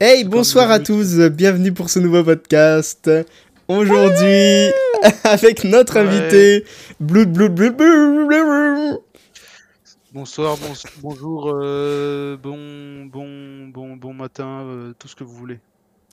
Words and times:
Hey, 0.00 0.24
bonsoir 0.24 0.70
à 0.70 0.80
tous, 0.80 1.18
bienvenue 1.30 1.72
pour 1.72 1.90
ce 1.90 1.98
nouveau 1.98 2.24
podcast. 2.24 3.10
Aujourd'hui, 3.68 4.70
avec 5.24 5.64
notre 5.64 5.94
Ouais. 5.94 6.00
invité, 6.00 6.64
Blood 7.00 7.32
Blood 7.32 7.54
Blood 7.54 7.76
Blood, 7.76 8.26
Blood. 8.26 9.00
Bonsoir, 10.12 10.56
bon- 10.56 10.72
bonjour, 11.02 11.52
euh, 11.54 12.36
bon, 12.36 13.04
bon, 13.06 13.68
bon, 13.68 13.96
bon 13.96 14.14
matin, 14.14 14.62
euh, 14.64 14.92
tout 14.98 15.06
ce 15.06 15.14
que 15.14 15.22
vous 15.22 15.34
voulez. 15.34 15.60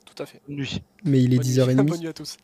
Tout 0.04 0.22
à 0.22 0.26
fait. 0.26 0.40
Bonne 0.46 0.56
Nuit. 0.58 0.82
Mais 1.04 1.22
il 1.22 1.32
est 1.32 1.36
Bonne 1.38 1.46
nuit. 1.46 1.52
10h30. 1.54 1.86
Bonne 1.86 2.00
nuit 2.00 2.08
à 2.08 2.12
tous. 2.12 2.36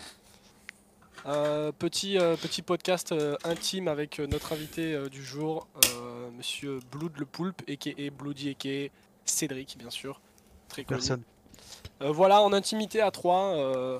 Euh, 1.26 1.72
petit, 1.72 2.18
euh, 2.18 2.36
petit 2.36 2.60
podcast 2.62 3.12
euh, 3.12 3.36
intime 3.44 3.88
avec 3.88 4.18
euh, 4.18 4.26
notre 4.26 4.52
invité 4.52 4.94
euh, 4.94 5.08
du 5.08 5.22
jour, 5.24 5.68
euh, 5.76 6.28
monsieur 6.36 6.80
Blood 6.90 7.12
le 7.18 7.24
Poulpe, 7.24 7.62
a.k.a. 7.68 8.10
Bloody, 8.10 8.50
a.k.a. 8.50 8.88
Cédric, 9.24 9.76
bien 9.78 9.90
sûr. 9.90 10.20
Très 10.68 10.84
connu. 10.84 11.00
Euh, 12.04 12.12
voilà, 12.12 12.42
en 12.42 12.52
intimité 12.52 13.00
à 13.00 13.10
trois, 13.10 13.54
euh, 13.56 13.98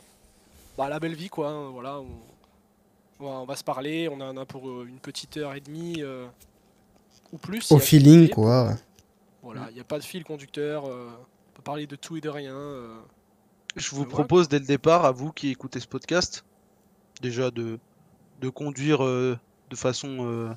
bah, 0.76 0.88
la 0.88 1.00
belle 1.00 1.14
vie, 1.14 1.28
quoi. 1.30 1.48
hein, 1.48 1.70
voilà, 1.70 1.98
on, 2.00 2.06
on 3.20 3.24
va, 3.24 3.30
on 3.40 3.44
va 3.46 3.56
se 3.56 3.64
parler, 3.64 4.08
on 4.10 4.20
en 4.20 4.36
a 4.36 4.44
pour 4.44 4.68
euh, 4.68 4.86
une 4.88 4.98
petite 4.98 5.36
heure 5.38 5.54
et 5.54 5.60
demie 5.60 6.02
euh, 6.02 6.26
ou 7.32 7.38
plus. 7.38 7.70
Au 7.72 7.78
feeling, 7.78 8.28
quoi. 8.28 8.74
Voilà, 9.42 9.66
il 9.70 9.74
n'y 9.74 9.80
a 9.80 9.84
pas 9.84 9.98
de 9.98 10.04
fil 10.04 10.22
conducteur, 10.24 10.84
euh, 10.86 11.08
on 11.16 11.56
peut 11.56 11.62
parler 11.62 11.86
de 11.86 11.96
tout 11.96 12.16
et 12.16 12.20
de 12.20 12.28
rien. 12.28 12.54
euh. 12.54 12.94
Je 13.76 13.90
vous 13.90 13.96
Voilà. 14.02 14.10
propose 14.10 14.48
dès 14.48 14.58
le 14.58 14.66
départ, 14.66 15.04
à 15.04 15.10
vous 15.10 15.32
qui 15.32 15.50
écoutez 15.50 15.80
ce 15.80 15.88
podcast, 15.88 16.44
déjà 17.22 17.50
de, 17.50 17.78
de 18.40 18.48
conduire 18.48 19.02
euh, 19.04 19.38
de 19.70 19.76
façon 19.76 20.08
euh, 20.20 20.50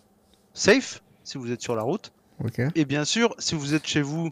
safe, 0.53 1.01
si 1.23 1.37
vous 1.37 1.51
êtes 1.51 1.61
sur 1.61 1.75
la 1.75 1.81
route. 1.83 2.11
Et 2.75 2.85
bien 2.85 3.05
sûr, 3.05 3.33
si 3.39 3.55
vous 3.55 3.73
êtes 3.73 3.87
chez 3.87 4.01
vous 4.03 4.31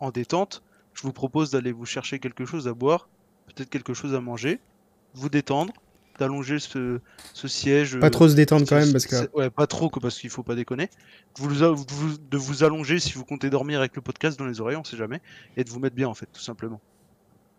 en 0.00 0.10
détente, 0.10 0.62
je 0.96 1.02
vous 1.02 1.12
propose 1.12 1.50
d'aller 1.50 1.70
vous 1.72 1.84
chercher 1.86 2.18
quelque 2.18 2.44
chose 2.44 2.66
à 2.66 2.72
boire, 2.74 3.08
peut-être 3.46 3.70
quelque 3.70 3.94
chose 3.94 4.14
à 4.14 4.20
manger, 4.20 4.58
vous 5.14 5.28
détendre, 5.28 5.72
d'allonger 6.18 6.58
ce, 6.58 6.98
ce 7.34 7.46
siège. 7.48 7.98
Pas 8.00 8.06
euh, 8.06 8.10
trop 8.10 8.28
se 8.28 8.34
détendre 8.34 8.66
quand 8.66 8.76
même, 8.76 8.90
parce 8.92 9.06
que. 9.06 9.28
Ouais, 9.36 9.50
pas 9.50 9.66
trop, 9.66 9.90
parce 9.90 10.18
qu'il 10.18 10.30
faut 10.30 10.42
pas 10.42 10.54
déconner. 10.54 10.86
De 10.86 11.42
vous, 11.42 11.62
a- 11.62 11.70
vous- 11.72 12.16
de 12.18 12.36
vous 12.38 12.64
allonger 12.64 12.98
si 12.98 13.12
vous 13.12 13.24
comptez 13.24 13.50
dormir 13.50 13.78
avec 13.80 13.94
le 13.94 14.00
podcast 14.02 14.38
dans 14.38 14.46
les 14.46 14.60
oreilles, 14.60 14.76
on 14.76 14.84
sait 14.84 14.96
jamais, 14.96 15.20
et 15.58 15.64
de 15.64 15.70
vous 15.70 15.78
mettre 15.78 15.94
bien 15.94 16.08
en 16.08 16.14
fait, 16.14 16.28
tout 16.32 16.40
simplement. 16.40 16.80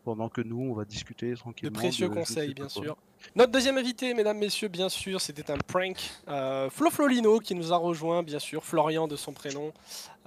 Pendant 0.08 0.30
que 0.30 0.40
nous, 0.40 0.62
on 0.62 0.74
va 0.74 0.86
discuter 0.86 1.32
De 1.32 1.36
tranquillement. 1.36 1.74
précieux 1.78 2.08
ne 2.08 2.14
sais 2.14 2.20
conseils, 2.22 2.54
bien 2.54 2.68
quoi. 2.68 2.82
sûr. 2.82 2.98
Notre 3.36 3.52
deuxième 3.52 3.78
invité, 3.78 4.14
mesdames, 4.14 4.38
messieurs, 4.38 4.70
bien 4.70 4.88
sûr, 4.88 5.20
c'était 5.20 5.52
un 5.52 5.58
prank. 5.58 5.98
Euh, 6.30 6.70
Flo 6.70 6.90
Flolino 6.90 7.40
qui 7.40 7.56
nous 7.56 7.74
a 7.74 7.76
rejoint, 7.76 8.24
bien 8.24 8.40
sûr, 8.40 8.64
Florian 8.64 9.10
de 9.10 9.18
son 9.18 9.34
prénom. 9.34 9.74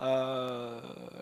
Euh, 0.00 0.78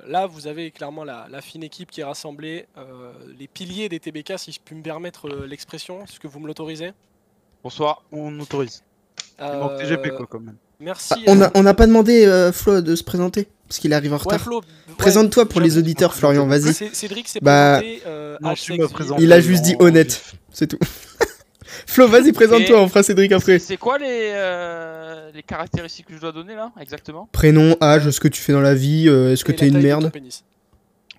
là, 0.09 0.27
vous 0.27 0.48
avez 0.48 0.73
clairement 0.73 1.05
la, 1.05 1.28
la 1.31 1.41
fine 1.41 1.62
équipe 1.62 1.92
qui 1.92 2.00
est 2.00 2.05
rassemblée, 2.05 2.67
euh, 2.77 3.12
les 3.39 3.47
piliers 3.47 3.89
des 3.89 4.00
TBK, 4.00 4.37
si 4.41 4.50
je 4.50 4.59
puis 4.59 4.75
me 4.75 4.83
permettre 4.83 5.28
euh, 5.28 5.47
l'expression. 5.47 6.03
Est-ce 6.03 6.19
que 6.19 6.27
vous 6.27 6.41
me 6.41 6.48
l'autorisez? 6.48 6.95
Bonsoir, 7.62 8.03
on 8.11 8.41
autorise. 8.41 8.83
Il 9.39 9.45
manque 9.47 9.78
TGP 9.78 10.17
quoi, 10.17 10.27
quand 10.27 10.41
même. 10.41 10.56
Merci. 10.81 11.15
Ah, 11.17 11.21
on 11.27 11.43
a- 11.43 11.51
on 11.55 11.62
n'a 11.62 11.75
pas 11.75 11.87
demandé 11.87 12.25
euh, 12.25 12.53
Flo 12.53 12.81
de 12.81 12.95
se 12.95 13.03
présenter, 13.03 13.48
parce 13.67 13.79
qu'il 13.81 13.93
arrive 13.93 14.12
en 14.12 14.17
Ouais, 14.19 14.23
retard. 14.37 14.47
Ouais, 14.48 14.61
Présente-toi 14.97 15.48
pour 15.48 15.61
les 15.61 15.77
auditeurs, 15.79 16.15
Florian, 16.15 16.47
vas-y. 16.47 16.73
Cé- 16.73 16.91
Cédric 16.93 17.29
s'est 17.29 17.41
Bah, 17.43 17.79
présenté. 17.81 18.03
euh, 18.07 18.37
Non, 18.41 18.55
tu. 18.55 18.79
Il 19.19 19.33
a 19.33 19.41
juste 19.41 19.62
dit 19.62 19.75
honnête. 19.81 20.23
C'est 20.53 20.67
tout. 20.69 20.79
Flo, 21.87 22.06
vas-y, 22.09 22.33
présente-toi, 22.33 22.81
on 22.81 22.89
fera 22.89 23.03
Cédric 23.03 23.33
après. 23.33 23.59
C'est 23.59 23.77
quoi 23.77 23.99
les, 23.99 24.31
euh, 24.34 25.31
les 25.33 25.43
caractéristiques 25.43 26.06
que 26.06 26.15
je 26.15 26.21
dois 26.21 26.33
donner 26.33 26.55
là 26.55 26.71
exactement? 26.81 27.29
Prénom, 27.33 27.77
âge, 27.81 28.11
ce 28.11 28.21
que 28.21 28.29
tu 28.29 28.41
fais 28.41 28.53
dans 28.53 28.61
la 28.61 28.75
vie, 28.75 29.09
euh, 29.09 29.33
est-ce 29.33 29.45
que 29.45 29.53
t'es 29.53 29.69
une 29.69 29.81
merde 29.81 30.05
ton 30.05 30.11
pénis. 30.11 30.45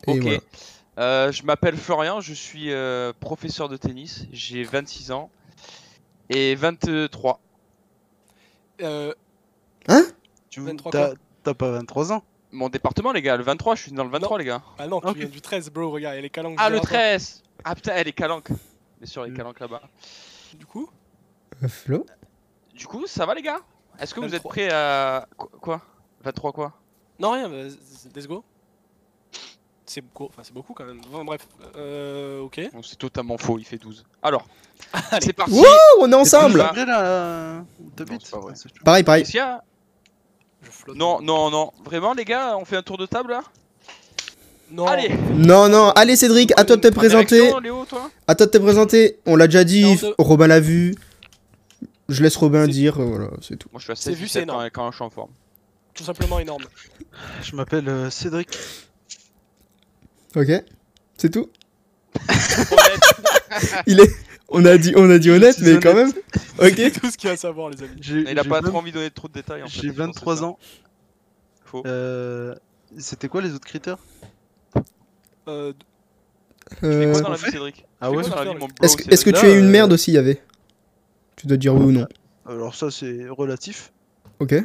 Et 0.07 0.11
Ok. 0.11 0.21
voilà. 0.21 0.37
Euh, 0.99 1.31
je 1.31 1.43
m'appelle 1.43 1.75
Florian, 1.77 2.19
je 2.21 2.33
suis 2.33 2.71
euh, 2.71 3.13
professeur 3.19 3.69
de 3.69 3.77
tennis, 3.77 4.25
j'ai 4.33 4.63
26 4.63 5.11
ans 5.11 5.29
et 6.29 6.55
23. 6.55 7.39
Euh, 9.89 10.01
Tu 10.49 10.61
23 10.61 10.91
t'as 11.43 11.53
pas 11.53 11.71
23 11.71 12.11
ans 12.13 12.23
Mon 12.51 12.69
département 12.69 13.11
les 13.11 13.21
gars, 13.21 13.37
le 13.37 13.43
23, 13.43 13.75
je 13.75 13.83
suis 13.83 13.91
dans 13.91 14.03
le 14.03 14.09
23 14.09 14.37
les 14.39 14.45
gars. 14.45 14.61
ah 14.77 14.87
non, 14.87 14.99
tu 15.01 15.07
Ok. 15.07 15.17
viens 15.17 15.27
du 15.27 15.41
13, 15.41 15.69
bro, 15.69 15.89
regarde, 15.91 16.15
il 16.15 16.17
y 16.17 16.19
a 16.19 16.21
les 16.23 16.29
calanques. 16.29 16.55
Ah 16.57 16.69
le 16.69 16.75
rapport. 16.77 16.89
13 16.89 17.43
Ah 17.63 17.75
putain, 17.75 17.93
elle 17.95 18.07
est 18.07 18.13
calanque. 18.13 18.49
Bien 18.49 19.05
sûr, 19.07 19.23
les 19.23 19.31
Mm. 19.31 19.37
calanques 19.37 19.59
là-bas. 19.59 19.81
Du 20.55 20.65
coup 20.65 20.89
Euh, 21.63 21.67
Flo 21.67 22.05
Du 22.73 22.87
coup, 22.87 23.05
ça 23.07 23.25
va 23.25 23.33
les 23.33 23.41
gars? 23.41 23.59
Est-ce 23.99 24.13
que 24.13 24.19
vous 24.19 24.27
êtes 24.27 24.43
23. 24.43 24.51
prêts 24.51 24.69
à... 24.71 25.27
Qu- 25.37 25.57
Quoi? 25.59 25.81
23 26.23 26.51
quoi? 26.53 26.73
Non, 27.19 27.31
rien, 27.31 27.49
let's 27.49 28.27
go. 28.27 28.43
C'est 29.85 30.01
beaucoup, 30.01 30.25
enfin 30.25 30.43
c'est 30.43 30.53
beaucoup 30.53 30.73
quand 30.73 30.85
même. 30.85 31.01
Bon, 31.11 31.25
bref, 31.25 31.47
euh, 31.75 32.41
ok. 32.41 32.61
Bon, 32.73 32.83
C'est 32.83 32.95
totalement 32.95 33.37
faux, 33.39 33.57
il 33.57 33.65
fait 33.65 33.77
12. 33.79 34.05
Alors, 34.21 34.45
c'est 35.21 35.33
parti 35.33 35.51
Wouh, 35.53 35.65
on 36.01 36.11
est 36.11 36.15
ensemble 36.15 36.59
là, 36.59 36.71
Non, 36.75 37.65
pas 38.31 38.39
vrai. 38.39 38.53
Pareil, 38.85 39.03
pareil. 39.03 39.21
Est-ce 39.23 39.31
qu'il 39.31 39.39
y 39.39 39.41
a- 39.41 39.63
Je 40.63 40.69
flotte. 40.71 40.97
Non, 40.97 41.21
non, 41.21 41.49
non. 41.49 41.71
Vraiment 41.83 42.13
les 42.13 42.25
gars, 42.25 42.57
on 42.57 42.65
fait 42.65 42.77
un 42.77 42.81
tour 42.81 42.97
de 42.97 43.05
table 43.05 43.31
là? 43.31 43.43
Non. 44.71 44.85
Allez 44.85 45.09
Non, 45.35 45.67
non, 45.67 45.89
allez 45.91 46.15
Cédric, 46.15 46.51
à 46.59 46.63
toi 46.63 46.75
de 46.75 46.81
te 46.81 46.93
présenter. 46.93 47.51
Léo, 47.63 47.85
toi? 47.85 48.11
À 48.27 48.35
toi 48.35 48.45
de 48.45 48.51
te 48.51 48.57
présenter. 48.59 49.17
On 49.25 49.35
l'a 49.35 49.47
déjà 49.47 49.63
dit, 49.63 49.81
Non, 49.83 49.93
F- 49.95 50.01
de- 50.09 50.15
Robin 50.19 50.47
l'a 50.47 50.59
vu. 50.59 50.93
Je 52.07 52.21
laisse 52.23 52.35
Robin 52.35 52.67
dire, 52.67 52.99
voilà, 52.99 53.29
c'est 53.41 53.57
tout. 53.57 53.69
Moi 53.71 53.79
je 53.79 53.85
suis 53.93 53.95
16 53.95 54.15
vu, 54.15 54.27
c'est 54.27 54.39
17 54.41 54.49
ans 54.49 54.53
énorme. 54.61 54.69
quand 54.73 54.91
je 54.91 54.95
suis 54.97 55.03
en 55.05 55.09
forme. 55.09 55.31
Tout 55.93 56.03
simplement 56.03 56.39
énorme. 56.39 56.63
Je 57.41 57.55
m'appelle 57.55 57.87
euh, 57.89 58.09
Cédric. 58.09 58.57
Ok 60.35 60.49
C'est 61.17 61.29
tout? 61.31 61.49
Il 63.87 63.99
est. 63.99 64.11
On 64.51 64.65
a 64.65 64.77
dit, 64.77 64.93
on 64.95 65.09
a 65.09 65.19
dit 65.19 65.29
honnête, 65.29 65.57
mais 65.61 65.79
quand 65.79 65.93
même. 65.93 66.11
C'est 66.59 66.87
Ok. 66.89 66.93
tout 67.01 67.11
ce 67.11 67.17
qu'il 67.17 67.27
y 67.27 67.31
a 67.31 67.33
à 67.33 67.37
savoir, 67.37 67.69
les 67.69 67.81
amis. 67.83 67.99
Il 68.01 68.39
a 68.39 68.43
pas 68.43 68.61
trop 68.61 68.77
envie 68.77 68.91
de 68.91 68.97
donner 68.97 69.11
trop 69.11 69.27
de 69.27 69.33
détails 69.33 69.63
en 69.63 69.67
fait. 69.67 69.81
J'ai 69.81 69.87
je 69.89 69.93
pense, 69.93 70.07
23 70.07 70.35
c'est 70.35 70.39
ça. 70.41 70.45
ans. 70.47 70.57
Faux. 71.65 71.83
Euh, 71.85 72.55
C'était 72.97 73.27
quoi 73.27 73.41
les 73.41 73.53
autres 73.53 73.67
critères? 73.67 73.97
Euh, 75.47 75.73
Tu 76.71 76.75
fais 76.77 76.85
Euh, 76.87 77.11
quoi 77.11 77.21
dans 77.21 77.29
la 77.29 77.35
qu'on 77.35 77.39
vie 77.39 77.45
fait 77.45 77.51
Cédric? 77.51 77.85
Ah 78.01 78.11
ouais 78.11 78.23
Est-ce 78.81 78.97
que, 78.97 79.11
est-ce 79.13 79.25
que 79.25 79.29
tu 79.29 79.45
es 79.45 79.57
une 79.57 79.65
Là, 79.65 79.71
merde 79.71 79.91
euh, 79.91 79.95
aussi, 79.95 80.11
Yavé 80.11 80.41
Tu 81.35 81.47
dois 81.47 81.57
dire 81.57 81.75
oui 81.75 81.85
ou 81.85 81.91
non. 81.91 82.07
Alors 82.47 82.75
ça 82.75 82.89
c'est 82.91 83.27
relatif. 83.29 83.91
Ok. 84.39 84.55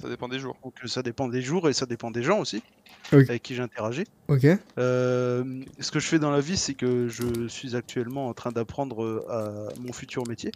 Ça 0.00 0.08
dépend 0.08 0.28
des 0.28 0.38
jours. 0.38 0.56
Donc 0.64 0.74
euh, 0.82 0.88
ça 0.88 1.02
dépend 1.02 1.28
des 1.28 1.42
jours 1.42 1.68
et 1.68 1.72
ça 1.72 1.86
dépend 1.86 2.10
des 2.10 2.22
gens 2.22 2.40
aussi 2.40 2.62
Avec 3.10 3.42
qui 3.42 3.54
j'interagis. 3.54 4.04
Ok. 4.28 4.46
Euh, 4.78 5.44
ce 5.80 5.90
que 5.90 5.98
je 6.00 6.06
fais 6.06 6.18
dans 6.18 6.30
la 6.30 6.40
vie, 6.40 6.56
c'est 6.56 6.74
que 6.74 7.08
je 7.08 7.48
suis 7.48 7.74
actuellement 7.76 8.28
en 8.28 8.34
train 8.34 8.52
d'apprendre 8.52 9.02
euh, 9.04 9.24
à 9.30 9.80
mon 9.80 9.92
futur 9.92 10.26
métier. 10.28 10.52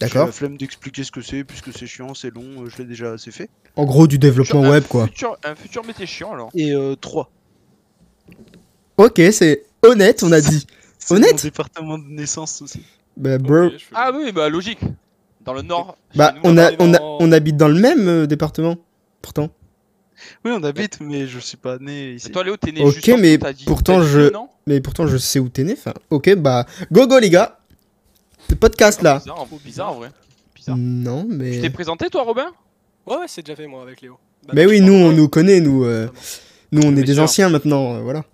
J'ai 0.00 0.06
D'accord. 0.08 0.26
la 0.26 0.32
flemme 0.32 0.56
d'expliquer 0.56 1.04
ce 1.04 1.10
que 1.12 1.20
c'est, 1.22 1.44
puisque 1.44 1.72
c'est 1.72 1.86
chiant, 1.86 2.14
c'est 2.14 2.34
long, 2.34 2.62
euh, 2.64 2.68
je 2.68 2.78
l'ai 2.78 2.84
déjà 2.84 3.12
assez 3.12 3.30
fait. 3.30 3.48
En 3.76 3.84
gros, 3.84 4.06
du 4.06 4.18
développement 4.18 4.62
web, 4.62 4.84
quoi. 4.88 5.06
Futur, 5.06 5.36
un 5.44 5.54
futur 5.54 5.84
métier 5.86 6.06
chiant 6.06 6.32
alors. 6.32 6.50
Et 6.54 6.74
3. 7.00 7.30
Ok, 8.98 9.20
c'est 9.32 9.64
honnête, 9.82 10.22
on 10.22 10.32
a 10.32 10.40
dit. 10.40 10.66
C'est 11.04 11.14
Honnête 11.16 11.32
mon 11.32 11.42
département 11.42 11.98
de 11.98 12.04
naissance 12.04 12.62
aussi. 12.62 12.80
Bah, 13.16 13.36
bro. 13.36 13.70
fais- 13.70 13.76
Ah 13.92 14.12
oui, 14.14 14.30
bah 14.30 14.48
logique. 14.48 14.78
Dans 15.44 15.52
le 15.52 15.62
nord. 15.62 15.96
Bah, 16.14 16.32
nous, 16.36 16.40
on, 16.44 16.56
a, 16.56 16.70
on, 16.78 16.94
a, 16.94 17.00
on 17.00 17.32
habite 17.32 17.56
dans 17.56 17.66
le 17.66 17.74
même 17.74 18.06
euh, 18.06 18.26
département. 18.28 18.76
Pourtant. 19.20 19.48
Oui, 20.44 20.52
on 20.54 20.62
habite, 20.64 21.00
mais 21.00 21.26
je 21.26 21.38
suis 21.38 21.56
pas 21.56 21.78
né 21.78 22.12
ici. 22.14 22.28
Et 22.28 22.32
toi 22.32 22.44
Léo, 22.44 22.56
t'es 22.56 22.72
né 22.72 22.82
Ok, 22.82 22.94
juste 22.94 23.08
en 23.10 23.18
mais 23.18 23.38
dit- 23.38 23.64
pourtant, 23.64 24.02
je- 24.02 24.30
Mais 24.66 24.80
pourtant, 24.80 25.06
je 25.06 25.16
sais 25.16 25.38
où 25.38 25.48
t'es 25.48 25.64
né. 25.64 25.74
Enfin, 25.76 25.92
ok, 26.10 26.34
bah. 26.36 26.66
Go, 26.92 27.06
go, 27.06 27.18
les 27.18 27.30
gars. 27.30 27.58
Le 28.50 28.56
podcast 28.56 29.02
là. 29.02 29.18
Bizarre, 29.18 29.40
en- 29.40 29.48
bizarre 29.64 29.90
en 29.92 29.94
vrai. 29.96 30.10
Bizarre. 30.54 30.76
Non, 30.78 31.24
Tu 31.28 31.34
mais. 31.36 31.60
t'es 31.60 31.70
présenté 31.70 32.08
toi 32.10 32.22
Robin? 32.22 32.46
Ouais, 33.06 33.16
ouais, 33.16 33.26
c'est 33.26 33.42
déjà 33.42 33.56
fait, 33.56 33.66
moi, 33.66 33.82
avec 33.82 34.00
Léo. 34.00 34.18
Bah, 34.46 34.52
Mais 34.54 34.66
oui, 34.66 34.80
nous, 34.80 34.92
on 34.92 35.12
nous 35.12 35.28
connaît, 35.28 35.60
nous. 35.60 35.84
euh. 35.84 36.08
Nous, 36.72 36.82
on 36.84 36.96
est 36.96 37.02
des 37.02 37.14
sûr. 37.14 37.22
anciens 37.24 37.48
maintenant, 37.48 37.94
euh, 37.96 38.00
voilà. 38.00 38.24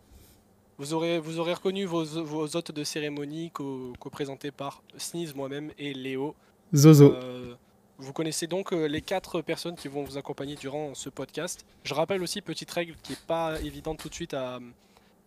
Vous 0.79 0.95
aurez, 0.95 1.19
vous 1.19 1.41
aurez 1.41 1.55
reconnu 1.55 1.87
vos, 1.87 2.05
vos 2.05 2.57
hôtes 2.57 2.71
de 2.73 2.85
cérémonie 2.85 3.51
co- 3.51 3.93
co-présentés 3.99 4.51
par 4.53 4.83
Sneeze, 4.97 5.35
moi-même 5.35 5.71
et 5.79 5.93
Léo. 5.93 6.35
Zozo. 6.75 7.13
Euh, 7.15 7.55
vous 7.99 8.13
connaissez 8.13 8.47
donc 8.47 8.73
euh, 8.73 8.87
les 8.87 9.01
quatre 9.03 9.41
personnes 9.43 9.75
qui 9.77 9.89
vont 9.89 10.03
vous 10.05 10.17
accompagner 10.19 10.55
durant 10.55 10.95
ce 10.95 11.09
podcast. 11.11 11.65
Je 11.85 11.95
rappelle 11.95 12.23
aussi, 12.23 12.41
petite 12.41 12.71
règle 12.71 12.95
qui 13.03 13.13
n'est 13.13 13.19
pas 13.27 13.61
évidente 13.61 13.99
tout 13.99 14.09
de 14.09 14.15
suite 14.15 14.35
à, 14.35 14.61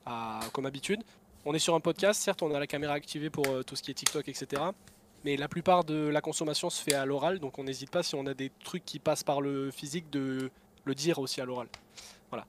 à- 0.05 0.39
comme 0.53 0.65
habitude. 0.65 1.01
On 1.45 1.53
est 1.53 1.59
sur 1.59 1.75
un 1.75 1.79
podcast, 1.79 2.21
certes 2.21 2.41
on 2.43 2.53
a 2.53 2.59
la 2.59 2.67
caméra 2.67 2.93
activée 2.93 3.29
pour 3.29 3.47
euh, 3.47 3.63
tout 3.63 3.75
ce 3.75 3.83
qui 3.83 3.91
est 3.91 3.95
TikTok, 3.95 4.27
etc. 4.29 4.61
Mais 5.25 5.37
la 5.37 5.47
plupart 5.47 5.83
de 5.83 6.07
la 6.07 6.21
consommation 6.21 6.69
se 6.69 6.81
fait 6.81 6.93
à 6.93 7.05
l'oral, 7.05 7.39
donc 7.39 7.59
on 7.59 7.63
n'hésite 7.63 7.89
pas 7.91 8.03
si 8.03 8.15
on 8.15 8.25
a 8.25 8.33
des 8.33 8.51
trucs 8.63 8.85
qui 8.85 8.99
passent 8.99 9.23
par 9.23 9.41
le 9.41 9.69
physique 9.71 10.09
de 10.09 10.49
le 10.85 10.95
dire 10.95 11.19
aussi 11.19 11.41
à 11.41 11.45
l'oral. 11.45 11.67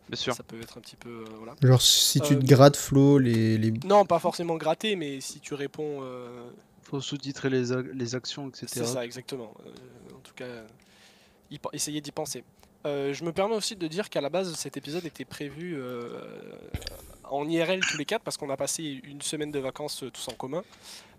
Bien 0.09 0.17
sûr. 0.17 0.33
Ça 0.35 0.45
peut 0.45 0.61
être 0.63 0.79
un 0.79 0.81
petit 0.81 0.95
peu... 0.95 1.09
euh, 1.09 1.25
voilà. 1.39 1.57
Genre, 1.61 1.83
si 1.83 2.21
tu 2.21 2.35
euh, 2.35 2.39
te 2.39 2.47
grattes, 2.47 2.77
Flo, 2.77 3.19
les. 3.19 3.59
les... 3.59 3.73
Non, 3.85 4.05
pas 4.05 4.21
forcément 4.21 4.55
gratter, 4.57 4.95
mais 4.95 5.21
si 5.21 5.41
tu 5.41 5.55
réponds... 5.55 5.99
euh, 6.03 6.49
Faut 6.83 7.01
sous-titrer 7.01 7.51
les, 7.51 7.65
les 7.93 8.15
actions, 8.15 8.49
etc. 8.49 8.67
C'est 8.69 8.85
ça, 8.87 9.05
exactement. 9.05 9.53
En 10.33 10.35
tout 10.35 10.45
cas, 10.45 10.51
y 11.51 11.59
pen- 11.59 11.71
essayez 11.75 12.01
d'y 12.01 12.11
penser. 12.11 12.43
Euh, 12.87 13.13
je 13.13 13.23
me 13.25 13.33
permets 13.33 13.55
aussi 13.55 13.77
de 13.77 13.87
dire 13.87 14.09
qu'à 14.09 14.21
la 14.23 14.31
base, 14.31 14.55
cet 14.55 14.77
épisode 14.79 15.05
était 15.05 15.25
prévu 15.27 15.75
euh, 15.77 16.19
en 17.25 17.47
IRL 17.49 17.81
tous 17.81 17.99
les 17.99 18.05
quatre 18.07 18.23
parce 18.23 18.37
qu'on 18.39 18.49
a 18.51 18.57
passé 18.57 19.01
une 19.05 19.21
semaine 19.21 19.51
de 19.51 19.59
vacances 19.59 20.03
euh, 20.03 20.11
tous 20.11 20.27
en 20.29 20.33
commun. 20.33 20.63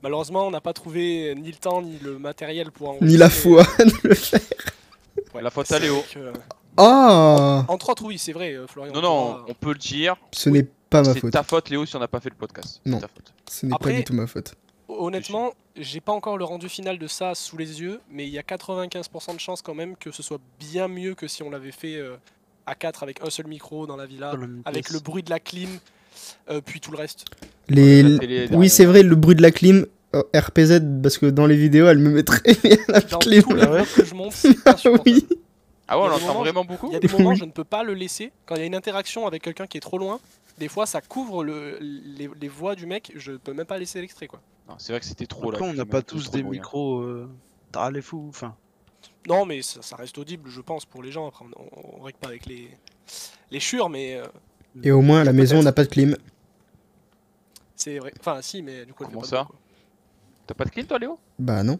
Malheureusement, 0.02 0.48
on 0.48 0.52
n'a 0.52 0.62
pas 0.62 0.74
trouvé 0.74 1.36
ni 1.36 1.50
le 1.52 1.58
temps 1.58 1.82
ni 1.84 2.00
le 2.00 2.18
matériel 2.18 2.72
pour 2.72 3.02
Ni 3.04 3.16
la 3.18 3.30
foi 3.30 3.64
de 3.80 4.08
le 4.10 4.16
faire. 4.16 4.40
Ouais, 5.36 5.42
La 5.44 5.52
faute 5.52 5.68
c'est 5.68 5.76
à 5.76 5.80
Léo. 5.80 6.04
Ah 6.76 7.66
En 7.68 7.78
3 7.78 7.96
oui, 8.04 8.18
c'est 8.18 8.34
vrai, 8.34 8.56
Florian. 8.68 8.94
Non, 8.94 9.00
on 9.00 9.02
non, 9.38 9.46
on 9.48 9.54
peut 9.54 9.74
le 9.74 9.78
dire. 9.80 10.16
Ce 10.32 10.50
n'est 10.50 10.64
pas 10.90 11.04
ma 11.04 11.14
C'est 11.14 11.20
faute. 11.20 11.32
ta 11.34 11.44
faute, 11.44 11.70
Léo, 11.70 11.86
si 11.86 11.96
on 11.96 12.00
n'a 12.00 12.08
pas 12.08 12.20
fait 12.20 12.30
le 12.32 12.36
podcast. 12.36 12.82
C'est 12.84 12.90
Non. 12.90 13.00
ta 13.00 13.08
faute. 13.08 13.32
Ce 13.50 13.66
n'est 13.68 13.78
pas 13.78 13.92
du 13.92 14.04
tout 14.04 14.14
ma 14.14 14.26
faute. 14.28 14.56
Honnêtement, 14.88 15.54
j'ai 15.76 16.02
pas 16.02 16.12
encore 16.12 16.38
le 16.38 16.44
rendu 16.46 16.70
final 16.70 16.98
de 17.00 17.08
ça 17.08 17.36
sous 17.36 17.58
les 17.58 17.82
yeux, 17.82 18.00
mais 18.12 18.26
il 18.28 18.32
y 18.34 18.38
a 18.38 18.42
95% 18.42 19.34
de 19.36 19.40
chances 19.40 19.62
quand 19.62 19.74
même 19.74 19.96
que 19.96 20.12
ce 20.12 20.22
soit 20.22 20.40
bien 20.60 20.88
mieux 20.88 21.16
que 21.16 21.28
si 21.28 21.42
on 21.44 21.50
l'avait 21.50 21.72
fait 21.72 21.96
euh, 21.96 22.16
à 22.66 22.76
4 22.76 23.04
avec 23.04 23.24
un 23.24 23.30
seul 23.30 23.48
micro 23.48 23.88
dans 23.88 23.96
la 23.96 24.06
villa, 24.06 24.36
avec 24.66 24.90
le 24.90 25.00
bruit 25.00 25.24
de 25.24 25.30
la 25.30 25.40
clim, 25.40 25.70
euh, 26.50 26.62
puis 26.64 26.80
tout 26.80 26.92
le 26.92 26.98
reste. 26.98 27.26
Les... 27.70 28.48
Oui, 28.52 28.70
c'est 28.70 28.86
vrai, 28.86 29.04
le 29.04 29.16
bruit 29.16 29.36
de 29.36 29.42
la 29.42 29.52
clim, 29.52 29.86
euh, 30.16 30.22
RPZ, 30.36 30.82
parce 31.02 31.18
que 31.18 31.26
dans 31.28 31.48
les 31.48 31.58
vidéos, 31.58 31.88
elle 31.88 31.98
me 32.00 32.10
met 32.12 32.24
très 32.24 32.54
bien 32.64 32.78
la 32.90 33.00
Dans 33.02 33.20
clim. 33.20 33.42
tous 33.44 33.54
les 33.56 33.64
Ah 33.64 33.72
ouais 33.72 33.78
vlogs 33.78 33.94
que 33.96 34.06
je 34.06 34.14
monte, 34.14 34.34
c'est 34.34 34.68
insupportable. 34.68 35.02
Oui. 35.06 35.28
Ah 35.88 36.00
ouais, 36.00 36.06
on 36.06 36.12
a 36.12 36.16
des 36.18 36.24
entend 36.24 36.28
moments, 36.28 36.40
vraiment 36.42 36.66
beaucoup 36.66 36.88
Il 36.88 36.94
y 36.94 36.96
a 36.96 37.00
des 37.00 37.08
moments, 37.10 37.30
Oui. 37.32 37.36
je 37.36 37.44
ne 37.46 37.52
peux 37.52 37.66
pas 37.66 37.84
le 37.84 37.94
laisser. 37.94 38.32
Quand 38.46 38.56
il 38.56 38.60
y 38.60 38.64
a 38.64 38.66
une 38.66 38.76
interaction 38.76 39.28
avec 39.28 39.42
quelqu'un 39.44 39.68
qui 39.68 39.78
est 39.78 39.82
trop 39.82 39.98
loin, 39.98 40.20
des 40.58 40.70
fois 40.70 40.86
ça 40.86 41.02
couvre 41.02 41.44
le, 41.44 41.78
les, 41.82 42.30
les 42.40 42.48
voix 42.48 42.76
du 42.76 42.86
mec, 42.86 43.12
je 43.16 43.34
peux 43.34 43.54
même 43.54 43.66
pas 43.66 43.78
laisser 43.78 44.00
l'extrait 44.00 44.28
quoi. 44.28 44.40
Non, 44.70 44.76
C'est 44.78 44.94
vrai 44.94 45.00
que 45.00 45.06
c'était 45.06 45.26
trop 45.26 45.52
là. 45.52 45.60
On 45.62 45.72
tu 45.72 45.78
n'a 45.78 45.86
pas 45.86 46.02
tous 46.02 46.32
des 46.32 46.44
micros. 46.44 47.00
Euh... 47.02 47.30
Ah, 47.76 47.92
les 47.92 48.02
fous. 48.02 48.26
Enfin, 48.30 48.56
Non, 49.28 49.46
mais 49.46 49.62
ça, 49.62 49.82
ça 49.82 49.96
reste 49.96 50.18
audible, 50.18 50.50
je 50.50 50.62
pense, 50.62 50.86
pour 50.86 51.04
les 51.04 51.12
gens. 51.12 51.28
Après, 51.28 51.46
on, 51.56 52.00
on, 52.00 52.02
règle 52.04 52.20
pas 52.20 52.28
avec 52.30 52.46
les, 52.46 52.70
les 53.52 53.60
chures, 53.60 53.90
mais 53.90 54.16
euh, 54.16 54.26
Et 54.84 54.92
au 54.92 55.02
moins, 55.02 55.22
à 55.22 55.24
la 55.24 55.34
maison, 55.34 55.60
on 55.60 55.64
n'a 55.64 55.72
pas 55.74 55.84
de 55.84 55.90
clim. 55.90 56.16
c'est 57.76 58.00
vrai. 58.00 58.14
Enfin, 58.20 58.42
si, 58.42 58.62
mais 58.62 58.86
du 58.86 58.94
coup, 58.94 59.04
Comment 59.06 59.24
ça. 59.24 59.48
T'as 60.46 60.54
pas 60.54 60.66
de 60.66 60.70
clean 60.70 60.86
toi, 60.86 61.00
Léo? 61.00 61.20
Bah 61.40 61.64
non. 61.64 61.80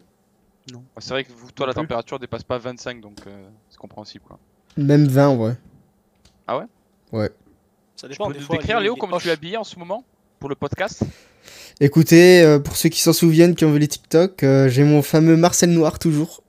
Ah, 0.96 1.00
C'est 1.00 1.10
vrai 1.10 1.24
que 1.24 1.32
vous- 1.32 1.50
toi, 1.52 1.66
la 1.66 1.74
Non 1.74 1.82
température 1.82 2.18
dépasse 2.18 2.42
pas 2.42 2.56
25, 2.58 3.00
donc 3.00 3.18
euh, 3.26 3.48
c'est 3.68 3.76
compréhensible 3.76 4.24
quoi. 4.24 4.38
Même 4.78 5.06
20 5.06 5.28
en 5.28 5.36
vrai. 5.36 5.56
Ça 7.96 8.08
Tu 8.08 8.08
dépend. 8.08 8.26
peux 8.28 8.32
Des 8.34 8.40
nous 8.40 8.46
fois, 8.46 8.56
décrire, 8.56 8.80
Léo, 8.80 8.96
comment 8.96 9.18
tu 9.18 9.28
es 9.28 9.30
habillé 9.32 9.56
en 9.56 9.64
ce 9.64 9.78
moment 9.78 10.04
pour 10.40 10.48
le 10.48 10.54
podcast? 10.54 11.04
Écoutez, 11.80 12.42
euh, 12.42 12.58
pour 12.58 12.76
ceux 12.76 12.88
qui 12.88 13.00
s'en 13.00 13.12
souviennent, 13.12 13.54
qui 13.54 13.64
ont 13.64 13.72
vu 13.72 13.78
les 13.78 13.88
TikTok, 13.88 14.42
euh, 14.42 14.68
j'ai 14.68 14.84
mon 14.84 15.02
fameux 15.02 15.36
Marcel 15.36 15.70
Noir 15.70 15.98
toujours, 15.98 16.42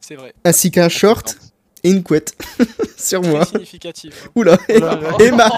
C'est 0.00 0.14
vrai. 0.14 0.32
ainsi 0.44 0.70
qu'un 0.70 0.88
short 0.88 1.36
et 1.84 1.90
une 1.90 2.02
couette 2.02 2.34
sur 2.96 3.22
moi. 3.22 3.44
significatif. 3.44 4.24
hein. 4.26 4.30
Oula. 4.36 4.58
Oh. 4.68 5.20
Et 5.20 5.30
ma, 5.30 5.50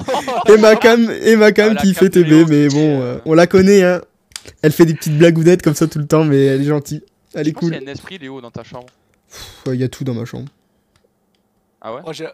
et 0.48 0.56
ma 0.58 0.76
cam, 0.76 1.10
et 1.10 1.37
ma 1.37 1.52
cam 1.52 1.70
Ah, 1.72 1.75
la 1.75 1.81
qui 1.82 1.92
cam 1.94 2.04
fait 2.04 2.10
TB, 2.10 2.48
mais 2.48 2.69
bon, 2.69 2.78
est, 2.78 3.02
euh, 3.02 3.19
on 3.26 3.34
la 3.34 3.46
connaît, 3.46 3.82
hein. 3.82 4.00
Elle 4.62 4.72
fait 4.72 4.87
des 4.87 4.94
petites 4.94 5.16
blagounettes 5.19 5.62
comme 5.62 5.75
ça 5.75 5.86
tout 5.86 5.98
le 5.98 6.06
temps, 6.06 6.25
mais 6.25 6.46
elle 6.46 6.62
est 6.62 6.64
gentille. 6.64 7.02
Elle 7.34 7.46
est 7.48 7.52
cool. 7.52 7.75
y 7.75 7.76
a 7.76 7.81
un 7.81 7.86
esprit, 7.86 8.19
Léo, 8.19 8.40
dans 8.40 8.50
ta 8.50 8.62
chambre. 8.64 8.86
Il 9.66 9.75
y 9.75 9.84
a 9.84 9.88
tout 9.88 10.02
dans 10.02 10.14
ma 10.14 10.25
chambre. 10.25 10.48
Ah 11.81 11.94
ouais? 11.94 12.00
J'ai- 12.12 12.26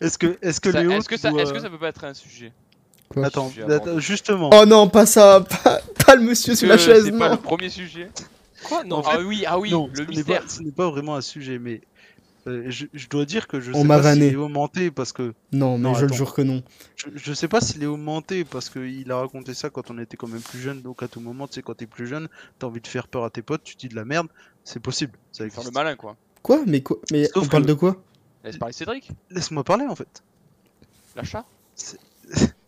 est-ce 0.00 0.18
que, 0.18 0.36
est-ce 0.42 0.60
que 0.60 0.72
Ça- 0.72 0.80
Léo. 0.82 0.90
Est-ce 0.92 1.08
que, 1.08 1.16
ça- 1.18 1.30
doit- 1.30 1.42
est-ce 1.42 1.52
que 1.52 1.60
ça 1.60 1.70
peut 1.70 1.78
pas 1.78 1.88
être 1.88 2.04
un 2.04 2.14
sujet? 2.14 2.52
Quoi 3.14 3.26
Attends, 3.26 3.52
justement. 3.98 4.50
Oh 4.52 4.64
non, 4.66 4.88
pas 4.88 5.06
ça, 5.06 5.40
pas, 5.62 5.80
pas 6.04 6.14
le 6.16 6.22
monsieur 6.22 6.54
sous 6.54 6.66
la 6.66 6.76
chaise, 6.78 7.04
C'est 7.04 7.18
pas 7.18 7.30
le 7.30 7.36
premier 7.36 7.68
sujet 7.70 8.10
Quoi? 8.64 8.82
Non, 8.84 8.96
En 8.96 9.02
Ah 9.02 9.18
oui, 9.20 9.44
ah 9.46 9.58
oui, 9.58 9.70
non, 9.70 9.88
le 9.92 10.04
mystère. 10.06 10.42
pas- 10.42 10.48
ce 10.48 10.62
n'est 10.62 10.72
pas 10.72 10.90
vraiment 10.90 11.14
un 11.16 11.20
sujet, 11.20 11.58
mais 11.58 11.82
euh, 12.46 12.64
je, 12.68 12.86
je 12.94 13.08
dois 13.08 13.24
dire 13.26 13.46
que 13.46 13.60
je 13.60 13.70
On 13.72 13.82
sais 13.82 13.84
m'a 13.84 13.96
pas 13.96 14.02
si 14.02 14.08
vanné. 14.20 14.30
Léo 14.30 14.48
mentait 14.48 14.90
parce 14.90 15.12
que 15.12 15.34
Non, 15.52 15.76
mais 15.78 15.84
Non, 15.84 15.94
je 15.94 16.06
le 16.06 16.12
jure 16.12 16.34
que 16.34 16.42
non. 16.42 16.62
je, 16.96 17.06
je 17.14 17.32
sais 17.34 17.48
pas 17.48 17.60
si 17.60 17.78
Léo 17.78 17.96
mentait 17.98 18.44
parce 18.44 18.68
qu'il 18.70 19.10
a 19.12 19.18
raconté 19.18 19.54
ça 19.54 19.70
quand 19.70 19.90
on 19.90 19.98
était 19.98 20.16
quand 20.16 20.28
même 20.28 20.40
plus 20.40 20.58
jeune. 20.60 20.80
Donc 20.82 21.02
à 21.02 21.08
tout 21.08 21.20
moment, 21.20 21.46
tu 21.46 21.54
sais, 21.54 21.62
quand 21.62 21.74
t'es 21.74 21.86
plus 21.86 22.06
jeune, 22.06 22.28
t'as 22.58 22.66
envie 22.66 22.80
de 22.80 22.86
faire 22.86 23.06
peur 23.08 23.24
à 23.24 23.30
tes 23.30 23.42
potes, 23.42 23.64
tu 23.64 23.76
dis 23.76 23.88
de 23.88 23.96
la 23.96 24.04
merde, 24.06 24.28
c'est 24.64 24.80
possible. 24.80 25.12
Ça 25.32 25.38
Faire 25.38 25.46
le 25.46 25.52
existe. 25.58 25.74
malin, 25.74 25.94
quoi. 25.96 26.16
Quoi? 26.42 26.60
Mais 26.66 26.80
quoi? 26.82 26.98
Mais 27.12 27.24
Sauf 27.32 27.44
on 27.44 27.48
parle 27.48 27.62
que- 27.64 27.68
de 27.68 27.74
quoi? 27.74 28.02
Laisse 28.44 28.56
parler 28.58 28.72
Cédric. 28.74 29.10
Laisse-moi 29.30 29.64
parler 29.64 29.86
en 29.86 29.94
fait. 29.96 30.22
L'achat 31.16 31.44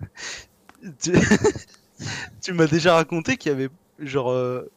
tu 1.03 1.13
tu 2.43 2.53
m'as 2.53 2.67
déjà 2.67 2.95
raconté 2.95 3.37
qu'il 3.37 3.53
y 3.53 3.55
avait 3.55 3.69
genre 3.99 4.31
euh, 4.31 4.71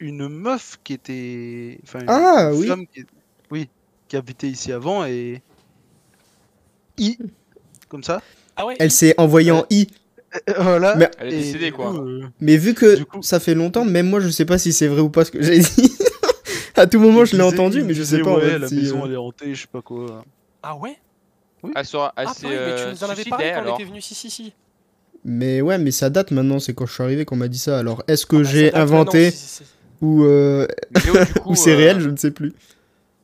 une 0.00 0.28
meuf 0.28 0.78
qui 0.84 0.92
était 0.94 1.80
enfin 1.84 2.00
une 2.00 2.06
Ah, 2.08 2.50
oui. 2.54 2.70
qui 2.94 3.04
oui 3.50 3.68
qui 4.08 4.16
habitait 4.16 4.48
ici 4.48 4.72
avant 4.72 5.04
et 5.04 5.42
I 6.98 7.16
comme 7.88 8.02
ça 8.02 8.22
Ah 8.56 8.66
ouais 8.66 8.76
Elle 8.78 8.90
s'est 8.90 9.14
envoyée 9.18 9.50
en 9.52 9.64
I. 9.70 9.88
Euh, 10.50 10.52
voilà 10.58 10.94
Mais- 10.96 11.10
Elle 11.18 11.28
est 11.28 11.38
décédée, 11.38 11.70
quoi. 11.70 11.94
euh, 11.94 12.26
Mais 12.40 12.58
vu 12.58 12.74
que 12.74 13.02
coup- 13.04 13.22
ça 13.22 13.40
fait 13.40 13.54
longtemps, 13.54 13.84
même 13.86 14.08
moi 14.10 14.20
je 14.20 14.28
sais 14.28 14.44
pas 14.44 14.58
si 14.58 14.72
c'est 14.74 14.86
vrai 14.86 15.00
ou 15.00 15.08
pas 15.08 15.24
ce 15.24 15.30
que 15.30 15.42
j'ai 15.42 15.58
dit. 15.60 15.92
à 16.76 16.86
tout 16.86 17.00
moment 17.00 17.24
je 17.24 17.34
l'ai 17.34 17.42
entendu, 17.42 17.82
mais 17.82 17.94
je 17.94 18.02
sais 18.02 18.20
pas 18.20 18.30
en 18.32 18.36
ouais, 18.36 18.42
fait, 18.50 18.58
la 18.58 18.68
si, 18.68 18.74
maison 18.76 19.02
euh, 19.02 19.06
elle 19.06 19.12
est 19.14 19.16
hantée 19.16 19.54
je 19.54 19.62
sais 19.62 19.66
pas 19.72 19.80
quoi 19.82 20.22
Ah 20.62 20.76
ouais? 20.76 20.98
Elle 21.74 21.84
sera 21.86 22.12
Ah, 22.16 22.22
assez. 22.30 22.46
purée, 22.46 22.54
mais 22.56 22.74
tu 22.76 22.80
euh, 22.82 22.90
nous 22.92 23.04
en 23.04 23.08
avais 23.10 23.24
parlé 23.24 23.52
quand 23.54 23.70
on 23.70 23.74
était 23.74 23.84
venu. 23.84 24.00
Si, 24.00 24.14
si, 24.14 24.30
si. 24.30 24.52
Mais 25.24 25.60
ouais, 25.60 25.78
mais 25.78 25.90
ça 25.90 26.10
date 26.10 26.30
maintenant, 26.30 26.58
c'est 26.60 26.74
quand 26.74 26.86
je 26.86 26.92
suis 26.94 27.02
arrivé 27.02 27.24
qu'on 27.24 27.36
m'a 27.36 27.48
dit 27.48 27.58
ça. 27.58 27.78
Alors 27.78 28.02
est-ce 28.06 28.24
que 28.26 28.36
Ah 28.36 28.42
bah, 28.42 28.48
j'ai 28.50 28.74
inventé 28.74 29.18
maintenant, 29.24 29.30
si, 29.32 29.46
si, 29.46 29.64
si. 29.64 29.70
ou, 30.00 30.24
euh, 30.24 30.66
ou 31.46 31.54
c'est 31.56 31.72
euh, 31.72 31.76
réel, 31.76 32.00
je 32.00 32.08
ne 32.08 32.16
sais 32.16 32.30
plus. 32.30 32.52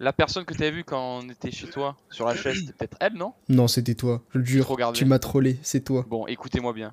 La 0.01 0.13
personne 0.13 0.45
que 0.45 0.53
t'avais 0.55 0.73
vue 0.73 0.85
quand 0.85 1.21
on 1.23 1.29
était 1.31 1.53
chez 1.53 1.69
toi 1.69 1.97
sur 2.11 2.27
la 2.27 2.35
chaise, 2.35 2.57
c'était 2.59 2.73
peut-être 2.73 2.97
elle, 3.01 3.15
non? 3.15 3.33
Non, 3.49 3.69
c'était 3.69 3.95
toi, 3.95 4.23
je 4.35 4.39
le 4.41 4.45
jure. 4.45 4.77
Tu 4.93 5.05
m'as 5.05 5.21
trollé, 5.21 5.57
c'est 5.63 5.85
toi. 5.85 6.05
Bon, 6.09 6.27
écoutez-moi 6.27 6.73
bien. 6.73 6.93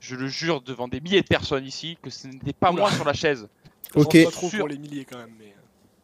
Je 0.00 0.16
le 0.16 0.26
jure 0.26 0.62
devant 0.62 0.88
des 0.88 1.00
milliers 1.02 1.20
de 1.20 1.26
personnes 1.26 1.66
ici 1.66 1.98
que 2.02 2.08
ce 2.08 2.26
n'était 2.26 2.54
pas 2.54 2.72
Oula. 2.72 2.80
moi 2.84 2.90
sur 2.92 3.04
la 3.04 3.12
chaise. 3.12 3.46
Je 3.94 4.00
Ok. 4.00 4.24
pas 4.24 4.30
trop 4.30 4.48
pour 4.48 4.68
les 4.68 4.78
milliers 4.78 5.04
quand 5.04 5.18
même, 5.18 5.34
mais 5.38 5.54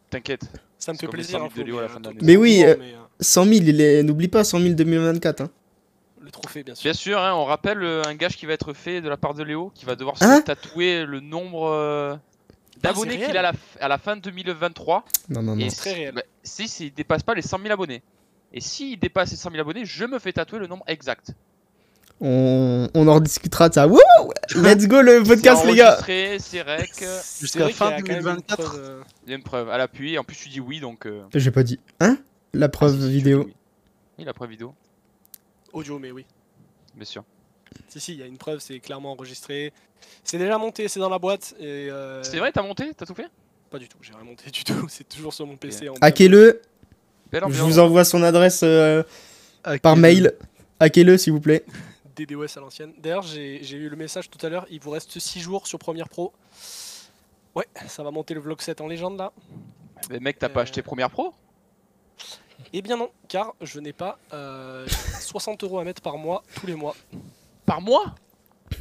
T'inquiète. 0.09 0.41
ça 0.77 0.93
me 0.93 0.97
fait 0.97 1.07
plaisir. 1.07 1.39
100 1.39 1.39
000 1.39 1.45
hein, 1.45 1.47
de 1.49 1.53
Flo, 1.53 1.63
Léo 1.65 1.77
à 1.77 1.81
la 1.81 1.87
mais, 1.87 1.93
fin 1.93 1.99
de 1.99 2.07
euh, 2.07 2.35
oui, 2.37 2.59
le 2.61 2.63
euh, 2.65 2.69
monde, 2.69 2.77
mais, 2.79 2.93
euh, 2.93 2.97
100 3.19 3.43
000, 3.45 3.55
il 3.65 3.81
est... 3.81 4.03
n'oublie 4.03 4.27
pas 4.27 4.43
100 4.43 4.59
000 4.61 4.73
2024. 4.75 5.41
Hein. 5.41 5.49
le 6.21 6.31
trophée, 6.31 6.63
bien 6.63 6.75
sûr. 6.75 6.83
Bien 6.83 6.93
sûr, 6.93 7.19
hein, 7.21 7.33
on 7.35 7.43
rappelle 7.45 7.83
euh, 7.83 8.03
un 8.05 8.15
gage 8.15 8.37
qui 8.37 8.45
va 8.45 8.53
être 8.53 8.73
fait 8.73 9.01
de 9.01 9.09
la 9.09 9.17
part 9.17 9.33
de 9.33 9.43
Léo, 9.43 9.71
qui 9.75 9.85
va 9.85 9.95
devoir 9.95 10.15
Hein 10.21 10.37
se 10.37 10.43
tatouer 10.43 11.05
le 11.05 11.19
nombre 11.19 11.67
euh, 11.71 12.15
d'abonnés 12.81 13.17
qu'il 13.17 13.35
a 13.35 13.39
à 13.39 13.43
la, 13.43 13.51
f- 13.53 13.79
à 13.81 13.87
la 13.87 13.97
fin 13.97 14.15
de 14.15 14.21
2023. 14.21 15.03
Non, 15.29 15.41
non, 15.43 15.55
non. 15.55 15.65
Et 15.65 15.67
très 15.69 15.89
si- 15.91 15.95
réel. 15.95 16.13
bah, 16.15 16.23
si, 16.43 16.67
s'il 16.67 16.93
dépasse 16.93 17.23
pas 17.23 17.33
les 17.33 17.41
100 17.41 17.59
000 17.59 17.71
abonnés. 17.71 18.01
Et 18.53 18.61
s'il 18.61 18.97
dépasse 18.97 19.31
les 19.31 19.37
100 19.37 19.49
000 19.51 19.61
abonnés, 19.61 19.83
je 19.85 20.05
me 20.05 20.19
fais 20.19 20.31
tatouer 20.31 20.59
le 20.59 20.67
nombre 20.67 20.83
exact. 20.87 21.31
On... 22.19 22.89
on 22.95 23.07
en 23.07 23.15
rediscutera 23.15 23.69
de 23.69 23.73
ça. 23.75 23.87
Wouh 23.87 23.99
Let's 24.55 24.87
go 24.87 25.01
le 25.01 25.21
podcast, 25.27 25.63
les 25.65 25.75
gars 25.75 25.99
C'est 26.39 26.61
rec, 26.63 26.89
jusqu'à 27.39 27.69
fin 27.69 27.91
qu'il 28.01 28.07
y 28.13 28.17
a 28.17 28.19
quand 28.19 28.23
même 28.25 28.37
une 28.37 28.41
2024. 28.41 28.63
preuve, 28.63 28.79
euh, 28.83 29.01
il 29.25 29.29
y 29.29 29.33
a 29.33 29.35
une 29.37 29.43
preuve 29.43 29.69
à 29.69 29.77
l'appui. 29.77 30.17
En 30.17 30.23
plus, 30.23 30.35
tu 30.35 30.49
dis 30.49 30.59
oui, 30.59 30.79
donc. 30.79 31.05
euh, 31.05 31.23
J'ai 31.35 31.51
pas 31.51 31.63
dit. 31.63 31.79
Hein 31.99 32.17
La 32.53 32.69
preuve 32.69 32.93
si, 32.95 33.01
tu 33.01 33.07
vidéo. 33.09 33.43
oui. 33.45 33.53
Oui, 34.19 34.25
la 34.25 34.33
preuve 34.33 34.49
vidéo, 34.49 34.73
audio, 35.73 35.99
mais 35.99 36.11
oui. 36.11 36.25
bien 36.95 37.05
sûr. 37.05 37.23
Si, 37.87 37.99
si, 37.99 38.13
il 38.13 38.19
y 38.19 38.23
a 38.23 38.25
une 38.25 38.37
preuve, 38.37 38.59
c'est 38.61 38.79
clairement 38.79 39.11
enregistré. 39.11 39.71
C'est 40.23 40.39
déjà 40.39 40.57
monté, 40.57 40.87
c'est 40.87 40.99
dans 40.99 41.09
la 41.09 41.19
boîte. 41.19 41.53
et 41.59 41.89
euh, 41.91 42.23
C'est 42.23 42.37
vrai, 42.39 42.51
t'as 42.51 42.63
monté? 42.63 42.91
T'as 42.97 43.05
tout 43.05 43.13
fait? 43.13 43.27
Pas 43.69 43.77
du 43.77 43.87
tout, 43.87 43.97
j'ai 44.01 44.13
rien 44.13 44.23
monté 44.23 44.49
du 44.49 44.63
tout. 44.63 44.85
C'est 44.89 45.07
toujours 45.07 45.33
sur 45.33 45.45
mon 45.45 45.57
PC. 45.57 45.89
en 45.89 45.93
Hackez-le. 46.01 46.61
Je 47.33 47.61
vous 47.61 47.77
envoie 47.79 48.05
son 48.05 48.23
adresse 48.23 48.61
euh, 48.63 49.03
Ah, 49.65 49.77
par 49.77 49.97
mail. 49.97 50.33
Hackez-le, 50.79 51.17
s'il 51.17 51.33
vous 51.33 51.41
plaît. 51.41 51.65
DDoS 52.17 52.57
à 52.57 52.59
l'ancienne. 52.59 52.93
D'ailleurs, 52.97 53.21
j'ai 53.23 53.61
eu 53.75 53.89
le 53.89 53.95
message 53.95 54.29
tout 54.29 54.43
à 54.45 54.49
l'heure, 54.49 54.65
il 54.69 54.79
vous 54.79 54.89
reste 54.91 55.17
6 55.19 55.39
jours 55.39 55.67
sur 55.67 55.77
Premiere 55.79 56.09
Pro. 56.09 56.33
Ouais, 57.55 57.65
ça 57.87 58.03
va 58.03 58.11
monter 58.11 58.33
le 58.33 58.39
vlog 58.39 58.61
7 58.61 58.81
en 58.81 58.87
légende 58.87 59.17
là. 59.17 59.31
Mais 60.09 60.19
mec, 60.19 60.37
t'as 60.39 60.49
pas 60.49 60.59
Euh, 60.59 60.63
acheté 60.63 60.81
Premiere 60.81 61.09
Pro? 61.09 61.33
Eh 62.73 62.81
bien 62.81 62.97
non, 62.97 63.09
car 63.27 63.53
je 63.61 63.79
n'ai 63.79 63.93
pas 63.93 64.17
euh, 64.33 64.87
60 65.21 65.63
euros 65.63 65.79
à 65.79 65.83
mettre 65.83 66.01
par 66.01 66.17
mois, 66.17 66.43
tous 66.55 66.67
les 66.67 66.75
mois. 66.75 66.95
Par 67.65 67.81
mois? 67.81 68.15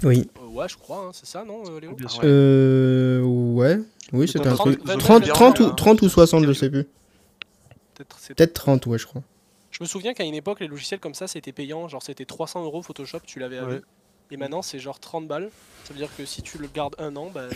Oui. 0.03 0.29
Euh, 0.43 0.47
ouais, 0.49 0.69
je 0.69 0.77
crois, 0.77 1.07
hein, 1.07 1.11
c'est 1.13 1.27
ça, 1.27 1.45
non, 1.45 1.63
euh, 1.71 1.79
Léo? 1.81 1.93
Bien 1.95 2.07
Ah 2.09 2.13
sûr. 2.13 2.23
Euh. 2.25 3.23
Ouais. 3.23 3.79
Oui, 4.13 4.27
c'était 4.29 4.49
un 4.49 4.55
30, 4.55 4.67
truc. 4.73 4.87
20, 4.87 4.99
30, 4.99 5.25
20, 5.27 5.33
30, 5.33 5.61
ou, 5.61 5.65
hein. 5.65 5.75
30 5.77 6.03
ou 6.03 6.09
60, 6.09 6.45
je 6.47 6.53
sais 6.53 6.71
plus. 6.71 6.87
Peut-être 8.29 8.53
30, 8.53 8.87
ouais, 8.87 8.99
je 8.99 9.07
crois. 9.07 9.23
Je 9.77 9.85
me 9.85 9.87
souviens 9.87 10.15
qu'à 10.15 10.25
une 10.25 10.35
époque, 10.35 10.61
les 10.61 10.69
logiciels 10.69 11.01
comme 11.01 11.13
ça, 11.13 11.29
c'était 11.29 11.53
payant. 11.53 11.87
Genre, 11.87 12.03
c'était 12.03 12.25
300 12.25 12.65
euros 12.65 12.81
Photoshop, 12.81 13.21
tu 13.27 13.39
l'avais 13.41 13.59
à 13.59 13.67
Ouais. 13.67 13.83
Et 14.31 14.39
maintenant, 14.39 14.63
c'est 14.63 14.79
genre 14.79 14.99
30 14.99 15.29
balles. 15.29 15.51
Ça 15.85 15.93
veut 15.93 15.99
dire 15.99 16.09
que 16.17 16.25
si 16.25 16.41
tu 16.41 16.57
le 16.57 16.67
gardes 16.67 16.97
un 16.99 17.15
an, 17.17 17.29
bah, 17.31 17.49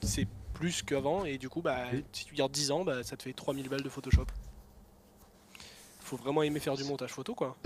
c'est 0.00 0.26
plus 0.54 0.82
qu'avant. 0.82 1.26
Et 1.26 1.36
du 1.36 1.50
coup, 1.50 1.60
bah, 1.60 1.84
Oui. 1.92 2.04
si 2.12 2.24
tu 2.24 2.34
gardes 2.34 2.52
10 2.52 2.70
ans, 2.70 2.84
bah, 2.84 3.02
ça 3.02 3.18
te 3.18 3.22
fait 3.24 3.34
3000 3.34 3.68
balles 3.68 3.82
de 3.82 3.88
Photoshop. 3.90 4.24
Faut 6.00 6.16
vraiment 6.16 6.42
aimer 6.42 6.58
faire 6.58 6.74
du 6.74 6.84
montage 6.84 7.10
photo, 7.10 7.34
quoi. 7.34 7.56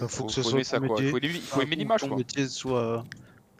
Faut, 0.00 0.08
Faut, 0.08 0.24
que 0.26 0.32
ce 0.32 0.42
faut 0.42 0.50
soit 0.50 0.64
ça, 0.64 0.80
ton 0.80 0.88
quoi. 0.88 0.96
métier. 0.96 1.10
Faut 1.10 1.18
aimer, 1.18 1.40
faut 1.40 1.60
aimer 1.60 1.76
l'image, 1.76 2.00
quoi. 2.00 2.16
métier 2.16 2.48
soit 2.48 3.04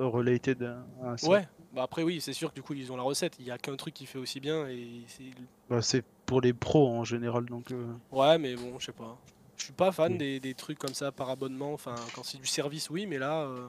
euh, 0.00 0.04
related 0.04 0.62
à 1.04 1.16
ça. 1.16 1.28
Ouais. 1.28 1.46
Bah 1.72 1.82
après, 1.84 2.02
oui, 2.02 2.20
c'est 2.20 2.32
sûr 2.32 2.50
que 2.50 2.54
du 2.56 2.62
coup, 2.62 2.74
ils 2.74 2.90
ont 2.90 2.96
la 2.96 3.02
recette. 3.04 3.36
Il 3.38 3.46
y 3.46 3.50
a 3.52 3.58
qu'un 3.58 3.76
truc 3.76 3.94
qui 3.94 4.06
fait 4.06 4.18
aussi 4.18 4.40
bien. 4.40 4.66
Et 4.68 5.04
c'est... 5.06 5.30
Bah, 5.70 5.80
c'est 5.80 6.04
pour 6.28 6.40
les 6.40 6.52
pros 6.52 6.88
en 6.90 7.02
général 7.04 7.46
donc 7.46 7.72
euh, 7.72 7.86
Ouais, 8.12 8.38
mais 8.38 8.54
bon, 8.54 8.78
je 8.78 8.86
sais 8.86 8.92
pas. 8.92 9.16
Je 9.56 9.64
suis 9.64 9.72
pas 9.72 9.90
fan 9.90 10.12
Oui. 10.12 10.18
des, 10.18 10.38
des 10.40 10.54
trucs 10.54 10.78
comme 10.78 10.94
ça 10.94 11.10
par 11.10 11.30
abonnement. 11.30 11.72
Enfin, 11.72 11.96
quand 12.14 12.22
c'est 12.22 12.38
du 12.38 12.46
service, 12.46 12.90
oui, 12.90 13.06
mais 13.06 13.18
là. 13.18 13.42
euh, 13.42 13.66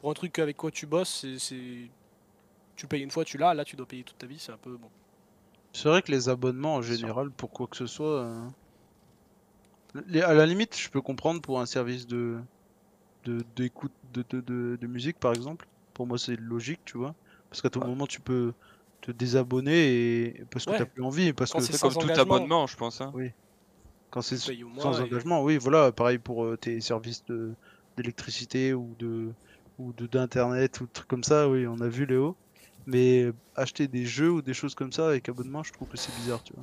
pour 0.00 0.10
un 0.10 0.14
truc 0.14 0.38
avec 0.38 0.56
quoi 0.56 0.70
tu 0.70 0.86
bosses, 0.86 1.26
c'est-. 1.38 1.90
Tu 2.76 2.86
payes 2.86 3.02
une 3.02 3.10
fois, 3.10 3.24
tu 3.24 3.38
l'as, 3.38 3.54
là 3.54 3.64
tu 3.64 3.74
dois 3.74 3.86
payer 3.86 4.04
toute 4.04 4.18
ta 4.18 4.26
vie, 4.28 4.38
c'est 4.38 4.52
un 4.52 4.58
peu 4.58 4.76
bon. 4.76 4.88
C'est 5.72 5.88
vrai 5.88 6.02
que 6.02 6.12
les 6.12 6.28
abonnements 6.28 6.76
en 6.76 6.82
général, 6.82 7.30
pour 7.30 7.50
quoi 7.50 7.66
que 7.66 7.76
ce 7.76 7.86
soit. 7.86 8.22
euh, 8.22 8.48
les- 10.06 10.22
à 10.22 10.34
la 10.34 10.46
limite, 10.46 10.76
je 10.78 10.88
peux 10.90 11.00
comprendre 11.00 11.40
pour 11.40 11.60
un 11.60 11.66
service 11.66 12.06
de 12.06 12.38
de- 13.24 13.44
d'écoute 13.56 13.92
de, 14.14 14.24
de, 14.30 14.40
de, 14.40 14.78
de 14.80 14.86
musique 14.86 15.18
par 15.18 15.32
exemple. 15.34 15.66
Pour 15.94 16.06
moi, 16.06 16.18
c'est 16.18 16.36
logique, 16.36 16.80
tu 16.84 16.98
vois. 16.98 17.14
Parce 17.50 17.62
qu'à 17.62 17.70
tout 17.70 17.80
Ouais. 17.80 17.86
moment, 17.86 18.06
tu 18.06 18.20
peux 18.20 18.52
te 19.00 19.10
désabonner 19.12 19.86
et 20.28 20.44
parce 20.50 20.64
que 20.64 20.70
Ouais. 20.72 20.78
t'as 20.78 20.84
plus 20.86 21.02
envie. 21.02 21.32
Parce 21.32 21.52
Quand 21.52 21.58
que 21.58 21.64
c'est 21.64 21.78
comme 21.80 21.92
tout 21.92 22.00
engagement. 22.00 22.22
abonnement, 22.36 22.66
je 22.66 22.76
pense. 22.76 23.00
hein. 23.00 23.12
quand 24.10 24.22
c'est 24.22 24.36
sans 24.38 24.52
et- 24.52 25.02
engagement, 25.02 25.42
oui, 25.42 25.58
voilà. 25.58 25.92
Pareil 25.92 26.18
pour 26.18 26.44
euh, 26.44 26.56
tes 26.56 26.80
services 26.80 27.24
de 27.26 27.52
d'électricité 27.96 28.74
ou 28.74 28.94
de 28.98 29.28
ou 29.78 29.92
de 29.92 30.06
d'internet 30.06 30.80
ou 30.80 30.84
de 30.86 30.90
trucs 30.92 31.08
comme 31.08 31.24
ça. 31.24 31.48
Oui, 31.48 31.66
on 31.66 31.80
a 31.80 31.88
vu 31.88 32.06
Léo. 32.06 32.36
Mais 32.86 33.26
acheter 33.54 33.86
des 33.86 34.06
jeux 34.06 34.30
ou 34.30 34.40
des 34.42 34.54
choses 34.54 34.74
comme 34.74 34.92
ça 34.92 35.08
avec 35.08 35.28
abonnement, 35.28 35.62
je 35.62 35.72
trouve 35.72 35.88
que 35.88 35.98
c'est 35.98 36.14
bizarre, 36.16 36.42
tu 36.42 36.54
vois. 36.54 36.62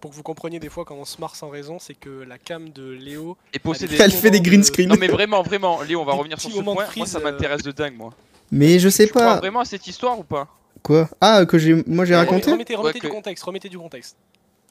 Pour 0.00 0.10
que 0.10 0.16
vous 0.16 0.22
compreniez 0.22 0.58
des 0.58 0.68
fois 0.70 0.84
quand 0.84 0.94
on 0.94 1.04
se 1.04 1.20
marre 1.20 1.34
sans 1.36 1.48
raison, 1.50 1.78
c'est 1.78 1.94
que 1.94 2.08
la 2.22 2.38
cam 2.38 2.70
de 2.70 2.90
Léo. 2.90 3.36
Et 3.52 3.58
posséder. 3.58 3.96
des 3.96 4.02
Elle 4.02 4.10
fait 4.12 4.30
des 4.30 4.40
green 4.40 4.60
de- 4.60 4.64
screen. 4.66 4.88
Non 4.88 4.96
mais 4.98 5.08
vraiment, 5.08 5.42
vraiment, 5.42 5.82
Léo, 5.82 6.00
on 6.00 6.04
va 6.04 6.12
Des 6.12 6.18
revenir 6.18 6.40
sur 6.40 6.50
ce 6.50 6.60
point. 6.62 6.74
Moi, 6.96 7.06
ça 7.06 7.18
euh, 7.18 7.22
m'intéresse 7.22 7.62
de 7.62 7.72
dingue, 7.72 7.96
moi. 7.96 8.10
Mais 8.50 8.78
je 8.78 8.88
sais 8.88 9.04
Tu 9.06 9.10
crois 9.10 9.22
pas. 9.24 9.36
vraiment 9.38 9.60
à 9.60 9.64
cette 9.66 9.86
histoire 9.86 10.18
ou 10.18 10.24
pas? 10.24 10.48
Quoi 10.82 11.08
Ah, 11.20 11.44
que 11.46 11.58
j'ai. 11.58 11.82
Moi 11.86 12.04
j'ai 12.04 12.14
raconté 12.16 12.50
Remettez, 12.50 12.74
remettez 12.74 12.98
Ouais, 12.98 13.00
du 13.00 13.08
que- 13.08 13.12
contexte, 13.12 13.44
remettez 13.44 13.68
du 13.68 13.78
contexte. 13.78 14.16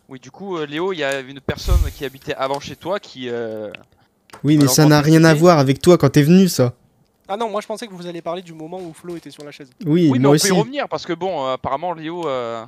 Oui, 0.10 0.20
du 0.20 0.32
coup, 0.32 0.58
euh, 0.58 0.66
Léo, 0.66 0.94
il 0.94 1.00
y 1.00 1.04
a 1.04 1.20
une 1.20 1.42
personne 1.42 1.80
qui 1.96 2.06
habitait 2.06 2.34
avant 2.36 2.60
chez 2.60 2.76
toi 2.76 3.00
qui. 3.00 3.30
euh, 3.30 3.70
Oui, 4.44 4.56
mais 4.58 4.64
Alors, 4.64 4.74
ça 4.76 4.86
n'a 4.86 5.02
rien 5.02 5.24
à 5.24 5.34
voir 5.34 5.60
avec 5.60 5.82
toi 5.82 5.98
quand 5.98 6.10
t'es 6.10 6.22
venu, 6.24 6.48
ça. 6.48 6.74
Ah 7.28 7.36
non, 7.36 7.50
moi 7.50 7.60
je 7.60 7.68
pensais 7.68 7.88
que 7.88 7.94
vous 7.94 8.08
alliez 8.08 8.22
parler 8.22 8.42
du 8.42 8.54
moment 8.54 8.80
où 8.80 8.94
Flo 8.94 9.18
était 9.18 9.32
sur 9.32 9.44
la 9.44 9.52
chaise. 9.52 9.70
Oui, 9.86 10.08
Oui, 10.10 10.12
mais 10.14 10.20
moi 10.20 10.32
on 10.32 10.34
aussi. 10.36 10.48
peut 10.48 10.56
y 10.56 10.58
revenir 10.60 10.88
parce 10.88 11.06
que 11.06 11.12
bon, 11.14 11.46
euh, 11.46 11.54
apparemment, 11.54 11.94
Léo. 11.94 12.26
euh, 12.28 12.64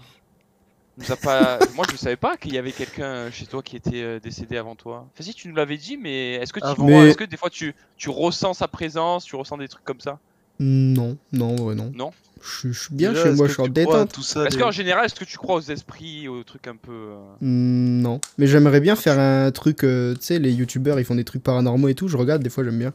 nous 0.98 1.10
a 1.12 1.15
pas. 1.15 1.60
moi, 1.75 1.86
je 1.89 1.96
savais 1.96 2.17
pas 2.17 2.36
qu'il 2.36 2.53
y 2.53 2.58
avait 2.58 2.74
quelqu'un 2.74 3.31
chez 3.31 3.46
toi 3.46 3.63
qui 3.63 3.77
était 3.77 4.19
décédé 4.19 4.58
avant 4.58 4.75
toi. 4.75 5.05
Enfin, 5.13 5.24
si, 5.24 5.34
tu 5.34 5.48
nous 5.48 5.55
l'avais 5.55 5.77
dit, 5.77 5.96
mais 5.96 6.34
est-ce 6.34 6.51
que 6.51 6.60
tu 6.60 6.81
Mais- 6.81 7.08
Est-ce 7.10 7.17
que 7.17 7.24
des 7.24 7.38
fois 7.38 7.50
tu, 7.50 7.74
tu 7.96 8.10
ressens 8.10 8.55
sa 8.55 8.67
présence 8.67 9.24
Tu 9.24 9.38
ressens 9.38 9.55
des 9.58 9.69
trucs 9.69 9.86
comme 9.86 10.01
ça? 10.01 10.19
Non, 10.60 11.18
non, 11.32 11.56
ouais, 11.66 11.75
non. 11.75 11.92
Non 11.96 12.12
Je 12.42 12.50
suis- 12.60 12.74
je 12.74 12.80
suis 12.80 12.94
bien 12.96 13.13
chez 13.16 13.32
moi, 13.32 13.48
je 13.48 13.54
suis 13.54 13.62
en 13.62 13.68
détente. 13.68 14.13
Tout 14.13 14.24
ça, 14.24 14.46
Est-ce 14.46 14.58
qu'en 14.58 14.72
général, 14.72 15.06
est-ce 15.06 15.16
que 15.16 15.25
tu 15.25 15.38
crois 15.38 15.56
aux 15.56 15.62
esprits, 15.62 16.28
aux 16.28 16.44
trucs 16.44 16.68
un 16.68 16.75
peu. 16.75 16.92
euh, 16.92 17.16
Mm, 17.42 18.01
Non. 18.01 18.22
Mais 18.38 18.48
j'aimerais 18.48 18.80
bien 18.80 18.96
faire 18.96 19.20
un 19.20 19.51
truc. 19.51 19.84
euh, 19.84 20.13
tu 20.16 20.22
sais, 20.22 20.39
les 20.39 20.51
youtubeurs 20.54 21.00
ils 21.00 21.06
font 21.06 21.16
des 21.16 21.24
trucs 21.25 21.44
paranormaux 21.44 21.88
et 21.89 21.96
tout. 21.96 22.08
Je 22.08 22.18
regarde, 22.18 22.42
des 22.44 22.50
fois 22.50 22.63
j'aime 22.63 22.80
bien. 22.80 22.94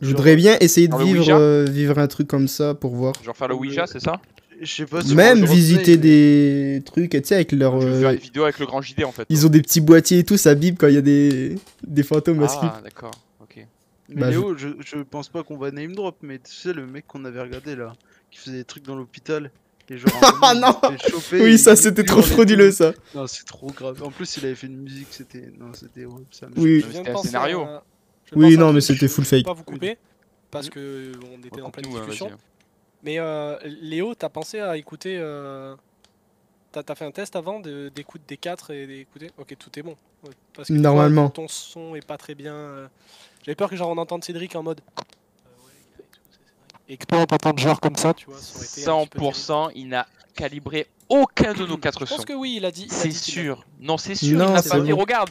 Je 0.00 0.06
Genre- 0.06 0.16
voudrais 0.16 0.34
bien 0.36 0.56
essayer 0.60 0.88
de 0.88 0.96
vivre, 0.96 1.26
euh, 1.30 1.64
vivre 1.64 1.98
un 1.98 2.08
truc 2.08 2.26
comme 2.26 2.48
ça 2.48 2.74
pour 2.74 2.94
voir. 2.94 3.12
Genre 3.24 3.36
faire 3.36 3.48
le. 3.48 3.54
Ouija, 3.54 3.86
c'est 3.86 4.00
ça 4.00 4.20
Je 4.60 4.72
sais 4.72 4.86
pas 4.86 5.02
si 5.02 5.14
Même 5.14 5.44
visiter 5.44 5.96
des 5.96 6.82
trucs, 6.84 7.14
et 7.16 7.22
tu 7.22 7.28
sais, 7.28 7.34
avec 7.36 7.50
leur. 7.52 7.80
Je 7.80 7.86
euh, 7.88 8.00
faire 8.00 8.10
une 8.10 8.16
vidéo 8.18 8.42
avec 8.44 8.58
le 8.60 8.66
grand 8.66 8.80
JD 8.82 9.04
en 9.04 9.12
fait. 9.12 9.26
Ils 9.28 9.44
ont 9.46 9.48
des 9.50 9.62
petits 9.62 9.80
boîtiers 9.80 10.18
et 10.20 10.24
tout, 10.24 10.36
ça 10.36 10.54
bip 10.54 10.78
quand 10.78 10.86
il 10.88 10.94
y 10.94 10.98
a 10.98 11.02
des, 11.02 11.56
des 11.86 12.02
fantômes 12.04 12.42
à. 12.42 12.46
Ah, 12.48 12.80
d'accord. 12.84 13.10
Mais 14.14 14.20
Bah, 14.22 14.30
Léo, 14.30 14.56
je... 14.56 14.68
je 14.84 14.96
pense 14.98 15.28
pas 15.28 15.42
qu'on 15.42 15.56
va 15.56 15.70
name 15.70 15.94
drop, 15.94 16.16
mais 16.22 16.38
tu 16.38 16.52
sais, 16.52 16.72
le 16.72 16.86
mec 16.86 17.06
qu'on 17.06 17.24
avait 17.24 17.40
regardé 17.40 17.76
là, 17.76 17.92
qui 18.30 18.38
faisait 18.38 18.58
des 18.58 18.64
trucs 18.64 18.84
dans 18.84 18.96
l'hôpital. 18.96 19.50
Et 19.90 19.98
genre, 19.98 20.10
Ah 20.42 20.54
non 20.54 20.74
Oui, 21.32 21.58
ça 21.58 21.76
c'était 21.76 22.04
trop 22.04 22.22
frauduleux 22.22 22.70
ça. 22.70 22.92
Non, 23.14 23.26
c'est 23.26 23.44
trop 23.44 23.66
grave. 23.66 24.02
En 24.02 24.10
plus, 24.10 24.36
il 24.38 24.46
avait 24.46 24.54
fait 24.54 24.66
une 24.68 24.78
musique, 24.80 25.08
c'était. 25.10 25.50
Non, 25.58 25.72
c'était 25.74 26.04
horrible. 26.06 26.28
Ça 26.30 26.46
Oui. 26.56 26.80
Je 26.80 26.86
viens 26.86 26.88
de 26.88 26.92
C'était 26.98 27.10
un 27.10 27.12
penser 27.14 27.28
scénario. 27.28 27.60
à- 27.62 27.84
je 28.24 28.38
Oui, 28.38 28.56
non, 28.56 28.72
mais 28.72 28.80
c'était 28.80 29.06
je- 29.08 29.12
full 29.12 29.24
je 29.24 29.30
vais 29.30 29.36
fake. 29.38 29.44
pas 29.46 29.52
vous 29.52 29.64
couper 29.64 29.98
parce 30.50 30.70
que 30.70 31.12
on 31.34 31.46
était 31.46 31.60
en 31.60 31.70
pleine 31.70 31.86
hein, 31.86 31.98
discussion. 31.98 32.28
vas-y. 32.28 32.36
Mais 33.04 33.18
euh, 33.18 33.56
Léo, 33.82 34.14
t'as 34.14 34.28
pensé 34.30 34.60
à 34.60 34.76
écouter. 34.78 35.18
euh, 35.18 35.74
T'as 36.72 36.94
fait 36.94 37.04
un 37.04 37.10
test 37.10 37.36
avant 37.36 37.60
d'écoute 37.60 38.22
des 38.26 38.36
4 38.38 38.70
et 38.72 38.86
d'écouter? 38.86 39.30
Ok, 39.38 39.54
tout 39.58 39.78
est 39.78 39.82
bon. 39.82 39.94
Parce 40.54 40.68
que 40.68 40.72
Normalement. 40.72 41.28
ton 41.28 41.46
son 41.48 41.94
est 41.94 42.06
pas 42.06 42.16
très 42.16 42.34
bien. 42.34 42.54
euh, 42.54 42.86
J'avais 43.44 43.56
peur 43.56 43.68
que 43.68 43.76
genre 43.76 43.90
on 43.90 43.98
entende 43.98 44.24
Cédric 44.24 44.54
en 44.56 44.62
mode. 44.62 44.80
et 44.80 44.82
tout, 44.94 45.04
c'est- 45.96 46.02
c'est 46.30 46.38
vrai. 46.38 46.80
Et 46.88 46.96
que 46.96 47.04
toi 47.04 47.18
on 47.18 47.26
t'entende 47.26 47.58
genre 47.58 47.80
comme 47.80 47.96
ça, 47.96 48.14
tu 48.14 48.26
vois. 48.26 48.38
Ça 48.38 48.56
aurait 48.56 48.64
été 48.66 48.88
un 48.88 49.00
petit 49.04 49.08
peu 49.10 49.18
terrible. 49.18 49.34
100%, 49.34 49.70
il 49.74 49.88
n'a 49.88 50.06
calibré 50.34 50.86
aucun 51.10 51.52
de 51.52 51.66
nos 51.66 51.76
quatre 51.76 52.00
Je 52.06 52.10
pense 52.10 52.18
sons. 52.20 52.24
que 52.24 52.32
oui, 52.32 52.54
il 52.56 52.64
a 52.64 52.70
dit. 52.70 52.86
C'est 52.90 53.10
sûr. 53.10 53.66
Non, 53.80 53.98
c'est 53.98 54.14
sûr, 54.14 54.38
Non, 54.38 54.46
il 54.48 54.52
n'a 54.54 54.62
pas 54.62 54.80
dit. 54.80 54.92
Regarde. 54.92 55.30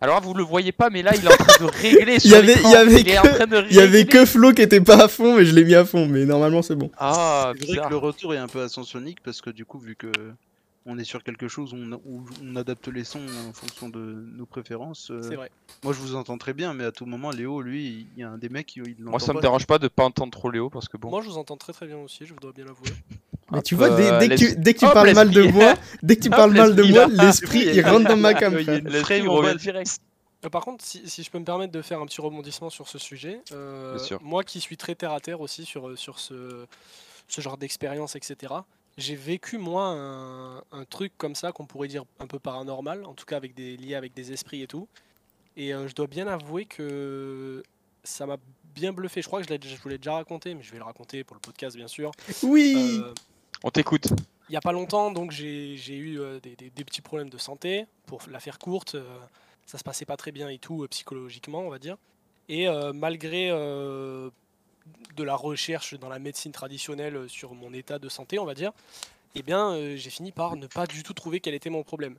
Alors 0.00 0.14
là, 0.14 0.20
vous 0.24 0.32
le 0.32 0.44
voyez 0.44 0.70
pas, 0.70 0.88
mais 0.90 1.02
là, 1.02 1.10
il 1.16 1.24
est 1.26 1.32
en 1.32 1.36
train 1.36 1.64
de 1.66 1.70
régler 1.70 2.14
Il 2.24 2.26
y 2.26 2.28
sur 2.28 2.36
avait- 2.38 2.54
il 2.54 2.70
y 2.70 2.74
avait 2.76 3.00
Il 3.00 3.08
est 3.10 3.18
en 3.18 3.22
que- 3.22 3.28
train 3.34 3.46
de 3.48 3.66
Il 3.68 3.76
y 3.76 3.80
avait 3.80 4.06
que 4.06 4.24
Flo 4.24 4.52
qui 4.52 4.62
était 4.62 4.80
pas 4.80 5.02
à 5.04 5.08
fond, 5.08 5.36
mais 5.36 5.44
je 5.44 5.52
l'ai 5.54 5.64
mis 5.64 5.74
à 5.74 5.84
fond. 5.84 6.06
Mais 6.06 6.24
normalement 6.24 6.62
c'est 6.62 6.76
bon. 6.76 6.90
Ah, 6.96 7.52
C'est 7.60 7.66
vrai 7.74 7.84
que 7.84 7.90
le 7.90 7.96
retour 7.96 8.32
est 8.32 8.38
un 8.38 8.46
peu 8.46 8.62
ascensionique 8.62 9.18
parce 9.24 9.40
que 9.42 9.50
du 9.50 9.64
coup, 9.64 9.78
vu 9.80 9.96
que 9.96 10.12
on 10.88 10.98
est 10.98 11.04
sur 11.04 11.22
quelque 11.22 11.46
chose 11.48 11.72
où 11.74 11.76
on, 11.76 11.92
où 12.04 12.24
on 12.42 12.56
adapte 12.56 12.88
les 12.88 13.04
sons 13.04 13.20
en 13.48 13.52
fonction 13.52 13.88
de 13.88 13.98
nos 14.00 14.46
préférences, 14.46 15.10
euh, 15.10 15.20
C'est 15.22 15.36
vrai. 15.36 15.50
moi 15.84 15.92
je 15.92 15.98
vous 15.98 16.16
entends 16.16 16.38
très 16.38 16.54
bien, 16.54 16.72
mais 16.74 16.84
à 16.84 16.92
tout 16.92 17.06
moment, 17.06 17.30
Léo, 17.30 17.60
lui, 17.60 18.06
il 18.16 18.20
y 18.20 18.24
a 18.24 18.30
un 18.30 18.38
des 18.38 18.48
mecs, 18.48 18.74
il 18.76 18.82
l'entend 18.98 19.10
Moi, 19.10 19.20
ça 19.20 19.32
me 19.34 19.40
dérange 19.40 19.66
pas 19.66 19.78
de 19.78 19.86
pas 19.88 20.04
entendre 20.04 20.32
trop 20.32 20.50
Léo 20.50 20.70
parce 20.70 20.88
que 20.88 20.96
bon. 20.96 21.10
Moi 21.10 21.20
je 21.22 21.28
vous 21.28 21.38
entends 21.38 21.56
très 21.56 21.72
très 21.72 21.86
bien 21.86 21.98
aussi, 21.98 22.26
je 22.26 22.34
dois 22.34 22.52
bien 22.52 22.64
l'avouer. 22.64 22.90
Mais 23.52 23.62
tu 23.62 23.74
vois, 23.76 23.90
dès, 23.90 24.18
dès 24.18 24.28
que 24.28 24.34
tu, 24.34 24.46
l'es- 24.48 24.56
dès 24.56 24.74
que 24.74 24.78
tu 24.80 24.84
Hop, 24.86 24.92
parles 24.92 25.14
mal 25.14 25.30
de 25.30 25.42
moi, 25.44 25.74
dès 26.02 26.16
que 26.16 26.22
tu 26.22 26.28
parles 26.30 26.52
mal 26.52 26.74
de 26.74 26.82
l'esprit, 26.82 26.92
moi, 26.92 27.06
l'esprit 27.24 27.60
il 27.66 27.80
rentre 27.86 28.08
dans 28.08 28.16
ma 28.16 28.34
cam. 28.34 28.54
L'esprit 28.54 29.20
revient 29.22 29.56
direct. 29.56 29.98
Euh, 30.44 30.50
par 30.50 30.64
contre, 30.64 30.84
si, 30.84 31.08
si 31.08 31.22
je 31.22 31.30
peux 31.30 31.38
me 31.38 31.44
permettre 31.44 31.72
de 31.72 31.82
faire 31.82 32.00
un 32.00 32.06
petit 32.06 32.20
rebondissement 32.20 32.70
sur 32.70 32.86
ce 32.88 32.98
sujet, 32.98 33.40
euh, 33.52 33.98
moi 34.22 34.44
qui 34.44 34.60
suis 34.60 34.76
très 34.76 34.94
terre 34.94 35.12
à 35.12 35.20
terre 35.20 35.40
aussi 35.40 35.64
sur, 35.64 35.98
sur 35.98 36.18
ce, 36.18 36.66
ce 37.26 37.40
genre 37.40 37.56
d'expérience, 37.56 38.16
etc., 38.16 38.52
j'ai 38.98 39.14
vécu 39.16 39.56
moi 39.56 39.84
un, 39.86 40.58
un 40.72 40.84
truc 40.84 41.12
comme 41.16 41.34
ça 41.34 41.52
qu'on 41.52 41.64
pourrait 41.66 41.88
dire 41.88 42.04
un 42.18 42.26
peu 42.26 42.38
paranormal, 42.38 43.04
en 43.06 43.14
tout 43.14 43.24
cas 43.24 43.36
avec 43.38 43.54
des 43.54 43.76
liés 43.78 43.94
avec 43.94 44.12
des 44.12 44.32
esprits 44.32 44.60
et 44.62 44.66
tout. 44.66 44.86
Et 45.56 45.72
euh, 45.72 45.88
je 45.88 45.94
dois 45.94 46.06
bien 46.06 46.26
avouer 46.26 46.66
que 46.66 47.62
ça 48.04 48.26
m'a 48.26 48.36
bien 48.74 48.92
bluffé. 48.92 49.22
Je 49.22 49.26
crois 49.26 49.42
que 49.42 49.48
je, 49.48 49.76
vous 49.82 49.88
l'ai 49.88 49.98
déjà 49.98 50.12
raconté, 50.14 50.54
mais 50.54 50.62
je 50.62 50.70
vais 50.72 50.78
le 50.78 50.84
raconter 50.84 51.24
pour 51.24 51.34
le 51.34 51.40
podcast 51.40 51.76
bien 51.76 51.88
sûr. 51.88 52.10
Oui. 52.42 53.00
Euh, 53.02 53.12
On 53.64 53.70
t'écoute. 53.70 54.06
il 54.48 54.52
n'y 54.52 54.56
a 54.56 54.60
pas 54.60 54.72
longtemps, 54.72 55.10
donc 55.10 55.30
j'ai 55.32 55.76
j'ai 55.76 55.96
eu 55.96 56.20
euh, 56.20 56.38
des, 56.40 56.54
des- 56.56 56.70
des 56.70 56.84
petits 56.84 57.00
problèmes 57.02 57.30
de 57.30 57.38
santé. 57.38 57.86
Pour 58.06 58.20
la 58.30 58.40
faire 58.40 58.58
courte, 58.58 58.94
euh, 58.94 59.18
ça 59.66 59.78
se 59.78 59.84
passait 59.84 60.04
pas 60.06 60.16
très 60.16 60.32
bien 60.32 60.48
et 60.48 60.58
tout, 60.58 60.82
euh, 60.84 60.88
psychologiquement, 60.88 61.60
on 61.60 61.70
va 61.70 61.78
dire. 61.78 61.96
Et 62.48 62.66
euh, 62.68 62.92
malgré 62.92 63.50
euh, 63.50 64.30
de 65.16 65.24
la 65.24 65.34
recherche 65.34 65.94
dans 65.94 66.08
la 66.08 66.18
médecine 66.18 66.52
traditionnelle 66.52 67.28
sur 67.28 67.54
mon 67.54 67.72
état 67.72 67.98
de 67.98 68.08
santé, 68.08 68.38
on 68.38 68.44
va 68.44 68.54
dire, 68.54 68.72
eh 69.34 69.42
bien, 69.42 69.72
euh, 69.72 69.96
j'ai 69.96 70.10
fini 70.10 70.32
par 70.32 70.56
ne 70.56 70.66
pas 70.66 70.86
du 70.86 71.02
tout 71.02 71.12
trouver 71.12 71.40
quel 71.40 71.54
était 71.54 71.70
mon 71.70 71.82
problème. 71.82 72.16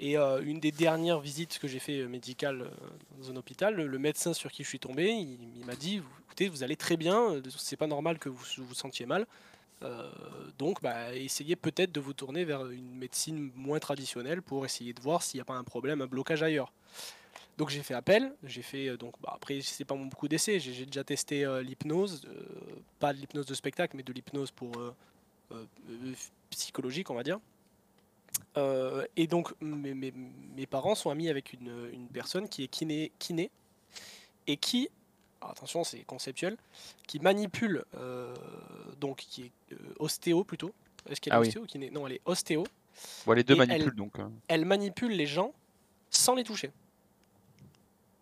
Et 0.00 0.16
euh, 0.16 0.40
une 0.42 0.60
des 0.60 0.72
dernières 0.72 1.20
visites 1.20 1.58
que 1.58 1.66
j'ai 1.68 1.80
fait 1.80 2.04
médicale 2.06 2.62
euh, 2.62 2.70
dans 3.18 3.30
un 3.30 3.36
hôpital, 3.36 3.74
le, 3.74 3.98
médecin 3.98 4.32
sur 4.32 4.50
qui 4.50 4.62
je 4.62 4.68
suis 4.68 4.78
tombé, 4.78 5.10
il, 5.10 5.64
m'a 5.66 5.74
dit 5.74 6.00
écoutez, 6.26 6.48
vous 6.48 6.62
allez 6.62 6.76
très 6.76 6.96
bien, 6.96 7.42
c'est 7.56 7.76
pas 7.76 7.86
normal 7.86 8.18
que 8.18 8.28
vous 8.28 8.44
vous 8.58 8.74
sentiez 8.74 9.06
mal. 9.06 9.26
Donc, 10.58 10.82
bah, 10.82 11.14
essayez 11.14 11.54
peut-être 11.54 11.92
de 11.92 12.00
vous 12.00 12.12
tourner 12.12 12.44
vers 12.44 12.66
une 12.66 12.96
médecine 12.96 13.52
moins 13.54 13.78
traditionnelle 13.78 14.42
pour 14.42 14.64
essayer 14.64 14.92
de 14.92 15.00
voir 15.00 15.22
s'il 15.22 15.38
n'y 15.38 15.42
a 15.42 15.44
pas 15.44 15.54
un 15.54 15.62
problème, 15.62 16.00
un 16.02 16.08
blocage 16.08 16.42
ailleurs. 16.42 16.72
Donc 17.58 17.68
j'ai 17.70 17.82
fait 17.82 17.92
appel, 17.94 18.32
j'ai 18.44 18.62
fait 18.62 18.86
euh, 18.88 18.96
donc 18.96 19.14
bah, 19.20 19.32
après 19.34 19.60
c'est 19.62 19.84
pas 19.84 19.96
mon 19.96 20.06
beaucoup 20.06 20.28
d'essais, 20.28 20.60
j'ai 20.60 20.86
déjà 20.86 21.02
testé 21.04 21.44
euh, 21.44 21.60
l'hypnose, 21.60 22.22
euh, 22.26 22.40
pas 23.00 23.12
de 23.12 23.18
l'hypnose 23.18 23.46
de 23.46 23.54
spectacle, 23.54 23.96
mais 23.96 24.04
de 24.04 24.12
l'hypnose 24.12 24.52
pour 24.52 24.70
euh, 24.78 24.94
psychologique 26.50 27.10
on 27.10 27.14
va 27.14 27.22
dire. 27.24 27.38
Et 29.16 29.26
donc 29.28 29.52
mes, 29.60 29.94
mes- 29.94 30.12
mes 30.56 30.66
parents 30.66 30.94
sont 30.94 31.10
amis 31.10 31.28
avec 31.28 31.52
une, 31.52 31.90
une 31.92 32.08
personne 32.08 32.48
qui 32.48 32.64
est 32.64 32.68
kiné, 32.68 33.12
kiné 33.18 33.50
et 34.46 34.56
qui, 34.56 34.88
attention 35.40 35.84
c'est 35.84 36.00
conceptuel, 36.04 36.56
qui 37.06 37.18
manipule, 37.20 37.84
donc 39.00 39.16
qui 39.18 39.42
est 39.44 39.52
ostéo 39.98 40.44
plutôt. 40.44 40.72
Est-ce 41.08 41.20
qu'elle 41.20 41.32
est 41.32 41.36
Ah 41.36 41.40
oui. 41.40 41.48
ostéo 41.48 41.62
ou 41.62 41.66
kiné? 41.66 41.90
Non, 41.90 42.06
elle 42.06 42.14
est 42.14 42.20
ostéo. 42.24 42.64
Bon, 43.26 43.32
les 43.32 43.44
deux 43.44 43.54
manipulent 43.54 43.82
elle- 43.88 43.94
donc. 43.94 44.18
euh. 44.18 44.28
Elle 44.48 44.64
manipule 44.64 45.12
les 45.12 45.26
gens 45.26 45.52
sans 46.10 46.34
les 46.34 46.42
toucher. 46.44 46.70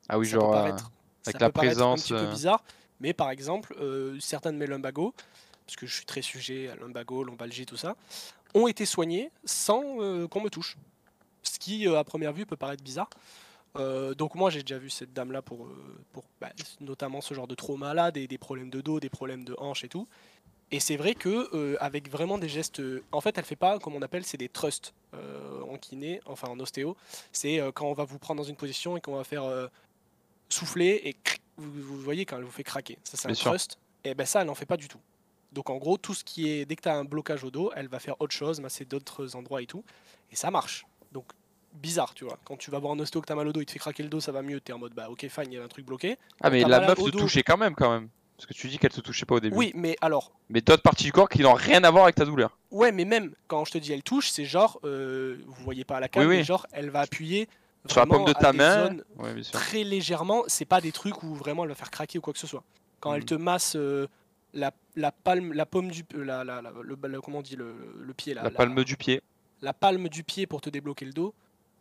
Ah 0.09 0.19
oui, 0.19 0.27
Ça 0.27 0.37
peut 0.37 0.41
genre. 0.43 0.55
euh, 0.55 0.57
paraître- 0.59 0.91
avec 1.27 1.39
ça 1.41 1.45
la 1.45 1.47
peut 1.49 1.53
présence, 1.53 2.01
un 2.01 2.05
petit 2.05 2.13
peu 2.13 2.19
euh. 2.29 2.31
bizarre, 2.31 2.63
mais 3.01 3.13
par 3.13 3.31
exemple, 3.31 3.75
euh, 3.81 4.17
certains 4.21 4.53
de 4.53 4.59
mes 4.59 4.67
lumbagos, 4.67 5.13
parce 5.67 5.77
que 5.77 5.87
je 5.87 5.95
suis 5.95 6.05
très 6.07 6.23
sujet 6.23 6.69
à 6.69 6.77
lumbago, 6.77 7.25
lombalgie, 7.25 7.67
tout 7.67 7.77
ça, 7.77 7.97
ont 8.55 8.69
été 8.69 8.87
soignés 8.87 9.31
sans 9.45 9.83
euh, 10.01 10.29
qu'on 10.29 10.41
me 10.41 10.49
touche. 10.51 10.77
Ce 11.43 11.59
qui, 11.59 11.87
euh, 11.89 11.99
à 11.99 12.05
première 12.05 12.33
vue, 12.33 12.47
peut 12.47 12.57
paraître 12.57 12.83
bizarre. 12.83 13.11
Euh, 13.77 14.15
donc 14.15 14.35
moi, 14.37 14.49
j'ai 14.51 14.63
déjà 14.63 14.79
vu 14.79 14.89
cette 14.89 15.13
dame-là 15.13 15.43
pour, 15.43 15.67
euh, 15.67 15.99
pour 16.13 16.25
bah, 16.41 16.49
notamment 16.81 17.21
ce 17.21 17.35
genre 17.35 17.47
de 17.47 17.55
trauma-là, 17.55 18.11
des, 18.11 18.27
des 18.27 18.39
problèmes 18.39 18.71
de 18.71 18.81
dos, 18.81 19.01
des 19.01 19.11
problèmes 19.11 19.45
de 19.45 19.55
hanche 19.59 19.85
et 19.85 19.89
tout. 19.89 20.07
Et 20.73 20.81
c'est 20.81 20.97
vrai 20.97 21.15
que 21.15 21.49
euh, 21.55 21.77
avec 21.79 22.11
vraiment 22.11 22.39
des 22.39 22.49
gestes, 22.49 22.81
euh, 22.81 23.05
en 23.13 23.21
fait, 23.21 23.37
elle 23.39 23.45
fait 23.45 23.55
pas 23.55 23.79
comme 23.79 23.95
on 23.95 24.03
appelle, 24.03 24.25
c'est 24.25 24.39
des 24.39 24.49
trusts 24.49 24.95
euh, 25.15 25.61
en 25.71 25.77
kiné, 25.77 26.21
enfin 26.27 26.49
en 26.49 26.59
ostéo. 26.59 26.97
C'est 27.33 27.61
euh, 27.61 27.71
quand 27.71 27.87
on 27.87 27.93
va 27.93 28.05
vous 28.05 28.19
prendre 28.19 28.41
dans 28.43 28.49
une 28.49 28.57
position 28.57 28.97
et 28.97 29.01
qu'on 29.01 29.15
va 29.17 29.25
faire 29.25 29.45
souffler 30.49 31.00
et 31.05 31.15
cric, 31.15 31.43
vous, 31.57 31.71
vous 31.83 31.99
voyez 32.00 32.25
quand 32.26 32.37
elle 32.38 32.45
vous 32.45 32.50
fait 32.50 32.65
craquer. 32.65 32.99
Ça 33.05 33.17
c'est 33.17 33.31
un 33.31 33.35
sûr. 33.35 33.50
trust. 33.50 33.79
Et 34.05 34.15
ben 34.15 34.26
ça, 34.26 34.41
elle 34.41 34.47
n'en 34.47 34.55
fait 34.55 34.67
pas 34.67 34.76
du 34.76 34.88
tout. 34.88 35.00
Donc 35.53 35.71
en 35.71 35.76
gros, 35.76 35.97
tout 35.97 36.15
ce 36.15 36.23
qui 36.25 36.49
est 36.50 36.65
dès 36.65 36.76
que 36.76 36.83
tu 36.83 36.88
as 36.88 36.95
un 36.97 37.05
blocage 37.05 37.43
au 37.45 37.50
dos, 37.50 37.73
elle 37.75 37.88
va 37.88 37.99
faire 37.99 38.15
autre 38.21 38.35
chose, 38.35 38.61
masser 38.61 38.85
d'autres 38.85 39.35
endroits 39.37 39.62
et 39.62 39.67
tout, 39.67 39.85
et 40.31 40.37
ça 40.37 40.50
marche. 40.50 40.87
Donc 41.12 41.25
bizarre, 41.73 42.15
tu 42.15 42.25
vois. 42.25 42.38
Quand 42.45 42.57
tu 42.57 42.71
vas 42.71 42.79
voir 42.79 42.93
un 42.93 42.99
ostéo 42.99 43.21
que 43.21 43.26
t'as 43.26 43.35
mal 43.35 43.49
au 43.49 43.53
dos, 43.53 43.61
il 43.61 43.67
te 43.67 43.73
fait 43.73 43.79
craquer 43.79 44.03
le 44.03 44.09
dos, 44.09 44.21
ça 44.21 44.33
va 44.33 44.43
mieux. 44.43 44.61
T'es 44.61 44.73
en 44.73 44.79
mode 44.79 44.93
bah 44.95 45.09
ok 45.11 45.26
fine, 45.29 45.45
il 45.47 45.55
y 45.55 45.59
a 45.59 45.62
un 45.65 45.69
truc 45.69 45.87
bloqué. 45.87 46.19
Ah, 46.43 46.50
mais 46.50 46.62
la 46.65 46.81
meuf 46.81 46.99
dos. 46.99 47.11
touchait 47.11 47.43
quand 47.43 47.57
même, 47.57 47.75
quand 47.75 47.91
même. 47.91 48.09
Parce 48.37 48.47
que 48.47 48.53
tu 48.53 48.69
dis 48.69 48.79
qu'elle 48.79 48.91
te 48.93 49.00
touchait 49.00 49.25
pas 49.25 49.37
au 49.37 49.41
début. 49.41 49.57
Oui, 49.57 49.73
mais 49.75 49.97
alors 50.03 50.31
Mais 50.50 50.61
d'autres 50.61 50.83
parties 50.83 51.05
du 51.05 51.12
corps 51.12 51.29
qui 51.29 51.41
n'ont 51.41 51.55
rien 51.55 51.83
à 51.85 51.91
voir 51.91 52.05
avec 52.05 52.17
ta 52.17 52.26
douleur. 52.26 52.59
ouais, 52.71 52.93
mais 52.93 53.07
même 53.07 53.35
quand 53.49 53.65
je 53.65 53.73
te 53.73 53.79
dis 53.79 53.93
elle 53.95 54.03
touche, 54.03 54.29
c'est 54.31 54.45
genre 54.45 54.79
euh, 54.85 55.38
vous 55.47 55.65
voyez 55.65 55.85
pas 55.85 55.97
à 55.97 56.00
la 56.00 56.09
cam, 56.09 56.23
Oui, 56.23 56.29
oui. 56.29 56.37
mais 56.37 56.45
genre 56.45 56.67
elle 56.73 56.91
va 56.91 57.00
appuyer 57.00 57.49
Sur 57.93 58.00
la 58.00 58.07
paume 58.07 58.25
de 58.25 58.33
ta 58.33 58.52
main. 58.52 58.87
zones 58.88 59.05
Ouais, 59.16 59.35
bien 59.35 59.43
sûr. 59.43 59.52
très 59.52 59.85
légèrement. 59.85 60.43
C'est 60.47 60.64
pas 60.64 60.81
des 60.81 60.93
trucs 60.93 61.23
où 61.23 61.35
vraiment 61.35 61.62
elle 61.64 61.69
va 61.71 61.75
faire 61.75 61.90
craquer 61.90 62.19
ou 62.19 62.21
quoi 62.23 62.33
que 62.33 62.38
ce 62.38 62.47
soit. 62.47 62.62
Quand 63.00 63.12
elle 63.14 63.21
Mhm. 63.23 63.26
te 63.26 63.35
masse 63.35 63.75
euh, 63.76 64.07
la, 64.55 64.73
la 64.95 65.12
palme, 65.12 65.52
la 65.52 65.66
paume 65.66 65.90
du, 65.90 66.05
euh, 66.14 66.25
la, 66.25 66.45
la, 66.45 66.62
la- 66.62 66.73
le, 66.83 66.97
le- 67.09 67.21
comment 67.21 67.38
on 67.38 67.43
dit 67.43 67.57
le, 67.57 67.75
le 67.99 68.14
pied 68.14 68.33
là, 68.35 68.43
La 68.43 68.50
palme 68.50 68.83
du 68.85 68.97
pied. 68.97 69.23
la 69.62 69.73
palme 69.73 70.09
du 70.09 70.25
pied 70.25 70.47
pour 70.47 70.61
te 70.61 70.71
débloquer 70.71 71.05
le 71.05 71.12
dos. 71.12 71.35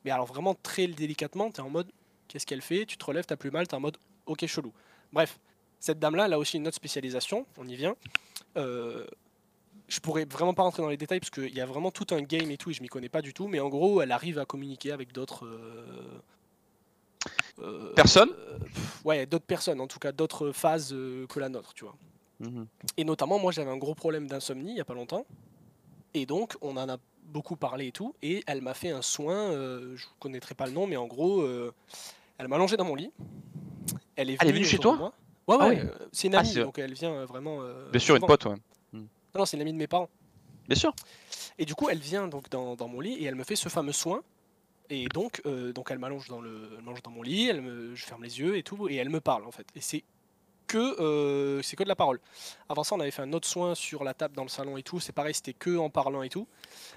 Mais 0.04 0.12
alors 0.12 0.26
vraiment 0.28 0.56
très 0.62 0.88
délicatement, 0.88 1.50
tu 1.52 1.58
es 1.58 1.64
en 1.64 1.70
mode 1.70 1.88
qu'est-ce 2.28 2.46
qu'elle 2.46 2.62
fait? 2.62 2.86
Tu 2.86 2.98
te 2.98 3.06
relèves, 3.06 3.26
t'as 3.26 3.36
plus 3.38 3.50
mal, 3.52 3.68
tu 3.68 3.74
es 3.74 3.78
en 3.78 3.82
mode 3.82 3.98
ok 4.26 4.46
chelou. 4.46 4.72
Bref, 5.14 5.40
cette 5.80 6.00
dame-là, 6.00 6.26
elle 6.26 6.34
a 6.34 6.40
aussi 6.40 6.58
une 6.58 6.68
autre 6.68 6.76
spécialisation, 6.76 7.46
on 7.58 7.68
y 7.68 7.76
vient. 7.76 7.96
Euh, 8.58 9.06
je 9.88 10.00
pourrais 10.00 10.26
vraiment 10.26 10.54
pas 10.54 10.64
rentrer 10.64 10.82
dans 10.82 10.90
les 10.90 10.98
détails 10.98 11.20
parce 11.20 11.30
qu'il 11.30 11.54
y 11.54 11.62
a 11.62 11.66
vraiment 11.66 11.92
tout 11.92 12.08
un 12.14 12.22
game 12.22 12.50
et 12.52 12.58
tout 12.58 12.72
et 12.72 12.74
je 12.74 12.82
m'y 12.82 12.88
connais 12.88 13.10
pas 13.10 13.22
du 13.22 13.34
tout, 13.34 13.48
mais 13.48 13.60
en 13.60 13.70
gros, 13.70 14.02
elle 14.02 14.12
arrive 14.12 14.40
à 14.40 14.46
communiquer 14.46 14.92
avec 14.92 15.12
d'autres. 15.12 15.46
euh, 15.46 16.20
euh, 17.60 17.94
Personne 17.96 18.30
pff, 18.74 19.06
Ouais, 19.06 19.26
d'autres 19.26 19.46
personnes, 19.46 19.80
en 19.82 19.88
tout 19.88 20.00
cas 20.00 20.12
d'autres 20.12 20.52
phases 20.52 20.92
euh, 20.94 21.26
que 21.28 21.40
la 21.40 21.50
nôtre, 21.50 21.74
tu 21.74 21.84
vois. 21.86 21.96
Mhm. 22.40 22.68
Et 22.98 23.04
notamment, 23.04 23.40
moi, 23.40 23.52
j'avais 23.52 23.70
un 23.72 23.78
gros 23.78 23.96
problème 23.96 24.28
d'insomnie 24.28 24.72
il 24.72 24.78
y 24.78 24.82
a 24.82 24.86
pas 24.86 24.94
longtemps. 24.94 25.26
Et 26.14 26.26
donc, 26.26 26.56
on 26.62 26.76
en 26.78 26.90
a 26.90 26.98
beaucoup 27.26 27.56
parlé 27.56 27.88
et 27.88 27.92
tout. 27.92 28.14
Et 28.22 28.44
elle 28.48 28.62
m'a 28.62 28.74
fait 28.74 28.90
un 28.90 29.02
soin, 29.02 29.36
euh, 29.52 29.96
je 29.96 30.06
ne 30.06 30.10
connaîtrai 30.20 30.56
pas 30.56 30.66
le 30.66 30.72
nom, 30.72 30.88
mais 30.88 30.98
en 30.98 31.08
gros, 31.08 31.46
elle 32.38 32.48
m'a 32.48 32.56
allongé 32.56 32.76
dans 32.78 32.86
mon 32.86 32.96
lit. 32.96 33.12
Elle 34.16 34.30
est 34.32 34.38
Elle 34.42 34.50
est 34.50 34.52
venue, 34.52 34.66
chez 34.66 34.80
toi 34.80 34.96
moi. 34.96 35.14
Ouais, 35.48 35.58
Ah 35.60 35.68
ouais, 35.68 35.84
c'est 36.12 36.28
une 36.28 36.36
Ah, 36.36 36.40
amie, 36.40 36.56
donc 36.56 36.80
elle 36.80 36.94
vient 36.94 37.24
vraiment. 37.26 37.60
Bien 37.92 38.00
sûr, 38.00 38.16
une 38.16 38.26
pote, 38.26 38.46
ouais. 38.46 38.56
Non, 39.36 39.42
non, 39.42 39.46
c'est 39.46 39.58
une 39.58 39.62
amie 39.62 39.74
de 39.74 39.78
mes 39.78 39.88
parents. 39.88 40.10
Bien 40.68 40.78
sûr. 40.78 40.96
Et 41.58 41.66
du 41.66 41.76
coup, 41.76 41.90
elle 41.90 42.00
vient 42.00 42.28
donc 42.28 42.50
dans, 42.50 42.76
dans 42.76 42.88
mon 42.88 43.02
lit 43.02 43.14
et 43.16 43.26
elle 43.26 43.36
me 43.36 43.44
fait 43.44 43.58
ce 43.58 43.68
fameux 43.68 43.92
soin. 43.92 44.24
Et 44.90 45.08
donc, 45.08 45.42
euh, 45.46 45.74
donc 45.74 45.90
elle 45.92 46.00
m'allonge 46.00 46.30
dans, 46.30 46.42
le, 46.42 46.70
elle 46.78 46.84
m'allonge 46.84 47.02
dans 47.02 47.12
mon 47.12 47.22
lit, 47.22 47.48
elle 47.50 47.62
me, 47.62 47.96
je 47.96 48.06
ferme 48.06 48.24
les 48.24 48.40
yeux 48.40 48.56
et 48.56 48.64
tout, 48.64 48.88
et 48.88 48.96
elle 48.96 49.10
me 49.10 49.20
parle 49.20 49.46
en 49.46 49.52
fait. 49.52 49.68
Et 49.76 49.82
c'est 49.82 50.04
que, 50.76 51.02
euh, 51.02 51.62
c'est 51.64 51.76
que 51.78 51.84
de 51.84 51.88
la 51.88 51.96
parole. 51.96 52.20
Avant 52.68 52.84
ça, 52.84 52.96
on 52.96 53.00
avait 53.00 53.12
fait 53.12 53.22
un 53.22 53.32
autre 53.34 53.48
soin 53.48 53.76
sur 53.76 54.04
la 54.04 54.14
table 54.14 54.36
dans 54.36 54.44
le 54.44 54.50
salon 54.50 54.76
et 54.78 54.84
tout. 54.84 55.00
C'est 55.00 55.14
pareil, 55.14 55.34
c'était 55.34 55.54
que 55.54 55.78
en 55.78 55.90
parlant 55.90 56.22
et 56.24 56.30
tout. 56.30 56.48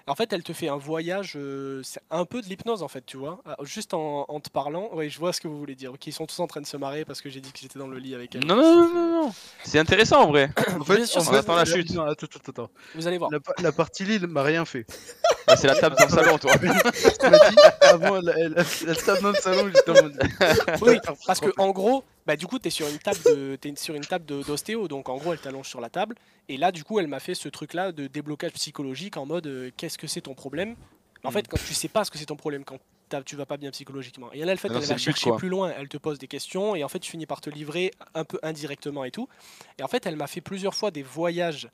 En 0.09 0.15
fait, 0.17 0.33
elle 0.33 0.43
te 0.43 0.53
fait 0.53 0.69
un 0.69 0.77
voyage, 0.77 1.35
euh, 1.37 1.81
c'est 1.85 2.01
un 2.11 2.25
peu 2.25 2.41
de 2.43 2.47
l'hypnose 2.49 2.83
en 2.83 2.89
fait, 2.89 3.05
tu 3.07 3.17
vois. 3.17 3.41
Ah, 3.47 3.57
Juste 3.63 3.95
en, 3.95 4.25
en 4.29 4.41
te 4.41 4.51
parlant. 4.51 4.89
Oui, 4.93 5.11
je 5.11 5.19
vois 5.19 5.33
ce 5.33 5.41
que 5.41 5.47
vous 5.49 5.59
voulez 5.59 5.75
dire. 5.77 5.93
Ok, 5.93 6.07
ils 6.07 6.13
sont 6.13 6.27
tous 6.27 6.41
en 6.41 6.47
train 6.49 6.61
de 6.61 6.67
se 6.67 6.77
marrer 6.77 7.05
parce 7.05 7.21
que 7.21 7.29
j'ai 7.31 7.41
dit 7.41 7.53
que 7.53 7.59
j'étais 7.61 7.79
dans 7.79 7.87
le 7.87 7.99
lit 7.99 8.15
avec 8.15 8.35
elle. 8.35 8.45
Non, 8.45 8.57
non, 8.57 8.63
non, 8.89 8.95
non, 8.95 9.23
non. 9.27 9.33
C'est 9.65 9.79
intéressant 9.79 10.23
en 10.23 10.29
vrai. 10.29 10.51
En 10.81 10.85
c'est 10.85 11.19
On 11.19 11.35
attend 11.35 11.55
la 11.57 11.65
chute. 11.65 11.91
non, 11.93 12.03
attends, 12.03 12.27
attends, 12.27 12.51
attends. 12.51 12.71
Vous 12.95 13.07
allez 13.07 13.19
voir. 13.19 13.31
La, 13.31 13.41
pa- 13.41 13.55
la 13.63 13.73
partie 13.73 14.05
Lille 14.05 14.27
m'a 14.27 14.43
rien 14.43 14.65
fait. 14.65 14.87
Bah, 15.47 15.57
c'est 15.57 15.67
la 15.67 15.77
table 15.77 15.97
dans 15.97 16.05
le 16.07 16.11
salon, 16.11 16.39
toi. 16.39 16.53
Tu 16.59 17.31
m'as 17.31 17.51
dit, 17.51 17.57
avant, 17.83 18.17
elle, 18.17 18.35
elle, 18.37 18.55
elle, 18.57 18.89
elle 18.89 18.97
tape 19.03 19.21
dans 19.23 19.31
le 19.31 19.35
salon, 19.37 19.65
mode. 19.65 20.19
Oui, 20.83 20.99
parce 21.27 21.41
que 21.41 21.51
en 21.59 21.71
gros, 21.71 22.05
bah 22.29 22.37
du 22.37 22.47
coup, 22.47 22.59
t'es 22.59 22.69
sur 22.71 22.87
une 22.89 22.99
table 22.99 23.19
de, 23.25 23.57
t'es 23.61 23.75
sur 23.77 23.95
une 23.95 24.07
table 24.07 24.27
d'ostéo, 24.45 24.87
donc 24.87 25.09
en 25.09 25.17
gros, 25.17 25.33
elle 25.33 25.41
t'allonge 25.41 25.67
sur 25.69 25.81
la 25.81 25.89
table. 25.89 26.15
Et 26.51 26.59
là, 26.59 26.71
du 26.71 26.85
coup, 26.85 27.01
elle 27.01 27.09
m'a 27.09 27.21
fait 27.21 27.35
ce 27.35 27.49
truc-là 27.49 27.91
de 27.91 28.07
déblocage 28.07 28.53
psychologique 28.53 29.17
en 29.17 29.25
mode, 29.27 29.47
euh, 29.47 29.71
qu'est-ce 29.77 29.97
que 29.97 30.07
c'est 30.07 30.21
ton 30.21 30.35
problème? 30.35 30.77
En 31.25 31.31
Mm. 31.31 31.33
fait, 31.33 31.49
quand 31.49 31.57
tu 31.67 31.73
sais 31.75 31.89
pas 31.89 32.05
ce 32.05 32.11
que 32.11 32.19
c'est 32.19 32.27
ton 32.27 32.37
problème, 32.37 32.65
quand 32.65 32.79
tu 33.25 33.37
vas 33.37 33.47
pas 33.47 33.57
bien 33.57 33.71
psychologiquement. 33.71 34.31
Et 34.33 34.45
là, 34.45 34.53
elle, 34.53 34.59
fait, 34.59 34.69
Ah 34.69 34.75
non, 34.75 34.79
elle 34.81 34.83
c'est 34.83 34.89
va 34.91 34.95
le 34.97 35.01
chercher 35.01 35.33
plus 35.33 35.49
loin, 35.49 35.73
elle 35.77 35.89
te 35.89 35.97
pose 35.97 36.19
des 36.19 36.29
questions, 36.29 36.77
et 36.77 36.85
en 36.85 36.89
fait, 36.89 36.99
tu 36.99 37.11
finis 37.11 37.25
par 37.25 37.41
te 37.41 37.49
livrer 37.49 37.91
un 38.15 38.25
peu 38.25 38.39
indirectement 38.43 39.05
et 39.05 39.11
tout. 39.11 39.27
Et 39.79 39.83
en 39.83 39.89
fait, 39.89 40.05
elle 40.05 40.17
m'a 40.17 40.27
fait 40.27 40.43
plusieurs 40.43 40.75
fois 40.75 40.91
des 40.91 41.03
voyages. 41.03 41.69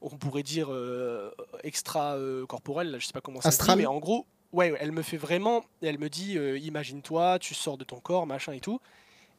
On 0.00 0.08
pourrait 0.16 0.42
dire 0.42 0.72
euh, 0.72 1.30
extra 1.62 2.16
euh, 2.16 2.46
corporels, 2.46 2.96
je 2.98 3.06
sais 3.06 3.12
pas 3.12 3.20
comment 3.20 3.42
ça 3.42 3.50
se 3.50 3.62
dit, 3.62 3.76
mais 3.76 3.86
en 3.86 3.98
gros, 3.98 4.26
ouais, 4.52 4.72
elle 4.80 4.92
me 4.92 5.02
fait 5.02 5.18
vraiment, 5.18 5.62
elle 5.82 5.98
me 5.98 6.08
dit, 6.08 6.38
euh, 6.38 6.58
imagine-toi, 6.58 7.38
tu 7.38 7.52
sors 7.54 7.76
de 7.76 7.84
ton 7.84 8.00
corps, 8.00 8.26
machin 8.26 8.52
et 8.54 8.60
tout. 8.60 8.80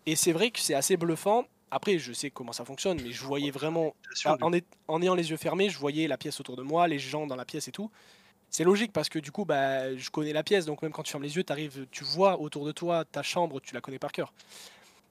Et 0.05 0.15
c'est 0.15 0.31
vrai 0.31 0.51
que 0.51 0.59
c'est 0.59 0.73
assez 0.73 0.97
bluffant. 0.97 1.45
Après, 1.69 1.97
je 1.99 2.11
sais 2.11 2.29
comment 2.29 2.51
ça 2.51 2.65
fonctionne, 2.65 3.01
mais 3.01 3.11
je 3.11 3.23
voyais 3.23 3.51
vraiment, 3.51 3.95
en, 4.25 4.51
en 4.87 5.01
ayant 5.01 5.15
les 5.15 5.29
yeux 5.29 5.37
fermés, 5.37 5.69
je 5.69 5.77
voyais 5.79 6.07
la 6.07 6.17
pièce 6.17 6.39
autour 6.39 6.57
de 6.57 6.63
moi, 6.63 6.87
les 6.87 6.99
gens 6.99 7.27
dans 7.27 7.37
la 7.37 7.45
pièce 7.45 7.67
et 7.67 7.71
tout. 7.71 7.89
C'est 8.49 8.65
logique 8.65 8.91
parce 8.91 9.07
que 9.07 9.19
du 9.19 9.31
coup, 9.31 9.45
bah, 9.45 9.95
je 9.95 10.09
connais 10.09 10.33
la 10.33 10.43
pièce, 10.43 10.65
donc 10.65 10.81
même 10.81 10.91
quand 10.91 11.03
tu 11.03 11.11
fermes 11.11 11.23
les 11.23 11.37
yeux, 11.37 11.45
arrives, 11.47 11.87
tu 11.89 12.03
vois 12.03 12.41
autour 12.41 12.65
de 12.65 12.73
toi 12.73 13.05
ta 13.05 13.23
chambre, 13.23 13.61
tu 13.61 13.73
la 13.73 13.79
connais 13.79 13.99
par 13.99 14.11
cœur. 14.11 14.33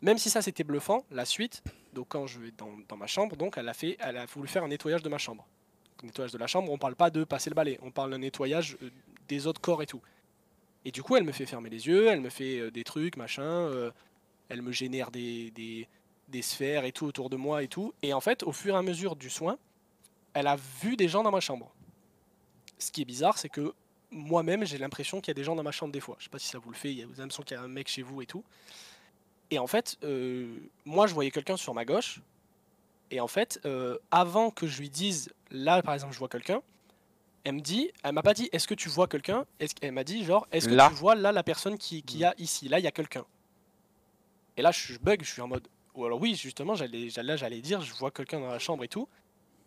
Même 0.03 0.18
si 0.18 0.29
ça 0.29 0.42
c'était 0.42 0.64
bluffant, 0.64 1.05
la 1.11 1.24
suite, 1.24 1.62
donc 1.94 2.09
quand 2.11 2.26
je 2.26 2.38
vais 2.38 2.50
dans, 2.59 2.70
dans 2.88 2.96
ma 2.98 3.07
chambre, 3.07 3.37
donc 3.37 3.57
elle 3.57 3.68
a 3.68 3.72
fait, 3.72 3.96
elle 4.00 4.18
a 4.18 4.26
voulu 4.26 4.46
faire 4.46 4.62
un 4.62 4.68
nettoyage 4.68 5.03
de 5.03 5.09
ma 5.09 5.16
chambre. 5.16 5.46
Nettoyage 6.03 6.33
de 6.33 6.38
la 6.38 6.46
chambre, 6.46 6.70
on 6.70 6.76
parle 6.76 6.96
pas 6.96 7.09
de 7.09 7.24
passer 7.24 7.48
le 7.48 7.55
balai, 7.55 7.79
on 7.81 7.90
parle 7.90 8.11
d'un 8.11 8.18
nettoyage 8.18 8.76
euh, 8.83 8.90
des 9.29 9.46
autres 9.46 9.61
corps 9.62 9.83
et 9.83 9.87
tout. 9.87 10.03
Et 10.85 10.90
du 10.90 11.03
coup, 11.03 11.16
elle 11.16 11.24
me 11.24 11.33
fait 11.33 11.46
fermer 11.46 11.70
les 11.70 11.87
yeux, 11.87 12.09
elle 12.09 12.20
me 12.20 12.31
fait 12.31 12.59
euh, 12.59 12.70
des 12.70 12.85
trucs, 12.85 13.16
machin, 13.16 13.42
euh, 13.42 13.90
elle 14.50 14.60
me 14.62 14.72
génère 14.72 15.10
des, 15.10 15.50
des, 15.52 15.88
des 16.28 16.42
sphères 16.42 16.84
et 16.84 16.92
tout 16.92 17.06
autour 17.06 17.30
de 17.30 17.36
moi 17.36 17.62
et 17.62 17.68
tout. 17.68 17.94
Et 18.02 18.12
en 18.12 18.20
fait, 18.20 18.42
au 18.42 18.52
fur 18.52 18.74
et 18.74 18.78
à 18.78 18.82
mesure 18.82 19.16
du 19.16 19.30
soin, 19.30 19.56
elle 20.34 20.46
a 20.46 20.56
vu 20.82 20.96
des 20.96 21.08
gens 21.08 21.22
dans 21.22 21.30
ma 21.30 21.40
chambre. 21.40 21.72
Ce 22.78 22.90
qui 22.92 23.00
est 23.02 23.06
bizarre, 23.06 23.38
c'est 23.38 23.48
que 23.48 23.72
moi-même, 24.10 24.64
j'ai 24.66 24.78
l'impression 24.78 25.20
qu'il 25.20 25.28
y 25.28 25.30
a 25.32 25.34
des 25.34 25.44
gens 25.44 25.54
dans 25.56 25.62
ma 25.62 25.70
chambre 25.72 25.92
des 25.92 26.00
fois. 26.00 26.16
Je 26.18 26.24
sais 26.24 26.30
pas 26.30 26.38
si 26.38 26.48
ça 26.48 26.58
vous 26.58 26.70
le 26.70 26.76
fait, 26.76 26.90
il 26.92 26.98
y 26.98 27.02
a- 27.02 27.06
vous 27.06 27.12
avez 27.12 27.22
l'impression 27.22 27.42
qu'il 27.42 27.56
y 27.56 27.60
a 27.60 27.62
un 27.62 27.68
mec 27.68 27.88
chez 27.88 28.02
vous 28.02 28.20
et 28.22 28.26
tout. 28.26 28.44
Et 29.50 29.58
en 29.58 29.66
fait, 29.66 29.96
euh, 30.04 30.56
moi, 30.84 31.06
je 31.06 31.14
voyais 31.14 31.30
quelqu'un 31.30 31.56
sur 31.56 31.74
ma 31.74 31.84
gauche. 31.84 32.20
Et 33.10 33.20
en 33.20 33.26
fait, 33.28 33.60
euh, 33.64 33.98
avant 34.10 34.50
que 34.50 34.66
je 34.66 34.80
lui 34.80 34.88
dise, 34.90 35.30
là, 35.50 35.82
par 35.82 35.94
exemple, 35.94 36.12
je 36.12 36.18
vois 36.18 36.28
quelqu'un, 36.28 36.62
elle 37.42 37.54
me 37.54 37.60
dit, 37.60 37.90
elle 38.04 38.12
m'a 38.12 38.22
pas 38.22 38.34
dit, 38.34 38.48
est-ce 38.52 38.68
que 38.68 38.74
tu 38.74 38.88
vois 38.88 39.08
quelqu'un? 39.08 39.44
Elle 39.80 39.92
m'a 39.92 40.04
dit, 40.04 40.24
genre, 40.24 40.46
est-ce 40.52 40.68
que 40.68 40.74
Là. 40.74 40.88
tu 40.88 40.94
vois 40.94 41.14
là 41.16 41.32
la 41.32 41.42
personne 41.42 41.76
qui, 41.78 42.02
qui 42.02 42.18
y 42.18 42.24
a 42.24 42.34
ici? 42.38 42.68
Là, 42.68 42.78
il 42.78 42.84
y 42.84 42.88
a 42.88 42.92
quelqu'un. 42.92 43.24
Et 44.56 44.62
là, 44.62 44.70
je 44.72 44.98
bug, 44.98 45.22
je 45.22 45.30
suis 45.30 45.40
en 45.42 45.48
mode, 45.48 45.66
ou 45.94 46.04
alors 46.04 46.20
oui, 46.20 46.34
justement, 46.34 46.74
j'allais, 46.74 47.08
là, 47.22 47.36
j'allais 47.36 47.60
dire, 47.60 47.80
je 47.80 47.92
vois 47.94 48.10
quelqu'un 48.10 48.40
dans 48.40 48.48
la 48.50 48.58
chambre 48.58 48.84
et 48.84 48.88
tout. 48.88 49.08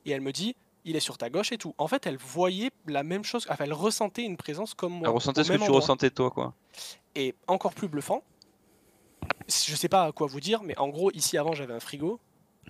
Et 0.06 0.12
elle 0.12 0.22
me 0.22 0.32
dit, 0.32 0.56
il 0.86 0.96
est 0.96 1.00
sur 1.02 1.18
ta 1.18 1.30
gauche 1.30 1.52
et 1.52 1.58
tout. 1.58 1.74
En 1.78 1.88
fait, 1.88 2.06
elle 2.08 2.18
voyait 2.18 2.70
la 2.88 3.04
même 3.04 3.24
chose, 3.24 3.46
enfin, 3.50 3.64
elle 3.66 3.74
ressentait 3.74 4.24
une 4.24 4.36
présence 4.38 4.74
comme 4.74 4.94
moi. 4.94 5.08
Elle 5.08 5.14
ressentait 5.16 5.44
ce 5.44 5.52
que 5.54 5.58
tu 5.64 5.72
ressentais 5.72 6.10
toi, 6.10 6.30
quoi. 6.30 6.54
Et 7.16 7.34
encore 7.48 7.74
plus 7.74 7.88
bluffant, 7.88 8.24
je 9.48 9.76
sais 9.76 9.90
pas 9.90 10.12
quoi 10.12 10.28
vous 10.28 10.40
dire, 10.40 10.64
mais 10.64 10.78
en 10.78 10.90
gros, 10.90 11.12
ici 11.12 11.38
avant, 11.38 11.54
j'avais 11.54 11.74
un 11.74 11.80
frigo 11.80 12.20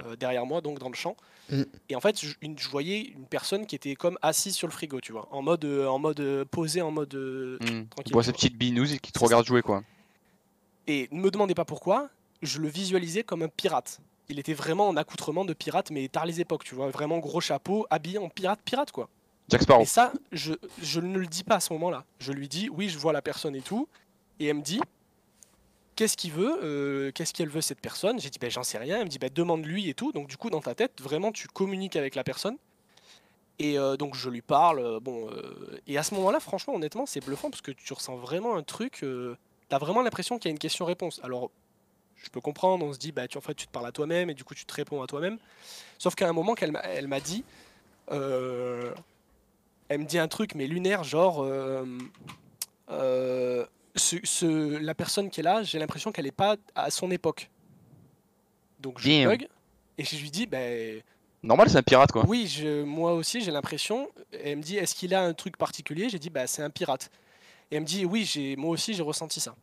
euh, 0.06 0.16
derrière 0.16 0.46
moi, 0.46 0.62
donc 0.62 0.80
dans 0.80 0.90
le 0.90 0.96
champ. 0.96 1.16
Mm. 1.52 1.64
Et 1.90 1.96
en 1.96 2.00
fait, 2.02 2.20
je, 2.24 2.34
une- 2.42 2.58
je 2.58 2.68
voyais 2.70 3.02
une 3.02 3.26
personne 3.26 3.66
qui 3.68 3.76
était 3.76 3.96
comme 3.96 4.18
assise 4.22 4.56
sur 4.56 4.68
le 4.68 4.74
frigo, 4.74 5.00
tu 5.02 5.12
vois, 5.12 5.28
en 5.32 5.42
mode, 5.42 5.66
euh, 5.66 5.88
en 5.88 6.00
mode 6.00 6.20
euh, 6.20 6.46
posé, 6.46 6.82
en 6.82 6.92
mode. 6.92 7.14
euh, 7.16 7.58
Hmm. 7.62 7.86
tranquille, 7.90 7.90
tu 7.98 8.10
ses 8.10 8.14
vois. 8.14 8.24
petites 8.24 8.58
binouses 8.58 8.94
et 8.94 9.00
qui 9.00 9.12
te 9.12 9.20
regarde 9.20 9.46
jouer, 9.46 9.62
quoi. 9.62 9.84
Et 10.88 11.08
ne 11.12 11.22
me 11.22 11.32
demandez 11.32 11.56
pas 11.56 11.66
pourquoi, 11.66 12.10
je 12.42 12.60
le 12.60 12.68
visualisais 12.68 13.24
comme 13.24 13.42
un 13.44 13.48
pirate. 13.48 14.00
Il 14.30 14.40
était 14.40 14.54
vraiment 14.54 14.88
en 14.88 14.98
accoutrement 14.98 15.46
de 15.46 15.54
pirate, 15.54 15.92
mais 15.92 16.08
tard 16.08 16.26
les 16.26 16.42
époques, 16.42 16.64
tu 16.64 16.76
vois, 16.76 16.90
vraiment 16.90 17.20
gros 17.20 17.42
chapeau, 17.42 17.86
habillé 17.90 18.18
en 18.18 18.30
pirate, 18.30 18.60
pirate 18.64 18.92
quoi. 18.92 19.10
Jack 19.50 19.64
Sparrow. 19.64 19.82
Et 19.82 19.86
ça, 19.86 20.14
je, 20.32 20.54
je 20.82 21.00
ne 21.00 21.18
le 21.18 21.28
dis 21.28 21.44
pas 21.44 21.56
à 21.56 21.60
ce 21.60 21.74
moment-là. 21.74 22.06
Je 22.20 22.32
lui 22.32 22.48
dis, 22.48 22.70
oui, 22.70 22.90
je 22.90 22.98
vois 22.98 23.12
la 23.12 23.22
personne 23.22 23.56
et 23.56 23.62
tout. 23.62 23.88
Et 24.40 24.48
elle 24.48 24.56
me 24.56 24.62
dit, 24.62 24.80
qu'est-ce 25.96 26.16
qu'il 26.16 26.32
veut 26.32 26.60
euh, 26.64 27.12
Qu'est-ce 27.12 27.34
qu'elle 27.34 27.50
veut 27.50 27.62
cette 27.62 27.82
personne? 27.82 28.20
J'ai 28.20 28.30
dit, 28.30 28.40
ben, 28.40 28.50
j'en 28.50 28.64
sais 28.64 28.78
rien. 28.78 28.98
Elle 29.00 29.06
me 29.06 29.10
dit, 29.10 29.20
ben, 29.20 29.30
demande-lui 29.34 29.90
et 29.90 29.94
tout. 29.94 30.14
Donc, 30.14 30.28
du 30.28 30.38
coup, 30.38 30.50
dans 30.50 30.62
ta 30.62 30.76
tête, 30.76 31.02
vraiment, 31.02 31.32
tu 31.34 31.48
communiques 31.48 31.98
avec 31.98 32.16
la 32.16 32.24
personne. 32.24 32.58
Et 33.60 33.78
euh, 33.78 33.98
donc, 33.98 34.16
je 34.16 34.30
lui 34.30 34.42
parle. 34.42 34.80
euh, 34.80 35.00
bon, 35.02 35.30
euh, 35.30 35.80
et 35.88 35.98
à 35.98 36.04
ce 36.04 36.16
moment-là, 36.16 36.40
franchement, 36.40 36.76
honnêtement, 36.76 37.06
c'est 37.06 37.24
bluffant 37.24 37.50
parce 37.50 37.62
que 37.62 37.72
tu 37.72 37.94
ressens 37.94 38.16
vraiment 38.16 38.56
un 38.56 38.64
truc. 38.64 39.06
T'as 39.70 39.78
vraiment 39.78 40.02
l'impression 40.02 40.38
qu'il 40.38 40.50
y 40.50 40.52
a 40.52 40.54
une 40.54 40.60
question-réponse. 40.60 41.20
Alors, 41.24 41.50
je 42.16 42.30
peux 42.30 42.42
comprendre, 42.42 42.86
on 42.86 42.94
se 42.94 43.00
dit, 43.00 43.12
bah, 43.12 43.28
tu, 43.28 43.38
en 43.38 43.42
fait, 43.42 43.54
tu 43.56 43.66
te 43.68 43.72
parles 43.72 43.88
à 43.88 43.92
toi-même 43.92 44.30
et 44.30 44.34
du 44.34 44.44
coup, 44.44 44.54
tu 44.56 44.66
te 44.66 44.74
réponds 44.74 45.02
à 45.02 45.08
toi-même. 45.08 45.38
Sauf 45.98 46.16
qu'à 46.16 46.28
un 46.28 46.34
moment, 46.34 46.54
qu'elle 46.56 46.72
m'a- 46.72 46.82
elle 46.82 47.08
m'a 47.08 47.20
dit. 47.20 47.44
euh, 48.12 48.94
elle 49.90 50.00
me 50.02 50.06
dit 50.06 50.18
un 50.20 50.28
truc, 50.28 50.56
mais 50.56 50.68
lunaire, 50.68 51.04
genre. 51.04 51.42
euh, 51.44 51.86
euh, 52.90 53.66
ce, 53.96 54.18
ce- 54.24 54.78
la 54.78 54.94
personne 54.94 55.30
qui 55.30 55.40
est 55.40 55.44
là, 55.44 55.64
j'ai 55.64 55.80
l'impression 55.80 56.12
qu'elle 56.12 56.26
n'est 56.26 56.32
pas 56.32 56.58
à 56.76 56.90
son 56.92 57.12
époque. 57.12 57.50
Donc 58.80 59.00
je 59.00 59.08
Damn. 59.10 59.30
bug. 59.30 59.48
Et 59.98 60.04
je 60.04 60.18
lui 60.18 60.32
dis, 60.32 60.48
ben 60.48 61.02
Normal, 61.44 61.70
c'est 61.70 61.78
un 61.78 61.84
pirate, 61.84 62.12
quoi. 62.12 62.24
oui, 62.28 62.48
je, 62.48 62.84
moi 62.84 63.14
aussi 63.14 63.42
j'ai 63.42 63.52
l'impression. 63.52 64.10
Elle 64.44 64.58
me 64.58 64.62
dit, 64.64 64.78
est-ce 64.78 64.96
qu'il 64.96 65.14
a 65.14 65.24
un 65.24 65.34
truc 65.34 65.58
particulier? 65.58 66.10
J'ai 66.10 66.20
dit, 66.20 66.30
bah 66.30 66.48
c'est 66.48 66.64
un 66.64 66.70
pirate. 66.70 67.12
Et 67.72 67.76
elle 67.76 67.82
me 67.82 67.88
dit, 67.88 68.06
oui, 68.06 68.26
j'ai, 68.26 68.56
moi 68.56 68.70
aussi 68.72 68.94
j'ai 68.94 69.04
ressenti 69.04 69.40
ça. 69.40 69.56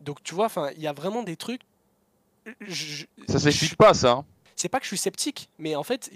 Donc 0.00 0.22
tu 0.22 0.34
vois, 0.34 0.48
il 0.76 0.82
y 0.82 0.86
a 0.86 0.92
vraiment 0.92 1.22
des 1.22 1.36
trucs. 1.36 1.62
je- 2.60 3.04
Ça 3.26 3.34
je- 3.34 3.38
s'explique 3.38 3.76
pas, 3.76 3.94
ça. 3.94 4.10
hein. 4.12 4.24
c'est 4.56 4.68
pas 4.68 4.78
que 4.78 4.84
je 4.84 4.88
suis 4.88 4.98
sceptique, 4.98 5.48
mais 5.58 5.74
en 5.76 5.82
fait, 5.82 6.10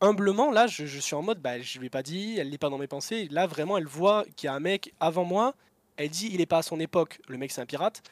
humblement, 0.00 0.50
là, 0.50 0.66
je, 0.66 0.86
je 0.86 0.98
suis 1.00 1.14
en 1.14 1.22
mode, 1.22 1.40
bah, 1.40 1.60
je 1.60 1.78
lui 1.78 1.86
ai 1.86 1.90
pas 1.90 2.02
dit, 2.02 2.36
elle 2.38 2.50
n'est 2.50 2.58
pas 2.58 2.70
dans 2.70 2.78
mes 2.78 2.86
pensées. 2.86 3.28
Là, 3.30 3.46
vraiment, 3.46 3.76
elle 3.78 3.86
voit 3.86 4.24
qu'il 4.36 4.46
y 4.46 4.50
a 4.50 4.54
un 4.54 4.60
mec 4.60 4.92
avant 5.00 5.24
moi. 5.24 5.54
Elle 5.96 6.10
dit, 6.10 6.28
il 6.32 6.40
est 6.40 6.46
pas 6.46 6.58
à 6.58 6.62
son 6.62 6.78
époque. 6.78 7.18
Le 7.28 7.38
mec, 7.38 7.50
c'est 7.50 7.60
un 7.62 7.66
pirate. 7.66 8.02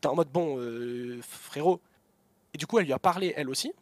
T'es 0.00 0.08
en 0.08 0.14
mode, 0.14 0.28
bon, 0.28 0.58
euh, 0.58 1.18
frérot. 1.22 1.80
Et 2.54 2.58
du 2.58 2.66
coup, 2.66 2.78
elle 2.78 2.84
lui 2.86 2.92
a 2.92 2.98
parlé, 2.98 3.32
elle 3.36 3.48
aussi. 3.48 3.72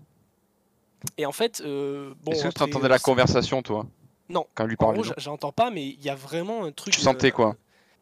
Et 1.18 1.26
en 1.26 1.32
fait, 1.32 1.60
euh, 1.64 2.14
bon. 2.22 2.32
Est-ce 2.32 2.44
que 2.44 2.52
tu 2.54 2.62
entendais 2.62 2.88
la 2.88 2.98
conversation, 3.00 3.62
toi? 3.62 3.86
Non. 4.28 4.46
Quand 4.54 4.66
lui 4.66 4.76
En 4.80 4.92
gros, 4.92 5.02
j'a- 5.02 5.14
j'entends 5.18 5.52
pas, 5.52 5.70
mais 5.70 5.86
il 5.86 6.02
y 6.02 6.08
a 6.10 6.14
vraiment 6.14 6.64
un 6.64 6.72
truc. 6.72 6.94
Tu 6.94 7.00
sentais 7.00 7.28
euh, 7.28 7.30
quoi 7.30 7.56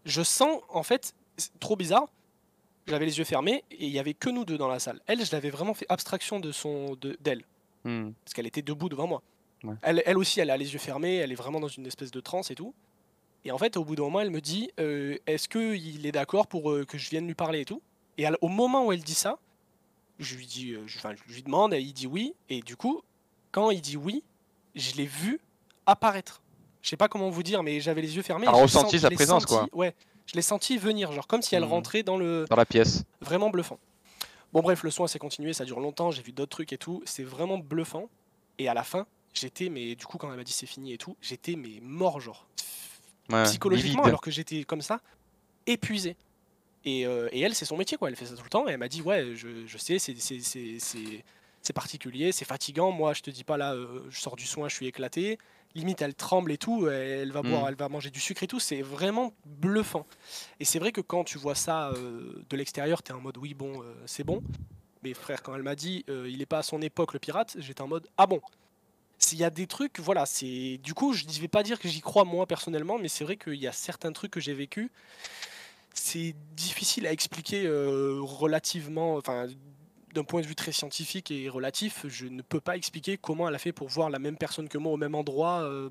Je 0.05 0.23
sens, 0.23 0.61
en 0.69 0.83
fait, 0.83 1.15
trop 1.61 1.77
bizarre. 1.77 2.07
J'avais 2.87 3.07
les 3.07 3.19
yeux 3.19 3.25
fermés 3.25 3.65
et 3.71 3.87
il 3.87 3.93
y 3.93 3.99
avait 3.99 4.15
que 4.15 4.29
nous 4.31 4.45
deux 4.45 4.59
dans 4.59 4.69
la 4.69 4.79
salle. 4.81 5.01
Elle, 5.07 5.25
je 5.25 5.31
l'avais 5.33 5.51
vraiment 5.51 5.75
fait 5.75 5.87
abstraction 5.89 6.41
de 6.41 6.51
son, 6.53 6.95
de- 7.01 7.17
d'elle 7.21 7.45
Hmm. 7.85 8.13
parce 8.25 8.35
qu'elle 8.35 8.47
était 8.47 8.63
debout 8.63 8.89
devant 8.89 9.07
moi. 9.09 9.23
Ouais. 9.65 9.75
Elle, 9.83 10.03
elle 10.07 10.17
aussi, 10.19 10.39
elle 10.41 10.51
a 10.51 10.57
les 10.57 10.73
yeux 10.73 10.79
fermés, 10.79 11.17
elle 11.17 11.33
est 11.33 11.37
vraiment 11.37 11.59
dans 11.61 11.69
une 11.69 11.87
espèce 11.87 12.11
de 12.13 12.21
transe 12.21 12.51
et 12.53 12.55
tout. 12.55 12.75
Et 13.45 13.51
en 13.51 13.59
fait, 13.59 13.77
au 13.77 13.85
bout 13.85 13.97
d'un 13.97 14.05
moment, 14.05 14.21
elle 14.21 14.31
me 14.31 14.41
dit 14.41 14.71
euh, 14.79 15.17
Est-ce 15.27 15.49
qu'il 15.49 16.07
est 16.07 16.13
d'accord 16.13 16.47
pour 16.47 16.71
euh, 16.71 16.85
que 16.85 16.99
je 16.99 17.11
vienne 17.11 17.27
lui 17.27 17.35
parler 17.35 17.61
et 17.61 17.65
tout? 17.65 17.83
Et 18.19 18.23
elle- 18.23 18.37
au 18.41 18.49
moment 18.49 18.87
où 18.87 18.93
elle 18.93 19.03
dit 19.03 19.15
ça, 19.15 19.39
je 20.21 20.37
lui, 20.37 20.47
dis, 20.47 20.73
euh, 20.75 20.83
je 20.87 20.99
lui 21.35 21.43
demande, 21.43 21.75
et 21.75 21.81
il 21.81 21.93
dit 21.93 22.07
oui. 22.07 22.35
Et 22.49 22.61
du 22.63 22.77
coup, 22.77 23.03
quand 23.51 23.71
il 23.71 23.81
dit 23.81 23.97
oui, 23.97 24.23
je 24.77 24.95
l'ai 24.95 25.07
vu 25.07 25.41
apparaître. 25.87 26.43
Je 26.83 26.89
sais 26.89 26.97
pas 26.97 27.09
comment 27.09 27.31
vous 27.31 27.43
dire, 27.43 27.63
mais 27.63 27.81
j'avais 27.81 28.03
les 28.03 28.17
yeux 28.17 28.23
fermés. 28.23 28.47
Je 28.47 28.53
ressenti 28.53 28.99
sa 28.99 29.11
présence, 29.11 29.43
senti- 29.43 29.69
quoi. 29.71 29.79
Ouais, 29.79 29.95
je 30.27 30.35
l'ai 30.35 30.43
senti 30.43 30.77
venir, 30.79 31.13
genre 31.13 31.27
comme 31.27 31.43
si 31.43 31.55
elle 31.55 31.63
Mhm. 31.65 31.71
rentrait 31.71 32.03
dans 32.03 32.17
le, 32.17 32.45
Dans 32.51 32.57
la 32.57 32.67
pièce. 32.67 33.05
vraiment 33.21 33.51
bluffant. 33.51 33.79
Bon 34.53 34.61
bref, 34.61 34.83
le 34.83 34.91
soin 34.91 35.07
s'est 35.07 35.19
continué, 35.19 35.53
ça 35.53 35.65
dure 35.65 35.81
longtemps, 35.81 36.11
j'ai 36.11 36.23
vu 36.23 36.33
d'autres 36.33 36.51
trucs 36.51 36.73
et 36.73 36.79
tout, 36.79 37.03
c'est 37.07 37.23
vraiment 37.25 37.57
bluffant. 37.59 38.11
Et 38.59 38.69
à 38.69 38.75
la 38.75 38.83
fin, 38.83 39.07
j'étais, 39.33 39.69
mais 39.71 39.95
du 39.95 40.05
coup 40.07 40.19
quand 40.19 40.31
elle 40.31 40.37
m'a 40.37 40.45
dit 40.45 40.53
c'est 40.53 40.67
fini 40.67 40.93
et 40.93 40.99
tout, 40.99 41.17
j'étais 41.23 41.57
mais 41.57 41.79
mort 41.81 42.21
genre, 42.21 42.47
Ouais, 43.31 43.45
psychologiquement, 43.45 44.03
livide. 44.03 44.09
alors 44.09 44.21
que 44.21 44.31
j'étais 44.31 44.65
comme 44.65 44.83
ça, 44.83 45.01
épuisé. 45.67 46.17
Et, 46.85 47.07
euh, 47.07 47.29
et 47.33 47.41
elle, 47.41 47.55
c'est 47.55 47.65
son 47.65 47.77
métier 47.77 47.97
quoi, 47.97 48.09
elle 48.11 48.17
fait 48.17 48.27
ça 48.27 48.35
tout 48.37 48.43
le 48.43 48.51
temps, 48.51 48.69
et 48.69 48.73
elle 48.73 48.79
m'a 48.79 48.89
dit 48.89 49.01
ouais, 49.03 49.35
je, 49.37 49.67
je 49.67 49.79
sais, 49.79 49.99
c'est- 50.01 50.17
c'est 51.63 51.73
particulier, 51.73 52.33
c'est 52.33 52.45
fatigant, 52.45 52.91
moi 52.91 53.15
je 53.15 53.23
te 53.23 53.31
dis 53.31 53.45
pas 53.45 53.57
là, 53.57 53.73
euh, 53.75 54.03
je 54.11 54.21
sors 54.21 54.35
du 54.37 54.47
soin, 54.47 54.69
je 54.69 54.75
suis 54.75 54.87
éclaté, 54.87 55.39
limite 55.75 56.03
elle 56.03 56.15
tremble 56.15 56.53
et 56.53 56.59
tout, 56.59 56.89
elle 56.89 57.33
va 57.33 57.43
boire, 57.43 57.65
Mm. 57.65 57.69
elle 57.69 57.75
va 57.75 57.89
manger 57.89 58.11
du 58.11 58.21
sucre 58.21 58.43
et 58.43 58.47
tout, 58.47 58.61
c'est 58.61 58.83
vraiment 58.83 59.33
bluffant. 59.45 60.07
Et 60.61 60.65
c'est 60.65 60.79
vrai 60.79 60.93
que 60.93 61.01
quand 61.01 61.25
tu 61.25 61.39
vois 61.39 61.55
ça 61.55 61.91
euh, 61.91 62.43
de 62.49 62.57
l'extérieur, 62.57 63.03
t'es 63.03 63.13
en 63.13 63.21
mode 63.21 63.37
oui 63.39 63.55
bon, 63.55 63.83
euh, 63.83 63.95
c'est 64.07 64.25
bon. 64.25 64.43
Mais 65.03 65.15
frère, 65.15 65.43
quand 65.43 65.55
elle 65.55 65.63
m'a 65.63 65.75
dit 65.75 66.05
euh, 66.09 66.29
il 66.31 66.41
est 66.43 66.47
pas 66.47 66.59
à 66.59 66.63
son 66.63 66.81
époque 66.83 67.13
le 67.13 67.19
pirate, 67.19 67.57
j'étais 67.59 67.81
en 67.83 67.89
mode 67.89 68.07
ah 68.17 68.27
bon. 68.27 68.41
S'il 69.19 69.39
y 69.39 69.45
a 69.45 69.51
des 69.51 69.67
trucs, 69.67 70.01
voilà, 70.01 70.27
c'est 70.27 70.79
du 70.83 70.95
coup 70.95 71.13
je 71.13 71.25
ne 71.25 71.31
vais 71.33 71.49
pas 71.49 71.63
dire 71.63 71.79
que 71.79 71.89
j'y 71.89 72.01
crois 72.01 72.25
moi 72.25 72.47
personnellement, 72.47 72.99
mais 72.99 73.09
c'est 73.09 73.25
vrai 73.25 73.37
qu'il 73.37 73.55
y 73.55 73.67
a 73.69 73.73
certains 73.73 74.13
trucs 74.13 74.33
que 74.33 74.41
j'ai 74.41 74.55
vécu. 74.55 74.91
C'est 75.95 76.35
difficile 76.57 77.07
à 77.07 77.13
expliquer 77.13 77.69
relativement, 77.69 79.17
enfin 79.17 79.47
d'un 80.13 80.25
point 80.25 80.41
de 80.43 80.47
vue 80.47 80.55
très 80.55 80.73
scientifique 80.73 81.31
et 81.31 81.49
relatif, 81.49 82.07
je 82.09 82.27
ne 82.27 82.43
peux 82.43 82.61
pas 82.61 82.77
expliquer 82.77 83.17
comment 83.19 83.49
elle 83.49 83.55
a 83.55 83.59
fait 83.59 83.73
pour 83.73 83.89
voir 83.89 84.11
la 84.11 84.19
même 84.19 84.37
personne 84.37 84.69
que 84.69 84.79
moi 84.79 84.93
au 84.93 84.97
même 84.97 85.15
endroit. 85.15 85.63
euh, 85.63 85.91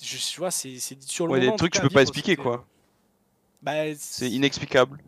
je 0.00 0.16
tu 0.16 0.38
vois, 0.38 0.50
c'est 0.50 0.78
sur 1.02 1.26
le 1.26 1.32
Ouais, 1.32 1.40
des 1.40 1.46
moment. 1.46 1.54
en 1.54 1.58
trucs 1.58 1.72
que 1.72 1.78
tu 1.78 1.82
peux 1.82 1.92
pas 1.94 2.02
expliquer, 2.02 2.36
quoi. 2.36 2.64
Bah, 3.62 3.72
C'est 3.96 4.30
inexplicable. 4.30 4.98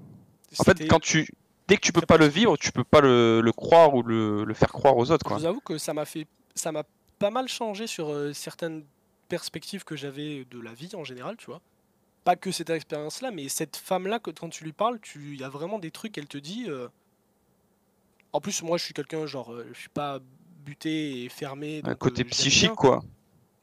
En 0.59 0.65
fait, 0.65 0.87
quand 0.89 1.01
tu. 1.01 1.29
Dès 1.69 1.77
que 1.77 1.83
tu 1.83 1.93
peux 1.93 2.01
pas 2.01 2.17
le 2.17 2.27
vivre, 2.27 2.57
tu 2.57 2.73
peux 2.73 2.83
pas 2.83 3.01
le, 3.01 3.41
le 3.41 3.53
croire 3.53 3.95
ou 3.95 4.03
le, 4.03 4.45
le 4.45 4.55
faire 4.55 4.73
croire 4.73 4.97
aux 4.97 5.13
autres, 5.13 5.29
Je 5.29 5.35
vous 5.43 5.47
avoue 5.47 5.61
que 5.61 5.79
ça 5.79 5.95
m'a 5.95 6.05
fait, 6.05 6.27
ça 6.57 6.73
m'a 6.73 6.83
pas 7.21 7.31
mal 7.31 7.47
changé 7.47 7.87
sur 7.87 8.09
euh, 8.11 8.33
certaines 8.33 8.85
perspectives 9.29 9.85
que 9.85 9.95
j'avais 9.95 10.45
de 10.51 10.59
la 10.59 10.75
vie 10.75 10.91
en 10.95 11.05
général, 11.05 11.37
tu 11.37 11.47
vois. 11.47 11.61
Pas 12.25 12.35
que 12.35 12.51
cette 12.51 12.71
expérience-là, 12.71 13.31
mais 13.31 13.49
cette 13.49 13.77
femme-là, 13.77 14.19
quand 14.19 14.49
tu 14.51 14.65
lui 14.65 14.73
parles, 14.73 14.99
tu, 15.01 15.35
il 15.35 15.41
y 15.41 15.45
a 15.45 15.49
vraiment 15.49 15.79
des 15.79 15.93
trucs 15.93 16.11
qu'elle 16.11 16.27
te 16.27 16.39
dit. 16.39 16.65
euh. 16.69 16.89
En 18.33 18.41
plus, 18.41 18.63
moi, 18.63 18.79
je 18.79 18.85
suis 18.85 18.95
quelqu'un 18.95 19.27
genre, 19.27 19.53
euh, 19.53 19.67
je 19.73 19.79
suis 19.79 19.89
pas 19.89 20.19
buté 20.65 21.25
et 21.25 21.29
fermé. 21.29 21.81
Un 21.85 21.95
côté 21.95 22.23
euh, 22.23 22.27
psychique, 22.27 22.75
quoi. 22.75 23.03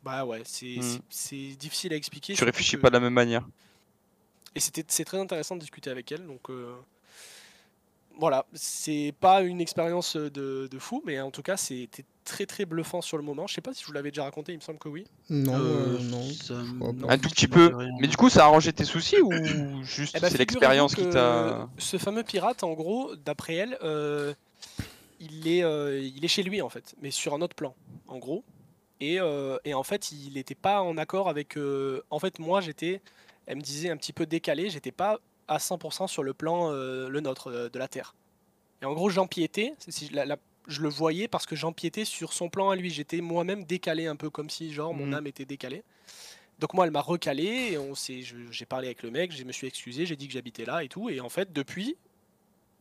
Bah 0.03 0.25
ouais, 0.25 0.41
c'est 0.45 0.77
Mm. 0.77 0.82
c'est- 0.82 1.01
c'est 1.10 1.56
difficile 1.58 1.93
à 1.93 1.95
expliquer. 1.95 2.34
Tu 2.34 2.43
réfléchis 2.43 2.75
que- 2.77 2.82
pas 2.82 2.89
de 2.89 2.93
la 2.93 2.99
même 2.99 3.13
manière. 3.13 3.45
et 4.56 4.60
c'était 4.60 4.84
c'est 4.88 5.06
très 5.06 5.19
intéressant 5.19 5.56
de 5.56 5.62
discuter 5.62 5.89
avec 5.91 6.12
elle. 6.12 6.25
Donc 6.25 6.49
euh, 6.49 6.73
voilà, 8.19 8.45
c'est 8.53 9.13
pas 9.19 9.41
une 9.41 9.62
expérience 9.62 10.15
de, 10.15 10.67
de 10.71 10.80
fou, 10.80 11.03
mais 11.06 11.19
en 11.21 11.30
tout 11.30 11.43
cas 11.43 11.58
c'était 11.58 12.03
très 12.23 12.45
très 12.47 12.65
bluffant 12.65 13.01
sur 13.01 13.17
le 13.17 13.23
moment. 13.23 13.45
Je 13.47 13.53
sais 13.53 13.62
pas 13.62 13.73
si 13.73 13.82
je 13.84 13.88
vous 13.88 13.93
l'avais 13.93 14.10
déjà 14.10 14.23
raconté, 14.23 14.53
il 14.53 14.56
me 14.56 14.62
semble 14.62 14.80
que 14.80 14.89
oui. 14.89 15.06
Non, 15.30 15.53
Euh, 15.56 15.99
non. 15.99 16.23
ça 16.32 16.56
non, 16.56 17.08
Un 17.10 17.17
tout 17.19 17.30
petit 17.30 17.47
peu. 17.47 17.71
Mais 17.99 18.08
du 18.08 18.17
coup, 18.17 18.30
ça 18.30 18.43
a 18.43 18.45
arrangé 18.47 18.73
tes 18.73 18.86
soucis 18.86 19.21
ou 19.21 19.32
juste 19.84 20.15
Eh 20.17 20.19
ben, 20.19 20.30
c'est 20.32 20.39
l'expérience 20.39 20.95
qui 20.95 21.08
t'a. 21.10 21.69
Ce 21.77 21.97
fameux 21.97 22.23
pirate, 22.23 22.63
en 22.63 22.73
gros, 22.73 23.15
d'après 23.17 23.53
elle, 23.56 23.77
euh, 23.84 24.34
il, 25.20 25.48
est, 25.48 25.63
euh, 25.63 26.00
il 26.00 26.24
est 26.24 26.28
chez 26.28 26.43
lui 26.43 26.62
en 26.62 26.70
fait, 26.70 26.96
mais 27.02 27.12
sur 27.12 27.34
un 27.34 27.41
autre 27.41 27.56
plan, 27.56 27.76
en 28.08 28.17
gros. 28.17 28.43
Et, 29.00 29.20
euh, 29.20 29.58
et 29.63 29.74
en 29.74 29.84
fait, 29.84 30.12
il 30.12 30.34
n'était 30.34 30.56
pas 30.56 30.82
en 30.82 30.98
accord 30.98 31.30
avec. 31.30 31.56
euh, 31.58 32.02
En 32.10 32.20
fait, 32.20 32.39
moi, 32.39 32.62
j'étais. 32.62 33.02
Elle 33.46 33.58
me 33.58 33.62
disait 33.62 33.89
un 33.89 33.98
petit 33.98 34.13
peu 34.13 34.26
décalé, 34.26 34.70
j'étais 34.70 34.91
pas 34.91 35.20
à 35.48 35.58
100% 35.60 36.08
sur 36.08 36.24
le 36.24 36.34
plan, 36.34 36.72
le 36.72 37.20
nôtre, 37.22 37.70
de 37.72 37.80
la 37.80 37.88
Terre. 37.88 38.15
Et 38.82 38.86
en 38.86 38.93
gros, 38.93 39.10
j'empiétais, 39.10 39.74
si 39.88 40.08
je, 40.08 40.13
la- 40.15 40.26
la- 40.26 40.38
je 40.67 40.82
le 40.82 40.89
voyais 40.89 41.28
parce 41.30 41.46
que 41.46 41.56
j'empiétais 41.56 42.04
sur 42.06 42.34
son 42.34 42.50
plan 42.50 42.70
à 42.72 42.76
lui. 42.76 42.89
J'étais 42.89 43.22
moi-même 43.22 43.63
décalé, 43.63 44.08
un 44.08 44.15
peu 44.17 44.30
comme 44.30 44.50
si, 44.50 44.74
genre, 44.74 44.93
mon 44.93 45.06
Mhm. 45.08 45.13
âme 45.13 45.28
était 45.28 45.46
décalée. 45.46 45.84
Donc 46.60 46.74
moi, 46.74 46.86
elle 46.86 46.91
m'a 46.91 47.02
recalé, 47.02 47.70
et 47.74 47.78
on 47.78 47.93
s'est- 47.96 48.24
j'ai 48.52 48.65
parlé 48.65 48.88
avec 48.88 49.04
le 49.04 49.12
mec, 49.12 49.32
je 49.32 49.43
me 49.43 49.52
suis 49.52 49.67
excusé, 49.67 50.06
j'ai 50.08 50.15
dit 50.15 50.28
que 50.28 50.34
j'habitais 50.34 50.65
là 50.65 50.84
et 50.84 50.89
tout. 50.89 51.10
Et 51.10 51.22
en 51.22 51.30
fait, 51.30 51.54
depuis, 51.54 51.96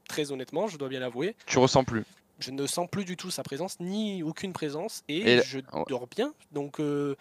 très 0.06 0.32
honnêtement, 0.32 0.66
je 0.68 0.76
dois 0.78 0.88
bien 0.88 1.00
l'avouer, 1.00 1.36
Tu 1.46 1.58
ressens 1.58 1.84
plus. 1.84 2.04
je 2.38 2.50
ne 2.50 2.66
sens 2.66 2.88
plus 2.90 3.04
du 3.04 3.16
tout 3.16 3.30
sa 3.30 3.42
présence, 3.42 3.78
ni 3.80 4.22
aucune 4.22 4.52
présence, 4.52 5.02
et, 5.08 5.34
Et- 5.38 5.42
je 5.42 5.60
dors 5.88 6.06
bien. 6.06 6.32
Donc 6.52 6.80
euh, 6.80 7.14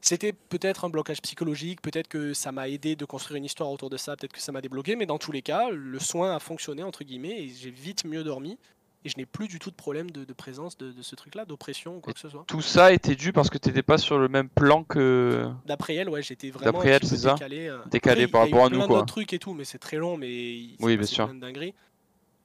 c'était 0.00 0.32
peut-être 0.32 0.84
un 0.84 0.88
blocage 0.90 1.20
psychologique, 1.22 1.80
peut-être 1.82 2.08
que 2.08 2.32
ça 2.34 2.52
m'a 2.52 2.68
aidé 2.68 2.94
de 2.96 3.04
construire 3.04 3.36
une 3.38 3.44
histoire 3.44 3.70
autour 3.70 3.90
de 3.90 3.96
ça, 3.96 4.16
peut-être 4.16 4.32
que 4.32 4.40
ça 4.40 4.52
m'a 4.52 4.60
débloqué, 4.60 4.94
mais 4.96 5.06
dans 5.06 5.18
tous 5.18 5.32
les 5.32 5.42
cas, 5.42 5.70
le 5.70 5.98
soin 5.98 6.34
a 6.34 6.38
fonctionné, 6.38 6.82
entre 6.82 7.02
guillemets, 7.04 7.42
et 7.42 7.48
j'ai 7.48 7.70
vite 7.70 8.04
mieux 8.04 8.22
dormi. 8.24 8.58
Et 9.04 9.08
je 9.08 9.16
n'ai 9.18 9.26
plus 9.26 9.46
du 9.46 9.60
tout 9.60 9.70
de 9.70 9.76
problème 9.76 10.10
de, 10.10 10.24
de 10.24 10.32
présence 10.32 10.76
de, 10.78 10.90
de 10.90 11.00
ce 11.02 11.14
truc-là, 11.14 11.44
d'oppression 11.44 11.98
ou 11.98 12.00
quoi 12.00 12.10
Et 12.10 12.14
que 12.14 12.18
ce 12.18 12.28
soit. 12.28 12.42
Tout 12.48 12.60
ça 12.60 12.92
était 12.92 13.14
dû 13.14 13.32
parce 13.32 13.50
que 13.50 13.56
t'étais 13.56 13.84
pas 13.84 13.98
sur 13.98 14.18
le 14.18 14.26
même 14.26 14.48
plan 14.48 14.82
que. 14.82 15.48
D'après 15.64 15.94
elle, 15.94 16.08
ouais, 16.08 16.22
j'étais 16.22 16.50
vraiment 16.50 16.82
elle, 16.82 16.98
décalé. 16.98 17.68
euh. 17.68 17.78
Décalé 17.88 18.26
par 18.26 18.46
il 18.46 18.50
y 18.50 18.52
a 18.54 18.56
eu 18.56 18.58
rapport 18.58 18.66
à 18.66 18.68
nous, 18.70 18.78
plein 18.78 18.86
quoi. 18.88 18.96
d'autres 18.96 19.06
trucs 19.12 19.32
et 19.32 19.38
tout, 19.38 19.54
mais 19.54 19.64
c'est 19.64 19.78
très 19.78 19.98
long, 19.98 20.16
mais 20.16 20.28
il 20.56 20.76
Oui, 20.80 20.96
bien 20.96 21.06
sûr. 21.06 21.26
plein 21.26 21.34
de 21.36 21.40
dingueries. 21.40 21.72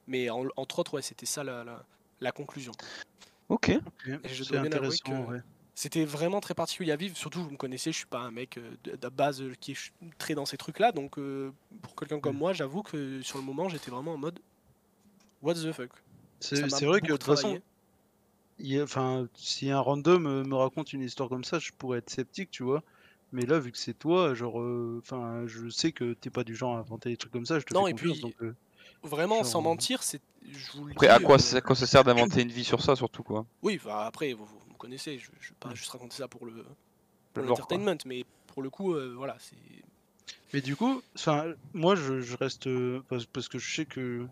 Mais 0.06 0.30
en- 0.30 0.46
entre 0.56 0.78
autres, 0.80 0.94
ouais, 0.94 1.02
c'était 1.02 1.26
ça 1.26 1.44
la, 1.44 1.64
la, 1.64 1.84
la 2.20 2.32
conclusion. 2.32 2.72
Ok. 3.48 3.72
C'est 4.24 4.56
intéressant, 4.56 5.26
que- 5.26 5.30
ouais. 5.32 5.40
C'était 5.74 6.04
vraiment 6.04 6.40
très 6.40 6.54
particulier 6.54 6.92
à 6.92 6.96
vivre. 6.96 7.16
Surtout, 7.16 7.42
vous 7.42 7.50
me 7.50 7.56
connaissez, 7.56 7.92
je 7.92 7.96
suis 7.96 8.06
pas 8.06 8.20
un 8.20 8.30
mec 8.30 8.58
euh, 8.58 8.76
de, 8.84 8.94
de 8.94 9.08
base 9.08 9.40
euh, 9.40 9.54
qui 9.58 9.72
est 9.72 9.92
très 10.18 10.34
dans 10.34 10.44
ces 10.44 10.58
trucs-là. 10.58 10.92
Donc, 10.92 11.18
euh, 11.18 11.50
pour 11.80 11.96
quelqu'un 11.96 12.20
comme 12.20 12.36
Mm. 12.36 12.38
moi, 12.38 12.52
j'avoue 12.52 12.82
que 12.82 13.22
sur 13.22 13.38
le 13.38 13.44
moment, 13.44 13.68
j'étais 13.70 13.90
vraiment 13.90 14.12
en 14.12 14.18
mode 14.18 14.38
What 15.42 15.54
the 15.54 15.72
fuck? 15.72 15.90
C'est 16.40 16.60
vrai 16.84 17.00
que 17.00 17.06
de 17.06 17.12
toute 17.12 17.24
façon, 17.24 17.60
enfin, 18.82 19.28
si 19.34 19.70
un 19.70 19.80
random 19.80 20.44
me 20.46 20.54
raconte 20.54 20.92
une 20.92 21.02
histoire 21.02 21.28
comme 21.28 21.44
ça, 21.44 21.58
je 21.58 21.70
pourrais 21.76 21.98
être 21.98 22.10
sceptique, 22.10 22.50
tu 22.50 22.62
vois. 22.62 22.82
Mais 23.32 23.46
là, 23.46 23.58
vu 23.58 23.72
que 23.72 23.78
c'est 23.78 23.94
toi, 23.94 24.34
genre, 24.34 24.60
euh, 24.60 25.00
enfin, 25.02 25.46
je 25.46 25.68
sais 25.70 25.92
que 25.92 26.12
t'es 26.12 26.30
pas 26.30 26.44
du 26.44 26.54
genre 26.54 26.76
à 26.76 26.80
inventer 26.80 27.08
des 27.10 27.16
trucs 27.16 27.32
comme 27.32 27.46
ça, 27.46 27.58
je 27.58 27.64
te 27.64 27.72
Non, 27.74 27.84
fais 27.84 27.92
et 27.92 27.94
puis, 27.94 28.20
donc, 28.20 28.34
euh, 28.42 28.54
Vraiment, 29.02 29.42
sans 29.44 29.60
euh, 29.60 29.62
mentir, 29.62 30.02
c'est. 30.02 30.20
Je 30.48 30.70
vous 30.72 30.84
le 30.86 30.92
Après, 30.92 31.06
dis, 31.08 31.12
à 31.12 31.18
quoi, 31.20 31.34
euh, 31.36 31.38
ça- 31.38 31.56
à 31.56 31.60
quoi 31.60 31.76
ça 31.76 31.86
sert 31.86 32.04
d'inventer 32.04 32.42
une 32.42 32.50
vie 32.50 32.64
sur 32.64 32.82
ça, 32.82 32.96
surtout, 32.96 33.22
quoi 33.22 33.46
Oui, 33.62 33.80
bah, 33.84 34.06
après, 34.06 34.32
vous, 34.32 34.44
vous 34.44 34.60
me 34.70 34.76
connaissez, 34.76 35.18
je, 35.18 35.30
je 35.40 35.48
vais 35.50 35.54
pas 35.58 35.74
juste 35.74 35.90
raconter 35.90 36.16
ça 36.16 36.28
pour 36.28 36.46
le 36.46 36.64
pour 37.32 37.44
l'entertainment, 37.44 37.96
mais 38.06 38.24
pour 38.48 38.62
le 38.62 38.70
coup, 38.70 38.94
euh, 38.94 39.14
voilà, 39.16 39.36
c'est. 39.38 39.56
Mais 40.52 40.60
du 40.60 40.76
coup, 40.76 41.02
enfin, 41.16 41.54
moi, 41.72 41.94
je, 41.96 42.20
je 42.20 42.36
reste 42.36 42.66
euh, 42.66 43.02
parce, 43.08 43.24
parce 43.26 43.48
que 43.48 43.58
je 43.58 43.74
sais 43.74 43.86
que, 43.86 44.26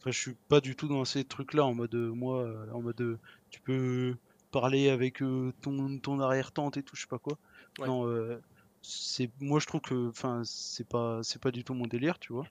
enfin, 0.00 0.10
je 0.10 0.18
suis 0.18 0.34
pas 0.48 0.60
du 0.60 0.76
tout 0.76 0.86
dans 0.88 1.04
ces 1.04 1.24
trucs-là 1.24 1.64
en 1.66 1.74
mode, 1.74 1.94
euh, 1.94 2.12
moi, 2.12 2.42
euh, 2.42 2.70
en 2.72 2.80
mode, 2.82 3.00
euh, 3.00 3.18
tu 3.50 3.60
peux 3.60 4.16
parler 4.52 4.88
avec 4.90 5.22
euh, 5.22 5.52
ton 5.60 5.98
ton 5.98 6.20
arrière-tante 6.20 6.76
et 6.76 6.82
tout, 6.82 6.96
je 6.96 7.02
sais 7.02 7.08
pas 7.08 7.18
quoi. 7.18 7.36
Ouais. 7.80 7.86
Non, 7.86 8.06
euh, 8.06 8.40
c'est, 8.82 9.30
moi, 9.40 9.58
je 9.60 9.66
trouve 9.66 9.80
que, 9.80 10.08
enfin, 10.08 10.42
c'est 10.44 10.86
pas, 10.88 11.20
c'est 11.22 11.40
pas 11.40 11.50
du 11.50 11.64
tout 11.64 11.74
mon 11.74 11.86
délire, 11.86 12.18
tu 12.18 12.32
vois. 12.32 12.46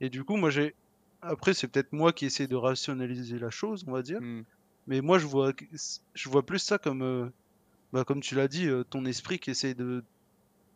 Et 0.00 0.10
du 0.10 0.22
coup, 0.24 0.36
moi, 0.36 0.50
j'ai, 0.50 0.74
après, 1.22 1.54
c'est 1.54 1.68
peut-être 1.68 1.92
moi 1.92 2.12
qui 2.12 2.26
essaie 2.26 2.46
de 2.46 2.56
rationaliser 2.56 3.38
la 3.38 3.50
chose, 3.50 3.84
on 3.86 3.92
va 3.92 4.02
dire. 4.02 4.20
Hmm. 4.20 4.42
Mais 4.86 5.00
moi, 5.00 5.18
je 5.18 5.26
vois, 5.26 5.52
je 6.14 6.28
vois 6.28 6.44
plus 6.44 6.58
ça 6.58 6.78
comme, 6.78 7.02
euh, 7.02 7.28
bah, 7.92 8.04
comme 8.04 8.20
tu 8.20 8.34
l'as 8.34 8.48
dit, 8.48 8.66
euh, 8.68 8.84
ton 8.84 9.04
esprit 9.04 9.38
qui 9.38 9.50
essaie 9.50 9.74
de, 9.74 10.04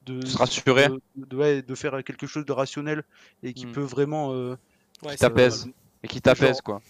de, 0.06 0.24
Se 0.24 0.38
rassurer. 0.38 0.88
de, 0.88 1.00
de- 1.16 1.36
ouais, 1.36 1.62
de 1.62 1.74
faire 1.74 2.02
quelque 2.04 2.26
chose 2.26 2.44
de 2.44 2.52
rationnel 2.52 3.04
et 3.42 3.52
qui 3.54 3.66
Mm. 3.66 3.72
peut 3.72 3.82
vraiment, 3.82 4.32
euh, 4.34 4.56
Ouais, 5.02 5.12
Qui 5.14 5.18
t'apaise. 5.18 5.68
Et 6.02 6.08
qui 6.08 6.20
t'apaise, 6.22 6.60
quoi. 6.62 6.80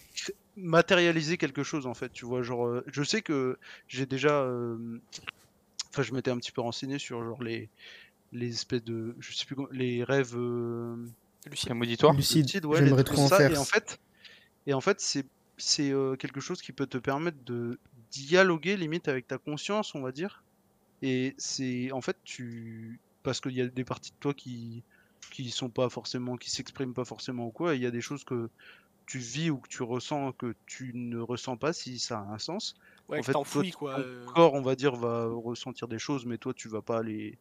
matérialiser 0.55 1.37
quelque 1.37 1.63
chose 1.63 1.85
en 1.85 1.93
fait, 1.93 2.09
tu 2.11 2.25
vois. 2.25 2.41
Genre, 2.41 2.65
euh, 2.67 2.83
je 2.87 3.03
sais 3.03 3.21
que 3.21 3.57
j'ai 3.87 4.05
déjà. 4.05 4.41
euh, 4.43 4.99
Enfin, 5.89 6.03
je 6.03 6.13
m'étais 6.13 6.31
un 6.31 6.37
petit 6.37 6.51
peu 6.51 6.61
renseigné 6.61 6.99
sur 6.99 7.23
genre 7.23 7.41
les 7.43 7.69
les 8.31 8.49
espèces 8.53 8.83
de, 8.83 9.15
je 9.19 9.33
sais 9.33 9.45
plus 9.45 9.55
comment, 9.55 9.69
les 9.71 10.03
rêves. 10.03 10.35
Lucien. 11.45 11.69
Prémonitoire. 11.69 12.13
Lucide, 12.13 12.43
lucides, 12.43 12.65
ouais, 12.65 12.79
j'aimerais 12.79 13.03
trop 13.03 13.21
en 13.21 13.27
ça, 13.27 13.37
faire. 13.37 13.51
Et 13.51 13.57
en 13.57 13.65
fait, 13.65 13.99
et 14.65 14.73
en 14.73 14.81
fait, 14.81 14.99
c'est 14.99 15.25
c'est 15.57 15.91
euh, 15.91 16.15
quelque 16.15 16.39
chose 16.39 16.61
qui 16.61 16.71
peut 16.71 16.85
te 16.85 16.97
permettre 16.97 17.43
de 17.45 17.79
dialoguer 18.11 18.77
limite 18.77 19.07
avec 19.07 19.27
ta 19.27 19.37
conscience, 19.37 19.95
on 19.95 20.01
va 20.01 20.11
dire. 20.11 20.43
Et 21.01 21.35
c'est 21.37 21.91
en 21.91 22.01
fait 22.01 22.17
tu 22.23 22.99
parce 23.23 23.41
qu'il 23.41 23.53
y 23.53 23.61
a 23.61 23.67
des 23.67 23.83
parties 23.83 24.11
de 24.11 24.17
toi 24.19 24.33
qui 24.33 24.83
qui 25.31 25.49
sont 25.49 25.69
pas 25.69 25.89
forcément 25.89 26.37
qui 26.37 26.49
s'expriment 26.49 26.93
pas 26.93 27.05
forcément 27.05 27.47
ou 27.47 27.51
quoi. 27.51 27.73
et 27.73 27.77
Il 27.77 27.83
y 27.83 27.87
a 27.87 27.91
des 27.91 28.01
choses 28.01 28.23
que 28.23 28.49
tu 29.05 29.19
vis 29.19 29.49
ou 29.49 29.57
que 29.57 29.69
tu 29.69 29.83
ressens 29.83 30.31
que 30.33 30.55
tu 30.65 30.91
ne 30.93 31.19
ressens 31.19 31.57
pas 31.57 31.73
si 31.73 31.99
ça 31.99 32.19
a 32.19 32.33
un 32.33 32.39
sens. 32.39 32.75
Ouais, 33.09 33.19
en 33.19 33.23
fait, 33.23 33.31
toi, 33.31 33.41
t'enfouis 33.41 33.71
quoi. 33.71 33.95
ton 33.95 34.01
euh, 34.01 34.25
corps, 34.25 34.53
on 34.53 34.61
va 34.61 34.75
dire, 34.75 34.95
va 34.95 35.27
ressentir 35.27 35.87
des 35.87 35.97
choses, 35.97 36.25
mais 36.25 36.37
toi, 36.37 36.53
tu 36.53 36.67
vas 36.67 36.81
pas 36.81 37.01
les, 37.03 37.37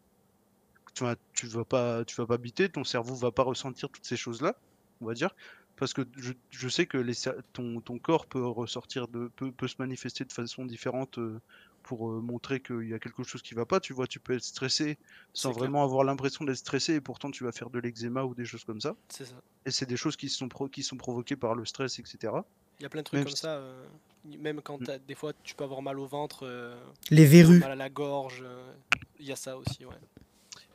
tu 0.97 1.05
vas, 1.05 1.15
tu 1.35 1.47
vas 1.47 1.65
pas, 1.65 2.05
tu 2.07 2.17
vas 2.17 2.27
pas 2.27 2.39
biter. 2.39 2.69
Ton 2.71 2.83
cerveau 2.85 3.15
va 3.15 3.31
pas 3.31 3.43
ressentir 3.43 3.91
toutes 3.91 4.07
ces 4.07 4.17
choses-là, 4.17 4.57
on 5.01 5.07
va 5.07 5.13
dire, 5.15 5.31
parce 5.77 5.93
que 5.93 6.03
je, 6.17 6.33
je 6.51 6.69
sais 6.69 6.87
que 6.87 6.97
les, 6.97 7.13
ton, 7.53 7.81
ton 7.83 7.99
corps 7.99 8.27
peut 8.27 8.45
ressortir 8.47 9.07
de, 9.07 9.29
peut, 9.37 9.53
peut 9.53 9.69
se 9.69 9.77
manifester 9.79 10.25
de 10.25 10.33
façon 10.33 10.65
différente 10.65 11.19
euh, 11.19 11.39
pour 11.83 12.11
euh, 12.11 12.21
montrer 12.21 12.61
qu'il 12.61 12.89
y 12.89 12.95
a 12.95 12.99
quelque 12.99 13.23
chose 13.25 13.43
qui 13.43 13.53
va 13.55 13.67
pas. 13.67 13.79
Tu 13.79 13.93
vois, 13.93 14.07
tu 14.07 14.19
peux 14.21 14.33
être 14.35 14.43
stressé 14.43 14.99
sans 15.35 15.51
clair. 15.51 15.59
vraiment 15.61 15.85
avoir 15.85 16.03
l'impression 16.03 16.45
d'être 16.47 16.57
stressé, 16.57 16.95
et 16.95 17.01
pourtant 17.03 17.31
tu 17.31 17.45
vas 17.45 17.53
faire 17.53 17.69
de 17.69 17.79
l'eczéma 17.79 18.25
ou 18.25 18.35
des 18.35 18.47
choses 18.47 18.65
comme 18.65 18.81
ça. 18.81 18.97
C'est 19.11 19.27
ça. 19.27 19.35
Et 19.67 19.71
c'est 19.71 19.87
des 19.87 19.97
choses 19.99 20.17
qui 20.17 20.31
sont 20.31 20.49
pro- 20.49 20.69
qui 20.69 20.83
sont 20.83 20.97
provoquées 20.97 21.37
par 21.37 21.55
le 21.55 21.67
stress, 21.67 21.99
etc. 21.99 22.33
Il 22.79 22.85
y 22.85 22.87
a 22.87 22.89
plein 22.89 23.01
de 23.03 23.05
trucs 23.05 23.19
Même 23.19 23.25
comme 23.25 23.35
si- 23.37 23.43
ça. 23.43 23.57
euh, 23.57 23.87
même 24.25 24.63
quand 24.63 24.81
Mm. 24.81 24.85
t'as- 24.85 24.99
des 24.99 25.15
fois 25.15 25.33
tu 25.45 25.55
peux 25.55 25.65
avoir 25.65 25.83
mal 25.83 25.99
au 25.99 26.07
ventre, 26.07 26.47
euh, 26.47 26.81
Les 27.11 27.27
verrues. 27.27 27.59
mal 27.61 27.73
à 27.73 27.77
la 27.77 27.91
gorge. 27.91 28.41
euh, 28.43 28.73
Il 29.19 29.27
y 29.27 29.33
a 29.33 29.37
ça 29.37 29.57
aussi, 29.57 29.85
ouais. 29.87 29.95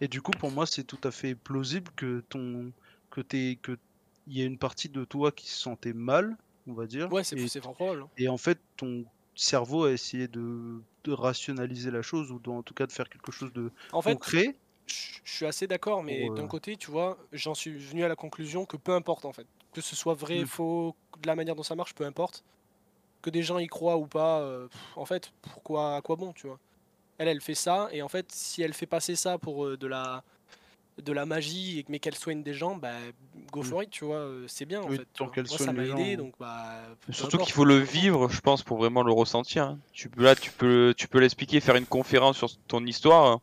Et 0.01 0.07
du 0.09 0.21
coup, 0.21 0.33
pour 0.33 0.51
moi, 0.51 0.65
c'est 0.65 0.83
tout 0.83 0.99
à 1.03 1.11
fait 1.11 1.35
plausible 1.35 1.91
que 1.95 2.21
ton 2.29 2.73
que 3.09 3.21
t'aies 3.21 3.57
que 3.61 3.77
il 4.27 4.37
y 4.37 4.41
ait 4.41 4.45
une 4.45 4.57
partie 4.59 4.89
de 4.89 5.03
toi 5.05 5.31
qui 5.31 5.47
se 5.47 5.57
sentait 5.59 5.93
mal, 5.93 6.37
on 6.67 6.73
va 6.73 6.87
dire. 6.87 7.11
Ouais, 7.11 7.23
c'est 7.23 7.35
et, 7.35 7.47
c'est 7.47 7.61
fort 7.61 7.73
probable. 7.75 8.01
hein. 8.03 8.09
et 8.17 8.27
en 8.29 8.37
fait, 8.37 8.61
ton 8.77 9.05
cerveau 9.35 9.85
a 9.85 9.91
essayé 9.91 10.27
de, 10.27 10.83
de 11.05 11.11
rationaliser 11.13 11.91
la 11.91 12.01
chose 12.03 12.31
ou 12.31 12.39
de- 12.39 12.49
en 12.49 12.63
tout 12.63 12.73
cas 12.75 12.87
de 12.87 12.91
faire 12.93 13.09
quelque 13.09 13.31
chose 13.31 13.53
de 13.53 13.71
En 13.91 14.01
fait, 14.01 14.19
concret. 14.19 14.59
je 14.87 15.31
suis 15.33 15.45
assez 15.45 15.67
d'accord, 15.67 16.03
mais 16.03 16.29
Pour, 16.29 16.31
d'un 16.31 16.47
euh, 16.47 16.47
côté, 16.47 16.77
tu 16.77 16.91
vois, 16.91 17.17
j'en 17.31 17.53
suis 17.55 17.77
venu 17.77 18.03
à 18.03 18.07
la 18.07 18.15
conclusion 18.15 18.65
que 18.65 18.77
peu 18.77 18.93
importe 18.93 19.25
en 19.25 19.33
fait, 19.33 19.47
que 19.73 19.81
ce 19.81 19.95
soit 19.95 20.13
vrai, 20.13 20.43
Mm. 20.43 20.45
faux, 20.45 20.95
de 21.21 21.27
la 21.27 21.35
manière 21.35 21.55
dont 21.55 21.63
ça 21.63 21.75
marche, 21.75 21.93
peu 21.95 22.05
importe, 22.05 22.43
que 23.23 23.29
des 23.31 23.43
gens 23.43 23.59
y 23.59 23.67
croient 23.67 23.97
ou 23.97 24.07
pas, 24.07 24.41
euh, 24.41 24.69
en 24.95 25.05
fait, 25.05 25.33
pourquoi, 25.41 25.97
à 25.97 26.01
quoi 26.01 26.17
bon, 26.17 26.33
tu 26.33 26.47
vois? 26.47 26.59
Elle, 27.17 27.27
elle 27.27 27.41
fait 27.41 27.55
ça, 27.55 27.87
et 27.91 28.01
en 28.01 28.07
fait, 28.07 28.31
si 28.31 28.61
elle 28.61 28.73
fait 28.73 28.85
passer 28.87 29.15
ça 29.15 29.37
pour 29.37 29.65
euh, 29.65 29.77
de 29.77 29.87
la 29.87 30.23
de 31.01 31.13
la 31.13 31.25
magie, 31.25 31.79
et 31.79 31.83
que- 31.83 31.91
mais 31.91 31.99
qu'elle 31.99 32.15
soigne 32.17 32.43
des 32.43 32.53
gens, 32.53 32.75
bah 32.75 32.93
go 33.51 33.61
Mm. 33.61 33.63
for 33.63 33.83
it, 33.83 33.89
tu 33.89 34.05
vois, 34.05 34.17
euh, 34.17 34.45
c'est 34.47 34.65
bien 34.65 34.81
en 34.81 34.87
Oui, 34.89 34.97
fait. 34.97 35.03
tu 35.03 35.09
tant 35.17 35.29
qu'elle 35.29 35.47
soigne 35.47 35.77
aidé, 35.79 36.11
gens. 36.11 36.17
donc 36.17 36.33
bah. 36.39 36.81
Surtout 37.09 37.37
qu'il 37.39 37.53
faut 37.53 37.65
le 37.65 37.77
vivre, 37.77 38.29
je 38.29 38.39
pense, 38.41 38.61
pour 38.61 38.77
vraiment 38.77 39.01
le 39.01 39.11
ressentir. 39.11 39.63
hein. 39.63 39.79
Tu 39.93 40.09
peux 40.09 40.23
là, 40.23 40.35
tu 40.35 40.51
peux, 40.51 40.93
tu 40.95 41.07
peux 41.07 41.19
l'expliquer, 41.19 41.59
faire 41.59 41.75
une 41.75 41.85
conférence 41.85 42.37
sur 42.37 42.49
ton 42.67 42.85
histoire. 42.85 43.39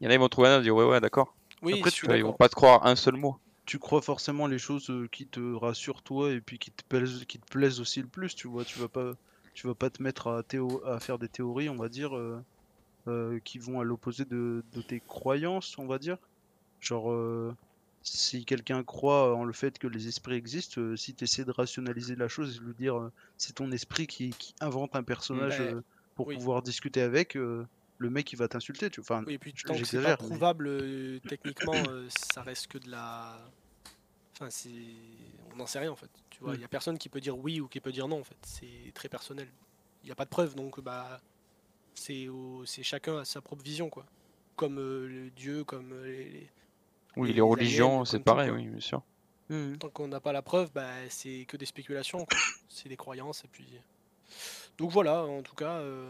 Il 0.00 0.04
y 0.04 0.06
en 0.06 0.10
a, 0.10 0.14
ils 0.14 0.20
vont 0.20 0.28
trouver 0.28 0.48
un, 0.48 0.60
dire 0.60 0.74
ouais, 0.76 0.84
ouais, 0.84 1.00
d'accord. 1.00 1.34
Oui, 1.62 1.74
Après, 1.74 1.90
tu 1.90 2.06
Ils 2.16 2.22
vont 2.22 2.32
pas 2.32 2.48
te 2.48 2.54
croire 2.54 2.86
un 2.86 2.96
seul 2.96 3.16
mot. 3.16 3.36
Tu 3.66 3.78
crois 3.78 4.02
forcément 4.02 4.46
les 4.46 4.58
choses 4.58 4.90
euh, 4.90 5.08
qui 5.10 5.26
te 5.26 5.40
rassurent 5.54 6.02
toi 6.02 6.32
et 6.32 6.40
puis 6.40 6.58
qui 6.58 6.70
te 6.70 6.82
plaisent, 6.88 7.24
qui 7.26 7.38
te 7.38 7.46
plaisent 7.46 7.80
aussi 7.80 8.00
le 8.00 8.08
plus, 8.08 8.34
tu 8.34 8.48
vois. 8.48 8.64
Tu 8.64 8.78
vas 8.78 8.88
pas, 8.88 9.12
tu 9.54 9.66
vas 9.66 9.74
pas 9.74 9.90
te 9.90 10.02
mettre 10.02 10.28
à, 10.28 10.42
théo- 10.42 10.82
à 10.86 10.98
faire 11.00 11.18
des 11.18 11.28
théories, 11.28 11.68
on 11.68 11.76
va 11.76 11.88
dire, 11.88 12.16
euh, 12.16 12.42
euh, 13.08 13.38
qui 13.44 13.58
vont 13.58 13.80
à 13.80 13.84
l'opposé 13.84 14.24
de, 14.24 14.62
de 14.72 14.82
tes 14.82 15.00
croyances, 15.00 15.78
on 15.78 15.86
va 15.86 15.98
dire. 15.98 16.18
Genre, 16.80 17.10
euh, 17.10 17.54
si 18.02 18.44
quelqu'un 18.44 18.82
croit 18.82 19.34
en 19.36 19.44
le 19.44 19.52
fait 19.52 19.78
que 19.78 19.86
les 19.86 20.08
esprits 20.08 20.34
existent, 20.34 20.80
euh, 20.80 20.96
si 20.96 21.14
tu 21.14 21.24
essaies 21.24 21.44
de 21.44 21.50
rationaliser 21.50 22.16
la 22.16 22.28
chose 22.28 22.56
et 22.56 22.60
de 22.60 22.64
lui 22.64 22.74
dire 22.74 23.10
c'est 23.36 23.54
ton 23.54 23.70
esprit 23.72 24.06
qui, 24.06 24.30
qui 24.30 24.54
invente 24.60 24.96
un 24.96 25.02
personnage 25.02 25.62
pour 26.14 26.28
oui. 26.28 26.36
pouvoir 26.36 26.62
discuter 26.62 27.02
avec, 27.02 27.34
le 27.34 27.66
mec 28.10 28.32
il 28.32 28.36
va 28.36 28.48
t'insulter. 28.48 28.88
Tu... 28.90 29.00
Enfin, 29.00 29.22
Oui, 29.26 29.34
et 29.34 29.38
puis 29.38 29.52
tant 29.52 29.74
que 29.76 29.84
c'est 29.84 30.02
pas 30.02 30.10
mais- 30.10 30.16
prouvable 30.16 30.66
euh, 30.68 31.18
techniquement, 31.28 31.74
ça 32.08 32.42
reste 32.42 32.68
que 32.68 32.78
de 32.78 32.90
la. 32.90 33.38
Enfin, 34.34 34.48
c'est. 34.50 34.70
On 35.52 35.56
n'en 35.56 35.66
sait 35.66 35.80
rien 35.80 35.90
en 35.92 35.96
fait. 35.96 36.08
Tu 36.30 36.40
vois, 36.42 36.54
il 36.54 36.58
Mm. 36.58 36.62
y 36.62 36.64
a 36.64 36.68
personne 36.68 36.96
qui 36.96 37.08
peut 37.10 37.20
dire 37.20 37.36
oui 37.36 37.60
ou 37.60 37.68
qui 37.68 37.80
peut 37.80 37.92
dire 37.92 38.08
non 38.08 38.20
en 38.20 38.24
fait. 38.24 38.36
C'est 38.42 38.92
très 38.94 39.08
personnel. 39.10 39.48
Il 40.02 40.06
n'y 40.06 40.12
a 40.12 40.14
pas 40.14 40.24
de 40.24 40.30
preuve 40.30 40.54
donc 40.54 40.80
bah. 40.80 41.20
C'est 41.94 42.28
au- 42.28 42.64
c'est 42.66 42.82
chacun 42.82 43.18
a 43.18 43.24
sa 43.24 43.40
propre 43.40 43.62
vision 43.62 43.88
quoi. 43.90 44.04
Comme 44.56 44.78
euh, 44.78 45.06
le 45.08 45.30
Dieu, 45.30 45.64
comme 45.64 45.92
euh, 45.92 46.06
les- 46.06 46.24
les, 46.30 46.50
Oui, 47.16 47.28
Les 47.28 47.34
les 47.34 47.40
religions, 47.40 48.04
c'est 48.04 48.18
tout, 48.18 48.24
pareil, 48.24 48.48
quoi. 48.50 48.58
oui, 48.58 48.66
bien 48.66 48.80
sûr. 48.80 49.02
Mhm. 49.48 49.78
Tant 49.78 49.88
qu'on 49.88 50.06
n'a 50.08 50.20
pas 50.20 50.32
la 50.32 50.42
preuve, 50.42 50.70
bah, 50.72 50.86
c'est 51.08 51.44
que 51.48 51.56
des 51.56 51.66
spéculations. 51.66 52.18
quoi. 52.24 52.38
c'est 52.68 52.88
des 52.88 52.96
croyances 52.96 53.42
et 53.44 53.48
puis. 53.50 53.66
Donc 54.78 54.90
voilà, 54.90 55.24
en 55.24 55.42
tout 55.42 55.54
cas. 55.56 55.78
euh, 55.78 56.08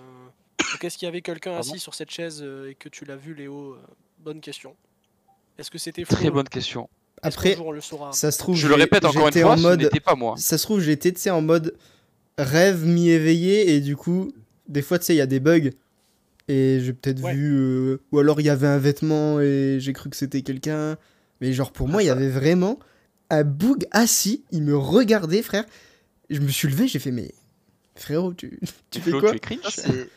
donc, 0.72 0.84
Est-ce 0.84 0.98
qu'il 0.98 1.06
y 1.06 1.08
avait 1.08 1.22
quelqu'un 1.22 1.56
assis 1.56 1.78
sur 1.78 1.94
cette 1.94 2.10
chaise 2.10 2.40
euh, 2.42 2.70
et 2.70 2.74
que 2.74 2.88
tu 2.88 3.04
l'as 3.06 3.16
vu, 3.16 3.34
Léo 3.34 3.76
Bonne 4.18 4.40
question. 4.40 4.76
Est-ce 5.58 5.70
que 5.70 5.78
c'était 5.78 6.04
Très 6.04 6.30
bonne 6.30 6.48
question. 6.48 6.88
Après, 7.22 7.56
on 7.58 7.70
le 7.72 7.80
saura 7.80 8.12
ça 8.12 8.30
se 8.30 8.38
trouve, 8.38 8.56
Je 8.56 8.66
le 8.68 8.74
répète 8.74 9.04
encore 9.04 9.26
une 9.26 9.32
j'étais 9.32 9.42
fois, 9.42 9.54
en 9.54 9.58
mode. 9.58 9.90
pas 10.04 10.14
moi. 10.14 10.34
Ça 10.38 10.56
se 10.58 10.62
trouve, 10.64 10.80
j'étais, 10.80 11.30
en 11.30 11.40
mode 11.42 11.76
rêve 12.38 12.84
mi-éveillé 12.86 13.74
et 13.74 13.80
du 13.80 13.96
coup, 13.96 14.32
des 14.70 14.82
fois, 14.82 14.98
tu 14.98 15.06
sais, 15.06 15.14
il 15.14 15.18
y 15.18 15.22
a 15.22 15.26
des 15.26 15.40
bugs. 15.40 15.70
Et 16.48 16.80
j'ai 16.80 16.92
peut-être 16.92 17.20
Ouais. 17.20 17.34
vu. 17.34 17.52
euh, 17.54 18.00
ou 18.12 18.18
alors, 18.18 18.40
il 18.40 18.46
y 18.46 18.50
avait 18.50 18.66
un 18.66 18.78
vêtement 18.78 19.40
et 19.40 19.76
j'ai 19.78 19.92
cru 19.92 20.10
que 20.10 20.16
c'était 20.16 20.42
quelqu'un. 20.42 20.96
Mais 21.40 21.52
genre, 21.52 21.72
pour 21.72 21.86
moi, 21.88 22.02
il 22.02 22.06
y 22.06 22.08
ça- 22.08 22.14
avait 22.14 22.28
vraiment 22.30 22.78
un 23.30 23.44
bug 23.44 23.86
assis. 23.92 24.44
Il 24.50 24.62
me 24.62 24.76
regardait, 24.76 25.42
frère. 25.42 25.64
Je 26.28 26.40
me 26.40 26.48
suis 26.48 26.68
levé, 26.68 26.88
j'ai 26.88 26.98
fait, 26.98 27.10
mais 27.12 27.32
frérot, 27.96 28.34
tu, 28.34 28.58
tu 28.90 29.00
fais 29.00 29.10
Flo, 29.10 29.20
quoi 29.20 29.34
tu 29.34 29.58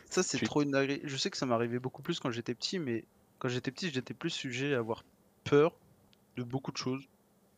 Ça, 0.10 0.24
c'est 0.24 0.44
trop 0.44 0.62
une 0.62 0.72
dinguerie. 0.72 1.02
Je 1.04 1.18
sais 1.18 1.30
que 1.30 1.38
ça 1.38 1.46
m'arrivait 1.46 1.80
beaucoup 1.80 2.02
plus 2.02 2.20
quand 2.20 2.32
j'étais 2.32 2.54
petit, 2.56 2.80
mais 2.80 3.04
quand 3.40 3.50
j'étais 3.50 3.72
petit, 3.72 3.90
j'étais 3.92 4.14
plus 4.14 4.30
sujet 4.30 4.74
à 4.74 4.80
avoir 4.80 5.04
peur 5.44 5.76
de 6.38 6.44
beaucoup 6.44 6.72
de 6.72 6.78
choses 6.78 7.04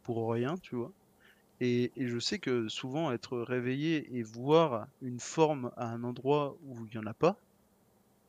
pour 0.04 0.32
rien, 0.32 0.56
tu 0.62 0.76
vois. 0.76 0.92
Et, 1.60 1.92
et 2.02 2.08
je 2.08 2.20
sais 2.20 2.40
que 2.40 2.68
souvent, 2.70 3.12
être 3.12 3.38
réveillé 3.40 4.18
et 4.18 4.24
voir 4.24 4.88
une 5.02 5.20
forme 5.20 5.72
à 5.78 5.88
un 5.90 6.04
endroit 6.04 6.58
où 6.62 6.86
il 6.88 6.92
n'y 6.92 6.98
en 6.98 7.08
a 7.08 7.14
pas, 7.14 7.42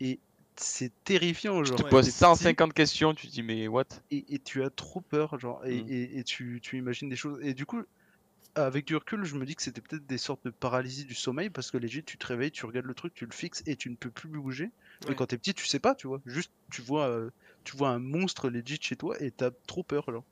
et 0.01 0.21
c'est 0.57 0.93
terrifiant, 1.05 1.63
Tu 1.63 1.71
genre. 1.71 1.83
te 1.83 1.83
Ouais. 1.83 1.91
poses 1.91 2.09
t'es 2.09 2.13
petit 2.13 2.55
150 2.55 2.73
questions, 2.73 3.15
tu 3.15 3.27
te 3.27 3.33
dis 3.33 3.43
mais 3.43 3.69
what? 3.69 3.85
Et, 4.11 4.35
et 4.35 4.39
tu 4.39 4.63
as 4.63 4.71
trop 4.71 5.01
peur, 5.01 5.39
genre, 5.39 5.65
et, 5.67 5.77
Mm. 5.77 5.89
et- 6.19 6.25
tu, 6.25 6.61
tu 6.63 6.77
imagines 6.79 7.09
des 7.09 7.17
choses. 7.17 7.39
Et 7.43 7.55
du 7.55 7.67
coup, 7.67 7.83
avec 8.57 8.87
du 8.87 8.97
recul, 8.97 9.25
je 9.25 9.37
me 9.37 9.47
dis 9.47 9.57
que 9.57 9.63
c'était 9.63 9.83
peut-être 9.83 10.07
des 10.07 10.19
sortes 10.19 10.45
de 10.45 10.51
paralysie 10.51 11.05
du 11.07 11.15
sommeil, 11.15 11.51
parce 11.51 11.71
que 11.71 11.79
legit, 11.79 12.05
tu 12.05 12.19
te 12.19 12.27
réveilles, 12.27 12.53
tu 12.53 12.67
regardes 12.67 12.87
le 12.87 12.95
truc, 12.95 13.15
tu 13.15 13.27
le 13.27 13.35
fixes, 13.35 13.63
et 13.67 13.77
tu 13.77 13.91
ne 13.91 13.97
peux 13.97 14.11
plus 14.13 14.29
bouger. 14.31 14.71
Ouais. 15.07 15.13
Et 15.13 15.17
quand 15.17 15.27
t'es 15.27 15.39
petit, 15.39 15.55
tu 15.55 15.67
sais 15.67 15.81
pas, 15.81 15.95
tu 15.95 16.09
vois. 16.09 16.21
Juste, 16.27 16.53
tu 16.73 16.83
vois, 16.83 17.09
euh, 17.11 17.31
tu 17.65 17.77
vois 17.77 17.91
un 17.91 18.01
monstre 18.01 18.51
legit 18.51 18.79
chez 18.83 18.97
toi, 18.97 19.17
et 19.23 19.33
t'as 19.33 19.53
trop 19.69 19.85
peur, 19.85 20.11
genre. 20.13 20.27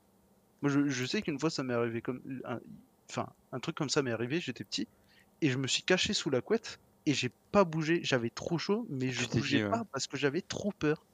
Moi, 0.65 0.71
je, 0.73 0.89
je 0.89 1.05
sais 1.05 1.21
qu'une 1.21 1.39
fois, 1.39 1.51
ça 1.51 1.61
m'est 1.61 1.75
arrivé 1.75 2.01
comme. 2.01 2.21
un- 2.45 2.59
Enfin, 3.07 3.27
un 3.51 3.59
truc 3.59 3.75
comme 3.75 3.89
ça 3.89 4.01
m'est 4.01 4.11
arrivé, 4.11 4.39
j'étais 4.39 4.63
petit, 4.63 4.87
et 5.43 5.51
je 5.51 5.59
me 5.59 5.67
suis 5.67 5.83
caché 5.83 6.13
sous 6.13 6.31
la 6.31 6.41
couette, 6.41 6.79
et 7.05 7.13
j'ai 7.13 7.29
pas 7.51 7.63
bougé, 7.63 7.99
j'avais 8.03 8.31
trop 8.31 8.57
chaud, 8.57 8.87
mais 8.89 9.11
je 9.11 9.21
Tu 9.21 9.27
t'es 9.27 9.37
bougeais 9.37 9.57
dit, 9.59 9.63
ouais. 9.65 9.69
pas 9.69 9.83
parce 9.91 10.07
que 10.07 10.17
j'avais 10.17 10.41
trop 10.41 10.71
peur. 10.71 11.05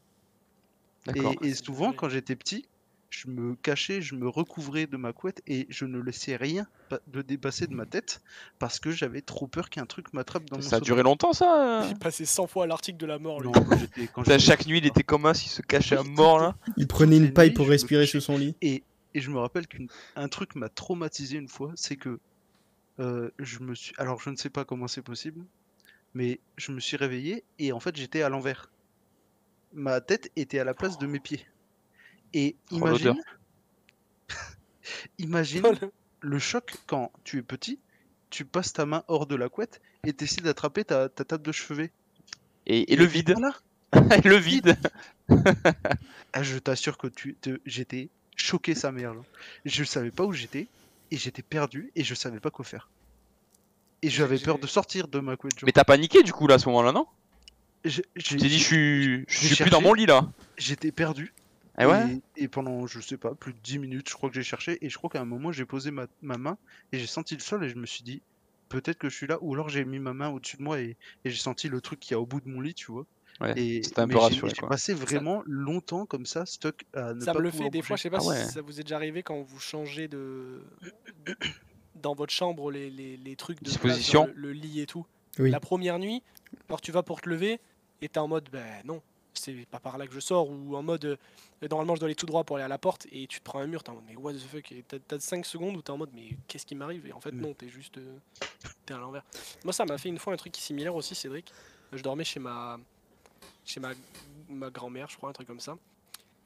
D'accord. 1.05 1.33
Et, 1.41 1.47
et 1.49 1.53
c'est 1.53 1.65
souvent, 1.65 1.87
dingue. 1.87 1.95
quand 1.97 2.07
j'étais 2.07 2.37
petit, 2.37 2.65
je 3.09 3.27
me 3.27 3.55
cachais, 3.55 4.01
je 4.01 4.15
me 4.15 4.29
recouvrais 4.29 4.87
de 4.87 4.95
ma 4.95 5.11
couette 5.11 5.41
et 5.47 5.67
je 5.69 5.83
ne 5.83 5.99
laissais 5.99 6.37
rien 6.37 6.65
pa- 6.87 7.01
de 7.07 7.21
dépasser 7.21 7.67
de 7.67 7.73
ma 7.75 7.85
tête 7.85 8.21
parce 8.57 8.79
que 8.79 8.89
j'avais 8.91 9.19
trop 9.21 9.47
peur 9.47 9.69
qu'un 9.69 9.85
truc 9.85 10.13
m'attrape 10.13 10.45
dans 10.49 10.55
mon 10.57 10.61
Ça 10.61 10.67
a 10.67 10.69
sommeil. 10.79 10.83
duré 10.85 11.03
longtemps 11.03 11.33
ça 11.33 11.85
J'ai 11.89 11.95
passé 11.95 12.25
100 12.25 12.47
fois 12.47 12.67
l'article 12.67 12.97
de 12.97 13.05
la 13.05 13.19
mort. 13.19 13.41
lui. 13.41 13.47
Non, 13.47 13.51
quand 13.51 13.77
j'étais- 13.77 14.07
quand 14.07 14.21
Putain, 14.23 14.37
j'étais- 14.37 14.45
Chaque 14.45 14.65
nuit 14.65 14.77
il 14.77 14.85
était 14.85 15.03
comme 15.03 15.23
ça, 15.23 15.31
il 15.33 15.49
se 15.49 15.61
cachait 15.61 15.97
à 15.97 16.03
mort 16.03 16.39
là? 16.39 16.55
Il 16.77 16.87
prenait 16.87 17.19
les 17.19 17.25
une 17.25 17.33
paille 17.33 17.49
nuits, 17.49 17.53
pour 17.55 17.65
je 17.65 17.69
me 17.71 17.73
respirer 17.73 18.03
cachais. 18.03 18.11
sur 18.11 18.21
son 18.21 18.37
lit. 18.37 18.55
Et, 18.61 18.81
et 19.13 19.21
je 19.21 19.31
me 19.31 19.39
rappelle 19.39 19.67
qu'un 19.67 20.27
truc 20.29 20.55
m'a 20.55 20.69
traumatisé 20.69 21.37
une 21.37 21.47
fois, 21.49 21.71
c'est 21.75 21.95
que 21.97 22.19
euh, 22.99 23.29
je 23.39 23.59
me 23.59 23.73
suis. 23.75 23.93
Alors, 23.97 24.19
je 24.21 24.29
ne 24.29 24.35
sais 24.35 24.49
pas 24.49 24.65
comment 24.65 24.87
c'est 24.87 25.01
possible, 25.01 25.43
mais 26.13 26.39
je 26.57 26.71
me 26.71 26.79
suis 26.79 26.97
réveillé 26.97 27.43
et 27.59 27.71
en 27.71 27.79
fait, 27.79 27.95
j'étais 27.95 28.21
à 28.21 28.29
l'envers. 28.29 28.69
Ma 29.73 30.01
tête 30.01 30.31
était 30.35 30.59
à 30.59 30.63
la 30.63 30.73
place 30.73 30.97
de 30.97 31.07
mes 31.07 31.19
pieds. 31.19 31.45
Et 32.33 32.55
Oh, 32.71 32.75
imagine. 32.77 33.21
imagine 35.17 35.63
le 36.21 36.39
choc 36.39 36.73
quand 36.87 37.11
tu 37.23 37.37
es 37.39 37.41
petit, 37.41 37.79
tu 38.29 38.45
passes 38.45 38.73
ta 38.73 38.85
main 38.85 39.03
hors 39.07 39.25
de 39.27 39.35
la 39.35 39.49
couette 39.49 39.81
et 40.05 40.13
tu 40.13 40.23
essaies 40.25 40.41
d'attraper 40.41 40.83
ta, 40.85 41.09
ta 41.09 41.25
table 41.25 41.43
de 41.43 41.51
chevet. 41.51 41.91
Et, 42.65 42.91
et 42.93 42.95
le 42.97 43.05
vide. 43.05 43.33
Voilà. 43.33 44.17
Le 44.23 44.35
vide. 44.35 44.77
Je 46.41 46.57
t'assure 46.59 46.97
que 46.97 47.07
tu, 47.07 47.35
te- 47.35 47.59
j'étais 47.65 48.09
choqué 48.35 48.75
sa 48.75 48.91
mère. 48.91 49.13
genre. 49.13 49.25
Je 49.65 49.83
savais 49.83 50.11
pas 50.11 50.25
où 50.25 50.33
j'étais 50.33 50.67
et 51.11 51.17
j'étais 51.17 51.41
perdu 51.41 51.91
et 51.95 52.03
je 52.03 52.15
savais 52.15 52.39
pas 52.39 52.51
quoi 52.51 52.65
faire. 52.65 52.89
Et 54.01 54.09
j'avais 54.09 54.39
peur 54.39 54.57
de 54.57 54.67
sortir 54.67 55.07
de 55.07 55.19
ma 55.19 55.35
couette. 55.37 55.61
Mais 55.63 55.71
t'as 55.71 55.83
paniqué 55.83 56.23
du 56.23 56.33
coup 56.33 56.47
là 56.47 56.55
à 56.55 56.59
ce 56.59 56.67
moment-là, 56.69 56.91
non? 56.91 57.05
J'ai- 57.83 58.03
dit, 58.15 58.49
je 58.59 58.63
suis, 58.63 59.15
je 59.19 59.25
j'ai 59.27 59.55
suis 59.55 59.63
plus 59.63 59.69
dans 59.71 59.81
mon 59.81 59.93
lit 59.93 60.05
là. 60.05 60.29
J'étais 60.57 60.91
perdu. 60.91 61.33
Eh 61.79 61.85
ouais 61.85 62.19
et, 62.35 62.43
et 62.43 62.47
pendant, 62.47 62.85
je 62.85 62.99
sais 62.99 63.17
pas, 63.17 63.33
plus 63.33 63.53
de 63.53 63.59
10 63.59 63.79
minutes, 63.79 64.09
je 64.09 64.13
crois 64.13 64.29
que 64.29 64.35
j'ai 64.35 64.43
cherché. 64.43 64.77
Et 64.85 64.89
je 64.89 64.97
crois 64.97 65.09
qu'à 65.09 65.21
un 65.21 65.25
moment, 65.25 65.51
j'ai 65.51 65.65
posé 65.65 65.89
ma, 65.89 66.05
ma 66.21 66.37
main 66.37 66.57
et 66.91 66.99
j'ai 66.99 67.07
senti 67.07 67.33
le 67.33 67.39
sol 67.41 67.63
et 67.63 67.69
je 67.69 67.75
me 67.75 67.85
suis 67.85 68.03
dit, 68.03 68.21
peut-être 68.69 68.97
que 68.99 69.09
je 69.09 69.15
suis 69.15 69.27
là. 69.27 69.37
Ou 69.41 69.53
alors 69.53 69.69
j'ai 69.69 69.83
mis 69.85 69.99
ma 69.99 70.13
main 70.13 70.29
au-dessus 70.29 70.57
de 70.57 70.63
moi 70.63 70.79
et, 70.79 70.97
et 71.25 71.29
j'ai 71.31 71.37
senti 71.39 71.69
le 71.69 71.81
truc 71.81 71.99
qui 71.99 72.13
est 72.13 72.17
au 72.17 72.25
bout 72.25 72.41
de 72.41 72.49
mon 72.49 72.61
lit, 72.61 72.75
tu 72.75 72.91
vois. 72.91 73.05
Ouais, 73.41 73.53
Et 73.59 73.83
c'était 73.83 73.99
un 74.01 74.07
peu 74.07 74.17
rassuré, 74.17 74.51
J'ai 74.55 74.67
passé 74.67 74.93
vraiment 74.93 75.41
longtemps 75.45 76.05
comme 76.05 76.25
ça, 76.25 76.45
stuck 76.45 76.85
à 76.93 77.13
ne 77.13 77.19
Ça 77.21 77.33
pas 77.33 77.39
me 77.39 77.43
le 77.45 77.51
fait 77.51 77.63
des 77.69 77.79
bouger. 77.79 77.81
fois, 77.81 77.95
je 77.97 78.01
sais 78.03 78.09
pas 78.09 78.19
Ah 78.21 78.27
ouais. 78.27 78.43
si 78.45 78.51
ça 78.51 78.61
vous 78.61 78.79
est 78.79 78.83
déjà 78.83 78.95
arrivé 78.97 79.23
quand 79.23 79.41
vous 79.41 79.59
changez 79.59 80.07
de. 80.07 80.61
dans 81.95 82.13
votre 82.15 82.33
chambre 82.33 82.71
les, 82.71 82.89
les, 82.89 83.17
les 83.17 83.35
trucs 83.35 83.59
de 83.59 83.65
Disposition. 83.65 84.27
le, 84.27 84.33
le 84.47 84.51
lit 84.53 84.81
et 84.81 84.85
tout. 84.85 85.05
Oui. 85.39 85.49
La 85.51 85.59
première 85.59 85.99
nuit, 85.99 86.23
alors 86.67 86.81
tu 86.81 86.91
vas 86.91 87.03
pour 87.03 87.21
te 87.21 87.29
lever 87.29 87.59
et 88.01 88.09
t'es 88.09 88.19
en 88.19 88.27
mode 88.27 88.49
ben 88.51 88.65
non, 88.85 89.01
c'est 89.33 89.65
pas 89.69 89.79
par 89.79 89.97
là 89.97 90.07
que 90.07 90.13
je 90.13 90.19
sors 90.19 90.49
ou 90.49 90.75
en 90.75 90.83
mode 90.83 91.05
euh, 91.05 91.15
normalement 91.69 91.95
je 91.95 91.99
dois 92.01 92.07
aller 92.07 92.15
tout 92.15 92.25
droit 92.25 92.43
pour 92.43 92.57
aller 92.57 92.65
à 92.65 92.67
la 92.67 92.77
porte 92.77 93.07
et 93.11 93.27
tu 93.27 93.39
te 93.39 93.43
prends 93.43 93.59
un 93.59 93.67
mur, 93.67 93.83
t'es 93.83 93.91
en 93.91 93.95
mode 93.95 94.03
mais 94.07 94.15
what 94.17 94.33
the 94.33 94.39
fuck 94.39 94.71
et 94.71 94.83
t'as- 94.87 94.99
T'as 94.99 95.19
5 95.19 95.45
secondes 95.45 95.77
où 95.77 95.81
t'es 95.81 95.91
en 95.91 95.97
mode 95.97 96.09
mais 96.13 96.29
qu'est-ce 96.47 96.65
qui 96.65 96.75
m'arrive 96.75 97.05
et 97.07 97.13
en 97.13 97.21
fait 97.21 97.31
Mm. 97.31 97.39
non, 97.41 97.53
t'es 97.53 97.69
juste 97.69 97.97
euh, 97.99 98.17
t'es 98.85 98.93
à 98.93 98.97
l'envers. 98.97 99.23
Moi 99.63 99.71
ça 99.71 99.85
m'a 99.85 99.97
fait 99.97 100.09
une 100.09 100.17
fois 100.19 100.33
un 100.33 100.37
truc 100.37 100.55
similaire 100.57 100.95
aussi 100.95 101.15
Cédric. 101.15 101.51
Je 101.93 102.01
dormais 102.01 102.23
chez 102.25 102.39
ma 102.39 102.77
chez 103.65 103.79
ma, 103.79 103.91
ma 104.49 104.69
grand-mère, 104.69 105.09
je 105.09 105.17
crois, 105.17 105.29
un 105.29 105.33
truc 105.33 105.47
comme 105.47 105.59
ça. 105.59 105.77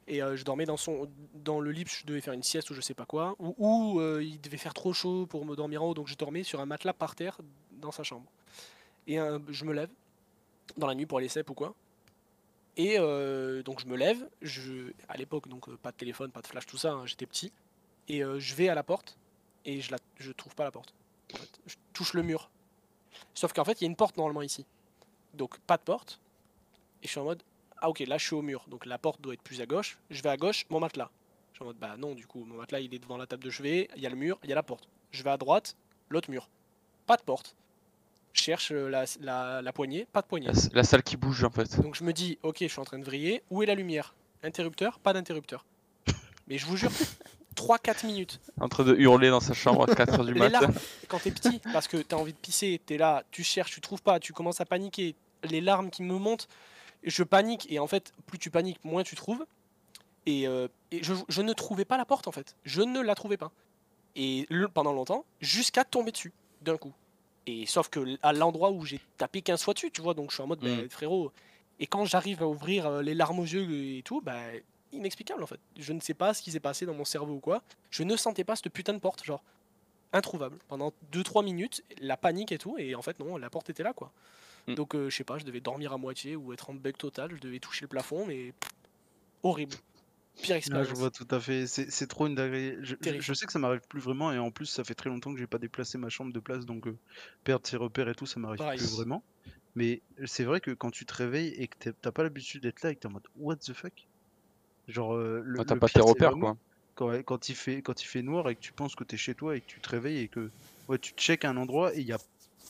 Et 0.08 0.22
euh, 0.22 0.36
je 0.36 0.44
dormais 0.44 0.66
dans, 0.66 0.78
son, 0.78 1.10
dans 1.34 1.60
le 1.60 1.72
lit, 1.72 1.86
je 1.88 2.06
devais 2.06 2.22
faire 2.22 2.34
une 2.34 2.44
sieste 2.44 2.70
ou 2.70 2.74
je 2.74 2.82
sais 2.82 2.94
pas 2.94 3.06
quoi. 3.06 3.36
Ou, 3.40 4.00
euh, 4.00 4.24
il 4.24 4.40
devait 4.40 4.58
faire 4.58 4.74
trop 4.74 4.94
chaud 4.94 5.26
pour 5.26 5.46
me 5.46 5.56
dormir 5.56 5.82
en 5.82 5.88
haut, 5.88 5.94
donc 5.94 6.08
je 6.08 6.16
dormais 6.16 6.44
sur 6.44 6.60
un 6.60 6.66
matelas 6.66 6.94
par 6.94 7.16
terre 7.16 7.40
dans 7.72 7.92
sa 7.92 8.04
chambre. 8.04 8.30
Et 9.08 9.20
euh, 9.20 9.40
je 9.50 9.66
me 9.66 9.74
lève 9.74 9.90
dans 10.78 10.88
la 10.88 10.96
nuit 10.96 11.06
pour 11.06 11.18
aller 11.18 11.28
cep 11.28 11.50
ou 11.50 11.54
quoi. 11.54 11.74
Et 12.78 12.98
donc 13.64 13.80
je 13.80 13.86
me 13.86 13.96
lève, 13.96 14.28
je, 14.42 14.92
à 15.08 15.16
l'époque, 15.16 15.48
donc 15.48 15.74
pas 15.78 15.94
de 15.94 15.96
téléphone, 15.96 16.30
pas 16.30 16.42
de 16.42 16.48
flash, 16.48 16.66
tout 16.66 16.78
ça, 16.78 16.92
hein, 16.92 17.06
j'étais 17.06 17.26
petit. 17.26 17.54
Et 18.10 18.20
je 18.20 18.56
vais 18.56 18.68
à 18.68 18.76
la 18.76 18.84
porte 18.84 19.18
et 19.64 19.80
je 19.80 19.92
la, 19.92 19.98
je 20.18 20.34
trouve 20.34 20.54
pas 20.56 20.66
la 20.66 20.72
porte. 20.72 20.94
Je 21.66 21.76
touche 21.94 22.14
le 22.14 22.22
mur. 22.22 22.50
Sauf 23.34 23.54
qu'en 23.54 23.64
fait, 23.64 23.80
il 23.80 23.86
y 23.86 23.88
a 23.88 23.90
une 23.90 23.96
porte 23.96 24.18
normalement 24.18 24.42
ici. 24.42 24.66
Donc 25.34 25.58
pas 25.60 25.78
de 25.78 25.84
porte. 25.84 26.20
Et 27.06 27.08
je 27.08 27.12
suis 27.12 27.20
en 27.20 27.26
mode, 27.26 27.44
ah 27.82 27.88
ok, 27.90 28.00
là 28.00 28.18
je 28.18 28.26
suis 28.26 28.34
au 28.34 28.42
mur, 28.42 28.66
donc 28.68 28.88
la 28.88 28.98
porte 28.98 29.22
doit 29.22 29.36
être 29.36 29.44
plus 29.44 29.62
à 29.62 29.68
gauche. 29.68 30.00
Je 30.10 30.24
vais 30.24 30.30
à 30.30 30.38
gauche, 30.38 30.66
mon 30.72 30.80
matelas. 30.80 31.12
Je 31.52 31.58
suis 31.58 31.64
en 31.64 31.68
mode, 31.68 31.78
bah 31.78 31.94
non, 32.00 32.16
du 32.16 32.26
coup, 32.26 32.44
mon 32.44 32.56
matelas 32.56 32.80
il 32.80 32.92
est 32.96 32.98
devant 32.98 33.16
la 33.16 33.28
table 33.28 33.44
de 33.44 33.52
chevet, 33.52 33.88
il 33.96 34.02
y 34.02 34.08
a 34.08 34.10
le 34.10 34.16
mur, 34.16 34.40
il 34.44 34.50
y 34.50 34.54
a 34.54 34.56
la 34.56 34.64
porte. 34.64 34.90
Je 35.12 35.22
vais 35.22 35.30
à 35.30 35.38
droite, 35.38 35.76
l'autre 36.10 36.32
mur. 36.32 36.50
Pas 37.06 37.16
de 37.16 37.22
porte. 37.22 37.56
Je 38.34 38.42
cherche 38.42 38.72
euh, 38.72 38.90
la, 38.90 39.06
la, 39.22 39.62
la 39.62 39.72
poignée, 39.72 40.08
pas 40.12 40.24
de 40.24 40.26
poignée. 40.26 40.48
La, 40.48 40.54
la 40.74 40.84
salle 40.84 41.04
qui 41.04 41.16
bouge 41.16 41.44
en 41.44 41.52
fait. 41.52 41.80
Donc 41.80 41.94
je 41.94 42.04
me 42.04 42.12
dis, 42.12 42.40
ok, 42.42 42.58
je 42.62 42.66
suis 42.70 42.80
en 42.80 42.86
train 42.86 42.98
de 42.98 43.06
vriller, 43.06 43.44
où 43.52 43.62
est 43.62 43.68
la 43.68 43.76
lumière? 43.76 44.16
Interrupteur, 44.42 44.98
pas 44.98 45.14
d'interrupteur. 45.14 45.64
Mais 46.48 46.58
je 46.58 46.66
vous 46.66 46.78
jure, 46.78 46.92
3-4 47.56 48.08
minutes. 48.08 48.40
En 48.60 48.68
train 48.68 48.84
de 48.84 48.96
hurler 48.96 49.30
dans 49.30 49.40
sa 49.42 49.54
chambre 49.54 49.84
à 49.84 49.94
4h 49.94 50.26
du 50.26 50.34
Les 50.34 50.40
matin. 50.40 50.62
larmes, 50.62 50.74
quand 51.08 51.20
t'es 51.20 51.30
petit, 51.30 51.62
parce 51.72 51.88
que 51.88 51.98
t'as 51.98 52.16
envie 52.16 52.34
de 52.34 52.38
pisser, 52.40 52.82
t'es 52.84 52.98
là, 52.98 53.24
tu 53.30 53.44
cherches, 53.44 53.72
tu 53.74 53.80
trouves 53.82 54.02
pas, 54.02 54.20
tu 54.20 54.34
commences 54.34 54.60
à 54.60 54.66
paniquer, 54.66 55.14
les 55.44 55.62
larmes 55.62 55.92
qui 55.92 56.02
me 56.02 56.18
montent, 56.18 56.48
je 57.06 57.24
panique, 57.24 57.72
et 57.72 57.80
en 57.80 57.88
fait, 57.88 58.14
plus 58.26 58.38
tu 58.40 58.50
paniques, 58.52 58.84
moins 58.84 59.04
tu 59.04 59.16
trouves. 59.16 59.46
Et, 60.26 60.48
euh, 60.48 60.68
et 60.92 61.04
je, 61.04 61.14
je 61.30 61.42
ne 61.42 61.54
trouvais 61.54 61.86
pas 61.86 61.98
la 61.98 62.06
porte 62.06 62.28
en 62.28 62.32
fait, 62.32 62.56
je 62.66 62.82
ne 62.82 63.00
la 63.00 63.14
trouvais 63.16 63.38
pas. 63.38 63.52
Et 64.16 64.46
le- 64.50 64.68
pendant 64.68 64.92
longtemps, 64.94 65.24
jusqu'à 65.40 65.84
tomber 65.84 66.12
dessus, 66.12 66.34
d'un 66.62 66.78
coup. 66.78 66.94
Et 67.48 67.66
sauf 67.68 67.90
que 67.90 68.18
à 68.24 68.34
l'endroit 68.34 68.72
où 68.72 68.86
j'ai 68.86 69.00
tapé 69.18 69.42
15 69.44 69.62
fois 69.62 69.74
dessus, 69.76 69.92
tu 69.92 70.02
vois, 70.02 70.16
donc 70.16 70.32
je 70.32 70.36
suis 70.36 70.44
en 70.44 70.48
mode, 70.48 70.60
ben, 70.62 70.90
frérot. 70.90 71.32
Et 71.80 71.86
quand 71.86 72.06
j'arrive 72.06 72.42
à 72.42 72.48
ouvrir 72.48 72.88
euh, 72.88 73.02
les 73.04 73.14
larmes 73.14 73.38
aux 73.40 73.44
yeux 73.46 73.70
et 73.98 74.02
tout, 74.04 74.20
bah, 74.22 74.40
inexplicable 74.94 75.44
en 75.44 75.48
fait. 75.48 75.60
Je 75.78 75.94
ne 75.94 76.00
sais 76.00 76.14
pas 76.16 76.34
ce 76.34 76.42
qui 76.42 76.50
s'est 76.52 76.60
passé 76.60 76.86
dans 76.88 76.94
mon 76.96 77.06
cerveau 77.06 77.34
ou 77.34 77.40
quoi. 77.40 77.62
Je 77.92 78.02
ne 78.04 78.16
sentais 78.16 78.44
pas 78.46 78.56
cette 78.56 78.70
putain 78.70 78.94
de 78.94 79.00
porte, 79.00 79.24
genre 79.26 79.44
introuvable. 80.14 80.58
Pendant 80.70 80.92
2-3 81.12 81.44
minutes, 81.44 81.84
la 82.00 82.18
panique 82.18 82.52
et 82.52 82.58
tout, 82.58 82.78
et 82.80 82.96
en 82.96 83.02
fait 83.04 83.20
non, 83.20 83.38
la 83.38 83.50
porte 83.52 83.70
était 83.70 83.84
là 83.84 83.94
quoi. 83.94 84.12
Mm. 84.68 84.76
Donc 84.76 84.96
euh, 84.96 85.10
je 85.10 85.16
sais 85.16 85.24
pas, 85.24 85.38
je 85.38 85.46
devais 85.46 85.62
dormir 85.62 85.94
à 85.94 85.98
moitié 85.98 86.36
ou 86.36 86.54
être 86.54 86.70
en 86.70 86.74
bug 86.76 86.98
total, 86.98 87.36
je 87.36 87.42
devais 87.42 87.60
toucher 87.60 87.86
le 87.86 87.90
plafond, 87.90 88.26
mais 88.26 88.54
pff, 88.54 88.72
horrible. 89.44 89.76
Pire 90.42 90.56
Ah, 90.56 90.58
expérience. 90.58 90.90
je 90.90 90.96
vois 90.96 91.12
tout 91.12 91.28
à 91.32 91.40
fait. 91.40 91.68
C'est 91.68 91.90
c'est 91.92 92.08
trop 92.08 92.28
une 92.28 92.36
dinguerie. 92.36 92.76
Je, 92.82 92.96
je- 92.96 92.96
Terrible. 93.04 93.24
je 93.24 93.34
sais 93.34 93.46
que 93.46 93.52
ça 93.52 93.60
m'arrive 93.60 93.82
plus 93.88 94.00
vraiment 94.02 94.32
et 94.32 94.40
en 94.40 94.52
plus 94.52 94.66
ça 94.66 94.84
fait 94.84 94.96
très 94.96 95.10
longtemps 95.10 95.34
que 95.34 95.40
j'ai 95.40 95.48
pas 95.48 95.60
déplacé 95.60 95.98
ma 95.98 96.10
chambre 96.10 96.34
de 96.34 96.40
place 96.40 96.66
donc 96.66 96.88
euh, 96.88 96.98
perdre 97.44 97.68
ses 97.68 97.78
repères 97.78 98.10
et 98.10 98.16
tout 98.16 98.26
ça 98.26 98.40
m'arrive 98.40 98.60
plus 98.76 98.86
vraiment. 98.92 99.26
Mais 99.76 100.04
c'est 100.26 100.44
vrai 100.46 100.62
que 100.62 100.72
quand 100.72 100.92
tu 100.92 101.06
te 101.06 101.14
réveilles 101.14 101.50
et 101.56 101.68
que 101.68 101.90
t'as 101.92 102.12
pas 102.12 102.24
l'habitude 102.24 102.64
d'être 102.64 102.82
là 102.84 102.92
et 102.92 102.96
que 102.96 103.02
t'es 103.02 103.08
en 103.08 103.12
mode 103.12 103.28
what 103.36 103.58
the 103.58 103.74
fuck? 103.74 103.94
Genre 104.88 105.16
euh, 105.16 105.42
le, 105.44 105.60
Ah, 105.62 105.66
T'as 105.66 105.76
pas 105.76 105.88
pire, 105.88 106.04
tes 106.04 106.10
repères 106.10 106.38
quoi. 106.40 106.58
Quand, 106.96 107.24
quand 107.24 107.50
il 107.50 107.56
fait 107.56 107.82
quand 107.82 108.02
il 108.02 108.06
fait 108.08 108.22
noir 108.24 108.50
et 108.50 108.56
que 108.56 108.62
tu 108.62 108.74
penses 108.74 108.96
que 108.96 109.04
t'es 109.04 109.18
chez 109.18 109.36
toi 109.36 109.56
et 109.58 109.62
que 109.62 109.66
tu 109.68 109.82
te 109.82 109.90
réveilles 109.90 110.20
et 110.20 110.30
que 110.30 110.52
ouais 110.88 110.98
tu 111.00 111.14
check 111.18 111.44
un 111.46 111.58
endroit 111.58 111.94
et 111.96 112.00
il 112.02 112.08
y 112.08 112.14
a 112.14 112.18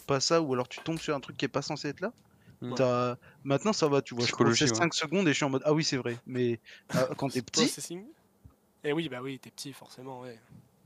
pas 0.06 0.20
ça 0.20 0.42
ou 0.42 0.54
alors 0.54 0.68
tu 0.68 0.80
tombes 0.82 1.00
sur 1.00 1.16
un 1.16 1.20
truc 1.20 1.38
qui 1.38 1.46
est 1.46 1.50
pas 1.50 1.62
censé 1.62 1.90
être 1.90 2.02
là. 2.02 2.12
Mm. 2.62 2.74
T'as- 2.76 3.18
Maintenant 3.44 3.74
ça 3.74 3.88
va 3.88 4.02
tu 4.02 4.16
vois 4.16 4.26
je 4.26 4.32
processe 4.32 4.72
ouais. 4.72 4.76
5 4.78 4.94
secondes 4.94 5.28
et 5.28 5.32
je 5.32 5.36
suis 5.36 5.46
en 5.46 5.50
mode 5.50 5.62
ah 5.66 5.74
oui 5.74 5.84
c'est 5.84 5.98
vrai 5.98 6.18
mais 6.26 6.60
euh, 6.96 7.06
quand 7.18 7.30
t'es 7.30 7.42
petit. 7.42 7.72
Et 8.86 8.94
oui, 8.94 9.10
bah 9.10 9.20
oui, 9.22 9.40
t'es 9.40 9.50
petit 9.50 9.74
forcément, 9.74 10.22
ouais. 10.22 10.38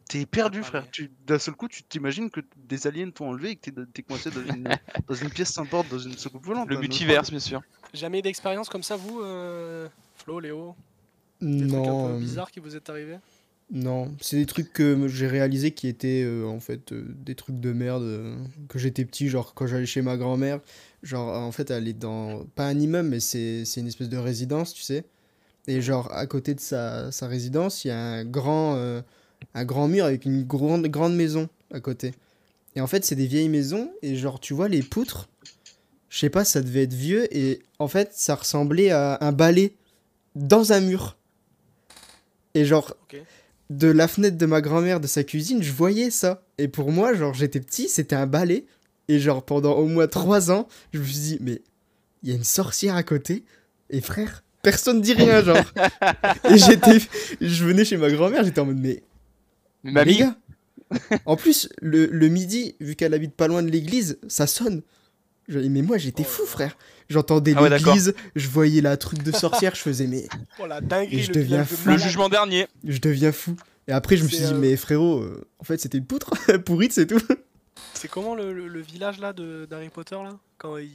T'es 0.07 0.25
perdu, 0.25 0.61
Ah, 0.61 0.65
frère. 0.65 0.89
Tu, 0.89 1.11
d'un 1.27 1.37
seul 1.37 1.53
coup, 1.53 1.67
tu 1.67 1.83
t'imagines 1.83 2.31
que 2.31 2.39
des 2.55 2.87
aliens 2.87 3.11
t'ont 3.11 3.27
enlevé 3.27 3.51
et 3.51 3.55
que 3.57 3.69
t'es, 3.69 4.03
coincé 4.03 4.31
dans 4.31 4.41
une, 4.41 4.69
dans 5.07 5.15
une 5.15 5.29
pièce 5.29 5.51
sans 5.51 5.65
porte, 5.65 5.89
dans 5.89 5.99
une 5.99 6.17
soucoupe 6.17 6.45
volante. 6.45 6.69
Le 6.69 6.79
multiverse, 6.79 7.29
bien 7.29 7.41
sûr. 7.41 7.61
Jamais 7.93 8.21
d'expérience 8.21 8.69
comme 8.69 8.83
ça, 8.83 8.95
vous, 8.95 9.19
euh, 9.19 9.89
Flo, 10.15 10.39
Léo? 10.39 10.77
Des 11.41 11.67
trucs 11.67 11.73
un 11.73 11.91
Non, 11.91 12.07
peu 12.07 12.19
bizarres 12.19 12.51
qui 12.51 12.61
vous 12.61 12.73
est 12.73 12.89
arrivé? 12.89 13.17
Non, 13.71 14.11
c'est 14.19 14.37
des 14.37 14.47
trucs 14.47 14.73
que 14.73 15.07
j'ai 15.07 15.27
réalisé 15.27 15.71
qui 15.71 15.87
étaient 15.87 16.23
euh, 16.23 16.47
en 16.47 16.59
fait 16.59 16.91
euh, 16.91 17.05
des 17.07 17.35
trucs 17.35 17.59
de 17.59 17.71
merde 17.71 18.01
euh, 18.01 18.35
que 18.67 18.79
j'étais 18.79 19.05
petit, 19.05 19.29
genre 19.29 19.53
quand 19.53 19.67
j'allais 19.67 19.85
chez 19.85 20.01
ma 20.01 20.17
grand-mère, 20.17 20.59
genre 21.03 21.37
en 21.37 21.51
fait 21.51 21.69
elle 21.69 21.87
est 21.87 21.93
dans 21.93 22.45
pas 22.55 22.65
un 22.65 22.79
immeuble 22.79 23.09
mais 23.09 23.19
c'est 23.19 23.63
une 23.77 23.87
espèce 23.87 24.09
de 24.09 24.17
résidence, 24.17 24.73
tu 24.73 24.81
sais. 24.81 25.05
Et 25.67 25.81
genre 25.81 26.11
à 26.11 26.25
côté 26.25 26.55
de 26.55 26.59
sa, 26.59 27.11
sa 27.11 27.27
résidence, 27.27 27.85
il 27.85 27.89
y 27.89 27.91
a 27.91 27.99
un 27.99 28.25
grand 28.25 28.75
un 29.53 29.65
grand 29.65 29.87
mur 29.87 30.05
avec 30.05 30.25
une 30.25 30.43
grande 30.43 30.87
grande 30.87 31.15
maison 31.15 31.47
à 31.71 31.79
côté. 31.79 32.13
Et 32.75 32.81
en 32.81 32.87
fait, 32.87 33.05
c'est 33.05 33.15
des 33.15 33.27
vieilles 33.27 33.49
maisons 33.49 33.91
et 34.01 34.15
genre 34.15 34.39
tu 34.39 34.55
vois 34.55 34.67
les 34.67 34.81
poutres, 34.81 35.29
je 36.09 36.17
sais 36.17 36.29
pas, 36.31 36.43
ça 36.43 36.61
devait 36.61 36.83
être 36.83 36.93
vieux 36.93 37.27
et 37.35 37.61
en 37.77 37.87
fait, 37.87 38.13
ça 38.13 38.33
ressemblait 38.33 38.89
à 38.89 39.19
un 39.21 39.31
balai 39.31 39.75
dans 40.35 40.73
un 40.73 40.79
mur. 40.79 41.17
Et 42.55 42.65
genre. 42.65 42.95
De 43.69 43.87
la 43.87 44.07
fenêtre 44.07 44.37
de 44.37 44.45
ma 44.45 44.61
grand-mère 44.61 44.99
de 44.99 45.07
sa 45.07 45.23
cuisine, 45.23 45.61
je 45.61 45.71
voyais 45.71 46.09
ça. 46.09 46.43
Et 46.57 46.67
pour 46.67 46.91
moi, 46.91 47.13
genre, 47.13 47.33
j'étais 47.33 47.59
petit, 47.59 47.87
c'était 47.89 48.15
un 48.15 48.25
balai. 48.27 48.65
Et 49.07 49.19
genre, 49.19 49.43
pendant 49.43 49.73
au 49.73 49.85
moins 49.85 50.07
trois 50.07 50.51
ans, 50.51 50.67
je 50.93 50.99
me 50.99 51.03
suis 51.05 51.19
dit, 51.19 51.37
mais 51.41 51.61
il 52.23 52.29
y 52.29 52.31
a 52.31 52.35
une 52.35 52.43
sorcière 52.43 52.95
à 52.95 53.03
côté. 53.03 53.43
Et 53.89 54.01
frère, 54.01 54.43
personne 54.61 55.01
dit 55.01 55.13
rien, 55.13 55.43
genre. 55.43 55.57
et 56.49 56.57
j'étais, 56.57 56.99
je 57.41 57.65
venais 57.65 57.85
chez 57.85 57.97
ma 57.97 58.09
grand-mère, 58.11 58.43
j'étais 58.43 58.59
en 58.59 58.65
mode, 58.65 58.79
mais 58.79 59.03
Mais 59.83 59.91
les 59.91 59.93
mamie, 59.93 60.17
gars. 60.17 60.35
en 61.25 61.35
plus, 61.35 61.69
le, 61.81 62.07
le 62.07 62.27
midi, 62.27 62.75
vu 62.79 62.95
qu'elle 62.95 63.13
habite 63.13 63.33
pas 63.35 63.47
loin 63.47 63.63
de 63.63 63.69
l'église, 63.69 64.19
ça 64.27 64.47
sonne. 64.47 64.81
Je- 65.49 65.59
mais 65.59 65.81
moi, 65.81 65.97
j'étais 65.97 66.23
Oh 66.25 66.29
fou, 66.29 66.45
frère. 66.45 66.77
J'entendais 67.09 67.53
Ah 67.57 67.63
ouais, 67.63 67.69
l'église, 67.69 68.13
je 68.35 68.47
voyais 68.47 68.81
la 68.81 68.95
truc 68.95 69.23
de 69.23 69.31
sorcière, 69.31 69.73
je 69.75 69.81
faisais, 69.81 70.07
mais 70.07 70.27
Oh 70.59 70.67
la 70.67 70.79
dinguerie, 70.79 71.17
Et 71.19 71.23
je 71.23 71.29
le 71.29 71.35
deviens 71.35 71.59
de 71.61 71.63
fou. 71.65 71.89
le 71.89 71.97
jugement 71.97 72.29
dernier. 72.29 72.67
je 72.85 72.99
deviens 72.99 73.31
fou. 73.31 73.55
Et 73.87 73.91
après, 73.91 74.15
je 74.15 74.23
me 74.23 74.29
suis 74.29 74.37
dit, 74.37 74.43
euh, 74.45 74.57
mais 74.59 74.75
frérot, 74.77 75.17
euh, 75.19 75.43
en 75.57 75.63
fait, 75.63 75.79
c'était 75.79 75.97
une 75.97 76.05
poutre 76.05 76.29
pourrite, 76.65 76.93
c'est 76.93 77.07
tout. 77.07 77.19
C'est 77.95 78.07
comment 78.07 78.35
le, 78.35 78.53
le- 78.53 78.67
le 78.67 78.79
village 78.81 79.19
là 79.19 79.33
de- 79.33 79.65
d'Harry 79.67 79.89
Potter 79.89 80.15
là? 80.21 80.37
Quand 80.59 80.77
il, 80.77 80.91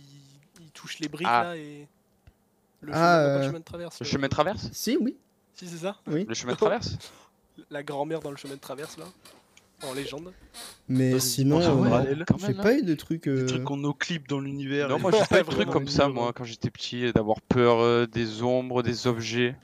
il 0.61 0.71
touche 0.73 1.01
les 1.01 1.09
briques 1.09 1.27
Ah. 1.29 1.43
là 1.45 1.57
et. 1.57 1.89
Le 2.83 2.93
Ah, 2.95 2.97
chemin, 2.97 3.17
le 3.17 3.29
euh, 3.43 3.47
chemin 3.49 3.59
de 3.59 3.65
traverse. 3.65 3.99
Le 4.01 4.07
chemin 4.07 4.27
de 4.27 4.31
traverse? 4.33 4.69
Si, 4.73 4.97
oui. 5.01 5.17
Si, 5.55 5.67
c'est 5.67 5.79
ça? 5.79 5.97
Oui. 6.07 6.27
Le 6.29 6.35
chemin 6.35 6.53
de 6.53 6.59
traverse? 6.59 6.97
La 7.71 7.83
grand-mère 7.83 8.21
dans 8.21 8.31
le 8.31 8.37
chemin 8.37 8.55
de 8.55 8.61
traverse 8.61 8.97
là 8.99 9.07
En 9.89 9.95
légende. 9.95 10.33
Mais 10.89 11.19
sinon, 11.19 11.59
dimension 11.61 11.85
euh, 11.85 12.15
j'ai 12.39 12.47
même, 12.49 12.61
hein. 12.61 12.63
pas 12.63 12.75
eu 12.75 12.83
de 12.83 12.95
trucs. 12.95 13.25
Des 13.25 13.31
euh, 13.31 13.47
trucs 13.47 13.65
qu'on 13.65 13.85
oclipe 13.85 14.29
dans 14.29 14.41
l'univers. 14.41 14.89
Non, 14.89 14.99
et- 14.99 15.01
moi 15.01 15.11
j'ai 15.13 15.25
pas 15.25 15.41
eu 15.41 15.43
de 15.45 15.51
trucs 15.51 15.71
comme 15.71 15.89
ça, 15.89 16.09
moi, 16.09 16.33
quand 16.35 16.45
j'étais 16.45 16.71
petit, 16.71 17.13
d'avoir 17.13 17.41
peur 17.43 17.81
euh, 17.81 18.07
des 18.07 18.43
ombres, 18.43 18.83
des 18.83 19.07
objets. 19.07 19.57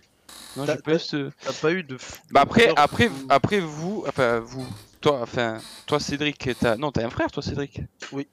Non, 0.56 0.64
j'ai 0.66 0.76
pas 0.76 0.94
eu 0.94 0.98
ce. 0.98 1.30
T'as 1.44 1.52
pas 1.52 1.72
eu 1.72 1.82
de. 1.82 1.96
Bah 2.30 2.40
après, 2.42 2.72
après, 2.76 3.08
ou- 3.08 3.26
après 3.28 3.60
vous, 3.60 4.04
enfin 4.08 4.40
vous, 4.40 4.66
toi, 5.00 5.20
enfin 5.22 5.58
toi 5.86 6.00
Cédric, 6.00 6.48
t'as, 6.58 6.76
non, 6.76 6.90
t'as 6.90 7.06
un 7.06 7.10
frère, 7.10 7.30
toi 7.30 7.42
Cédric? 7.42 7.82
Oui. 8.12 8.26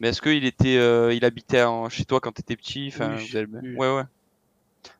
Mais 0.00 0.08
est-ce 0.08 0.22
qu'il 0.22 0.44
était, 0.44 0.76
euh, 0.78 1.12
il 1.12 1.24
habitait 1.24 1.62
en- 1.62 1.88
chez 1.88 2.04
toi 2.04 2.20
quand 2.20 2.30
t'étais 2.32 2.56
petit, 2.56 2.90
enfin, 2.94 3.16
Oui, 3.16 3.28
vous 3.30 3.36
avez- 3.36 3.48
oui. 3.62 3.74
ouais, 3.76 3.96
ouais. 3.96 4.02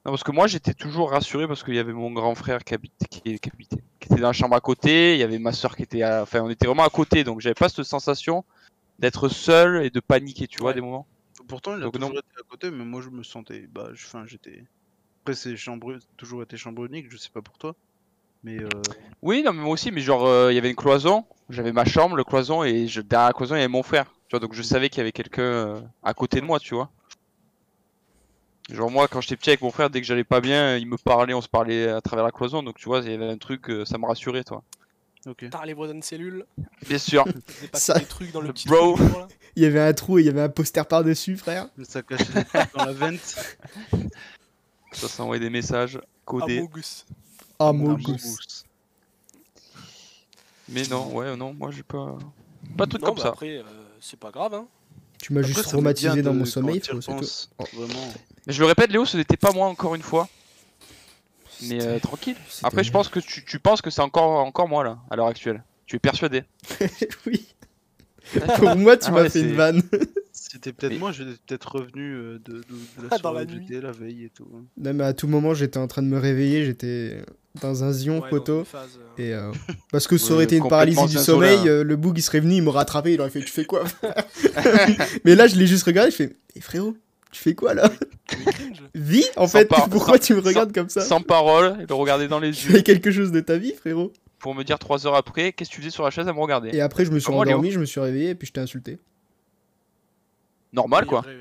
Non, 0.05 0.13
parce 0.13 0.23
que 0.25 0.33
moi 0.33 0.47
j'étais 0.47 0.75
toujours 0.75 1.11
rassuré 1.11 1.47
parce 1.47 1.63
qu'il 1.63 1.75
y 1.75 1.79
avait 1.79 1.93
mon 1.93 2.11
grand 2.11 2.35
frère 2.35 2.65
qui 2.65 2.75
habitait, 2.75 3.07
qui, 3.07 3.21
qui 3.39 3.51
habitait, 3.53 3.83
qui 4.01 4.13
était 4.13 4.21
dans 4.21 4.29
la 4.29 4.33
chambre 4.33 4.57
à 4.57 4.61
côté, 4.61 5.15
il 5.15 5.21
y 5.21 5.23
avait 5.23 5.39
ma 5.39 5.53
soeur 5.53 5.77
qui 5.77 5.83
était, 5.83 6.03
à- 6.03 6.23
enfin, 6.23 6.41
on 6.43 6.51
était 6.51 6.67
vraiment 6.67 6.85
à 6.85 6.91
côté, 6.91 7.25
donc 7.25 7.41
j'avais 7.41 7.55
pas 7.55 7.69
cette 7.69 7.85
sensation 7.85 8.45
d'être 8.99 9.29
seul 9.29 9.85
et 9.85 9.91
de 9.91 10.01
paniquer, 10.01 10.47
tu 10.49 10.59
vois, 10.59 10.71
Ouais. 10.71 10.75
des 10.75 10.81
moments. 10.81 11.07
Pourtant, 11.47 11.73
il 11.77 11.83
a 11.83 11.85
Donc, 11.85 11.95
toujours 11.95 12.11
non. 12.11 12.15
été 12.19 12.29
à 12.39 12.43
côté, 12.51 12.71
mais 12.71 12.85
moi 12.85 13.01
je 13.01 13.11
me 13.11 13.23
sentais. 13.23 13.67
Bah, 13.73 13.91
je- 13.95 14.07
enfin, 14.07 14.25
j'étais. 14.27 14.65
Après, 15.23 15.35
c'est 15.35 15.57
chambre... 15.57 15.97
toujours 16.17 16.43
été 16.43 16.57
chambre 16.57 16.85
unique, 16.85 17.11
je 17.11 17.17
sais 17.17 17.31
pas 17.33 17.43
pour 17.43 17.57
toi. 17.59 17.75
Mais 18.45 18.59
euh, 18.63 18.69
Oui, 19.23 19.43
non, 19.43 19.53
mais 19.53 19.63
moi 19.63 19.73
aussi, 19.73 19.91
mais 19.91 20.01
genre, 20.01 20.27
euh, 20.27 20.53
il 20.53 20.55
y 20.55 20.59
avait 20.59 20.71
une 20.71 20.77
cloison, 20.77 21.25
j'avais 21.49 21.73
ma 21.73 21.85
chambre, 21.85 22.17
le 22.17 22.25
cloison, 22.25 22.63
et 22.65 22.87
je... 22.89 23.01
derrière 23.01 23.29
la 23.29 23.33
cloison, 23.33 23.55
il 23.55 23.59
y 23.59 23.63
avait 23.63 23.69
mon 23.69 23.83
frère. 23.83 24.07
Tu 24.29 24.37
vois, 24.37 24.41
donc 24.41 24.53
je 24.55 24.63
savais 24.63 24.89
qu'il 24.91 24.99
y 24.99 25.01
avait 25.03 25.13
quelqu'un 25.13 25.43
euh, 25.43 25.81
à 26.03 26.13
côté 26.15 26.41
de 26.41 26.47
moi, 26.47 26.59
tu 26.61 26.75
vois. 26.75 26.91
Genre, 28.71 28.91
moi, 28.91 29.09
quand 29.09 29.21
j'étais 29.23 29.37
petit 29.37 29.51
avec 29.51 29.63
mon 29.63 29.71
frère, 29.71 29.89
dès 29.89 30.01
que 30.01 30.07
j'allais 30.07 30.25
pas 30.25 30.41
bien, 30.41 30.77
il 30.77 30.87
me 30.87 30.99
parlait, 30.99 31.33
on 31.33 31.41
se 31.41 31.49
parlait 31.49 31.89
à 31.89 32.01
travers 32.03 32.25
la 32.25 32.31
cloison, 32.33 32.63
donc 32.63 32.77
tu 32.77 32.85
vois, 32.87 33.01
il 33.01 33.11
y 33.11 33.15
avait 33.15 33.29
un 33.29 33.39
truc, 33.39 33.71
euh, 33.71 33.85
ça 33.87 33.97
me 33.97 34.05
rassurait, 34.07 34.45
toi. 34.45 34.63
ok. 35.27 35.37
Putain, 35.39 35.65
les 35.65 35.73
voisins 35.73 35.95
de 35.95 36.05
cellule, 36.05 36.45
Bien 36.87 36.99
sûr. 36.99 37.25
Ça- 37.73 37.99
des 37.99 38.05
trucs 38.05 38.31
dans 38.33 38.41
le 38.43 38.49
Le 38.49 38.53
petit 38.53 38.69
bro. 38.69 38.95
trou, 38.97 39.19
là. 39.19 39.27
Il 39.57 39.63
y 39.63 39.67
avait 39.67 39.81
un 39.81 39.93
trou 39.93 40.19
et 40.19 40.23
il 40.23 40.27
y 40.27 40.29
avait 40.29 40.43
un 40.43 40.49
poster 40.51 40.87
par-dessus, 40.87 41.37
frère. 41.37 41.67
Ça 41.83 42.01
cachait 42.03 42.33
des 42.33 42.45
trucs 42.45 42.73
dans 42.75 42.85
la 42.85 42.93
vente. 42.93 43.19
Ça 44.93 45.09
s'envoyait 45.09 45.41
des 45.41 45.51
messages 45.51 45.99
codés. 46.25 46.59
Among 46.59 46.77
Us. 46.77 47.05
Ah, 47.59 47.69
Un 47.69 47.73
mon 47.73 47.95
beau 47.95 47.97
gosse. 48.13 48.23
boost. 48.23 48.65
Mais 50.69 50.87
non, 50.87 51.13
ouais, 51.13 51.35
non, 51.37 51.55
moi 51.55 51.71
j'ai 51.73 51.83
pas. 51.83 52.17
Pas 52.77 52.85
de 52.85 52.91
truc 52.91 53.03
Non, 53.03 53.09
comme 53.09 53.17
bah 53.17 53.23
ça. 53.23 53.29
après, 53.31 53.59
euh, 53.59 53.63
c'est 54.01 54.19
pas 54.21 54.31
grave, 54.31 54.55
hein. 54.55 54.69
Tu 55.21 55.33
m'as 55.33 55.43
juste 55.43 55.63
traumatisé 55.65 56.23
dans 56.23 56.35
mon 56.35 56.45
sommeil, 56.45 56.79
frérot, 56.81 57.01
c'est 57.01 57.07
tout. 57.11 57.13
repenses, 57.17 57.51
Vraiment. 57.73 58.13
Mais 58.49 58.55
je 58.55 58.61
le 58.61 58.67
répète, 58.67 58.91
Léo, 58.91 59.05
ce 59.05 59.17
n'était 59.17 59.37
pas 59.37 59.53
moi 59.53 59.69
encore 59.69 59.95
une 59.95 60.03
fois. 60.03 60.29
Mais 61.69 61.83
euh, 61.85 61.99
tranquille. 61.99 62.37
Après, 62.63 62.83
je 62.83 62.91
pense 62.91 63.09
que 63.09 63.21
tu, 63.21 63.45
tu 63.45 63.59
penses 63.59 63.83
que 63.83 63.91
c'est 63.91 64.01
encore, 64.01 64.41
encore 64.47 64.69
moi 64.69 64.83
là, 64.85 64.99
à 65.11 65.17
l'heure 65.17 65.27
actuelle. 65.27 65.63
Tu 65.87 65.97
es 65.97 65.99
persuadé. 65.99 66.45
oui. 67.27 67.47
Pour 68.57 68.77
moi, 68.77 68.97
tu 68.97 69.07
Ah 69.09 69.11
m'as 69.13 69.23
ouais, 69.23 69.31
fait 69.31 69.41
une 69.41 69.55
vanne. 69.55 69.83
C'était 70.33 70.73
peut-être 70.73 70.93
Mais- 70.93 70.99
moi, 70.99 71.13
j'étais 71.13 71.33
peut-être 71.47 71.77
revenu 71.77 72.15
euh, 72.15 72.39
de, 72.45 72.53
de, 72.55 72.61
de 72.61 73.03
la 73.03 73.09
Ah, 73.11 73.19
soirée 73.19 73.45
la 73.47 73.53
où 73.53 73.57
j'étais 73.61 73.81
la 73.81 73.91
veille 73.93 74.25
et 74.25 74.31
tout. 74.31 74.47
Non, 74.79 74.95
mais 74.95 75.05
à 75.05 75.13
tout 75.13 75.27
moment, 75.29 75.53
j'étais 75.55 75.79
en 75.79 75.87
train 75.89 76.03
de 76.03 76.09
me 76.09 76.19
réveiller, 76.19 76.65
j'étais 76.65 77.23
dans 77.61 77.85
un 77.85 77.93
zion 77.93 78.21
Ouais, 78.21 78.31
poteau. 78.31 78.65
phase, 78.65 78.99
euh, 79.19 79.23
Et 79.23 79.35
euh, 79.35 79.53
parce 79.91 80.07
que 80.07 80.17
ça 80.17 80.33
aurait 80.35 80.45
été 80.45 80.57
une 80.57 80.69
paralysie 80.69 81.07
du 81.07 81.19
sommeil, 81.19 81.69
euh, 81.69 81.83
le 81.85 81.97
boug 81.97 82.17
il 82.19 82.23
serait 82.23 82.41
venu, 82.41 82.55
il 82.55 82.63
m'aurait 82.63 82.79
rattrapé, 82.79 83.15
il 83.15 83.21
aurait 83.21 83.31
fait 83.31 83.41
Tu 83.41 83.51
fais 83.53 83.65
quoi 83.65 83.85
Mais 85.25 85.35
là, 85.35 85.47
je 85.49 85.57
l'ai 85.57 85.67
juste 85.67 85.85
regardé, 85.85 86.11
je 86.11 86.17
fais 86.17 86.37
Mais 86.55 86.61
frérot, 86.61 86.97
tu 87.31 87.41
fais 87.43 87.55
quoi 87.55 87.75
là 87.75 87.91
tu. 88.29 88.37
Vie 88.95 89.25
En 89.37 89.47
Sans 89.47 89.59
fait, 89.59 89.65
par- 89.67 89.89
pourquoi 89.91 90.19
sans- 90.19 90.25
tu 90.25 90.35
me 90.35 90.41
regardes 90.41 90.73
comme 90.73 90.89
ça 90.89 91.01
Sans 91.03 91.21
parole, 91.21 91.85
le 91.89 91.95
regarder 91.95 92.29
dans 92.29 92.39
les 92.41 92.53
Tu 92.53 92.69
yeux 92.69 92.77
fais 92.77 92.83
quelque 92.83 93.11
chose 93.11 93.33
de 93.33 93.41
ta 93.41 93.57
vie, 93.59 93.73
frérot 93.75 94.13
pour 94.39 94.55
me 94.55 94.63
dire 94.63 94.79
trois 94.79 95.05
heures 95.05 95.17
après, 95.17 95.53
qu'est-ce 95.53 95.69
que 95.69 95.75
tu 95.75 95.81
faisais 95.81 95.91
sur 95.91 96.05
la 96.05 96.11
chaise 96.11 96.29
à 96.29 96.33
me 96.33 96.39
regarder. 96.39 96.71
Et 96.73 96.81
après, 96.81 97.05
je 97.05 97.11
me 97.11 97.19
suis 97.19 97.27
Comme 97.27 97.35
moi, 97.35 97.45
Léo. 97.45 97.55
endormi, 97.55 97.73
je 97.73 97.81
me 97.81 97.85
suis 97.85 97.99
réveillé 97.99 98.31
et 98.31 98.35
puis 98.37 98.47
je 98.47 98.53
t'ai 98.53 98.61
insulté. 98.61 98.99
Normal 100.73 101.07
quoi. 101.07 101.23
Ouais, 101.27 101.35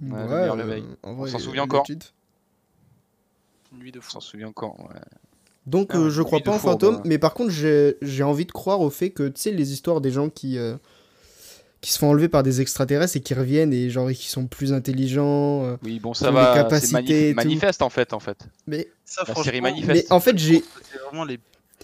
meilleur 0.00 0.56
réveil. 0.56 0.84
en 1.04 1.10
On 1.10 1.14
vrai, 1.14 1.30
s'en 1.30 1.36
euh, 1.38 1.40
souvient 1.40 1.62
encore. 1.62 1.84
nuit 3.78 3.92
de 3.92 3.98
On 3.98 4.02
fou. 4.02 4.10
s'en 4.10 4.20
souvient 4.20 4.48
encore. 4.48 4.78
Ouais. 4.80 5.00
Donc 5.66 5.90
Ah, 5.92 5.98
euh, 5.98 6.04
ouais, 6.06 6.10
je 6.10 6.22
crois 6.22 6.40
pas 6.40 6.52
en 6.52 6.58
fantôme, 6.58 6.96
ouais. 6.96 7.02
mais 7.04 7.18
par 7.18 7.34
contre 7.34 7.50
j'ai 7.50 7.96
j'ai 8.02 8.24
envie 8.24 8.46
de 8.46 8.50
croire 8.52 8.80
au 8.80 8.90
fait 8.90 9.10
que 9.10 9.28
tu 9.28 9.40
sais 9.40 9.50
les 9.52 9.72
histoires 9.72 10.00
des 10.00 10.10
gens 10.10 10.28
qui 10.28 10.58
euh, 10.58 10.76
qui 11.82 11.92
se 11.92 11.98
font 11.98 12.08
enlever 12.10 12.28
par 12.30 12.42
des 12.42 12.60
extraterrestres 12.62 13.16
et 13.16 13.20
qui 13.20 13.34
reviennent 13.34 13.72
et 13.74 13.90
genre 13.90 14.10
qui 14.10 14.28
sont 14.28 14.46
plus 14.46 14.72
intelligents. 14.72 15.64
euh, 15.64 15.76
Oui, 15.82 15.98
bon, 16.00 16.12
Qui 16.12 16.20
ça 16.20 16.30
ont 16.30 16.32
va. 16.32 16.62
des 16.62 16.80
C'est 16.80 17.34
manifeste 17.34 17.82
en 17.82 17.90
fait, 17.90 18.12
en 18.14 18.20
fait. 18.20 18.38
Mais 18.66 18.88
Ça, 19.04 19.24
La 19.28 19.34
série 19.34 19.60
manifeste. 19.60 20.06
mais 20.08 20.12
en 20.12 20.20
fait 20.20 20.38
j'ai 20.38 20.62
les. 21.26 21.38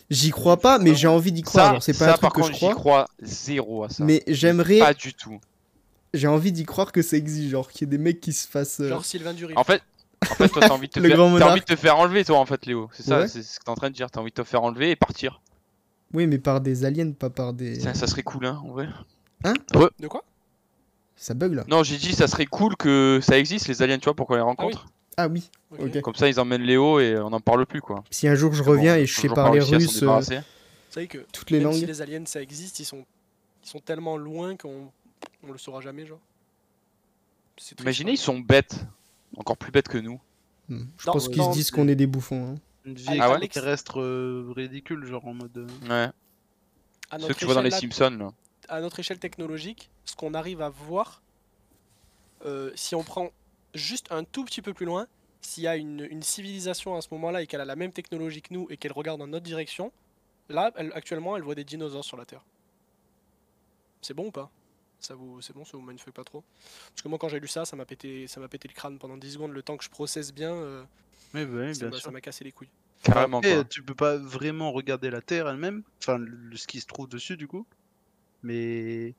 j'y 0.09 0.30
crois 0.30 0.57
pas, 0.59 0.78
mais 0.78 0.94
j'ai 0.94 1.09
envie 1.09 1.32
d'y 1.32 1.42
croire. 1.42 1.82
C'est 1.82 1.92
pas 1.92 1.99
ça, 1.99 2.11
un 2.11 2.12
truc 2.12 2.20
par 2.22 2.32
que 2.32 2.40
contre, 2.40 2.53
je 2.55 2.59
j'y 2.59 2.59
crois, 2.61 2.74
crois 2.74 3.09
zéro 3.20 3.84
à 3.84 3.88
ça. 3.90 4.05
mais 4.05 4.22
j'aimerais 4.28 4.78
Pas 4.78 4.94
du 4.94 5.12
tout. 5.14 5.38
j'ai 6.14 6.28
envie 6.28 6.53
d'y 6.53 6.64
croire 6.64 6.92
que 6.92 7.03
ça 7.03 7.16
existe, 7.16 7.51
genre 7.51 7.68
qu'il 7.68 7.82
y 7.86 7.88
ait 7.92 7.96
des 7.99 8.03
mecs 8.03 8.20
qui 8.20 8.32
se 8.32 8.46
fassent. 8.49 8.80
euh, 8.80 8.88
Genre 8.88 9.05
Sylvain 9.05 9.34
Dury. 9.34 9.53
En 9.57 9.64
fait, 9.64 9.82
en 10.30 10.34
fait, 10.34 10.49
toi, 10.49 10.62
t'as 10.62 10.70
envie 10.74 10.86
de 10.88 10.92
te 10.92 11.01
faire, 11.07 11.11
grand 11.11 11.24
t'as 11.26 11.30
monarque. 11.32 11.51
envie 11.51 11.61
de 11.61 11.64
te 11.66 11.76
faire 11.76 11.99
enlever, 11.99 12.24
toi, 12.24 12.38
en 12.38 12.46
fait, 12.46 12.66
Léo. 12.66 12.88
C'est 12.92 13.03
ça, 13.03 13.18
Ouais. 13.20 13.28
c'est 13.28 13.42
ce 13.42 13.59
que 13.59 13.64
t'es 13.64 13.70
en 13.70 13.74
train 13.74 13.90
de 13.90 13.94
dire. 13.94 14.11
T'as 14.12 14.20
envie 14.20 14.30
de 14.30 14.34
te 14.34 14.44
faire 14.44 14.62
enlever 14.62 14.90
et 14.92 14.96
partir. 14.96 15.40
Oui, 16.14 16.26
mais 16.28 16.38
par 16.38 16.61
des 16.61 16.84
aliens, 16.84 17.11
pas 17.12 17.30
par 17.30 17.53
des. 17.53 17.80
Ça, 17.80 17.94
ça 17.94 18.07
serait 18.07 18.22
cool, 18.22 18.46
hein, 18.46 18.61
en 18.64 18.68
vrai. 18.70 18.88
De 19.43 20.07
quoi? 20.09 20.24
Ça 21.16 21.34
bug 21.34 21.55
là. 21.55 21.64
Non, 21.68 21.82
j'ai 21.82 21.97
dit, 21.97 22.12
ça 22.12 22.28
serait 22.28 22.47
cool 22.47 22.76
que 22.76 23.18
ça 23.22 23.39
existe, 23.39 23.66
les 23.68 23.82
aliens, 23.82 23.99
tu 23.99 24.05
vois, 24.05 24.14
pour 24.14 24.26
qu'on 24.26 24.36
les 24.36 24.41
rencontre. 24.41 24.86
Ah 25.16 25.26
oui. 25.26 25.51
Ok. 25.72 25.80
Ok. 25.86 26.01
Comme 26.03 26.14
ça, 26.14 26.28
ils 26.28 26.39
emmènent 26.39 26.62
Léo 26.62 27.01
et 27.01 27.18
on 27.18 27.30
n'en 27.30 27.41
parle 27.41 27.66
plus, 27.66 27.80
quoi. 27.80 28.05
Si 28.11 28.28
un 28.28 28.34
jour 28.36 28.53
je 28.53 28.62
reviens 28.62 28.95
Bon, 28.95 29.01
et 29.03 29.07
je 29.07 29.20
sais 29.20 29.28
parler 29.28 29.61
russe, 29.61 29.97
euh, 29.97 30.01
débarrasser. 30.01 30.36
Vous 30.39 30.43
savez 30.95 31.09
que 31.09 31.18
toutes 31.32 31.51
les 31.51 31.59
même 31.61 31.72
si 31.72 31.80
langues. 31.80 31.89
les 31.89 32.03
aliens 32.03 32.24
ça 32.24 32.41
existe, 32.41 32.78
ils 32.78 32.84
sont, 32.84 33.05
ils 33.64 33.68
sont 33.68 33.80
tellement 33.80 34.16
loin 34.16 34.57
qu'on 34.57 34.91
on 35.47 35.53
le 35.53 35.59
saura 35.59 35.80
jamais, 35.80 36.07
genre. 36.07 36.20
Imaginez, 37.80 38.12
hein. 38.12 38.14
ils 38.14 38.18
sont 38.18 38.39
bêtes. 38.39 38.84
Encore 39.36 39.57
plus 39.57 39.72
bêtes 39.72 39.89
que 39.89 39.99
nous. 39.99 40.20
Hmm. 40.68 40.84
Je 40.99 41.07
Non, 41.07 41.12
pense 41.14 41.28
qu'ils 41.28 41.43
se 41.43 41.51
disent 41.53 41.70
qu'on 41.72 41.89
est 41.89 41.97
des 41.97 42.07
bouffons. 42.07 42.55
hein. 42.55 42.59
Une 42.84 42.95
vie 42.95 43.07
Ah 43.20 43.30
ouais 43.32 43.45
extraterrestre 43.45 44.01
euh, 44.01 44.53
ridicule, 44.55 45.05
genre 45.05 45.26
en 45.26 45.34
mode. 45.34 45.57
euh, 45.59 45.66
Ouais. 45.89 47.18
Ceux 47.20 47.34
que 47.34 47.39
tu 47.39 47.45
vois 47.45 47.55
dans 47.55 47.62
les 47.62 47.70
Simpsons, 47.70 48.16
là. 48.18 48.30
À 48.69 48.81
notre 48.81 49.01
échelle 49.01 49.19
technologique, 49.19 49.91
ce 50.05 50.14
qu'on 50.16 50.35
arrive 50.35 50.62
à 50.62 50.69
voir, 50.69 51.23
euh, 52.45 52.71
si 52.75 52.95
on 52.95 53.03
prend 53.03 53.31
juste 53.75 54.11
un 54.11 54.25
tout 54.25 54.45
petit 54.45 54.62
peu 54.62 54.73
plus 54.75 54.87
loin, 54.87 55.07
s'il 55.41 55.62
y 55.64 55.66
a 55.69 55.77
une, 55.77 56.07
une 56.11 56.23
civilisation 56.23 56.97
à 56.97 57.01
ce 57.01 57.09
moment-là 57.12 57.43
et 57.43 57.47
qu'elle 57.47 57.61
a 57.61 57.64
la 57.64 57.77
même 57.77 57.93
technologie 57.93 58.43
que 58.43 58.53
nous 58.55 58.66
et 58.71 58.77
qu'elle 58.77 58.93
regarde 58.93 59.19
dans 59.21 59.27
notre 59.27 59.45
direction, 59.45 59.93
là, 60.49 60.73
elle- 60.77 60.93
actuellement, 60.95 61.37
elle 61.37 61.43
voit 61.43 61.55
des 61.55 61.64
dinosaures 61.64 62.05
sur 62.05 62.16
la 62.16 62.25
Terre. 62.25 62.45
C'est 64.03 64.14
bon 64.14 64.27
ou 64.27 64.31
pas? 64.31 64.51
Ça 65.01 65.14
vous, 65.14 65.41
c'est 65.43 65.53
bon, 65.55 65.64
ça 65.64 65.77
vous 65.77 65.83
mindfuck 65.83 66.12
pas 66.14 66.25
trop? 66.25 66.43
Parce 66.91 67.03
que 67.03 67.09
moi, 67.09 67.19
quand 67.19 67.29
j'ai 67.29 67.39
lu 67.39 67.47
ça, 67.49 67.64
ça 67.64 67.77
m'a 67.77 67.85
pété, 67.85 68.27
ça 68.27 68.41
m'a 68.41 68.49
pété 68.49 68.66
le 68.69 68.75
crâne 68.75 68.99
pendant 68.99 69.16
10 69.16 69.33
secondes, 69.35 69.53
le 69.53 69.62
temps 69.62 69.77
que 69.77 69.85
je 69.85 69.91
processe 69.91 70.33
bien, 70.33 70.53
euh, 70.53 70.83
Oui, 71.35 71.45
bah 71.45 71.59
oui, 71.66 71.75
ça 71.75 71.81
bien 71.83 71.91
m'a- 71.91 71.97
sûr. 71.97 72.05
ça 72.07 72.11
m'a 72.11 72.21
cassé 72.21 72.43
les 72.45 72.53
couilles. 72.53 72.69
Carrément, 73.05 73.39
Après, 73.39 73.55
quoi. 73.55 73.64
tu 73.64 73.83
peux 73.85 73.95
pas 73.95 74.16
vraiment 74.16 74.73
regarder 74.73 75.09
la 75.11 75.21
Terre 75.21 75.49
elle-même, 75.49 75.85
enfin 76.03 76.19
le, 76.19 76.57
ce 76.57 76.66
qui 76.66 76.81
se 76.81 76.87
trouve 76.87 77.09
dessus 77.09 77.37
du 77.37 77.47
coup, 77.47 77.64
mais 78.43 79.14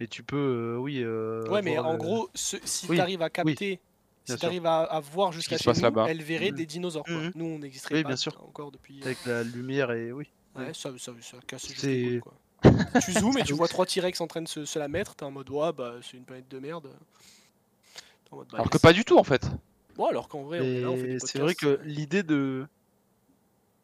mais 0.00 0.06
tu 0.08 0.22
peux, 0.22 0.36
euh, 0.36 0.76
oui. 0.78 1.00
euh, 1.02 1.48
Ouais, 1.48 1.62
mais 1.62 1.78
en 1.78 1.92
le- 1.92 1.98
gros, 1.98 2.28
ce- 2.34 2.56
si 2.64 2.86
Oui, 2.88 2.96
tu 2.96 3.02
arrives 3.02 3.22
à 3.22 3.30
capter, 3.30 3.78
si 4.24 4.36
tu 4.36 4.46
arrives 4.46 4.66
à, 4.66 4.80
à 4.82 5.00
voir 5.00 5.32
jusqu'à 5.32 5.56
se 5.58 5.62
chez 5.62 5.70
passe 5.70 5.78
nous, 5.78 5.84
là-bas. 5.84 6.06
elle 6.08 6.22
verrait 6.22 6.50
Mhm. 6.50 6.56
des 6.56 6.66
dinosaures. 6.66 7.04
quoi. 7.04 7.14
Mhm. 7.14 7.32
Nous, 7.34 7.44
on 7.44 7.58
n'existerait 7.60 7.94
Oui, 7.96 8.02
pas 8.02 8.08
bien 8.08 8.16
sûr. 8.16 8.40
encore 8.42 8.72
depuis. 8.72 9.00
euh, 9.02 9.06
avec 9.06 9.24
la 9.26 9.42
lumière 9.44 9.92
et 9.92 10.10
oui. 10.12 10.28
Ouais, 10.56 10.74
ça, 10.74 10.90
ça, 10.98 11.12
ça 11.20 11.36
casse 11.46 11.66
juste 11.68 11.80
C'est- 11.80 11.88
les 11.94 12.02
couilles, 12.08 12.20
quoi. 12.20 12.34
tu 13.04 13.12
zoomes 13.12 13.38
et 13.38 13.42
tu 13.42 13.52
vois 13.54 13.68
trois 13.68 13.86
T-Rex 13.86 14.20
en 14.20 14.26
train 14.26 14.42
de 14.42 14.48
se, 14.48 14.64
se 14.64 14.78
la 14.78 14.86
mettre, 14.88 15.14
t'es 15.16 15.24
en 15.24 15.30
mode 15.32 15.50
ouais 15.50 15.72
bah 15.72 15.94
c'est 16.02 16.16
une 16.16 16.24
planète 16.24 16.48
de 16.48 16.58
merde. 16.60 16.90
T'es 18.24 18.32
en 18.32 18.36
mode, 18.36 18.46
bah, 18.48 18.58
Alors 18.58 18.70
que 18.70 18.78
pas 18.78 18.92
du 18.92 19.04
tout, 19.04 19.18
en 19.18 19.24
fait. 19.24 19.46
Bon 19.96 20.06
alors 20.06 20.28
qu'en 20.28 20.42
vrai 20.44 20.60
on 20.60 20.64
est 20.64 20.80
là, 20.80 20.90
on 20.90 20.96
fait 20.96 21.02
Et 21.10 21.12
des 21.14 21.18
c'est 21.20 21.38
vrai 21.40 21.54
que 21.54 21.80
l'idée 21.84 22.22
de 22.22 22.66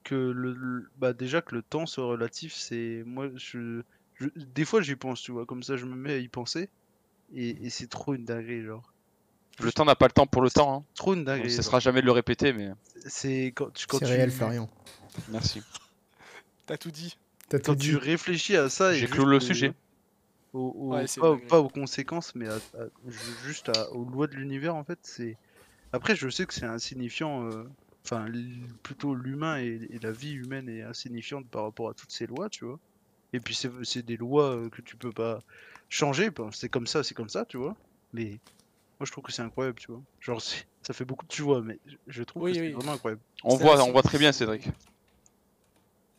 que 0.05 0.15
le, 0.15 0.53
le- 0.55 0.89
bah 0.97 1.13
déjà 1.13 1.43
que 1.43 1.55
le 1.55 1.63
temps 1.63 1.87
soit 1.87 2.05
relatif, 2.07 2.55
c'est 2.55 3.03
moi 3.05 3.29
je, 3.35 3.83
je- 4.19 4.29
des 4.37 4.65
fois 4.65 4.81
j'y 4.83 4.97
pense, 4.97 5.21
tu 5.23 5.33
vois, 5.33 5.47
comme 5.47 5.63
ça 5.63 5.77
je 5.77 5.85
me 5.87 5.95
mets 5.95 6.13
à 6.15 6.19
y 6.19 6.29
penser 6.29 6.69
et, 7.35 7.51
et 7.67 7.71
c'est 7.71 7.87
trop 7.89 8.15
une 8.15 8.25
dinguerie 8.25 8.63
genre. 8.63 8.93
Le 9.61 9.73
temps 9.73 9.85
n'a 9.85 9.97
pas 9.97 10.07
le 10.07 10.13
temps 10.13 10.27
pour 10.27 10.43
le 10.43 10.51
temps. 10.51 10.73
Hein. 10.73 10.85
Trop 10.95 11.15
une 11.15 11.19
On 11.19 11.23
ne 11.23 11.27
dinguerie. 11.27 11.49
genre. 11.51 11.57
cessera 11.57 11.81
jamais 11.81 12.01
de 12.01 12.07
le 12.07 12.13
répéter, 12.13 12.53
mais 12.53 12.71
C'est 13.07 13.47
quand, 13.47 13.71
tu- 13.73 13.87
quand 13.89 13.99
tu 13.99 14.05
réel, 14.05 14.31
Florian. 14.31 14.69
merci. 15.31 15.63
T'as 16.67 16.77
tout 16.77 16.91
dit. 16.91 17.17
Tout 17.51 17.59
quand 17.65 17.75
dit. 17.75 17.89
tu 17.89 17.97
réfléchis 17.97 18.57
à 18.57 18.69
ça 18.69 18.95
et 18.95 18.99
J'ai 18.99 19.07
clos 19.07 19.25
le 19.25 19.41
sujet. 19.41 19.73
au- 20.53 20.73
au- 20.77 20.95
Ouais, 20.95 21.07
pas, 21.19 21.37
pas 21.49 21.59
aux 21.61 21.69
conséquences, 21.69 22.35
mais 22.35 22.47
à- 22.49 22.55
à- 22.57 22.87
ju- 23.09 23.19
juste 23.47 23.69
à- 23.71 23.91
aux 23.93 24.05
lois 24.05 24.27
de 24.27 24.35
l'univers 24.37 24.75
en 24.77 24.85
fait. 24.85 24.99
C'est 25.03 25.37
après 25.93 26.15
je 26.15 26.29
sais 26.29 26.47
que 26.47 26.55
c'est 26.55 26.67
insignifiant. 26.67 27.45
euh, 27.51 27.65
Enfin, 28.05 28.27
plutôt 28.83 29.15
l'humain 29.15 29.59
et, 29.59 29.87
et 29.91 29.99
la 29.99 30.13
vie 30.13 30.33
humaine 30.33 30.67
est 30.71 30.81
insignifiante 30.83 31.47
par 31.49 31.65
rapport 31.65 31.91
à 31.91 31.95
toutes 31.95 32.11
ces 32.13 32.27
lois, 32.27 32.49
tu 32.49 32.65
vois. 32.65 32.79
Et 33.33 33.41
puis 33.41 33.55
c'est 33.55 33.71
c'est 33.85 34.03
des 34.03 34.17
lois 34.17 34.55
euh, 34.57 34.69
que 34.71 34.81
tu 34.83 34.97
peux 34.97 35.13
pas 35.13 35.41
changer. 35.89 36.31
ben, 36.31 36.51
C'est 36.53 36.69
comme 36.69 36.87
ça, 36.87 37.03
c'est 37.05 37.15
comme 37.15 37.29
ça, 37.29 37.45
tu 37.45 37.57
vois. 37.59 37.77
Mais 38.13 38.39
moi 38.99 39.07
je 39.07 39.13
trouve 39.13 39.25
que 39.25 39.33
c'est 39.33 39.43
incroyable, 39.43 39.79
tu 39.79 39.91
vois. 39.93 40.01
Genre 40.21 40.41
ça 40.41 40.95
fait 40.95 41.05
beaucoup, 41.05 41.27
tu 41.27 41.43
vois, 41.43 41.61
mais 41.63 41.79
je- 42.07 42.23
trouve 42.23 42.43
Oui, 42.45 42.53
que 42.53 42.59
c'est 42.59 42.71
vraiment 42.71 42.93
incroyable. 42.93 43.21
On 43.45 43.57
voit, 43.57 43.83
on 43.85 43.93
voit 43.93 44.03
très 44.03 44.19
bien, 44.19 44.33
Cédric. 44.33 44.69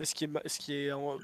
Ce 0.01 0.13
qui 0.15 0.25
est, 0.25 0.47
ce 0.47 0.59
qui 0.59 0.73
est 0.75 0.91
en- 0.93 1.17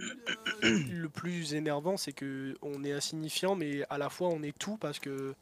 le 0.62 1.08
plus 1.08 1.54
énervant, 1.54 1.96
c'est 1.96 2.12
que 2.12 2.58
on 2.62 2.84
est 2.84 2.92
insignifiant, 2.92 3.56
mais 3.56 3.84
à 3.90 3.98
la 3.98 4.10
fois 4.10 4.28
on 4.30 4.44
est 4.44 4.58
tout 4.58 4.76
parce 4.78 5.00
que 5.00 5.34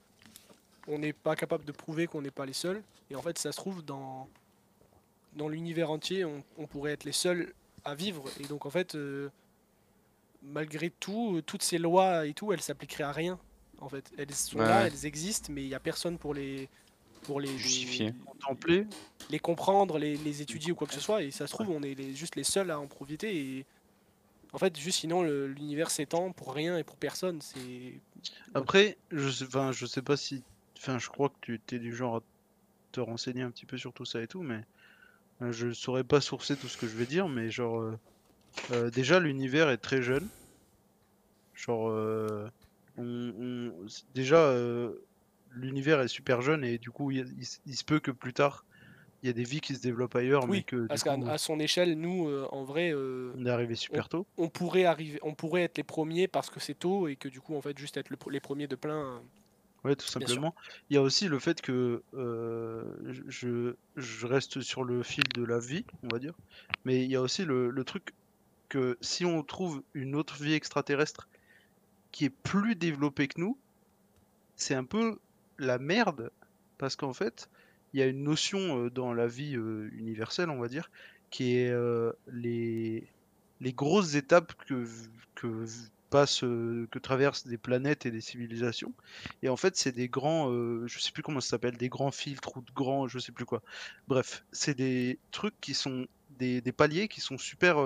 on 0.87 0.99
n'est 0.99 1.13
pas 1.13 1.35
capable 1.35 1.63
de 1.65 1.71
prouver 1.71 2.05
qu'on 2.07 2.21
n'est 2.21 2.29
pas 2.31 2.45
les 2.45 2.53
seuls. 2.53 2.83
Et 3.09 3.15
en 3.15 3.21
fait, 3.21 3.37
ça 3.39 3.51
se 3.51 3.57
trouve 3.57 3.83
dans 3.83 4.27
dans 5.35 5.47
l'univers 5.49 5.89
entier, 5.89 6.25
on, 6.25 6.43
on 6.59 6.67
pourrait 6.67 6.91
être 6.91 7.05
les 7.05 7.11
seuls 7.11 7.53
à 7.85 7.95
vivre. 7.95 8.25
Et 8.39 8.43
donc 8.43 8.67
en 8.67 8.69
fait, 8.69 8.93
euh, 8.93 9.29
malgré 10.43 10.89
tout, 10.91 11.37
euh, 11.37 11.41
toutes 11.41 11.63
ces 11.63 11.77
lois 11.77 12.25
et 12.27 12.33
tout, 12.33 12.53
elles 12.53 12.61
s'appliqueraient 12.61 13.03
à 13.03 13.11
rien. 13.11 13.39
En 13.79 13.89
fait, 13.89 14.11
elles 14.17 14.33
sont 14.35 14.59
Ouais, 14.59 14.65
là, 14.67 14.87
elles 14.87 15.05
existent, 15.05 15.51
mais 15.51 15.63
il 15.63 15.69
y 15.69 15.75
a 15.75 15.79
personne 15.79 16.17
pour 16.19 16.33
les 16.33 16.69
pour 17.23 17.39
les, 17.41 17.49
les- 17.53 17.57
Justifier. 17.57 18.13
Contempler, 18.25 18.85
les 19.29 19.39
comprendre, 19.39 19.97
les, 19.99 20.17
les 20.17 20.41
étudier 20.41 20.71
ou 20.73 20.75
quoi 20.75 20.87
que 20.87 20.93
ce 20.93 20.99
soit. 21.01 21.23
Et 21.23 21.31
ça 21.31 21.47
se 21.47 21.53
trouve, 21.53 21.69
on 21.69 21.81
est 21.83 21.95
les- 21.95 22.15
juste 22.15 22.35
les 22.35 22.43
seuls 22.43 22.71
à 22.71 22.79
en 22.79 22.87
profiter. 22.87 23.35
Et 23.59 23.65
En 24.53 24.57
fait, 24.59 24.77
juste 24.79 24.99
sinon, 24.99 25.23
l'univers 25.23 25.91
s'étend 25.91 26.31
pour 26.31 26.53
rien 26.53 26.77
et 26.77 26.83
pour 26.83 26.97
personne. 26.97 27.41
C'est. 27.41 28.01
Après, 28.53 28.97
je 29.11 29.29
sais, 29.29 29.45
enfin, 29.45 29.71
je 29.71 29.85
sais 29.85 30.01
pas 30.01 30.17
si, 30.17 30.43
enfin, 30.77 30.99
je 30.99 31.09
crois 31.09 31.29
que 31.29 31.35
tu 31.41 31.55
étais 31.55 31.79
du 31.79 31.95
genre 31.95 32.17
à 32.17 32.23
te 32.91 32.99
renseigner 33.01 33.41
un 33.43 33.51
petit 33.51 33.65
peu 33.65 33.77
sur 33.77 33.93
tout 33.93 34.05
ça 34.05 34.21
et 34.21 34.27
tout, 34.27 34.43
mais 34.43 34.65
euh, 35.41 35.51
je 35.51 35.71
saurais 35.73 36.03
pas 36.05 36.21
sourcer 36.21 36.57
tout 36.57 36.67
ce 36.69 36.77
que 36.77 36.87
je 36.87 36.95
vais 36.97 37.07
dire, 37.07 37.29
mais 37.29 37.51
genre, 37.51 37.79
euh, 37.81 37.99
euh, 38.71 38.91
déjà 38.91 39.19
l'univers 39.19 39.69
est 39.69 39.77
très 39.77 40.01
jeune. 40.01 40.31
Genre, 41.53 41.89
euh, 41.89 42.49
on, 42.95 43.03
on- 43.05 43.87
c- 43.87 44.03
déjà 44.09 44.37
euh, 44.49 45.05
l'univers 45.49 46.01
est 46.01 46.07
super 46.07 46.41
jeune 46.41 46.63
et 46.63 46.77
du 46.79 46.89
coup, 46.91 47.11
il, 47.11 47.45
se 47.45 47.83
peut 47.85 47.99
que 47.99 48.11
plus 48.11 48.33
tard, 48.33 48.65
il 49.23 49.27
y 49.27 49.29
a 49.29 49.33
des 49.33 49.43
vies 49.45 49.61
qui 49.61 49.75
se 49.75 49.81
développent 49.81 50.15
ailleurs, 50.15 50.47
mais 50.47 50.61
Oui, 50.61 50.63
que 50.63 50.87
parce 50.87 51.03
qu'à 51.03 51.13
à 51.25 51.37
son 51.37 51.59
échelle, 51.59 51.97
nous, 51.99 52.27
en 52.51 52.63
vrai, 52.63 52.93
on 53.33 53.45
est 53.45 53.49
arrivé 53.49 53.75
super 53.75 54.07
tôt. 54.09 54.27
on 54.37 54.49
pourrait 54.49 54.85
arriver, 54.85 55.19
on 55.23 55.35
pourrait 55.35 55.63
être 55.63 55.77
les 55.77 55.83
premiers 55.83 56.27
parce 56.27 56.49
que 56.49 56.59
c'est 56.59 56.75
tôt 56.75 57.07
et 57.07 57.15
que 57.17 57.27
du 57.29 57.41
coup, 57.41 57.55
en 57.55 57.61
fait, 57.61 57.77
juste 57.77 57.97
être 57.97 58.09
le 58.09 58.17
les 58.31 58.39
premiers 58.39 58.67
de 58.67 58.75
plein. 58.75 59.23
Ouais, 59.83 59.95
tout 59.97 60.07
simplement. 60.07 60.55
Il 60.89 60.95
y 60.95 60.97
a 60.97 61.01
aussi 61.01 61.27
le 61.27 61.39
fait 61.39 61.59
que 61.61 62.05
euh, 62.13 62.95
je, 63.27 63.75
je 63.97 64.27
reste 64.27 64.61
sur 64.61 64.83
le 64.85 65.03
fil 65.03 65.23
de 65.33 65.43
la 65.43 65.59
vie, 65.59 65.85
on 66.03 66.07
va 66.09 66.19
dire. 66.19 66.39
Mais 66.85 67.03
il 67.03 67.11
y 67.11 67.15
a 67.17 67.21
aussi 67.21 67.43
le, 67.43 67.69
le 67.69 67.83
truc 67.83 68.13
que 68.73 68.97
si 69.01 69.23
on 69.23 69.43
trouve 69.43 69.83
une 69.93 70.15
autre 70.15 70.41
vie 70.41 70.53
extraterrestre 70.53 71.29
qui 72.11 72.25
est 72.25 72.31
plus 72.31 72.75
développée 72.75 73.27
que 73.27 73.39
nous, 73.39 73.55
c'est 74.55 74.73
un 74.73 74.83
peu 74.83 75.19
la 75.59 75.77
merde. 75.77 76.31
Parce 76.79 76.95
qu'en 76.95 77.13
fait, 77.13 77.49
il 77.93 77.99
y 77.99 78.03
a 78.03 78.07
une 78.07 78.23
notion 78.23 78.85
euh, 78.85 78.89
dans 78.89 79.13
la 79.13 79.27
vie 79.27 79.55
euh, 79.55 79.91
universelle, 79.93 80.49
on 80.49 80.59
va 80.59 80.69
dire, 80.69 80.89
qui 81.29 81.55
est 81.55 81.69
euh, 81.69 82.13
les, 82.31 83.07
les 83.61 83.73
grosses 83.73 84.15
étapes 84.15 84.53
que, 84.65 84.87
que 85.35 85.65
que 86.09 86.99
traversent 86.99 87.47
des 87.47 87.57
planètes 87.57 88.07
et 88.07 88.11
des 88.11 88.21
civilisations. 88.21 88.93
Et 89.43 89.49
en 89.49 89.55
fait, 89.55 89.75
c'est 89.75 89.91
des 89.91 90.07
grands, 90.09 90.51
je 90.85 90.99
sais 90.99 91.11
plus 91.11 91.23
comment 91.23 91.41
ça 91.41 91.49
s'appelle, 91.49 91.75
des 91.75 91.89
grands 91.89 92.11
filtres 92.11 92.55
ou 92.55 92.61
de 92.61 92.71
grands, 92.71 93.07
je 93.07 93.17
sais 93.17 93.31
plus 93.31 93.45
quoi. 93.45 93.63
Bref, 94.07 94.45
c'est 94.51 94.77
des 94.77 95.17
trucs 95.31 95.59
qui 95.59 95.73
sont 95.73 96.05
des, 96.37 96.61
des 96.61 96.71
paliers 96.71 97.07
qui 97.07 97.19
sont 97.19 97.39
super, 97.39 97.77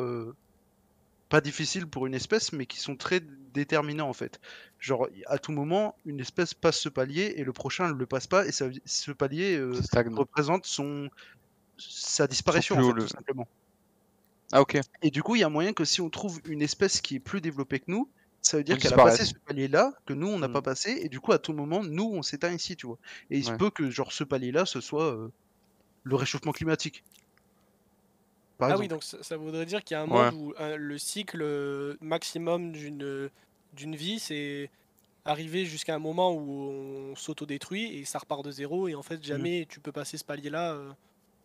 pas 1.29 1.41
difficiles 1.41 1.87
pour 1.89 2.07
une 2.07 2.13
espèce, 2.15 2.53
mais 2.53 2.65
qui 2.67 2.79
sont 2.79 2.95
très 2.97 3.19
déterminants 3.21 4.09
en 4.09 4.13
fait. 4.13 4.39
Genre, 4.79 5.07
à 5.27 5.39
tout 5.39 5.51
moment, 5.51 5.95
une 6.05 6.19
espèce 6.21 6.53
passe 6.53 6.79
ce 6.79 6.89
palier 6.89 7.33
et 7.37 7.43
le 7.43 7.53
prochain 7.53 7.89
ne 7.89 7.93
le 7.93 8.07
passe 8.07 8.27
pas, 8.27 8.45
et 8.47 8.51
ça, 8.51 8.67
ce 8.85 9.11
palier 9.11 9.57
euh, 9.57 9.85
représente 10.15 10.65
son 10.65 11.09
sa 11.77 12.27
disparition 12.27 12.75
plus 12.75 12.79
en 12.79 12.83
haut, 12.83 12.91
fait, 12.91 12.93
le- 12.93 13.07
tout 13.07 13.09
simplement. 13.09 13.47
Ah 14.51 14.61
ok. 14.61 14.77
Et 15.01 15.11
du 15.11 15.23
coup, 15.23 15.35
il 15.35 15.39
y 15.39 15.43
a 15.43 15.49
moyen 15.49 15.73
que 15.73 15.85
si 15.85 16.01
on 16.01 16.09
trouve 16.09 16.39
une 16.45 16.61
espèce 16.61 17.01
qui 17.01 17.15
est 17.15 17.19
plus 17.19 17.41
développée 17.41 17.79
que 17.79 17.91
nous, 17.91 18.11
ça 18.41 18.57
veut 18.57 18.63
dire 18.63 18.79
qu'elle 18.79 18.93
a 18.93 18.99
passé 18.99 19.25
ce 19.25 19.33
palier-là, 19.45 19.93
que 20.05 20.13
nous, 20.13 20.27
on 20.27 20.39
n'a 20.39 20.49
pas 20.49 20.61
passé, 20.61 20.99
et 21.01 21.09
du 21.09 21.19
coup, 21.19 21.31
à 21.33 21.39
tout 21.39 21.53
moment, 21.53 21.83
nous, 21.83 22.05
on 22.05 22.21
s'éteint 22.21 22.53
ici, 22.53 22.75
tu 22.75 22.87
vois. 22.87 22.99
Et 23.29 23.37
il 23.39 23.45
se 23.45 23.51
peut 23.51 23.69
que, 23.71 23.89
genre, 23.89 24.11
ce 24.13 24.23
palier-là, 24.23 24.65
ce 24.65 24.79
soit 24.81 25.13
euh, 25.15 25.29
le 26.03 26.15
réchauffement 26.15 26.53
climatique. 26.53 27.05
Par 28.57 28.69
Ah 28.69 28.71
exemple. 28.71 28.81
oui, 28.83 28.87
donc 28.87 29.03
ça, 29.03 29.21
ça 29.21 29.37
voudrait 29.37 29.65
dire 29.65 29.83
qu'il 29.83 29.95
y 29.95 29.97
a 29.99 30.01
un 30.01 30.07
Ouais. 30.09 30.31
monde 30.31 30.33
où 30.33 30.53
euh, 30.59 30.75
le 30.77 30.97
cycle 30.97 31.41
euh, 31.41 31.95
maximum 32.01 32.71
d'une 32.71 33.29
d'une 33.73 33.95
vie, 33.95 34.19
c'est 34.19 34.71
arriver 35.25 35.65
jusqu'à 35.65 35.93
un 35.93 35.99
moment 35.99 36.31
où 36.33 36.51
on 37.11 37.15
s'autodétruit 37.15 37.97
et 37.97 38.05
ça 38.05 38.17
repart 38.17 38.43
de 38.43 38.49
zéro 38.51 38.87
et 38.87 38.95
en 38.95 39.03
fait 39.03 39.23
jamais 39.23 39.67
tu 39.69 39.79
peux 39.79 39.91
passer 39.91 40.17
ce 40.17 40.23
palier-là. 40.23 40.73
euh. 40.73 40.91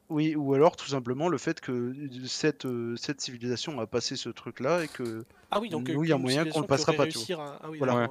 Oui, 0.09 0.35
ou 0.37 0.53
alors, 0.53 0.77
tout 0.77 0.87
simplement, 0.89 1.29
le 1.29 1.39
fait 1.39 1.61
que 1.61 1.95
cette, 2.27 2.67
euh, 2.67 2.97
cette 2.97 3.21
civilisation 3.23 3.81
a 3.81 3.87
passé 3.87 4.15
ce 4.17 4.29
truc-là, 4.29 4.85
et 4.85 4.89
que... 4.89 5.25
Ah 5.51 5.59
oui, 5.59 5.71
donc 5.71 5.89
Nous, 5.89 6.05
il 6.05 6.11
y 6.11 6.13
a 6.13 6.19
moyen 6.19 6.45
qu'on 6.45 6.61
le 6.61 6.67
passera 6.67 6.93
pas, 6.93 7.05
réussir 7.05 7.41
à- 7.41 7.59
Ah 7.63 7.71
oui, 7.71 7.79
Voilà. 7.79 8.09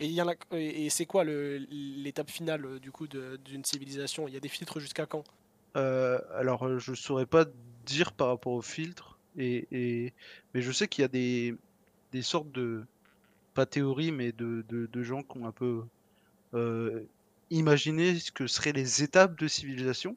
Et, 0.00 0.06
il 0.06 0.12
y 0.12 0.20
en 0.22 0.28
a- 0.28 0.34
et 0.56 0.90
c'est 0.90 1.06
quoi 1.06 1.22
l'étape 1.24 2.30
finale 2.30 2.80
du 2.80 2.90
coup 2.90 3.06
d'une 3.06 3.64
civilisation? 3.64 4.26
Il 4.26 4.34
y 4.34 4.36
a 4.36 4.40
des 4.40 4.48
filtres 4.48 4.80
jusqu'à 4.80 5.06
quand? 5.06 5.22
Euh, 5.76 6.18
alors, 6.34 6.78
je 6.78 6.94
saurais 6.94 7.26
pas 7.26 7.44
dire 7.86 8.12
par 8.12 8.28
rapport 8.28 8.52
au 8.52 8.62
filtre, 8.62 9.18
et, 9.36 10.12
mais 10.54 10.62
je 10.62 10.72
sais 10.72 10.88
qu'il 10.88 11.02
y 11.02 11.04
a 11.04 11.08
des, 11.08 11.54
des 12.12 12.22
sortes 12.22 12.50
de, 12.52 12.84
pas 13.54 13.66
théories, 13.66 14.12
mais 14.12 14.32
de, 14.32 14.64
de, 14.68 15.02
gens 15.02 15.22
qui 15.22 15.38
ont 15.38 15.46
un 15.46 15.52
peu 15.52 15.82
euh, 16.54 17.02
imaginé 17.50 18.18
ce 18.18 18.32
que 18.32 18.46
seraient 18.46 18.72
les 18.72 19.02
étapes 19.02 19.38
de 19.38 19.48
civilisation. 19.48 20.16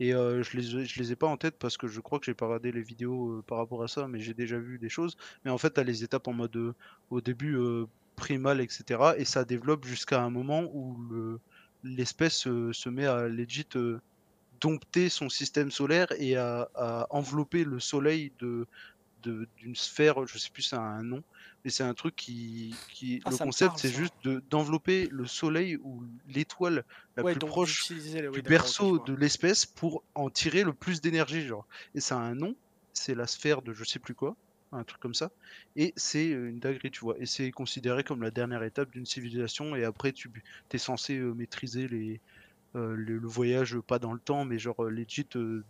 Et 0.00 0.14
euh, 0.14 0.42
je 0.42 0.56
les, 0.56 0.86
je 0.86 0.98
les 0.98 1.12
ai 1.12 1.16
pas 1.16 1.28
en 1.28 1.36
tête 1.36 1.56
parce 1.58 1.76
que 1.76 1.86
je 1.86 2.00
crois 2.00 2.18
que 2.18 2.26
j'ai 2.26 2.34
pas 2.34 2.46
regardé 2.46 2.72
les 2.72 2.82
vidéos 2.82 3.38
euh, 3.38 3.44
par 3.46 3.58
rapport 3.58 3.82
à 3.82 3.88
ça, 3.88 4.08
mais 4.08 4.20
j'ai 4.20 4.34
déjà 4.34 4.58
vu 4.58 4.78
des 4.78 4.88
choses. 4.88 5.16
Mais 5.44 5.50
en 5.50 5.58
fait, 5.58 5.70
t'as 5.70 5.84
les 5.84 6.02
étapes 6.02 6.26
en 6.28 6.32
mode 6.32 6.74
au 7.10 7.20
début 7.20 7.56
primal, 8.16 8.60
etc. 8.60 9.14
Et 9.18 9.24
ça 9.24 9.44
développe 9.44 9.84
jusqu'à 9.84 10.22
un 10.22 10.30
moment 10.30 10.64
où 10.72 10.96
le- 11.10 11.40
l'espèce 11.84 12.38
se 12.38 12.88
met 12.88 13.06
à 13.06 13.28
legit 13.28 13.66
dompter 14.62 15.10
son 15.10 15.28
système 15.30 15.70
solaire 15.72 16.08
et 16.18 16.36
à, 16.36 16.70
à 16.76 17.06
envelopper 17.10 17.64
le 17.64 17.80
soleil 17.80 18.34
de 18.40 18.68
d'une 19.24 19.76
sphère, 19.76 20.26
je 20.26 20.38
sais 20.38 20.50
plus, 20.50 20.62
ça 20.62 20.78
a 20.78 20.84
un 20.84 21.02
nom, 21.02 21.22
mais 21.64 21.70
c'est 21.70 21.84
un 21.84 21.94
truc 21.94 22.16
qui, 22.16 22.82
qui 22.88 23.20
Ah, 23.24 23.30
le 23.30 23.38
concept, 23.38 23.78
c'est 23.78 23.90
juste 23.92 24.14
de- 24.24 24.40
d'envelopper 24.40 25.08
le 25.10 25.26
soleil 25.26 25.76
ou 25.76 26.04
l'étoile 26.26 26.84
la 27.16 27.22
Ouais, 27.22 27.32
plus 27.32 27.40
proche 27.40 27.86
oui, 27.88 28.32
du 28.32 28.42
berceau 28.42 28.98
de 28.98 29.14
l'espèce 29.14 29.66
pour 29.66 30.04
en 30.14 30.30
tirer 30.30 30.64
le 30.64 30.74
plus 30.74 31.00
d'énergie, 31.00 31.42
genre. 31.46 31.66
Et 31.94 32.00
ça 32.00 32.16
a 32.18 32.20
un 32.20 32.34
nom, 32.34 32.56
c'est 32.92 33.14
la 33.14 33.26
sphère 33.26 33.62
de 33.62 33.72
je 33.72 33.84
sais 33.84 33.98
plus 34.00 34.14
quoi, 34.14 34.36
un 34.72 34.84
truc 34.84 35.00
comme 35.00 35.14
ça. 35.14 35.30
Et 35.76 35.92
c'est 35.96 36.28
une 36.28 36.58
dinguerie, 36.60 36.90
tu 36.90 37.00
vois. 37.00 37.16
Et 37.18 37.26
c'est 37.26 37.50
considéré 37.52 38.04
comme 38.04 38.22
la 38.22 38.30
dernière 38.30 38.62
étape 38.64 38.90
d'une 38.90 39.06
civilisation. 39.06 39.76
Et 39.76 39.84
après, 39.84 40.12
tu 40.12 40.30
es 40.72 40.78
censé 40.78 41.18
euh, 41.18 41.32
maîtriser 41.34 41.86
les, 41.88 42.22
le, 42.74 43.18
le 43.18 43.28
voyage, 43.28 43.78
pas 43.80 43.98
dans 43.98 44.12
le 44.12 44.18
temps, 44.20 44.44
mais 44.44 44.58
genre 44.58 44.84
euh, 44.84 44.90
legit 44.90 45.26
euh, 45.36 45.62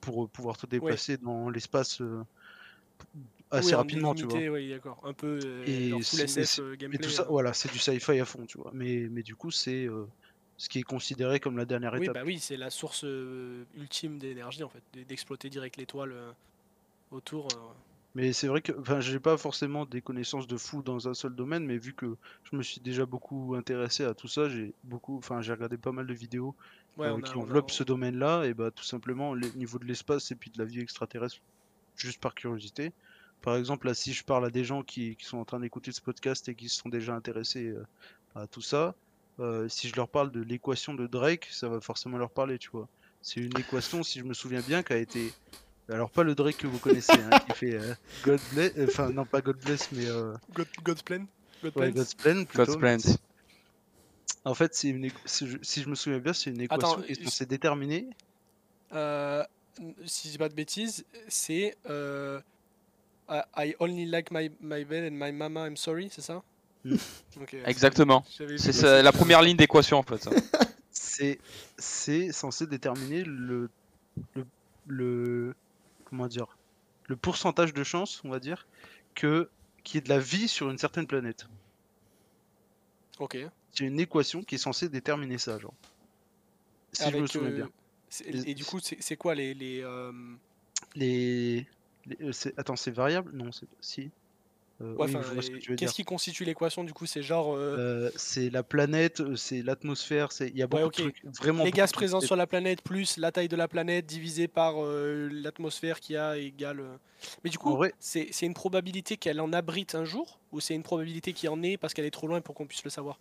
pour 0.00 0.24
euh, 0.24 0.28
pouvoir 0.28 0.56
te 0.56 0.66
déplacer 0.66 1.16
dans 1.16 1.48
l'espace 1.50 2.00
euh, 2.00 2.22
assez 3.50 3.68
Oui, 3.70 3.74
rapidement, 3.74 4.14
tu 4.14 4.24
vois. 4.26 4.38
illimité, 4.38 4.50
oui, 4.50 4.70
d'accord. 4.70 5.00
Un 5.04 5.12
peu 5.12 5.38
euh, 5.44 5.64
Et 5.66 5.90
full 6.02 6.20
SF 6.20 6.58
euh, 6.60 6.70
Mais 6.70 6.76
gameplay. 6.76 6.98
tout 6.98 7.10
ça, 7.10 7.22
euh. 7.22 7.26
voilà, 7.28 7.52
c'est 7.52 7.72
du 7.72 7.78
sci-fi 7.78 8.20
à 8.20 8.24
fond, 8.24 8.44
tu 8.46 8.58
vois. 8.58 8.70
Mais, 8.74 9.08
mais 9.10 9.22
du 9.22 9.34
coup, 9.34 9.50
c'est 9.50 9.86
euh, 9.86 10.06
ce 10.56 10.68
qui 10.68 10.78
est 10.80 10.82
considéré 10.82 11.40
comme 11.40 11.56
la 11.56 11.64
dernière 11.64 11.94
Oui, 11.94 12.02
étape. 12.04 12.14
bah 12.14 12.22
oui, 12.24 12.38
c'est 12.38 12.56
la 12.56 12.70
source 12.70 13.04
euh, 13.04 13.64
ultime 13.76 14.18
d'énergie 14.18 14.62
en 14.62 14.68
fait, 14.68 14.82
d'exploiter 15.08 15.48
direct 15.50 15.76
l'étoile 15.76 16.12
euh, 16.12 16.32
autour. 17.10 17.48
Mais 18.14 18.32
c'est 18.32 18.48
vrai 18.48 18.60
que, 18.60 18.72
enfin, 18.80 19.00
j'ai 19.00 19.20
pas 19.20 19.36
forcément 19.38 19.86
des 19.86 20.02
connaissances 20.02 20.46
de 20.48 20.56
fou 20.56 20.82
dans 20.82 21.08
un 21.08 21.14
seul 21.14 21.34
domaine, 21.34 21.64
mais 21.64 21.78
vu 21.78 21.94
que 21.94 22.16
je 22.42 22.56
me 22.56 22.62
suis 22.62 22.80
déjà 22.80 23.06
beaucoup 23.06 23.54
intéressé 23.54 24.04
à 24.04 24.14
tout 24.14 24.26
ça, 24.28 24.48
j'ai 24.48 24.74
beaucoup, 24.82 25.16
enfin, 25.18 25.40
j'ai 25.42 25.52
regardé 25.52 25.78
pas 25.78 25.92
mal 25.92 26.06
de 26.06 26.14
vidéos 26.14 26.56
Ouais, 26.96 27.06
euh, 27.06 27.14
on 27.14 27.22
a- 27.22 27.22
qui 27.22 27.36
on 27.36 27.42
a- 27.42 27.42
enveloppent 27.42 27.70
ce 27.70 27.84
domaine-là, 27.84 28.44
et 28.46 28.54
bah 28.54 28.70
tout 28.72 28.82
simplement 28.84 29.32
le 29.34 29.50
niveau 29.52 29.78
de 29.78 29.84
l'espace 29.86 30.30
et 30.32 30.36
puis 30.36 30.50
de 30.50 30.58
la 30.58 30.64
vie 30.64 30.80
extraterrestre, 30.80 31.38
juste 31.96 32.20
par 32.20 32.34
curiosité. 32.34 32.92
Par 33.42 33.56
exemple, 33.56 33.86
là, 33.86 33.94
si 33.94 34.12
je 34.12 34.24
parle 34.24 34.44
à 34.46 34.50
des 34.50 34.64
gens 34.64 34.82
qui, 34.82 35.16
qui 35.16 35.24
sont 35.26 35.38
en 35.38 35.44
train 35.44 35.60
d'écouter 35.60 35.92
ce 35.92 36.00
podcast 36.02 36.48
et 36.48 36.54
qui 36.56 36.68
se 36.68 36.76
sont 36.78 36.88
déjà 36.90 37.14
intéressés 37.14 37.68
euh, 37.68 37.84
à 38.34 38.46
tout 38.48 38.60
ça, 38.62 38.96
euh, 39.38 39.68
si 39.68 39.88
je 39.88 39.94
leur 39.96 40.10
parle 40.10 40.30
de 40.32 40.40
l'équation 40.42 40.94
de 40.94 41.06
Drake, 41.06 41.46
ça 41.50 41.68
va 41.68 41.80
forcément 41.80 42.18
leur 42.18 42.32
parler, 42.32 42.58
tu 42.58 42.70
vois. 42.70 42.88
C'est 43.22 43.40
une 43.40 43.56
équation, 43.58 44.02
si 44.02 44.18
je 44.18 44.24
me 44.24 44.34
souviens 44.34 44.62
bien, 44.62 44.82
qui 44.82 44.92
a 44.92 44.98
été 44.98 45.36
alors 45.92 46.10
pas 46.10 46.22
le 46.22 46.34
Drake 46.34 46.56
que 46.58 46.66
vous 46.66 46.78
connaissez, 46.78 47.12
hein, 47.12 47.38
qui 47.46 47.52
fait 47.54 47.74
euh, 47.74 47.94
God 48.24 48.40
bless, 48.52 48.72
euh, 48.76 48.86
enfin 48.88 49.10
non 49.10 49.24
pas 49.24 49.40
God 49.40 49.58
bless, 49.64 49.90
mais 49.92 50.06
euh, 50.06 50.34
God, 50.54 50.66
God's 50.82 51.02
Plan 51.02 51.18
God 51.62 51.76
ouais, 51.76 51.90
Plans 51.90 51.90
God's 51.92 52.14
plan 52.14 52.44
plutôt. 52.44 52.78
God's 52.78 53.02
c'est- 53.02 53.18
En 54.44 54.54
fait, 54.54 54.74
c'est 54.74 54.88
une, 54.88 55.10
si 55.26 55.46
je, 55.48 55.58
si 55.62 55.82
je 55.82 55.88
me 55.88 55.94
souviens 55.94 56.18
bien, 56.18 56.32
c'est 56.32 56.50
une 56.50 56.60
équation 56.60 56.92
Attends, 56.94 57.02
qui 57.02 57.12
est 57.12 57.20
euh, 57.20 57.24
censée 57.24 57.46
déterminer. 57.46 58.06
Euh, 58.92 59.44
si 60.06 60.28
je 60.28 60.32
dis 60.32 60.38
pas 60.38 60.48
de 60.48 60.54
bêtises, 60.54 61.04
c'est 61.28 61.76
euh, 61.88 62.40
I 63.28 63.42
I 63.56 63.74
only 63.78 64.06
like 64.06 64.30
my, 64.30 64.50
my 64.60 64.84
bed 64.84 65.12
and 65.12 65.16
my 65.16 65.32
mama, 65.32 65.66
I'm 65.66 65.76
sorry, 65.76 66.08
c'est 66.12 66.22
ça 66.22 66.42
Mm. 66.82 66.96
Ok, 67.42 67.56
Exactement. 67.66 68.24
C'est 68.56 69.02
la 69.02 69.12
première 69.12 69.42
ligne 69.42 69.56
d'équation 69.58 69.98
en 69.98 70.02
fait. 70.02 70.26
C'est 70.90 71.38
c'est 71.76 72.32
censé 72.32 72.66
déterminer 72.66 73.22
le, 73.22 73.68
le 74.34 74.46
le 74.86 75.54
comment 76.10 76.26
dire 76.26 76.46
le 77.06 77.16
pourcentage 77.16 77.74
de 77.74 77.82
chance, 77.82 78.20
on 78.24 78.28
va 78.28 78.38
dire, 78.38 78.66
que 79.14 79.48
qu'il 79.82 79.96
y 79.96 79.98
ait 79.98 80.02
de 80.02 80.08
la 80.10 80.18
vie 80.20 80.46
sur 80.46 80.70
une 80.70 80.78
certaine 80.78 81.06
planète. 81.06 81.46
Ok. 83.18 83.36
C'est 83.72 83.84
une 83.84 83.98
équation 83.98 84.42
qui 84.44 84.56
est 84.56 84.58
censée 84.58 84.88
déterminer 84.88 85.38
ça, 85.38 85.58
genre. 85.58 85.74
Si 86.92 87.10
je 87.10 87.16
me 87.16 87.26
souviens 87.26 87.50
euh, 87.50 87.56
bien. 87.56 87.70
Et 88.44 88.54
du 88.54 88.64
coup, 88.64 88.78
c'est 88.80 89.16
quoi 89.16 89.34
les. 89.34 89.54
les 89.54 89.82
euh, 89.82 90.12
Les, 90.94 91.66
les- 92.06 92.16
euh, 92.22 92.32
attends, 92.56 92.76
c'est 92.76 92.90
variable? 92.90 93.30
Non, 93.32 93.50
c'est 93.52 93.66
si. 93.80 94.10
Ouais, 94.80 95.14
oui, 95.28 95.60
je 95.60 95.72
Qu'est-ce 95.76 95.94
qui 95.94 96.04
constitue 96.04 96.44
l'équation 96.44 96.84
du 96.84 96.92
coup? 96.92 97.06
C'est 97.06 97.22
genre 97.22 97.54
euh, 97.54 97.76
Euh, 97.76 98.10
c'est 98.16 98.50
la 98.50 98.62
planète, 98.64 99.20
euh, 99.20 99.36
c'est 99.36 99.62
l'atmosphère, 99.62 100.32
c'est 100.32 100.48
il 100.48 100.56
y 100.56 100.62
a 100.62 100.66
beaucoup 100.66 100.88
ok. 100.88 100.90
de 100.90 100.94
trucs, 100.94 101.22
vraiment 101.38 101.64
les 101.64 101.72
gaz 101.72 101.92
présents 101.92 102.20
sur 102.20 102.36
la 102.36 102.46
planète 102.46 102.82
plus 102.82 103.16
la 103.18 103.32
taille 103.32 103.48
de 103.48 103.56
la 103.56 103.68
planète 103.68 104.06
divisé 104.06 104.48
par 104.48 104.82
euh, 104.84 105.28
l'atmosphère 105.30 106.00
qu'il 106.00 106.14
y 106.14 106.18
a 106.18 106.36
égale. 106.38 106.98
Mais 107.44 107.50
du 107.50 107.58
coup, 107.58 107.78
c'est 107.98 108.28
c'est 108.32 108.46
une 108.46 108.54
probabilité 108.54 109.16
qu'elle 109.16 109.40
en 109.40 109.52
abrite 109.52 109.94
un 109.94 110.04
jour 110.04 110.40
ou 110.52 110.60
c'est 110.60 110.74
une 110.74 110.82
probabilité 110.82 111.32
qu'il 111.34 111.46
y 111.48 111.50
en 111.50 111.62
ait 111.62 111.76
parce 111.78 111.92
qu'elle 111.94 112.04
est 112.06 112.10
trop 112.10 112.26
loin 112.28 112.40
pour 112.40 112.54
qu'on 112.54 112.66
puisse 112.66 112.84
le 112.84 112.90
savoir? 112.90 113.20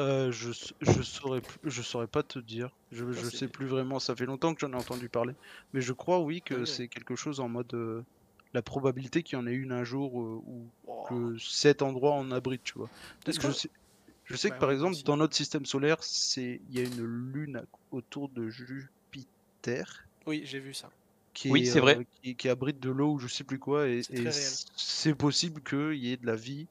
Euh, 0.00 0.32
je, 0.32 0.50
je 0.80 1.02
saurais 1.02 1.40
je 1.62 1.82
saurais 1.82 2.08
pas 2.08 2.22
te 2.24 2.38
dire. 2.40 2.76
Je, 2.90 3.12
je 3.12 3.28
c'est- 3.28 3.38
sais 3.38 3.48
plus 3.48 3.66
vraiment. 3.66 4.00
Ça 4.00 4.16
fait 4.16 4.26
longtemps 4.26 4.52
que 4.54 4.60
j'en 4.60 4.72
ai 4.72 4.76
entendu 4.76 5.08
parler, 5.08 5.34
mais 5.72 5.80
je 5.80 5.92
crois 5.92 6.20
oui 6.20 6.42
que 6.42 6.64
Ah 6.64 6.64
ouais. 6.64 6.64
c'est 6.64 6.88
quelque 6.88 7.14
chose 7.16 7.38
en 7.40 7.48
mode 7.48 8.04
la 8.54 8.62
probabilité 8.62 9.22
qu'il 9.22 9.36
y 9.38 9.40
en 9.40 9.46
ait 9.46 9.52
une 9.52 9.72
un 9.72 9.84
jour 9.84 10.20
euh, 10.20 10.40
ou 10.46 10.70
Oh. 10.86 11.04
que 11.08 11.36
cet 11.38 11.82
endroit 11.82 12.12
en 12.12 12.30
abrite, 12.30 12.62
tu 12.64 12.74
vois. 12.78 12.88
Je 13.26 13.32
que- 13.32 13.52
sais, 13.52 13.68
je 14.24 14.36
sais 14.36 14.48
Bah 14.48 14.54
que 14.54 14.60
par 14.60 14.70
exemple 14.70 14.92
aussi. 14.92 15.04
dans 15.04 15.16
notre 15.18 15.36
système 15.36 15.66
solaire, 15.66 16.02
c'est 16.02 16.60
il 16.70 16.74
y 16.74 16.80
a 16.80 16.84
une 16.84 17.04
lune 17.04 17.62
autour 17.90 18.28
de 18.30 18.48
Jupiter 18.48 20.06
Oui, 20.26 20.42
j'ai 20.44 20.60
vu 20.60 20.72
ça. 20.72 20.90
qui 21.34 21.50
Oui, 21.50 21.62
est, 21.62 21.64
c'est 21.66 21.80
vrai. 21.80 21.98
euh, 21.98 22.04
qui, 22.22 22.36
qui 22.36 22.48
abrite 22.48 22.80
de 22.80 22.90
l'eau 22.90 23.14
ou 23.14 23.18
je 23.18 23.26
sais 23.26 23.44
plus 23.44 23.58
quoi 23.58 23.88
et, 23.88 24.02
C'est 24.76 25.14
possible 25.14 25.62
qu'il 25.62 25.96
y 25.96 26.12
ait 26.12 26.16
de 26.16 26.26
la 26.26 26.36
vie 26.36 26.66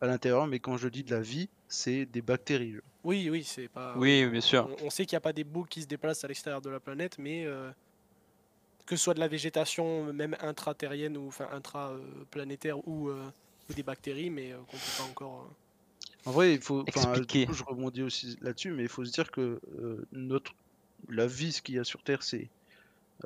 à 0.00 0.06
l'intérieur, 0.06 0.46
mais 0.46 0.60
quand 0.60 0.76
je 0.76 0.88
dis 0.88 1.02
de 1.02 1.10
la 1.10 1.20
vie, 1.20 1.48
c'est 1.68 2.06
des 2.06 2.22
bactéries. 2.22 2.76
Oui, 3.02 3.28
oui, 3.30 3.44
c'est 3.44 3.68
pas. 3.68 3.96
Oui, 3.98 4.26
bien 4.26 4.40
sûr. 4.40 4.68
On, 4.80 4.86
on 4.86 4.90
sait 4.90 5.06
qu'il 5.06 5.14
n'y 5.16 5.18
a 5.18 5.22
pas 5.22 5.32
des 5.32 5.44
boules 5.44 5.68
qui 5.68 5.82
se 5.82 5.86
déplacent 5.86 6.24
à 6.24 6.28
l'extérieur 6.28 6.60
de 6.60 6.70
la 6.70 6.80
planète, 6.80 7.18
mais 7.18 7.44
euh, 7.46 7.70
que 8.86 8.96
ce 8.96 9.04
soit 9.04 9.14
de 9.14 9.20
la 9.20 9.28
végétation, 9.28 10.12
même 10.12 10.36
intraterrienne 10.40 11.16
ou 11.16 11.28
enfin 11.28 11.48
intraplanétaire 11.52 12.86
ou, 12.88 13.08
euh, 13.10 13.30
ou 13.68 13.74
des 13.74 13.82
bactéries, 13.82 14.30
mais 14.30 14.52
euh, 14.52 14.64
qu'on 14.66 14.80
peut 14.80 14.92
pas 14.92 15.02
encore. 15.04 15.42
euh, 15.44 15.56
En 16.24 16.32
vrai, 16.32 16.54
il 16.54 16.60
faut. 16.60 16.86
Expliquer. 16.86 17.46
coup, 17.46 17.52
je 17.52 17.62
rebondis 17.64 18.02
aussi 18.02 18.36
là-dessus, 18.40 18.72
mais 18.72 18.82
il 18.84 18.88
faut 18.88 19.04
se 19.04 19.12
dire 19.12 19.30
que 19.30 19.60
euh, 19.68 20.06
notre 20.12 20.52
la 21.08 21.26
vie, 21.26 21.52
ce 21.52 21.62
qu'il 21.62 21.76
y 21.76 21.78
a 21.78 21.84
sur 21.84 22.02
Terre, 22.02 22.22
c'est 22.22 22.52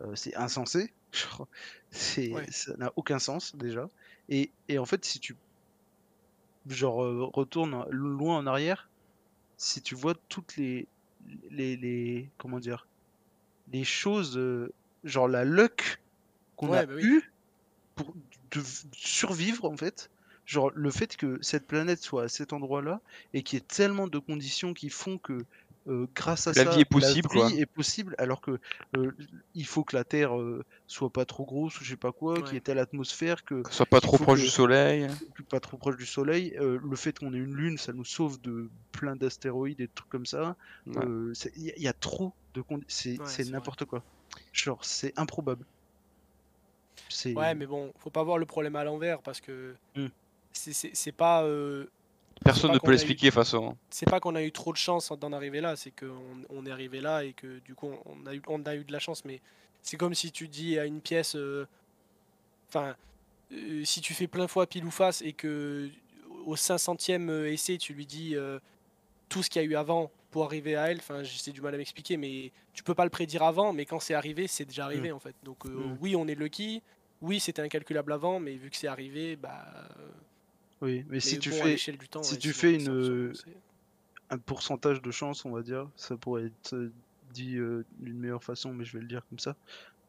euh, 0.01 0.15
c'est 0.17 0.37
insensé. 0.37 0.95
Genre, 1.13 1.49
c'est 1.91 2.31
Ouais. 2.31 2.47
ça 2.51 2.77
n'a 2.79 2.93
aucun 2.97 3.19
sens 3.21 3.57
déjà. 3.57 3.89
Et, 4.29 4.55
et 4.69 4.79
en 4.79 4.87
fait, 4.87 5.05
si 5.07 5.21
tu 5.21 5.41
genre 6.67 7.03
euh, 7.05 7.25
retournes 7.33 7.85
loin 7.91 8.39
en 8.39 8.47
arrière, 8.47 8.91
si 9.59 9.83
tu 9.83 9.95
vois 9.97 10.15
toutes 10.29 10.57
les 10.57 10.91
les, 11.51 11.77
les 11.77 12.33
comment 12.39 12.61
dire 12.61 12.89
les 13.67 13.85
choses 13.85 14.39
euh, 14.39 14.75
genre 15.05 15.29
la 15.29 15.45
luck 15.45 16.03
qu'on 16.57 16.71
Ouais, 16.71 16.79
a 16.79 16.87
bah 16.87 16.93
oui. 16.97 17.05
eu 17.05 17.33
pour 17.95 18.15
de 18.53 18.63
survivre 18.93 19.65
en 19.65 19.77
fait 19.77 20.11
genre 20.47 20.71
le 20.75 20.91
fait 20.91 21.17
que 21.17 21.39
cette 21.43 21.67
planète 21.67 22.03
soit 22.03 22.25
à 22.25 22.29
cet 22.29 22.53
endroit-là 22.53 23.01
et 23.35 23.43
qu'il 23.43 23.59
y 23.59 23.63
ait 23.63 23.65
tellement 23.67 24.09
de 24.09 24.19
conditions 24.19 24.75
qui 24.75 24.89
font 24.91 25.19
que 25.19 25.45
euh, 25.87 26.07
grâce 26.15 26.47
à 26.47 26.53
La 26.53 26.65
ça 26.65 26.71
vie 26.75 26.81
est 26.81 26.85
possible, 26.85 27.29
la 27.33 27.41
quoi. 27.41 27.49
vie 27.49 27.61
est 27.61 27.67
possible 27.67 28.15
alors 28.19 28.41
que 28.41 28.59
euh, 28.97 29.13
il 29.55 29.65
faut 29.65 29.83
que 29.85 29.97
la 29.97 30.05
Terre 30.05 30.39
euh, 30.39 30.63
soit 30.87 31.11
pas 31.11 31.25
trop 31.25 31.45
grosse 31.47 31.81
ou 31.81 31.85
je 31.85 31.91
sais 31.91 31.97
pas 31.97 32.13
quoi 32.13 32.35
qu'il 32.35 32.49
y 32.49 32.51
Ouais. 32.51 32.57
ait 32.59 32.61
telle 32.61 32.79
atmosphère 32.79 33.45
que 33.45 33.63
Que 33.63 33.71
ce 33.71 33.77
soit 33.77 33.87
pas 33.87 34.01
trop 34.01 34.19
proche 34.19 34.41
que- 34.41 34.45
du 34.45 34.51
soleil. 34.51 35.09
que 35.37 35.43
pas 35.45 35.61
trop 35.61 35.79
proche 35.79 35.97
du 35.97 36.05
soleil 36.07 36.55
euh, 36.59 36.79
le 36.83 36.97
fait 36.97 37.19
qu'on 37.19 37.33
ait 37.33 37.39
une 37.39 37.55
lune 37.55 37.79
ça 37.79 37.93
nous 37.93 38.05
sauve 38.05 38.41
de 38.41 38.71
plein 38.93 39.17
d'astéroïdes 39.17 39.81
et 39.81 39.87
de 39.87 39.93
trucs 39.95 40.11
comme 40.11 40.27
ça 40.27 40.57
Ouais. 40.87 41.05
euh, 41.05 41.33
il 41.57 41.63
y, 41.63 41.71
a- 41.71 41.75
il 41.77 41.83
y 41.83 41.89
a 41.89 41.93
trop 41.95 42.35
de 42.55 42.61
condi- 42.63 42.85
c'est 42.89 43.19
Ouais, 43.19 43.51
n'importe 43.51 43.85
quoi 43.87 44.05
genre 44.53 44.85
c'est 44.85 45.19
improbable 45.19 45.65
c'est 47.09 47.35
Ouais, 47.35 47.55
mais 47.55 47.67
bon, 47.67 47.93
faut 47.99 48.11
pas 48.11 48.23
voir 48.23 48.39
le 48.39 48.47
problème 48.47 48.77
à 48.77 48.85
l'envers 48.85 49.21
parce 49.23 49.41
que 49.41 49.75
Hmm. 49.97 50.07
c'est- 50.53 50.73
c'est 50.73 50.95
c'est 50.95 51.13
pas. 51.13 51.43
euh, 51.45 51.87
Personne 52.45 52.69
pas 52.71 52.75
ne 52.75 52.79
peut 52.79 52.89
eu- 52.89 52.93
l'expliquer 52.93 53.27
de 53.27 53.31
toute 53.31 53.35
façon. 53.35 53.77
c'est 53.91 54.09
pas 54.09 54.19
qu'on 54.21 54.35
a 54.35 54.43
eu 54.43 54.53
trop 54.53 54.73
de 54.73 54.79
chance 54.79 55.13
d'en 55.19 55.33
arriver 55.33 55.61
là, 55.61 55.77
c'est 55.77 55.91
qu'on 55.91 56.45
on 56.49 56.65
est 56.67 56.71
arrivé 56.71 57.01
là 57.01 57.25
et 57.25 57.33
que 57.33 57.59
du 57.61 57.75
coup 57.75 57.91
on 58.07 58.27
a 58.27 58.35
eu, 58.35 58.43
on 58.47 58.65
a 58.65 58.75
eu 58.77 58.85
de 58.85 58.93
la 58.93 58.99
chance. 58.99 59.25
Mais 59.25 59.41
c'est 59.83 59.97
comme 59.97 60.15
si 60.15 60.31
tu 60.33 60.49
dis 60.49 60.79
à 60.79 60.87
une 60.87 61.01
pièce, 61.01 61.35
euh, 61.37 61.67
enfin, 62.69 62.97
euh, 63.53 63.85
si 63.85 64.01
tu 64.01 64.15
fais 64.15 64.27
plein 64.27 64.47
fois 64.49 64.67
pile 64.67 64.85
ou 64.85 64.91
face 64.91 65.23
et 65.23 65.33
que 65.33 65.91
au 66.47 66.57
500e 66.57 67.29
essai 67.47 67.77
tu 67.79 67.93
lui 67.95 68.07
dis 68.07 68.35
euh, 68.37 68.59
tout 69.29 69.43
ce 69.43 69.51
qu'il 69.51 69.61
y 69.61 69.65
a 69.65 69.69
eu 69.69 69.75
avant 69.77 70.11
pour 70.31 70.45
arriver 70.45 70.77
à 70.77 70.91
elle, 70.91 70.99
enfin 70.99 71.23
j'ai 71.23 71.53
du 71.53 71.61
mal 71.61 71.75
à 71.75 71.79
m'expliquer, 71.79 72.17
mais 72.17 72.53
tu 72.73 72.83
peux 72.83 72.95
pas 72.95 73.05
le 73.05 73.11
prédire 73.11 73.43
avant, 73.43 73.73
mais 73.73 73.85
quand 73.85 74.01
c'est 74.01 74.15
arrivé, 74.15 74.47
c'est 74.47 74.65
déjà 74.65 74.85
arrivé 74.85 75.13
en 75.13 75.19
fait. 75.19 75.35
Donc 75.43 75.67
euh, 75.67 75.71
Mm. 75.71 75.99
oui, 76.01 76.17
on 76.17 76.27
est 76.29 76.35
lucky, 76.35 76.83
oui 77.21 77.41
c'était 77.41 77.63
incalculable 77.63 78.13
avant, 78.13 78.41
mais 78.41 78.55
vu 78.55 78.71
que 78.71 78.77
c'est 78.77 78.87
arrivé, 78.89 79.37
bah. 79.37 79.89
oui 80.81 81.05
mais 81.09 81.21
si 81.21 81.39
tu 81.39 81.51
fais 81.51 81.77
du 81.93 82.09
temps, 82.09 82.23
si 82.23 82.35
ouais, 82.35 82.39
tu 82.39 82.53
fais 82.53 82.75
une- 82.75 83.33
un 84.33 84.39
pourcentage 84.39 85.03
de 85.03 85.11
chance, 85.11 85.45
on 85.45 85.51
va 85.51 85.63
dire, 85.63 85.89
ça 85.97 86.17
pourrait 86.17 86.45
être 86.47 86.75
euh, 86.75 86.93
dit 87.33 87.57
euh, 87.57 87.85
d'une 87.99 88.19
meilleure 88.19 88.45
façon, 88.45 88.73
mais 88.73 88.85
je 88.85 88.93
vais 88.93 89.01
le 89.03 89.09
dire 89.09 89.23
comme 89.29 89.41
ça. 89.41 89.57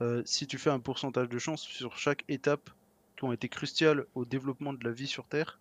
Euh, 0.02 0.22
si 0.26 0.46
tu 0.48 0.58
fais 0.60 0.70
un 0.70 0.80
pourcentage 0.80 1.28
de 1.30 1.40
chance 1.40 1.62
sur 1.64 1.98
chaque 1.98 2.24
étape 2.28 2.70
qui 3.18 3.24
ont 3.24 3.32
été 3.34 3.50
cruciales 3.50 4.06
au 4.16 4.26
développement 4.26 4.74
de 4.74 4.84
la 4.84 4.92
vie 4.92 5.08
sur 5.08 5.26
Terre, 5.28 5.60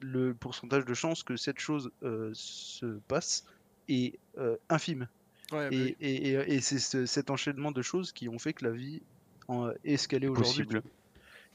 le 0.00 0.34
pourcentage 0.34 0.84
de 0.84 0.94
chance 0.94 1.22
que 1.22 1.36
cette 1.36 1.58
chose 1.58 1.90
euh, 2.02 2.30
se 2.34 2.86
passe 3.08 3.46
est 3.92 4.18
euh, 4.38 4.56
infime. 4.68 5.08
Ouais, 5.50 5.68
bah 5.68 5.76
Et, 5.76 5.82
oui. 5.84 5.96
et- 6.00 6.28
et- 6.30 6.54
et 6.54 6.60
c'est 6.60 6.78
ce- 6.78 7.06
cet 7.06 7.30
enchaînement 7.30 7.72
de 7.72 7.82
choses 7.82 8.12
qui 8.12 8.28
ont 8.28 8.38
fait 8.38 8.52
que 8.52 8.64
la 8.64 8.70
vie 8.70 9.02
en- 9.48 9.70
est 9.84 9.96
ce 9.96 10.08
qu'elle 10.08 10.24
est 10.24 10.28
aujourd'hui. 10.28 10.66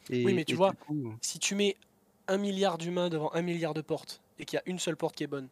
Oui, 0.09 0.33
mais 0.33 0.45
tu 0.45 0.55
vois, 0.55 0.73
coup, 0.73 1.15
si 1.21 1.39
tu 1.39 1.55
mets 1.55 1.75
un 2.27 2.37
milliard 2.37 2.77
d'humains 2.77 3.09
devant 3.09 3.33
un 3.33 3.41
milliard 3.41 3.73
de 3.73 3.81
portes 3.81 4.21
et 4.39 4.45
qu'il 4.45 4.57
y 4.57 4.59
a 4.59 4.63
une 4.65 4.79
seule 4.79 4.95
porte 4.95 5.15
qui 5.15 5.23
est 5.23 5.27
bonne, 5.27 5.47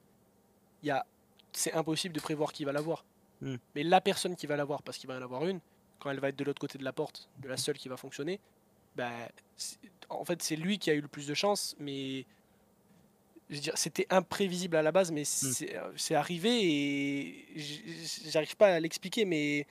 il 0.84 0.88
y 0.88 0.92
a... 0.92 1.06
c'est 1.54 1.74
impossible 1.74 2.14
de 2.14 2.20
prévoir 2.20 2.54
qui 2.54 2.66
va 2.66 2.72
l'avoir. 2.72 3.04
Hmm. 3.42 3.56
Mais 3.76 3.84
la 3.84 4.00
personne 4.02 4.36
qui 4.36 4.46
va 4.48 4.56
l'avoir, 4.56 4.84
parce 4.84 4.98
qu'il 4.98 5.08
va 5.08 5.16
y 5.16 5.18
en 5.18 5.22
avoir 5.24 5.46
une, 5.46 5.60
quand 6.00 6.10
elle 6.12 6.20
va 6.20 6.30
être 6.30 6.38
de 6.38 6.44
l'autre 6.44 6.60
côté 6.60 6.78
de 6.78 6.84
la 6.84 6.94
porte, 6.94 7.30
de 7.42 7.48
la 7.50 7.58
seule 7.58 7.78
qui 7.78 7.90
va 7.90 7.98
fonctionner, 7.98 8.40
bah, 8.96 9.12
en 10.10 10.24
fait 10.24 10.42
c'est 10.44 10.56
lui 10.56 10.78
qui 10.78 10.90
a 10.90 10.94
eu 10.94 11.02
le 11.02 11.08
plus 11.08 11.28
de 11.28 11.34
chance, 11.34 11.76
mais 11.80 12.26
c'était 13.76 14.08
imprévisible 14.10 14.76
à 14.76 14.82
la 14.82 14.92
base, 14.92 15.12
mais 15.12 15.24
c'est 15.24 15.76
euh, 15.76 15.92
c'est 15.96 16.16
arrivé 16.16 16.50
et 16.64 17.46
j'arrive 18.28 18.56
pas 18.58 18.68
à 18.76 18.80
l'expliquer, 18.80 19.26
mais 19.26 19.68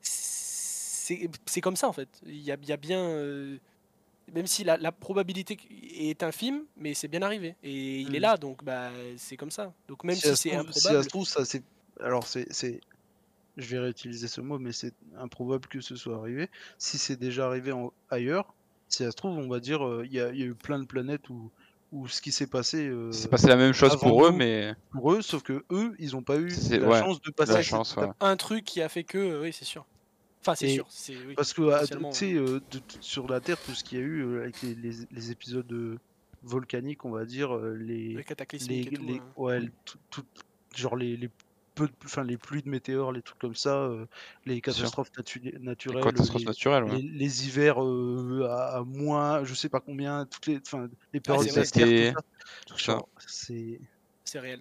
c'est 0.00 1.60
comme 1.60 1.76
ça 1.76 1.88
en 1.88 1.92
fait. 1.92 2.08
Il 2.26 2.40
y 2.40 2.50
a, 2.52 2.56
y 2.66 2.72
a 2.72 2.76
bien. 2.76 3.00
euh, 3.00 3.58
même 4.32 4.46
si 4.46 4.64
la, 4.64 4.76
la 4.78 4.92
probabilité 4.92 5.58
est 5.98 6.22
infime, 6.22 6.64
mais 6.76 6.94
c'est 6.94 7.08
bien 7.08 7.22
arrivé. 7.22 7.54
Et 7.62 8.00
il 8.00 8.14
est 8.14 8.18
Mm. 8.18 8.22
là, 8.22 8.36
donc 8.36 8.64
bah, 8.64 8.90
c'est 9.18 9.36
comme 9.36 9.50
ça. 9.50 9.74
Donc 9.88 10.04
même 10.04 10.16
si 10.16 10.22
c'est 10.36 10.50
trouve- 10.50 10.72
si 10.72 10.80
ça 10.80 10.88
improbable, 10.90 11.04
se 11.04 11.08
trouve, 11.08 11.26
ça 11.28 11.44
c'est. 11.44 11.62
Alors 12.00 12.26
c'est, 12.26 12.80
je 13.58 13.66
vais 13.68 13.78
réutiliser 13.78 14.28
ce 14.28 14.40
mot, 14.40 14.58
mais 14.58 14.72
c'est 14.72 14.94
improbable 15.18 15.68
que 15.68 15.80
ce 15.80 15.96
soit 15.96 16.16
arrivé. 16.16 16.48
Si 16.78 16.96
c'est 16.98 17.16
déjà 17.16 17.46
arrivé 17.46 17.72
en- 17.72 17.92
ailleurs, 18.08 18.54
si 18.88 18.98
ça 19.04 19.10
se 19.10 19.16
trouve, 19.16 19.36
on 19.36 19.48
va 19.48 19.60
dire, 19.60 19.86
euh, 19.86 20.06
il 20.06 20.12
y, 20.12 20.20
a, 20.20 20.30
il 20.30 20.38
y 20.38 20.42
a 20.42 20.46
eu 20.46 20.54
plein 20.54 20.78
de 20.78 20.86
planètes 20.86 21.28
où, 21.28 21.50
où 21.92 22.08
ce 22.08 22.20
qui 22.22 22.32
s'est 22.32 22.46
passé, 22.46 22.88
euh, 22.88 23.12
C'est 23.12 23.28
passé 23.28 23.46
la 23.48 23.56
même 23.56 23.74
chose 23.74 23.96
pour 23.98 24.24
eux, 24.26 24.30
nous, 24.30 24.36
mais 24.38 24.74
pour 24.90 25.12
eux, 25.12 25.22
sauf 25.22 25.42
que 25.42 25.62
eux, 25.70 25.94
ils 25.98 26.16
ont 26.16 26.22
pas 26.22 26.38
eu 26.38 26.48
la 26.70 26.88
ouais, 26.88 26.98
chance 27.00 27.20
de 27.20 27.30
passer 27.30 27.52
la 27.52 27.62
chance, 27.62 27.94
ouais. 27.96 28.08
un 28.20 28.36
truc 28.36 28.64
qui 28.64 28.80
a 28.80 28.88
fait 28.88 29.04
que, 29.04 29.18
euh, 29.18 29.42
oui, 29.42 29.52
c'est 29.52 29.66
sûr. 29.66 29.84
Enfin, 30.40 30.54
c'est 30.56 30.68
sûr. 30.70 30.86
Oui. 31.28 31.34
Parce 31.36 31.52
que 31.52 31.70
ah, 31.70 31.86
tu 31.86 31.96
sais, 32.12 32.32
euh, 32.34 32.60
sur 33.00 33.28
la 33.30 33.40
Terre, 33.40 33.58
tout 33.64 33.74
ce 33.74 33.84
qu'il 33.84 33.98
y 33.98 34.00
a 34.00 34.04
eu 34.04 34.22
euh, 34.24 34.42
avec 34.42 34.60
les, 34.62 34.74
les- 34.74 35.06
les 35.12 35.30
épisodes 35.30 35.98
volcaniques, 36.42 37.04
on 37.04 37.10
va 37.10 37.24
dire, 37.24 37.54
les, 37.56 38.14
les 38.14 38.24
cataclysmiques 38.24 38.90
les, 38.90 38.96
et 38.96 38.98
tout. 38.98 39.04
les- 39.06 39.20
ouais, 39.36 39.60
tout- 39.84 39.98
tout- 40.10 40.24
genre 40.74 40.96
les, 40.96 41.16
les 41.16 41.30
peu 41.74 41.86
de- 41.86 41.92
enfin 42.04 42.22
les 42.24 42.36
pluies 42.36 42.62
de 42.62 42.68
météores, 42.68 43.12
les 43.12 43.22
trucs 43.22 43.38
comme 43.38 43.54
ça, 43.54 43.76
euh, 43.76 44.06
les 44.46 44.60
catastrophes 44.60 45.10
natu- 45.18 45.40
les 45.42 45.58
naturelles, 45.58 46.04
catastrophes 46.04 46.40
les, 46.40 46.46
naturelles. 46.46 46.84
ouais. 46.84 46.96
les- 46.96 47.02
les 47.08 47.46
hivers 47.46 47.82
euh, 47.82 48.46
à, 48.50 48.78
à 48.78 48.82
moins, 48.82 49.42
je 49.44 49.54
sais 49.54 49.68
pas 49.68 49.80
combien, 49.80 50.26
toutes 50.26 50.46
les, 50.46 50.60
enfin 50.66 50.88
les 51.12 51.20
périodes 51.20 51.44
vrai. 51.46 51.52
glaciaires, 51.54 51.86
C'était- 51.86 52.14
tout 52.66 52.78
ça. 52.78 53.00
c'est 53.26 53.80
C'est 54.24 54.38
réel. 54.40 54.60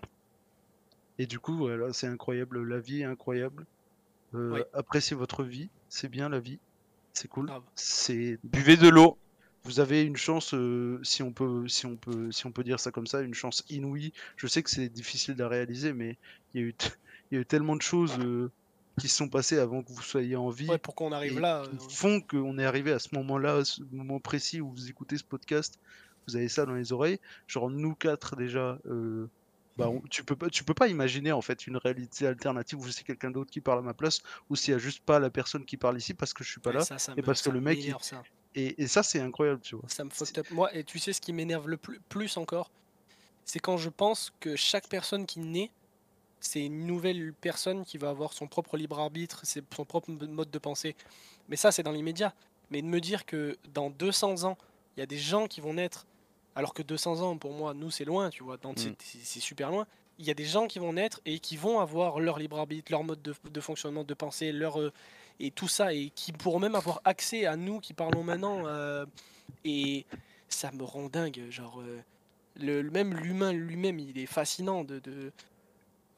et 1.20 1.26
du 1.26 1.40
coup 1.40 1.56
voilà, 1.58 1.92
c'est 1.94 2.08
incroyable, 2.08 2.64
la 2.68 2.80
vie 2.80 3.02
est 3.02 3.06
incroyable. 3.06 3.66
Euh, 4.34 4.52
Oui. 4.54 4.62
Appréciez 4.74 5.16
votre 5.16 5.44
vie, 5.44 5.70
c'est 5.90 6.08
bien 6.10 6.30
la 6.30 6.40
vie, 6.40 6.60
c'est 7.14 7.28
cool. 7.28 7.52
C'est 7.76 8.40
Buvez 8.46 8.78
de 8.78 8.88
l'eau. 8.88 9.18
Vous 9.64 9.80
avez 9.80 10.04
une 10.04 10.18
chance, 10.18 10.54
euh, 10.54 11.00
si 11.04 11.22
on 11.24 11.32
peut, 11.32 11.68
si 11.68 11.86
on 11.86 11.96
peut, 11.96 12.32
si 12.32 12.46
on 12.48 12.52
peut 12.52 12.64
dire 12.64 12.80
ça 12.80 12.92
comme 12.92 13.08
ça, 13.08 13.22
une 13.22 13.34
chance 13.34 13.64
inouïe. 13.70 14.12
Je 14.38 14.48
sais 14.48 14.64
que 14.64 14.70
c'est 14.70 14.90
difficile 14.90 15.42
à 15.42 15.48
réaliser, 15.48 15.94
mais 15.94 16.18
il 16.54 16.62
y 16.62 16.64
a 16.64 16.68
eu, 16.68 16.74
t- 16.74 16.88
il 17.32 17.36
y 17.36 17.38
a 17.38 17.42
eu 17.42 17.46
tellement 17.46 17.76
de 17.76 17.82
choses 17.82 18.18
euh, 18.20 18.50
qui 19.00 19.08
se 19.08 19.16
sont 19.18 19.30
passées 19.30 19.60
avant 19.60 19.84
que 19.84 19.92
vous 19.92 20.02
soyez 20.02 20.36
en 20.36 20.50
vie, 20.50 20.68
Ouais, 20.68 20.78
pour 20.78 20.96
qu'on 20.96 21.12
arrive 21.12 21.40
là. 21.40 21.64
qui 21.70 21.76
euh, 21.76 21.90
font 21.90 22.22
qu'on 22.22 22.58
est 22.58 22.66
arrivé 22.66 22.92
à 22.92 23.00
ce 23.00 23.10
moment-là, 23.16 23.56
à 23.58 23.66
ce 23.66 23.82
moment 23.92 24.20
précis 24.20 24.62
où 24.62 24.72
vous 24.72 24.90
écoutez 24.90 25.18
ce 25.18 25.24
podcast. 25.24 25.80
Vous 26.28 26.36
avez 26.36 26.50
ça 26.50 26.66
dans 26.66 26.74
les 26.76 26.92
oreilles. 26.94 27.20
Genre 27.48 27.70
nous 27.70 27.96
quatre 27.96 28.36
déjà. 28.36 28.78
bah, 29.78 29.90
on- 29.90 30.02
tu 30.10 30.24
peux 30.24 30.36
pas, 30.36 30.50
tu 30.50 30.64
peux 30.64 30.74
pas 30.74 30.88
imaginer 30.88 31.32
en 31.32 31.42
fait 31.42 31.66
une 31.66 31.78
réalité 31.78 32.28
alternative 32.28 32.78
où 32.80 32.88
c'est 32.90 33.04
quelqu'un 33.04 33.32
d'autre 33.32 33.50
qui 33.50 33.62
parle 33.62 33.80
à 33.80 33.82
ma 33.82 33.94
place 33.94 34.22
ou 34.50 34.56
s'il 34.56 34.74
y 34.74 34.76
a 34.76 34.78
juste 34.78 35.04
pas 35.06 35.18
la 35.20 35.30
personne 35.30 35.66
qui 35.66 35.78
parle 35.78 35.98
ici 35.98 36.14
parce 36.14 36.34
que 36.34 36.44
je 36.44 36.52
suis 36.52 36.60
pas 36.60 36.72
ouais, 36.72 36.76
là 36.78 36.84
ça, 36.86 36.98
ça 37.00 37.14
et 37.14 37.22
me- 37.22 37.22
parce 37.26 37.42
que 37.42 37.50
le 37.50 37.62
mec, 37.62 37.80
il-. 37.84 37.96
Et, 38.56 38.82
et 38.82 38.88
ça, 38.88 39.04
c'est 39.04 39.20
incroyable, 39.20 39.62
tu 39.62 39.76
vois. 39.76 39.86
Ça 39.88 40.04
me 40.04 40.10
fucked 40.10 40.38
up. 40.40 40.50
Moi, 40.52 40.74
et 40.76 40.84
tu 40.84 41.00
sais 41.00 41.14
ce 41.14 41.22
qui 41.22 41.34
m'énerve 41.34 41.68
le 41.70 41.78
plus, 41.78 42.00
plus 42.10 42.38
encore 42.38 42.70
C'est 43.46 43.60
quand 43.60 43.78
je 43.78 43.90
pense 43.90 44.32
que 44.40 44.56
chaque 44.56 44.88
personne 44.88 45.26
qui 45.26 45.40
naît, 45.40 45.72
c'est 46.40 46.66
une 46.66 46.86
nouvelle 46.86 47.34
personne 47.34 47.86
qui 47.86 47.98
va 47.98 48.10
avoir 48.10 48.34
son 48.34 48.48
propre 48.48 48.76
libre 48.78 49.00
arbitre, 49.00 49.44
son 49.46 49.86
propre 49.86 50.12
mode 50.12 50.50
de 50.52 50.60
pensée. 50.60 50.96
Mais 51.50 51.56
ça, 51.56 51.72
c'est 51.72 51.84
dans 51.84 51.92
l'immédiat. 51.92 52.34
Mais 52.72 52.82
de 52.82 52.88
me 52.88 53.00
dire 53.00 53.26
que 53.26 53.58
dans 53.74 53.90
200 53.90 54.44
ans, 54.44 54.58
il 54.96 55.02
y 55.02 55.04
a 55.04 55.06
des 55.06 55.18
gens 55.18 55.48
qui 55.48 55.62
vont 55.62 55.74
naître, 55.74 56.06
alors 56.56 56.74
que 56.74 56.82
200 56.82 57.22
ans, 57.22 57.38
pour 57.38 57.54
moi, 57.54 57.74
nous, 57.74 57.92
c'est 57.92 58.06
loin, 58.06 58.30
tu 58.30 58.44
vois, 58.44 58.58
Mm. 58.58 58.74
c'est 58.76 58.96
c'est 59.24 59.40
super 59.40 59.72
loin. 59.72 59.86
Il 60.20 60.26
y 60.26 60.32
a 60.32 60.34
des 60.34 60.46
gens 60.46 60.68
qui 60.68 60.80
vont 60.80 60.94
naître 60.94 61.22
et 61.26 61.40
qui 61.40 61.58
vont 61.58 61.80
avoir 61.80 62.20
leur 62.20 62.38
libre 62.40 62.60
arbitre, 62.60 62.92
leur 62.92 63.04
mode 63.04 63.22
de, 63.22 63.34
de 63.50 63.62
fonctionnement, 63.62 64.04
de 64.04 64.14
pensée, 64.14 64.52
leur, 64.52 64.80
euh, 64.80 64.92
et 65.46 65.52
tout 65.52 65.68
ça, 65.68 65.94
et 65.94 66.10
qui 66.16 66.32
pourront 66.32 66.60
même 66.60 66.76
avoir 66.76 67.02
accès 67.04 67.46
à 67.46 67.56
nous 67.56 67.80
qui 67.80 67.94
parlons 67.94 68.24
maintenant. 68.24 68.68
euh, 68.68 69.06
et 69.66 70.06
ça 70.50 70.72
me 70.72 70.84
rend 70.84 71.08
dingue, 71.08 71.46
genre, 71.50 71.82
euh, 71.82 72.00
le, 72.60 72.84
même 72.90 73.14
l'humain 73.14 73.54
lui-même, 73.54 74.00
il 74.00 74.18
est 74.20 74.26
fascinant 74.26 74.84
de, 74.84 75.00
de, 75.00 75.32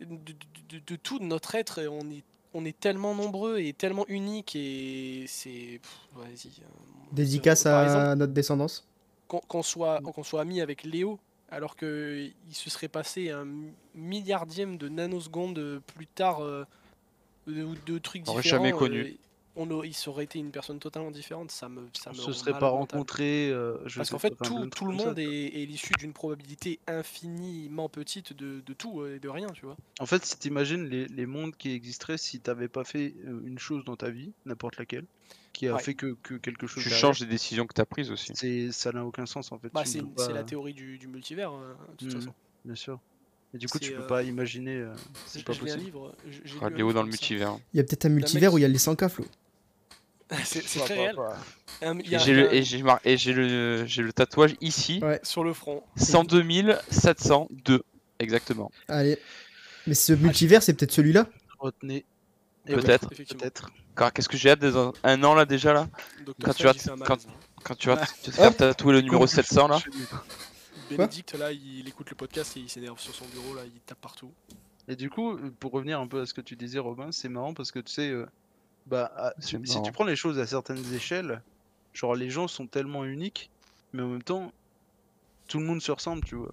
de, 0.02 0.06
de- 0.06 0.34
de- 0.70 0.80
de 0.86 0.96
tout 0.96 1.20
de 1.20 1.24
notre 1.26 1.56
être. 1.56 1.80
et 1.80 1.88
On 1.88 2.02
est, 2.12 2.24
on 2.54 2.66
est 2.66 2.78
tellement 2.80 3.16
nombreux 3.16 3.60
et 3.60 3.74
tellement 3.74 4.06
unique 4.08 4.56
et 4.56 5.26
c'est. 5.28 5.80
Vas-y. 6.16 6.62
euh, 6.62 6.66
Dédicace 7.12 7.66
exemple, 7.66 8.08
à 8.08 8.16
notre 8.16 8.34
descendance. 8.34 8.88
qu'on 9.28 9.64
soit, 9.64 10.02
qu'on 10.02 10.24
soit 10.24 10.42
amis 10.42 10.62
avec 10.62 10.84
Léo, 10.84 11.20
alors 11.52 11.76
que 11.76 12.30
il 12.50 12.56
se 12.56 12.70
serait 12.70 12.88
passé 12.88 13.30
un 13.30 13.48
milliardième 13.96 14.78
de 14.78 14.90
nanosecondes 14.90 15.82
plus 15.96 16.08
tard, 16.08 16.42
euh, 16.44 16.66
de 17.48 17.98
trucs 18.00 18.24
différents. 18.24 18.42
jamais 18.42 18.72
connu. 18.72 19.02
euh, 19.02 19.18
on 19.56 19.70
a- 19.80 19.86
il 19.86 19.94
aurait 20.08 20.24
été 20.24 20.40
une 20.40 20.52
personne 20.52 20.80
totalement 20.80 21.12
différente. 21.12 21.52
Ça 21.52 21.70
me, 21.70 21.88
ça 21.94 22.10
On 22.10 22.14
me 22.14 22.18
se 22.20 22.34
serait 22.34 22.52
pas 22.54 22.72
mental. 22.72 22.98
rencontrés. 22.98 23.52
euh, 23.52 23.78
je 23.86 23.98
Parce 23.98 24.10
qu'en 24.10 24.18
fait, 24.18 24.34
tout, 24.42 24.58
le 24.86 24.98
ça, 24.98 25.06
monde 25.06 25.20
est, 25.20 25.62
est 25.62 25.66
l'issue 25.68 25.94
d'une 25.94 26.12
probabilité 26.14 26.80
infiniment 26.88 27.88
petite 27.90 28.34
de, 28.34 28.62
de 28.62 28.74
tout 28.74 29.02
euh, 29.02 29.16
et 29.18 29.20
de 29.20 29.30
rien, 29.30 29.48
tu 29.50 29.66
vois. 29.66 29.78
En 30.00 30.08
fait, 30.08 30.26
si 30.26 30.38
t'imagines 30.40 30.86
les, 30.86 31.06
les 31.06 31.26
mondes 31.28 31.56
qui 31.56 31.72
existeraient 31.72 32.18
si 32.18 32.40
t'avais 32.40 32.68
pas 32.68 32.84
fait 32.84 33.14
une 33.44 33.60
chose 33.60 33.86
dans 33.86 33.96
ta 33.96 34.10
vie, 34.10 34.34
n'importe 34.46 34.78
laquelle, 34.78 35.06
qui 35.54 35.68
a 35.68 35.76
Ouais. 35.76 35.84
fait 35.84 35.94
que, 35.94 36.16
que 36.24 36.34
quelque 36.36 36.66
chose 36.66 36.84
Tu 36.84 36.90
changes 36.90 37.20
les 37.20 37.28
décisions 37.28 37.68
que 37.68 37.76
tu 37.76 37.82
as 37.82 37.86
prises 37.86 38.10
aussi. 38.10 38.32
c'est 38.36 38.72
ça 38.72 38.92
n'a 38.92 39.06
aucun 39.06 39.28
sens 39.28 39.52
en 39.52 39.60
fait. 39.60 39.70
Bah, 39.72 39.84
c'est 39.86 40.02
la 40.34 40.44
théorie 40.44 40.74
du, 40.74 40.98
du 40.98 41.08
multivers, 41.08 41.54
euh, 41.54 41.74
de 41.92 41.96
toute 41.98 42.08
Mhm. 42.08 42.20
façon. 42.22 42.34
Bien 42.66 42.76
sûr. 42.76 43.00
Et 43.54 43.58
du 43.58 43.68
coup, 43.68 43.78
tu 43.80 43.92
peux 43.92 44.02
euh, 44.02 44.08
pas 44.08 44.24
imaginer. 44.24 44.76
euh, 44.78 44.94
c'est 45.28 45.44
pas 45.44 45.54
je 45.54 45.60
lis 45.64 45.72
un 45.72 45.76
possible. 45.76 45.86
livre. 45.86 46.16
Ah, 46.62 46.66
un 46.66 46.70
Léo 46.70 46.78
livre 46.78 46.94
dans 46.94 47.04
le 47.04 47.10
multivers. 47.10 47.58
Il 47.74 47.78
y 47.78 47.80
a 47.80 47.84
peut-être 47.84 48.06
un 48.06 48.10
multivers 48.10 48.54
où 48.54 48.58
il 48.58 48.62
y 48.62 48.66
a 48.66 48.68
les 48.68 48.78
100 48.80 48.96
Flo. 49.10 49.26
c'est 50.44 50.62
très 50.62 50.96
réel. 50.96 51.16
Et 51.82 52.16
a- 52.16 52.18
j'ai 52.18 52.34
le, 52.34 52.54
et 52.54 52.64
j'ai 52.64 52.82
mar- 52.82 53.00
et 53.06 53.18
j'ai 53.18 53.34
le, 53.34 53.86
j'ai 53.86 54.02
le 54.02 54.12
tatouage 54.14 54.56
ici. 54.62 55.00
Ouais. 55.04 55.20
sur 55.24 55.44
le 55.44 55.54
front. 55.54 55.84
102 55.98 56.44
702. 56.90 57.84
Exactement. 58.20 58.72
Allez. 58.88 59.20
Mais 59.86 59.94
ce 59.94 60.14
multivers, 60.14 60.64
c'est 60.64 60.74
peut-être 60.74 60.92
celui-là 60.94 61.28
Retenez. 61.60 62.06
Peut-être. 62.66 63.10
Peut-être. 63.10 63.70
Qu'est-ce 64.14 64.30
que 64.30 64.38
j'ai 64.38 64.50
hâte 64.50 64.64
un 65.04 65.24
an 65.24 65.36
là 65.36 65.46
déjà 65.46 65.74
là 65.74 65.88
Quand 66.44 66.54
tu 66.54 66.64
vas- 66.64 66.74
quand- 67.06 67.14
hein. 67.16 67.32
Quand 67.64 67.76
tu 67.76 67.88
vas 67.88 67.98
te 67.98 68.26
te 68.26 68.32
faire 68.32 68.56
tatouer 68.56 68.94
le 68.94 69.02
numéro 69.02 69.28
700 69.28 69.68
là 69.68 69.80
Bénédicte, 70.98 71.34
là, 71.36 71.52
il 71.52 71.88
écoute 71.88 72.10
le 72.10 72.16
podcast 72.16 72.56
et 72.58 72.62
il 72.62 72.70
s'énerve 72.70 73.00
sur 73.00 73.14
son 73.16 73.26
bureau, 73.28 73.56
là, 73.56 73.62
il 73.66 73.80
tape 73.82 74.00
partout. 74.00 74.32
Et 74.88 74.96
du 74.96 75.10
coup, 75.10 75.38
pour 75.60 75.72
revenir 75.72 76.00
un 76.00 76.08
peu 76.08 76.22
à 76.22 76.26
ce 76.26 76.34
que 76.34 76.42
tu 76.42 76.56
disais, 76.56 76.80
Robin, 76.80 77.12
c'est 77.12 77.30
marrant 77.30 77.54
parce 77.54 77.72
que 77.72 77.80
tu 77.80 77.92
sais, 77.92 78.10
euh, 78.10 78.26
bah, 78.86 79.12
à- 79.16 79.34
C'est 79.40 79.66
si 79.66 79.82
tu 79.82 79.92
prends 79.94 80.04
les 80.06 80.16
choses 80.16 80.40
à 80.40 80.46
certaines 80.46 80.94
échelles, 80.94 81.42
genre 81.94 82.16
les 82.16 82.30
gens 82.30 82.48
sont 82.48 82.68
tellement 82.68 83.06
uniques, 83.06 83.50
mais 83.94 84.02
en 84.02 84.08
même 84.10 84.24
temps, 84.24 84.52
tout 85.48 85.60
le 85.60 85.66
monde 85.66 85.82
se 85.82 85.92
ressemble, 85.92 86.24
tu 86.24 86.36
vois. 86.36 86.52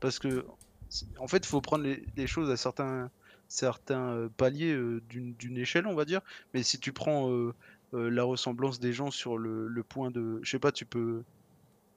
Parce 0.00 0.18
que, 0.18 0.44
c'est- 0.90 1.06
en 1.18 1.26
fait, 1.28 1.38
il 1.38 1.46
faut 1.46 1.60
prendre 1.62 1.84
les, 1.84 2.04
les 2.16 2.26
choses 2.26 2.50
à 2.50 2.56
certains, 2.56 3.10
certains 3.48 4.08
euh, 4.12 4.28
paliers 4.36 4.72
euh, 4.74 5.00
d'une 5.08 5.34
d'une 5.34 5.56
échelle, 5.56 5.86
on 5.86 5.94
va 5.94 6.04
dire. 6.04 6.20
Mais 6.52 6.62
si 6.62 6.78
tu 6.78 6.92
prends 6.92 7.30
euh, 7.30 7.54
euh, 7.94 8.10
la 8.10 8.24
ressemblance 8.24 8.80
des 8.80 8.92
gens 8.92 9.10
sur 9.10 9.38
le, 9.38 9.68
le 9.68 9.82
point 9.82 10.10
de, 10.10 10.40
je 10.42 10.50
sais 10.50 10.58
pas, 10.58 10.72
tu 10.72 10.84
peux 10.84 11.22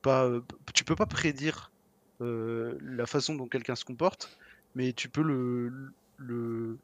pas, 0.02 0.26
euh, 0.28 0.41
tu 0.74 0.84
peux 0.86 0.95
pas 0.95 1.06
prédire 1.08 1.74
euh, 2.22 2.78
la 2.82 3.06
façon 3.06 3.36
dont 3.36 3.48
quelqu'un 3.48 3.76
se 3.76 3.86
comporte, 3.86 4.32
mais 4.76 4.93
tu 4.93 5.10
peux 5.10 5.22
le, 5.24 5.93
le 6.18 6.80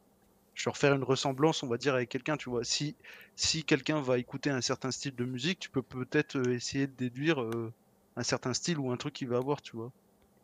genre 0.54 0.76
faire 0.78 0.94
une 0.94 1.04
ressemblance, 1.04 1.62
on 1.62 1.68
va 1.68 1.78
dire, 1.78 1.94
avec 1.94 2.10
quelqu'un, 2.10 2.36
tu 2.36 2.50
vois. 2.50 2.64
Si, 2.64 2.96
si 3.36 3.64
quelqu'un 3.64 4.00
va 4.00 4.18
écouter 4.18 4.50
un 4.50 4.60
certain 4.60 4.90
style 4.90 5.14
de 5.16 5.24
musique, 5.24 5.60
tu 5.60 5.70
peux 5.70 5.82
peut-être 5.82 6.36
euh, 6.36 6.54
essayer 6.54 6.86
de 6.86 6.94
déduire 6.94 7.42
euh, 7.42 7.74
un 8.16 8.22
certain 8.24 8.54
style 8.54 8.78
ou 8.78 8.90
un 8.92 8.96
truc 8.96 9.14
qu'il 9.14 9.28
va 9.28 9.38
avoir, 9.38 9.62
tu 9.62 9.76
vois. 9.76 9.92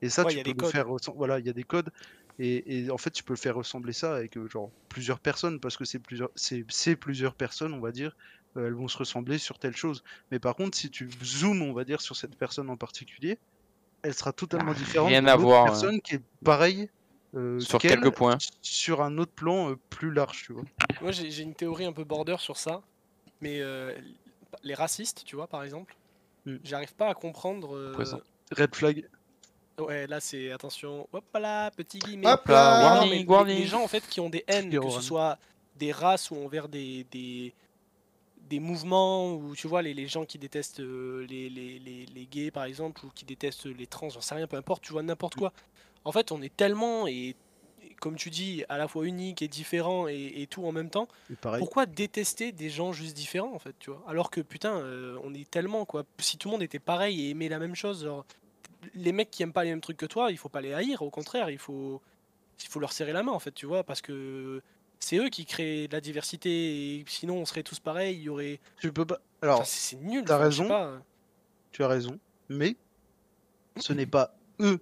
Et 0.03 0.09
ça, 0.11 0.25
Ouais, 0.25 0.27
tu 0.27 0.41
peux 0.41 0.53
le 0.53 0.55
codes. 0.55 0.73
faire 0.73 0.87
Voilà, 1.17 1.39
il 1.39 1.47
y 1.47 1.51
a 1.51 1.53
des 1.53 1.65
codes. 1.65 1.91
Et, 2.39 2.85
et 2.85 2.91
en 2.91 2.99
fait, 2.99 3.11
tu 3.11 3.23
peux 3.25 3.37
faire 3.37 3.57
ressembler 3.57 3.93
ça 3.93 4.17
avec 4.17 4.37
euh, 4.37 4.49
genre 4.49 4.73
plusieurs 4.89 5.21
personnes, 5.21 5.61
parce 5.61 5.77
que 5.77 5.85
c'est 5.85 6.01
plusieurs, 6.01 6.31
c'est, 6.37 6.97
plusieurs 6.97 7.37
personnes, 7.37 7.75
on 7.75 7.81
va 7.81 7.93
dire, 7.93 8.17
elles 8.57 8.75
vont 8.75 8.89
se 8.89 8.99
ressembler 8.99 9.39
sur 9.39 9.59
telle 9.59 9.77
chose. 9.77 10.03
Mais 10.31 10.39
par 10.39 10.55
contre, 10.57 10.77
si 10.77 10.91
tu 10.91 11.09
zoomes, 11.23 11.63
on 11.63 11.73
va 11.73 11.85
dire, 11.85 12.01
sur 12.01 12.17
cette 12.17 12.37
personne 12.37 12.69
en 12.71 12.77
particulier, 12.77 13.39
elle 14.03 14.15
sera 14.15 14.33
totalement 14.33 14.73
différente 14.73 15.09
rien 15.09 15.23
d'une 15.23 15.45
ouais. 15.45 15.65
personne 15.65 16.01
qui 16.01 16.17
est 16.17 16.23
pareille 16.45 16.89
euh, 17.37 17.61
Sur 17.61 17.79
quelques 17.79 18.11
points. 18.11 18.39
sur 18.63 19.03
un 19.03 19.19
autre 19.19 19.33
plan 19.33 19.71
euh, 19.71 19.77
plus 19.91 20.11
large, 20.13 20.43
tu 20.47 20.53
vois. 20.53 20.65
Moi, 21.01 21.13
j'ai 21.13 21.43
une 21.43 21.55
théorie 21.55 21.85
un 21.85 21.93
peu 21.93 22.03
border 22.05 22.37
sur 22.39 22.57
ça, 22.57 22.83
mais 23.41 23.61
euh, 23.61 23.95
les 24.65 24.75
racistes, 24.75 25.23
tu 25.25 25.37
vois, 25.37 25.47
par 25.47 25.63
exemple, 25.65 25.95
Hmm. 26.47 26.57
j'arrive 26.65 26.95
pas 26.95 27.09
à 27.11 27.15
comprendre. 27.15 27.77
euh, 27.77 27.93
Présent. 27.93 28.21
Red 28.57 28.75
flag. 28.75 29.07
Ouais, 29.79 30.07
là, 30.07 30.21
c'est 30.21 30.51
attention, 30.53 31.07
hop 31.13 31.25
là, 31.39 31.71
petit 31.71 31.99
guillemet. 31.99 32.27
Hop 32.27 32.47
là, 32.49 32.79
Non, 32.81 32.85
warning, 32.87 33.11
mais 33.11 33.19
les- 33.19 33.25
warning. 33.27 33.59
Les, 33.59 33.67
gens 33.67 33.83
en 33.85 33.89
fait 33.89 34.07
qui 34.09 34.21
ont 34.21 34.31
des 34.31 34.43
haines, 34.49 34.71
que 34.71 34.89
ce 34.91 35.03
soit 35.03 35.39
des 35.77 35.93
races 35.93 36.31
ou 36.31 36.37
envers 36.43 36.67
des, 36.69 37.05
des, 37.11 37.53
des 38.51 38.61
mouvements, 38.61 39.33
ou 39.35 39.55
tu 39.57 39.69
vois, 39.69 39.81
les, 39.81 39.95
les 39.95 40.09
gens 40.09 40.27
qui 40.27 40.39
détestent 40.39 40.81
euh, 40.81 41.25
les, 41.31 41.49
les, 41.49 41.79
les, 41.79 42.05
les 42.05 42.27
gays 42.27 42.51
par 42.51 42.65
exemple, 42.65 43.07
ou 43.07 43.11
qui 43.15 43.25
détestent 43.25 43.67
les 43.67 43.87
trans, 43.87 44.11
j'en 44.11 44.21
sais 44.21 44.35
rien, 44.35 44.47
peu 44.47 44.57
importe, 44.59 44.83
tu 44.83 44.93
vois, 44.93 45.03
n'importe 45.03 45.37
quoi. 45.37 45.53
En 46.05 46.13
fait, 46.13 46.33
on 46.33 46.43
est 46.43 46.55
tellement, 46.55 47.07
et, 47.07 47.37
et 47.83 47.95
comme 48.01 48.17
tu 48.17 48.29
dis, 48.29 48.65
à 48.69 48.77
la 48.77 48.89
fois 48.89 49.07
unique 49.07 49.41
et 49.41 49.49
différent 49.49 50.09
et, 50.09 50.43
et 50.43 50.47
tout 50.47 50.65
en 50.67 50.73
même 50.73 50.91
temps. 50.91 51.09
Pourquoi 51.59 51.87
détester 51.87 52.53
des 52.53 52.71
gens 52.71 52.93
juste 52.93 53.15
différents 53.17 53.55
en 53.55 53.59
fait, 53.59 53.75
tu 53.79 53.91
vois? 53.91 54.03
Alors 54.09 54.31
que 54.31 54.41
putain, 54.41 54.77
euh, 54.79 55.19
on 55.23 55.33
est 55.33 55.49
tellement 55.49 55.85
quoi. 55.85 56.05
Si 56.19 56.37
tout 56.37 56.49
le 56.49 56.53
monde 56.53 56.63
était 56.63 56.79
pareil 56.79 57.15
et 57.21 57.31
aimait 57.31 57.49
la 57.49 57.59
même 57.59 57.77
chose, 57.77 58.03
genre, 58.05 58.25
les 58.95 59.13
mecs 59.13 59.31
qui 59.31 59.43
aiment 59.43 59.53
pas 59.53 59.65
les 59.65 59.71
mêmes 59.71 59.81
trucs 59.81 59.99
que 59.99 60.07
toi, 60.07 60.31
il 60.31 60.39
faut 60.39 60.49
pas 60.49 60.61
les 60.61 60.73
haïr, 60.75 61.03
au 61.03 61.11
contraire, 61.11 61.51
il 61.51 61.59
faut, 61.59 62.01
il 62.63 62.69
faut 62.69 62.81
leur 62.81 62.93
serrer 62.93 63.13
la 63.13 63.23
main 63.23 63.33
en 63.33 63.39
fait, 63.39 63.53
tu 63.53 63.67
vois, 63.67 63.85
parce 63.85 64.03
que 64.03 64.61
c'est 65.01 65.17
eux 65.17 65.29
qui 65.29 65.45
créent 65.47 65.89
de 65.89 65.93
la 65.93 66.01
diversité 66.01 66.95
et 66.97 67.05
sinon 67.09 67.37
on 67.39 67.45
serait 67.47 67.63
tous 67.63 67.81
pareils, 67.81 68.17
il 68.17 68.23
y 68.23 68.29
aurait. 68.29 68.61
Tu 68.79 68.93
peux 68.93 69.05
pas. 69.07 69.19
Alors, 69.43 69.61
Enfin, 69.61 69.67
c'est 69.67 69.97
nul. 69.97 70.25
t'as 70.25 70.37
raison. 70.39 71.01
tu 71.73 71.83
as 71.83 71.89
raison, 71.89 72.19
mais 72.49 72.77
ce 73.77 73.93
n'est 73.93 74.07
pas 74.07 74.35
eux 74.61 74.79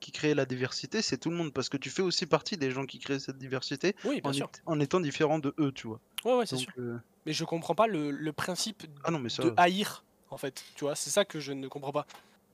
qui 0.00 0.10
créent 0.12 0.34
la 0.34 0.44
diversité, 0.46 1.00
c'est 1.02 1.16
tout 1.18 1.30
le 1.30 1.36
monde, 1.36 1.52
parce 1.52 1.68
que 1.68 1.76
tu 1.76 1.88
fais 1.90 2.02
aussi 2.02 2.26
partie 2.26 2.56
des 2.56 2.70
gens 2.72 2.86
qui 2.86 2.98
créent 2.98 3.20
cette 3.20 3.38
diversité 3.38 3.94
Oui, 4.04 4.20
bien 4.20 4.30
en, 4.30 4.32
sûr. 4.32 4.46
est- 4.52 4.62
en 4.66 4.80
étant 4.80 4.98
différent 5.00 5.38
de 5.38 5.54
eux, 5.58 5.70
tu 5.72 5.86
vois. 5.86 6.00
Ouais, 6.24 6.34
ouais, 6.38 6.46
c'est 6.46 6.56
sûr. 6.56 6.72
euh, 6.78 6.98
Mais 7.26 7.32
je 7.32 7.44
comprends 7.44 7.74
pas 7.76 7.86
le, 7.86 8.10
le 8.10 8.32
principe 8.32 8.82
Ah 9.04 9.10
non, 9.12 9.20
mais 9.20 9.28
ça. 9.28 9.42
de 9.44 9.52
haïr, 9.56 10.02
en 10.30 10.36
fait. 10.38 10.64
Tu 10.74 10.84
vois, 10.84 10.96
c'est 10.96 11.10
ça 11.10 11.24
que 11.24 11.38
je 11.38 11.52
ne 11.52 11.68
comprends 11.68 11.92
pas. 11.92 12.06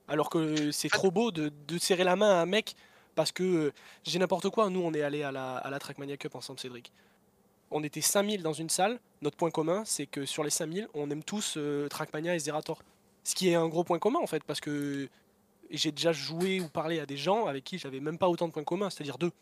Alors 0.09 0.29
que 0.31 0.71
c'est 0.73 0.89
trop 0.91 1.11
beau 1.11 1.31
de, 1.31 1.51
de 1.67 1.79
serrer 1.79 2.05
la 2.05 2.17
main 2.17 2.31
à 2.31 2.43
un 2.43 2.47
mec 2.47 2.75
parce 3.19 3.33
que 3.33 3.43
euh, 3.43 3.73
j'ai 4.05 4.21
n'importe 4.21 4.49
quoi. 4.49 4.71
Nous, 4.71 4.81
on 4.81 4.95
est 4.95 5.03
allé 5.03 5.25
à 5.25 5.33
la, 5.33 5.57
à 5.57 5.71
la 5.71 5.81
Trackmania 5.81 6.17
Cup 6.17 6.37
ensemble, 6.37 6.61
Cédric. 6.61 6.93
On 7.73 7.83
était 7.83 8.01
5000 8.01 8.45
dans 8.45 8.53
une 8.53 8.69
salle. 8.71 9.01
Notre 9.23 9.37
point 9.37 9.51
commun, 9.51 9.83
c'est 9.85 10.07
que 10.07 10.25
sur 10.25 10.45
les 10.45 10.51
5000, 10.51 10.87
on 10.95 11.11
aime 11.11 11.25
tous 11.25 11.55
euh, 11.57 11.89
Trackmania 11.89 12.37
et 12.37 12.39
Zerator. 12.39 12.81
Ce 13.25 13.35
qui 13.35 13.49
est 13.49 13.57
un 13.57 13.67
gros 13.67 13.83
point 13.83 13.99
commun, 13.99 14.21
en 14.21 14.29
fait, 14.29 14.45
parce 14.45 14.61
que 14.61 15.09
j'ai 15.69 15.91
déjà 15.91 16.13
joué 16.13 16.61
ou 16.61 16.69
parlé 16.69 17.01
à 17.01 17.07
des 17.07 17.17
gens 17.17 17.47
avec 17.47 17.65
qui 17.65 17.77
j'avais 17.77 17.99
même 17.99 18.19
pas 18.19 18.29
autant 18.29 18.47
de 18.47 18.53
points 18.53 18.63
communs, 18.63 18.89
c'est-à-dire 18.89 19.19
deux. 19.19 19.33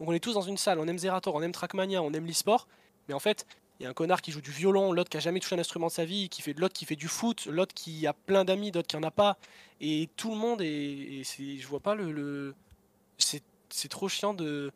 Donc 0.00 0.08
on 0.08 0.12
est 0.12 0.18
tous 0.18 0.34
dans 0.34 0.42
une 0.42 0.56
salle, 0.56 0.80
on 0.80 0.88
aime 0.88 0.98
Zerator, 0.98 1.32
on 1.32 1.42
aime 1.42 1.52
Trackmania, 1.52 2.02
on 2.02 2.12
aime 2.12 2.26
l'e-sport, 2.26 2.66
mais 3.06 3.14
en 3.14 3.20
fait, 3.20 3.46
il 3.78 3.84
y 3.84 3.86
a 3.86 3.90
un 3.90 3.94
connard 3.94 4.20
qui 4.20 4.32
joue 4.32 4.40
du 4.40 4.50
violon, 4.50 4.92
l'autre 4.92 5.10
qui 5.10 5.16
a 5.16 5.20
jamais 5.20 5.38
touché 5.38 5.54
un 5.54 5.60
instrument 5.60 5.86
de 5.86 5.92
sa 5.92 6.04
vie, 6.04 6.28
qui 6.28 6.42
fait 6.42 6.54
l'autre 6.58 6.74
qui 6.74 6.86
fait 6.86 6.96
du 6.96 7.06
foot, 7.06 7.46
l'autre 7.46 7.72
qui 7.72 8.04
a 8.08 8.12
plein 8.12 8.44
d'amis, 8.44 8.72
d'autres 8.72 8.88
qui 8.88 8.96
en 8.96 9.02
a 9.04 9.12
pas, 9.12 9.38
et 9.80 10.10
tout 10.16 10.30
le 10.30 10.36
monde 10.36 10.60
est, 10.60 10.66
et 10.66 11.22
c'est, 11.24 11.56
je 11.58 11.66
vois 11.68 11.78
pas 11.80 11.94
le- 11.94 12.54
c'est, 13.22 13.88
trop 13.88 14.08
chiant 14.08 14.34
de, 14.34 14.70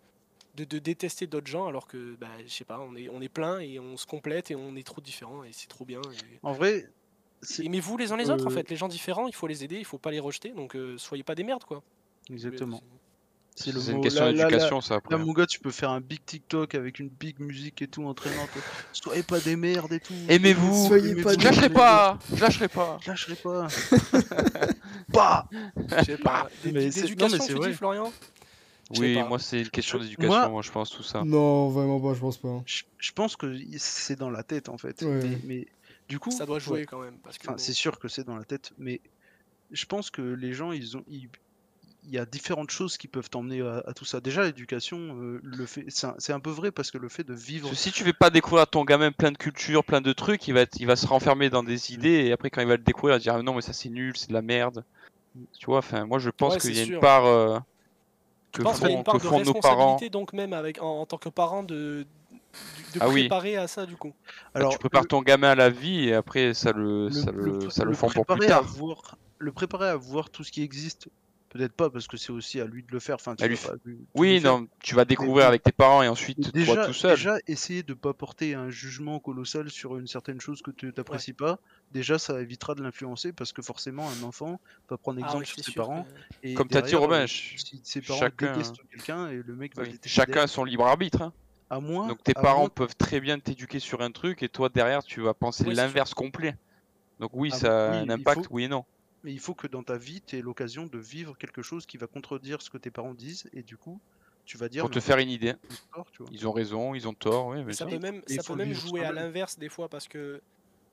de, 0.57 0.65
de 0.65 0.79
détester 0.79 1.27
d'autres 1.27 1.47
gens 1.49 1.67
alors 1.67 1.87
que 1.87 2.17
bah 2.21 2.29
je 2.47 2.53
sais 2.53 2.65
pas, 2.65 2.79
on 2.81 2.97
est 2.97 3.09
on 3.11 3.21
est 3.21 3.29
plein 3.29 3.59
et 3.61 3.79
on 3.79 3.97
se 3.97 4.07
complète 4.07 4.51
et 4.51 4.57
on 4.57 4.75
est 4.77 4.87
trop 4.87 5.01
différents 5.01 5.45
et 5.45 5.51
c'est 5.53 5.69
trop 5.69 5.85
bien. 5.85 6.01
et- 6.01 6.39
En 6.43 6.53
vrai, 6.53 6.89
c'est 7.43 7.65
Aimez-vous 7.65 7.97
les 7.99 8.13
uns 8.13 8.17
les 8.17 8.31
autres 8.31 8.47
en 8.47 8.51
Euh, 8.51 8.55
fait, 8.55 8.71
les 8.71 8.77
gens 8.77 8.89
différents, 8.89 9.27
il 9.29 9.35
faut 9.35 9.47
les 9.47 9.65
aider, 9.65 9.77
il 9.79 9.85
faut 9.85 9.99
pas 9.99 10.11
les 10.11 10.21
rejeter, 10.21 10.51
donc 10.51 10.75
euh, 10.77 10.97
soyez 10.99 11.23
pas 11.23 11.35
des 11.35 11.45
merdes 11.45 11.65
quoi. 11.65 11.83
exactement. 12.31 12.81
C'est 13.59 13.71
une 13.71 14.03
question 14.03 14.31
d'éducation, 14.33 14.83
ça 14.83 14.97
après. 14.97 15.17
là, 15.17 15.25
mon 15.25 15.33
gars, 15.33 15.47
tu 15.47 15.61
peux 15.61 15.71
faire 15.71 15.89
un 15.89 16.03
big 16.03 16.23
TikTok 16.27 16.75
avec 16.75 16.99
une 16.99 17.09
big 17.09 17.41
musique 17.41 17.81
et 17.81 17.89
tout 17.89 18.05
entraînante. 18.05 18.51
Soyez 18.93 19.23
pas 19.23 19.41
des 19.41 19.57
merdes 19.57 19.95
et 19.95 20.01
tout. 20.01 20.13
Aimez-vous, 20.29 20.87
Soyez 20.89 21.13
aimez-vous, 21.13 21.23
pas 21.25 21.33
Je 21.33 21.61
des- 21.63 21.69
pas, 21.71 22.19
je 22.35 22.41
lâcherai 22.43 22.69
pas. 22.69 22.99
Je 23.01 23.09
lâcherai 23.11 23.35
pas. 23.37 23.67
Bah 25.09 25.49
Je 25.99 26.05
sais 26.05 26.19
pas. 26.19 26.49
D'é- 26.65 26.73
Mais 26.73 26.91
c'est- 26.91 27.01
non, 27.01 27.07
D'éducation, 27.07 27.39
mais 27.39 27.45
c'est 27.47 27.55
tu 27.55 27.69
dis, 27.69 27.73
Florian? 27.75 28.13
Je 28.93 29.01
Oui, 29.01 29.15
pas. 29.15 29.25
moi 29.29 29.39
c'est 29.39 29.61
une 29.63 29.69
question 29.71 29.99
d'éducation, 29.99 30.29
Moi- 30.29 30.49
moi 30.49 30.63
je 30.63 30.71
pense 30.71 30.91
tout 30.91 31.03
ça. 31.03 31.25
Non, 31.25 31.69
vraiment 31.71 32.01
pas, 32.01 32.15
je 32.15 32.21
pense 32.21 32.37
pas. 32.37 32.63
je, 32.67 32.83
je 32.99 33.13
pense 33.13 33.35
que 33.37 33.53
c'est 33.79 34.17
dans 34.17 34.31
la 34.31 34.43
tête 34.45 34.69
en 34.69 34.79
fait. 34.79 35.03
Ouais. 35.03 35.21
Mais, 35.23 35.39
mais 35.45 35.67
du 36.09 36.19
coup. 36.21 36.31
Ça 36.31 36.47
doit 36.47 36.55
ouais. 36.57 36.61
jouer 36.61 36.87
quand 36.87 37.01
même. 37.01 37.19
Parce 37.25 37.37
que 37.39 37.45
Enfin, 37.49 37.53
bon, 37.55 37.59
c'est 37.59 37.73
sûr 37.73 37.99
que 37.99 38.07
c'est 38.09 38.25
dans 38.25 38.37
la 38.37 38.45
tête, 38.45 38.73
mais 38.79 39.01
je 39.73 39.85
pense 39.87 40.11
que 40.11 40.23
les 40.23 40.53
gens, 40.53 40.71
ils 40.71 40.97
ont, 40.97 41.03
ils- 41.09 41.29
il 42.09 42.13
y 42.15 42.19
a 42.19 42.25
différentes 42.25 42.71
choses 42.71 42.97
qui 42.97 43.09
peuvent 43.09 43.29
t'emmener 43.29 43.63
à, 43.63 43.83
à 43.85 43.93
tout 43.93 44.05
ça. 44.05 44.21
Déjà, 44.21 44.45
l'éducation, 44.45 44.97
euh, 45.21 45.41
le 45.43 45.67
fait, 45.67 45.85
c'est 45.89 46.07
un, 46.07 46.15
c'est 46.19 46.33
un 46.33 46.39
peu 46.39 46.51
vrai 46.51 46.71
parce 46.71 46.93
que 46.93 46.99
le 46.99 47.09
fait 47.09 47.25
de 47.25 47.35
vivre, 47.35 47.75
si 47.75 47.91
tu 47.91 48.05
fais 48.05 48.13
pas 48.13 48.31
découvrir 48.31 48.63
à 48.63 48.67
ton 48.67 48.85
gamin 48.85 49.11
plein 49.11 49.33
de 49.33 49.37
cultures, 49.37 49.83
plein 49.83 50.01
de 50.01 50.13
trucs, 50.13 50.47
il 50.47 50.55
va, 50.55 50.61
être- 50.61 50.79
il 50.79 50.87
va 50.87 50.95
se 50.95 51.09
renfermer 51.09 51.51
dans 51.51 51.65
des 51.65 51.93
idées 51.93 52.27
et 52.27 52.31
après 52.31 52.51
quand 52.51 52.61
il 52.61 52.69
va 52.69 52.77
le 52.77 52.85
découvrir, 52.85 53.17
il 53.17 53.19
va 53.19 53.23
dire 53.23 53.35
ah, 53.35 53.43
non 53.43 53.55
mais 53.55 53.63
ça 53.63 53.73
c'est 53.73 53.89
nul, 53.89 54.17
c'est 54.17 54.29
de 54.29 54.35
la 54.35 54.43
merde. 54.43 54.85
Tu 55.59 55.67
vois, 55.67 55.79
enfin 55.79 56.05
moi 56.07 56.21
je 56.21 56.31
pense 56.31 56.55
Ouais, 56.55 56.61
qu'il 56.61 56.77
y 56.77 56.79
a 56.79 56.85
une 56.85 57.01
part 57.01 57.27
euh, 57.27 57.59
que 58.57 58.63
pense 58.63 58.79
qu'il 58.79 58.85
y 58.85 58.87
a 58.87 58.93
font, 58.93 58.99
une 58.99 59.05
part 59.05 59.15
que 59.15 59.19
de 59.23 59.29
font 59.29 59.39
nos 59.45 59.55
parents. 59.55 59.99
donc 60.11 60.33
même 60.33 60.53
avec 60.53 60.81
en, 60.83 61.01
en 61.01 61.07
tant 61.07 61.19
que 61.19 61.29
parent 61.29 61.63
de, 61.63 62.07
Ah 63.01 63.09
oui. 63.09 63.23
préparer 63.23 63.57
à 63.57 63.67
ça 63.69 63.87
du 63.87 63.97
coup. 63.97 64.13
alors 64.55 64.73
tu 64.73 64.79
prépares 64.79 65.03
le- 65.03 65.09
ton 65.09 65.23
gamin 65.23 65.51
à 65.51 65.55
la 65.55 65.71
vie 65.71 66.09
et 66.09 66.15
après 66.15 66.55
ça 66.55 66.73
le, 66.73 67.11
ça 67.11 67.31
le, 67.33 67.69
ça 67.71 67.85
le, 67.85 67.91
le 67.91 67.97
font 67.97 68.09
pour 68.09 68.25
plus 68.27 68.47
tard. 68.47 68.63
voir, 68.65 69.17
le 69.39 69.53
préparer 69.53 69.89
à 69.89 69.97
voir 69.97 70.31
tout 70.31 70.43
ce 70.45 70.51
qui 70.53 70.63
existe, 70.63 71.09
peut-être 71.57 71.73
pas 71.73 71.91
parce 71.91 72.07
que 72.07 72.17
c'est 72.17 72.31
aussi 72.33 72.61
à 72.61 72.65
lui 72.67 72.83
de 72.83 72.93
le 72.93 72.99
faire. 73.01 73.17
Enfin, 73.17 73.35
tu 73.35 73.47
lui 73.49 73.57
pas 73.57 73.73
Oui, 74.15 74.41
faire. 74.41 74.53
non, 74.59 74.69
tu 74.83 74.95
vas 74.95 75.05
découvrir 75.05 75.47
avec 75.47 75.63
tes 75.63 75.73
parents 75.73 76.03
et 76.03 76.09
ensuite 76.09 76.53
déjà, 76.53 76.75
toi 76.75 76.87
tout 76.87 76.93
seul. 76.93 77.17
déjà, 77.17 77.37
essayer 77.47 77.83
de 77.83 77.95
pas 77.95 78.13
porter 78.15 78.55
un 78.55 78.71
jugement 78.71 79.19
colossal 79.21 79.71
sur 79.71 79.97
une 79.99 80.07
certaine 80.07 80.41
chose 80.41 80.63
que 80.63 80.71
tu 80.71 80.93
n'apprécies 80.97 81.33
pas. 81.33 81.59
Déjà, 81.93 82.19
ça 82.19 82.41
évitera 82.41 82.75
de 82.75 82.83
l'influencer 82.83 83.33
parce 83.33 83.53
que 83.53 83.63
forcément, 83.63 84.11
un 84.11 84.23
enfant 84.23 84.61
va 84.91 84.97
prendre 84.99 85.19
Ah 85.23 85.27
exemple 85.27 85.41
ouais, 85.41 85.47
sur 85.47 85.57
c'est 85.57 85.63
ses 85.65 85.73
sûr 85.73 85.83
parents. 85.83 86.05
que- 86.05 86.47
Et 86.49 86.55
Comme 86.55 86.69
t'as 86.69 86.83
dit 86.83 86.95
Robin, 86.95 87.17
euh, 87.23 87.27
ch- 87.27 87.57
si 87.65 87.81
ses 87.85 88.01
parents 88.03 88.19
chacun- 88.21 88.63
quelqu'un 88.91 89.29
et 89.31 89.43
le 89.43 89.55
mec 89.57 89.77
va 89.77 89.83
oui, 89.85 89.99
Chacun 90.05 90.47
son 90.47 90.65
libre 90.65 90.87
arbitre. 90.87 91.23
hein. 91.23 91.33
à 91.71 91.81
moins, 91.81 92.07
Donc 92.07 92.23
tes 92.23 92.33
à 92.37 92.41
parents 92.43 92.61
moins- 92.61 92.69
peuvent 92.69 92.95
très 92.97 93.19
bien 93.21 93.41
t'éduquer 93.41 93.81
sur 93.81 94.01
un 94.01 94.13
truc 94.13 94.43
et 94.45 94.49
toi 94.49 94.69
derrière 94.69 95.03
tu 95.03 95.21
vas 95.21 95.35
penser 95.35 95.65
Oui, 95.67 95.75
l'inverse 95.75 96.15
complet. 96.15 96.55
Donc 97.19 97.31
oui, 97.33 97.51
Ah 97.53 97.57
ça 97.59 97.89
a 97.89 97.91
oui, 97.93 97.97
un 97.99 98.09
impact, 98.11 98.43
faut- 98.45 98.49
oui 98.55 98.65
et 98.65 98.69
non. 98.69 98.85
Mais 99.27 99.33
il 99.33 99.41
faut 99.41 99.55
que 99.55 99.67
dans 99.67 99.83
ta 99.83 99.99
vie, 99.99 100.23
tu 100.25 100.39
aies 100.39 100.41
l'occasion 100.41 100.87
de 100.87 100.99
vivre 100.99 101.37
quelque 101.37 101.61
chose 101.61 101.85
qui 101.85 101.97
va 101.99 102.07
contredire 102.07 102.63
ce 102.63 102.71
que 102.71 102.79
tes 102.79 102.93
parents 102.93 103.13
disent 103.13 103.51
et 103.53 103.63
du 103.65 103.77
coup, 103.77 104.01
tu 104.45 104.57
vas 104.57 104.69
dire 104.69 104.83
Pour 104.85 104.91
te 104.93 105.01
faire 105.01 105.19
une 105.19 105.29
idée. 105.31 105.55
Ils 106.31 106.47
ont 106.47 106.53
raison, 106.53 106.95
ils 106.95 107.09
ont 107.09 107.13
tort, 107.13 107.51
mais 107.51 107.73
ça 107.73 107.81
ça. 107.85 107.87
peut 107.87 107.99
même, 107.99 108.23
ça 108.29 108.43
peut 108.45 108.55
même 108.55 108.73
jouer 108.73 109.05
à 109.05 109.11
l'inverse 109.13 109.59
des 109.59 109.69
fois 109.69 109.89
parce 109.89 110.07
que 110.07 110.41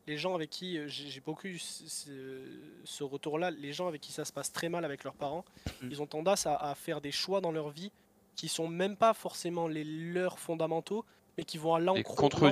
les 0.07 0.17
gens 0.17 0.33
avec 0.33 0.49
qui 0.49 0.79
euh, 0.79 0.85
j'ai 0.87 1.19
beaucoup 1.21 1.45
eu 1.45 1.59
ce, 1.59 3.03
retour-là, 3.03 3.51
les 3.51 3.71
gens 3.71 3.87
avec 3.87 4.01
qui 4.01 4.11
ça 4.11 4.25
se 4.25 4.33
passe 4.33 4.51
très 4.51 4.67
mal 4.67 4.83
avec 4.83 5.03
leurs 5.03 5.13
parents, 5.13 5.45
Mm. 5.83 5.87
ils 5.91 6.01
ont 6.01 6.07
tendance 6.07 6.47
à, 6.47 6.55
à 6.55 6.73
faire 6.75 7.01
des 7.01 7.11
choix 7.11 7.39
dans 7.39 7.51
leur 7.51 7.69
vie 7.69 7.91
qui 8.35 8.47
sont 8.47 8.67
même 8.67 8.97
pas 8.97 9.13
forcément 9.13 9.67
les 9.67 9.83
leurs 9.83 10.39
fondamentaux, 10.39 11.05
mais 11.37 11.43
qui 11.43 11.59
vont 11.59 11.75
à 11.75 11.79
l'encontre 11.79 12.51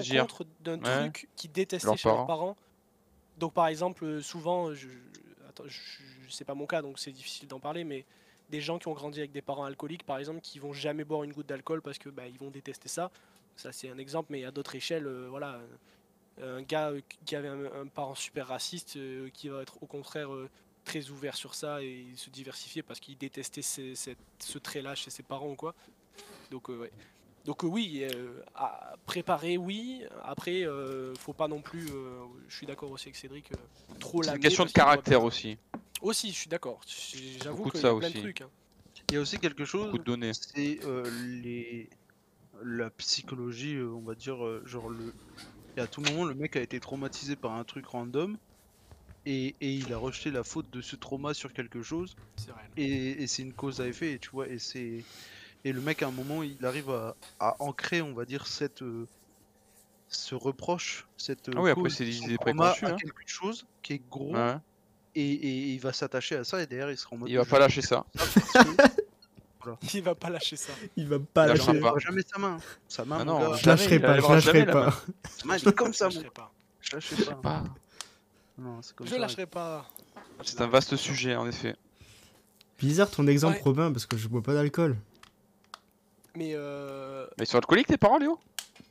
d'un 0.63 0.77
Ouais. 0.77 1.09
truc 1.11 1.27
qu'ils 1.35 1.51
détestaient 1.51 1.87
Leurs 1.87 1.97
chez 1.97 2.07
leurs 2.09 2.17
parents. 2.27 2.27
parents. 2.27 2.57
Donc 3.39 3.53
par 3.53 3.65
exemple, 3.67 4.05
euh, 4.05 4.21
souvent, 4.21 4.73
je- 4.75 4.87
c'est 6.29 6.45
pas 6.45 6.55
mon 6.55 6.65
cas, 6.65 6.81
donc 6.81 6.99
c'est 6.99 7.11
difficile 7.11 7.47
d'en 7.47 7.59
parler, 7.59 7.83
mais 7.83 8.05
des 8.49 8.61
gens 8.61 8.77
qui 8.77 8.87
ont 8.87 8.93
grandi 8.93 9.19
avec 9.19 9.31
des 9.31 9.41
parents 9.41 9.63
alcooliques, 9.63 10.03
par 10.03 10.17
exemple, 10.17 10.41
qui 10.41 10.59
vont 10.59 10.73
jamais 10.73 11.03
boire 11.03 11.23
une 11.23 11.31
goutte 11.33 11.47
d'alcool 11.47 11.81
parce 11.81 11.97
que 11.97 12.09
bah, 12.09 12.27
ils 12.27 12.37
vont 12.37 12.51
détester 12.51 12.89
ça. 12.89 13.09
Ça 13.55 13.71
c'est 13.71 13.89
un 13.89 13.97
exemple, 13.97 14.27
mais 14.31 14.45
à 14.45 14.51
d'autres 14.51 14.75
échelles, 14.75 15.07
euh, 15.07 15.27
voilà, 15.29 15.61
euh, 16.39 16.59
un 16.59 16.61
gars 16.61 16.89
euh, 16.89 17.01
qui 17.25 17.35
avait 17.35 17.47
un, 17.47 17.87
parent 17.87 18.15
super 18.15 18.47
raciste, 18.47 18.97
qui 19.33 19.49
va 19.49 19.61
être 19.61 19.81
au 19.81 19.87
contraire 19.87 20.29
très 20.83 21.09
ouvert 21.09 21.35
sur 21.35 21.53
ça 21.53 21.81
et 21.83 22.05
se 22.15 22.29
diversifier 22.29 22.81
parce 22.81 22.99
qu'il 22.99 23.17
détestait 23.17 23.61
ce 23.61 24.57
trait-là 24.57 24.95
chez 24.95 25.11
ses 25.11 25.23
parents 25.23 25.51
ou 25.51 25.55
quoi. 25.55 25.75
Donc 26.49 26.69
ouais. 26.69 26.91
Donc 27.45 27.63
euh, 27.63 27.67
oui, 27.67 28.03
euh, 28.03 28.41
à 28.55 28.95
préparer, 29.05 29.57
oui. 29.57 30.03
Après, 30.23 30.63
euh, 30.63 31.13
faut 31.15 31.33
pas 31.33 31.47
non 31.47 31.61
plus. 31.61 31.87
euh, 31.91 32.19
je 32.47 32.55
suis 32.55 32.67
d'accord 32.67 32.91
aussi 32.91 33.07
avec 33.09 33.15
Cédric. 33.15 33.51
euh, 33.51 33.55
trop 33.99 34.21
C'est 34.23 34.31
une 34.31 34.39
question 34.39 34.65
de 34.65 34.71
caractère 34.71 35.23
aussi. 35.23 35.57
Aussi, 36.01 36.29
je 36.31 36.35
suis 36.37 36.49
d'accord. 36.49 36.81
J'avoue 37.39 37.69
de 37.69 37.77
y 37.77 37.81
ça 37.81 37.89
a 37.89 37.95
plein 37.95 38.09
de 38.09 38.13
aussi. 38.13 38.19
trucs. 38.21 38.41
hein. 38.41 38.49
Il 39.09 39.15
y 39.15 39.17
a 39.17 39.21
aussi 39.21 39.37
quelque 39.39 39.65
chose, 39.65 39.85
Beaucoup 39.85 39.97
de 39.99 40.03
données. 40.03 40.31
c'est 40.33 40.79
euh, 40.85 41.03
les 41.41 41.89
la 42.63 42.89
psychologie, 42.91 43.77
on 43.79 44.01
va 44.01 44.13
dire, 44.15 44.37
genre 44.65 44.89
le. 44.89 45.13
Et 45.77 45.81
à 45.81 45.87
tout 45.87 46.01
moment, 46.01 46.25
le 46.25 46.35
mec 46.35 46.55
a 46.57 46.61
été 46.61 46.79
traumatisé 46.79 47.35
par 47.35 47.53
un 47.53 47.63
truc 47.63 47.85
random 47.87 48.37
et, 49.25 49.55
et 49.61 49.73
il 49.73 49.93
a 49.93 49.97
rejeté 49.97 50.31
la 50.31 50.43
faute 50.43 50.69
de 50.69 50.81
ce 50.81 50.95
trauma 50.95 51.33
sur 51.33 51.53
quelque 51.53 51.81
chose 51.81 52.15
C'est 52.35 52.51
vrai. 52.51 52.63
et, 52.77 53.23
et 53.23 53.27
c'est 53.27 53.41
une 53.43 53.53
cause 53.53 53.79
à 53.81 53.87
effet, 53.87 54.13
et 54.13 54.19
tu 54.19 54.29
vois, 54.31 54.47
et 54.47 54.59
c'est 54.59 55.03
et 55.63 55.71
le 55.73 55.81
mec 55.81 56.01
à 56.03 56.07
un 56.07 56.11
moment 56.11 56.43
il 56.43 56.63
arrive 56.65 56.89
à, 56.89 57.15
à 57.39 57.55
ancrer, 57.59 58.01
on 58.01 58.13
va 58.13 58.25
dire, 58.25 58.47
cette 58.47 58.81
euh, 58.81 59.07
ce 60.09 60.35
reproche, 60.35 61.07
cette 61.17 61.49
euh, 61.49 61.53
Ah 61.55 61.61
oui, 61.61 61.69
après, 61.69 61.83
cause, 61.83 61.93
c'est 61.95 62.05
des 62.05 62.17
idées 62.17 62.37
trauma 62.37 62.71
préconçues, 62.71 62.85
à 62.85 62.89
hein. 62.89 62.97
quelque 62.99 63.21
chose 63.25 63.65
qui 63.81 63.93
est 63.93 64.01
gros 64.09 64.33
Ouais. 64.35 64.55
et, 65.15 65.21
et 65.31 65.73
il 65.73 65.79
va 65.79 65.93
s'attacher 65.93 66.35
à 66.37 66.43
ça 66.43 66.61
et 66.61 66.65
derrière 66.67 66.91
il 66.91 66.97
sera 66.97 67.15
en 67.15 67.19
mode 67.19 67.29
Il 67.29 67.37
va 67.37 67.43
je 67.43 67.49
pas 67.49 67.59
lâcher 67.59 67.81
ça. 67.81 68.05
que 68.13 69.69
Il 69.93 70.01
va 70.03 70.15
pas 70.15 70.29
lâcher 70.31 70.55
ça. 70.55 70.73
Il 70.97 71.07
va 71.07 71.19
pas 71.19 71.45
Il 71.45 71.49
lâcher. 71.49 71.79
pas. 71.79 71.93
jamais 71.99 72.23
sa 72.23 72.39
main. 72.39 72.57
Sa 72.89 73.05
main, 73.05 73.19
Ah 73.21 73.25
non, 73.25 73.51
gars, 73.51 73.55
Je 73.57 73.65
lâcherai 73.69 73.99
pas, 73.99 74.19
je 74.19 74.27
lâcherai 74.27 74.65
pas. 74.65 74.91
sa 75.37 75.45
main, 75.45 75.55
elle 75.55 75.67
est 75.69 75.73
comme 75.75 75.93
Je 75.93 75.97
ça, 75.97 76.05
mon 76.09 76.15
lâcherai 76.15 76.29
pas. 76.31 76.51
Je 76.81 76.95
lâcherai 76.95 77.35
pas. 77.41 77.63
Non, 78.57 78.81
c'est 78.81 78.95
comme 78.95 79.07
Je 79.07 79.11
ça. 79.13 79.19
lâcherai 79.19 79.45
pas. 79.45 79.85
C'est 80.43 80.59
un 80.61 80.67
vaste 80.67 80.95
sujet 80.95 81.35
en 81.35 81.47
effet. 81.47 81.75
Bizarre 82.79 83.11
ton 83.11 83.27
exemple, 83.27 83.57
Ouais. 83.57 83.61
Robin, 83.63 83.91
parce 83.91 84.07
que 84.07 84.17
je 84.17 84.27
bois 84.27 84.41
pas 84.41 84.55
d'alcool. 84.55 84.97
Mais 86.35 86.51
euh, 86.55 87.25
Mais 87.37 87.43
ils 87.43 87.47
sont 87.47 87.57
alcooliques 87.57 87.87
tes 87.87 87.97
parents, 87.97 88.17
Léo? 88.17 88.39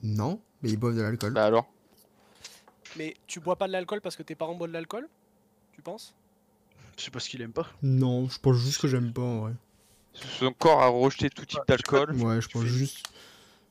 Non, 0.03 0.41
mais 0.63 0.71
ils 0.71 0.77
boivent 0.77 0.97
de 0.97 1.03
l'alcool. 1.03 1.33
Bah 1.33 1.45
alors? 1.47 1.67
mais 2.97 3.15
tu 3.27 3.39
bois 3.41 3.57
pas 3.57 3.67
de 3.69 3.73
l'alcool 3.73 4.01
parce 4.01 4.17
que 4.17 4.23
tes 4.23 4.35
parents 4.35 4.55
boivent 4.55 4.71
de 4.71 4.75
l'alcool? 4.75 5.09
Tu 5.73 5.81
penses? 5.83 6.15
Je 6.99 7.05
sais 7.05 7.11
pas 7.11 7.21
ce 7.21 7.29
qu'il 7.31 7.41
aime 7.41 7.53
pas. 7.53 7.67
Non, 7.83 8.29
je 8.29 8.39
pense 8.39 8.57
juste 8.57 8.81
que 8.81 8.89
j'aime 8.89 9.13
pas 9.13 9.23
en 9.23 9.41
vrai. 9.41 9.53
Son 10.13 10.53
corps 10.53 10.83
a 10.83 10.89
rejeté 10.89 11.31
tout 11.31 11.47
type 11.47 11.61
d'alcool. 11.69 12.11
Ouais, 12.17 12.41
je 12.41 12.49
Tu 12.49 12.53
pense 12.55 12.63
fais- 12.65 12.69
juste. 12.69 13.07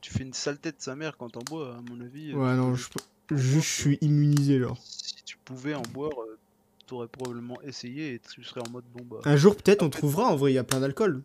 Tu 0.01 0.11
fais 0.13 0.23
une 0.23 0.33
saleté 0.33 0.71
de 0.71 0.77
sa 0.79 0.95
mère 0.95 1.17
quand 1.17 1.29
t'en 1.29 1.41
bois, 1.41 1.75
à 1.75 1.81
mon 1.81 1.99
avis. 2.01 2.31
euh, 2.31 2.35
Ouais, 2.35 2.55
non, 2.55 2.73
je... 2.73 2.77
juste 2.77 2.93
je 3.31 3.59
suis 3.59 3.97
immunisé 4.01 4.59
genre. 4.59 4.77
Si 4.81 5.15
tu 5.25 5.37
pouvais 5.43 5.75
en 5.75 5.81
boire, 5.81 6.19
euh, 6.21 6.39
t'aurais 6.87 7.07
probablement 7.09 7.61
essayé 7.61 8.13
et 8.15 8.19
tu 8.19 8.43
serais 8.43 8.61
en 8.65 8.69
mode 8.71 8.85
bon 8.93 9.03
bah. 9.03 9.21
Un 9.25 9.35
jour 9.35 9.55
peut-être 9.57 9.83
on 9.83 9.89
trouvera, 9.89 10.23
en 10.31 10.35
vrai 10.37 10.51
il 10.53 10.55
y 10.55 10.57
a 10.59 10.63
plein 10.63 10.79
d'alcool. 10.79 11.21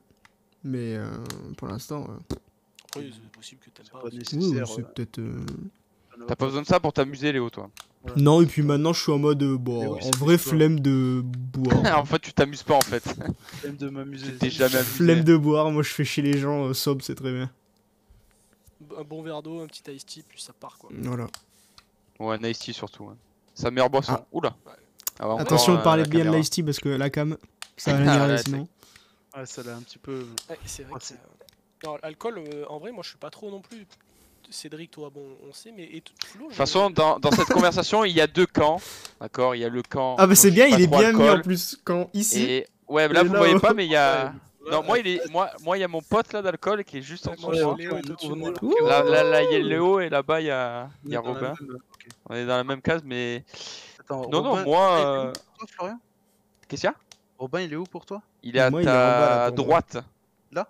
Mais 0.64 0.96
euh, 0.96 1.06
pour 1.56 1.68
l'instant, 1.68 2.06
euh, 2.08 2.36
Oui, 2.96 3.12
c'est 3.14 3.30
possible 3.30 3.60
que 3.64 3.70
t'aimes 3.70 3.86
pas. 3.92 4.00
pas 4.00 4.08
oui, 4.10 4.18
nécessaire. 4.18 4.66
c'est 4.66 4.80
euh, 4.80 4.84
peut-être. 4.84 5.18
euh, 5.18 5.44
T'as 6.26 6.36
pas 6.36 6.46
besoin 6.46 6.62
de 6.62 6.66
ça 6.66 6.80
pour 6.80 6.92
t'amuser, 6.92 7.32
Léo, 7.32 7.50
toi. 7.50 7.68
Voilà. 8.02 8.20
Non, 8.22 8.40
et 8.42 8.46
puis 8.46 8.62
maintenant 8.62 8.92
je 8.92 9.00
suis 9.02 9.12
en 9.12 9.18
mode. 9.18 9.42
euh, 9.42 9.56
bon, 9.58 9.94
oui, 9.94 10.00
en 10.04 10.10
vrai, 10.18 10.38
flemme 10.38 10.78
de 10.80 11.22
boire. 11.24 11.98
en 11.98 12.04
fait, 12.04 12.18
tu 12.20 12.32
t'amuses 12.32 12.62
pas 12.62 12.74
en 12.76 12.80
fait. 12.80 13.02
Flemme 13.60 13.76
de 13.76 13.88
m'amuser. 13.88 14.34
T'es 14.36 14.50
jamais 14.50 14.74
amusé. 14.76 14.90
flemme 14.90 15.24
de 15.24 15.36
boire, 15.36 15.70
moi 15.70 15.82
je 15.82 15.88
fais 15.90 16.04
chez 16.04 16.22
les 16.22 16.38
gens 16.38 16.66
euh, 16.68 16.72
c'est 16.74 17.14
très 17.14 17.32
bien. 17.32 17.50
Un 18.98 19.02
bon 19.02 19.22
verre 19.22 19.42
d'eau, 19.42 19.60
un 19.60 19.66
petit 19.66 19.82
iced 19.90 20.06
tea, 20.06 20.22
puis 20.28 20.40
ça 20.40 20.52
part 20.52 20.76
quoi. 20.78 20.90
Voilà. 20.92 21.26
Ouais, 22.20 22.38
Nice 22.38 22.58
Tea 22.60 22.72
surtout. 22.72 23.04
ouais. 23.04 23.14
Sa 23.54 23.70
meilleure 23.70 23.90
boisson. 23.90 24.12
Ah. 24.16 24.26
Oula. 24.32 24.54
Ah, 25.18 25.26
bah, 25.26 25.36
Attention 25.40 25.72
encore, 25.72 25.78
de 25.78 25.84
parler 25.84 26.02
la 26.04 26.08
bien 26.08 26.20
de 26.20 26.24
caméra. 26.24 26.38
l'ice 26.38 26.50
tea 26.50 26.62
parce 26.62 26.78
que 26.78 26.88
la 26.90 27.08
cam, 27.10 27.36
ça 27.76 27.92
va 27.94 27.98
venir 28.04 28.28
ouais, 28.28 28.38
sinon. 28.38 28.68
Ouais, 29.36 29.46
ça 29.46 29.62
l'a 29.62 29.74
un 29.76 29.80
petit 29.82 29.98
peu. 29.98 30.26
Ouais, 30.48 30.58
c'est 30.64 30.84
vrai 30.84 30.98
que 30.98 31.04
c'est- 31.04 31.14
ça- 31.14 31.20
Non, 31.84 31.96
l'alcool, 32.02 32.38
euh, 32.38 32.64
en 32.68 32.78
vrai, 32.78 32.92
moi 32.92 33.02
je 33.02 33.08
suis 33.10 33.18
pas 33.18 33.30
trop 33.30 33.50
non 33.50 33.60
plus. 33.60 33.86
Cédric, 34.50 34.90
toi, 34.90 35.10
bon, 35.12 35.24
on 35.48 35.52
sait, 35.52 35.72
mais 35.72 35.84
et 35.84 36.00
tout- 36.02 36.12
Flo, 36.24 36.44
De 36.44 36.48
toute 36.48 36.56
façon, 36.56 36.90
dans, 36.90 37.18
dans 37.18 37.30
cette 37.30 37.48
conversation, 37.48 38.04
il 38.04 38.12
y 38.12 38.20
a 38.20 38.26
deux 38.26 38.46
camps. 38.46 38.78
D'accord 39.20 39.54
Il 39.54 39.60
y 39.60 39.64
a 39.64 39.68
le 39.68 39.82
camp. 39.82 40.14
Ah 40.18 40.22
bah 40.22 40.26
moi, 40.28 40.34
c'est 40.36 40.50
bien, 40.50 40.66
il 40.66 40.80
est 40.80 40.86
bien 40.86 41.12
mis 41.12 41.18
en 41.18 41.20
alcool, 41.26 41.42
plus 41.42 41.78
quand 41.82 42.10
ici. 42.12 42.42
Et 42.42 42.66
ouais, 42.88 43.08
là 43.08 43.20
Et 43.22 43.24
vous 43.24 43.32
là, 43.32 43.38
voyez 43.38 43.54
oh. 43.56 43.60
pas, 43.60 43.72
mais 43.74 43.86
il 43.86 43.90
y 43.92 43.96
a. 43.96 44.26
Ouais, 44.64 44.70
Non, 44.70 44.82
moi 44.82 44.98
il 44.98 45.06
est, 45.08 45.28
moi, 45.30 45.50
moi 45.62 45.76
il 45.76 45.80
y 45.80 45.84
a 45.84 45.88
mon 45.88 46.00
pote 46.02 46.32
là 46.32 46.40
d'alcool 46.42 46.84
qui 46.84 46.98
est 46.98 47.02
juste 47.02 47.26
en 47.26 47.32
dessous. 47.32 47.50
moi, 47.50 47.76
moi. 48.36 48.52
Moi, 48.62 48.88
là. 48.88 49.02
Là, 49.24 49.42
il 49.42 49.52
y 49.52 49.56
a 49.56 49.58
Léo 49.58 50.00
et 50.00 50.08
là-bas 50.08 50.40
il 50.40 50.46
y 50.46 50.50
a, 50.50 50.88
il 51.04 51.12
y 51.12 51.16
a 51.16 51.20
Robin. 51.20 51.54
même-. 51.60 51.78
On 52.30 52.34
est 52.34 52.46
dans 52.46 52.56
la 52.56 52.64
même 52.64 52.80
case, 52.82 53.02
mais 53.04 53.44
Attends, 54.00 54.28
non, 54.28 54.42
non, 54.42 54.50
Robin, 54.50 54.64
moi, 54.64 54.96
il 54.96 55.00
est 55.00 55.04
où 55.04 55.08
euh, 55.08 55.32
pour 55.32 55.56
toi, 55.58 55.66
Florian? 55.68 55.98
Qu'est-ce 56.68 56.80
qu'il 56.82 56.88
y 56.90 56.92
a? 56.92 56.96
Robin, 57.38 57.60
il 57.60 57.72
est 57.72 57.76
où 57.76 57.84
pour 57.84 58.04
toi? 58.06 58.22
Il 58.44 58.56
est 58.56 58.60
à 58.60 58.70
Moi, 58.70 58.82
il 58.82 58.86
est 58.88 58.90
en 58.90 58.94
bas, 58.94 59.00
là, 59.00 59.28
ta 59.50 59.52
pour 59.56 59.66
moi. 59.66 59.80
droite. 59.80 60.04
Là? 60.52 60.68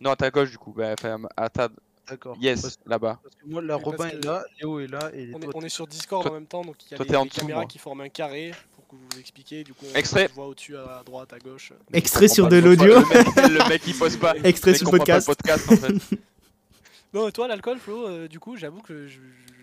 Non, 0.00 0.10
à 0.10 0.16
ta 0.16 0.30
gauche 0.30 0.50
du 0.50 0.58
coup. 0.58 0.72
Bah, 0.76 0.92
enfin, 0.92 1.18
à 1.36 1.48
ta 1.48 1.68
D'accord. 2.08 2.36
yes, 2.38 2.60
Parce, 2.60 2.78
là-bas. 2.86 3.18
parce 3.22 3.34
que 3.36 3.46
moi, 3.46 3.62
là, 3.62 3.74
parce 3.78 3.84
Robin 3.84 4.10
que- 4.10 4.16
est 4.16 4.24
là, 4.26 4.44
Léo 4.60 4.80
est 4.80 4.86
là 4.88 5.10
et 5.14 5.30
On 5.34 5.38
est, 5.38 5.44
toi, 5.44 5.52
on 5.54 5.60
est 5.62 5.68
sur 5.70 5.86
Discord 5.86 6.22
Toi- 6.22 6.32
en 6.32 6.34
même 6.34 6.46
temps, 6.46 6.62
donc 6.62 6.76
il 6.84 6.90
y 6.90 6.94
a 6.94 6.96
toi, 6.98 7.06
les, 7.06 7.10
t'es 7.10 7.16
en 7.16 7.22
les 7.22 7.28
dessous, 7.30 7.40
caméras 7.40 7.60
moi. 7.60 7.66
qui 7.68 7.78
forment 7.78 8.02
un 8.02 8.08
carré 8.10 8.52
pour 8.74 8.86
coup 8.86 8.96
vous 9.10 9.18
expliquez, 9.18 9.64
du 9.64 9.72
coup 9.72 9.86
on 9.90 9.96
Extrait. 9.96 10.28
on 10.32 10.34
voit 10.34 10.46
au-dessus, 10.48 10.76
à 10.76 11.02
droite, 11.06 11.32
à 11.32 11.38
gauche. 11.38 11.72
Extrait 11.94 12.28
sur 12.28 12.48
de 12.48 12.56
l'audio. 12.58 12.96
Le 13.00 13.00
mec, 13.08 13.36
le 13.62 13.68
mec, 13.70 13.82
il 13.86 13.96
pose 13.96 14.16
pas. 14.18 14.34
Extrait 14.44 14.74
sur 14.74 14.90
le 14.92 14.98
comprend 14.98 15.06
pas 15.14 15.20
podcast. 15.22 15.66
podcast 15.66 15.72
en 15.72 15.76
fait. 16.10 16.18
Non, 17.14 17.28
et 17.28 17.32
toi 17.32 17.46
l'alcool, 17.46 17.78
Flo, 17.78 18.08
euh, 18.08 18.26
du 18.28 18.40
coup 18.40 18.56
j'avoue 18.56 18.82
que 18.82 19.06
je- 19.06 19.12
je- 19.20 19.53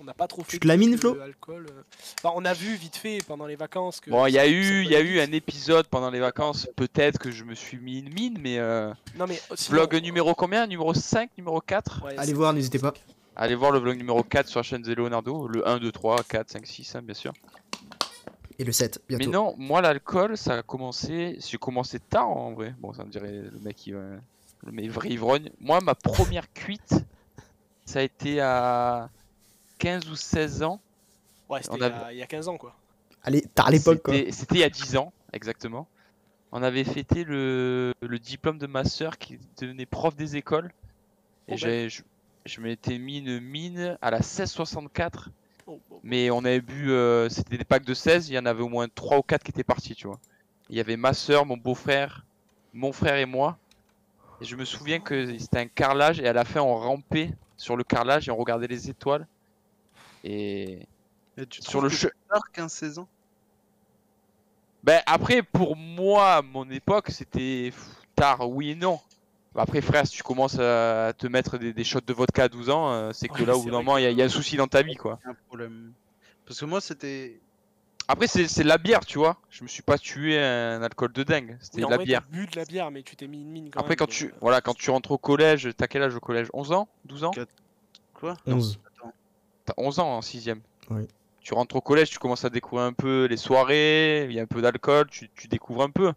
on 0.00 0.04
n'a 0.04 0.14
pas 0.14 0.26
trop 0.26 0.42
fait. 0.42 0.58
te 0.58 0.66
lamines, 0.66 0.92
de 0.92 0.96
Flo? 0.96 1.14
euh. 1.16 1.82
Enfin, 2.22 2.32
on 2.34 2.44
a 2.44 2.52
vu 2.54 2.74
vite 2.74 2.96
fait 2.96 3.18
pendant 3.26 3.46
les 3.46 3.56
vacances 3.56 4.00
que. 4.00 4.10
Bon, 4.10 4.26
il 4.26 4.32
y 4.32 4.38
a 4.38 4.48
eu, 4.48 4.62
ça 4.64 4.70
il 4.82 4.90
y 4.90 4.96
a 4.96 5.00
peut 5.00 5.04
eu 5.06 5.20
vite. 5.20 5.28
un 5.28 5.32
épisode 5.32 5.86
pendant 5.88 6.10
les 6.10 6.20
vacances. 6.20 6.68
Peut-être 6.76 7.18
que 7.18 7.30
je 7.30 7.44
me 7.44 7.54
suis 7.54 7.78
mis 7.78 7.98
une 8.00 8.12
mine, 8.12 8.38
mais 8.40 8.58
euh, 8.58 8.92
Non 9.16 9.26
mais 9.28 9.40
sinon- 9.54 9.78
vlog 9.78 10.02
numéro 10.02 10.34
combien? 10.34 10.66
Numéro 10.66 10.94
5, 10.94 11.30
numéro 11.38 11.60
4 11.60 12.02
Ouais, 12.04 12.14
Allez 12.18 12.32
voir, 12.32 12.52
n'hésitez 12.52 12.78
pas. 12.78 12.94
Allez 13.36 13.54
voir 13.54 13.70
le 13.72 13.78
vlog 13.78 13.96
numéro 13.96 14.22
4 14.22 14.48
sur 14.48 14.58
la 14.58 14.62
chaîne 14.64 14.82
de 14.82 14.92
Leonardo. 14.94 15.46
Le 15.48 15.66
1, 15.68 15.78
2, 15.78 15.92
3, 15.92 16.22
4, 16.28 16.50
5, 16.50 16.66
6, 16.66 16.94
hein, 16.96 17.02
bien 17.02 17.14
sûr. 17.14 17.32
Et 18.58 18.64
le 18.64 18.72
7, 18.72 19.00
bientôt. 19.08 19.24
Mais 19.24 19.30
non, 19.32 19.54
moi 19.56 19.80
l'alcool, 19.80 20.36
ça 20.36 20.58
a 20.58 20.62
commencé. 20.62 21.38
J'ai 21.46 21.56
commencé 21.56 21.98
tard 21.98 22.28
en 22.28 22.52
vrai. 22.52 22.74
Bon, 22.80 22.92
ça 22.92 23.04
me 23.04 23.10
dirait 23.10 23.30
le 23.32 23.58
mec 23.62 23.76
qui 23.76 23.92
va. 23.92 24.00
Le 24.66 24.72
mec 24.72 24.90
vrai 24.90 25.08
ivrogne. 25.08 25.48
Moi, 25.60 25.80
ma 25.80 25.94
première 25.94 26.52
cuite, 26.52 26.92
ça 27.86 28.00
a 28.00 28.02
été 28.02 28.40
à 28.40 29.08
15 29.80 30.08
ou 30.08 30.14
16 30.16 30.62
ans. 30.62 30.80
Ouais, 31.48 31.60
c'était 31.62 31.76
il 31.76 31.80
y 31.80 31.84
a- 31.84 32.04
a- 32.06 32.12
il 32.12 32.18
y 32.18 32.22
a 32.22 32.26
15 32.26 32.46
ans 32.48 32.56
quoi. 32.56 32.74
Allez, 33.24 33.42
tard 33.42 33.66
à 33.68 33.70
l'époque 33.70 34.02
quoi. 34.02 34.14
C'était 34.14 34.32
c'était 34.32 34.54
il 34.56 34.60
y 34.60 34.64
a 34.64 34.70
10 34.70 34.96
ans, 34.96 35.12
exactement. 35.32 35.88
On 36.52 36.62
avait 36.62 36.84
fêté 36.84 37.24
le, 37.24 37.92
le 38.00 38.18
diplôme 38.18 38.58
de 38.58 38.66
ma 38.66 38.84
sœur 38.84 39.18
qui 39.18 39.38
devenait 39.60 39.86
prof 39.86 40.14
des 40.16 40.36
écoles. 40.36 40.70
Oh, 41.48 41.52
Et 41.52 41.56
j'ai- 41.56 41.88
je, 41.88 42.02
je 42.46 42.60
m'étais 42.60 42.98
mis 42.98 43.18
une 43.18 43.40
mine 43.40 43.96
à 44.02 44.10
la 44.10 44.18
1664. 44.20 45.30
Oh, 45.66 45.78
oh. 45.90 46.00
Mais 46.02 46.30
on 46.30 46.44
avait 46.44 46.60
bu, 46.60 46.90
euh, 46.90 47.28
c'était 47.28 47.56
des 47.58 47.64
packs 47.64 47.84
de 47.84 47.94
16, 47.94 48.28
il 48.28 48.34
y 48.34 48.38
en 48.38 48.46
avait 48.46 48.62
au 48.62 48.68
moins 48.68 48.88
3 48.92 49.18
ou 49.18 49.22
4 49.22 49.42
qui 49.44 49.50
étaient 49.50 49.62
partis, 49.64 49.94
tu 49.94 50.06
vois. 50.08 50.18
Il 50.68 50.76
y 50.76 50.80
avait 50.80 50.96
ma 50.96 51.12
soeur, 51.14 51.46
mon 51.46 51.56
beau-frère, 51.56 52.24
mon 52.72 52.92
frère 52.92 53.16
et 53.16 53.26
moi. 53.26 53.56
Et 54.40 54.44
je 54.44 54.56
me 54.56 54.64
souviens 54.64 55.00
que 55.00 55.38
c'était 55.38 55.58
un 55.58 55.66
carrelage 55.66 56.18
et 56.20 56.26
à 56.26 56.32
la 56.32 56.44
fin 56.44 56.60
on 56.62 56.74
rampait 56.76 57.30
sur 57.56 57.76
le 57.76 57.84
carrelage 57.84 58.28
et 58.28 58.30
on 58.32 58.36
regardait 58.36 58.66
les 58.68 58.88
étoiles. 58.88 59.26
Et 60.24 60.86
Et 61.36 61.46
tu 61.46 61.62
sur 61.62 61.80
le 61.80 61.88
que 61.88 61.94
che- 61.94 61.98
c'est 62.00 62.28
tard 62.28 62.42
15-16 62.52 62.98
ans 62.98 63.08
Ben 64.82 65.02
après, 65.06 65.42
pour 65.42 65.76
moi, 65.76 66.42
mon 66.42 66.68
époque, 66.70 67.10
c'était 67.10 67.72
tard, 68.14 68.48
oui 68.48 68.70
et 68.70 68.74
non. 68.74 68.98
Bah, 69.54 69.62
Après, 69.62 69.80
frère, 69.80 70.06
si 70.06 70.16
tu 70.16 70.22
commences 70.22 70.58
à 70.58 71.12
te 71.18 71.26
mettre 71.26 71.58
des, 71.58 71.72
des 71.72 71.84
shots 71.84 72.00
de 72.06 72.12
vodka 72.12 72.44
à 72.44 72.48
12 72.48 72.70
ans, 72.70 72.90
euh, 72.92 73.10
c'est 73.12 73.28
que 73.28 73.40
Ouais, 73.40 73.46
là, 73.46 73.56
au 73.56 73.62
bout 73.62 73.70
d'un 73.70 73.78
moment, 73.78 73.96
il 73.98 74.08
y, 74.10 74.14
y 74.14 74.22
a 74.22 74.24
un 74.24 74.28
souci 74.28 74.56
dans 74.56 74.68
ta 74.68 74.82
vie, 74.82 74.96
quoi. 74.96 75.18
un 75.24 75.34
problème. 75.48 75.92
Parce 76.46 76.60
que 76.60 76.64
moi, 76.64 76.80
c'était. 76.80 77.40
Après, 78.08 78.26
c'est 78.26 78.48
c'est 78.48 78.62
de 78.64 78.68
la 78.68 78.78
bière, 78.78 79.04
tu 79.04 79.18
vois. 79.18 79.36
Je 79.50 79.62
me 79.62 79.68
suis 79.68 79.82
pas 79.82 79.98
tué 79.98 80.38
un 80.38 80.82
alcool 80.82 81.12
de 81.12 81.22
dingue, 81.22 81.56
c'était 81.60 81.82
de 81.82 81.86
la 81.86 81.98
bière. 81.98 82.22
t'as 82.22 82.36
bu 82.38 82.46
de 82.46 82.56
la 82.56 82.64
bière, 82.64 82.90
mais 82.90 83.02
tu 83.02 83.14
t'es 83.16 83.26
mis 83.28 83.42
une 83.42 83.50
mine 83.50 83.70
quand 83.70 83.80
Après, 83.80 83.90
même, 83.90 83.96
quand 83.98 84.08
tu, 84.08 84.26
euh, 84.26 84.32
voilà, 84.40 84.60
quand 84.60 84.74
tu 84.74 84.90
rentres 84.90 85.10
au 85.12 85.18
collège, 85.18 85.68
t'as 85.76 85.86
quel 85.86 86.02
âge 86.02 86.14
au 86.14 86.20
collège? 86.20 86.48
11 86.52 86.72
ans? 86.72 86.88
12 87.04 87.22
ans? 87.24 87.30
Quatre- 87.30 87.52
Quoi? 88.14 88.36
11. 88.46 88.78
T'as 89.76 89.82
11 89.82 89.98
ans 90.00 90.16
en 90.16 90.20
6ème. 90.20 90.60
Oui. 90.90 91.02
Tu 91.42 91.54
rentres 91.54 91.76
au 91.76 91.80
collège, 91.80 92.10
tu 92.10 92.18
commences 92.18 92.44
à 92.44 92.50
découvrir 92.50 92.86
un 92.86 92.92
peu 92.92 93.26
les 93.26 93.36
soirées, 93.36 94.24
il 94.28 94.32
y 94.32 94.40
a 94.40 94.42
un 94.42 94.46
peu 94.46 94.60
d'alcool, 94.60 95.06
tu, 95.10 95.30
tu 95.36 95.48
découvres 95.48 95.82
un 95.82 95.90
peu. 95.90 96.12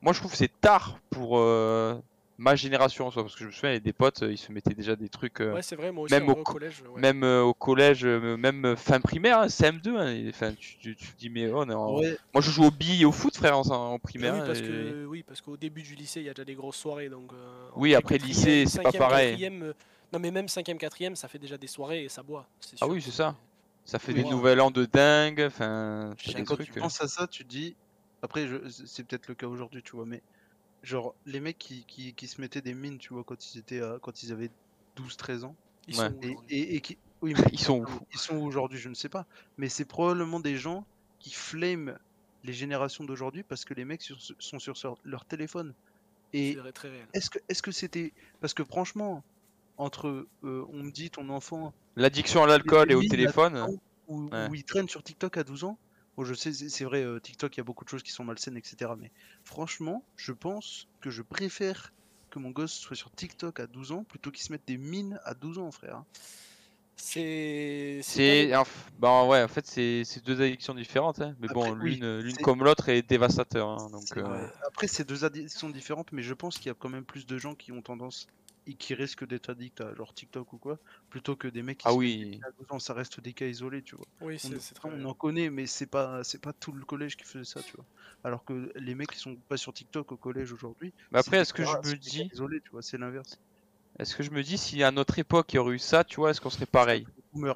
Moi, 0.00 0.12
je 0.12 0.18
trouve 0.18 0.30
que 0.32 0.36
c'est 0.38 0.60
tard 0.60 0.98
pour 1.10 1.38
euh, 1.38 1.94
ma 2.38 2.56
génération 2.56 3.06
en 3.06 3.10
soi, 3.10 3.22
parce 3.22 3.34
que 3.34 3.42
je 3.42 3.46
me 3.48 3.52
souviens, 3.52 3.70
il 3.70 3.74
y 3.74 3.76
a 3.76 3.80
des 3.80 3.92
potes, 3.92 4.22
euh, 4.22 4.32
ils 4.32 4.38
se 4.38 4.50
mettaient 4.50 4.74
déjà 4.74 4.96
des 4.96 5.08
trucs, 5.10 5.40
euh, 5.40 5.54
Ouais, 5.54 5.62
c'est 5.62 5.76
vrai, 5.76 5.92
moi 5.92 6.04
aussi, 6.04 6.14
même 6.14 6.28
en 6.30 6.32
au 6.32 6.42
collège. 6.42 6.82
ouais. 6.92 7.00
même 7.00 7.22
euh, 7.22 7.42
au 7.42 7.52
collège, 7.54 8.04
même 8.06 8.64
euh, 8.64 8.76
fin 8.76 8.98
primaire, 9.00 9.40
hein, 9.40 9.46
CM2. 9.48 9.96
hein, 9.96 10.08
et, 10.08 10.32
tu, 10.56 10.96
tu, 10.96 11.06
dis, 11.18 11.28
mais 11.28 11.48
oh, 11.48 11.64
non. 11.66 11.98
Ouais, 11.98 12.16
Moi, 12.32 12.40
je 12.40 12.50
joue 12.50 12.64
au 12.64 12.70
billes 12.70 13.02
et 13.02 13.04
au 13.04 13.12
foot, 13.12 13.36
frère, 13.36 13.58
en, 13.58 13.62
en 13.70 13.98
primaire. 13.98 14.34
oui, 14.34 14.40
parce 14.46 14.60
et- 14.60 14.62
que 14.62 15.04
oui, 15.06 15.22
parce 15.22 15.40
qu'au 15.42 15.56
début 15.58 15.82
du 15.82 15.94
lycée, 15.94 16.20
il 16.20 16.26
y 16.26 16.30
a 16.30 16.34
déjà 16.34 16.46
des 16.46 16.54
grosses 16.54 16.78
soirées, 16.78 17.10
donc. 17.10 17.30
euh, 17.34 17.68
Oui, 17.76 17.94
en 17.94 17.98
après 17.98 18.16
lycée, 18.18 18.64
c'est 18.66 18.82
pas 18.82 18.90
pareil. 18.90 19.44
euh, 19.44 19.74
Non, 20.12 20.18
mais 20.18 20.30
même 20.30 20.46
5ème, 20.46 20.78
4ème, 20.78 21.14
ça 21.14 21.28
fait 21.28 21.38
déjà 21.38 21.56
des 21.56 21.66
soirées 21.66 22.04
et 22.04 22.08
ça 22.08 22.22
boit. 22.22 22.48
Ah 22.80 22.88
oui, 22.88 23.00
c'est 23.00 23.10
ça. 23.10 23.36
Ça 23.84 23.98
fait 23.98 24.12
Oui, 24.12 24.18
des 24.18 24.24
ouais. 24.24 24.30
nouvel 24.30 24.60
an 24.60 24.70
de 24.70 24.84
dingue. 24.84 25.40
Enfin, 25.42 26.14
quand 26.46 26.54
trucs. 26.56 26.72
tu 26.72 26.78
euh. 26.78 26.82
penses 26.82 27.00
à 27.00 27.08
ça, 27.08 27.26
tu 27.26 27.44
te 27.44 27.48
dis. 27.48 27.74
Après, 28.22 28.46
je... 28.46 28.68
c'est 28.68 29.04
peut-être 29.04 29.28
le 29.28 29.34
cas 29.34 29.46
aujourd'hui, 29.46 29.82
tu 29.82 29.96
vois, 29.96 30.04
mais 30.06 30.22
genre, 30.82 31.14
les 31.26 31.40
mecs 31.40 31.58
qui, 31.58 31.84
qui, 31.86 32.12
qui 32.14 32.26
se 32.26 32.40
mettaient 32.40 32.60
des 32.60 32.74
mines, 32.74 32.98
tu 32.98 33.14
vois, 33.14 33.24
quand 33.24 33.54
ils, 33.54 33.58
étaient, 33.58 33.80
quand 34.02 34.22
ils 34.22 34.32
avaient 34.32 34.50
12-13 34.98 35.44
ans, 35.44 35.56
Ils 35.88 35.98
Ouais. 35.98 36.08
sont 36.08 36.14
où 36.14 36.20
et, 36.22 36.26
aujourd'hui 36.28 36.56
et, 36.56 36.76
et 36.76 36.80
qui. 36.80 36.98
Oui, 37.22 37.34
mais 37.38 37.44
Ils 37.52 37.58
sont 37.60 37.80
où 37.80 37.86
Ils 38.12 38.18
sont 38.18 38.36
où 38.36 38.44
aujourd'hui, 38.44 38.78
je 38.78 38.88
ne 38.88 38.94
sais 38.94 39.08
pas. 39.08 39.26
Mais 39.58 39.68
c'est 39.68 39.84
probablement 39.86 40.40
des 40.40 40.56
gens 40.56 40.84
qui 41.18 41.30
flament 41.32 41.98
les 42.44 42.52
générations 42.52 43.04
d'aujourd'hui 43.04 43.42
parce 43.42 43.64
que 43.64 43.74
les 43.74 43.84
mecs 43.84 44.02
sur- 44.02 44.18
sont 44.38 44.58
sur 44.58 44.98
leur 45.04 45.24
téléphone. 45.24 45.74
Et 46.32 46.52
C'est 46.54 46.60
vrai, 46.60 46.72
très 46.72 46.88
réel. 46.90 47.06
est-ce 47.12 47.28
que 47.28 47.38
est-ce 47.48 47.60
que 47.62 47.72
c'était 47.72 48.12
parce 48.40 48.54
que 48.54 48.62
franchement 48.64 49.22
entre 49.80 50.26
euh, 50.44 50.64
on 50.72 50.82
me 50.84 50.90
dit 50.90 51.10
ton 51.10 51.28
enfant 51.30 51.72
L'addiction 51.96 52.42
à 52.42 52.46
l'alcool 52.46 52.90
et 52.92 52.94
au 52.94 53.02
téléphone. 53.02 53.54
12 53.54 53.62
ans, 53.62 53.74
ou, 54.08 54.28
Ouais. 54.30 54.48
ou 54.48 54.54
il 54.54 54.64
traîne 54.64 54.88
sur 54.88 55.02
TikTok 55.02 55.36
à 55.38 55.44
12 55.44 55.64
ans. 55.64 55.78
Bon, 56.16 56.24
je 56.24 56.34
sais, 56.34 56.52
c'est 56.52 56.84
vrai, 56.84 57.02
euh, 57.02 57.18
TikTok, 57.20 57.56
il 57.56 57.58
y 57.58 57.62
a 57.62 57.64
beaucoup 57.64 57.84
de 57.84 57.88
choses 57.90 58.02
qui 58.02 58.10
sont 58.12 58.24
malsaines, 58.24 58.56
etc. 58.56 58.92
Mais 58.98 59.10
franchement, 59.44 60.04
je 60.16 60.32
pense 60.32 60.86
que 61.00 61.10
je 61.10 61.22
préfère 61.22 61.92
que 62.30 62.38
mon 62.38 62.50
gosse 62.50 62.72
soit 62.74 62.96
sur 62.96 63.10
TikTok 63.10 63.58
à 63.60 63.66
12 63.66 63.92
ans 63.92 64.04
plutôt 64.04 64.30
qu'il 64.30 64.42
se 64.44 64.52
mette 64.52 64.66
des 64.66 64.76
mines 64.76 65.18
à 65.24 65.34
12 65.34 65.58
ans, 65.58 65.70
frère. 65.70 65.96
hein. 65.96 66.06
C'est. 66.96 68.00
C'est. 68.02 68.52
Bah 68.98 69.24
ouais, 69.24 69.42
en 69.42 69.48
fait, 69.48 69.66
c'est 69.66 70.24
deux 70.24 70.40
addictions 70.42 70.74
différentes. 70.74 71.20
hein. 71.22 71.34
Mais 71.40 71.48
bon, 71.48 71.72
Après, 71.72 71.86
l'une 71.88 72.36
comme 72.42 72.62
l'autre 72.62 72.88
est 72.90 73.02
dévastateur. 73.02 73.68
hein, 73.68 73.88
Donc, 73.90 74.16
euh, 74.16 74.46
Après, 74.66 74.86
c'est 74.86 75.08
deux 75.08 75.24
addictions 75.24 75.70
différentes, 75.70 76.12
mais 76.12 76.22
je 76.22 76.34
pense 76.34 76.58
qu'il 76.58 76.66
y 76.66 76.70
a 76.70 76.74
quand 76.74 76.90
même 76.90 77.04
plus 77.04 77.26
de 77.26 77.38
gens 77.38 77.54
qui 77.54 77.72
ont 77.72 77.80
tendance 77.80 78.26
et 78.66 78.76
qui 78.76 78.94
risquent 78.94 79.26
d'être 79.26 79.50
addicts 79.50 79.80
à 79.80 79.94
genre 79.94 80.14
TikTok 80.14 80.52
ou 80.52 80.58
quoi, 80.58 80.78
plutôt 81.10 81.36
que 81.36 81.48
des 81.48 81.62
mecs 81.62 81.78
qui 81.78 81.88
Ah 81.88 81.92
oui. 81.94 82.00
mettent 82.00 82.16
des 82.18 82.26
mines 82.26 82.44
à 82.44 82.50
12 82.58 82.66
ans. 82.70 82.78
Ça 82.78 82.94
reste 82.94 83.20
des 83.20 83.34
cas 83.34 83.46
isolés, 83.46 83.82
tu 83.82 83.96
vois. 83.96 84.06
Oui, 84.20 84.38
On, 84.42 84.50
très 84.74 84.90
on 84.90 85.04
en 85.04 85.14
connaît, 85.14 85.50
mais 85.50 85.66
c'est 85.66 85.86
pas 85.86 86.22
c'est 86.24 86.40
pas 86.40 86.52
tout 86.52 86.72
le 86.72 86.84
collège 86.84 87.16
qui 87.16 87.24
faisait 87.24 87.44
ça, 87.44 87.62
tu 87.62 87.76
vois. 87.76 87.86
Alors 88.24 88.44
que 88.44 88.70
les 88.76 88.94
mecs 88.94 89.10
qui 89.10 89.18
sont 89.18 89.36
pas 89.48 89.56
sur 89.56 89.72
TikTok 89.72 90.12
au 90.12 90.18
collège 90.18 90.52
aujourd'hui. 90.52 90.94
Mais 91.12 91.20
après, 91.20 91.38
est-ce 91.38 91.52
que 91.52 91.64
je 91.64 91.76
me 91.78 91.94
dis, 91.96 92.24
isolés, 92.32 92.60
tu 92.62 92.70
vois, 92.72 92.82
c'est 92.82 92.98
l'inverse. 92.98 93.40
est-ce 94.00 94.16
que 94.16 94.24
je 94.24 94.32
me 94.32 94.42
dis, 94.42 94.58
si 94.58 94.82
à 94.82 94.90
notre 94.90 95.20
époque 95.20 95.52
il 95.52 95.56
y 95.56 95.58
aurait 95.60 95.76
eu 95.76 95.78
ça, 95.78 96.02
tu 96.02 96.16
vois, 96.16 96.32
est-ce 96.32 96.40
qu'on 96.40 96.50
serait 96.50 96.66
pareil? 96.66 97.06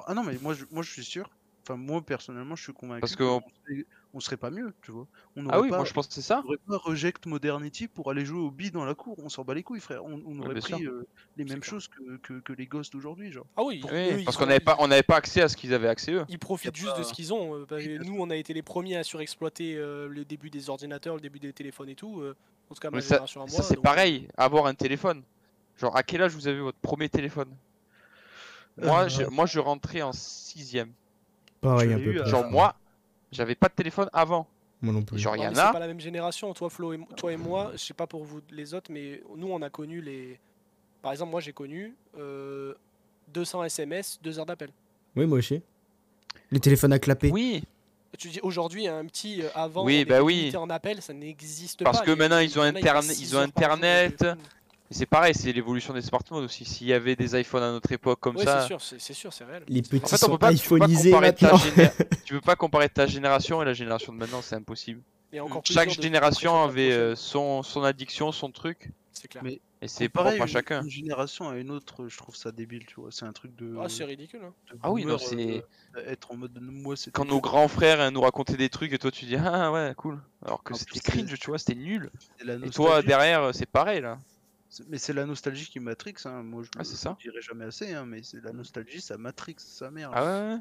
Ah 0.07 0.13
non, 0.13 0.23
mais 0.23 0.37
moi 0.39 0.53
je, 0.53 0.65
moi 0.71 0.83
je 0.83 0.91
suis 0.91 1.03
sûr. 1.05 1.29
Enfin, 1.67 1.77
moi 1.77 2.05
personnellement, 2.05 2.55
je 2.55 2.63
suis 2.63 2.73
convaincu. 2.73 3.01
Parce 3.01 3.15
que 3.15 3.23
que- 3.23 3.23
on 3.23 3.41
serait, 3.65 3.85
on 4.15 4.19
serait 4.19 4.37
pas 4.37 4.49
mieux, 4.49 4.73
tu 4.81 4.91
vois. 4.91 5.05
On 5.35 5.47
Ah 5.49 5.59
oui, 5.61 5.69
pas, 5.69 5.77
moi 5.77 5.85
je 5.85 5.93
pense 5.93 6.07
que 6.07 6.13
c'est 6.13 6.21
ça. 6.21 6.41
on 6.43 6.47
aurait 6.47 6.57
pas 6.67 6.77
reject 6.77 7.25
modernity 7.25 7.87
pour 7.87 8.09
aller 8.09 8.25
jouer 8.25 8.39
au 8.39 8.49
billes 8.49 8.71
dans 8.71 8.85
la 8.85 8.95
cour. 8.95 9.15
On 9.19 9.29
s'en 9.29 9.43
bat 9.43 9.53
les 9.53 9.63
couilles, 9.63 9.81
frère. 9.81 10.03
On, 10.05 10.21
on 10.25 10.39
aurait 10.39 10.55
pris 10.55 10.85
euh, 10.85 11.05
les 11.37 11.43
mêmes 11.43 11.63
choses 11.63 11.87
que, 11.87 12.17
que, 12.17 12.39
que 12.39 12.53
les 12.53 12.65
gosses 12.65 12.89
d'aujourd'hui, 12.89 13.31
genre. 13.31 13.45
Ah 13.57 13.63
oui, 13.63 13.81
Oui, 13.83 13.91
eux, 13.91 14.19
ils 14.21 14.25
parce 14.25 14.37
qu'on 14.37 14.45
n'avait 14.45 14.59
pas, 14.59 14.75
ils- 14.79 14.83
on 14.83 14.87
n'avait 14.87 15.03
pas 15.03 15.17
accès 15.17 15.41
à 15.41 15.49
ce 15.49 15.57
qu'ils 15.57 15.73
avaient 15.73 15.87
accès 15.87 16.11
eux. 16.13 16.25
Ils 16.29 16.39
profitent 16.39 16.75
juste 16.75 16.97
de 16.97 17.03
ce 17.03 17.13
qu'ils 17.13 17.33
ont. 17.33 17.55
euh, 17.55 17.97
nous, 18.03 18.15
on 18.19 18.29
a 18.29 18.35
été 18.35 18.53
les 18.53 18.63
premiers 18.63 18.95
à 18.97 19.03
surexploiter 19.03 19.75
euh, 19.75 20.07
le 20.07 20.25
début 20.25 20.49
des 20.49 20.69
ordinateurs, 20.69 21.15
le 21.15 21.21
début 21.21 21.39
des 21.39 21.53
téléphones 21.53 21.89
et 21.89 21.95
tout. 21.95 22.21
euh, 22.21 22.35
en 22.69 22.73
tout 22.73 22.79
cas, 22.81 22.89
ma 22.89 22.99
ça, 22.99 23.07
génération 23.09 23.41
à 23.43 23.45
moi. 23.45 23.61
ça 23.61 23.63
c'est 23.63 23.75
donc, 23.75 23.83
pareil, 23.83 24.27
avoir 24.37 24.65
un 24.65 24.73
téléphone. 24.73 25.21
Genre, 25.77 25.95
à 25.95 26.03
quel 26.03 26.21
âge 26.21 26.31
vous 26.33 26.47
avez 26.47 26.59
votre 26.59 26.79
premier 26.79 27.09
téléphone? 27.09 27.49
Moi, 28.77 29.05
Euh, 29.05 29.09
je, 29.09 29.23
moi, 29.23 29.45
je 29.45 29.59
rentrais 29.59 30.01
en 30.01 30.11
sixième. 30.13 30.91
Pareil, 31.61 31.89
Je 31.89 31.95
un 31.95 31.99
peu. 31.99 32.25
Genre, 32.25 32.43
moi, 32.51 32.75
j'avais 33.35 33.55
pas 33.55 33.67
de 33.67 33.73
téléphone 33.73 34.09
avant. 34.13 34.47
Moi 34.81 34.93
non 34.93 35.03
plus. 35.03 35.17
Genre, 35.19 35.35
il 35.35 35.43
y 35.43 35.45
en 35.45 35.49
mais 35.49 35.55
c'est 35.55 35.61
a. 35.61 35.71
pas 35.71 35.79
la 35.79 35.87
même 35.87 35.99
génération. 35.99 36.53
Toi, 36.53 36.69
Flo, 36.69 36.93
et, 36.93 36.99
toi 37.15 37.31
et 37.31 37.37
moi, 37.37 37.71
je 37.73 37.77
sais 37.77 37.93
pas 37.93 38.07
pour 38.07 38.23
vous 38.23 38.41
les 38.51 38.73
autres, 38.73 38.91
mais 38.91 39.21
nous, 39.35 39.47
on 39.47 39.61
a 39.61 39.69
connu 39.69 40.01
les. 40.01 40.39
Par 41.01 41.11
exemple, 41.11 41.31
moi, 41.31 41.39
j'ai 41.41 41.53
connu 41.53 41.95
euh, 42.17 42.73
200 43.33 43.63
SMS, 43.65 44.19
2 44.21 44.39
heures 44.39 44.45
d'appel. 44.45 44.69
Oui, 45.15 45.25
moi 45.25 45.37
aussi. 45.37 45.61
Les 46.51 46.59
téléphones 46.59 46.93
à 46.93 46.99
clapper. 46.99 47.29
Oui, 47.31 47.63
Tu 48.17 48.29
dis 48.29 48.39
aujourd'hui, 48.43 48.87
un 48.87 49.05
petit 49.05 49.41
euh, 49.41 49.49
avant, 49.55 49.83
Oui, 49.85 50.03
bah 50.05 50.21
oui. 50.21 50.55
en 50.55 50.69
appel, 50.69 51.01
ça 51.01 51.13
n'existe 51.13 51.83
Parce 51.83 51.99
pas. 51.99 52.05
que 52.05 52.09
y 52.11 52.13
a- 52.13 52.15
maintenant, 52.15 52.39
il 52.39 52.49
ils 52.49 52.59
ont 52.59 52.61
a, 52.63 52.65
Internet- 52.67 53.19
ils 53.19 53.35
ont 53.35 53.39
Internet. 53.39 54.25
C'est 54.91 55.05
pareil, 55.05 55.33
c'est 55.33 55.51
l'évolution 55.51 55.93
des 55.93 56.01
smartphones 56.01 56.43
aussi. 56.43 56.65
S'il 56.65 56.87
y 56.87 56.93
avait 56.93 57.15
des 57.15 57.39
iPhones 57.39 57.63
à 57.63 57.71
notre 57.71 57.91
époque 57.91 58.19
comme 58.19 58.37
ça, 58.37 58.61
c'est 58.61 58.67
sûr, 58.67 58.81
c'est 58.81 58.99
c'est 58.99 59.13
sûr, 59.13 59.33
c'est 59.33 59.43
réel. 59.43 59.63
Les 59.67 59.81
petits 59.81 60.03
En 60.03 60.07
fait, 60.07 60.15
on 60.15 60.17
sont 60.17 60.31
peut 60.33 60.37
pas, 60.37 60.53
tu 60.53 60.69
peux 60.69 60.77
pas 60.77 60.85
iPhonisés 60.85 61.11
comparer 61.11 61.33
ta 61.35 61.51
maintenant. 61.53 61.59
géné- 61.59 61.91
tu 62.25 62.33
peux 62.33 62.41
pas 62.41 62.55
comparer 62.55 62.89
ta 62.89 63.07
génération 63.07 63.61
et 63.61 63.65
la 63.65 63.73
génération 63.73 64.13
de 64.13 64.17
maintenant, 64.17 64.41
c'est 64.41 64.55
impossible. 64.55 65.01
Et 65.33 65.39
encore 65.39 65.63
plus 65.63 65.73
Chaque 65.73 65.89
génération 65.89 66.63
avait 66.63 66.91
euh, 66.91 67.15
son, 67.15 67.61
son 67.63 67.83
addiction, 67.83 68.31
son 68.31 68.51
truc, 68.51 68.91
C'est 69.11 69.27
clair. 69.27 69.43
Mais 69.43 69.59
et 69.81 69.87
c'est 69.87 70.07
propre 70.07 70.41
à 70.41 70.47
chacun. 70.47 70.81
Une 70.83 70.89
génération 70.89 71.49
à 71.49 71.57
une 71.57 71.69
autre, 71.69 72.07
je 72.07 72.17
trouve 72.17 72.35
ça 72.35 72.51
débile, 72.51 72.85
tu 72.85 72.95
vois. 73.01 73.09
C'est 73.11 73.25
un 73.25 73.33
truc 73.33 73.55
de. 73.55 73.75
Ah, 73.81 73.89
c'est 73.89 74.05
ridicule. 74.05 74.39
Hein. 74.43 74.53
de 74.71 74.79
Ah 74.81 74.91
oui, 74.91 75.03
non, 75.05 75.17
c'est- 75.17 75.63
euh, 75.97 76.05
être 76.11 76.31
en 76.31 76.37
mode 76.37 76.57
moi, 76.61 76.95
c'est 76.95 77.11
Quand 77.11 77.25
nos 77.25 77.41
grands 77.41 77.67
frères 77.67 77.99
hein, 77.99 78.11
nous 78.11 78.21
racontaient 78.21 78.55
des 78.57 78.69
trucs 78.69 78.93
et 78.93 78.97
toi 78.97 79.11
tu 79.11 79.25
dis 79.25 79.35
ah 79.35 79.71
ouais 79.71 79.93
cool, 79.97 80.19
alors 80.45 80.63
que 80.63 80.73
c'était 80.75 80.99
cringe, 80.99 81.37
tu 81.39 81.47
vois, 81.47 81.57
c'était 81.59 81.75
nul. 81.75 82.09
Et 82.63 82.69
toi 82.69 83.01
derrière, 83.01 83.53
c'est 83.53 83.65
pareil 83.69 84.01
là. 84.01 84.17
C'est- 84.75 84.83
Mais 84.89 84.97
c'est 84.97 85.13
la 85.13 85.25
nostalgie 85.25 85.69
qui 85.69 85.79
matrix, 85.79 86.15
hein. 86.25 86.43
moi 86.43 86.61
je 86.63 86.69
Ah, 86.77 86.83
c'est 86.83 86.97
je 87.01 87.29
dirais 87.29 87.41
jamais 87.41 87.63
assez, 87.63 87.93
hein, 87.93 88.03
mais 88.05 88.19
c'est 88.23 88.43
la 88.43 88.51
nostalgie, 88.51 88.99
ça 88.99 89.17
matrix 89.17 89.55
sa 89.57 89.89
mère. 89.89 90.11
Ah 90.13 90.23
ouais, 90.25 90.53
ouais. 90.55 90.59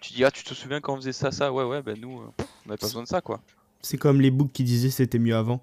Tu 0.00 0.12
dis, 0.12 0.24
ah, 0.24 0.30
tu 0.30 0.44
te 0.44 0.54
souviens 0.54 0.80
quand 0.80 0.92
on 0.92 0.96
faisait 0.98 1.12
ça, 1.12 1.32
ça? 1.32 1.52
Ouais, 1.52 1.64
ouais, 1.64 1.82
ben 1.82 1.98
nous, 2.00 2.20
euh, 2.20 2.26
on 2.66 2.68
avait 2.70 2.76
pas 2.78 2.86
besoin 2.86 3.02
de 3.02 3.08
ça, 3.08 3.20
quoi. 3.20 3.40
C'est 3.82 3.96
comme 3.98 4.20
les 4.20 4.30
books 4.30 4.52
qui 4.52 4.62
disaient 4.62 4.90
c'était 4.90 5.18
mieux 5.18 5.34
avant. 5.34 5.60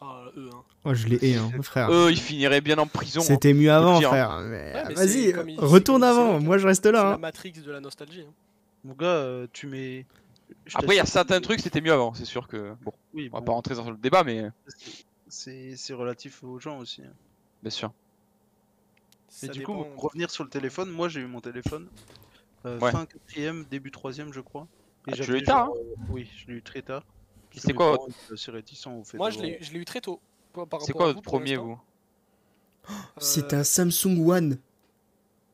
Ah, 0.00 0.24
eux, 0.38 0.48
hein. 0.54 0.62
Oh, 0.84 0.94
je 0.94 1.06
les 1.08 1.16
hais, 1.22 1.36
hein, 1.36 1.50
frère. 1.62 1.90
Eux, 1.92 2.10
ils 2.10 2.16
finiraient 2.18 2.62
bien 2.62 2.78
en 2.78 2.86
prison. 2.86 3.20
hein. 3.20 3.24
C'était 3.24 3.52
mieux 3.52 3.70
avant, 3.70 3.98
dire. 3.98 4.08
frère. 4.08 4.40
Mais, 4.40 4.72
Ouais, 4.72 4.82
mais 4.88 4.94
vas-y, 4.94 5.08
c'est 5.08 5.28
il- 5.30 5.60
retourne 5.60 6.00
c'est- 6.00 6.08
avant. 6.08 6.38
c'est- 6.38 6.46
Moi, 6.46 6.56
je 6.56 6.66
reste 6.66 6.84
C'est 6.84 6.92
là. 6.92 7.02
la 7.02 7.12
hein. 7.14 7.18
matrix 7.18 7.52
de 7.52 7.70
la 7.70 7.80
nostalgie. 7.80 8.24
hein. 8.26 8.32
Mon 8.84 8.94
gars, 8.94 9.06
euh, 9.06 9.46
tu 9.52 9.66
mets. 9.66 10.06
je 10.64 10.78
Après, 10.78 10.94
il 10.94 10.96
y 10.96 11.00
a 11.00 11.04
certains 11.04 11.42
trucs, 11.42 11.60
c'était 11.60 11.82
mieux 11.82 11.92
avant, 11.92 12.14
c'est 12.14 12.24
sûr 12.24 12.48
que. 12.48 12.72
Bon, 12.82 12.92
Oui, 13.12 13.28
on 13.30 13.36
va 13.36 13.40
bon, 13.40 13.46
pas 13.46 13.52
rentrer 13.52 13.74
dans 13.74 13.90
le 13.90 13.98
débat, 13.98 14.24
mais 14.24 14.50
c'est 15.28 15.76
c'est 15.76 15.94
relatif 15.94 16.42
aux 16.44 16.58
gens 16.58 16.78
aussi. 16.78 17.02
hein. 17.02 17.12
bien 17.62 17.70
sûr. 17.70 17.92
Mais 19.42 19.48
Ça 19.48 19.52
du 19.52 19.58
dépend. 19.60 19.82
coup, 19.84 19.90
pour 19.94 20.02
revenir 20.04 20.30
sur 20.30 20.42
le 20.44 20.50
téléphone, 20.50 20.90
moi 20.90 21.08
j'ai 21.08 21.20
eu 21.20 21.26
mon 21.26 21.40
téléphone 21.40 21.86
euh, 22.64 22.78
Ouais. 22.80 22.90
fin 22.90 23.06
quatrième, 23.06 23.64
début 23.70 23.90
troisième, 23.90 24.32
je 24.32 24.40
crois. 24.40 24.66
Et 25.06 25.12
Ah, 25.12 25.16
tu 25.16 25.30
l'as 25.32 25.38
eu 25.38 25.42
tard, 25.42 25.66
genre, 25.66 25.76
euh, 25.76 25.94
Oui, 26.10 26.28
je 26.36 26.46
l'ai 26.48 26.54
eu 26.54 26.62
très 26.62 26.82
tard. 26.82 27.04
Parce 27.50 27.54
que 27.56 27.60
C'est 27.60 27.68
mes 27.68 27.74
quoi 27.74 27.92
parents 27.92 28.08
étaient 28.08 28.34
assez 28.34 28.50
réticents 28.50 28.96
au 28.96 29.04
fait 29.04 29.16
Moi, 29.16 29.30
je 29.30 29.38
l'ai 29.40 29.48
eu- 29.50 29.58
je 29.64 29.72
l'ai 29.72 29.78
eu 29.78 29.84
très 29.84 30.00
tôt. 30.00 30.20
Par- 30.52 30.66
par 30.66 30.80
C'est 30.82 30.92
rapport 30.92 30.96
quoi 30.98 31.04
à 31.10 31.12
votre 31.12 31.22
pour 31.22 31.32
premier, 31.34 31.56
l'instant. 31.56 31.80
vous 32.86 32.94
C'était 33.18 33.56
Euh, 33.56 33.60
un 33.60 33.64
Samsung 33.64 34.26
One. 34.28 34.58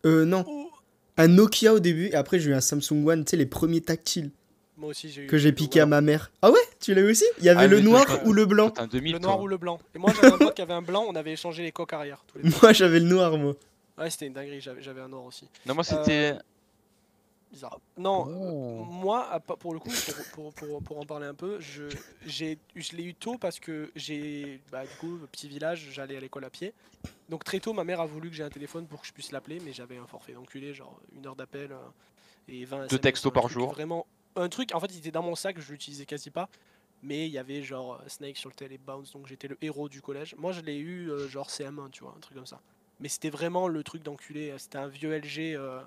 Euh, 0.07 0.25
non. 0.25 0.45
oh, 0.49 0.70
Un 1.16 1.29
Nokia 1.29 1.75
au 1.75 1.79
début. 1.81 2.07
Et 2.07 2.14
après, 2.14 2.41
j'ai 2.41 2.51
eu 2.51 2.55
un 2.55 2.61
Samsung 2.61 3.07
One, 3.07 3.25
tu 3.25 3.31
sais, 3.31 3.37
les 3.37 3.47
premiers 3.47 3.81
tactiles 3.81 4.31
Moi 4.77 4.89
aussi, 4.91 5.09
j'ai 5.11 5.22
eu. 5.22 5.27
que 5.29 5.39
j'ai 5.39 5.53
piqué 5.53 5.81
à 5.81 5.87
ma 5.87 6.01
mère. 6.01 6.31
Ah 6.43 6.51
ouais 6.51 6.59
Tu 6.81 6.95
l'as 6.95 7.03
eu 7.03 7.11
aussi? 7.11 7.25
Il 7.39 7.45
y 7.45 7.49
avait 7.49 7.61
Ah, 7.64 7.66
le 7.68 7.81
noir 7.81 8.05
ou 8.27 8.33
le 8.33 8.45
blanc? 8.45 8.72
Un 8.77 8.87
2000, 8.89 9.12
Le 9.14 9.18
noir 9.20 9.35
toi. 9.37 9.45
ou 9.45 9.47
le 9.49 9.57
blanc. 9.57 9.79
Et 9.95 9.99
moi, 9.99 10.12
j'avais 10.14 10.33
un 10.35 10.39
pote 10.39 10.55
qui 10.55 10.62
avait 10.62 10.72
un 10.72 10.83
blanc, 10.83 11.05
on 11.09 11.14
avait 11.14 11.33
échangé 11.33 11.62
les 11.62 11.70
coques 11.72 11.93
arrière. 11.93 12.25
Tous 12.27 12.39
les 12.39 12.45
deux. 12.51 12.57
Moi, 12.62 12.72
j'avais 12.72 12.99
le 13.01 13.07
noir, 13.07 13.37
moi. 13.39 13.55
Ouais, 13.97 14.11
c'était 14.11 14.27
une 14.27 14.33
dinguerie, 14.33 14.61
j'avais 14.61 14.83
j'avais 14.83 15.01
un 15.01 15.09
noir 15.09 15.25
aussi. 15.25 15.49
Non, 15.66 15.75
moi, 15.75 15.85
c'était. 15.85 16.35
Bizarre. 17.53 17.79
Non, 17.97 18.27
euh, 18.29 18.33
Oh. 18.81 18.85
moi, 18.85 19.41
pour 19.61 19.75
le 19.75 19.79
coup, 19.79 19.89
pour, 20.33 20.53
pour, 20.53 20.55
pour, 20.55 20.83
pour 20.83 20.99
en 20.99 21.05
parler 21.07 21.27
un 21.27 21.35
peu, 21.35 21.61
je, 21.61 21.85
j'ai, 22.27 22.59
je 22.75 22.97
l'ai 22.97 23.05
eu 23.05 23.14
tôt 23.14 23.39
parce 23.39 23.61
que 23.61 23.93
j'ai, 23.95 24.61
bah, 24.72 24.83
du 24.83 24.89
coup, 24.99 25.20
petit 25.31 25.47
village, 25.47 25.87
j'allais 25.93 26.16
à 26.16 26.20
l'école 26.20 26.45
à 26.47 26.51
pied. 26.51 26.72
Donc 27.29 27.45
très 27.45 27.61
tôt, 27.61 27.72
ma 27.72 27.85
mère 27.85 28.01
a 28.01 28.07
voulu 28.07 28.29
que 28.29 28.35
j'ai 28.35 28.43
un 28.43 28.51
téléphone 28.51 28.87
pour 28.89 29.03
que 29.03 29.07
je 29.07 29.12
puisse 29.12 29.31
l'appeler, 29.31 29.61
mais 29.64 29.72
j'avais 29.72 29.99
un 29.99 30.07
forfait 30.09 30.33
d'enculé, 30.33 30.75
genre 30.75 30.99
une 31.16 31.25
heure 31.29 31.37
d'appel 31.37 31.70
euh, 31.70 31.77
et 32.49 32.64
20 32.64 32.87
SMS, 32.87 33.01
textos 33.01 33.33
par 33.33 33.49
jour. 33.49 33.70
Vraiment, 33.72 34.05
un 34.37 34.49
truc, 34.49 34.74
en 34.74 34.80
fait, 34.80 34.89
il 34.93 34.99
était 34.99 35.11
dans 35.11 35.22
mon 35.22 35.35
sac, 35.35 35.59
je 35.61 35.72
l'utilisais 35.72 36.07
quasi 36.07 36.30
pas. 36.30 36.49
Mais 37.03 37.26
il 37.26 37.32
y 37.32 37.39
avait 37.39 37.62
genre 37.62 38.01
Snake 38.07 38.37
sur 38.39 38.49
le 38.49 38.55
tel 38.55 38.72
et 38.72 38.78
Bounce, 38.78 39.12
donc 39.12 39.26
j'étais 39.26 39.47
le 39.49 39.59
héros 39.61 39.89
du 39.91 40.01
collège. 40.01 40.35
Moi, 40.39 40.53
je 40.53 40.62
l'ai 40.62 40.76
eu 40.78 41.11
euh, 41.11 41.28
genre 41.28 41.51
CM1, 41.51 41.91
tu 41.91 42.03
vois, 42.03 42.14
un 42.16 42.20
truc 42.20 42.35
comme 42.37 42.47
ça. 42.47 42.61
Mais 42.99 43.09
c'était 43.09 43.28
vraiment 43.28 43.68
le 43.68 43.82
truc 43.82 44.03
d'enculé. 44.03 44.55
C'était 44.57 44.78
un 44.78 44.89
vieux 44.89 45.12
LG 45.12 45.55
euh, 45.55 45.82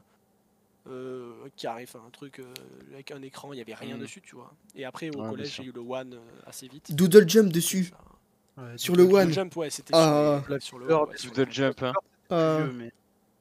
euh, 0.88 1.34
carré, 1.56 1.84
enfin 1.84 2.02
un 2.06 2.12
truc 2.12 2.40
euh, 2.40 2.46
avec 2.94 3.12
un 3.12 3.22
écran, 3.24 3.52
il 3.52 3.58
y 3.58 3.62
avait 3.62 3.74
rien 3.74 3.96
Mm. 3.98 4.00
dessus, 4.02 4.22
tu 4.22 4.36
vois. 4.36 4.54
Et 4.76 4.86
après, 4.86 5.10
au 5.10 5.22
Ouais, 5.24 5.30
collège, 5.30 5.56
j'ai 5.56 5.64
eu 5.64 5.72
le 5.72 5.82
One 5.82 6.14
euh, 6.14 6.20
assez 6.46 6.68
vite. 6.68 6.94
Doodle 6.94 7.28
Jump 7.28 7.52
dessus. 7.52 7.92
Ouais, 8.58 8.78
Sur 8.78 8.96
le 8.96 9.04
One. 9.04 9.28
Le 9.28 9.34
Jump, 9.34 9.56
ouais, 9.56 9.70
c'était 9.72 9.94
Ah. 9.96 10.44
sur, 10.60 10.78
le 10.78 10.86
Doodle 10.88 10.94
One. 11.02 11.10
ouais, 11.10 11.18
sur 11.18 11.30
le 11.32 11.36
Doodle 11.36 11.48
One. 11.50 11.54
Jump, 11.54 11.84
hein. 11.84 11.94
Vieux, 12.30 12.74
mais- 12.74 12.92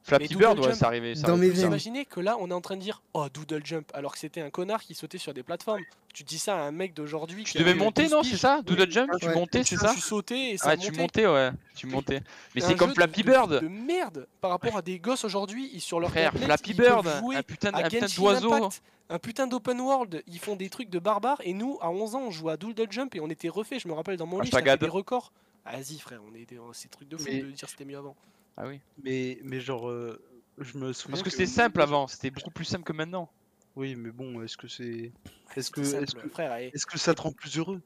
Flappy 0.06 0.36
Bird, 0.36 0.58
ouais, 0.60 0.72
c'est 0.74 0.84
arrivé. 0.84 1.14
ça 1.16 1.26
dans 1.26 1.36
mes 1.36 1.48
Vous 1.48 1.52
hein. 1.52 1.62
veines. 1.62 1.66
imaginez 1.68 2.04
que 2.04 2.20
là, 2.20 2.36
on 2.40 2.48
est 2.50 2.54
en 2.54 2.60
train 2.60 2.76
de 2.76 2.80
dire 2.80 3.02
Oh, 3.12 3.26
Doodle 3.32 3.64
Jump, 3.64 3.90
alors 3.94 4.12
que 4.12 4.18
c'était 4.18 4.40
un 4.40 4.50
connard 4.50 4.82
qui 4.82 4.94
sautait 4.94 5.18
sur 5.18 5.34
des 5.34 5.42
plateformes. 5.42 5.82
Tu 6.14 6.22
dis 6.22 6.38
ça 6.38 6.56
à 6.56 6.60
un 6.60 6.70
mec 6.70 6.94
d'aujourd'hui. 6.94 7.44
Tu 7.44 7.52
qui 7.52 7.58
devais 7.58 7.74
monter, 7.74 8.04
12 8.04 8.12
non. 8.12 8.22
C'est 8.22 8.36
ça 8.36 8.62
Doodle 8.62 8.90
Jump 8.90 9.10
Tu 9.20 9.28
montais, 9.28 9.64
c'est 9.64 9.76
ça 9.76 9.92
Tu 9.94 10.00
sautais 10.00 10.52
et 10.52 10.58
ça 10.58 10.68
Ouais, 10.68 10.76
montait. 10.76 10.90
tu 10.92 10.98
montais, 11.00 11.26
ouais. 11.26 11.50
Tu 11.74 11.86
montais. 11.86 12.22
Mais 12.54 12.60
c'est 12.60 12.74
comme 12.76 12.94
Flappy 12.94 13.22
de- 13.22 13.26
Bird. 13.26 13.60
De 13.60 13.68
merde 13.68 14.26
par 14.40 14.50
rapport 14.52 14.76
à 14.76 14.82
des 14.82 14.98
gosses 14.98 15.24
aujourd'hui, 15.24 15.70
ils 15.74 15.80
sur 15.80 15.98
leur 16.00 16.10
Frère, 16.10 16.32
Flappy 16.32 16.72
Bird, 16.74 17.06
jouer 17.20 17.36
un 17.36 17.42
putain, 17.42 17.70
de- 17.72 17.76
à 17.76 17.80
un 17.80 17.82
putain 17.88 18.06
Genshin 18.06 18.22
d'oiseau. 18.22 18.52
Impact, 18.54 18.82
un 19.10 19.18
putain 19.18 19.46
d'open 19.46 19.80
world, 19.80 20.22
ils 20.26 20.38
font 20.38 20.56
des 20.56 20.68
trucs 20.70 20.88
de 20.90 20.98
barbares 20.98 21.40
et 21.44 21.52
nous 21.52 21.78
à 21.80 21.90
11 21.90 22.14
ans 22.14 22.22
on 22.26 22.30
jouait 22.30 22.52
à 22.52 22.56
Doodle 22.56 22.86
Jump 22.90 23.14
et 23.14 23.20
on 23.20 23.28
était 23.28 23.48
refait, 23.48 23.78
je 23.78 23.86
me 23.88 23.92
rappelle 23.92 24.16
dans 24.16 24.26
mon 24.26 24.40
lit, 24.40 24.50
j'avais 24.52 24.76
des 24.76 24.86
records. 24.88 25.32
Vas-y 25.64 25.98
frère, 25.98 26.20
on 26.30 26.34
est 26.34 26.44
des- 26.48 26.58
c'est 26.72 26.88
truc 26.90 27.08
de 27.08 27.16
fou 27.16 27.24
Mais- 27.26 27.40
de 27.42 27.50
dire 27.50 27.68
c'était 27.68 27.84
mieux 27.84 27.98
avant. 27.98 28.14
Ah 28.56 28.66
oui. 28.66 28.80
mais, 29.02 29.38
mais 29.42 29.60
genre, 29.60 29.88
euh, 29.88 30.20
je 30.58 30.78
me 30.78 30.92
souviens. 30.92 31.12
Parce 31.12 31.22
que 31.22 31.30
c'était 31.30 31.46
simple 31.46 31.80
avant, 31.82 32.06
c'était 32.08 32.30
beaucoup 32.30 32.50
plus 32.50 32.64
simple 32.64 32.84
que 32.84 32.92
maintenant. 32.92 33.30
Oui, 33.74 33.94
mais 33.94 34.10
bon, 34.10 34.42
est-ce 34.42 34.56
que 34.56 34.68
c'est. 34.68 35.12
Est-ce 35.54 35.70
que, 35.70 35.80
est-ce 35.82 36.14
que, 36.14 36.28
frère 36.28 36.56
et, 36.56 36.70
est-ce 36.74 36.86
que 36.86 36.98
ça 36.98 37.14
te 37.14 37.20
rend 37.20 37.32
plus 37.32 37.58
heureux? 37.58 37.82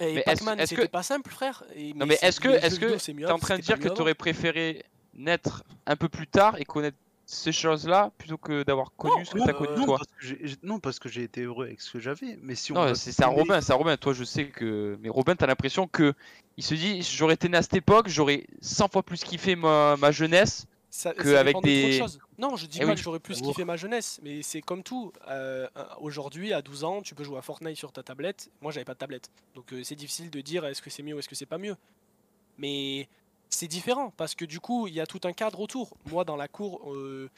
Et 0.00 0.14
Mais 0.14 0.20
est-ce- 0.26 0.44
Pac-Man 0.44 0.66
c'était 0.66 0.82
que- 0.82 0.90
pas 0.90 1.02
simple 1.04 1.30
frère. 1.30 1.62
Et- 1.74 1.92
Non 1.94 2.06
mais 2.06 2.16
c'est- 2.16 2.26
est-ce 2.26 2.40
que 2.40 2.48
est-ce 2.48 2.80
que 2.80 2.86
t'es 3.12 3.30
en 3.30 3.38
train 3.38 3.56
de 3.58 3.62
dire 3.62 3.78
que 3.78 3.88
t'aurais 3.88 4.14
préféré 4.14 4.84
naître 5.14 5.62
un 5.86 5.94
peu 5.96 6.08
plus 6.08 6.26
tard 6.26 6.58
et 6.58 6.64
connaître 6.64 6.96
ces 7.32 7.52
choses-là 7.52 8.10
plutôt 8.18 8.38
que 8.38 8.64
d'avoir 8.64 8.92
connu 8.96 9.24
ce 9.24 9.30
que 9.32 9.38
non, 9.38 9.46
t'as 9.46 9.52
connu 9.52 9.76
non, 9.78 9.84
toi 9.84 9.98
parce 9.98 10.32
que 10.32 10.66
non, 10.66 10.80
parce 10.80 10.98
que 10.98 11.08
j'ai 11.08 11.22
été 11.22 11.42
heureux 11.42 11.66
avec 11.66 11.80
ce 11.80 11.92
que 11.92 12.00
j'avais. 12.00 12.36
Mais 12.42 12.56
si 12.56 12.72
on 12.72 12.94
c'est 12.94 13.12
filmer- 13.12 13.34
Robin, 13.34 13.60
c'est 13.60 13.72
Robin. 13.72 13.96
Toi, 13.96 14.12
je 14.14 14.24
sais 14.24 14.48
que. 14.48 14.98
Mais 15.00 15.08
Robin, 15.08 15.36
t'as 15.36 15.46
l'impression 15.46 15.86
que. 15.86 16.12
Il 16.56 16.64
se 16.64 16.74
dit, 16.74 17.02
j'aurais 17.02 17.34
été 17.34 17.48
né 17.48 17.56
à 17.56 17.62
cette 17.62 17.74
époque, 17.74 18.08
j'aurais 18.08 18.44
100 18.60 18.88
fois 18.88 19.02
plus 19.04 19.22
kiffé 19.22 19.54
ma, 19.56 19.96
ma 19.96 20.10
jeunesse. 20.10 20.66
Ça, 20.92 21.14
que 21.14 21.22
ça 21.32 21.38
avec 21.38 21.54
de 21.54 21.60
de 21.60 21.66
des- 21.66 21.98
choses. 21.98 22.18
Non, 22.36 22.56
je 22.56 22.66
dis 22.66 22.78
Eh 22.80 22.84
pas 22.84 22.88
oui. 22.90 22.94
que 22.96 23.00
j'aurais 23.00 23.20
plus 23.20 23.40
kiffé 23.40 23.64
ma 23.64 23.76
jeunesse, 23.76 24.18
mais 24.24 24.42
c'est 24.42 24.60
comme 24.60 24.82
tout. 24.82 25.12
Euh, 25.28 25.68
Aujourd'hui, 26.00 26.52
à 26.52 26.62
12 26.62 26.82
ans, 26.82 27.00
tu 27.00 27.14
peux 27.14 27.22
jouer 27.22 27.38
à 27.38 27.42
Fortnite 27.42 27.76
sur 27.76 27.92
ta 27.92 28.02
tablette. 28.02 28.50
Moi, 28.60 28.72
j'avais 28.72 28.84
pas 28.84 28.94
de 28.94 28.98
tablette, 28.98 29.30
donc 29.54 29.72
euh, 29.72 29.82
c'est 29.84 29.94
difficile 29.94 30.30
de 30.30 30.40
dire 30.40 30.66
est-ce 30.66 30.82
que 30.82 30.90
c'est 30.90 31.04
mieux 31.04 31.14
ou 31.14 31.20
est-ce 31.20 31.28
que 31.28 31.36
c'est 31.36 31.46
pas 31.46 31.58
mieux. 31.58 31.76
Mais 32.58 33.08
c'est 33.50 33.66
différent 33.68 34.12
parce 34.16 34.34
que 34.34 34.44
du 34.44 34.60
coup, 34.60 34.86
il 34.86 34.94
y 34.94 35.00
a 35.00 35.06
tout 35.06 35.20
un 35.24 35.32
cadre 35.32 35.60
autour. 35.60 35.96
Moi, 36.10 36.24
dans 36.24 36.36
la 36.36 36.48
cour, 36.48 36.92
euh, 36.94 37.28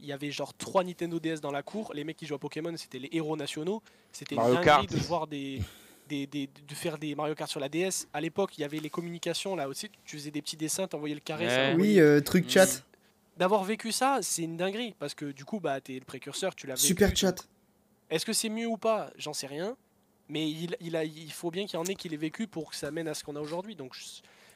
il 0.00 0.06
y 0.06 0.12
avait 0.12 0.30
genre 0.30 0.52
3 0.54 0.84
Nintendo 0.84 1.18
DS 1.20 1.40
dans 1.40 1.50
la 1.52 1.62
cour. 1.62 1.92
Les 1.94 2.04
mecs 2.04 2.16
qui 2.16 2.26
jouaient 2.26 2.36
à 2.36 2.38
Pokémon, 2.38 2.74
c'était 2.76 2.98
les 2.98 3.08
héros 3.12 3.36
nationaux. 3.36 3.82
C'était 4.12 4.36
Kart. 4.36 4.88
de 4.90 4.96
voir 4.98 5.26
des, 5.26 5.60
des, 6.08 6.26
des- 6.26 6.48
de 6.48 6.74
faire 6.74 6.98
des 6.98 7.14
Mario 7.14 7.34
Kart 7.34 7.50
sur 7.50 7.60
la 7.60 7.68
DS. 7.68 8.06
À 8.12 8.20
l'époque, 8.20 8.58
il 8.58 8.62
y 8.62 8.64
avait 8.64 8.78
les 8.80 8.90
communications 8.90 9.54
là 9.56 9.68
aussi. 9.68 9.88
Tu 10.04 10.16
faisais 10.16 10.30
des 10.30 10.42
petits 10.42 10.56
dessins, 10.56 10.86
t'envoyais 10.88 11.14
le 11.14 11.20
carré. 11.20 11.46
Ouais. 11.46 11.74
Oui, 11.78 12.00
euh, 12.00 12.20
truc 12.20 12.46
Mm. 12.46 12.50
chat. 12.50 12.82
d'avoir 13.36 13.64
vécu 13.64 13.90
ça, 13.92 14.18
c'est 14.20 14.42
une 14.42 14.56
dinguerie 14.58 14.94
parce 14.98 15.14
que 15.14 15.26
du 15.26 15.44
coup, 15.46 15.60
bah, 15.60 15.80
t'es 15.80 15.94
le 15.94 16.04
précurseur, 16.04 16.54
tu 16.54 16.66
l'as 16.66 16.74
vécu. 16.74 16.86
Super 16.88 17.16
chat. 17.16 17.46
Est-ce 18.10 18.26
que 18.26 18.32
c'est 18.34 18.48
mieux 18.50 18.66
ou 18.66 18.76
pas? 18.76 19.10
J'en 19.16 19.32
sais 19.32 19.46
rien. 19.46 19.76
Mais 20.28 20.48
il, 20.50 20.76
il, 20.80 20.94
a, 20.94 21.04
il 21.04 21.32
faut 21.32 21.50
bien 21.50 21.64
qu'il 21.66 21.74
y 21.74 21.82
en 21.82 21.84
ait 21.86 21.94
qui 21.94 22.08
l'aient 22.08 22.16
vécu 22.18 22.46
pour 22.46 22.70
que 22.70 22.76
ça 22.76 22.90
mène 22.90 23.08
à 23.08 23.14
ce 23.14 23.24
qu'on 23.24 23.36
a 23.36 23.40
aujourd'hui. 23.40 23.76
Donc 23.76 23.94
je, 23.94 24.04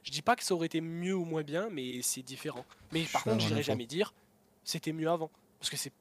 je 0.05 0.11
dis 0.13 0.23
pas 0.23 0.37
que 0.37 0.45
ça 0.45 0.55
aurait 0.55 0.67
été 0.67 0.81
mieux 0.81 1.15
ou 1.17 1.25
moins 1.25 1.43
bien, 1.43 1.69
mais 1.71 2.01
c'est 2.03 2.23
différent. 2.23 2.65
Mais 2.93 3.03
par 3.13 3.23
suis 3.23 3.31
contre, 3.31 3.45
j'irai 3.45 3.63
jamais 3.65 3.87
dire 3.87 4.15
c'était 4.63 4.93
mieux 4.93 5.11
avant. 5.11 5.31
Parce 5.59 5.71
que 5.71 5.77
c'est 5.77 5.93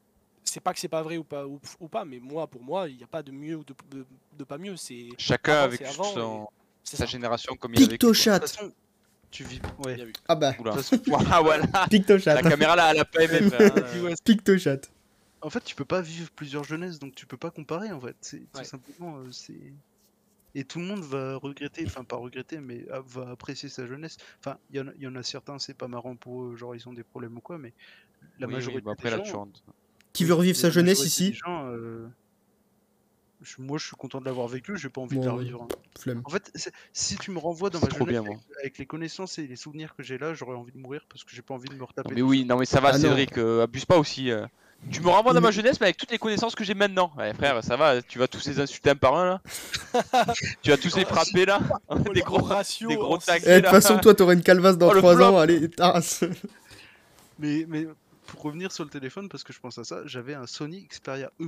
c'est 0.45 0.59
pas 0.59 0.73
que 0.73 0.79
c'est 0.79 0.87
pas 0.89 1.01
vrai 1.01 1.17
ou 1.17 1.23
pas, 1.23 1.47
ou, 1.47 1.59
ou 1.79 1.87
pas, 1.87 2.05
mais 2.05 2.19
moi, 2.19 2.45
pour 2.47 2.61
moi, 2.61 2.87
il 2.89 2.97
n'y 2.97 3.03
a 3.03 3.07
pas 3.07 3.23
de 3.23 3.31
mieux 3.31 3.55
ou 3.55 3.63
de, 3.63 3.73
de, 3.89 4.05
de 4.37 4.43
pas 4.43 4.57
mieux. 4.57 4.75
C'est 4.75 5.07
Chacun 5.17 5.53
Avant, 5.53 5.63
avec 5.63 5.81
avant, 5.81 6.03
son, 6.03 6.47
sa 6.83 6.97
ça. 6.97 7.05
génération 7.05 7.55
comme 7.55 7.73
il 7.75 7.87
Pictochat. 7.87 8.41
façon, 8.41 8.71
tu 9.31 9.45
vis. 9.45 9.61
Ouais. 9.79 9.97
Ah 10.27 10.35
bah, 10.35 10.53
Oula. 10.59 10.75
Tu- 10.83 10.99
Voilà. 11.07 11.87
Pictochat. 11.89 12.35
La 12.35 12.41
caméra 12.43 12.75
là, 12.75 12.91
elle 12.91 12.99
a 12.99 13.05
pas 13.05 13.23
aimé, 13.23 13.39
hein. 13.59 14.13
Pictochat. 14.23 14.81
En 15.41 15.49
fait, 15.49 15.63
tu 15.63 15.75
peux 15.75 15.85
pas 15.85 16.01
vivre 16.01 16.29
plusieurs 16.35 16.65
jeunesses, 16.65 16.99
donc 16.99 17.15
tu 17.15 17.25
peux 17.25 17.37
pas 17.37 17.49
comparer 17.51 17.91
en 17.91 17.99
fait. 18.01 18.15
C'est 18.21 18.39
tout 18.51 18.59
Ouais. 18.59 18.63
simplement 18.65 19.17
euh, 19.19 19.31
c'est. 19.31 19.73
Et 20.55 20.63
tout 20.65 20.79
le 20.79 20.85
monde 20.85 21.01
va 21.01 21.35
regretter, 21.37 21.83
enfin 21.87 22.03
pas 22.03 22.15
regretter, 22.15 22.59
mais 22.59 22.85
ah, 22.91 23.01
va 23.07 23.29
apprécier 23.31 23.69
sa 23.69 23.87
jeunesse. 23.87 24.17
Enfin, 24.39 24.57
il 24.69 24.77
y, 24.77 24.79
en 24.79 24.87
a- 24.87 24.91
il 24.97 25.01
y 25.01 25.07
en 25.07 25.15
a 25.15 25.23
certains, 25.23 25.57
c'est 25.57 25.73
pas 25.73 25.87
marrant 25.87 26.15
pour 26.15 26.43
eux, 26.43 26.55
genre 26.55 26.75
ils 26.75 26.87
ont 26.87 26.93
des 26.93 27.03
problèmes 27.03 27.35
ou 27.37 27.41
quoi, 27.41 27.57
mais 27.57 27.73
la 28.39 28.45
Oui, 28.47 28.53
oui, 28.53 28.57
majorité 28.57 28.81
bah 28.83 28.91
après, 28.91 29.15
des 29.17 29.23
tu 29.23 29.31
gens. 29.31 29.47
Qui 30.13 30.25
veut 30.25 30.35
revivre 30.35 30.55
sa 30.57 30.67
la 30.67 30.71
jeunesse 30.71 31.03
ici 31.05 31.33
gens, 31.33 31.65
euh, 31.71 32.07
je- 33.41 33.55
moi, 33.61 33.77
je 33.79 33.87
suis 33.87 33.95
content 33.95 34.19
de 34.21 34.25
l'avoir 34.25 34.47
vécu, 34.47 34.77
j'ai 34.77 34.89
pas 34.89 35.01
envie 35.01 35.17
de 35.19 35.25
la 35.25 35.31
revivre. 35.33 35.63
hein. 35.63 35.67
Flemme. 35.99 36.21
En 36.23 36.29
fait, 36.29 36.51
si 36.93 37.17
tu 37.17 37.31
me 37.31 37.39
renvoies 37.39 37.69
dans 37.71 37.79
C'est 37.79 37.85
ma 37.85 37.89
trop 37.89 38.05
jeunesse 38.05 38.21
bien, 38.21 38.21
moi. 38.21 38.35
avec, 38.35 38.57
avec 38.59 38.77
les 38.77 38.85
connaissances 38.85 39.39
et 39.39 39.47
les 39.47 39.55
souvenirs 39.55 39.95
que 39.95 40.03
j'ai 40.03 40.17
là, 40.19 40.33
j'aurais 40.35 40.55
envie 40.55 40.71
de 40.71 40.77
mourir 40.77 41.05
parce 41.09 41.23
que 41.23 41.31
j'ai 41.31 41.41
pas 41.41 41.55
envie 41.55 41.67
de 41.69 41.75
me 41.75 41.83
retaper. 41.83 42.09
Non, 42.09 42.15
mais 42.15 42.21
oui, 42.21 42.45
non 42.45 42.57
mais 42.57 42.65
ça 42.65 42.79
va, 42.79 42.89
Ah. 42.89 42.99
Cédric, 42.99 43.37
euh, 43.39 43.63
abuse 43.63 43.85
pas 43.85 43.97
aussi. 43.97 44.29
euh. 44.31 44.45
Tu 44.91 45.01
me 45.01 45.07
renvoies 45.09 45.33
dans 45.33 45.39
Mais- 45.41 45.47
ma 45.47 45.51
jeunesse, 45.51 45.79
mais 45.79 45.87
avec 45.87 45.97
toutes 45.97 46.11
les 46.11 46.17
connaissances 46.19 46.53
que 46.55 46.63
j'ai 46.63 46.73
maintenant. 46.75 47.11
Ouais, 47.17 47.33
frère, 47.33 47.63
ça 47.63 47.75
va, 47.77 48.01
tu 48.01 48.19
vas 48.19 48.27
tous 48.27 48.45
les 48.47 48.59
insulter 48.59 48.91
un 48.91 48.95
par 48.95 49.15
un 49.15 49.25
là. 49.25 49.41
tu 50.61 50.69
vas 50.69 50.77
tous 50.77 50.95
les 50.95 51.05
frapper 51.05 51.45
là. 51.45 51.59
des 52.13 52.21
gros 52.21 52.43
ratios. 52.43 52.89
des 52.89 52.95
gros 52.95 53.17
tacs. 53.17 53.41
Eh, 53.45 53.55
de 53.55 53.59
toute 53.61 53.69
façon, 53.69 53.97
toi, 53.97 54.13
t'auras 54.13 54.33
une 54.33 54.43
calvasse 54.43 54.77
dans 54.77 54.89
Oh, 54.89 54.93
le 54.93 54.99
3 54.99 55.15
flop. 55.15 55.25
ans. 55.25 55.37
Allez, 55.39 55.69
tasse. 55.69 56.23
Mais, 57.39 57.65
mais 57.67 57.87
pour 58.27 58.43
revenir 58.43 58.71
sur 58.71 58.83
le 58.83 58.91
téléphone, 58.91 59.27
parce 59.27 59.43
que 59.43 59.51
je 59.51 59.59
pense 59.59 59.77
à 59.79 59.83
ça, 59.83 60.01
j'avais 60.05 60.35
un 60.35 60.45
Sony 60.45 60.85
Xperia 60.87 61.31
E. 61.41 61.47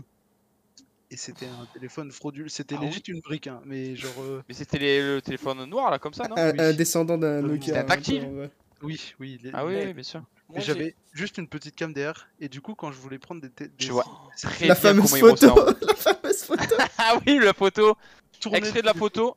Et 1.12 1.16
c'était 1.18 1.46
un 1.46 1.68
téléphone 1.74 2.12
frauduleux. 2.12 2.50
C'était 2.50 2.76
Ah 2.76 2.80
oui. 2.82 2.88
légit 2.88 3.04
une 3.08 3.20
brique, 3.22 3.46
hein, 3.46 3.62
mais 3.66 3.96
genre. 3.96 4.12
euh, 4.22 4.42
Mais 4.50 4.56
c'était 4.56 4.80
les- 4.80 5.02
le 5.16 5.22
téléphone 5.22 5.64
noir 5.66 5.92
là, 5.92 6.00
comme 6.00 6.16
ça, 6.16 6.28
non? 6.28 6.36
Un, 6.38 6.52
Oui. 6.52 6.60
un 6.60 6.74
descendant 6.74 7.18
d'un 7.20 7.28
Euh, 7.28 7.42
Nokia. 7.44 7.66
c'était 7.68 7.78
un 7.78 7.84
tactile. 7.84 8.26
ouais. 8.26 8.50
Oui, 8.82 9.14
oui. 9.20 9.40
les- 9.44 9.52
Ah 9.54 9.64
oui, 9.64 9.74
les- 9.76 9.86
oui, 9.86 9.94
bien 9.94 10.04
sûr. 10.04 10.24
Moi, 10.50 10.60
j'avais 10.60 10.96
juste 11.14 11.38
une 11.38 11.48
petite 11.48 11.76
cam 11.76 11.92
DR. 11.94 12.28
Et 12.40 12.48
du 12.50 12.62
coup, 12.62 12.76
quand 12.76 12.92
je 12.92 12.98
voulais 13.00 13.18
prendre 13.20 13.42
des. 13.42 13.50
des 13.50 13.72
Je 13.78 13.92
vois. 13.92 14.06
Très 14.42 14.68
La 14.68 14.74
bien 14.76 14.82
fameuse 14.82 15.12
comment 15.12 15.36
photo. 15.36 15.54
ressemble. 15.54 15.78
La 15.88 15.94
fameuse 15.96 16.44
photo. 16.44 16.76
Ah 16.98 17.18
oui, 17.26 17.40
la 17.44 17.54
photo. 17.54 17.98
tourner 18.40 18.58
Extrait 18.60 18.82
de 18.82 18.86
la 18.86 18.94
photo. 18.94 19.36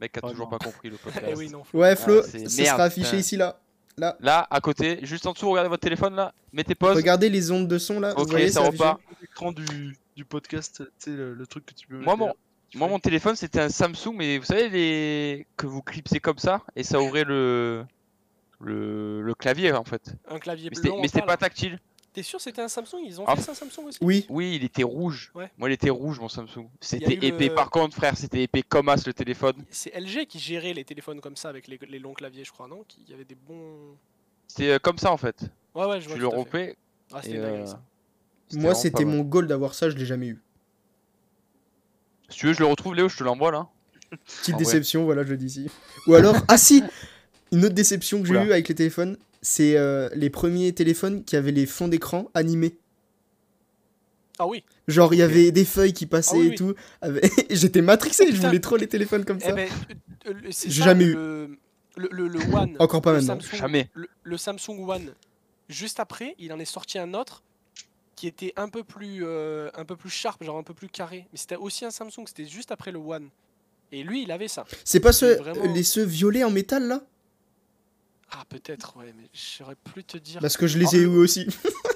Mec 0.00 0.16
a 0.16 0.20
Oh 0.22 0.30
toujours 0.30 0.50
non. 0.50 0.58
pas 0.58 0.64
compris 0.64 0.90
le 0.90 0.96
podcast. 1.02 1.26
Eh 1.28 1.34
oui, 1.34 1.48
non. 1.50 1.62
Ouais, 1.72 1.94
Flo, 1.96 2.20
Ah, 2.20 2.26
ça 2.26 2.38
merde, 2.38 2.50
sera 2.50 2.82
affiché 2.84 3.06
putain. 3.08 3.18
ici 3.18 3.36
là. 3.36 3.60
Là. 3.96 4.16
Là, 4.20 4.46
à 4.50 4.60
côté, 4.60 4.98
juste 5.02 5.24
en 5.26 5.32
dessous, 5.32 5.48
regardez 5.50 5.68
votre 5.68 5.82
téléphone 5.82 6.16
là. 6.16 6.34
Mettez 6.52 6.74
pause. 6.74 6.96
Regardez 6.96 7.28
les 7.30 7.50
ondes 7.52 7.68
de 7.68 7.78
son 7.78 8.00
là. 8.00 8.12
vous 8.14 8.22
Ok, 8.22 8.30
voyez, 8.30 8.50
ça 8.50 8.62
repart. 8.62 9.00
L'écran 9.20 9.52
du, 9.52 9.96
du 10.16 10.24
podcast, 10.24 10.78
tu 10.78 10.84
sais, 10.98 11.10
le, 11.10 11.32
le 11.34 11.46
truc 11.46 11.64
que 11.66 11.74
tu 11.74 11.86
peux. 11.86 11.98
Moi, 12.00 12.16
mon, 12.16 12.24
derrière. 12.26 12.34
moi, 12.74 12.88
mon 12.88 12.98
téléphone, 12.98 13.36
c'était 13.36 13.60
un 13.60 13.68
Samsung, 13.68 14.14
mais 14.16 14.38
vous 14.38 14.46
savez, 14.46 14.68
les 14.68 15.46
que 15.56 15.66
vous 15.68 15.80
clipsez 15.80 16.18
comme 16.18 16.38
ça 16.38 16.62
et 16.74 16.82
ça 16.82 17.00
ouvrait 17.00 17.22
le 17.24 17.84
le, 18.60 19.22
le 19.22 19.34
clavier 19.34 19.72
en 19.72 19.84
fait. 19.84 20.14
Un 20.28 20.38
clavier 20.38 20.70
Mais 20.74 20.80
blanc. 20.82 21.00
là. 21.02 21.22
pas 21.22 21.36
tactile. 21.36 21.78
T'es 22.12 22.22
sûr 22.22 22.40
c'était 22.40 22.62
un 22.62 22.68
Samsung? 22.68 23.00
Ils 23.04 23.20
ont 23.20 23.24
Ah. 23.26 23.34
fait 23.34 23.42
ça 23.42 23.52
un 23.52 23.54
Samsung 23.56 23.86
aussi? 23.88 23.98
Oui. 24.00 24.24
Oui, 24.28 24.54
il 24.54 24.64
était 24.64 24.84
rouge. 24.84 25.32
Ouais. 25.34 25.50
Moi, 25.58 25.68
il 25.68 25.72
était 25.72 25.90
rouge, 25.90 26.20
mon 26.20 26.28
Samsung. 26.28 26.68
C'était 26.80 27.16
le- 27.16 27.24
épais. 27.24 27.50
Par 27.50 27.70
contre, 27.70 27.96
frère, 27.96 28.16
c'était 28.16 28.44
épais 28.44 28.62
comme 28.62 28.88
as 28.88 29.04
le 29.04 29.12
téléphone. 29.12 29.64
C'est 29.68 29.92
LG 29.98 30.26
qui 30.26 30.38
gérait 30.38 30.74
les 30.74 30.84
téléphones 30.84 31.20
comme 31.20 31.34
ça 31.34 31.48
avec 31.48 31.66
les, 31.66 31.76
les 31.88 31.98
longs 31.98 32.14
claviers, 32.14 32.44
je 32.44 32.52
crois, 32.52 32.68
non? 32.68 32.84
Il 33.04 33.10
y 33.10 33.14
avait 33.14 33.24
des 33.24 33.34
bons. 33.34 33.96
C'était 34.46 34.70
euh, 34.74 34.78
comme 34.78 34.98
ça 34.98 35.10
en 35.10 35.16
fait. 35.16 35.50
Ouais, 35.74 35.86
ouais, 35.86 36.00
je 36.00 36.06
vois. 36.06 36.14
Tu 36.14 36.20
le 36.20 36.28
rompais. 36.28 36.76
Ah, 37.12 37.20
c'était 37.20 37.36
et, 37.38 37.40
dingue, 37.40 37.60
euh, 37.62 37.66
ça. 37.66 37.82
Moi, 38.52 38.74
c'était 38.76 39.04
mon 39.04 39.22
goal 39.22 39.48
d'avoir 39.48 39.74
ça, 39.74 39.90
je 39.90 39.96
l'ai 39.96 40.06
jamais 40.06 40.28
eu. 40.28 40.40
Si 42.28 42.38
tu 42.38 42.46
veux, 42.46 42.52
je 42.52 42.60
le 42.60 42.66
retrouve, 42.66 42.94
Léo, 42.94 43.08
je 43.08 43.16
te 43.16 43.24
l'envoie 43.24 43.50
là. 43.50 43.68
Petite 44.24 44.54
En 44.54 44.58
vrai. 44.58 44.64
déception, 44.64 45.04
voilà, 45.04 45.24
je 45.24 45.30
le 45.30 45.36
dis 45.36 45.46
ici. 45.46 45.70
Ou 46.06 46.14
alors, 46.14 46.36
ah 46.46 46.56
si 46.56 46.82
Une 47.54 47.64
autre 47.64 47.74
déception 47.74 48.20
que 48.22 48.28
j'ai 48.28 48.34
eue 48.34 48.52
avec 48.52 48.68
les 48.68 48.74
téléphones, 48.74 49.16
c'est 49.42 49.76
euh, 49.76 50.08
les 50.14 50.30
premiers 50.30 50.72
téléphones 50.72 51.24
qui 51.24 51.36
avaient 51.36 51.52
les 51.52 51.66
fonds 51.66 51.88
d'écran 51.88 52.30
animés. 52.34 52.76
Ah 54.38 54.46
oui. 54.46 54.64
Genre, 54.88 55.14
il 55.14 55.18
y 55.18 55.22
avait 55.22 55.52
des 55.52 55.64
feuilles 55.64 55.92
qui 55.92 56.06
passaient 56.06 56.32
Ah 56.34 56.38
oui, 56.40 56.46
et 56.46 56.50
oui. 56.50 56.56
tout. 56.56 56.74
J'étais 57.50 57.82
matrixé, 57.82 58.26
je 58.26 58.32
Putain. 58.32 58.48
voulais 58.48 58.60
trop 58.60 58.76
les 58.76 58.88
téléphones 58.88 59.24
comme 59.24 59.38
Eh 59.40 59.46
ça. 59.46 59.52
ben, 59.52 59.68
euh, 60.26 60.30
euh, 60.32 60.50
J'ai 60.50 60.82
jamais 60.82 61.04
eu. 61.04 61.14
le, 61.14 61.56
le, 61.96 62.08
le, 62.10 62.28
le 62.28 62.40
One. 62.54 62.76
Encore 62.80 63.00
pas 63.02 63.12
maintenant. 63.12 63.36
Samsung- 63.38 63.56
Jamais. 63.56 63.90
Le, 63.94 64.08
le 64.24 64.36
Samsung 64.36 64.80
One. 64.88 65.12
Juste 65.68 66.00
après, 66.00 66.34
il 66.40 66.52
en 66.52 66.58
est 66.58 66.64
sorti 66.64 66.98
un 66.98 67.14
autre 67.14 67.42
qui 68.16 68.26
était 68.26 68.52
un 68.56 68.68
peu 68.68 68.82
plus, 68.82 69.20
euh, 69.24 69.70
un 69.74 69.84
peu 69.84 69.94
plus 69.96 70.10
sharp, 70.10 70.42
genre 70.42 70.58
un 70.58 70.62
peu 70.64 70.74
plus 70.74 70.88
carré. 70.88 71.26
Mais 71.32 71.38
c'était 71.38 71.56
aussi 71.56 71.84
un 71.84 71.90
Samsung, 71.90 72.24
c'était 72.26 72.46
juste 72.46 72.72
après 72.72 72.90
le 72.90 72.98
One. 72.98 73.28
Et 73.92 74.02
lui, 74.02 74.24
il 74.24 74.32
avait 74.32 74.48
ça. 74.48 74.64
C'est 74.84 74.98
pas 75.00 75.12
ceux, 75.12 75.36
vraiment- 75.36 75.72
les 75.72 75.82
ceux 75.84 76.04
violets 76.04 76.42
en 76.42 76.50
métal 76.50 76.88
là? 76.88 77.02
Ah, 78.36 78.44
peut-être, 78.48 78.96
ouais, 78.96 79.12
mais 79.16 79.28
je 79.32 79.40
saurais 79.40 79.76
plus 79.76 80.02
te 80.02 80.18
dire. 80.18 80.40
Parce 80.40 80.56
que 80.56 80.66
je 80.66 80.76
les 80.78 80.86
Ah, 80.94 80.96
ai 80.98 81.00
eu 81.02 81.06
aussi. 81.06 81.46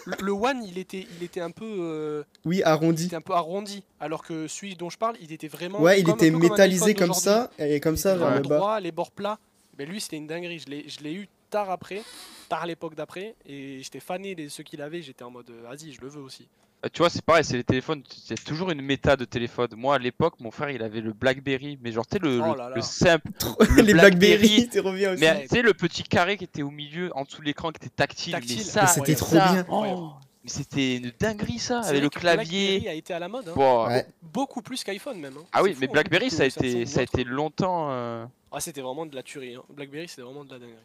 Le, 0.07 0.15
le 0.23 0.33
One, 0.33 0.63
il 0.63 0.79
était, 0.79 1.07
il 1.19 1.25
était 1.25 1.41
un 1.41 1.51
peu, 1.51 1.65
euh, 1.67 2.23
Oui, 2.45 2.59
il 2.59 2.63
arrondi. 2.63 3.07
était 3.07 3.17
un 3.17 3.21
peu 3.21 3.33
arrondi, 3.35 3.83
alors 3.99 4.23
que 4.23 4.47
celui 4.47 4.77
dont 4.77 4.89
je 4.89 4.99
parle, 4.99 5.17
il 5.21 5.33
était 5.33 5.49
vraiment. 5.49 5.81
Ouais, 5.81 5.99
il 6.01 6.05
comme- 6.05 6.13
un 6.13 6.17
était 6.17 6.31
peu 6.31 6.39
comme 6.39 6.47
un 6.47 6.51
métallisé 6.51 6.91
iPhone 6.93 7.09
comme 7.09 7.15
ça, 7.15 7.51
et 7.59 7.81
comme 7.81 7.97
ça 7.97 8.17
vers 8.17 8.37
le 8.37 8.43
bas. 8.43 8.57
droit, 8.57 8.81
les 8.81 8.93
bords 8.93 9.11
plats. 9.11 9.39
Mais 9.79 9.85
lui, 9.87 10.01
c'était 10.01 10.17
une 10.17 10.27
dinguerie. 10.29 10.59
Je 10.61 10.67
l'ai, 10.71 10.89
je 10.89 11.01
l'ai 11.01 11.13
eu 11.13 11.29
tard 11.51 11.71
après, 11.71 12.03
tard 12.49 12.67
l'époque 12.67 12.95
d'après, 12.95 13.35
et 13.47 13.81
j'étais 13.83 14.01
fané 14.01 14.35
de 14.35 14.49
ceux 14.49 14.63
qu'il 14.63 14.81
avait. 14.81 15.03
J'étais 15.03 15.25
en 15.25 15.31
mode, 15.31 15.51
euh, 15.51 15.63
vas-y, 15.69 15.93
je 15.93 16.01
le 16.01 16.09
veux 16.09 16.21
aussi. 16.23 16.47
Euh, 16.85 16.89
Tu 16.93 16.99
vois, 16.99 17.11
c'est 17.11 17.23
pareil, 17.23 17.45
c'est 17.45 17.57
les 17.57 17.65
téléphones. 17.65 18.03
C'est 18.09 18.43
toujours 18.45 18.71
une 18.71 18.81
méta 18.83 19.17
de 19.17 19.25
téléphone. 19.25 19.69
Moi, 19.77 19.97
à 19.97 19.99
l'époque, 19.99 20.35
mon 20.41 20.51
frère, 20.51 20.71
il 20.71 20.83
avait 20.83 21.01
le 21.01 21.13
Blackberry, 21.13 21.79
mais 21.83 21.91
genre, 21.93 22.07
tu 22.07 22.15
sais, 22.17 22.19
le, 22.23 22.41
Oh 22.41 22.55
le- 22.75 22.81
simple. 22.83 23.29
les 23.77 23.83
Le 23.83 23.93
Blackberry, 23.95 24.39
Blackberry. 24.39 24.69
tu 24.71 24.81
reviens 24.81 25.13
aussi. 25.13 25.21
Mais 25.21 25.43
tu 25.43 25.49
sais, 25.49 25.63
le 25.63 25.75
petit 25.75 26.03
carré 26.05 26.37
qui 26.37 26.45
était 26.45 26.63
au 26.63 26.71
milieu, 26.71 27.11
en 27.17 27.25
dessous 27.25 27.41
de 27.41 27.47
l'écran, 27.47 27.71
qui 27.73 27.79
était 27.85 27.95
tactile. 27.95 28.33
Tactile. 28.35 28.59
Mais 28.59 28.63
ça, 28.63 28.83
Mais 28.83 28.87
c'était 28.89 29.11
ouais, 29.13 29.17
trop 29.17 29.37
ça, 29.37 29.53
bien. 29.53 29.67
oh, 29.69 30.11
mais 30.45 30.51
c'était 30.51 30.97
une 30.99 31.13
dinguerie, 31.19 31.59
ça. 31.59 31.81
Avec 31.81 32.01
le 32.01 32.09
que 32.11 32.21
BlackBerry 32.21 32.49
clavier. 32.49 32.89
a 32.89 32.95
été 32.95 33.13
à 33.13 33.19
la 33.19 33.29
mode, 33.29 33.49
hein. 33.49 33.53
Bon, 33.57 33.87
Ouais. 33.89 34.07
beaucoup 34.23 34.63
plus 34.63 34.85
qu'iPhone 34.85 35.19
même. 35.19 35.35
hein. 35.37 35.45
Ah 35.53 35.65
oui, 35.65 35.77
mais 35.81 35.89
hein, 35.89 35.91
Blackberry, 35.93 36.31
ça 36.31 36.45
a 36.45 36.47
été, 36.47 36.87
ça 36.87 37.01
a 37.01 37.03
été 37.03 37.25
longtemps. 37.25 37.89
euh, 37.91 38.25
Ah, 38.53 38.61
c'était 38.61 38.83
vraiment 38.83 39.05
de 39.05 39.17
la 39.17 39.25
tuerie. 39.25 39.57
Hein. 39.57 39.63
Blackberry, 39.71 40.07
c'était 40.07 40.23
vraiment 40.23 40.45
de 40.45 40.51
la 40.53 40.61
dinguerie. 40.61 40.77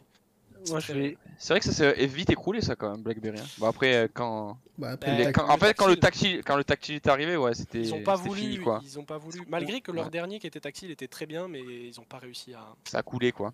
Moi, 0.70 0.82
C'est 0.82 0.94
je 0.94 1.00
vais. 1.00 1.18
C'est 1.38 1.54
vrai 1.54 1.60
que 1.60 1.66
ça 1.66 1.72
s'est 1.74 2.06
vite 2.08 2.30
écroulé, 2.30 2.62
ça, 2.62 2.76
quand 2.76 2.92
même, 2.92 3.02
Blackberry. 3.02 3.40
hein. 3.40 3.46
Bon, 3.58 3.68
après, 3.68 3.96
euh, 3.96 4.08
quand. 4.14 4.58
Bah, 4.78 4.92
après, 4.92 5.18
les- 5.18 5.24
tac- 5.26 5.36
quand- 5.36 5.48
le 5.48 5.52
en 5.52 5.58
fait, 5.58 5.74
quand 5.74 5.88
le 5.88 5.96
tactile. 5.98 6.44
quand 6.44 6.56
le 6.56 6.64
tactile 6.64 6.96
est 6.96 7.08
arrivé, 7.08 7.36
ouais, 7.38 7.54
c'était. 7.54 7.80
Ils 7.82 7.94
ont 7.94 8.04
pas 8.04 8.16
voulu, 8.16 8.40
fini, 8.42 8.58
quoi. 8.60 8.80
ils 8.84 8.98
ont 9.00 9.04
pas 9.06 9.18
voulu. 9.18 9.42
Malgré 9.48 9.82
que 9.82 9.92
leur 9.92 10.06
Ouais. 10.06 10.12
dernier 10.12 10.40
qui 10.40 10.48
était 10.48 10.60
tactile 10.62 10.92
était 10.92 11.08
très 11.08 11.26
bien, 11.26 11.48
mais 11.48 11.62
ils 11.62 12.00
ont 12.00 12.06
pas 12.06 12.18
réussi 12.20 12.54
à. 12.54 12.66
Ça 12.86 13.00
a 13.00 13.04
coulé, 13.04 13.32
quoi. 13.32 13.54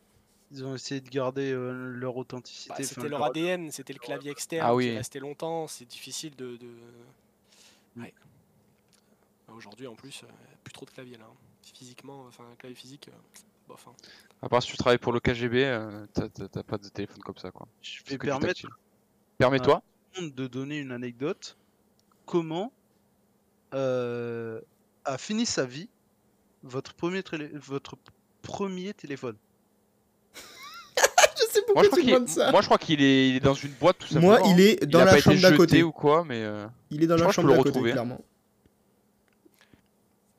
Ils 0.52 0.64
ont 0.66 0.74
essayé 0.76 1.00
de 1.02 1.10
garder 1.10 1.52
euh, 1.52 1.72
leur 1.94 2.18
authenticité. 2.18 2.70
Bah, 2.70 2.76
enfin, 2.80 2.84
c'était 2.88 3.08
leur 3.10 3.24
ADN, 3.24 3.72
c'était 3.72 3.94
le 3.94 4.00
clavier 4.00 4.32
externe 4.32 4.66
Ah 4.68 4.72
qui 4.72 4.76
oui. 4.78 4.88
est 4.88 4.98
resté 4.98 5.20
longtemps. 5.20 5.68
C'est 5.68 5.86
difficile 5.86 6.36
de. 6.36 6.58
de... 6.58 6.68
Ouais. 8.02 8.14
Bah, 9.48 9.54
Aujourd'hui, 9.56 9.88
en 9.88 9.96
plus, 9.96 10.22
euh, 10.24 10.28
plus 10.64 10.74
trop 10.74 10.86
de 10.86 10.92
clavier 10.92 11.18
là. 11.18 11.26
hein. 11.30 11.36
Physiquement, 11.74 12.26
enfin, 12.28 12.44
un 12.52 12.56
clavier 12.56 12.76
physique, 12.76 13.08
euh, 13.10 13.40
bof. 13.68 13.86
hein. 13.88 13.94
À 14.42 14.48
part 14.50 14.64
si 14.64 14.70
tu 14.72 14.78
travailles 14.78 14.98
pour 14.98 15.12
le 15.12 15.20
KGB, 15.20 15.66
euh, 15.66 16.06
t'as- 16.14 16.64
pas 16.64 16.78
de 16.78 16.88
téléphone 16.88 17.22
comme 17.24 17.38
ça, 17.38 17.52
quoi. 17.52 17.68
Je 17.82 18.00
vais 18.08 18.18
permettre. 18.18 18.68
Permets-toi. 19.38 19.82
de 20.20 20.48
donner 20.48 20.80
une 20.80 20.92
anecdote. 20.92 21.58
Comment 22.26 22.72
euh, 23.74 24.60
a 25.06 25.18
fini 25.18 25.46
sa 25.46 25.66
vie 25.66 25.88
votre 26.64 26.94
premier, 26.94 27.22
télé- 27.24 27.52
votre 27.54 27.96
premier 28.42 28.94
téléphone? 28.94 29.36
Je 31.38 31.44
sais 31.52 31.60
Moi, 31.60 31.66
pourquoi 31.68 31.84
je 31.84 31.88
crois 31.90 31.98
tu 32.00 32.04
qu'il 32.06 32.14
demandes 32.14 32.28
ça. 32.28 32.50
est... 32.50 32.52
Moi, 32.52 32.62
je 32.62 32.66
crois 32.66 32.78
qu'il 32.78 33.02
est... 33.02 33.30
il 33.30 33.36
est 33.36 33.40
dans 33.40 33.54
une 33.54 33.72
boîte, 33.74 33.98
tout 34.00 34.08
simplement. 34.08 34.28
Moi, 34.40 34.42
il 34.46 34.60
est 34.60 34.86
dans 34.86 35.06
la 35.06 35.18
chambre 35.18 35.40
d'à 35.42 35.56
côté. 35.56 35.84
ou 35.84 35.92
quoi, 35.92 36.24
mais. 36.26 36.42
euh, 36.44 36.68
Il 36.92 37.04
est 37.04 37.08
dans 37.08 37.18
Je 37.18 37.24
la 37.24 37.30
je 37.30 37.34
chambre 37.34 37.50
d'à 37.56 37.62
côté, 37.64 37.82
clairement. 37.82 38.22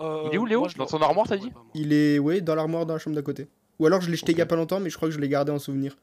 Euh, 0.00 0.24
Il 0.26 0.34
est 0.34 0.38
où, 0.38 0.46
Léo? 0.46 0.60
moi, 0.60 0.68
je 0.68 0.76
Dans 0.76 0.86
ton 0.86 1.00
armoire, 1.02 1.26
t'as 1.28 1.36
dit? 1.36 1.50
moi. 1.52 1.64
Il 1.74 1.92
est, 1.92 2.18
ouais, 2.18 2.40
dans 2.40 2.54
l'armoire 2.54 2.86
dans 2.86 2.94
la 2.94 2.98
chambre 2.98 3.16
d'à 3.16 3.22
côté. 3.22 3.48
Ou 3.80 3.86
alors 3.86 4.00
je 4.00 4.10
l'ai 4.10 4.16
jeté 4.16 4.30
il 4.32 4.38
y 4.38 4.42
a 4.42 4.46
pas 4.46 4.54
longtemps, 4.56 4.78
mais 4.78 4.90
je 4.90 4.96
crois 4.96 5.08
que 5.08 5.14
je 5.14 5.18
l'ai 5.18 5.28
gardé 5.28 5.50
en 5.50 5.58
souvenir. 5.58 5.96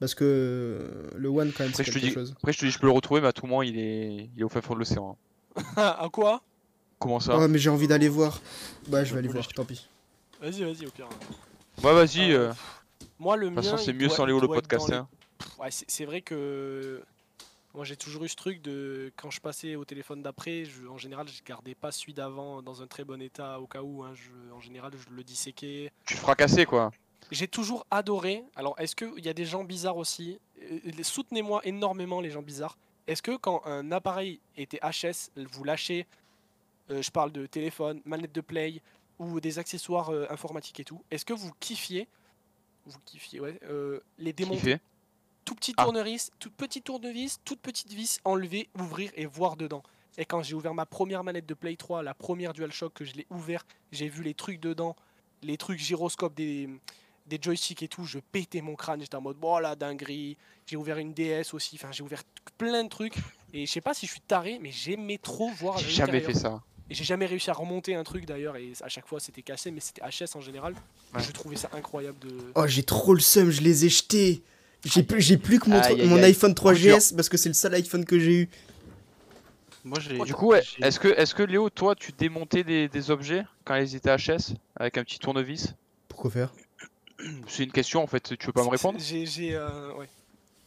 Parce 0.00 0.14
que 0.16 0.24
euh, 0.24 1.10
le 1.16 1.28
One, 1.28 1.52
quand 1.52 1.60
même, 1.62 1.70
Après, 1.70 1.84
c'est 1.84 1.84
je 1.84 1.90
te 1.90 1.98
quelque 2.00 2.08
dis- 2.08 2.12
chose. 2.14 2.34
Après, 2.36 2.52
je 2.52 2.58
te 2.58 2.64
dis, 2.64 2.70
je 2.72 2.78
peux 2.80 2.86
le 2.86 2.92
retrouver, 2.92 3.20
mais 3.20 3.28
à 3.28 3.32
tout 3.32 3.46
moment, 3.46 3.62
il 3.62 3.78
est, 3.78 4.28
il 4.34 4.40
est 4.40 4.42
au 4.42 4.48
fin 4.48 4.60
fond 4.60 4.74
de 4.74 4.80
l'océan. 4.80 5.16
hein. 5.56 5.62
à 5.76 6.08
quoi? 6.10 6.42
Comment 6.98 7.20
ça? 7.20 7.36
Oh, 7.38 7.46
mais 7.46 7.58
j'ai 7.58 7.70
envie 7.70 7.86
d'aller 7.86 8.08
voir. 8.08 8.40
Bah, 8.88 9.04
je 9.04 9.12
vais 9.12 9.20
aller 9.20 9.28
voir, 9.28 9.46
tant 9.48 9.64
pis. 9.64 9.88
Vas-y, 10.42 10.64
vas-y, 10.64 10.86
au 10.86 10.90
pire. 10.90 11.08
Ouais, 11.82 11.92
vas-y. 11.94 12.32
Euh, 12.32 12.48
euh, 12.48 12.52
Moi, 13.20 13.36
le 13.36 13.50
De 13.50 13.54
toute 13.54 13.62
façon, 13.64 13.76
mien, 13.76 13.82
c'est 13.84 13.92
mieux 13.92 14.08
doit- 14.08 14.16
sans 14.16 14.24
Léo 14.26 14.40
le 14.40 14.48
podcast. 14.48 14.88
les- 14.88 14.94
hein. 14.96 15.08
Ouais, 15.60 15.68
c'est 15.70 16.04
vrai 16.06 16.22
que 16.22 17.00
moi 17.74 17.84
j'ai 17.84 17.96
toujours 17.96 18.24
eu 18.24 18.28
ce 18.28 18.36
truc 18.36 18.62
de 18.62 19.12
quand 19.16 19.30
je 19.30 19.40
passais 19.40 19.74
au 19.76 19.84
téléphone 19.84 20.22
d'après, 20.22 20.64
en 20.88 20.96
général 20.98 21.28
je 21.28 21.42
gardais 21.42 21.74
pas 21.74 21.90
celui 21.92 22.14
d'avant 22.14 22.62
dans 22.62 22.82
un 22.82 22.86
très 22.86 23.04
bon 23.04 23.20
état 23.20 23.60
au 23.60 23.66
cas 23.66 23.82
où. 23.82 24.02
hein, 24.04 24.12
je- 24.14 24.52
en 24.52 24.60
général 24.60 24.92
je 24.96 25.12
le 25.14 25.22
disséquais. 25.24 25.92
Tu 26.06 26.16
casser, 26.36 26.64
quoi. 26.66 26.90
J'ai 27.30 27.48
toujours 27.48 27.86
adoré. 27.90 28.44
Alors 28.54 28.78
est-ce 28.78 28.94
qu'il 28.94 29.24
y 29.24 29.28
a 29.28 29.34
des 29.34 29.44
gens 29.46 29.64
bizarres 29.64 29.96
aussi? 29.96 30.38
Euh, 30.62 30.78
Soutenez-moi 31.02 31.60
énormément 31.64 32.20
les 32.20 32.30
gens 32.30 32.42
bizarres. 32.42 32.76
Est-ce 33.06 33.22
que 33.22 33.36
quand 33.36 33.62
un 33.66 33.90
appareil 33.92 34.40
était 34.56 34.78
HS, 34.82 35.30
vous 35.36 35.64
lâchez, 35.64 36.06
euh, 36.90 37.02
je 37.02 37.10
parle 37.10 37.32
de 37.32 37.46
téléphone, 37.46 38.00
manette 38.04 38.32
de 38.32 38.40
play 38.40 38.80
ou 39.18 39.40
des 39.40 39.58
accessoires 39.58 40.10
euh, 40.10 40.26
informatiques 40.30 40.80
et 40.80 40.84
tout, 40.84 41.02
est-ce 41.10 41.24
que 41.24 41.32
vous 41.34 41.52
kiffiez, 41.60 42.08
vous 42.86 42.98
kiffiez, 43.04 43.40
ouais, 43.40 43.58
euh, 43.64 44.00
les 44.18 44.32
démonter. 44.32 44.78
Tout 45.54 45.60
petit 45.60 45.74
Ah. 45.76 45.84
tournevis, 45.84 46.30
toute 46.38 46.54
petite 46.54 46.84
tournevis, 46.84 47.38
toute 47.44 47.60
petite 47.60 47.92
vis, 47.92 48.18
enlever, 48.24 48.68
ouvrir 48.78 49.10
et 49.14 49.26
voir 49.26 49.56
dedans. 49.56 49.82
Et 50.18 50.24
quand 50.24 50.42
j'ai 50.42 50.54
ouvert 50.54 50.74
ma 50.74 50.86
première 50.86 51.24
manette 51.24 51.46
de 51.46 51.54
Play 51.54 51.76
3, 51.76 52.02
la 52.02 52.14
première 52.14 52.52
DualShock 52.52 52.92
que 52.94 53.04
je 53.04 53.14
l'ai 53.14 53.26
ouvert, 53.30 53.64
j'ai 53.92 54.08
vu 54.08 54.22
les 54.22 54.34
trucs 54.34 54.60
dedans, 54.60 54.94
les 55.42 55.56
trucs 55.56 55.78
gyroscope 55.78 56.34
des, 56.34 56.68
des 57.26 57.38
joysticks 57.40 57.82
et 57.82 57.88
tout, 57.88 58.04
je 58.04 58.18
pétais 58.18 58.60
mon 58.60 58.76
crâne, 58.76 59.00
j'étais 59.00 59.16
en 59.16 59.20
mode 59.20 59.36
oh 59.42 59.58
la 59.60 59.74
dinguerie. 59.74 60.36
J'ai 60.66 60.76
ouvert 60.76 60.98
une 60.98 61.12
DS 61.12 61.52
aussi, 61.52 61.76
enfin 61.76 61.90
j'ai 61.92 62.02
ouvert 62.02 62.22
plein 62.58 62.84
de 62.84 62.88
trucs 62.88 63.16
et 63.52 63.66
je 63.66 63.72
sais 63.72 63.80
pas 63.80 63.92
si 63.94 64.06
je 64.06 64.12
suis 64.12 64.20
taré, 64.20 64.58
mais 64.60 64.70
j'aimais 64.72 65.18
trop 65.18 65.50
voir. 65.50 65.78
J'ai 65.78 65.90
jamais 65.90 66.20
fait 66.20 66.34
ça. 66.34 66.62
Et 66.90 66.94
j'ai 66.94 67.04
jamais 67.04 67.26
réussi 67.26 67.48
à 67.50 67.54
remonter 67.54 67.94
un 67.94 68.04
truc 68.04 68.26
d'ailleurs 68.26 68.56
et 68.56 68.72
à 68.82 68.88
chaque 68.88 69.06
fois 69.06 69.18
c'était 69.18 69.42
cassé, 69.42 69.70
mais 69.70 69.80
c'était 69.80 70.02
HS 70.02 70.36
en 70.36 70.40
général. 70.40 70.74
Ouais. 71.14 71.22
Je 71.22 71.32
trouvais 71.32 71.56
ça 71.56 71.70
incroyable 71.72 72.18
de. 72.20 72.36
Oh, 72.54 72.66
j'ai 72.66 72.82
trop 72.82 73.14
le 73.14 73.20
seum, 73.20 73.50
je 73.50 73.62
les 73.62 73.86
ai 73.86 73.88
jetés. 73.88 74.42
J'ai 74.84 75.02
plus, 75.02 75.20
j'ai 75.20 75.36
plus 75.38 75.58
que 75.58 75.70
mon, 75.70 75.80
Aïe, 75.80 76.00
aïe, 76.00 76.08
mon 76.08 76.16
aïe. 76.16 76.24
iPhone 76.24 76.52
3GS 76.52 77.14
parce 77.14 77.28
que 77.28 77.36
c'est 77.36 77.48
le 77.48 77.54
seul 77.54 77.74
iPhone 77.74 78.04
que 78.04 78.18
j'ai 78.18 78.42
eu. 78.42 78.48
Moi, 79.84 79.98
j'ai. 80.00 80.18
Du 80.24 80.34
coup, 80.34 80.48
ouais, 80.48 80.62
est-ce 80.82 80.98
que, 80.98 81.08
est-ce 81.08 81.34
que 81.34 81.42
Léo, 81.42 81.70
toi, 81.70 81.94
tu 81.94 82.12
démontais 82.12 82.64
des, 82.64 82.88
des 82.88 83.10
objets 83.10 83.44
quand 83.64 83.76
ils 83.76 83.94
étaient 83.96 84.14
HS 84.14 84.54
avec 84.76 84.98
un 84.98 85.04
petit 85.04 85.18
tournevis? 85.18 85.74
Pourquoi 86.08 86.30
faire? 86.30 86.52
C'est 87.48 87.64
une 87.64 87.72
question 87.72 88.02
en 88.02 88.06
fait, 88.06 88.36
tu 88.36 88.46
veux 88.46 88.52
pas 88.52 88.64
me 88.64 88.68
répondre? 88.70 88.98
J'ai, 89.00 89.24
j'ai, 89.24 89.54
euh, 89.54 89.92
ouais. 89.94 90.08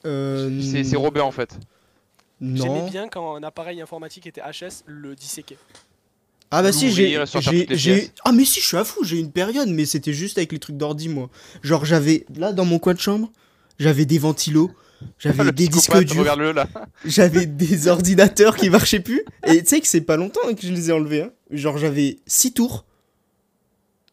euh, 0.06 0.50
C'est 0.62 0.84
c'est 0.84 0.96
Robert 0.96 1.26
en 1.26 1.32
fait. 1.32 1.58
J'aimais 2.56 2.70
Non. 2.80 2.88
bien 2.90 3.10
quand 3.10 3.36
un 3.36 3.44
appareil 3.44 3.82
informatique 3.82 4.28
était 4.28 4.42
HS, 4.42 4.84
le 4.86 5.16
disséquer. 5.16 5.58
Ah 6.50 6.64
bah 6.64 6.72
si, 6.72 6.90
j'ai, 6.92 7.04
L'ouvrir 7.04 7.22
et 7.24 7.26
sortir 7.26 7.52
j'ai, 7.52 7.60
toutes 7.62 7.70
les 7.72 7.78
j'ai- 7.78 7.96
pièces. 7.98 8.12
ah 8.24 8.32
mais 8.32 8.46
si, 8.46 8.62
je 8.62 8.66
suis 8.68 8.78
à 8.78 8.86
fou, 8.86 9.04
j'ai 9.04 9.18
eu 9.18 9.20
une 9.20 9.32
période, 9.34 9.68
mais 9.70 9.86
c'était 9.86 10.14
juste 10.14 10.38
avec 10.38 10.52
les 10.54 10.60
trucs 10.60 10.78
d'ordi 10.78 11.10
moi. 11.10 11.30
Genre 11.62 11.84
j'avais 11.84 12.26
là 12.36 12.54
dans 12.54 12.64
mon 12.66 12.80
coin 12.80 12.94
de 12.94 13.00
chambre, 13.00 13.32
j'avais 13.80 14.06
des 14.06 14.18
ventilos, 14.20 14.72
j'avais 15.20 15.52
des 15.52 15.68
disques 15.68 15.98
durs, 16.04 16.26
j'avais 17.06 17.46
des 17.46 17.88
ordinateurs 17.88 18.56
qui 18.56 18.70
marchaient 18.70 19.00
plus. 19.00 19.24
Et 19.46 19.62
tu 19.62 19.68
sais 19.68 19.82
que 19.82 19.88
c'est 19.88 20.02
pas 20.02 20.18
longtemps 20.18 20.54
que 20.56 20.62
je 20.62 20.72
les 20.74 20.90
ai 20.90 20.94
enlevés. 20.94 21.24
Hein. 21.24 21.32
Genre 21.52 21.78
j'avais 21.78 22.18
6 22.28 22.54
tours. 22.54 22.86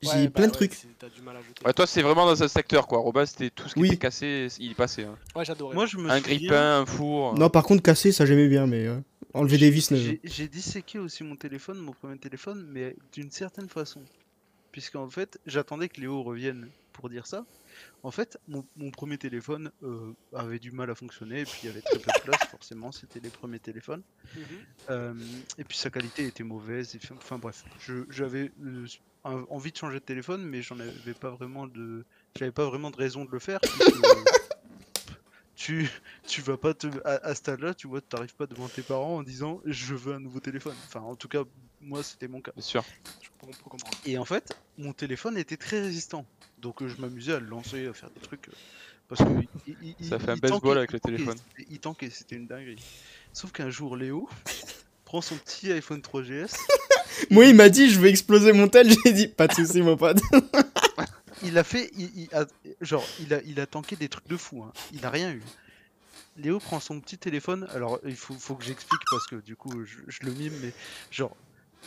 j'ai 0.03 0.09
Ouais, 0.11 0.28
plein 0.28 0.28
bah 0.28 0.41
de 0.41 0.47
ouais, 0.47 0.69
trucs. 0.69 0.73
T'as 0.99 1.09
du 1.09 1.23
mal 1.23 1.36
à 1.36 1.41
jeter. 1.41 1.65
Ouais, 1.65 1.73
toi, 1.73 1.86
c'est 1.86 2.03
vraiment 2.03 2.27
dans 2.27 2.43
un 2.43 2.49
secteur 2.49 2.86
quoi. 2.86 2.99
Robin, 2.99 3.24
c'était 3.27 3.51
tout 3.51 3.69
ce 3.69 3.74
qui 3.74 3.81
Oui. 3.81 3.89
était 3.89 3.97
cassé, 3.97 4.49
il 4.59 4.70
y 4.70 4.74
passait. 4.74 5.05
hein. 5.05 5.16
Ouais, 5.35 5.45
j'adorais. 5.45 5.74
Moi, 5.74 5.86
je 5.86 5.97
me 5.97 6.11
Un 6.11 6.19
souviens- 6.19 6.36
grippin, 6.36 6.81
un 6.81 6.86
four. 6.86 7.35
Non, 7.39 7.49
par 7.51 7.65
contre, 7.65 7.82
casser, 7.82 8.12
ça 8.12 8.27
j'aimais 8.27 8.49
bien, 8.49 8.66
mais 8.66 8.86
euh, 8.86 8.99
enlever 9.32 9.59
des 9.59 9.70
vis, 9.70 9.91
j'ai 10.24 10.49
disséqué 10.49 10.99
aussi 10.99 11.24
mon 11.24 11.36
téléphone, 11.36 11.78
mon 11.78 11.93
premier 11.93 12.19
téléphone, 12.19 12.66
mais 12.70 12.95
d'une 13.12 13.31
certaine 13.31 13.69
façon. 13.69 14.01
Puisqu'en 14.73 15.09
fait, 15.09 15.39
j'attendais 15.47 15.89
que 15.89 16.01
Léo 16.01 16.23
revienne 16.23 16.69
pour 16.93 17.09
dire 17.09 17.27
ça. 17.27 17.45
En 18.03 18.11
fait, 18.11 18.39
mon, 18.49 18.65
mon 18.77 18.91
premier 18.91 19.19
téléphone 19.19 19.71
euh, 19.83 20.13
avait 20.35 20.59
du 20.59 20.71
mal 20.71 20.91
à 20.91 20.95
fonctionner, 20.95 21.41
et 21.41 21.47
puis 21.47 21.61
il 21.63 21.67
y 21.67 21.69
avait 21.69 21.83
très 21.83 21.99
peu 21.99 22.11
de 22.11 22.21
place, 22.31 22.41
forcément, 22.51 22.93
c'était 22.93 23.21
les 23.21 23.31
premiers 23.31 23.61
téléphones. 23.61 24.03
Mhm. 24.37 24.43
Euh, 24.91 25.15
et 25.59 25.65
puis 25.65 25.79
sa 25.79 25.91
qualité 25.91 26.27
était 26.27 26.45
mauvaise, 26.45 26.95
et 26.95 26.99
fi- 26.99 27.13
enfin 27.15 27.39
bref, 27.39 27.65
j'avais 28.11 28.53
euh, 28.63 28.87
envie 29.25 29.73
de 29.73 29.77
changer 29.77 29.99
de 30.01 30.05
téléphone, 30.05 30.45
mais 30.45 30.61
j'en 30.63 30.79
avais 30.79 31.15
pas 31.15 31.31
vraiment 31.31 31.67
de, 31.67 32.05
j'avais 32.39 32.53
pas 32.53 32.67
vraiment 32.67 32.91
de 32.91 32.97
raison 32.97 33.25
de 33.25 33.31
le 33.31 33.39
faire. 33.39 33.61
puisque, 33.61 33.95
tu, 35.56 35.89
tu 36.26 36.40
vas 36.43 36.56
pas 36.56 36.74
te, 36.74 36.86
à, 37.05 37.24
à 37.26 37.28
ce 37.31 37.35
stade-là, 37.36 37.74
tu 37.74 37.86
vois, 37.86 38.01
t'arrives 38.01 38.35
pas 38.35 38.47
devant 38.47 38.68
tes 38.68 38.82
parents 38.82 39.16
en 39.16 39.22
disant 39.22 39.60
je 39.64 39.94
veux 39.94 40.14
un 40.14 40.20
nouveau 40.20 40.40
téléphone. 40.40 40.74
Enfin, 40.86 41.01
en 41.01 41.14
tout 41.14 41.28
cas, 41.28 41.43
moi 41.81 42.02
c'était 42.02 42.28
mon 42.28 42.40
cas. 42.40 42.52
Bien 42.56 42.62
sûr. 42.64 42.85
Je 43.22 43.28
comprendre. 43.62 43.85
Et 44.06 44.16
en 44.18 44.24
fait, 44.24 44.56
mon 44.78 44.93
téléphone 44.93 45.36
était 45.39 45.56
très 45.56 45.81
résistant, 45.81 46.24
donc 46.60 46.82
euh, 46.82 46.89
je 46.89 47.01
m'amusais 47.01 47.35
à 47.35 47.40
le 47.40 47.47
lancer, 47.47 47.86
à 47.86 47.93
faire 47.93 48.10
des 48.10 48.20
trucs, 48.20 48.48
euh, 48.48 48.52
parce 49.09 49.22
que 49.22 49.28
il- 49.66 49.76
il- 49.82 49.94
il- 50.01 50.09
Ça 50.09 50.18
fait 50.18 50.31
un 50.31 50.36
baseball 50.36 50.78
avec 50.78 50.93
le 50.93 51.01
téléphone. 51.01 51.36
Il 51.70 51.78
tankait, 51.78 52.10
c'était 52.10 52.36
une 52.36 52.47
dinguerie. 52.47 52.82
Sauf 53.32 53.52
qu'un 53.52 53.70
jour, 53.70 53.97
Léo 53.97 54.28
prend 55.05 55.20
son 55.20 55.36
petit 55.36 55.70
iPhone 55.72 56.01
3GS 56.01 56.56
Moi, 57.31 57.44
il 57.47 57.55
m'a 57.55 57.68
dit, 57.68 57.90
je 57.90 58.01
vais 58.01 58.10
exploser 58.10 58.52
mon 58.52 58.66
tel, 58.68 58.89
j'ai 59.05 59.12
dit, 59.12 59.28
pas 59.28 59.47
de 59.47 59.52
soucis, 59.55 59.82
mon 59.82 59.97
pote. 59.97 60.18
Il 61.45 61.59
a 61.59 61.65
fait, 61.65 61.91
il, 61.95 62.11
il 62.19 62.35
a, 62.35 62.47
genre, 62.81 63.05
il 63.21 63.33
a, 63.35 63.43
il 63.43 63.61
a 63.61 63.66
tanké 63.66 63.97
des 63.97 64.09
trucs 64.09 64.29
de 64.29 64.37
fou. 64.37 64.62
Hein. 64.62 64.73
Il 64.93 65.05
a 65.07 65.11
rien 65.11 65.33
eu. 65.33 65.43
Léo 66.37 66.59
prend 66.59 66.81
son 66.81 67.01
petit 67.01 67.19
téléphone. 67.19 67.66
Alors, 67.75 68.01
il 68.05 68.16
faut, 68.16 68.35
faut 68.35 68.55
que 68.57 68.65
j'explique 68.65 69.03
parce 69.11 69.27
que 69.27 69.37
du 69.37 69.57
coup, 69.57 69.85
je, 69.85 69.99
je 70.09 70.21
le 70.23 70.33
mime, 70.33 70.53
mais 70.62 70.73
genre, 71.11 71.37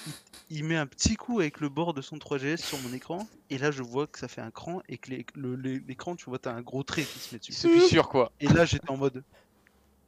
il, 0.05 0.13
il 0.57 0.63
met 0.63 0.77
un 0.77 0.85
petit 0.87 1.15
coup 1.15 1.39
avec 1.39 1.59
le 1.59 1.69
bord 1.69 1.93
de 1.93 2.01
son 2.01 2.17
3GS 2.17 2.57
sur 2.57 2.77
mon 2.79 2.93
écran, 2.93 3.27
et 3.49 3.57
là, 3.57 3.71
je 3.71 3.83
vois 3.83 4.07
que 4.07 4.19
ça 4.19 4.27
fait 4.27 4.41
un 4.41 4.51
cran 4.51 4.81
et 4.87 4.97
que 4.97 5.11
l'écran, 5.35 6.15
tu 6.15 6.25
vois, 6.25 6.39
t'as 6.39 6.53
un 6.53 6.61
gros 6.61 6.83
trait 6.83 7.03
qui 7.03 7.19
se 7.19 7.33
met 7.35 7.39
dessus. 7.39 7.51
se 7.53 7.67
fissure 7.67 8.07
quoi. 8.09 8.31
Et 8.39 8.47
là, 8.47 8.63
j'étais 8.65 8.89
en 8.89 8.97
mode, 8.97 9.23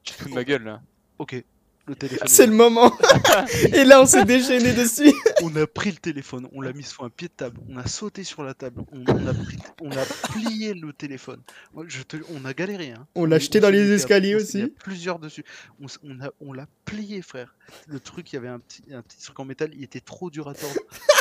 Tu 0.04 0.14
te 0.14 0.22
fous 0.24 0.30
de 0.30 0.34
ma 0.36 0.44
gueule 0.44 0.64
là. 0.64 0.82
ok, 1.18 1.44
le 1.90 1.96
téléphone. 1.96 2.28
est 2.28 2.32
C'est 2.32 2.46
le 2.48 2.54
moment. 2.54 2.92
Et 3.74 3.84
là, 3.84 4.02
on 4.02 4.06
s'est 4.06 4.24
déchaîné 4.26 4.74
dessus. 4.74 5.12
On 5.44 5.56
a 5.56 5.68
pris 5.68 5.92
le 5.92 5.98
téléphone, 5.98 6.48
on 6.54 6.62
l'a 6.62 6.72
mis 6.74 6.84
sur 6.84 7.04
un 7.04 7.10
pied 7.10 7.28
de 7.28 7.34
table, 7.34 7.60
on 7.70 7.78
a 7.78 7.88
sauté 7.88 8.24
sur 8.24 8.44
la 8.44 8.54
table, 8.54 8.84
on, 8.92 9.04
on 9.08 9.28
a, 9.28 9.34
pris- 9.34 9.58
on 9.82 9.92
a 9.92 10.06
plié 10.32 10.74
le 10.74 10.94
téléphone. 10.94 11.42
Moi, 11.74 11.86
je 11.88 12.04
te- 12.04 12.18
on 12.34 12.46
a 12.46 12.54
galéré. 12.54 12.92
Hein. 12.92 13.08
On 13.16 13.26
l'a 13.26 13.40
jeté 13.40 13.60
dans 13.60 13.70
les 13.70 13.92
escaliers 13.92 14.36
aussi. 14.36 14.68
plusieurs 14.84 15.20
dessus. 15.20 15.44
On, 15.82 15.88
a, 16.22 16.30
on 16.42 16.54
l'a 16.54 16.68
plié, 16.86 17.22
frère. 17.22 17.56
Le 17.88 18.00
truc, 18.00 18.32
il 18.32 18.36
y 18.36 18.38
avait 18.38 18.48
un 18.48 18.60
petit, 18.60 18.84
un 18.92 19.02
petit 19.02 19.18
truc 19.22 19.40
en 19.40 19.46
métal, 19.46 19.72
il 19.76 19.84
était 19.84 20.00
trop 20.02 20.30
dur 20.30 20.48
à 20.50 20.54
tordre. 20.54 20.80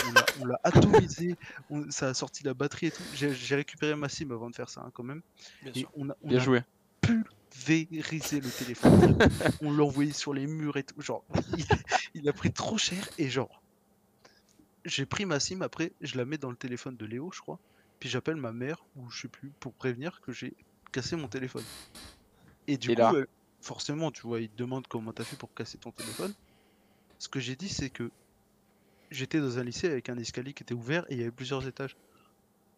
On 0.09 0.13
l'a- 0.13 0.27
on 0.41 0.45
l'a 0.47 0.61
atomisé, 0.65 1.37
on- 1.71 1.91
ça 1.91 2.09
a 2.09 2.15
sorti 2.15 2.43
la 2.45 2.55
batterie 2.55 2.87
et 2.87 2.91
tout. 2.91 3.03
J'ai 3.15 3.33
j'ai 3.35 3.55
récupéré 3.57 3.95
ma 3.95 4.09
SIM 4.09 4.31
avant 4.31 4.51
de 4.51 4.55
faire 4.57 4.69
ça, 4.69 4.83
hein, 4.85 4.91
quand 4.95 5.03
même. 5.05 5.23
Bien 5.63 5.73
Et 5.75 5.79
sûr. 5.81 5.91
on 5.97 6.11
a, 6.11 6.17
on 6.23 6.29
Bien 6.29 6.39
a 6.39 6.43
joué. 6.43 6.61
Pulvérisé 7.51 8.41
le 8.41 8.51
téléphone. 8.51 9.19
on 9.63 9.73
l'a 9.73 9.85
envoyé 9.85 10.13
sur 10.13 10.35
les 10.35 10.47
murs 10.47 10.77
et 10.77 10.85
tout. 10.85 11.01
Genre, 11.01 11.25
il, 11.57 11.65
il 12.15 12.29
a 12.29 12.33
pris 12.33 12.53
trop 12.53 12.79
cher 12.79 13.09
et 13.19 13.29
genre, 13.29 13.63
j'ai 14.85 15.07
pris 15.07 15.27
ma 15.27 15.41
SIM 15.41 15.63
après, 15.63 15.93
je 16.01 16.17
la 16.17 16.25
mets 16.25 16.39
dans 16.39 16.51
le 16.51 16.57
téléphone 16.57 16.97
de 16.97 17.07
Léo, 17.07 17.31
je 17.33 17.41
crois. 17.41 17.61
Puis 18.01 18.09
j'appelle 18.09 18.37
ma 18.37 18.53
mère 18.53 18.85
ou 18.97 19.11
je 19.11 19.23
sais 19.23 19.29
plus 19.29 19.51
pour 19.61 19.75
prévenir 19.75 20.21
que 20.21 20.33
j'ai 20.33 20.55
cassé 20.93 21.17
mon 21.17 21.29
téléphone. 21.29 21.65
Et 22.67 22.79
du 22.79 22.93
Et 22.93 22.95
coup, 22.95 23.03
euh, 23.17 23.27
forcément, 23.61 24.11
tu 24.11 24.23
vois, 24.23 24.41
il 24.41 24.49
te 24.51 24.57
demande 24.57 24.87
comment 24.87 25.13
t'as 25.13 25.25
fait 25.25 25.37
pour 25.37 25.53
casser 25.55 25.79
ton 25.79 25.93
téléphone. 25.93 26.35
Ce 27.19 27.29
que 27.29 27.41
j'ai 27.41 27.57
dit, 27.57 27.69
c'est 27.69 27.91
que 27.91 28.11
j'étais 29.11 29.41
dans 29.41 29.59
un 29.59 29.65
lycée 29.65 29.89
avec 29.89 30.09
un 30.09 30.19
escalier 30.19 30.53
qui 30.55 30.63
était 30.63 30.75
ouvert 30.75 31.05
et 31.11 31.15
il 31.15 31.19
y 31.19 31.23
avait 31.23 31.31
plusieurs 31.33 31.67
étages. 31.67 31.97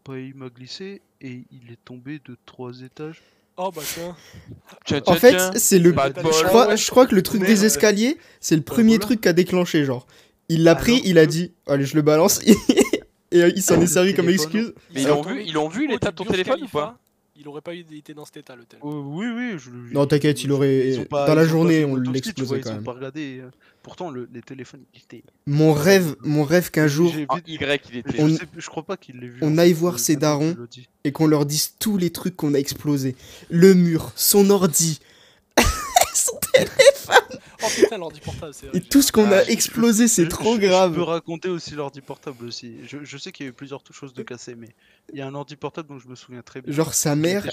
Bah, 0.04 0.18
il 0.18 0.34
m'a 0.34 0.48
glissé 0.50 1.02
et 1.20 1.46
il 1.50 1.70
est 1.72 1.84
tombé 1.84 2.18
de 2.20 2.36
trois 2.46 2.80
étages. 2.82 3.22
Oh 3.56 3.70
bah 3.74 3.82
tiens. 3.84 4.16
Tiens, 4.86 5.02
En 5.06 5.14
fait, 5.14 5.58
c'est 5.58 5.78
le. 5.78 5.90
Je 5.90 6.44
crois, 6.44 6.68
Ouais. 6.68 6.76
je 6.76 6.90
crois 6.90 7.06
que 7.06 7.14
le 7.14 7.22
truc 7.22 7.44
des 7.44 7.62
euh, 7.62 7.66
escaliers, 7.66 8.16
c'est 8.40 8.56
le 8.56 8.62
premier 8.62 8.98
truc 8.98 9.20
qui 9.20 9.28
a 9.28 9.32
déclenché, 9.32 9.84
genre. 9.84 10.06
Il 10.48 10.64
l'a 10.64 10.74
pris, 10.74 10.94
Alors 10.94 11.06
il 11.06 11.18
a 11.18 11.26
dit, 11.26 11.52
allez, 11.66 11.84
je 11.84 11.94
le 11.94 12.02
balance. 12.02 12.40
Et 13.32 13.42
euh, 13.42 13.52
il 13.54 13.62
s'en 13.62 13.76
Le 13.76 13.82
est 13.82 13.86
servi 13.86 14.14
comme 14.14 14.28
excuse. 14.28 14.74
Mais 14.92 15.02
ils 15.02 15.08
l'ont 15.08 15.22
vu, 15.22 15.42
ils 15.44 15.52
l'ont 15.52 15.68
vu 15.68 15.86
l'état 15.86 16.10
de 16.10 16.16
ton 16.16 16.24
téléphone 16.24 16.62
ou 16.64 16.68
pas? 16.68 16.98
Il 17.42 17.48
aurait 17.48 17.62
pas 17.62 17.74
eu 17.74 17.82
été 17.90 18.12
dans 18.12 18.26
cet 18.26 18.36
état 18.36 18.54
le 18.54 18.64
tel. 18.64 18.78
Euh, 18.84 19.00
oui, 19.02 19.26
oui. 19.34 19.52
Je, 19.58 19.70
le- 19.70 19.92
Non, 19.94 20.06
t'inquiète, 20.06 20.44
il 20.44 20.52
aurait- 20.52 21.06
pas- 21.08 21.26
dans 21.26 21.34
la 21.34 21.46
journée, 21.46 21.86
on 21.86 21.96
l'explosait 21.96 22.60
quand 22.60 22.68
Ils 22.68 22.72
ont 22.72 22.74
même. 22.76 22.84
pas 22.84 22.92
regardé. 22.92 23.38
euh, 23.40 23.48
Pourtant, 23.82 24.10
le- 24.10 24.28
les 24.34 24.42
téléphones, 24.42 24.82
ils 24.94 25.00
étaient. 25.00 25.22
Mon 25.46 25.72
rêve, 25.72 26.14
mon 26.20 26.44
rêve 26.44 26.70
qu'un 26.70 26.86
jour, 26.86 27.10
vu- 27.10 27.26
Y 27.46 27.80
il 27.90 27.96
était. 27.96 28.18
Je, 28.18 28.22
On- 28.22 28.28
sais 28.36 28.44
je 28.58 28.66
crois 28.68 28.82
pas 28.82 28.98
qu'il 28.98 29.16
l'ait 29.20 29.28
vu. 29.28 29.38
on 29.40 29.54
en 29.54 29.58
aille 29.58 29.72
voir 29.72 29.94
euh, 29.94 29.98
ses 29.98 30.16
darons. 30.16 30.54
et 31.04 31.12
qu'on 31.12 31.26
leur 31.26 31.46
dise 31.46 31.72
tous 31.78 31.96
les 31.96 32.10
trucs 32.10 32.36
qu'on 32.36 32.52
a 32.52 32.58
explosés. 32.58 33.16
Le 33.48 33.72
mur, 33.72 34.12
son 34.16 34.50
ordi, 34.50 35.00
Oh 37.62 37.66
putain, 37.74 37.98
l'ordi 37.98 38.20
portable, 38.20 38.54
c'est 38.54 38.66
vrai. 38.66 38.78
et 38.78 38.80
tout 38.80 39.02
ce 39.02 39.12
qu'on 39.12 39.30
Ah, 39.30 39.36
a 39.38 39.44
je- 39.44 39.50
explosé, 39.50 40.08
c'est 40.08 40.28
trop 40.28 40.56
je- 40.56 40.56
Je 40.56 40.60
peux 40.60 40.66
grave. 40.68 40.98
raconter 41.00 41.48
aussi 41.48 41.72
l'ordi 41.74 42.00
portable 42.00 42.44
aussi. 42.46 42.76
Je, 42.86 42.98
je 43.04 43.18
sais 43.18 43.32
qu'il 43.32 43.44
y 43.44 43.48
a 43.48 43.50
eu 43.50 43.52
plusieurs 43.54 43.82
choses 43.92 44.14
de 44.14 44.22
cassées, 44.22 44.54
mais 44.54 44.68
il 45.12 45.18
y 45.18 45.22
a 45.22 45.26
un 45.26 45.34
ordi 45.34 45.56
portable 45.56 45.88
dont 45.88 45.98
je 45.98 46.08
me 46.08 46.14
souviens 46.14 46.42
très 46.42 46.62
bien. 46.62 46.72
Genre 46.72 46.94
sa 46.94 47.16
mère, 47.16 47.46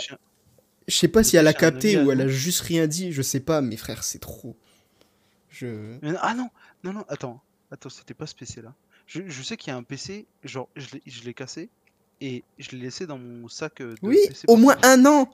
je 0.88 0.96
sais 0.96 1.08
pas 1.08 1.24
si 1.24 1.36
elle 1.38 1.48
a 1.48 1.54
capté 1.54 2.02
ou 2.02 2.12
elle 2.12 2.22
a 2.22 2.28
juste 2.28 2.62
rien 2.62 2.88
dit, 2.88 3.12
je 3.12 3.22
sais 3.22 3.40
pas, 3.42 3.62
mais 3.62 3.76
frère, 3.78 4.04
c'est 4.04 4.20
trop. 4.20 4.56
Je. 5.50 5.98
Ah 6.22 6.34
non, 6.34 6.50
non, 6.84 6.94
non, 6.94 7.06
attends, 7.10 7.42
attends, 7.72 7.90
c'était 7.90 8.14
pas 8.14 8.28
ce 8.28 8.36
PC 8.36 8.62
là. 8.62 8.74
Je, 9.08 9.22
je 9.28 9.42
sais 9.42 9.56
qu'il 9.58 9.72
y 9.72 9.74
a 9.74 9.78
un 9.78 9.84
PC, 9.84 10.26
genre 10.44 10.68
je 10.76 10.88
l'ai- 10.94 11.02
je 11.06 11.24
l'ai 11.24 11.34
cassé 11.34 11.70
et 12.20 12.44
je 12.60 12.72
l'ai 12.72 12.80
laissé 12.80 13.08
dans 13.08 13.18
mon 13.18 13.48
sac 13.48 13.80
euh, 13.82 13.92
de 13.94 14.00
Oui, 14.02 14.18
PC 14.28 14.46
au 14.48 14.58
moins 14.58 14.76
un 14.84 15.06
an 15.06 15.30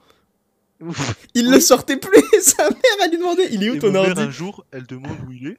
Il 1.34 1.50
le 1.52 1.60
sortait 1.60 1.98
plus 1.98 2.22
Sa 2.42 2.70
mère, 2.70 2.80
elle 3.04 3.12
lui 3.12 3.18
demandait 3.18 3.48
Il 3.52 3.64
est 3.64 3.70
où 3.70 3.76
Et 3.76 3.80
ton 3.80 3.92
mère, 3.92 4.02
ordi 4.10 4.22
un 4.22 4.32
jour, 4.32 4.66
elle 4.72 4.86
demande 4.86 5.18
où 5.28 5.32
il 5.32 5.48
est 5.48 5.58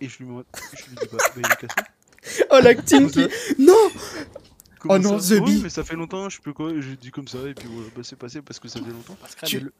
et 0.00 0.08
je 0.08 0.18
lui, 0.18 0.26
demande- 0.26 0.44
je 0.76 0.84
lui 0.90 0.96
dis 0.96 1.06
bah, 1.12 1.18
bah, 1.20 1.32
il 1.36 1.40
est 1.46 1.66
cassé. 1.68 2.44
Oh 2.50 2.58
la 2.62 2.74
team 2.74 3.10
qui. 3.10 3.26
Non 3.58 3.74
Comment 4.78 4.94
Oh 4.94 4.98
non, 4.98 5.18
ça 5.18 5.36
The 5.36 5.44
Bee. 5.44 5.60
mais 5.62 5.68
ça 5.70 5.82
fait 5.84 5.94
longtemps, 5.96 6.28
je 6.28 6.36
sais 6.36 6.42
plus 6.42 6.52
quoi, 6.52 6.70
et 6.70 6.82
j'ai 6.82 6.96
dit 6.96 7.10
comme 7.10 7.28
ça 7.28 7.38
et 7.48 7.54
puis 7.54 7.68
voilà, 7.70 7.88
bah, 7.96 8.02
c'est 8.04 8.16
passé 8.16 8.42
parce 8.42 8.58
que 8.60 8.68
ça 8.68 8.80
faisait 8.80 8.90
longtemps. 8.90 9.16
Parce 9.20 9.34
que 9.34 9.40
Mais 9.42 9.48
tu- 9.48 9.60
le- 9.60 9.72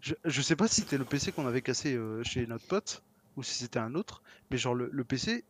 je, 0.00 0.14
je 0.24 0.42
sais 0.42 0.56
pas 0.56 0.66
si 0.68 0.80
c'était 0.82 0.98
le 0.98 1.04
PC 1.04 1.32
qu'on 1.32 1.46
avait 1.46 1.62
cassé 1.62 1.94
euh, 1.94 2.22
chez 2.24 2.46
notre 2.46 2.64
pote 2.66 3.02
ou 3.36 3.42
si 3.42 3.54
c'était 3.54 3.78
un 3.78 3.94
autre, 3.94 4.22
mais 4.50 4.56
genre 4.58 4.74
le, 4.74 4.88
le 4.92 5.04
PC, 5.04 5.44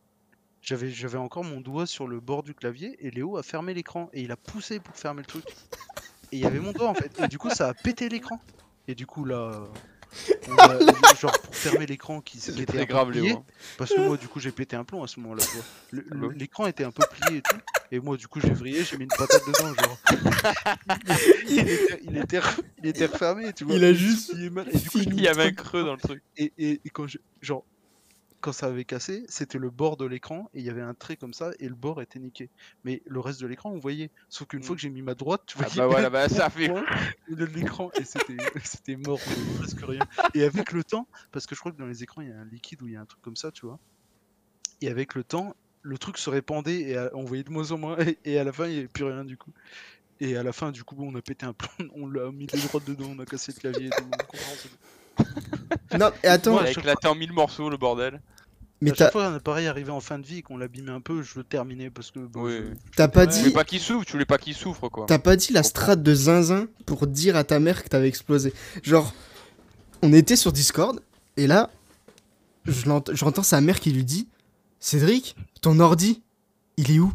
j'avais 0.61 0.91
j'avais 0.91 1.17
encore 1.17 1.43
mon 1.43 1.59
doigt 1.61 1.85
sur 1.87 2.07
le 2.07 2.19
bord 2.19 2.43
du 2.43 2.53
clavier 2.53 2.95
et 3.05 3.11
Léo 3.11 3.37
a 3.37 3.43
fermé 3.43 3.73
l'écran 3.73 4.09
et 4.13 4.21
il 4.21 4.31
a 4.31 4.37
poussé 4.37 4.79
pour 4.79 4.95
fermer 4.95 5.21
le 5.21 5.27
truc. 5.27 5.43
Et 6.31 6.37
il 6.37 6.39
y 6.39 6.45
avait 6.45 6.59
mon 6.59 6.71
doigt 6.73 6.87
en 6.89 6.93
fait. 6.93 7.11
Et 7.23 7.27
du 7.27 7.37
coup 7.37 7.49
ça 7.49 7.69
a 7.69 7.73
pété 7.73 8.07
l'écran. 8.09 8.39
Et 8.91 8.95
du 8.95 9.05
coup 9.05 9.23
là, 9.25 9.63
on 10.49 10.57
a- 10.57 11.15
genre 11.15 11.31
pour 11.39 11.55
fermer 11.55 11.85
l'écran 11.85 12.19
qui, 12.19 12.39
était 12.39 12.65
très 12.65 12.85
grave, 12.85 13.11
plié, 13.11 13.27
Léo. 13.29 13.37
hein. 13.37 13.43
parce 13.77 13.93
que 13.93 14.01
moi 14.01 14.17
du 14.21 14.27
coup 14.27 14.41
j'ai 14.41 14.51
pété 14.51 14.75
un 14.75 14.83
plomb 14.83 15.01
à 15.03 15.07
ce 15.07 15.21
vois. 15.55 15.63
Le- 15.91 16.05
Ah. 16.11 16.33
L'écran 16.35 16.67
était 16.67 16.83
un 16.83 16.91
peu 16.91 17.03
plié 17.09 17.37
et 17.37 17.41
tout. 17.41 17.55
Et 17.93 17.99
moi 18.01 18.17
du 18.17 18.27
coup 18.27 18.41
j'ai 18.41 18.49
vrillé, 18.51 18.83
j'ai 18.83 18.97
mis 18.97 19.05
une 19.05 19.09
patate 19.09 19.41
dedans 19.47 19.73
genre. 19.73 19.97
il, 21.47 21.59
était, 21.59 21.99
il, 22.03 22.17
était, 22.17 22.39
re- 22.39 22.59
il 22.83 22.87
était 22.89 23.05
refermé, 23.05 23.53
tu 23.53 23.63
vois. 23.63 23.75
Il 23.75 23.83
a 23.85 23.93
juste 23.93 24.31
il 24.35 24.43
est 24.45 24.49
mal. 24.49 24.67
Et 24.73 24.77
du 24.77 24.89
coup. 24.89 24.97
Il 24.99 25.21
y 25.21 25.27
avait 25.29 25.45
un 25.45 25.51
creux 25.53 25.85
dans 25.85 25.93
le 25.93 25.99
truc. 25.99 26.21
et, 26.35 26.51
et, 26.57 26.81
et 26.83 26.89
quand 26.89 27.07
je, 27.07 27.17
genre 27.41 27.63
quand 28.41 28.51
ça 28.51 28.67
avait 28.67 28.85
cassé, 28.85 29.23
c'était 29.29 29.57
le 29.57 29.69
bord 29.69 29.97
de 29.97 30.05
l'écran 30.05 30.49
et 30.53 30.59
il 30.59 30.65
y 30.65 30.69
avait 30.69 30.81
un 30.81 30.93
trait 30.93 31.15
comme 31.15 31.33
ça 31.33 31.51
et 31.59 31.69
le 31.69 31.75
bord 31.75 32.01
était 32.01 32.19
niqué. 32.19 32.49
Mais 32.83 33.01
le 33.05 33.19
reste 33.19 33.41
de 33.41 33.47
l'écran, 33.47 33.71
on 33.71 33.79
voyait. 33.79 34.11
Sauf 34.29 34.47
qu'une 34.47 34.63
fois 34.63 34.75
que 34.75 34.81
j'ai 34.81 34.89
mis 34.89 35.01
ma 35.01 35.15
droite, 35.15 35.43
tu 35.45 35.57
Ah 35.59 35.63
voyais 35.63 35.77
bah 35.77 35.87
voilà, 35.87 36.09
bah 36.09 36.29
ça 36.29 36.49
fait. 36.49 36.71
l'écran 37.27 37.91
et 37.99 38.03
c'était 38.03 38.37
c'était 38.63 38.95
mort, 38.95 39.19
on 39.25 39.57
presque 39.59 39.81
rien. 39.81 40.05
Et 40.33 40.43
avec 40.43 40.71
le 40.71 40.83
temps, 40.83 41.07
parce 41.31 41.45
que 41.45 41.55
je 41.55 41.59
crois 41.59 41.71
que 41.71 41.77
dans 41.77 41.87
les 41.87 42.03
écrans 42.03 42.21
il 42.21 42.29
y 42.29 42.31
a 42.31 42.37
un 42.37 42.45
liquide 42.45 42.81
ou 42.81 42.87
il 42.87 42.93
y 42.93 42.97
a 42.97 43.01
un 43.01 43.05
truc 43.05 43.21
comme 43.21 43.37
ça, 43.37 43.51
tu 43.51 43.65
vois. 43.65 43.79
Et 44.81 44.89
avec 44.89 45.15
le 45.15 45.23
temps, 45.23 45.55
le 45.83 45.97
truc 45.97 46.17
se 46.17 46.29
répandait 46.29 46.81
et 46.81 47.07
on 47.13 47.23
voyait 47.23 47.43
de 47.43 47.51
moins 47.51 47.71
en 47.71 47.77
moins 47.77 47.99
et, 47.99 48.17
et 48.25 48.39
à 48.39 48.43
la 48.43 48.51
fin 48.51 48.65
il 48.65 48.73
n'y 48.73 48.79
avait 48.79 48.87
plus 48.87 49.05
rien 49.05 49.23
du 49.23 49.37
coup. 49.37 49.53
Et 50.21 50.37
à 50.37 50.43
la 50.43 50.53
fin, 50.53 50.71
du 50.71 50.83
coup, 50.83 50.95
on 50.99 51.15
a 51.15 51.21
pété 51.21 51.47
un 51.47 51.53
plomb, 51.53 51.89
on 51.95 52.07
l'a 52.07 52.31
mis 52.31 52.45
les 52.45 52.59
droites 52.59 52.85
dedans, 52.85 53.07
on 53.09 53.19
a 53.19 53.25
cassé 53.25 53.51
le 53.55 53.59
clavier 53.59 53.87
et 53.87 53.89
tout. 53.89 55.25
Non, 55.97 56.11
et 56.23 56.27
attends, 56.27 56.51
Il 56.51 56.53
Moi, 56.53 56.63
a 56.63 56.71
éclaté 56.71 57.07
en 57.07 57.15
mille 57.15 57.33
morceaux 57.33 57.69
le 57.69 57.77
bordel. 57.77 58.21
Mais 58.81 58.91
à 58.91 58.95
chaque 58.95 59.11
fois 59.11 59.27
un 59.27 59.35
appareil 59.35 59.67
arrivé 59.67 59.91
en 59.91 59.99
fin 59.99 60.17
de 60.19 60.25
vie 60.25 60.39
et 60.39 60.41
qu'on 60.41 60.57
l'abîmait 60.57 60.91
un 60.91 61.01
peu, 61.01 61.21
je 61.21 61.37
le 61.37 61.43
terminais 61.43 61.89
parce 61.89 62.11
que. 62.11 62.19
bon, 62.19 62.43
Oui. 62.45 62.57
je- 62.57 62.95
t'as 62.97 63.07
pas 63.07 63.21
Ouais. 63.21 63.27
Tu 63.27 63.33
dit. 63.33 63.39
voulais 63.41 63.51
pas 63.53 63.63
qu'il 63.63 63.79
souffre, 63.79 64.05
tu 64.05 64.11
voulais 64.13 64.25
pas 64.25 64.37
qu'il 64.37 64.53
souffre 64.55 64.89
quoi. 64.89 65.05
T'as 65.07 65.19
pas 65.19 65.35
dit 65.35 65.53
la 65.53 65.63
strate 65.63 66.01
de 66.03 66.13
zinzin 66.13 66.67
pour 66.85 67.05
dire 67.07 67.35
à 67.35 67.43
ta 67.43 67.59
mère 67.59 67.83
que 67.83 67.89
t'avais 67.89 68.07
explosé. 68.07 68.53
Genre, 68.83 69.13
on 70.01 70.11
était 70.13 70.35
sur 70.35 70.51
Discord, 70.51 70.99
et 71.37 71.47
là, 71.47 71.69
j'entends 72.65 73.43
sa 73.43 73.61
mère 73.61 73.79
qui 73.79 73.91
lui 73.91 74.03
dit 74.03 74.27
Cédric, 74.79 75.35
ton 75.61 75.79
ordi, 75.79 76.21
il 76.77 76.91
est 76.91 76.99
où? 76.99 77.13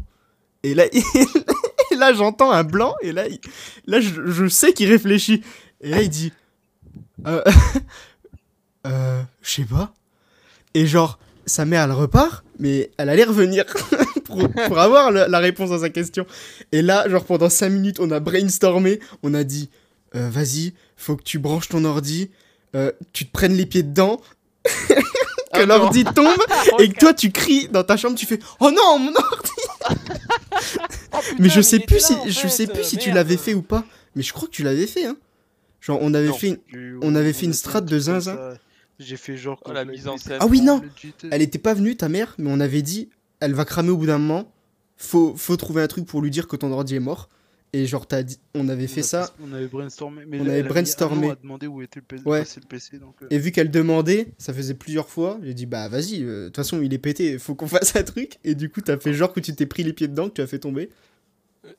Et 0.63 0.73
là, 0.73 0.85
et 0.93 1.95
là, 1.95 2.13
j'entends 2.13 2.51
un 2.51 2.63
blanc, 2.63 2.95
et 3.01 3.11
là, 3.11 3.27
il- 3.27 3.39
là 3.85 3.99
je, 3.99 4.25
je 4.31 4.47
sais 4.47 4.73
qu'il 4.73 4.89
réfléchit. 4.89 5.43
Et 5.81 5.89
là, 5.89 6.01
il 6.01 6.09
dit 6.09 6.31
Euh. 7.25 7.43
euh 8.85 9.21
je 9.41 9.51
sais 9.51 9.65
pas. 9.65 9.93
Et 10.73 10.85
genre, 10.85 11.19
sa 11.47 11.65
mère, 11.65 11.83
elle 11.83 11.91
repart, 11.91 12.43
mais 12.59 12.91
elle 12.97 13.09
allait 13.09 13.23
revenir 13.23 13.65
pour, 14.25 14.47
pour 14.49 14.77
avoir 14.79 15.11
le- 15.11 15.25
la 15.27 15.39
réponse 15.39 15.71
à 15.71 15.79
sa 15.79 15.89
question. 15.89 16.25
Et 16.71 16.81
là, 16.83 17.09
genre, 17.09 17.25
pendant 17.25 17.49
5 17.49 17.69
minutes, 17.69 17.99
on 17.99 18.11
a 18.11 18.19
brainstormé, 18.19 18.99
on 19.23 19.33
a 19.33 19.43
dit 19.43 19.69
Euh, 20.15 20.29
Vas-y, 20.29 20.73
faut 20.95 21.15
que 21.15 21.23
tu 21.23 21.39
branches 21.39 21.69
ton 21.69 21.83
ordi, 21.85 22.29
euh, 22.75 22.91
tu 23.13 23.25
te 23.25 23.31
prennes 23.31 23.53
les 23.55 23.65
pieds 23.65 23.83
dedans, 23.83 24.21
que 24.63 24.93
Ah 25.53 25.65
l'ordi 25.65 26.03
tombe, 26.03 26.37
et 26.79 26.89
que 26.89 26.99
toi, 26.99 27.13
tu 27.13 27.31
cries 27.31 27.67
dans 27.69 27.83
ta 27.83 27.97
chambre, 27.97 28.15
tu 28.17 28.25
fais 28.25 28.39
Oh 28.59 28.69
non, 28.71 28.99
mon 28.99 29.13
ordi 29.15 29.51
Oh, 31.13 31.17
Mais 31.39 31.49
je 31.49 31.61
sais 31.61 31.79
plus 31.79 31.95
était 31.97 32.05
si, 32.05 32.13
là, 32.13 32.19
en 32.21 32.25
je 32.27 32.39
fait, 32.41 32.49
sais 32.49 32.67
plus 32.67 32.79
euh, 32.81 32.83
si 32.83 32.97
tu 32.97 33.11
l'avais 33.11 33.37
fait 33.37 33.53
ou 33.53 33.61
pas, 33.61 33.83
mais 34.15 34.23
je 34.23 34.33
crois 34.33 34.47
que 34.47 34.53
tu 34.53 34.63
l'avais 34.63 34.87
fait, 34.87 35.05
hein. 35.05 35.15
Genre, 35.81 35.99
on 36.01 36.13
avait 36.13 36.27
Non. 36.27 36.33
fait 36.33 36.59
une... 36.73 36.99
On 37.01 37.15
avait 37.15 37.33
fait 37.33 37.45
une 37.45 37.53
strat 37.53 37.81
de 37.81 37.99
zinzin. 37.99 38.37
J'ai 38.99 39.17
fait 39.17 39.37
genre. 39.37 39.61
Oh, 39.65 39.71
la 39.73 39.85
mise 39.85 40.07
en 40.07 40.17
scène. 40.17 40.37
Ah 40.39 40.47
oui, 40.47 40.61
non. 40.61 40.81
Elle 41.31 41.41
était 41.41 41.59
pas 41.59 41.73
venue, 41.73 41.95
ta 41.95 42.09
mère, 42.09 42.33
mais 42.37 42.49
on 42.51 42.59
avait 42.59 42.81
dit, 42.81 43.09
elle 43.39 43.53
va 43.53 43.63
cramer 43.65 43.89
au 43.89 43.97
bout 43.97 44.07
d'un 44.07 44.17
moment. 44.17 44.51
Faut, 44.97 45.35
faut 45.35 45.55
trouver 45.57 45.83
un 45.83 45.87
truc 45.87 46.05
pour 46.07 46.21
lui 46.21 46.31
dire 46.31 46.47
que 46.47 46.55
ton 46.55 46.71
ordi 46.71 46.95
est 46.95 46.99
mort. 46.99 47.29
Et 47.73 47.85
genre, 47.85 48.07
t'as 48.07 48.23
dit, 48.23 48.39
on 48.55 48.69
avait 48.69 48.85
On 48.85 48.87
fait 48.87 49.03
ça. 49.03 49.29
On 49.41 49.51
avait 49.53 49.67
brainstormé. 49.67 50.23
Mais 50.25 50.39
On 50.39 50.47
avait 50.47 50.59
elle 50.59 50.67
brainstormé. 50.67 51.33
demander 51.43 51.67
où 51.67 51.81
était 51.81 51.99
le 51.99 52.05
PC. 52.05 52.23
Ouais. 52.25 52.39
passer 52.39 52.59
le 52.61 52.65
PC 52.65 52.97
donc, 52.97 53.15
euh, 53.21 53.27
Et 53.29 53.37
vu 53.37 53.51
qu'elle 53.51 53.69
demandait, 53.69 54.29
ça 54.37 54.53
faisait 54.53 54.73
plusieurs 54.73 55.09
fois. 55.09 55.37
J'ai 55.43 55.53
dit, 55.53 55.65
bah 55.65 55.87
vas-y, 55.89 56.23
euh, 56.23 56.43
de 56.43 56.45
toute 56.47 56.55
façon, 56.55 56.81
il 56.81 56.93
est 56.93 56.97
pété, 56.97 57.37
faut 57.37 57.55
qu'on 57.55 57.67
fasse 57.67 57.95
un 57.97 58.03
truc. 58.03 58.39
Et 58.45 58.55
du 58.55 58.69
coup, 58.69 58.81
t'as 58.81 58.97
fait 58.97 59.13
genre 59.13 59.33
que 59.33 59.41
tu 59.41 59.53
t'es 59.53 59.65
pris 59.65 59.83
les 59.83 59.93
pieds 59.93 60.07
dedans, 60.07 60.29
que 60.29 60.33
tu 60.35 60.41
as 60.41 60.47
fait 60.47 60.59
tomber. 60.59 60.89
Je, 61.63 61.69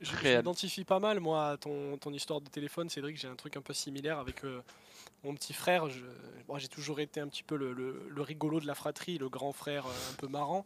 je- 0.00 0.10
je 0.22 0.28
m'identifie 0.36 0.84
pas 0.84 0.98
mal, 0.98 1.20
moi, 1.20 1.50
à 1.50 1.56
ton, 1.58 1.98
ton 1.98 2.12
histoire 2.12 2.40
de 2.40 2.48
téléphone. 2.48 2.88
Cédric, 2.88 3.20
j'ai 3.20 3.28
un 3.28 3.36
truc 3.36 3.56
un 3.56 3.60
peu 3.60 3.74
similaire 3.74 4.18
avec 4.18 4.42
euh, 4.44 4.60
mon 5.24 5.34
petit 5.34 5.52
frère. 5.52 5.88
J'ai 5.88 6.68
toujours 6.68 7.00
été 7.00 7.20
un 7.20 7.28
petit 7.28 7.42
peu 7.42 7.56
le, 7.56 8.22
rigolo 8.22 8.60
de 8.60 8.66
la 8.66 8.74
fratrie, 8.74 9.18
le 9.18 9.28
grand 9.28 9.52
frère 9.52 9.86
euh, 9.86 10.12
un 10.12 10.14
peu 10.16 10.28
marrant. 10.28 10.64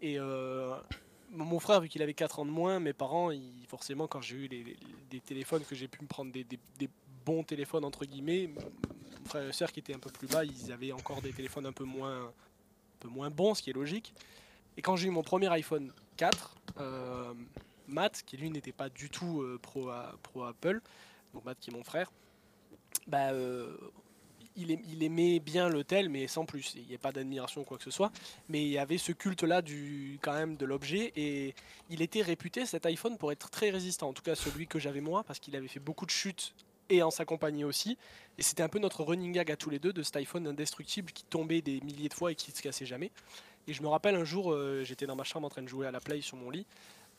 Et 0.00 0.18
euh, 0.18 0.74
mon 1.30 1.60
frère, 1.60 1.80
vu 1.80 1.88
qu'il 1.88 2.02
avait 2.02 2.14
4 2.14 2.40
ans 2.40 2.44
de 2.44 2.50
moins, 2.50 2.80
mes 2.80 2.92
parents, 2.92 3.30
forcément, 3.68 4.06
quand 4.06 4.20
j'ai 4.20 4.36
eu 4.36 4.48
les, 4.48 4.64
les- 4.64 4.76
des 5.10 5.20
téléphones, 5.20 5.62
que 5.64 5.74
j'ai 5.74 5.88
pu 5.88 6.02
me 6.02 6.08
prendre 6.08 6.32
des, 6.32 6.46
bons 7.24 7.44
téléphones, 7.44 7.84
entre 7.84 8.04
guillemets, 8.04 8.48
mon 8.48 9.26
frère 9.26 9.48
et 9.48 9.52
soeur 9.52 9.70
qui 9.70 9.78
étaient 9.78 9.94
un 9.94 10.00
peu 10.00 10.10
plus 10.10 10.26
bas, 10.26 10.44
ils 10.44 10.72
avaient 10.72 10.90
encore 10.90 11.22
des 11.22 11.32
téléphones 11.32 11.66
un 11.66 11.72
peu 11.72 11.84
moins, 11.84 12.24
un 12.24 12.32
peu 12.98 13.08
moins 13.08 13.30
bons, 13.30 13.54
ce 13.54 13.62
qui 13.62 13.70
est 13.70 13.74
logique. 13.74 14.12
Et 14.76 14.82
quand 14.82 14.96
j'ai 14.96 15.06
eu 15.06 15.10
mon 15.10 15.22
premier 15.22 15.46
iPhone 15.52 15.92
4, 16.16 16.56
euh, 16.80 17.32
Matt, 17.86 18.24
qui 18.26 18.36
lui 18.36 18.50
n'était 18.50 18.72
pas 18.72 18.88
du 18.88 19.08
tout 19.08 19.44
pro, 19.62 19.88
pro 20.24 20.42
Apple, 20.42 20.80
donc 21.32 21.44
Matt 21.44 21.60
qui 21.60 21.70
est 21.70 21.72
mon 21.72 21.84
frère, 21.84 22.10
bah, 23.06 23.30
euh, 23.32 23.76
il, 24.56 24.70
aim- 24.70 24.82
il 24.88 25.02
aimait 25.02 25.40
bien 25.40 25.68
le 25.68 25.84
tel, 25.84 26.08
mais 26.08 26.26
sans 26.28 26.44
plus. 26.44 26.74
Il 26.76 26.86
n'y 26.86 26.94
a 26.94 26.98
pas 26.98 27.12
d'admiration 27.12 27.64
quoi 27.64 27.78
que 27.78 27.84
ce 27.84 27.90
soit. 27.90 28.12
Mais 28.48 28.62
il 28.62 28.68
y 28.68 28.78
avait 28.78 28.98
ce 28.98 29.12
culte-là 29.12 29.62
du 29.62 30.18
quand 30.22 30.34
même 30.34 30.56
de 30.56 30.66
l'objet 30.66 31.12
et 31.16 31.54
il 31.90 32.02
était 32.02 32.22
réputé 32.22 32.66
cet 32.66 32.86
iPhone 32.86 33.16
pour 33.18 33.32
être 33.32 33.50
très 33.50 33.70
résistant. 33.70 34.08
En 34.08 34.12
tout 34.12 34.22
cas 34.22 34.34
celui 34.34 34.66
que 34.66 34.78
j'avais 34.78 35.00
moi, 35.00 35.24
parce 35.24 35.38
qu'il 35.38 35.56
avait 35.56 35.68
fait 35.68 35.80
beaucoup 35.80 36.06
de 36.06 36.10
chutes 36.10 36.54
et 36.90 37.02
en 37.02 37.10
sa 37.10 37.24
compagnie 37.24 37.64
aussi. 37.64 37.96
Et 38.38 38.42
c'était 38.42 38.62
un 38.62 38.68
peu 38.68 38.78
notre 38.78 39.02
running 39.04 39.32
gag 39.32 39.50
à 39.50 39.56
tous 39.56 39.70
les 39.70 39.78
deux 39.78 39.92
de 39.92 40.02
cet 40.02 40.16
iPhone 40.16 40.46
indestructible 40.46 41.12
qui 41.12 41.24
tombait 41.24 41.62
des 41.62 41.80
milliers 41.80 42.08
de 42.08 42.14
fois 42.14 42.32
et 42.32 42.34
qui 42.34 42.50
se 42.50 42.60
cassait 42.60 42.86
jamais. 42.86 43.10
Et 43.68 43.72
je 43.72 43.82
me 43.82 43.88
rappelle 43.88 44.16
un 44.16 44.24
jour, 44.24 44.52
euh, 44.52 44.82
j'étais 44.84 45.06
dans 45.06 45.16
ma 45.16 45.24
chambre 45.24 45.46
en 45.46 45.50
train 45.50 45.62
de 45.62 45.68
jouer 45.68 45.86
à 45.86 45.90
la 45.90 46.00
play 46.00 46.20
sur 46.20 46.36
mon 46.36 46.50
lit. 46.50 46.66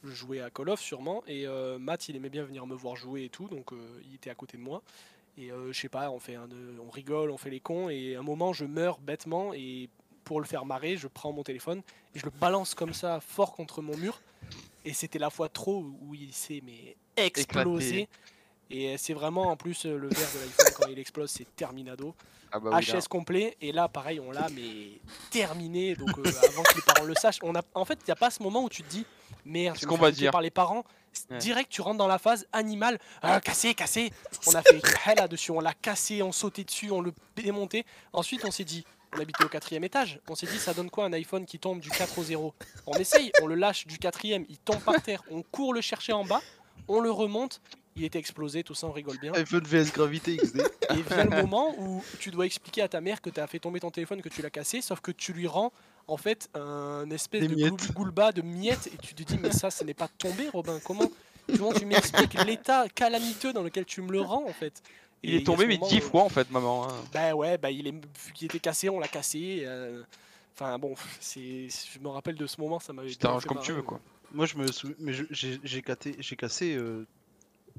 Je 0.04 0.12
jouais 0.12 0.42
à 0.42 0.50
Call 0.50 0.70
of 0.70 0.82
sûrement 0.82 1.24
et 1.28 1.48
euh, 1.48 1.80
Matt 1.80 2.10
il 2.10 2.16
aimait 2.18 2.30
bien 2.30 2.44
venir 2.44 2.68
me 2.68 2.76
voir 2.76 2.98
jouer 2.98 3.24
et 3.24 3.30
tout 3.30 3.48
donc 3.48 3.72
il 4.06 4.14
était 4.16 4.30
à 4.30 4.36
côté 4.36 4.58
de 4.58 4.62
moi 4.62 4.84
et 5.38 5.52
euh, 5.52 5.72
je 5.72 5.80
sais 5.80 5.90
pas 5.90 6.10
on 6.12 6.20
fait 6.20 6.36
un, 6.36 6.50
euh, 6.52 6.78
on 6.86 6.90
rigole 6.90 7.32
on 7.32 7.38
fait 7.38 7.50
les 7.50 7.60
cons 7.60 7.90
et 7.90 8.16
à 8.16 8.20
un 8.20 8.24
moment 8.24 8.54
je 8.54 8.66
meurs 8.66 9.00
bêtement 9.00 9.54
et 9.54 9.90
pour 10.24 10.40
le 10.40 10.46
faire 10.46 10.66
marrer 10.66 10.96
je 10.98 11.08
prends 11.08 11.32
mon 11.32 11.44
téléphone 11.44 11.82
et 12.16 12.20
je 12.20 12.26
le 12.26 12.32
balance 12.32 12.76
comme 12.76 12.94
ça 12.94 13.20
fort 13.20 13.54
contre 13.54 13.82
mon 13.82 13.98
mur. 13.98 14.22
Et 14.86 14.94
c'était 14.94 15.20
la 15.20 15.30
fois 15.30 15.50
trop 15.50 15.84
où 16.02 16.14
il 16.14 16.34
s'est 16.34 16.62
mais 16.66 16.98
explosé. 17.16 18.10
Et 18.70 18.98
c'est 18.98 19.14
vraiment 19.14 19.50
en 19.50 19.56
plus 19.56 19.86
euh, 19.86 19.98
le 19.98 20.10
verre 20.10 20.30
de 20.34 20.40
l'iPhone 20.40 20.74
quand 20.78 20.88
il 20.90 21.00
explose 21.00 21.30
c'est 21.30 21.56
terminado. 21.56 22.16
Ah 22.52 22.60
bah 22.60 22.72
oui, 22.74 22.86
là. 22.86 23.00
HS 23.00 23.08
complet 23.08 23.58
et 23.62 23.72
là 23.72 23.88
pareil 23.88 24.20
on 24.20 24.32
l'a 24.32 24.48
mais 24.50 25.00
terminé 25.32 25.96
donc 25.96 26.18
euh, 26.20 26.24
avant 26.48 26.64
que 26.64 26.76
les 26.76 26.82
parents 26.82 27.06
le 27.06 27.16
sachent. 27.16 27.40
On 27.44 27.56
a 27.56 27.62
en 27.74 27.86
fait 27.86 28.00
il 28.02 28.06
n'y 28.06 28.12
a 28.12 28.16
pas 28.16 28.30
ce 28.30 28.44
moment 28.44 28.64
où 28.64 28.70
tu 28.70 28.84
te 28.84 28.90
dis 28.90 29.06
merde 29.46 29.78
vais 29.78 29.88
qu'on 29.88 29.98
va 29.98 30.12
dire 30.12 30.32
par 30.32 30.42
les 30.42 30.52
parents 30.52 30.84
Ouais. 31.30 31.38
direct 31.38 31.72
tu 31.72 31.82
rentres 31.82 31.98
dans 31.98 32.08
la 32.08 32.18
phase 32.18 32.48
animale. 32.54 33.00
Ah, 33.22 33.40
cassé 33.42 33.74
cassé. 33.74 34.12
On 34.48 34.56
a 34.56 34.62
fait 34.62 34.80
très 34.80 35.16
là-dessus 35.16 35.52
on 35.52 35.60
l'a 35.60 35.74
cassé 35.74 36.22
on 36.24 36.32
sautait 36.32 36.64
dessus 36.64 36.92
on 36.92 37.02
le 37.02 37.14
démontait. 37.36 37.86
Ensuite 38.14 38.44
on 38.46 38.52
s'est 38.52 38.64
dit 38.64 38.86
on 39.16 39.20
habitait 39.20 39.44
au 39.44 39.50
quatrième 39.50 39.84
étage. 39.84 40.20
On 40.28 40.36
s'est 40.36 40.48
dit 40.48 40.58
ça 40.58 40.74
donne 40.74 40.90
quoi 40.90 41.06
un 41.06 41.14
iPhone 41.14 41.46
qui 41.46 41.60
tombe 41.60 41.80
du 41.80 41.90
4 41.90 42.18
au 42.18 42.24
0 42.24 42.54
on 42.88 42.94
essaye 42.94 43.32
on 43.42 43.48
le 43.48 43.56
lâche 43.56 43.86
du 43.88 43.98
quatrième 44.00 44.46
il 44.50 44.58
tombe 44.58 44.82
par 44.82 45.02
terre. 45.02 45.24
On 45.30 45.44
court 45.44 45.74
le 45.74 45.82
chercher 45.82 46.14
en 46.14 46.26
bas 46.26 46.42
on 46.88 47.00
le 47.00 47.12
remonte. 47.12 47.62
Il 47.96 48.04
était 48.04 48.18
explosé 48.18 48.64
tout 48.64 48.74
ça 48.74 48.88
on 48.88 48.92
rigole 48.92 49.20
bien. 49.20 49.34
iPhone 49.34 49.64
VS 49.64 49.92
Gravité 49.94 50.38
XD. 50.38 50.62
et 50.90 51.02
vient 51.04 51.26
le 51.26 51.42
moment 51.44 51.76
où 51.78 52.04
tu 52.20 52.32
dois 52.32 52.48
expliquer 52.48 52.82
à 52.82 52.88
ta 52.88 53.02
mère 53.02 53.22
que 53.22 53.30
tu 53.30 53.40
as 53.40 53.46
fait 53.46 53.60
tomber 53.60 53.80
ton 53.80 53.92
téléphone, 53.92 54.22
que 54.22 54.30
tu 54.30 54.42
l'as 54.42 54.50
cassé, 54.50 54.82
sauf 54.82 55.00
que 55.00 55.12
tu 55.12 55.32
lui 55.32 55.46
rends 55.46 55.72
en 56.08 56.18
fait 56.18 56.50
un 56.54 57.10
espèce 57.12 57.48
Des 57.48 57.48
de 57.56 57.94
goulba 57.94 58.32
de 58.32 58.42
miettes 58.42 58.88
et 58.94 58.98
tu 59.02 59.14
te 59.16 59.24
dis 59.24 59.38
mais 59.42 59.52
ça 59.52 59.70
ce 59.72 59.84
n'est 59.84 59.94
pas 59.94 60.08
tombé 60.18 60.50
Robin, 60.50 60.80
comment 60.84 61.10
comment 61.58 61.74
tu 61.74 61.86
m'expliques 61.86 62.34
l'état 62.46 62.88
calamiteux 62.90 63.54
dans 63.54 63.64
lequel 63.64 63.86
tu 63.86 64.02
me 64.02 64.12
le 64.12 64.22
rends 64.22 64.46
en 64.48 64.54
fait 64.54 64.82
Il 65.24 65.34
est 65.36 65.46
tombé 65.46 65.66
mais 65.66 65.76
moment 65.78 65.88
10 65.88 65.98
où- 65.98 66.02
fois 66.02 66.24
en 66.24 66.30
fait, 66.30 66.50
maman. 66.52 66.88
hein. 66.90 66.94
Bah 67.14 67.34
ouais, 67.34 67.58
bah 67.58 67.72
il 67.72 67.88
est 67.88 67.92
vu 67.92 68.34
qu'il 68.34 68.46
était 68.46 68.60
cassé, 68.60 68.90
on 68.90 69.00
l'a 69.00 69.08
cassé. 69.08 69.64
euh, 69.66 70.04
Enfin 70.56 70.78
bon, 70.78 70.94
c'est 71.20 71.68
je 71.70 72.00
me 72.00 72.10
rappelle 72.10 72.36
de 72.36 72.46
ce 72.48 72.60
moment, 72.62 72.80
ça 72.80 72.94
m'avait 72.94 73.14
t'arranges 73.16 73.46
comme 73.46 73.60
tu 73.62 73.72
veux 73.72 73.82
quoi. 73.82 74.00
Moi, 74.34 74.46
je 74.46 74.56
me 74.58 74.68
souviens. 74.68 74.96
Mais 75.00 75.14
j'ai 75.32 75.82
cassé, 75.82 76.16
j'ai 76.20 76.36
cassé 76.36 76.76
euh, 76.76 77.06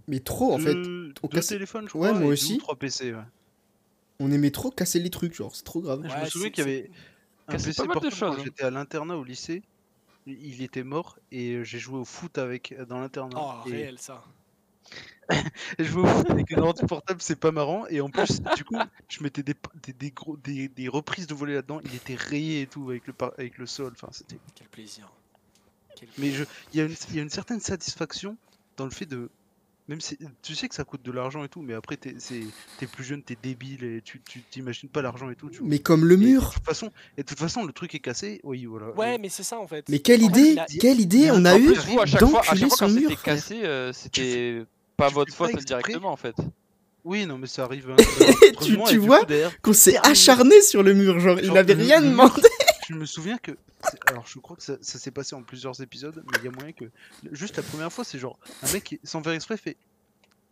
Mais 0.08 0.18
trop, 0.20 0.52
en 0.54 0.58
fait. 0.58 0.74
deux, 0.74 1.12
au 1.22 1.28
deux 1.28 1.36
casse- 1.38 1.48
téléphones, 1.48 1.88
je 1.88 1.96
Ouais, 1.98 2.08
crois. 2.08 2.12
moi 2.12 2.20
et 2.22 2.24
deux 2.26 2.32
aussi. 2.32 2.58
trois 2.58 2.74
PC. 2.76 3.12
Ouais. 3.12 3.20
On 4.20 4.30
aimait 4.32 4.50
trop 4.50 4.70
casser 4.70 4.98
les 5.00 5.10
trucs, 5.10 5.34
genre, 5.34 5.54
c'est 5.54 5.64
trop 5.64 5.80
grave. 5.80 6.00
je 6.04 6.12
Ouais, 6.14 6.20
me 6.22 6.26
souviens 6.26 6.50
qu'il 6.50 6.64
y 6.64 6.66
avait 6.68 6.90
un 7.48 7.52
Cassé 7.52 7.66
PC 7.66 7.86
pas 7.86 7.94
mal 7.94 8.02
de 8.02 8.10
choses, 8.10 8.36
hein. 8.38 8.42
j'étais 8.44 8.64
à 8.64 8.70
l'internat 8.70 9.16
au 9.16 9.24
lycée. 9.24 9.62
Il 10.26 10.62
était 10.62 10.84
mort 10.84 11.18
et 11.30 11.62
j'ai 11.64 11.78
joué 11.78 11.98
au 11.98 12.04
foot 12.06 12.38
avec 12.38 12.72
euh, 12.72 12.86
dans 12.86 12.98
l'internat. 12.98 13.36
Oh, 13.38 13.68
et 13.68 13.72
réel 13.72 13.98
ça. 13.98 14.24
et 15.78 15.84
jouer 15.84 16.02
au 16.02 16.06
foot 16.06 16.30
avec 16.30 16.52
un 16.52 16.62
ordi 16.62 16.84
portable, 16.86 17.20
c'est 17.20 17.38
pas 17.38 17.50
marrant. 17.50 17.86
Et 17.88 18.00
en 18.00 18.08
plus, 18.10 18.40
du 18.56 18.64
coup, 18.64 18.76
je 19.08 19.22
mettais 19.22 19.42
des, 19.42 19.54
des, 19.82 19.92
des, 19.92 20.10
gros, 20.10 20.36
des, 20.38 20.68
des 20.68 20.88
reprises 20.88 21.26
de 21.26 21.34
volée 21.34 21.54
là-dedans. 21.54 21.80
Il 21.84 21.94
était 21.94 22.14
rayé 22.14 22.62
et 22.62 22.66
tout 22.66 22.88
avec 22.90 23.06
le, 23.06 23.12
par- 23.12 23.32
avec 23.38 23.58
le 23.58 23.66
sol. 23.66 23.92
Enfin, 23.94 24.08
c'était. 24.12 24.38
Quel 24.54 24.68
plaisir. 24.68 25.10
Quel 25.96 26.08
Mais 26.18 26.30
je, 26.30 26.44
il 26.72 26.78
y, 26.78 26.80
a 26.82 26.84
une- 26.84 26.96
il 27.10 27.16
y 27.16 27.18
a 27.18 27.22
une 27.22 27.30
certaine 27.30 27.60
satisfaction 27.60 28.36
dans 28.78 28.84
le 28.84 28.90
fait 28.90 29.06
de. 29.06 29.28
Même 29.86 30.00
si 30.00 30.16
tu 30.40 30.54
sais 30.54 30.66
que 30.66 30.74
ça 30.74 30.84
coûte 30.84 31.02
de 31.02 31.12
l'argent 31.12 31.44
et 31.44 31.48
tout, 31.50 31.60
mais 31.60 31.74
après 31.74 31.98
t'es 31.98 32.14
c'est- 32.18 32.40
t'es 32.78 32.86
plus 32.86 33.04
jeune, 33.04 33.22
t'es 33.22 33.36
débile 33.42 33.84
et 33.84 34.00
tu 34.02 34.18
tu 34.26 34.40
t'imagines 34.40 34.88
pas 34.88 35.02
l'argent 35.02 35.28
et 35.28 35.34
tout. 35.36 35.50
Tu 35.50 35.58
vois. 35.58 35.68
Mais 35.68 35.78
comme 35.78 36.06
le 36.06 36.14
Et 36.14 36.18
mur. 36.18 36.48
De 36.48 36.54
toute 36.54 36.64
façon, 36.64 36.90
et 37.18 37.22
de 37.22 37.26
toute 37.28 37.38
façon, 37.38 37.64
le 37.64 37.72
truc 37.74 37.94
est 37.94 37.98
cassé. 37.98 38.40
Oui, 38.44 38.64
voilà. 38.64 38.92
Ouais, 38.96 39.18
mais 39.18 39.28
c'est 39.28 39.42
ça 39.42 39.58
en 39.58 39.66
fait. 39.66 39.86
Mais 39.90 39.98
quelle 39.98 40.22
En 40.24 40.28
idée, 40.28 40.52
il 40.52 40.58
a- 40.58 40.66
quelle 40.80 41.00
idée 41.00 41.30
on 41.32 41.44
a 41.44 41.58
eu 41.58 41.66
plus, 41.66 41.74
Vous, 41.80 42.00
à 42.00 42.06
chaque 42.06 42.20
fois, 42.20 42.28
à 42.28 42.32
d'enculer 42.44 42.60
chaque 42.60 42.68
fois 42.70 42.76
son 42.78 42.86
quand 42.86 42.92
mur, 43.00 43.10
c'était 43.10 43.22
cassé, 43.22 43.60
euh, 43.64 43.92
c'était 43.92 44.62
pas 44.96 45.08
tu 45.08 45.14
votre 45.14 45.36
pas 45.36 45.48
faute 45.48 45.64
directement 45.64 46.12
en 46.12 46.16
fait. 46.16 46.34
Oui, 47.04 47.26
non, 47.26 47.36
mais 47.36 47.46
ça 47.46 47.64
arrive. 47.64 47.90
hein, 47.90 47.96
Tu- 48.88 48.96
vois 48.96 49.26
Qu'on 49.60 49.74
s'est 49.74 49.98
acharné 50.02 50.62
sur 50.62 50.82
le 50.82 50.94
mur, 50.94 51.20
genre, 51.20 51.38
il 51.38 51.44
Genre, 51.44 51.58
avait 51.58 51.74
le- 51.74 51.82
rien 51.84 52.00
demandé. 52.00 52.40
Je 52.88 52.94
me 52.94 53.06
souviens 53.06 53.38
que. 53.38 53.52
Alors, 54.08 54.26
je 54.26 54.38
crois 54.38 54.56
que 54.56 54.62
ça, 54.62 54.76
ça 54.80 54.98
s'est 54.98 55.10
passé 55.10 55.34
en 55.34 55.42
plusieurs 55.42 55.80
épisodes, 55.82 56.22
mais 56.26 56.38
il 56.40 56.44
y 56.44 56.48
a 56.48 56.50
moyen 56.50 56.72
que. 56.72 56.84
Juste 57.32 57.56
la 57.56 57.62
première 57.62 57.92
fois, 57.92 58.04
c'est 58.04 58.18
genre. 58.18 58.38
Un 58.62 58.72
mec, 58.72 58.84
qui, 58.84 59.00
sans 59.04 59.22
faire 59.22 59.32
exprès, 59.32 59.56
fait. 59.56 59.76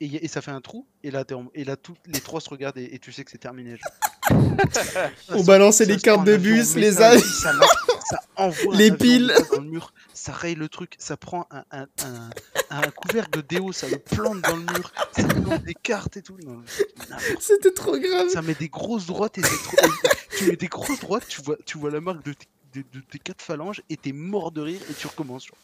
Et, 0.01 0.07
y 0.07 0.17
a- 0.17 0.21
et 0.23 0.29
ça 0.29 0.41
fait 0.43 0.51
un 0.51 0.61
trou, 0.61 0.87
et 1.05 1.11
là, 1.13 1.25
t'es 1.25 1.35
en- 1.35 1.51
et 1.55 1.65
là 1.65 1.77
toutes 1.77 1.99
les 2.07 2.21
trois 2.21 2.41
se 2.41 2.49
regardent, 2.51 2.79
et, 2.79 2.93
et 2.95 2.99
tu 2.99 3.13
sais 3.13 3.25
que 3.25 3.31
c'est 3.31 3.39
terminé. 3.39 3.77
genre. 3.77 4.41
On 5.31 5.45
balançait 5.45 5.85
ça 5.85 5.93
les 5.93 5.99
cartes 5.99 6.25
de 6.25 6.37
bus, 6.37 6.75
les 6.75 6.93
ça, 6.93 7.15
la- 7.15 7.67
ça 8.13 8.21
envoie 8.37 8.77
Les 8.77 8.93
piles. 8.93 9.33
dans 9.53 9.61
le 9.61 9.69
mur, 9.69 9.93
ça 10.15 10.33
raye 10.33 10.55
le 10.55 10.69
truc, 10.69 10.95
ça 10.99 11.17
prend 11.17 11.47
un, 11.51 11.65
un, 11.71 11.87
un, 12.05 12.31
un 12.71 12.91
couvercle 12.91 13.31
de 13.31 13.41
déo, 13.41 13.73
ça 13.73 13.89
le 13.89 13.99
plante 13.99 14.41
dans 14.43 14.57
le 14.57 14.63
mur, 14.65 14.93
ça 15.13 15.25
plante 15.25 15.63
des 15.65 15.75
cartes 15.75 16.17
et 16.17 16.23
tout. 16.23 16.37
C'était 17.41 17.73
trop 17.73 17.99
grave. 17.99 18.29
ça 18.29 18.43
met 18.43 18.55
des 18.55 18.69
grosses 18.69 19.07
droites 19.07 19.39
et 19.39 19.43
c'est 19.43 19.63
trop... 19.77 19.77
tu 20.39 20.47
mets 20.47 20.57
des 20.57 20.69
grosses 20.69 21.01
droites, 21.01 21.27
tu 21.29 21.43
vois, 21.43 21.57
tu 21.67 21.79
vois 21.79 21.91
la 21.91 22.01
marque 22.01 22.25
de 22.25 22.33
tes, 22.33 22.47
de, 22.75 22.85
de 22.93 23.01
tes 23.05 23.19
quatre 23.19 23.43
phalanges 23.43 23.83
et 23.91 23.97
t'es 23.97 24.13
mort 24.13 24.53
de 24.53 24.61
rire 24.63 24.81
et 24.91 24.95
tu 24.95 25.07
recommences. 25.07 25.47
genre. 25.47 25.57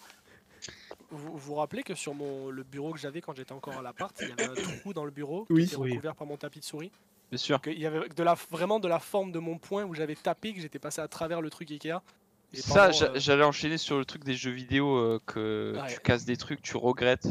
Vous 1.11 1.39
vous 1.39 1.55
rappelez 1.55 1.83
que 1.83 1.95
sur 1.95 2.13
mon, 2.15 2.51
le 2.51 2.63
bureau 2.65 2.93
que 2.93 2.99
j'avais 2.99 3.23
quand 3.23 3.35
j'étais 3.35 3.53
encore 3.53 3.79
à 3.79 3.83
l'appart, 3.83 4.15
il 4.21 4.29
y 4.29 4.33
avait 4.33 4.45
un 4.45 4.55
trou 4.81 4.93
dans 4.93 5.05
le 5.07 5.11
bureau 5.11 5.47
Oui. 5.49 5.63
qui 5.63 5.69
était 5.73 5.77
Oui. 5.77 5.91
recouvert 5.93 6.15
par 6.15 6.27
mon 6.27 6.37
tapis 6.37 6.61
de 6.61 6.65
souris. 6.65 6.91
Bien 7.31 7.39
sûr. 7.39 7.61
Il 7.67 7.79
y 7.79 7.87
avait 7.87 8.09
de 8.09 8.23
la, 8.23 8.35
vraiment 8.51 8.79
de 8.81 8.89
la 8.89 8.99
forme 8.99 9.33
de 9.33 9.39
mon 9.39 9.59
poing 9.59 9.85
où 9.85 9.95
j'avais 9.95 10.15
tapé, 10.17 10.53
que 10.55 10.61
j'étais 10.61 10.79
passé 10.79 11.01
à 11.01 11.09
travers 11.09 11.41
le 11.41 11.49
truc 11.51 11.71
Ikea. 11.71 12.03
Et 12.55 12.61
Ça, 12.61 12.89
euh, 12.89 13.11
j'allais 13.17 13.45
enchaîner 13.45 13.77
sur 13.79 13.99
le 13.99 14.05
truc 14.05 14.25
des 14.25 14.35
jeux 14.35 14.51
vidéo 14.51 14.97
euh, 14.97 15.21
que 15.27 15.75
Ouais. 15.77 15.93
tu 15.93 16.01
casses 16.01 16.25
des 16.25 16.37
trucs, 16.37 16.63
tu 16.63 16.77
regrettes. 16.77 17.27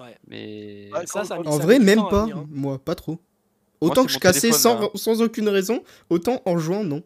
Ouais. 0.00 0.16
Mais 0.26 0.90
Ouais, 0.92 1.06
ça, 1.06 1.24
ça 1.24 1.34
a 1.36 1.38
mis- 1.38 1.46
En 1.48 1.58
vrai, 1.58 1.78
même 1.78 2.02
pas. 2.08 2.22
venir, 2.22 2.38
hein. 2.38 2.46
Moi, 2.50 2.78
pas 2.78 2.94
trop. 2.94 3.18
Autant 3.80 4.04
que 4.04 4.10
je 4.12 4.18
cassais 4.18 4.52
sans, 4.52 5.20
aucune 5.22 5.48
raison, 5.48 5.82
autant 6.10 6.40
en 6.44 6.58
jouant, 6.58 6.84
non. 6.84 7.02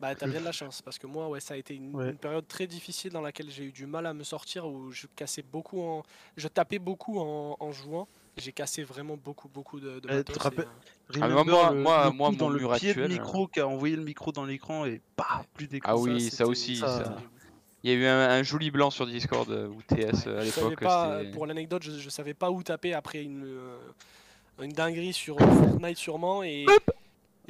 Bah 0.00 0.14
t'as 0.14 0.28
bien 0.28 0.38
de 0.38 0.44
la 0.44 0.52
chance 0.52 0.80
parce 0.80 0.96
que 0.96 1.08
moi 1.08 1.28
ouais 1.28 1.40
ça 1.40 1.54
a 1.54 1.56
été 1.56 1.74
une, 1.74 1.92
Ouais. 1.96 2.10
une 2.10 2.18
période 2.18 2.46
très 2.46 2.68
difficile 2.68 3.10
dans 3.10 3.20
laquelle 3.20 3.50
j'ai 3.50 3.64
eu 3.64 3.72
du 3.72 3.84
mal 3.84 4.06
à 4.06 4.14
me 4.14 4.22
sortir 4.22 4.64
où 4.64 4.92
je 4.92 5.08
cassais 5.16 5.42
beaucoup 5.42 5.80
en 5.82 6.04
je 6.36 6.46
tapais 6.46 6.78
beaucoup 6.78 7.18
en, 7.18 7.56
en 7.58 7.72
jouant 7.72 8.06
j'ai 8.38 8.52
cassé 8.52 8.82
vraiment 8.82 9.16
beaucoup 9.16 9.48
beaucoup 9.48 9.80
de, 9.80 10.00
de 10.00 10.00
te 10.00 10.06
matos 10.08 10.36
et, 10.36 10.60
euh, 10.60 10.64
Ah, 11.20 11.28
moi- 11.28 11.70
le, 11.72 11.82
moi- 11.82 12.04
le 12.06 12.12
moi, 12.12 12.30
coup 12.30 12.36
mon 12.38 12.48
le 12.50 12.58
mur 12.60 12.72
pied 12.74 12.94
de 12.94 13.00
actuel, 13.02 13.10
micro 13.10 13.46
qui 13.46 13.60
a 13.60 13.66
envoyé 13.68 13.96
le 13.96 14.02
micro 14.04 14.32
dans 14.32 14.44
l'écran 14.44 14.84
et 14.86 15.00
bah 15.16 15.44
plus 15.54 15.66
d'écran. 15.68 15.92
Ah 15.92 15.96
oui, 15.96 16.30
ça 16.30 16.46
aussi, 16.46 16.76
ça. 16.76 17.16
il 17.84 17.90
y 17.90 17.94
a 17.94 17.96
eu 17.96 18.06
un, 18.06 18.30
un 18.30 18.42
joli 18.42 18.70
blanc 18.70 18.90
sur 18.90 19.06
Discord 19.06 19.50
euh, 19.50 19.68
ou 19.68 19.82
TS 19.82 20.26
euh, 20.26 20.40
à 20.40 20.44
l'époque. 20.44 21.32
pour 21.32 21.46
l'anecdote, 21.46 21.82
je, 21.82 21.92
je 21.92 22.08
savais 22.10 22.34
pas 22.34 22.50
où 22.50 22.62
taper 22.62 22.94
après 22.94 23.22
une, 23.22 23.44
euh, 23.44 23.78
une 24.62 24.72
dinguerie 24.72 25.12
sur 25.12 25.40
euh, 25.40 25.46
Fortnite 25.46 25.98
sûrement 25.98 26.42
et 26.42 26.66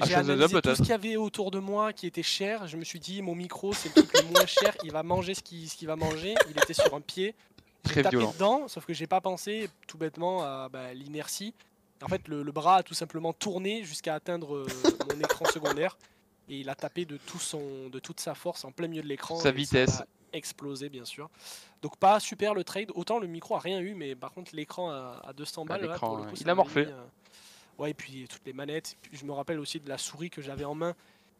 j'ai 0.05 0.15
de 0.15 0.19
analysé 0.20 0.60
tout 0.60 0.74
ce 0.74 0.77
qu'il 0.82 0.90
y 0.90 0.93
avait 0.93 1.16
autour 1.16 1.51
de 1.51 1.59
moi 1.59 1.93
qui 1.93 2.06
était 2.06 2.23
cher. 2.23 2.69
Je 2.69 2.77
me 2.77 2.85
suis 2.85 3.01
dit 3.01 3.20
mon 3.20 3.35
micro 3.35 3.73
c'est 3.73 3.89
le 3.97 4.02
truc 4.05 4.23
le 4.23 4.28
moins 4.32 4.47
cher, 4.47 4.77
il 4.85 4.93
va 4.93 5.02
manger 5.02 5.35
ce 5.35 5.43
qu'il 5.43 5.69
ce 5.69 5.74
qu'il 5.77 5.89
va 5.89 5.97
manger. 5.97 6.35
Il 6.48 6.56
était 6.56 6.74
sur 6.74 6.94
un 6.94 7.01
pied. 7.01 7.35
Très 7.89 8.02
tapé 8.02 8.16
violent. 8.16 8.32
dedans, 8.32 8.69
sauf 8.69 8.85
que 8.86 8.93
j'ai 8.94 9.06
pas 9.06 9.20
pensé 9.20 9.69
tout 9.86 9.98
bêtement 9.98 10.43
à 10.43 10.69
bah, 10.69 10.93
l'inertie. 10.94 11.55
En 12.02 12.09
fait, 12.09 12.28
le, 12.28 12.43
le 12.43 12.52
bras 12.52 12.77
a 12.77 12.82
tout 12.82 12.94
simplement 12.94 13.32
tourné 13.32 13.82
jusqu'à 13.85 14.15
atteindre 14.15 14.55
euh, 14.55 14.66
mon 15.12 15.20
écran 15.20 15.44
secondaire 15.47 15.98
et 16.48 16.60
il 16.60 16.69
a 16.70 16.74
tapé 16.74 17.05
de 17.05 17.16
tout 17.16 17.39
son, 17.40 17.89
de 17.89 17.98
toute 17.98 18.20
sa 18.20 18.35
force 18.35 18.65
en 18.65 18.70
plein 18.73 18.86
milieu 18.89 19.02
de 19.02 19.09
l'écran. 19.09 19.36
Sa 19.36 19.43
ça 19.44 19.51
vitesse. 19.51 20.01
a 20.01 20.06
explosé 20.32 20.89
bien 20.89 21.05
sûr. 21.05 21.28
Donc 21.82 21.97
pas 21.97 22.20
super 22.20 22.55
le 22.55 22.62
trade. 22.65 22.90
Autant 22.94 23.19
le 23.19 23.27
micro 23.27 23.56
a 23.56 23.59
rien 23.60 23.81
eu, 23.81 23.94
mais 23.94 24.15
par 24.15 24.32
contre 24.32 24.55
l'écran 24.55 24.90
à, 24.90 25.20
à 25.27 25.32
200 25.32 25.65
balles. 25.65 25.81
là, 25.82 25.93
l'écran, 25.93 26.06
pour 26.09 26.16
le 26.19 26.23
ouais. 26.23 26.28
coup, 26.31 26.36
Il 26.39 26.44
ça 26.44 26.51
a 26.51 26.55
morflé. 26.55 26.86
mis, 26.86 26.93
euh, 26.93 27.05
Ouais, 27.78 27.90
et 27.93 27.94
puis 27.94 28.27
toutes 28.28 28.44
les 28.44 28.52
manettes. 28.52 28.97
Puis 29.02 29.16
je 29.16 29.24
me 29.24 29.32
rappelle 29.32 29.60
aussi 29.60 29.78
de 29.81 29.89
la 29.89 29.98
souris 29.98 30.31
que 30.31 30.43
j'avais 30.43 30.65
en 30.65 30.74
main 30.74 30.94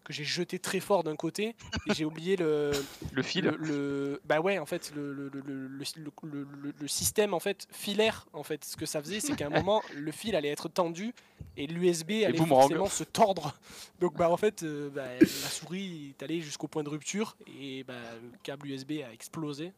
que 0.05 0.13
j'ai 0.13 0.25
jeté 0.25 0.59
très 0.59 0.81
fort 0.81 1.05
d'un 1.05 1.17
côté 1.17 1.55
et 1.87 1.95
j'ai 1.95 2.05
oublié 2.05 2.37
le, 2.37 2.73
Le 3.13 3.23
fil. 3.23 3.45
le, 3.45 3.57
le- 3.57 4.21
bah 4.25 4.41
ouais 4.41 4.59
en 4.59 4.67
fait 4.67 4.93
le, 4.95 5.13
le, 5.13 5.31
le, 5.31 6.89
système 6.89 7.35
en 7.35 7.41
fait 7.41 7.67
filaire 7.71 8.27
en 8.33 8.43
fait 8.43 8.65
ce 8.65 8.77
que 8.77 8.87
ça 8.87 9.03
faisait 9.03 9.21
c'est 9.21 9.35
qu'à 9.35 9.47
un 9.47 9.51
moment 9.63 9.83
le 9.95 10.11
fil 10.13 10.35
allait 10.37 10.49
être 10.49 10.69
tendu 10.69 11.15
et 11.57 11.67
l'USB 11.67 12.25
allait 12.25 12.39
forcément 12.39 12.87
se 12.89 13.05
tordre. 13.05 13.55
Donc 14.01 14.15
bah 14.17 14.31
en 14.31 14.37
fait 14.37 14.63
euh, 14.63 14.89
bah, 14.91 15.07
la 15.43 15.49
souris 15.49 16.15
est 16.19 16.23
allée 16.23 16.41
jusqu'au 16.41 16.69
point 16.69 16.83
de 16.85 16.89
rupture 16.89 17.37
et 17.61 17.85
bah, 17.85 17.95
le 18.23 18.31
câble 18.43 18.69
USB 18.69 18.93
a 19.07 19.13
explosé. 19.13 19.73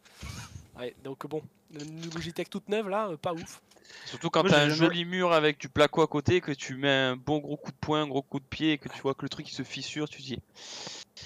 Ouais, 0.79 0.95
donc 1.03 1.27
bon 1.27 1.43
une 1.73 2.11
Logitech 2.15 2.49
toute 2.51 2.69
neuve 2.69 2.89
là 2.89 3.09
euh, 3.09 3.17
pas 3.17 3.33
ouf 3.33 3.61
Surtout 4.07 4.31
quand 4.31 4.43
t'as 4.43 4.63
un 4.63 4.69
joli 4.75 5.05
mur 5.05 5.33
avec 5.33 5.59
du 5.61 5.69
placo 5.69 6.03
à 6.03 6.07
côté, 6.07 6.41
que 6.41 6.53
tu 6.53 6.77
mets 6.77 6.89
un 6.91 7.17
bon 7.17 7.39
gros 7.39 7.57
coup 7.57 7.71
de 7.71 7.77
poing, 7.81 8.03
un 8.03 8.07
gros 8.09 8.23
coup 8.23 8.41
de 8.41 8.45
pied, 8.45 8.73
et 8.73 8.79
que 8.79 8.89
tu 8.89 9.01
vois 9.03 9.15
que 9.15 9.23
le 9.23 9.29
truc 9.29 9.51
il 9.51 9.55
se 9.55 9.63
fissure, 9.63 10.09
tu 10.09 10.19
te 10.19 10.27
dis 10.27 10.39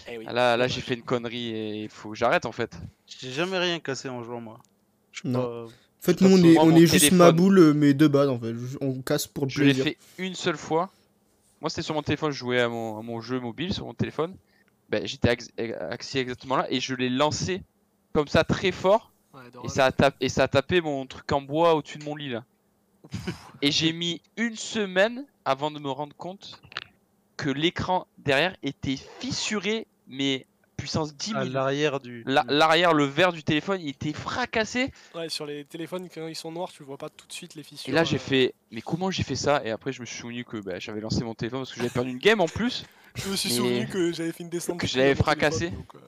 Eh 0.08 0.18
oui, 0.18 0.24
ah 0.28 0.32
là, 0.32 0.56
là 0.56 0.68
j'ai 0.68 0.80
fait 0.80 0.94
une 0.94 1.02
connerie 1.02 1.48
et 1.50 1.82
il 1.84 1.88
faut 1.88 2.10
que 2.10 2.16
j'arrête 2.16 2.46
en 2.46 2.52
fait. 2.52 2.76
J'ai 3.06 3.30
jamais 3.32 3.58
rien 3.58 3.78
cassé 3.80 4.08
en 4.08 4.22
jouant 4.22 4.40
moi. 4.40 4.58
Je 5.12 5.22
Non. 5.24 5.40
pas- 5.42 5.64
En 5.66 5.70
fait, 6.06 6.20
nous, 6.20 6.28
on 6.30 6.44
est, 6.44 6.58
on 6.58 6.76
juste 6.76 6.90
téléphone- 6.92 7.18
ma 7.18 7.32
boule, 7.32 7.58
euh, 7.58 7.72
mais 7.72 7.94
de 7.94 8.06
base, 8.06 8.28
en 8.28 8.38
fait. 8.38 8.52
On 8.82 9.00
casse 9.00 9.26
pour 9.26 9.46
le 9.46 9.50
Je 9.50 9.62
l'ai 9.62 9.72
plaisir. 9.72 9.84
fait 9.84 9.98
une 10.18 10.34
seule 10.34 10.58
fois. 10.58 10.90
Moi 11.62 11.70
c'était 11.70 11.80
sur 11.82 11.94
mon 11.94 12.02
téléphone, 12.02 12.30
je 12.30 12.36
jouais 12.36 12.60
à 12.60 12.68
mon, 12.68 12.98
à 12.98 13.02
mon 13.02 13.22
jeu 13.22 13.40
mobile 13.40 13.72
sur 13.72 13.86
mon 13.86 13.94
téléphone. 13.94 14.36
Ben, 14.90 15.06
J'étais 15.06 15.30
ax- 15.30 15.48
axé 15.90 16.18
exactement 16.18 16.56
là 16.56 16.66
et 16.70 16.78
je 16.78 16.94
l'ai 16.94 17.08
lancé 17.08 17.62
comme 18.12 18.28
ça 18.28 18.44
très 18.44 18.70
fort 18.70 19.12
Ouais, 19.32 19.40
et 19.64 19.68
ça, 19.68 19.86
a 19.86 19.92
tapé, 19.92 20.26
et 20.26 20.28
ça 20.28 20.42
a 20.42 20.48
tapé 20.48 20.82
mon 20.82 21.06
truc 21.06 21.32
en 21.32 21.40
bois 21.40 21.74
au-dessus 21.74 21.96
de 21.98 22.04
mon 22.04 22.16
lit 22.16 22.28
là. 22.28 22.44
Et 23.62 23.70
j'ai 23.70 23.92
mis 23.92 24.20
une 24.36 24.56
semaine 24.56 25.24
avant 25.44 25.70
de 25.70 25.78
me 25.78 25.90
rendre 25.90 26.14
compte 26.16 26.60
que 27.36 27.50
l'écran 27.50 28.06
derrière 28.18 28.54
était 28.62 28.96
fissuré, 29.20 29.86
mais 30.06 30.46
puissance 30.76 31.14
10 31.16 31.34
à 31.34 31.42
000. 31.44 31.52
l'arrière 31.54 32.00
du. 32.00 32.22
La- 32.26 32.42
du- 32.42 32.54
L'arrière, 32.54 32.92
le 32.94 33.04
verre 33.04 33.32
du 33.32 33.42
téléphone, 33.42 33.80
il 33.80 33.88
était 33.90 34.12
fracassé. 34.12 34.92
Ouais, 35.14 35.28
sur 35.28 35.46
les 35.46 35.64
téléphones 35.64 36.08
quand 36.12 36.26
ils 36.26 36.34
sont 36.36 36.52
noirs 36.52 36.70
tu 36.72 36.82
vois 36.82 36.98
pas 36.98 37.08
tout 37.08 37.26
de 37.26 37.32
suite 37.32 37.54
les 37.54 37.62
fissures 37.62 37.88
Et 37.90 37.92
là, 37.92 38.04
j'ai 38.04 38.16
euh, 38.16 38.20
fait, 38.20 38.54
mais 38.70 38.80
comment 38.82 39.10
j'ai 39.10 39.22
fait 39.22 39.36
ça? 39.36 39.62
Et 39.64 39.70
après, 39.70 39.92
je 39.92 40.00
me 40.00 40.06
suis 40.06 40.18
souvenu 40.18 40.44
que 40.44 40.58
bah, 40.58 40.78
j'avais 40.78 41.00
lancé 41.00 41.22
mon 41.24 41.34
téléphone 41.34 41.60
parce 41.60 41.70
que 41.72 41.76
j'avais 41.78 41.90
perdu 41.90 42.10
une 42.10 42.18
game 42.18 42.40
en 42.40 42.46
plus. 42.48 42.84
Je 43.14 43.28
me 43.28 43.36
suis 43.36 43.50
Mais- 43.50 43.54
souvenu 43.56 43.86
que 43.88 44.12
j'avais 44.12 44.32
fait 44.32 44.42
une 44.42 44.50
descente. 44.50 44.78
que 44.80 44.86
je 44.86 44.98
l'avais 44.98 45.12
à 45.12 45.14
fracassé. 45.16 45.70
donc, 45.70 45.94
euh, 45.94 45.98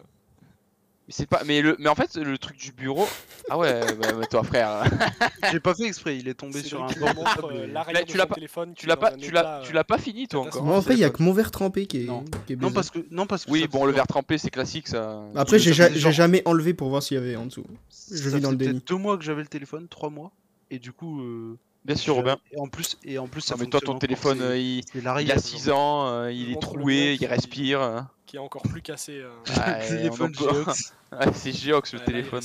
Mais 1.09 1.13
c'est 1.13 1.27
pas, 1.27 1.43
mais 1.47 1.63
le, 1.63 1.77
mais 1.79 1.89
en 1.89 1.95
fait, 1.95 2.17
le 2.17 2.37
truc 2.37 2.57
du 2.57 2.73
bureau. 2.73 3.07
Ah 3.49 3.57
ouais, 3.57 3.81
bah, 3.95 4.09
bah, 4.19 4.27
toi, 4.27 4.43
frère. 4.43 4.83
J'ai 5.53 5.61
pas 5.61 5.73
fait 5.75 5.85
exprès, 5.85 6.17
il 6.19 6.27
est 6.27 6.35
tombé 6.35 6.61
sur 6.65 6.83
un 6.83 6.89
montre, 7.15 7.49
euh, 7.53 7.67
l'arrière 7.69 8.05
de 8.05 8.11
tu 8.11 8.17
l'as 8.17 8.25
son 8.25 8.29
pas- 8.31 8.35
téléphone 8.35 8.73
Tu 8.75 8.87
l'as 8.89 8.97
pas, 8.97 9.13
tu 9.13 9.31
l'as, 9.31 9.61
tu 9.65 9.71
euh, 9.71 9.75
l'as 9.75 9.85
pas 9.85 9.99
fini 9.99 10.27
toi 10.27 10.41
encore. 10.41 10.65
Moi, 10.65 10.77
après, 10.77 10.95
il 10.95 10.99
y 11.01 11.05
a 11.05 11.11
que 11.11 11.23
mon 11.23 11.33
verre 11.33 11.53
trempé 11.53 11.87
qui 11.87 12.03
est. 12.03 12.07
Non. 12.07 12.25
qui 12.49 12.55
est 12.55 12.57
Non 12.57 12.73
parce 12.73 12.91
que 12.91 12.99
non 13.13 13.27
parce 13.29 13.45
que 13.45 13.53
Oui, 13.53 13.61
ça 13.61 13.67
bon, 13.69 13.85
le 13.85 13.93
verre 13.93 14.09
trempé, 14.09 14.37
c'est 14.37 14.51
classique 14.51 14.89
ça. 14.89 15.23
Après, 15.37 15.61
j'ai 15.61 15.73
ja- 15.73 15.93
j'ai 15.93 16.11
jamais 16.13 16.43
enlevé 16.45 16.75
pour 16.75 16.89
voir 16.89 17.03
s'il 17.05 17.17
y 17.17 17.21
avait 17.21 17.37
en 17.37 17.47
dessous. 17.47 17.65
Je 18.11 18.17
ça 18.29 18.37
vis 18.37 18.43
dans 18.43 18.51
le 18.51 18.57
déni. 18.57 18.83
deux 18.85 18.97
mois 18.97 19.17
que 19.17 19.23
j'avais 19.23 19.43
le 19.43 19.49
téléphone, 19.49 19.87
trois 19.89 20.11
mois, 20.11 20.33
et 20.73 20.81
du 20.81 20.93
coup. 20.93 21.21
euh, 21.23 21.57
Bien 21.87 21.95
sûr, 21.97 22.17
Robin. 22.17 22.37
Et 22.53 22.59
en 22.59 22.67
plus 22.69 22.99
et 23.05 23.19
en 23.19 23.29
plus 23.29 23.41
ça 23.41 23.55
Non, 23.55 23.61
mais 23.65 23.71
toi, 23.71 23.81
ton 23.81 23.99
téléphone, 23.99 24.39
c'est- 24.39 24.45
euh, 24.45 24.59
il, 24.59 25.09
a 25.09 25.21
genre. 25.23 25.39
6 25.39 25.71
ans, 25.71 26.07
euh, 26.09 26.33
il 26.33 26.51
est 26.53 26.61
troué, 26.61 27.13
il 27.13 27.19
qui- 27.19 27.27
respire. 27.27 27.81
euh. 27.81 28.01
qui 28.27 28.37
est 28.37 28.41
encore 28.41 28.63
plus 28.63 28.83
cassé. 28.83 29.19
euh, 29.21 29.31
Ouais, 29.57 29.91
Le 29.91 29.97
téléphone 29.99 30.33
on 30.41 30.45
peut- 30.45 30.65
Geox. 30.65 30.95
Ouais, 31.13 31.33
c'est 31.33 31.53
Geox 31.53 31.93
le 31.93 32.01
ouais, 32.01 32.05
téléphone. 32.05 32.43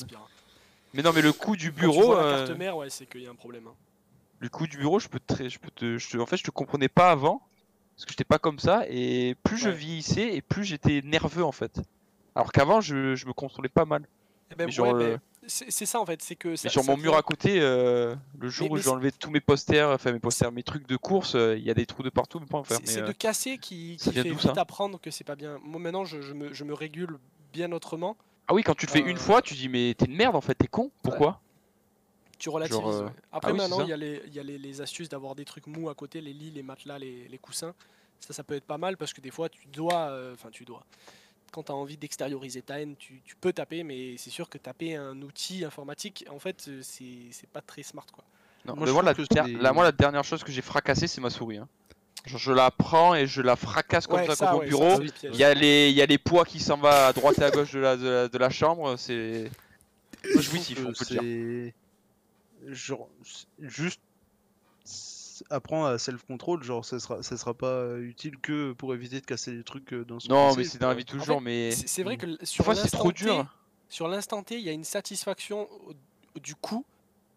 Mais 0.94 1.02
non, 1.02 1.12
mais 1.14 1.22
le 1.24 1.34
coup 1.34 1.56
du 1.56 1.70
Quand 1.72 1.76
tu 1.76 1.82
bureau, 1.82 2.06
vois 2.08 2.22
la 2.22 2.28
euh, 2.28 2.46
carte 2.48 2.60
mère, 2.60 2.78
ouais, 2.78 2.90
c'est 2.90 3.06
qu'il 3.08 3.22
y 3.24 3.28
a 3.28 3.32
un 3.32 3.36
problème. 3.36 3.64
hein. 3.68 3.74
le 4.40 4.50
coup 4.50 4.68
du 4.68 4.78
bureau, 4.78 5.00
je 5.00 5.08
peux 5.08 5.20
te, 5.20 5.48
je 5.50 5.58
peux 5.60 5.70
te, 5.72 5.98
je 5.98 6.10
te- 6.10 6.18
en 6.18 6.26
fait, 6.26 6.38
je 6.38 6.44
te 6.44 6.52
comprenais 6.52 6.88
pas 6.90 7.12
avant 7.12 7.42
parce 7.96 8.06
que 8.06 8.12
j'étais 8.12 8.24
pas 8.24 8.40
comme 8.40 8.58
ça 8.60 8.84
et 8.90 9.36
plus 9.44 9.58
je 9.58 9.70
vieillissais 9.70 10.36
et 10.36 10.42
plus 10.42 10.64
j'étais 10.64 11.02
nerveux 11.04 11.44
en 11.44 11.52
fait. 11.52 11.80
Alors 12.36 12.52
qu'avant, 12.52 12.80
je, 12.82 13.16
je 13.16 13.26
me 13.28 13.34
contrôlais 13.34 13.70
pas 13.70 13.86
mal. 13.86 14.08
Eh 14.52 14.56
ben, 14.56 14.66
Mais 14.66 14.72
genre, 14.72 14.94
ouais, 14.96 15.04
euh, 15.04 15.14
ben, 15.18 15.22
c'est 15.48 15.86
ça 15.86 16.00
en 16.00 16.06
fait, 16.06 16.22
c'est 16.22 16.36
que 16.36 16.56
ça, 16.56 16.64
Mais 16.66 16.70
sur 16.70 16.84
ça 16.84 16.92
mon 16.92 16.98
mur 16.98 17.16
à 17.16 17.22
côté, 17.24 17.60
euh, 17.62 18.16
le 18.40 18.50
jour 18.50 18.68
Mais- 18.68 18.74
où 18.80 18.84
j'ai 18.84 18.90
enlevé 18.90 19.12
tous 19.12 19.32
mes 19.32 19.40
posters, 19.42 19.90
enfin 19.90 20.12
mes 20.12 20.20
posters, 20.20 20.52
mes 20.52 20.64
trucs 20.64 20.88
de 20.88 20.96
course, 20.98 21.34
euh, 21.36 21.58
il 21.58 21.64
y 21.64 21.72
a 21.72 21.74
des 21.74 21.86
trous 21.86 22.04
de 22.04 22.10
partout, 22.10 22.40
mais 22.40 22.46
pas. 22.46 22.62
C'est 22.68 22.88
c'est 22.88 23.02
euh, 23.02 23.08
de 23.08 23.12
casser 23.12 23.58
qui, 23.58 23.98
qui 24.00 24.12
fait 24.12 24.22
vite 24.24 24.58
apprendre 24.58 25.00
que 25.02 25.10
c'est 25.12 25.24
pas 25.24 25.36
bien. 25.36 25.60
Moi 25.64 25.80
maintenant, 25.80 26.06
je, 26.06 26.22
je 26.22 26.34
me, 26.34 26.54
je 26.54 26.64
me 26.64 26.74
régule 26.74 27.18
bien 27.54 27.72
autrement. 27.72 28.16
Ah 28.48 28.54
oui, 28.54 28.64
quand 28.64 28.76
tu 28.76 28.86
le 28.86 28.92
fais 28.92 29.00
une 29.00 29.18
fois, 29.18 29.42
tu 29.42 29.54
dis 29.56 29.68
mais 29.68 29.96
t'es 29.98 30.06
une 30.06 30.16
merde 30.16 30.36
en 30.36 30.42
fait, 30.42 30.56
t'es 30.56 30.68
con. 30.68 30.92
Pourquoi? 31.02 31.42
Tu 32.38 32.50
relativises. 32.50 32.82
Genre, 32.82 33.04
ouais. 33.06 33.12
Après 33.32 33.54
maintenant, 33.54 33.82
il 33.82 33.90
y 33.90 33.94
a, 33.94 33.98
les, 33.98 34.22
y 34.34 34.40
a 34.40 34.44
les, 34.44 34.58
les 34.58 34.82
astuces 34.82 35.10
d'avoir 35.10 35.36
des 35.36 35.46
trucs 35.46 35.68
mous 35.68 35.90
à 35.90 35.96
côté, 35.96 36.22
les 36.22 36.34
lits, 36.34 36.52
les 36.52 36.64
matelas, 36.64 36.98
les, 37.00 37.28
les 37.28 37.38
coussins. 37.38 37.74
Ça, 38.20 38.34
ça 38.34 38.44
peut 38.44 38.56
être 38.56 38.66
pas 38.66 38.78
mal 38.78 38.98
parce 38.98 39.14
que 39.14 39.22
des 39.22 39.32
fois, 39.32 39.50
tu 39.50 39.68
dois, 39.68 40.16
enfin 40.34 40.50
tu 40.52 40.66
dois. 40.66 40.84
Quand 41.52 41.64
tu 41.64 41.72
as 41.72 41.76
envie 41.76 41.98
d'extérioriser 41.98 42.62
ta 42.62 42.80
haine, 42.80 42.96
tu, 42.98 43.22
tu 43.26 43.36
peux 43.36 43.52
taper, 43.54 43.84
mais 43.84 44.16
c'est 44.18 44.30
sûr 44.30 44.50
que 44.50 44.58
taper 44.58 44.96
un 44.96 45.22
outil 45.22 45.66
informatique, 45.66 46.26
en 46.30 46.40
fait, 46.40 46.66
euh, 46.70 46.80
c'est 46.82 47.50
pas 47.52 47.62
très 47.62 47.84
smart 47.84 48.06
quoi. 48.12 48.24
Non, 48.66 48.76
Moi, 48.76 48.86
la, 49.60 49.74
moi, 49.74 49.92
dernière 49.92 50.24
chose 50.24 50.44
que 50.44 50.52
j'ai 50.52 50.62
fracassée, 50.62 51.08
c'est 51.08 51.20
ma 51.22 51.30
souris. 51.30 51.58
hein. 51.58 51.68
Genre, 52.26 52.40
je 52.40 52.52
la 52.52 52.70
prends 52.70 53.16
et 53.16 53.26
je 53.26 53.42
la 53.42 53.56
fracasse 53.56 54.06
comme 54.06 54.20
Ouais, 54.20 54.28
ça, 54.28 54.36
contre 54.36 54.52
mon 54.54 54.60
ouais, 54.60 54.68
bureau. 54.68 55.02
Il 55.24 55.36
y, 55.36 55.44
a 55.44 55.54
les, 55.56 55.90
il 55.90 55.96
y 55.96 56.02
a 56.02 56.06
les 56.06 56.20
poids 56.20 56.46
qui 56.46 56.60
s'en 56.60 56.78
va 56.78 57.08
à 57.08 57.14
droite 57.14 57.40
et 57.40 57.44
à 57.44 57.50
gauche 57.52 57.72
de 57.74 57.80
la, 57.80 57.98
de 57.98 58.08
la, 58.08 58.28
de 58.28 58.38
la 58.38 58.50
chambre, 58.52 58.96
c'est 58.98 59.50
Moi, 60.24 60.34
je 60.36 60.42
jouissif, 60.42 60.78
on 60.86 60.94
peut 60.94 61.06
le 61.10 61.20
dire. 61.20 61.74
genre 62.68 63.10
juste 63.60 64.00
s- 65.42 65.48
apprendre 65.50 65.88
à 65.88 65.98
self-control, 65.98 66.64
genre 66.64 66.86
ça 66.86 67.00
sera 67.00 67.22
ça 67.24 67.38
sera 67.38 67.54
pas 67.54 67.98
utile 67.98 68.38
que 68.40 68.74
pour 68.74 68.94
éviter 68.94 69.20
de 69.22 69.26
casser 69.26 69.52
des 69.56 69.64
trucs 69.64 69.92
euh, 69.94 70.06
dans 70.06 70.20
son 70.20 70.30
Non, 70.30 70.56
mais 70.56 70.64
c'est 70.64 70.78
dans 70.80 70.88
la 70.88 70.94
quoi. 70.94 71.00
vie 71.00 71.06
toujours, 71.06 71.38
fait, 71.40 71.44
mais 71.46 71.72
C'est 71.72 72.04
vrai 72.04 72.18
que 72.18 72.28
sur 72.46 72.68
l'instant 72.68 72.98
trop 72.98 73.12
T- 73.12 73.24
dur. 73.26 73.56
sur 73.90 74.08
l'instant 74.08 74.44
T, 74.44 74.58
il 74.58 74.64
y 74.64 74.70
a 74.70 74.74
une 74.74 74.84
satisfaction 74.84 75.68
du 76.42 76.56
coup. 76.56 76.86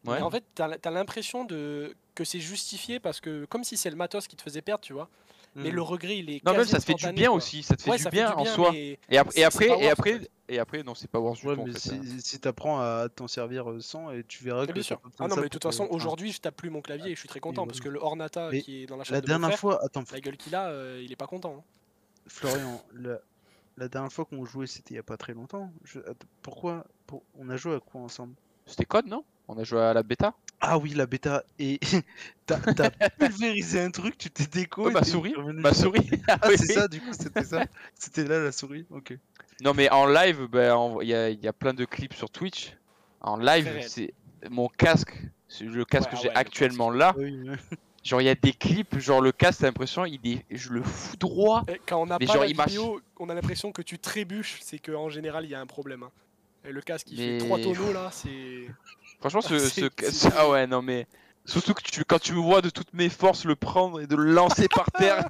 Ouais. 0.06 0.18
Et 0.18 0.22
en 0.22 0.30
fait, 0.30 0.44
tu 0.54 0.62
as, 0.62 0.90
l'impression 0.90 1.44
de 1.44 1.94
que 2.14 2.24
c'est 2.24 2.38
justifié 2.40 3.00
parce 3.00 3.20
que 3.20 3.44
comme 3.46 3.64
si 3.64 3.76
c'est 3.76 3.90
le 3.90 3.96
matos 3.96 4.28
qui 4.28 4.36
te 4.36 4.42
faisait 4.42 4.60
perdre, 4.62 4.84
tu 4.84 4.92
vois. 4.92 5.08
Mais 5.56 5.70
Hmm. 5.70 5.74
le 5.74 5.82
regret, 5.82 6.18
il 6.18 6.30
est 6.30 6.44
Non, 6.44 6.52
même 6.52 6.64
ça 6.64 6.78
te 6.80 6.84
fait 6.84 6.94
du 6.94 7.12
bien 7.12 7.28
quoi. 7.28 7.36
aussi, 7.36 7.62
ça 7.62 7.76
te 7.76 7.82
fait 7.82 7.90
Ouais, 7.90 7.96
du 7.96 8.02
ça 8.02 8.10
bien 8.10 8.26
fait 8.28 8.34
du 8.34 8.40
en 8.40 8.42
bien, 8.42 8.54
soi. 8.54 8.72
mais 8.72 8.98
Et, 9.08 9.18
ap- 9.18 9.30
et 9.36 9.44
après, 9.44 9.66
et 9.66 9.86
en 9.88 9.92
après, 9.92 10.18
fait. 10.18 10.30
et 10.48 10.58
après, 10.58 10.82
non, 10.82 10.94
c'est 10.96 11.08
pas 11.08 11.20
worth 11.20 11.38
du 11.40 11.46
Ouais, 11.46 11.54
tout 11.54 11.60
en 11.60 11.64
mais 11.66 11.72
fait. 11.72 11.78
si, 11.78 11.90
hein. 11.94 12.00
si 12.18 12.40
t'apprends 12.40 12.80
à 12.80 13.08
t'en 13.08 13.28
servir 13.28 13.70
euh, 13.70 13.80
sans 13.80 14.10
et 14.10 14.24
tu 14.24 14.42
verras 14.42 14.66
que 14.66 14.72
bien 14.72 14.82
sûr. 14.82 15.00
Ah 15.20 15.28
non, 15.28 15.36
mais 15.36 15.42
de 15.42 15.48
toute 15.48 15.64
euh, 15.64 15.68
façon, 15.70 15.84
enfin, 15.84 15.94
aujourd'hui, 15.94 16.32
je 16.32 16.40
tape 16.40 16.56
plus 16.56 16.70
mon 16.70 16.80
clavier 16.82 17.12
et 17.12 17.14
je 17.14 17.20
suis 17.20 17.28
très 17.28 17.38
content 17.40 17.66
parce 17.66 17.78
que 17.80 17.88
le 17.88 18.00
Ornata 18.00 18.50
Mais 18.50 18.62
qui 18.62 18.82
est 18.82 18.86
dans 18.86 18.96
la 18.96 19.00
la 19.00 19.04
chambre 19.04 19.20
de 19.20 19.26
mon 19.32 19.38
dernière 19.38 19.58
fois, 19.58 19.84
attends, 19.84 20.02
la 20.10 20.20
gueule 20.20 20.36
qu'il 20.36 20.54
a, 20.56 20.68
euh, 20.70 21.00
il 21.04 21.12
est 21.12 21.16
pas 21.16 21.26
content. 21.28 21.56
hein. 21.58 21.62
Florian, 22.26 22.82
la, 22.94 23.18
la 23.76 23.88
dernière 23.88 24.12
fois 24.12 24.24
qu'on 24.24 24.44
jouait, 24.44 24.66
c'était 24.66 24.94
il 24.94 24.96
y 24.96 25.00
a 25.00 25.02
pas 25.04 25.16
très 25.16 25.34
longtemps. 25.34 25.70
Je- 25.84 26.00
pourquoi 26.42 26.84
pour- 27.06 27.22
On 27.38 27.48
a 27.50 27.56
joué 27.56 27.76
à 27.76 27.80
quoi 27.80 28.00
ensemble? 28.00 28.34
C'était 28.66 28.86
code, 28.86 29.06
non? 29.06 29.24
On 29.46 29.56
a 29.58 29.62
joué 29.64 29.80
à 29.80 29.92
la 29.94 30.02
bêta? 30.02 30.34
Ah 30.66 30.78
oui, 30.78 30.90
la 30.94 31.06
bêta. 31.06 31.44
Et 31.58 31.78
t'as 32.46 32.58
pulvérisé 33.18 33.80
un 33.80 33.90
truc, 33.90 34.16
tu 34.18 34.30
t'es 34.30 34.46
déco. 34.46 34.88
Et 34.88 34.92
ma 34.92 35.02
souris, 35.04 35.34
ma 35.54 35.72
souris. 35.74 36.08
Ah, 36.28 36.38
Oui, 36.48 36.56
c'est 36.58 36.72
ça, 36.72 36.88
du 36.88 37.00
coup, 37.00 37.12
c'était 37.12 37.44
ça. 37.44 37.64
C'était 37.98 38.24
là 38.24 38.40
la 38.40 38.52
souris. 38.52 38.86
Ok. 38.90 39.16
Non 39.60 39.72
mais 39.74 39.88
en 39.90 40.06
live, 40.06 40.46
ben, 40.50 40.72
en- 40.74 41.00
il 41.00 41.08
y, 41.08 41.14
a, 41.14 41.30
il 41.30 41.40
y 41.40 41.46
a 41.48 41.52
plein 41.52 41.74
de 41.74 41.84
clips 41.84 42.14
sur 42.14 42.28
Twitch. 42.30 42.76
En 43.20 43.36
live, 43.36 43.84
c'est 43.88 44.12
mon 44.50 44.68
casque, 44.68 45.14
c'est 45.48 45.64
le 45.64 45.84
casque 45.84 46.10
Ouais, 46.10 46.12
que 46.12 46.16
ah 46.16 46.22
j'ai 46.22 46.28
ouais, 46.28 46.34
actuellement 46.36 46.90
là. 46.90 47.14
Oui. 47.16 47.48
Genre 48.02 48.20
il 48.20 48.24
y 48.24 48.28
a 48.28 48.34
des 48.34 48.52
clips, 48.52 48.98
genre 48.98 49.22
le 49.22 49.32
casque, 49.32 49.60
t'as 49.60 49.66
l'impression, 49.68 50.04
il 50.04 50.20
est, 50.26 50.44
je 50.50 50.70
le 50.70 50.82
fous 50.82 51.16
droit. 51.16 51.62
Et 51.68 51.80
Quand 51.86 52.02
on 52.02 52.06
Mais 52.18 52.26
pas 52.26 52.32
genre, 52.34 52.42
la 52.44 52.64
vidéo, 52.66 53.00
on 53.18 53.28
a 53.30 53.34
l'impression 53.34 53.72
que 53.72 53.80
tu 53.80 53.98
trébuches, 53.98 54.58
c'est 54.60 54.78
qu'en 54.78 55.08
général 55.08 55.44
il 55.44 55.50
y 55.50 55.54
a 55.54 55.60
un 55.60 55.66
problème. 55.66 56.02
hein. 56.02 56.10
Et 56.66 56.72
le 56.72 56.80
casque 56.82 57.06
il 57.12 57.18
Mais- 57.18 57.38
fait 57.38 57.46
3 57.46 57.58
tonneaux 57.60 57.92
là, 57.94 58.10
c'est. 58.12 58.66
Franchement, 59.20 59.40
ce, 59.40 59.58
C'est- 59.58 60.10
ce 60.10 60.28
ah 60.36 60.48
ouais, 60.50 60.66
non 60.66 60.82
mais 60.82 61.06
surtout 61.46 61.74
que 61.74 61.82
tu, 61.82 62.04
quand 62.04 62.18
tu 62.18 62.32
me 62.32 62.38
vois 62.40 62.60
de 62.62 62.70
toutes 62.70 62.92
mes 62.94 63.08
forces 63.08 63.44
le 63.44 63.54
prendre 63.56 64.00
et 64.00 64.06
de 64.06 64.16
le 64.16 64.24
lancer 64.32 64.68
par 64.68 64.86
terre, 64.98 65.28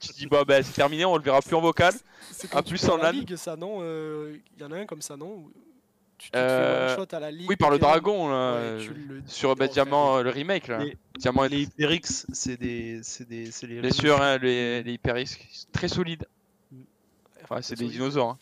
tu 0.00 0.08
te 0.08 0.12
dis 0.14 0.26
bah 0.26 0.44
ben 0.46 0.62
c'est 0.62 0.72
terminé, 0.72 1.04
on 1.04 1.16
le 1.16 1.22
verra 1.22 1.40
plus 1.42 1.54
en 1.54 1.60
vocal. 1.60 1.94
C'est 2.30 2.48
Ah, 2.54 2.62
plus 2.62 2.78
fais 2.78 2.90
en 2.90 2.96
la 2.96 3.12
LAN. 3.12 3.18
ligue, 3.18 3.36
ça 3.36 3.56
non 3.56 3.82
Il 3.84 4.60
y 4.60 4.64
en 4.64 4.72
a 4.72 4.76
un 4.76 4.86
comme 4.86 5.02
ça 5.02 5.16
non 5.16 5.44
Tu, 6.18 6.30
te 6.30 6.36
Euh, 6.38 6.88
fais 6.88 6.92
one 7.00 7.06
shot 7.10 7.16
à 7.16 7.20
la 7.20 7.30
ligue. 7.32 7.48
Oui, 7.48 7.56
par 7.56 7.70
le 7.70 7.78
dragon 7.78 8.28
là, 8.28 8.52
Ouais, 8.52 8.58
euh, 8.60 8.80
tu 8.80 8.94
le- 8.94 9.22
sur 9.26 9.56
bah, 9.56 9.66
Diamant, 9.66 10.18
euh, 10.18 10.22
le 10.22 10.30
remake 10.30 10.68
là. 10.68 10.78
Les- 10.84 10.96
Diamant, 11.18 11.44
Les 11.44 11.62
HyperX, 11.62 12.26
c'est 12.32 12.56
des, 12.58 13.00
c'est 13.02 13.28
des, 13.28 13.50
c'est 13.50 13.66
les. 13.66 13.80
bien 13.80 13.90
sûr, 13.90 14.20
hein, 14.22 14.38
les, 14.38 14.82
les 14.84 14.92
hyper-risques, 14.92 15.46
très 15.72 15.88
solides. 15.88 16.26
Enfin, 17.42 17.56
Ouais, 17.56 17.62
c'est 17.62 17.74
des 17.76 17.88
dinosaures. 17.88 18.30
hein. 18.30 18.38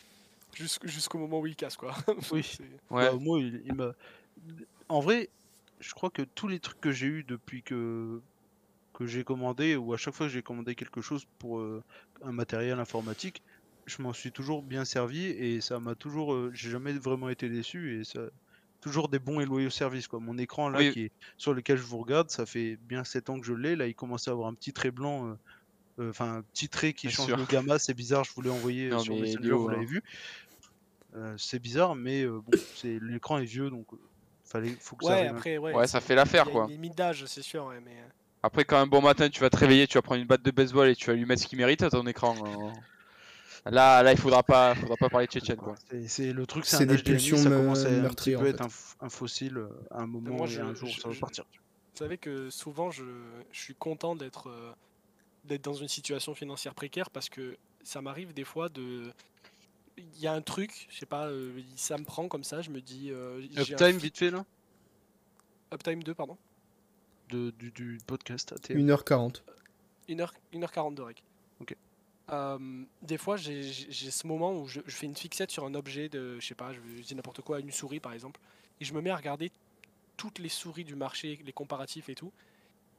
jusqu'- 0.55 0.87
Jusqu'au 0.87 1.17
moment 1.17 1.39
où 1.39 1.47
il 1.47 1.55
casse 1.55 1.75
quoi. 1.75 1.95
Oui. 2.31 2.45
Ouais. 2.91 3.09
Bah, 3.09 3.13
moi, 3.19 3.39
il, 3.39 3.61
il 3.65 3.73
m'a. 3.73 3.91
En 4.91 4.99
vrai, 4.99 5.29
je 5.79 5.93
crois 5.93 6.09
que 6.09 6.21
tous 6.23 6.47
les 6.47 6.59
trucs 6.59 6.79
que 6.81 6.91
j'ai 6.91 7.07
eu 7.07 7.23
depuis 7.23 7.63
que 7.63 8.21
que 8.93 9.05
j'ai 9.07 9.23
commandé, 9.23 9.75
ou 9.77 9.93
à 9.93 9.97
chaque 9.97 10.13
fois 10.13 10.27
que 10.27 10.33
j'ai 10.33 10.43
commandé 10.43 10.75
quelque 10.75 11.01
chose 11.01 11.25
pour 11.39 11.59
euh, 11.59 11.83
un 12.21 12.33
matériel 12.33 12.79
informatique, 12.79 13.41
je 13.85 14.01
m'en 14.01 14.13
suis 14.13 14.31
toujours 14.33 14.63
bien 14.63 14.85
servi 14.85 15.25
et 15.27 15.61
ça 15.61 15.79
m'a 15.79 15.95
toujours. 15.95 16.33
euh, 16.33 16.51
j'ai 16.53 16.69
jamais 16.69 16.93
vraiment 16.93 17.29
été 17.29 17.49
déçu 17.49 17.99
et 17.99 18.03
ça. 18.03 18.21
Toujours 18.81 19.09
des 19.09 19.19
bons 19.19 19.39
et 19.39 19.45
loyaux 19.45 19.69
services 19.69 20.07
quoi. 20.07 20.19
Mon 20.19 20.37
écran 20.39 20.67
là 20.69 20.79
Oui. 20.79 20.91
qui 20.91 21.01
est 21.03 21.11
sur 21.37 21.53
lequel 21.53 21.77
je 21.77 21.83
vous 21.83 21.99
regarde, 21.99 22.31
ça 22.31 22.45
fait 22.47 22.77
bien 22.77 23.03
7 23.03 23.29
ans 23.29 23.39
que 23.39 23.45
je 23.45 23.53
l'ai. 23.53 23.75
Là, 23.75 23.87
il 23.87 23.95
commence 23.95 24.27
à 24.27 24.31
avoir 24.31 24.47
un 24.49 24.55
petit 24.55 24.73
trait 24.73 24.91
blanc, 24.91 25.29
euh, 25.29 25.35
euh, 25.99 26.09
enfin 26.11 26.37
un 26.37 26.41
petit 26.43 26.69
trait 26.69 26.93
qui 26.93 27.07
Bien 27.07 27.15
change 27.15 27.27
sûr. 27.27 27.37
le 27.37 27.45
gamma. 27.45 27.79
C'est 27.79 27.93
bizarre, 27.93 28.23
je 28.23 28.33
vous 28.35 28.41
l'ai 28.41 28.49
envoyé 28.49 28.91
euh, 28.91 28.91
Non, 28.91 28.99
sur 28.99 29.15
Messenger, 29.15 29.51
vous 29.51 29.69
l'avez 29.69 29.83
hein. 29.83 29.87
vu. 29.87 30.03
Euh, 31.15 31.35
c'est 31.37 31.59
bizarre, 31.59 31.95
mais 31.95 32.23
euh, 32.23 32.41
bon, 32.41 32.51
c'est 32.73 32.99
l'écran 33.01 33.37
est 33.39 33.45
vieux 33.45 33.69
donc 33.69 33.93
euh, 33.93 33.97
fallait, 34.51 34.75
faut 34.79 34.95
que 34.95 35.05
ça 35.05 35.11
Ouais, 35.11 35.19
arrive. 35.19 35.31
après, 35.31 35.57
ouais. 35.57 35.73
Ouais, 35.73 35.87
ça 35.87 36.01
fait 36.01 36.15
l'affaire 36.15 36.45
quoi. 36.49 36.67
limite 36.67 36.95
d'âge, 36.97 37.25
c'est 37.25 37.41
sûr, 37.41 37.65
ouais, 37.65 37.79
mais. 37.83 37.95
Après, 38.43 38.65
quand 38.65 38.77
un 38.77 38.87
bon 38.87 39.01
matin 39.01 39.29
tu 39.29 39.39
vas 39.39 39.49
te 39.49 39.57
réveiller, 39.57 39.87
tu 39.87 39.95
vas 39.97 40.01
prendre 40.01 40.19
une 40.21 40.27
batte 40.27 40.41
de 40.43 40.51
baseball 40.51 40.89
et 40.89 40.95
tu 40.95 41.07
vas 41.07 41.13
lui 41.13 41.25
mettre 41.25 41.41
ce 41.43 41.47
qu'il 41.47 41.57
mérite 41.57 41.83
à 41.83 41.89
ton 41.89 42.05
écran. 42.07 42.35
euh, 42.45 42.71
Là, 43.69 44.01
là, 44.01 44.11
il 44.11 44.17
faudra 44.17 44.41
pas, 44.41 44.73
faudra 44.73 44.97
pas 44.97 45.09
parler 45.09 45.27
de 45.27 45.31
Tchétchène 45.31 45.57
quoi. 45.57 45.75
C'est- 46.07 46.33
le 46.33 46.45
truc, 46.47 46.65
c'est 46.65 46.85
des 46.87 46.97
pulsions 46.97 47.37
ça 47.37 47.49
me- 47.49 47.57
commence 47.57 47.85
à 47.85 47.89
un 47.89 48.09
petit 48.09 48.33
peu 48.35 48.47
être 48.47 48.63
un, 49.01 49.09
fossile 49.09 49.57
euh, 49.57 49.69
à 49.91 50.01
un 50.01 50.07
moment 50.07 50.35
moi, 50.35 50.47
et 50.47 50.49
je- 50.49 50.61
un 50.61 50.73
jour 50.73 50.89
je- 50.89 50.99
ça 51.01 51.09
va 51.09 51.15
partir. 51.15 51.43
Vous 51.51 51.97
savez 51.97 52.17
que 52.17 52.49
souvent, 52.49 52.89
je, 52.89 53.03
je 53.51 53.59
suis 53.59 53.75
content 53.75 54.15
d'être 54.15 54.47
euh, 54.49 54.71
d'être 55.43 55.63
dans 55.63 55.73
une 55.73 55.87
situation 55.87 56.33
financière 56.33 56.73
précaire 56.73 57.09
parce 57.11 57.29
que 57.29 57.55
ça 57.83 58.01
m'arrive 58.01 58.33
des 58.33 58.43
fois 58.43 58.69
de. 58.69 59.11
Il 59.97 60.19
y 60.19 60.27
a 60.27 60.33
un 60.33 60.41
truc, 60.41 60.87
je 60.89 60.97
sais 60.99 61.05
pas, 61.05 61.27
euh, 61.27 61.61
ça 61.75 61.97
me 61.97 62.03
prend 62.03 62.27
comme 62.27 62.43
ça, 62.43 62.61
je 62.61 62.69
me 62.69 62.81
dis. 62.81 63.09
euh, 63.11 63.45
un 63.57 63.61
Uptime 63.61 63.97
vite 63.97 64.17
fait 64.17 64.31
là, 64.31 64.45
Uptime 65.73 66.03
2, 66.03 66.13
pardon. 66.13 66.37
de, 67.29 67.51
du, 67.51 67.71
du 67.71 67.97
podcast. 68.07 68.53
ATM. 68.53 68.77
1h40. 68.87 69.41
1h, 70.09 70.29
1h40 70.53 70.93
de 70.95 71.01
rec. 71.01 71.23
Ok. 71.61 71.75
Euh, 72.29 72.83
des 73.01 73.17
fois, 73.17 73.37
j'ai 73.37 73.63
ce 73.71 74.27
moment 74.27 74.53
où 74.53 74.67
je, 74.67 74.81
je 74.85 74.95
fais 74.95 75.05
une 75.05 75.15
fixette 75.15 75.51
sur 75.51 75.65
un 75.65 75.73
objet 75.75 76.09
de, 76.09 76.39
je 76.39 76.45
sais 76.45 76.55
pas, 76.55 76.73
je, 76.73 76.79
je 76.97 77.01
dis 77.03 77.15
n'importe 77.15 77.41
quoi, 77.41 77.59
une 77.59 77.71
souris 77.71 77.99
par 77.99 78.13
exemple, 78.13 78.39
et 78.79 78.85
je 78.85 78.93
me 78.93 79.01
mets 79.01 79.09
à 79.09 79.15
regarder 79.17 79.51
toutes 80.17 80.39
les 80.39 80.49
souris 80.49 80.83
du 80.83 80.95
marché, 80.95 81.39
les 81.45 81.51
comparatifs 81.53 82.09
et 82.09 82.15
tout, 82.15 82.31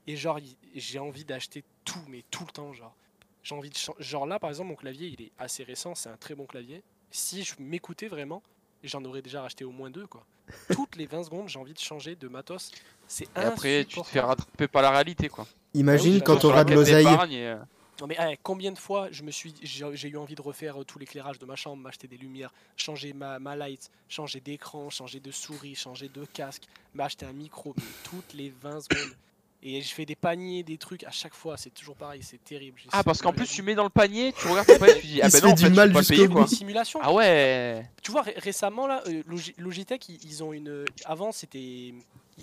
et 0.06 0.16
genre, 0.16 0.38
j'ai 0.74 0.98
envie 0.98 1.24
d'acheter 1.24 1.64
tout, 1.84 2.02
mais 2.08 2.24
tout 2.30 2.44
le 2.44 2.52
temps, 2.52 2.72
genre. 2.72 2.94
J'ai 3.42 3.54
envie 3.54 3.70
de 3.70 3.76
Genre 3.98 4.26
là, 4.26 4.38
par 4.38 4.50
exemple, 4.50 4.68
mon 4.70 4.76
clavier, 4.76 5.08
il 5.08 5.20
est 5.26 5.32
assez 5.38 5.64
récent, 5.64 5.94
c'est 5.94 6.08
un 6.08 6.16
très 6.16 6.34
bon 6.34 6.46
clavier. 6.46 6.82
Si 7.10 7.42
je 7.44 7.54
m'écoutais 7.58 8.08
vraiment, 8.08 8.42
j'en 8.84 9.04
aurais 9.04 9.22
déjà 9.22 9.42
racheté 9.42 9.64
au 9.64 9.70
moins 9.72 9.90
deux, 9.90 10.06
quoi. 10.06 10.24
Toutes 10.72 10.96
les 10.96 11.06
20 11.06 11.24
secondes, 11.24 11.48
j'ai 11.48 11.58
envie 11.58 11.72
de 11.74 11.78
changer 11.78 12.16
de 12.16 12.28
matos. 12.28 12.70
C'est 13.06 13.24
Et 13.36 13.40
après, 13.40 13.84
tu 13.84 14.00
te 14.00 14.06
fais 14.06 14.20
rattraper 14.20 14.68
par 14.68 14.82
la 14.82 14.90
réalité 14.90 15.28
quoi. 15.28 15.46
Imagine 15.74 16.12
Ah 16.12 16.14
oui, 16.16 16.22
quand 16.24 16.32
sur 16.34 16.40
t'auras 16.42 16.64
de 16.64 16.74
l'oseille. 16.74 17.06
euh, 17.06 17.56
Non 18.00 18.06
mais 18.06 18.16
eh, 18.20 18.38
combien 18.42 18.72
de 18.72 18.78
fois 18.78 19.08
je 19.10 19.22
me 19.22 19.30
suis, 19.30 19.54
j'ai 19.62 20.08
eu 20.08 20.16
envie 20.16 20.34
de 20.34 20.42
refaire 20.42 20.80
euh, 20.80 20.84
tout 20.84 20.98
l'éclairage 20.98 21.38
de 21.38 21.46
ma 21.46 21.56
chambre, 21.56 21.82
m'acheter 21.82 22.08
des 22.08 22.16
lumières, 22.16 22.52
changer 22.76 23.12
ma, 23.12 23.38
ma 23.38 23.54
light, 23.56 23.90
changer 24.08 24.40
d'écran, 24.40 24.90
changer 24.90 25.20
de 25.20 25.30
souris, 25.30 25.74
changer 25.74 26.08
de 26.08 26.24
casque, 26.24 26.64
m'acheter 26.94 27.26
un 27.26 27.32
micro, 27.32 27.74
toutes 28.04 28.34
les 28.34 28.50
20 28.50 28.80
secondes. 28.82 29.16
Et 29.64 29.80
je 29.80 29.94
fais 29.94 30.04
des 30.04 30.16
paniers, 30.16 30.64
des 30.64 30.76
trucs, 30.76 31.04
à 31.04 31.12
chaque 31.12 31.34
fois, 31.34 31.56
c'est 31.56 31.70
toujours 31.70 31.94
pareil, 31.94 32.20
c'est 32.24 32.42
terrible. 32.42 32.80
Ah, 32.90 33.04
parce 33.04 33.22
qu'en 33.22 33.32
plus, 33.32 33.46
tu 33.46 33.62
mets 33.62 33.76
dans 33.76 33.84
le 33.84 33.90
panier, 33.90 34.32
tu 34.32 34.48
regardes 34.48 34.66
ton 34.66 34.76
panier, 34.78 35.00
tu 35.00 35.06
dis, 35.06 35.22
ah 35.22 35.28
ben 35.28 35.40
non, 35.40 35.52
en 35.52 35.56
fait, 35.56 35.70
mal 35.70 35.92
pas 35.92 36.02
quoi. 36.02 36.40
Une 36.42 36.46
simulation. 36.48 36.98
Ah 37.02 37.12
ouais. 37.12 37.88
Tu 38.02 38.10
vois, 38.10 38.22
ré- 38.22 38.34
récemment, 38.38 38.88
là, 38.88 39.02
euh, 39.06 39.22
Logi- 39.28 39.54
Logitech, 39.58 40.08
ils, 40.08 40.42
ont 40.42 40.52
une. 40.52 40.84
Avant, 41.04 41.30
c'était. 41.30 41.94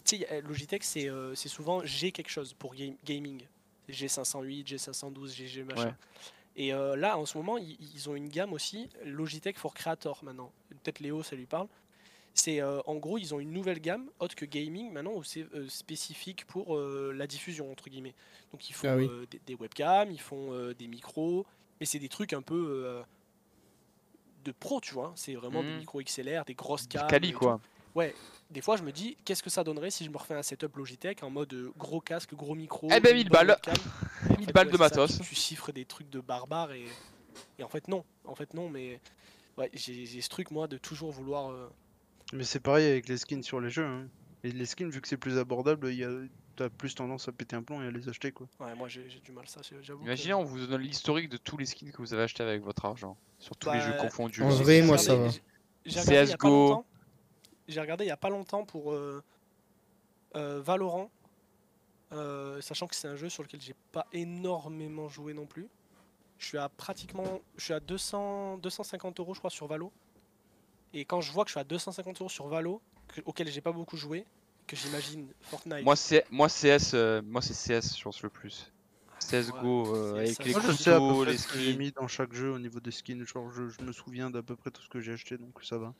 Tu 0.06 0.18
sais, 0.20 0.42
Logitech, 0.48 0.84
c'est 0.86 1.10
euh, 1.10 1.36
c'est 1.36 1.50
souvent 1.50 1.84
G 1.84 2.14
quelque 2.14 2.30
chose 2.30 2.54
pour 2.54 2.74
game- 2.74 2.96
gaming. 3.06 3.42
G508, 3.90 4.66
G512, 4.68 5.36
GG 5.36 5.64
machin. 5.64 5.86
Ouais. 5.88 5.94
Et 6.56 6.74
euh, 6.74 6.96
là, 6.96 7.18
en 7.18 7.26
ce 7.26 7.38
moment, 7.38 7.58
ils, 7.58 7.78
ils 7.96 8.10
ont 8.10 8.16
une 8.16 8.30
gamme 8.30 8.54
aussi, 8.54 8.88
Logitech 9.04 9.58
for 9.58 9.74
Creator 9.74 10.20
maintenant. 10.24 10.52
Peut-être 10.70 11.00
Léo, 11.00 11.24
ça 11.24 11.36
lui 11.36 11.46
parle. 11.48 11.68
C'est 12.40 12.62
euh, 12.62 12.80
en 12.86 12.96
gros, 12.96 13.18
ils 13.18 13.36
ont 13.36 13.40
une 13.42 13.52
nouvelle 13.52 13.80
gamme, 13.82 14.10
autre 14.20 14.34
que 14.34 14.46
gaming 14.46 14.94
maintenant, 14.94 15.12
où 15.14 15.24
c'est 15.24 15.46
euh, 15.54 15.68
spécifique 15.68 16.46
pour 16.46 16.78
euh, 16.78 17.12
la 17.14 17.28
diffusion 17.28 17.70
entre 17.70 17.90
guillemets. 17.90 18.16
Donc 18.54 18.70
ils 18.70 18.74
font 18.74 18.88
Ah 18.90 18.96
oui. 18.96 19.08
euh, 19.10 19.26
des, 19.30 19.42
des 19.46 19.56
webcams, 19.56 20.10
ils 20.10 20.22
font 20.22 20.54
euh, 20.54 20.74
des 20.74 20.88
micros, 20.88 21.46
mais 21.82 21.86
c'est 21.86 22.00
des 22.00 22.08
trucs 22.08 22.32
un 22.32 22.42
peu 22.42 22.56
euh, 22.86 23.02
de 24.46 24.54
pro, 24.54 24.80
tu 24.80 24.94
vois. 24.94 25.12
C'est 25.18 25.36
vraiment 25.36 25.62
des 25.64 25.70
Mhm. 25.72 25.80
micros 25.80 26.02
XLR, 26.02 26.46
des 26.46 26.54
grosses 26.54 26.88
cams. 26.88 27.08
Cali 27.08 27.34
quoi. 27.34 27.60
Ouais. 27.94 28.16
Des 28.50 28.62
fois, 28.62 28.78
je 28.78 28.84
me 28.84 28.92
dis, 28.94 29.18
qu'est-ce 29.26 29.44
que 29.44 29.50
ça 29.50 29.64
donnerait 29.66 29.92
si 29.92 30.06
je 30.06 30.10
me 30.10 30.18
refais 30.18 30.34
un 30.34 30.42
setup 30.42 30.76
Logitech 30.78 31.22
en 31.24 31.30
mode 31.30 31.54
gros 31.78 32.00
casque, 32.00 32.34
gros 32.34 32.56
micro. 32.56 32.88
Eh 32.90 33.00
ben, 33.02 33.12
une 33.12 33.18
1000 33.18 33.30
bonne 33.30 33.48
balles. 33.48 33.50
webcam. 33.50 33.76
Et 34.30 34.34
en 34.34 34.38
1000 34.38 34.46
fait, 34.46 34.54
balles 34.54 34.68
de 34.72 34.78
ça, 34.78 34.78
matos. 34.78 35.18
Tu, 35.18 35.24
tu 35.28 35.36
chiffres 35.36 35.72
des 35.74 35.84
trucs 35.86 36.10
de 36.10 36.22
barbares 36.22 36.72
et, 36.72 36.86
et 37.60 37.64
en 37.64 37.70
fait 37.70 37.88
non. 37.90 38.06
En 38.26 38.34
fait 38.36 38.54
non, 38.54 38.70
mais 38.70 39.00
ouais, 39.58 39.70
j'ai 39.74 40.06
j'ai 40.06 40.22
ce 40.22 40.30
truc 40.30 40.52
moi 40.52 40.68
de 40.68 40.78
toujours 40.78 41.12
vouloir. 41.12 41.52
Mais 42.34 42.44
c'est 42.44 42.60
pareil 42.60 42.86
avec 42.90 43.08
les 43.08 43.18
skins 43.18 43.44
sur 43.44 43.60
les 43.60 43.70
jeux. 43.70 43.86
hein. 43.86 44.08
Et 44.44 44.52
les 44.52 44.66
skins, 44.66 44.90
vu 44.90 45.02
que 45.02 45.08
c'est 45.08 45.18
plus 45.18 45.38
abordable, 45.38 45.90
il 45.92 45.98
y 46.00 46.04
a... 46.04 46.12
t'as 46.56 46.70
plus 46.70 46.94
tendance 46.96 47.28
à 47.28 47.32
péter 47.32 47.56
un 47.56 47.64
plomb 47.64 47.82
et 47.82 47.88
à 47.88 47.92
les 47.92 48.08
acheter 48.08 48.32
quoi. 48.32 48.48
Ouais, 48.60 48.74
moi 48.76 48.88
j'ai 48.88 49.10
j'ai 49.10 49.20
du 49.20 49.32
mal 49.32 49.48
ça, 49.48 49.62
j'avoue. 49.82 50.00
que- 50.02 50.06
Imaginez, 50.06 50.34
on 50.34 50.44
vous 50.44 50.66
donne 50.68 50.82
l'historique 50.82 51.30
de 51.30 51.38
tous 51.38 51.58
les 51.58 51.66
skins 51.66 51.92
que 51.92 51.98
vous 51.98 52.14
avez 52.14 52.24
achetés 52.24 52.44
avec 52.44 52.62
votre 52.62 52.86
argent. 52.86 53.18
Sur 53.40 53.56
tous 53.58 53.70
les 53.72 53.80
Bah, 53.80 53.92
jeux 53.92 53.98
confondus. 53.98 54.44
en 54.44 54.50
vrai, 54.50 54.76
j'ai 54.78 54.82
moi, 54.84 54.98
regardé- 54.98 55.04
ça 55.06 55.16
va. 55.16 55.30
j'ai- 55.30 55.42
J'ai 55.86 56.00
regardé 56.02 56.12
il 56.12 56.30
y 56.30 56.34
a 56.34 56.38
pas 56.38 56.48
CS:GO. 56.48 56.50
longtemps. 56.70 56.86
J'ai 57.68 57.82
regardé 57.82 58.06
il 58.06 58.08
y 58.08 58.12
a 58.12 58.18
pas 58.18 58.30
longtemps 58.30 58.66
pour 58.66 58.94
euh, 58.94 59.24
euh, 60.36 60.62
Valorant, 60.62 61.10
euh, 62.12 62.62
sachant 62.62 62.88
que 62.88 62.96
c'est 62.96 63.08
un 63.08 63.16
jeu 63.16 63.30
sur 63.30 63.44
lequel 63.44 63.62
j'ai 63.62 63.76
pas 63.92 64.08
énormément 64.14 65.08
joué 65.10 65.34
non 65.34 65.46
plus. 65.46 65.68
Je 66.38 66.46
suis 66.48 66.58
à 66.58 66.70
pratiquement, 66.70 67.42
je 67.58 67.64
suis 67.66 67.74
à 67.74 67.80
200, 67.80 68.58
250 68.60 69.20
euros 69.20 69.34
je 69.34 69.40
crois 69.40 69.50
sur 69.50 69.68
Valo. 69.68 69.92
Et 70.94 71.06
quand 71.06 71.22
je 71.22 71.32
vois 71.32 71.44
que 71.46 71.50
je 71.50 71.54
suis 71.54 71.60
à 71.60 71.64
250 71.64 72.20
euros 72.22 72.30
sur 72.30 72.48
Valo, 72.48 72.82
que- 73.14 73.22
auquel 73.26 73.48
j'ai 73.50 73.62
pas 73.62 73.72
beaucoup 73.72 73.98
joué, 73.98 74.26
que 74.68 74.76
j'imagine 74.76 75.28
Fortnite. 75.44 75.84
Moi, 75.84 75.96
c'est 75.96 76.26
moi 76.32 76.48
CS, 76.50 76.94
euh, 76.94 77.22
moi 77.24 77.42
c'est 77.42 77.54
CS, 77.54 77.98
je 77.98 78.04
pense 78.04 78.22
le 78.24 78.30
plus. 78.30 78.72
CS:GO 79.20 79.94
euh, 79.96 80.14
Ouais, 80.14 80.20
avec 80.20 80.34
ça, 80.34 80.44
les 80.44 80.52
Moi 80.52 80.62
ça, 80.62 80.72
je 80.72 80.78
sais 80.78 80.90
à 80.92 81.00
peu 81.00 81.08
couteaux, 81.08 81.24
près 81.24 81.32
les 81.34 81.38
que 81.38 81.60
j'ai 81.60 81.66
skins. 81.72 81.78
mis 81.78 81.92
dans 81.92 82.08
chaque 82.08 82.34
jeu 82.34 82.52
au 82.52 82.60
niveau 82.60 82.80
des 82.80 82.92
skins. 82.92 83.26
Genre 83.26 83.52
je, 83.52 83.68
je 83.68 83.84
me 83.84 83.92
souviens 83.92 84.30
d'à 84.32 84.42
peu 84.42 84.56
près 84.56 84.72
tout 84.72 84.82
ce 84.82 84.90
que 84.90 85.00
j'ai 85.00 85.14
acheté 85.14 85.38
donc 85.38 85.62
ça 85.64 85.78
va. 85.78 85.94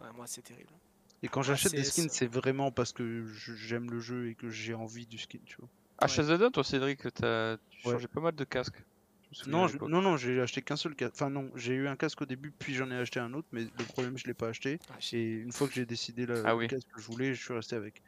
Ouais, 0.00 0.08
moi 0.14 0.26
c'est 0.26 0.42
terrible. 0.42 0.72
Et 1.22 1.28
quand 1.28 1.42
j'achète 1.42 1.72
des 1.72 1.82
skins, 1.84 2.08
c'est- 2.08 2.18
c'est 2.18 2.32
vraiment 2.32 2.70
parce 2.70 2.92
que 2.92 3.24
j'aime 3.26 3.90
le 3.90 3.98
jeu 3.98 4.28
et 4.30 4.34
que 4.36 4.48
j'ai 4.48 4.74
envie 4.74 5.06
du 5.06 5.18
skin, 5.18 5.40
tu 5.44 5.56
vois. 5.58 5.68
Ah, 5.98 6.06
Ouais. 6.06 6.12
Shazadon, 6.12 6.50
toi 6.50 6.62
Cédric, 6.62 7.02
t'as 7.14 7.56
tu 7.70 7.88
Ouais. 7.88 7.92
changeais 7.94 8.06
pas 8.08 8.20
mal 8.20 8.34
de 8.36 8.44
casques. 8.44 8.84
Non, 9.46 9.68
je- 9.68 9.76
non, 9.78 10.00
non, 10.02 10.16
j'ai 10.16 10.40
acheté 10.40 10.62
qu'un 10.62 10.76
seul 10.76 10.94
casque. 10.94 11.12
Enfin 11.14 11.28
non, 11.30 11.50
j'ai 11.54 11.74
eu 11.74 11.86
un 11.88 11.96
casque 11.96 12.22
au 12.22 12.26
début, 12.26 12.50
puis 12.58 12.74
j'en 12.74 12.90
ai 12.90 12.96
acheté 12.96 13.20
un 13.20 13.32
autre, 13.34 13.48
mais 13.52 13.62
le 13.62 13.84
problème 13.84 14.16
je 14.16 14.26
l'ai 14.26 14.34
pas 14.34 14.48
acheté. 14.48 14.78
Ah, 14.90 14.94
Et 15.12 15.22
une 15.22 15.52
fois 15.52 15.68
que 15.68 15.74
j'ai 15.74 15.84
décidé 15.86 16.24
le, 16.26 16.42
Ah 16.46 16.50
le 16.52 16.56
oui. 16.56 16.66
casque 16.68 16.86
que 16.94 17.00
je 17.00 17.06
voulais, 17.06 17.34
je 17.34 17.42
suis 17.42 17.52
resté 17.54 17.76
avec. 17.76 18.02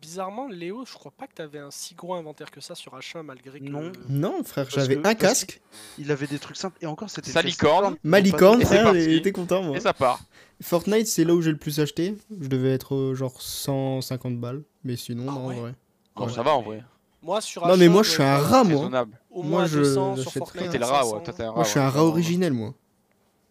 Bizarrement, 0.00 0.48
Léo, 0.48 0.84
je 0.84 0.92
crois 0.92 1.12
pas 1.12 1.28
que 1.28 1.34
t'avais 1.34 1.60
un 1.60 1.70
si 1.70 1.94
gros 1.94 2.14
inventaire 2.14 2.50
que 2.50 2.60
ça 2.60 2.74
sur 2.74 2.94
H1 2.98 3.22
malgré 3.22 3.60
que. 3.60 3.64
Non. 3.64 3.92
Non, 4.08 4.42
frère, 4.42 4.68
j'avais 4.68 4.98
un 5.06 5.14
casque. 5.14 5.60
Il 5.98 6.10
avait 6.10 6.26
des 6.26 6.40
trucs 6.40 6.56
simples. 6.56 6.76
Et 6.80 6.86
encore, 6.86 7.08
c'était. 7.10 7.30
Salicorne. 7.30 7.96
Malicorne, 8.02 8.60
Et 8.60 8.64
c'est 8.64 8.80
frère, 8.80 8.94
était 8.96 9.30
content, 9.32 9.62
moi. 9.62 9.76
Et 9.76 9.80
ça 9.80 9.94
part. 9.94 10.20
Fortnite, 10.60 11.06
c'est 11.06 11.24
là 11.24 11.34
où 11.34 11.40
j'ai 11.42 11.52
le 11.52 11.58
plus 11.58 11.78
acheté. 11.78 12.16
Je 12.40 12.48
devais 12.48 12.72
être 12.72 12.94
euh, 12.96 13.14
genre 13.14 13.40
150 13.40 14.38
balles. 14.40 14.62
Mais 14.84 14.96
sinon, 14.96 15.26
Ah 15.28 15.32
non, 15.32 15.46
ouais. 15.46 15.54
en 15.54 15.60
vrai. 15.60 15.74
Bon, 16.16 16.26
Ouais. 16.26 16.32
ça 16.32 16.42
va 16.42 16.54
en 16.56 16.62
vrai. 16.62 16.82
Moi, 17.22 17.40
sur 17.40 17.64
Non, 17.66 17.76
mais 17.76 17.86
H1, 17.86 17.90
moi, 17.92 18.02
je 18.02 18.10
suis 18.10 18.22
un 18.24 18.36
rat, 18.38 18.64
moi. 18.64 19.08
Au 19.32 19.42
Moi, 19.42 19.60
moins 19.60 19.66
je- 19.66 19.78
200 19.78 20.14
sur 20.16 20.24
j'achèterais 20.24 20.38
Fortnite. 20.38 20.70
T'es 20.72 20.78
le 20.78 20.84
rat, 20.84 21.04
ouais. 21.06 21.10
500. 21.12 21.20
Toi, 21.24 21.32
t'es 21.34 21.42
un 21.42 21.48
rat. 21.50 21.54
Moi, 21.56 21.64
je 21.64 21.70
suis 21.70 21.78
un 21.80 21.88
rat 21.90 22.04
originel, 22.04 22.52
moi. 22.52 22.74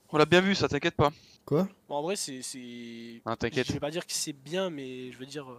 On 0.10 0.18
l'a 0.18 0.26
bien 0.26 0.42
vu, 0.42 0.54
ça 0.56 0.68
t'inquiète 0.68 0.96
pas. 0.96 1.10
Quoi? 1.46 1.68
Bon, 1.90 1.96
en 1.96 2.02
vrai, 2.04 2.16
c'est. 2.16 2.42
c'est- 2.44 3.22
t'inquiète. 3.40 3.66
Je 3.68 3.74
vais 3.74 3.80
pas 3.80 3.90
dire 3.92 4.06
que 4.06 4.14
c'est 4.14 4.34
bien, 4.34 4.70
mais 4.70 5.12
je 5.12 5.18
veux 5.18 5.26
dire. 5.26 5.50
euh, 5.50 5.58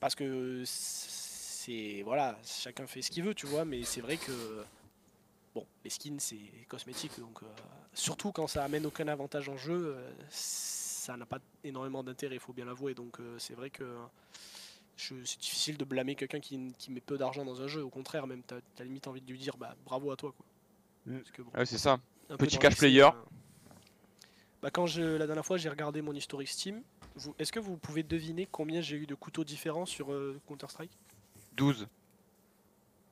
Parce 0.00 0.14
que 0.14 0.62
c'est. 0.66 2.02
Voilà, 2.04 2.38
chacun 2.44 2.86
fait 2.86 3.02
ce 3.02 3.10
qu'il 3.10 3.24
veut, 3.24 3.34
tu 3.34 3.46
vois, 3.46 3.64
mais 3.64 3.82
c'est 3.84 4.00
vrai 4.00 4.16
que. 4.16 4.64
Bon, 5.54 5.66
les 5.84 5.90
skins, 5.90 6.18
c'est 6.20 6.36
cosmétique, 6.68 7.18
donc. 7.18 7.42
euh, 7.42 7.46
Surtout 7.94 8.30
quand 8.32 8.46
ça 8.46 8.64
amène 8.64 8.86
aucun 8.86 9.08
avantage 9.08 9.48
en 9.48 9.56
jeu, 9.56 9.94
euh, 9.96 10.10
ça 10.28 11.16
n'a 11.16 11.26
pas 11.26 11.38
énormément 11.64 12.04
d'intérêt, 12.04 12.36
il 12.36 12.40
faut 12.40 12.52
bien 12.52 12.64
l'avouer. 12.66 12.94
Donc, 12.94 13.18
euh, 13.20 13.36
c'est 13.38 13.54
vrai 13.54 13.70
que. 13.70 13.84
Je- 15.00 15.24
C'est 15.24 15.40
difficile 15.40 15.76
de 15.76 15.84
blâmer 15.84 16.14
quelqu'un 16.14 16.40
qui, 16.40 16.72
qui 16.78 16.90
met 16.90 17.00
peu 17.00 17.16
d'argent 17.18 17.44
dans 17.44 17.60
un 17.62 17.66
jeu, 17.66 17.82
au 17.84 17.90
contraire, 17.90 18.26
même, 18.26 18.42
t'as 18.42 18.56
as 18.78 18.84
limite 18.84 19.06
envie 19.06 19.20
de 19.20 19.30
lui 19.30 19.38
dire 19.38 19.56
bah, 19.56 19.74
bravo 19.84 20.10
à 20.10 20.16
toi, 20.16 20.32
quoi. 20.36 20.46
Mm. 21.06 21.18
Parce 21.18 21.30
que, 21.30 21.42
bon, 21.42 21.50
Ouais, 21.54 21.66
c'est 21.66 21.78
ça. 21.78 21.98
Petit 22.38 22.58
cash 22.58 22.76
player. 22.76 23.02
euh, 23.02 23.10
Bah 24.62 24.70
quand 24.70 24.86
je, 24.86 25.02
la 25.02 25.26
dernière 25.26 25.44
fois 25.46 25.56
j'ai 25.56 25.68
regardé 25.70 26.02
mon 26.02 26.14
historique 26.14 26.48
Steam, 26.48 26.82
est-ce 27.38 27.50
que 27.50 27.58
vous 27.58 27.76
pouvez 27.76 28.02
deviner 28.02 28.46
combien 28.50 28.80
j'ai 28.82 28.96
eu 28.96 29.06
de 29.06 29.14
couteaux 29.14 29.42
différents 29.42 29.86
sur 29.86 30.12
euh, 30.12 30.38
Counter-Strike? 30.46 30.90
12. 31.56 31.88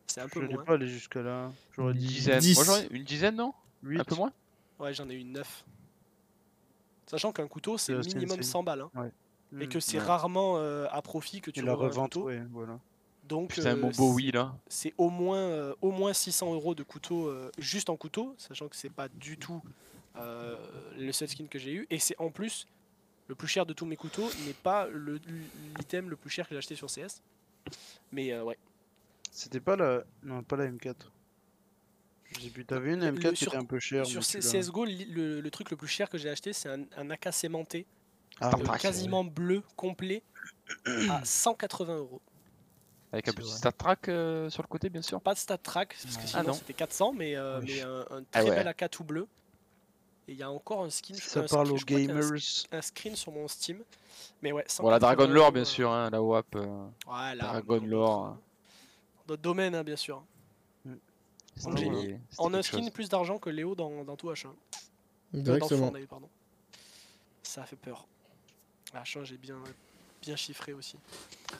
C'est 0.06 0.20
un 0.20 0.28
Je 0.28 0.32
peu 0.32 0.46
n'ai 0.46 0.54
moins. 0.54 0.64
pas 0.64 0.74
aller 0.74 0.86
jusqu'à 0.88 1.22
là. 1.22 1.50
J'aurais 1.72 1.94
dit 1.94 2.06
dizaine. 2.06 2.38
10. 2.38 2.54
Moi, 2.56 2.64
j'aurais- 2.64 2.86
une 2.90 3.02
dizaine, 3.04 3.36
non? 3.36 3.52
8. 3.82 4.00
Un 4.00 4.04
peu 4.04 4.14
moins? 4.14 4.32
Ouais, 4.78 4.92
j'en 4.94 5.08
ai 5.08 5.14
eu 5.14 5.24
9. 5.24 5.64
Sachant 7.06 7.32
qu'un 7.32 7.48
couteau 7.48 7.78
c'est 7.78 7.94
minimum 8.14 8.36
c'est- 8.36 8.42
100 8.50 8.62
balles. 8.62 8.82
hein, 8.94 9.10
Hmm. 9.52 9.62
et 9.62 9.68
que 9.68 9.80
c'est 9.80 9.98
ouais. 9.98 10.04
rarement 10.04 10.58
euh, 10.58 10.86
à 10.90 11.00
profit 11.02 11.40
que 11.40 11.50
tu 11.50 11.60
Et 11.60 11.62
la 11.62 11.74
revente, 11.74 12.16
ouais, 12.16 12.42
voilà. 12.50 12.78
Donc 13.24 13.50
Putain, 13.54 13.76
euh, 13.76 13.76
mon 13.76 13.90
beau 13.90 14.12
oui 14.14 14.30
là. 14.30 14.54
c'est 14.68 14.94
au 14.98 15.10
moins, 15.10 15.38
euh, 15.38 15.74
au 15.82 15.90
moins 15.90 16.12
600 16.12 16.54
euros 16.54 16.74
de 16.74 16.82
couteau 16.82 17.26
euh, 17.28 17.50
juste 17.58 17.90
en 17.90 17.96
couteau, 17.96 18.34
sachant 18.38 18.68
que 18.68 18.76
c'est 18.76 18.88
pas 18.92 19.08
du 19.08 19.36
tout 19.36 19.62
euh, 20.16 20.56
le 20.98 21.12
seul 21.12 21.28
skin 21.28 21.46
que 21.46 21.58
j'ai 21.58 21.72
eu. 21.72 21.86
Et 21.90 21.98
c'est 21.98 22.18
en 22.18 22.30
plus 22.30 22.66
le 23.26 23.34
plus 23.34 23.48
cher 23.48 23.66
de 23.66 23.74
tous 23.74 23.84
mes 23.84 23.96
couteaux 23.96 24.28
n'est 24.46 24.54
pas 24.54 24.88
l'item 25.78 26.08
le 26.08 26.16
plus 26.16 26.30
cher 26.30 26.48
que 26.48 26.54
j'ai 26.54 26.58
acheté 26.58 26.74
sur 26.74 26.88
CS. 26.88 27.20
Mais 28.12 28.32
euh, 28.32 28.42
ouais. 28.44 28.56
C'était 29.30 29.60
pas 29.60 29.76
la. 29.76 30.02
Non, 30.22 30.42
pas 30.42 30.56
la 30.56 30.66
M4. 30.70 30.94
Je 32.32 32.40
sais 32.40 32.48
plus, 32.50 32.64
t'avais 32.64 32.92
une 32.94 33.02
M4 33.04 33.22
Le- 33.22 33.30
qui 33.30 33.36
sur- 33.36 33.48
était 33.52 33.56
un 33.62 33.64
peu 33.64 33.78
chère. 33.78 34.04
Sur 34.06 34.22
CSGO, 34.22 34.84
le, 34.86 35.40
le 35.40 35.50
truc 35.50 35.70
le 35.70 35.76
plus 35.76 35.88
cher 35.88 36.08
que 36.10 36.18
j'ai 36.18 36.28
acheté, 36.30 36.52
c'est 36.52 36.68
un, 36.68 36.82
un 36.96 37.10
AK 37.10 37.28
sémenté, 37.32 37.86
Ah, 38.40 38.50
euh, 38.56 38.76
quasiment 38.78 39.24
bleu, 39.24 39.62
complet, 39.76 40.22
à 41.10 41.22
180 41.24 41.96
euros. 41.96 42.20
Avec 43.12 43.28
un 43.28 43.32
petit 43.32 43.50
stat 43.50 43.72
track 43.72 44.08
euh, 44.08 44.50
sur 44.50 44.62
le 44.62 44.68
côté, 44.68 44.90
bien 44.90 45.00
sûr. 45.02 45.20
Pas 45.20 45.32
de 45.34 45.38
stat 45.38 45.56
track, 45.58 45.96
parce 46.02 46.16
que 46.16 46.22
Ah 46.24 46.26
sinon 46.26 46.42
non. 46.48 46.52
c'était 46.52 46.74
400, 46.74 47.12
mais, 47.14 47.36
euh, 47.36 47.58
Oui. 47.60 47.66
mais 47.76 47.80
un, 47.80 48.00
un 48.10 48.22
Ah 48.32 48.40
très 48.42 48.50
ouais. 48.50 48.56
bel 48.56 48.68
AK 48.68 48.90
tout 48.90 49.04
bleu. 49.04 49.26
Et 50.28 50.32
il 50.32 50.38
y 50.38 50.42
a 50.42 50.50
encore 50.50 50.84
un 50.84 50.90
skin. 50.90 51.14
Ça 51.14 51.40
un 51.40 51.46
parle 51.46 51.78
screen- 51.78 52.10
aux 52.10 52.12
un 52.12 52.14
gamers. 52.14 52.32
un 52.72 52.82
screen 52.82 53.16
sur 53.16 53.32
mon 53.32 53.48
Steam. 53.48 53.82
Mais 54.42 54.52
ouais, 54.52 54.64
Voilà, 54.78 54.98
180 54.98 54.98
Dragon 54.98 55.32
Lore, 55.32 55.42
euros, 55.44 55.52
bien 55.52 55.62
euh, 55.62 55.64
sûr, 55.64 55.90
hein, 55.90 56.10
la 56.10 56.22
WAP. 56.22 56.54
euh, 56.56 56.86
Ouais, 57.06 57.34
là, 57.34 57.44
Dragon 57.44 57.78
dans 57.78 57.86
Lore, 57.86 58.36
domaines, 59.40 59.74
hein, 59.74 59.84
bien 59.84 59.96
sûr. 59.96 60.22
En 61.64 62.54
un 62.54 62.62
skin, 62.62 62.78
chose. 62.82 62.90
plus 62.90 63.08
d'argent 63.08 63.38
que 63.38 63.48
Léo 63.50 63.74
dans, 63.74 64.04
dans 64.04 64.16
tout 64.16 64.28
H1. 64.30 64.48
Euh, 64.48 64.52
dans 65.32 65.40
Directement. 65.42 65.86
Fortnite, 65.86 66.08
pardon. 66.08 66.28
Ça 67.42 67.62
a 67.62 67.66
fait 67.66 67.76
peur. 67.76 68.06
H1, 68.94 69.24
j'ai 69.24 69.36
bien, 69.36 69.56
bien 70.22 70.36
chiffré 70.36 70.72
aussi. 70.72 70.96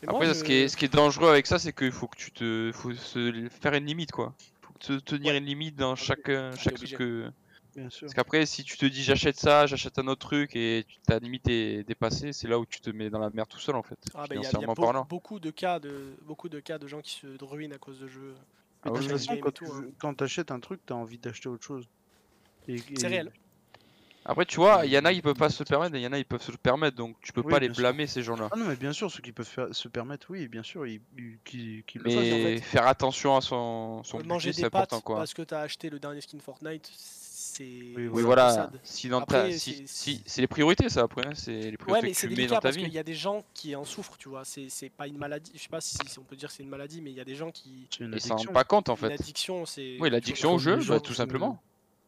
Moi, 0.02 0.12
Après, 0.14 0.26
je- 0.26 0.32
ce, 0.34 0.44
qui 0.44 0.52
est, 0.52 0.68
ce 0.68 0.76
qui 0.76 0.84
est 0.86 0.92
dangereux 0.92 1.28
avec 1.30 1.46
ça, 1.46 1.58
c'est 1.58 1.72
qu'il 1.72 1.92
faut 1.92 2.06
que 2.08 2.16
tu 2.16 2.30
te. 2.32 2.70
faut 2.74 2.92
se 2.94 3.48
faire 3.60 3.74
une 3.74 3.86
limite, 3.86 4.12
quoi. 4.12 4.34
faut 4.62 4.72
que 4.74 4.78
te 4.78 4.92
tenir 5.00 5.34
une 5.34 5.44
limite 5.44 5.76
dans 5.76 5.96
chaque, 5.96 6.28
euh, 6.28 6.52
chaque 6.56 6.74
obligé. 6.74 6.94
truc 6.96 6.98
que. 7.08 7.32
Bien 7.76 7.90
sûr. 7.90 8.06
Parce 8.06 8.14
qu'après, 8.14 8.46
si 8.46 8.64
tu 8.64 8.76
te 8.76 8.86
dis 8.86 9.02
j'achète 9.04 9.38
ça, 9.38 9.66
j'achète 9.66 9.98
un 9.98 10.08
autre 10.08 10.26
truc 10.26 10.56
et 10.56 10.84
tu- 10.88 10.98
ta 11.06 11.18
limite 11.18 11.46
est 11.48 11.84
dépassée, 11.84 12.32
c'est 12.32 12.48
là 12.48 12.58
où 12.58 12.66
tu 12.66 12.80
te 12.80 12.90
mets 12.90 13.08
dans 13.10 13.18
la 13.20 13.30
merde 13.30 13.48
tout 13.48 13.60
seul 13.60 13.76
en 13.76 13.82
fait. 13.82 13.98
Ah, 14.14 14.24
bah, 14.28 14.34
il 14.34 14.42
y 14.42 14.46
a, 14.46 14.50
y 14.50 14.64
a 14.64 15.04
beaucoup 15.04 15.38
de 15.38 15.50
cas 15.50 15.78
de 15.78 16.16
beaucoup 16.22 16.48
de 16.48 16.58
cas 16.60 16.78
de 16.78 16.88
gens 16.88 17.00
qui 17.00 17.12
se 17.12 17.26
ruinent 17.44 17.72
à 17.74 17.78
cause 17.78 18.00
de 18.00 18.08
jeux. 18.08 18.34
Ah 18.82 18.90
de 18.90 18.98
toute 18.98 19.10
façon, 19.10 19.36
quand 19.36 19.50
tout, 19.52 19.64
tu 20.00 20.06
hein. 20.06 20.14
t'achètes 20.14 20.50
un 20.50 20.60
truc, 20.60 20.80
t'as 20.86 20.94
envie 20.94 21.18
d'acheter 21.18 21.48
autre 21.48 21.64
chose. 21.64 21.86
Et- 22.68 22.78
C'est 22.96 23.06
réel. 23.08 23.32
Après, 24.30 24.44
tu 24.44 24.56
vois, 24.56 24.84
il 24.84 24.92
y 24.92 24.98
en 24.98 25.04
a, 25.06 25.10
ils 25.12 25.22
peuvent 25.22 25.34
pas 25.34 25.48
se 25.48 25.64
permettre 25.64 25.94
et 25.96 26.00
il 26.00 26.02
y 26.02 26.06
en 26.06 26.12
a, 26.12 26.18
ils 26.18 26.24
peuvent 26.26 26.42
se 26.42 26.52
le 26.52 26.58
permettre 26.58 26.96
donc 26.96 27.16
tu 27.22 27.32
peux 27.32 27.40
Oui, 27.40 27.50
pas 27.50 27.58
les 27.58 27.68
sûr. 27.68 27.76
blâmer 27.76 28.06
ces 28.06 28.22
gens-là. 28.22 28.48
Ah 28.52 28.56
non, 28.56 28.66
mais 28.66 28.76
bien 28.76 28.92
sûr, 28.92 29.10
ceux 29.10 29.22
qui 29.22 29.32
peuvent 29.32 29.46
faire- 29.46 29.74
se 29.74 29.88
permettre, 29.88 30.26
oui, 30.30 30.48
bien 30.48 30.62
sûr, 30.62 30.86
ils, 30.86 31.00
ils- 31.16 31.38
qui, 31.46 31.82
qui 31.86 31.98
le 31.98 32.04
fassent, 32.04 32.16
en 32.16 32.36
Mais 32.36 32.56
fait. 32.58 32.60
faire 32.60 32.86
attention 32.86 33.36
à 33.36 33.40
son, 33.40 34.02
son 34.04 34.18
budget, 34.18 34.52
c'est 34.52 34.64
important 34.66 35.00
quoi. 35.00 35.16
parce 35.16 35.32
que 35.32 35.40
t'as 35.42 35.60
acheté 35.62 35.88
le 35.88 35.98
dernier 35.98 36.20
skin 36.20 36.38
Fortnite, 36.40 36.90
c'est. 36.94 37.64
Oui, 37.96 38.22
voilà. 38.22 38.70
Si 38.82 39.10
Après, 39.12 39.52
si, 39.52 39.74
c'est- 39.76 39.86
si- 39.86 40.22
c'est 40.26 40.42
les 40.42 40.46
priorités, 40.46 40.90
ça 40.90 41.02
après. 41.04 41.26
hein, 41.26 41.30
C'est 41.34 41.50
les 41.52 41.70
Ouais, 41.70 41.76
priorités 41.78 42.06
mais 42.08 42.12
que 42.12 42.20
tu 42.20 42.28
mets 42.36 42.46
dans 42.46 42.54
ta 42.56 42.60
parce 42.60 42.76
vie. 42.76 42.84
qu'il 42.84 42.92
y 42.92 42.98
a 42.98 43.02
des 43.02 43.14
gens 43.14 43.42
qui 43.54 43.74
en 43.74 43.84
souffrent, 43.84 44.18
tu 44.18 44.28
vois. 44.28 44.44
C'est 44.44 44.68
c'est 44.68 44.90
pas 44.90 45.06
une 45.06 45.16
maladie. 45.16 45.50
Je 45.54 45.60
sais 45.62 45.68
pas 45.70 45.80
si, 45.80 45.96
si 46.06 46.18
on 46.18 46.22
peut 46.22 46.36
dire 46.36 46.50
que 46.50 46.54
c'est 46.54 46.62
une 46.62 46.68
maladie, 46.68 47.00
mais 47.00 47.10
il 47.10 47.16
y 47.16 47.20
a 47.20 47.24
des 47.24 47.34
gens 47.34 47.50
qui. 47.50 47.88
Ils 47.98 48.20
s'en 48.20 48.36
rendent 48.36 48.52
pas 48.52 48.64
compte 48.64 48.90
en 48.90 48.96
fait. 48.96 49.12
addiction, 49.14 49.64
c'est. 49.64 49.96
Oui, 50.00 50.10
l'addiction 50.10 50.52
au 50.54 50.58
jeu, 50.58 50.76
bah, 50.84 51.00
tout 51.00 51.12
qui- 51.12 51.16
simplement. 51.16 51.60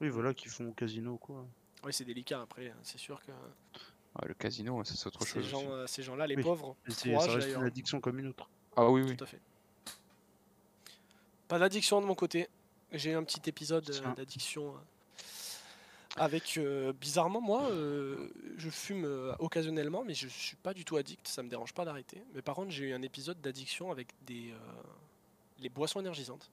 Oui, 0.03 0.09
voilà, 0.11 0.33
qui 0.35 0.49
font 0.49 0.69
au 0.69 0.73
casino, 0.73 1.17
quoi. 1.17 1.47
Oui, 1.85 1.93
c'est 1.93 2.05
délicat 2.05 2.43
après. 2.43 2.73
C'est 2.83 2.99
sûr 2.99 3.21
que 3.23 3.31
Ouais, 3.33 4.27
le 4.29 4.35
casino, 4.35 4.83
ça 4.85 4.95
c'est 4.97 5.07
autre 5.07 5.23
ces 5.25 5.35
chose. 5.35 5.43
aussi. 5.43 5.51
gens, 5.51 5.71
euh, 5.71 5.87
ces 5.87 6.03
gens-là, 6.03 6.27
les 6.27 6.37
Oui. 6.37 6.43
pauvres, 6.43 6.77
c'est- 6.89 7.11
courage 7.11 7.27
ça 7.29 7.35
reste 7.35 7.47
d'ailleurs. 7.47 7.61
une 7.61 7.67
addiction 7.69 8.01
comme 8.01 8.19
une 8.19 8.27
autre. 8.29 8.49
Ah 8.77 8.89
oui, 8.91 9.03
oui. 9.03 9.17
Tout 9.17 9.25
à 9.25 9.27
fait. 9.27 9.41
Pas 11.49 11.59
d'addiction 11.59 12.01
de 12.01 12.07
mon 12.07 12.15
côté. 12.15 12.49
J'ai 12.93 13.11
eu 13.13 13.15
un 13.15 13.23
petit 13.25 13.41
épisode 13.49 13.89
euh, 13.89 13.93
Tiens. 14.01 14.15
d'addiction 14.17 14.75
euh, 14.75 14.79
avec 16.17 16.59
euh, 16.59 16.93
bizarrement 16.93 17.41
moi 17.41 17.63
euh, 17.71 18.29
je 18.57 18.69
fume 18.69 19.05
euh, 19.05 19.33
occasionnellement 19.39 20.03
mais 20.05 20.13
je 20.15 20.27
suis 20.27 20.57
pas 20.57 20.75
du 20.75 20.85
tout 20.85 20.97
addict, 20.97 21.27
ça 21.29 21.43
me 21.45 21.49
dérange 21.49 21.73
pas 21.73 21.85
d'arrêter. 21.85 22.23
Mais 22.35 22.43
par 22.43 22.57
contre 22.57 22.71
j'ai 22.71 22.87
eu 22.89 22.93
un 22.93 23.03
épisode 23.03 23.41
d'addiction 23.41 23.93
avec 23.93 24.09
des 24.27 24.51
euh, 24.51 24.57
les 25.61 25.69
boissons 25.69 26.01
énergisantes. 26.01 26.51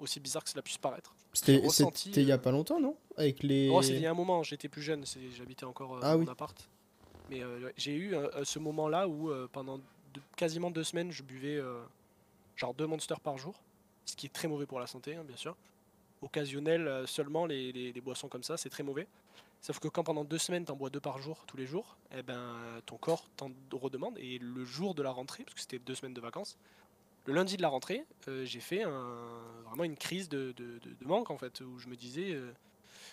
Aussi 0.00 0.18
bizarre 0.18 0.42
que 0.42 0.50
cela 0.50 0.62
puisse 0.62 0.78
paraître. 0.78 1.14
C'était 1.32 1.60
il 2.20 2.22
y 2.24 2.32
a 2.32 2.34
euh, 2.34 2.38
pas 2.38 2.50
longtemps, 2.50 2.80
non? 2.80 2.96
Avec 3.16 3.42
les. 3.42 3.68
Oh, 3.70 3.82
c'était 3.82 3.96
il 3.96 4.02
y 4.02 4.06
a 4.06 4.10
un 4.10 4.14
moment, 4.14 4.42
j'étais 4.42 4.68
plus 4.68 4.82
jeune, 4.82 5.04
j'habitais 5.36 5.64
encore 5.64 5.96
euh, 5.96 6.00
Ah 6.02 6.16
en 6.16 6.20
oui. 6.20 6.26
appart. 6.28 6.68
Mais 7.30 7.42
euh, 7.42 7.70
j'ai 7.76 7.94
eu 7.94 8.14
ce 8.44 8.58
moment-là 8.58 9.08
où 9.08 9.30
pendant 9.52 9.78
de- 9.78 10.20
quasiment 10.36 10.70
deux 10.70 10.84
semaines, 10.84 11.10
je 11.10 11.22
buvais 11.22 11.60
genre 12.56 12.74
deux 12.74 12.86
monsters 12.86 13.20
par 13.20 13.38
jour, 13.38 13.54
ce 14.04 14.14
qui 14.16 14.26
est 14.26 14.30
très 14.32 14.48
mauvais 14.48 14.66
pour 14.66 14.78
la 14.80 14.86
santé, 14.86 15.14
hein, 15.16 15.24
bien 15.26 15.36
sûr. 15.36 15.56
Occasionnel 16.20 17.04
seulement, 17.06 17.46
les, 17.46 17.72
les- 17.72 17.92
les 17.92 18.00
boissons 18.00 18.28
comme 18.28 18.42
ça, 18.42 18.56
c'est 18.56 18.68
très 18.68 18.82
mauvais. 18.82 19.06
Sauf 19.62 19.78
que 19.78 19.88
quand 19.88 20.02
pendant 20.02 20.24
deux 20.24 20.38
semaines, 20.38 20.64
t'en 20.64 20.74
bois 20.76 20.90
deux 20.90 21.00
par 21.00 21.18
jour, 21.18 21.44
tous 21.46 21.56
les 21.56 21.66
jours, 21.66 21.96
eh 22.16 22.22
ben, 22.22 22.56
ton 22.84 22.96
corps 22.96 23.28
t'en 23.36 23.50
redemande. 23.70 24.18
Et 24.18 24.38
le 24.38 24.64
jour 24.64 24.94
de 24.94 25.02
la 25.02 25.10
rentrée, 25.12 25.44
parce 25.44 25.54
que 25.54 25.60
c'était 25.60 25.78
deux 25.78 25.94
semaines 25.94 26.14
de 26.14 26.20
vacances, 26.20 26.58
le 27.26 27.32
lundi 27.34 27.56
de 27.56 27.62
la 27.62 27.68
rentrée, 27.68 28.04
euh, 28.28 28.44
j'ai 28.44 28.60
fait 28.60 28.82
un- 28.82 29.62
vraiment 29.66 29.84
une 29.84 29.96
crise 29.96 30.28
de, 30.28 30.52
de- 30.56 30.78
de- 30.80 30.94
de 31.00 31.04
manque, 31.06 31.30
en 31.30 31.38
fait, 31.38 31.60
où 31.60 31.78
je 31.78 31.88
me 31.88 31.96
disais, 31.96 32.32
euh, 32.32 32.52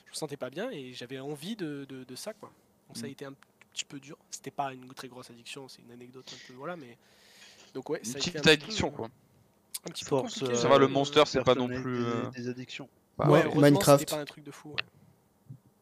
je 0.06 0.12
me 0.12 0.16
sentais 0.16 0.38
pas 0.38 0.50
bien 0.50 0.70
et 0.72 0.94
j'avais 0.94 1.20
envie 1.20 1.56
de, 1.56 1.86
de- 1.88 2.04
de 2.04 2.16
ça, 2.16 2.34
quoi. 2.34 2.52
Donc 2.88 2.98
ça 2.98 3.06
a 3.06 3.08
Mm. 3.08 3.12
été 3.12 3.26
un 3.26 3.34
petit 3.74 3.86
peu 3.86 4.00
dur. 4.00 4.18
C'était 4.32 4.52
pas 4.52 4.74
une 4.74 4.92
très 4.94 5.08
grosse 5.08 5.30
addiction, 5.30 5.68
c'est 5.68 5.82
une 5.82 5.92
anecdote 5.92 6.26
un 6.34 6.48
peu, 6.48 6.54
voilà, 6.54 6.76
mais... 6.76 6.98
Donc 7.76 7.90
ouais, 7.92 8.00
Une 8.00 8.06
ça 8.06 8.18
a 8.18 8.20
été 8.20 8.32
petite 8.32 8.36
un 8.38 8.40
petit 8.42 8.58
peu, 8.58 8.64
addiction 8.64 8.88
euh, 8.88 8.92
quoi. 8.92 9.10
Un 9.86 9.92
petit 9.92 10.04
peu 10.04 10.10
Force. 10.10 10.34
compliqué, 10.40 10.56
Ça 10.60 10.68
va, 10.68 10.78
le 10.80 10.88
monster, 10.88 11.24
c'est 11.28 11.44
pas 11.44 11.56
non 11.56 11.68
plus, 11.68 12.04
euh, 12.04 12.30
Des, 12.32 12.42
des 12.42 12.50
addictions. 12.50 12.90
Bah, 13.18 13.30
Ouais, 13.30 13.44
Minecraft. 13.56 14.10
pas 14.10 14.18
un 14.20 14.26
truc 14.26 14.44
de 14.44 14.52
fou. 14.52 14.70
ouais. 14.70 14.76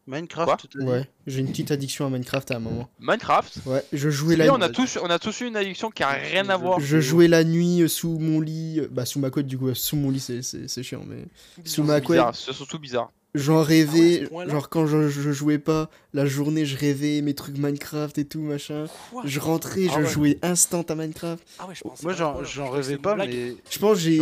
Minecraft, 0.08 0.68
Quoi 0.78 0.86
Ouais, 0.86 1.10
j'ai 1.28 1.40
une 1.42 1.48
petite 1.50 1.70
addiction 1.72 2.06
à 2.06 2.10
Minecraft 2.10 2.52
à 2.52 2.56
un 2.56 2.60
moment. 2.60 2.90
Minecraft. 3.00 3.60
Ouais, 3.66 3.84
je 3.92 4.10
jouais 4.10 4.36
la 4.38 4.54
on 4.54 4.62
a 4.62 4.70
tous, 4.70 4.98
on 5.04 5.10
a 5.10 5.20
tous 5.20 5.42
eu 5.42 5.48
une 5.48 5.58
addiction 5.58 5.92
qui 5.92 6.02
a 6.04 6.10
rien 6.12 6.48
à 6.50 6.56
voir. 6.58 6.80
Je 6.80 7.00
jouais 7.02 7.28
la 7.28 7.44
nuit 7.44 7.82
euh, 7.82 7.88
sous 7.88 8.18
mon 8.18 8.40
lit, 8.40 8.80
euh, 8.80 8.88
bah 8.90 9.06
sous 9.06 9.20
ma 9.20 9.30
couette 9.30 9.48
du 9.48 9.58
coup, 9.58 9.68
euh, 9.68 9.74
sous 9.74 9.98
mon 9.98 10.10
lit 10.10 10.20
c'est- 10.22 10.42
c'est 10.42 10.68
c'est 10.70 10.82
chiant 10.84 11.04
mais 11.06 11.26
sous 11.66 11.84
ma 11.84 11.96
C'est 11.98 12.04
couette, 12.04 12.20
bizarre, 12.20 12.36
c'est 12.36 12.54
surtout 12.54 12.80
bizarre. 12.80 13.12
j'en 13.36 13.62
rêvais, 13.62 14.28
point-là 14.30 14.52
genre 14.54 14.70
quand 14.70 14.88
je, 14.88 15.10
je 15.10 15.32
jouais 15.34 15.60
pas, 15.60 15.90
la 16.14 16.26
journée 16.26 16.66
je 16.66 16.78
rêvais 16.78 17.22
mes 17.22 17.34
trucs 17.36 17.58
Minecraft 17.58 18.18
et 18.18 18.26
tout 18.26 18.40
machin. 18.42 18.86
Quoi 19.12 19.24
Je 19.26 19.40
rentrais, 19.42 19.88
Ah 19.90 19.94
je 19.98 20.00
ouais. 20.06 20.10
jouais 20.10 20.40
instant 20.42 20.84
à 20.84 20.96
Minecraft. 20.96 21.44
Ah 21.60 21.68
ouais, 21.68 21.76
je 21.76 21.82
pensais 21.82 22.04
Moi, 22.04 22.14
j'en 22.14 22.70
rêvais 22.70 22.98
pas, 22.98 23.16
blague. 23.16 23.30
mais. 23.30 23.56
Je 23.70 23.78
pense 23.80 23.98
j'ai 24.00 24.18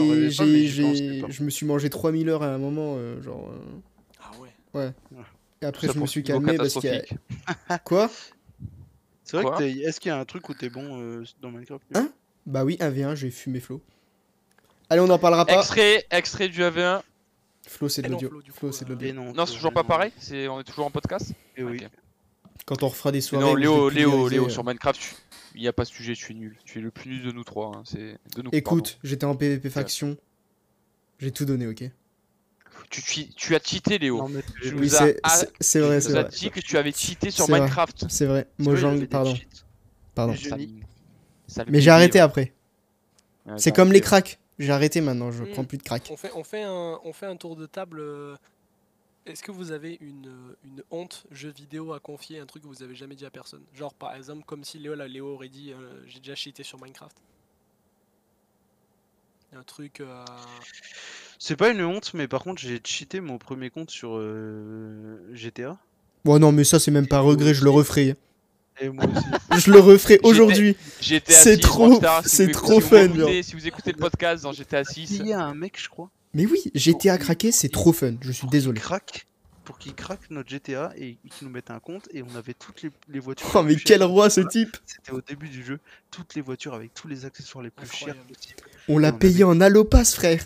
je 1.29 1.43
me 1.43 1.49
suis 1.51 1.65
mangé 1.67 1.89
3000 1.91 2.27
heures 2.29 2.41
à 2.43 2.47
un 2.47 2.57
moment 2.57 2.95
euh, 2.97 3.21
genre 3.21 3.49
euh, 3.51 4.19
Ah 4.19 4.31
ouais. 4.81 4.89
et 5.13 5.15
après 5.61 5.87
je 5.91 5.97
me 5.99 6.05
suis 6.05 6.23
calmé 6.23 6.55
parce 6.57 6.73
qu'il 6.75 6.89
y 6.93 7.01
a 7.69 7.79
quoi 7.79 8.09
C'est 9.23 9.37
vrai 9.37 9.43
Quoi 9.45 9.53
que 9.53 9.63
t'es- 9.63 9.71
est-ce 9.79 9.99
qu'il 9.99 10.09
y 10.09 10.11
a 10.11 10.19
un 10.19 10.25
truc 10.25 10.47
où 10.49 10.53
t'es 10.53 10.69
bon 10.69 10.99
euh, 11.01 11.23
dans 11.41 11.49
Minecraft 11.49 11.83
Hein 11.95 12.09
Bah 12.45 12.63
oui, 12.63 12.77
1v1, 12.79 13.15
j'ai 13.15 13.31
fumé 13.31 13.59
Flo. 13.59 13.81
Allez, 14.89 15.01
on 15.01 15.07
n'en 15.07 15.17
parlera 15.17 15.45
pas. 15.47 15.57
Extrait, 15.57 16.05
extrait 16.11 16.47
du 16.47 16.61
AV1. 16.61 17.01
Flo, 17.67 17.89
c'est 17.89 18.03
de 18.03 18.07
Eh 18.07 18.11
l'audio. 18.11 18.29
Flo, 18.53 18.71
c'est 18.71 18.85
de 18.85 18.91
euh, 18.91 18.93
l'audio. 18.93 19.13
Non, 19.13 19.33
Non, 19.33 19.45
c'est 19.47 19.55
toujours 19.55 19.73
pas 19.73 19.83
pareil. 19.83 20.11
C'est, 20.19 20.47
on 20.47 20.59
est 20.59 20.63
toujours 20.63 20.85
en 20.85 20.91
podcast? 20.91 21.31
Et 21.57 21.63
oui. 21.63 21.79
Ok. 21.83 21.89
Quand 22.67 22.83
on 22.83 22.87
refera 22.89 23.11
des 23.11 23.21
soirées. 23.21 23.43
non, 23.45 23.55
Léo, 23.55 23.89
Léo, 23.89 24.29
Léo, 24.29 24.45
euh, 24.45 24.49
sur 24.49 24.63
Minecraft, 24.63 24.99
tu- 24.99 25.15
il 25.55 25.61
n'y 25.61 25.67
a 25.67 25.73
pas 25.73 25.85
ce 25.85 25.93
sujet. 25.93 26.13
Tu 26.13 26.31
es 26.33 26.35
nul. 26.35 26.55
Tu 26.63 26.77
es 26.77 26.81
le 26.81 26.91
plus 26.91 27.09
nul 27.09 27.23
de 27.23 27.31
nous 27.31 27.43
trois. 27.43 27.75
hein, 27.75 27.81
C'est 27.83 28.19
de 28.35 28.41
nous. 28.43 28.49
Écoute, 28.53 28.99
j'étais 29.03 29.25
en 29.25 29.35
PvP 29.35 29.71
faction. 29.71 30.17
J'ai 31.17 31.31
tout 31.31 31.45
donné, 31.45 31.65
ok? 31.65 31.83
Tu, 32.89 33.01
tu, 33.01 33.27
tu 33.33 33.55
as 33.55 33.59
cheaté, 33.59 33.97
Léo. 33.97 34.17
Non, 34.17 34.29
mais 34.29 34.41
Je 34.61 34.69
tu 34.69 34.75
nous 34.75 34.81
Oui, 34.81 34.89
c'est 34.89 35.19
ah, 35.23 35.41
c'est- 35.59 35.79
vrai, 35.79 35.99
Tu 36.01 36.07
as 36.07 36.21
vrai. 36.23 36.29
dit 36.29 36.49
que 36.51 36.59
tu 36.59 36.77
avais 36.77 36.91
cheaté 36.91 37.31
sur 37.31 37.45
C'est 37.45 37.51
vrai. 37.51 37.61
Minecraft. 37.61 38.05
C'est 38.09 38.25
vrai. 38.25 38.47
Mojang, 38.59 39.05
pardon. 39.07 39.33
Pardon. 40.13 40.33
Mais 41.67 41.81
j'ai 41.81 41.91
arrêté 41.91 42.19
après. 42.19 42.53
Ouais, 43.45 43.53
C'est 43.57 43.71
comme 43.73 43.91
les 43.91 44.01
cracks. 44.01 44.39
J'ai 44.57 44.71
arrêté 44.71 45.01
maintenant, 45.01 45.31
je 45.31 45.43
prends 45.43 45.65
plus 45.65 45.77
de 45.77 45.83
crack. 45.83 46.07
On 46.11 46.15
fait, 46.17 46.31
on 46.33 46.43
fait, 46.45 46.63
un, 46.63 46.99
on 47.03 47.11
fait 47.11 47.25
un 47.25 47.35
tour 47.35 47.57
de 47.57 47.65
table. 47.65 47.99
euh, 47.99 48.35
Est-ce 49.25 49.43
que 49.43 49.51
vous 49.51 49.71
avez 49.71 49.97
une, 49.99 50.27
euh, 50.27 50.55
une 50.63 50.81
honte 50.91 51.25
jeu 51.31 51.49
vidéo 51.49 51.91
à 51.91 51.99
confier, 51.99 52.39
un 52.39 52.45
truc 52.45 52.63
que 52.63 52.67
vous 52.69 52.81
avez 52.81 52.95
jamais 52.95 53.15
dit 53.15 53.25
à 53.25 53.29
personne? 53.29 53.63
Genre 53.73 53.93
par 53.93 54.15
exemple 54.15 54.45
comme 54.45 54.63
si 54.63 54.79
Léo, 54.79 54.95
là, 54.95 55.07
Léo 55.09 55.27
aurait 55.33 55.49
dit 55.49 55.73
euh, 55.73 56.01
j'ai 56.07 56.19
déjà 56.19 56.35
cheaté 56.35 56.63
sur 56.63 56.79
Minecraft. 56.81 57.17
Un 59.53 59.63
truc. 59.63 59.99
euh, 59.99 60.23
C'est 61.39 61.55
pas 61.55 61.69
une 61.69 61.81
honte, 61.83 62.13
mais 62.13 62.27
par 62.27 62.43
contre, 62.43 62.61
j'ai 62.61 62.79
cheaté 62.83 63.19
mon 63.19 63.37
premier 63.37 63.69
compte 63.69 63.91
sur 63.91 64.11
euh, 64.15 65.17
GTA. 65.33 65.77
Bon, 66.23 66.39
non, 66.39 66.51
mais 66.51 66.63
ça, 66.63 66.79
c'est 66.79 66.91
même 66.91 67.07
pas 67.07 67.17
un 67.17 67.21
regret, 67.21 67.53
je 67.53 67.63
le 67.63 67.69
referai. 67.69 68.15
Et 68.81 68.89
moi 68.89 69.05
aussi. 69.05 69.25
Je 69.65 69.71
le 69.71 69.79
referai 69.79 70.19
aujourd'hui. 70.23 70.75
GTA 70.99 71.31
C'est 71.33 71.55
6, 71.55 71.61
trop- 71.61 71.87
Rockstar, 71.87 72.23
si 72.23 72.29
c'est 72.35 72.45
vous- 72.47 72.51
trop 72.51 72.73
si 72.73 72.79
vous 72.81 72.87
fun, 72.87 73.05
écoutez-. 73.05 73.43
Si 73.43 73.53
vous 73.55 73.67
écoutez 73.67 73.91
le 73.93 73.97
podcast 73.97 74.43
dans 74.43 74.51
GTA 74.51 74.83
6, 74.83 75.11
Il 75.21 75.27
y 75.27 75.33
a 75.33 75.39
un 75.41 75.53
mec, 75.55 75.79
je 75.81 75.87
crois, 75.87 76.09
Mais 76.33 76.45
oui, 76.45 76.59
GTA 76.75 77.17
craqué, 77.17 77.53
c'est 77.53 77.69
trop 77.69 77.93
fun. 77.93 78.15
Je 78.19 78.33
suis 78.33 78.47
désolé. 78.49 78.81
craque, 78.81 79.27
pour 79.63 79.77
qu'il 79.77 79.93
craque 79.95 80.29
notre 80.29 80.49
GTA 80.49 80.91
et 80.97 81.15
qu'il 81.31 81.47
nous 81.47 81.53
mette 81.53 81.71
un 81.71 81.79
compte 81.79 82.09
et 82.13 82.21
on 82.21 82.35
avait 82.35 82.53
toutes 82.53 82.81
les, 82.81 82.89
les 83.07 83.19
voitures. 83.21 83.49
Oh, 83.55 83.61
les 83.61 83.75
mais 83.75 83.81
quel 83.81 84.03
roi 84.03 84.29
ce 84.29 84.41
type 84.41 84.75
C'était 84.85 85.13
au 85.13 85.21
début 85.21 85.47
du 85.47 85.63
jeu, 85.63 85.79
toutes 86.11 86.35
les 86.35 86.41
voitures 86.41 86.73
avec 86.73 86.93
tous 86.93 87.07
les 87.07 87.23
accessoires 87.23 87.63
les 87.63 87.69
plus 87.69 87.87
chers 87.87 88.09
Incroyable. 88.09 88.33
On 88.89 88.97
l'a 88.97 89.13
on 89.13 89.17
payé 89.17 89.45
en 89.45 89.61
allopass, 89.61 90.15
frère. 90.15 90.43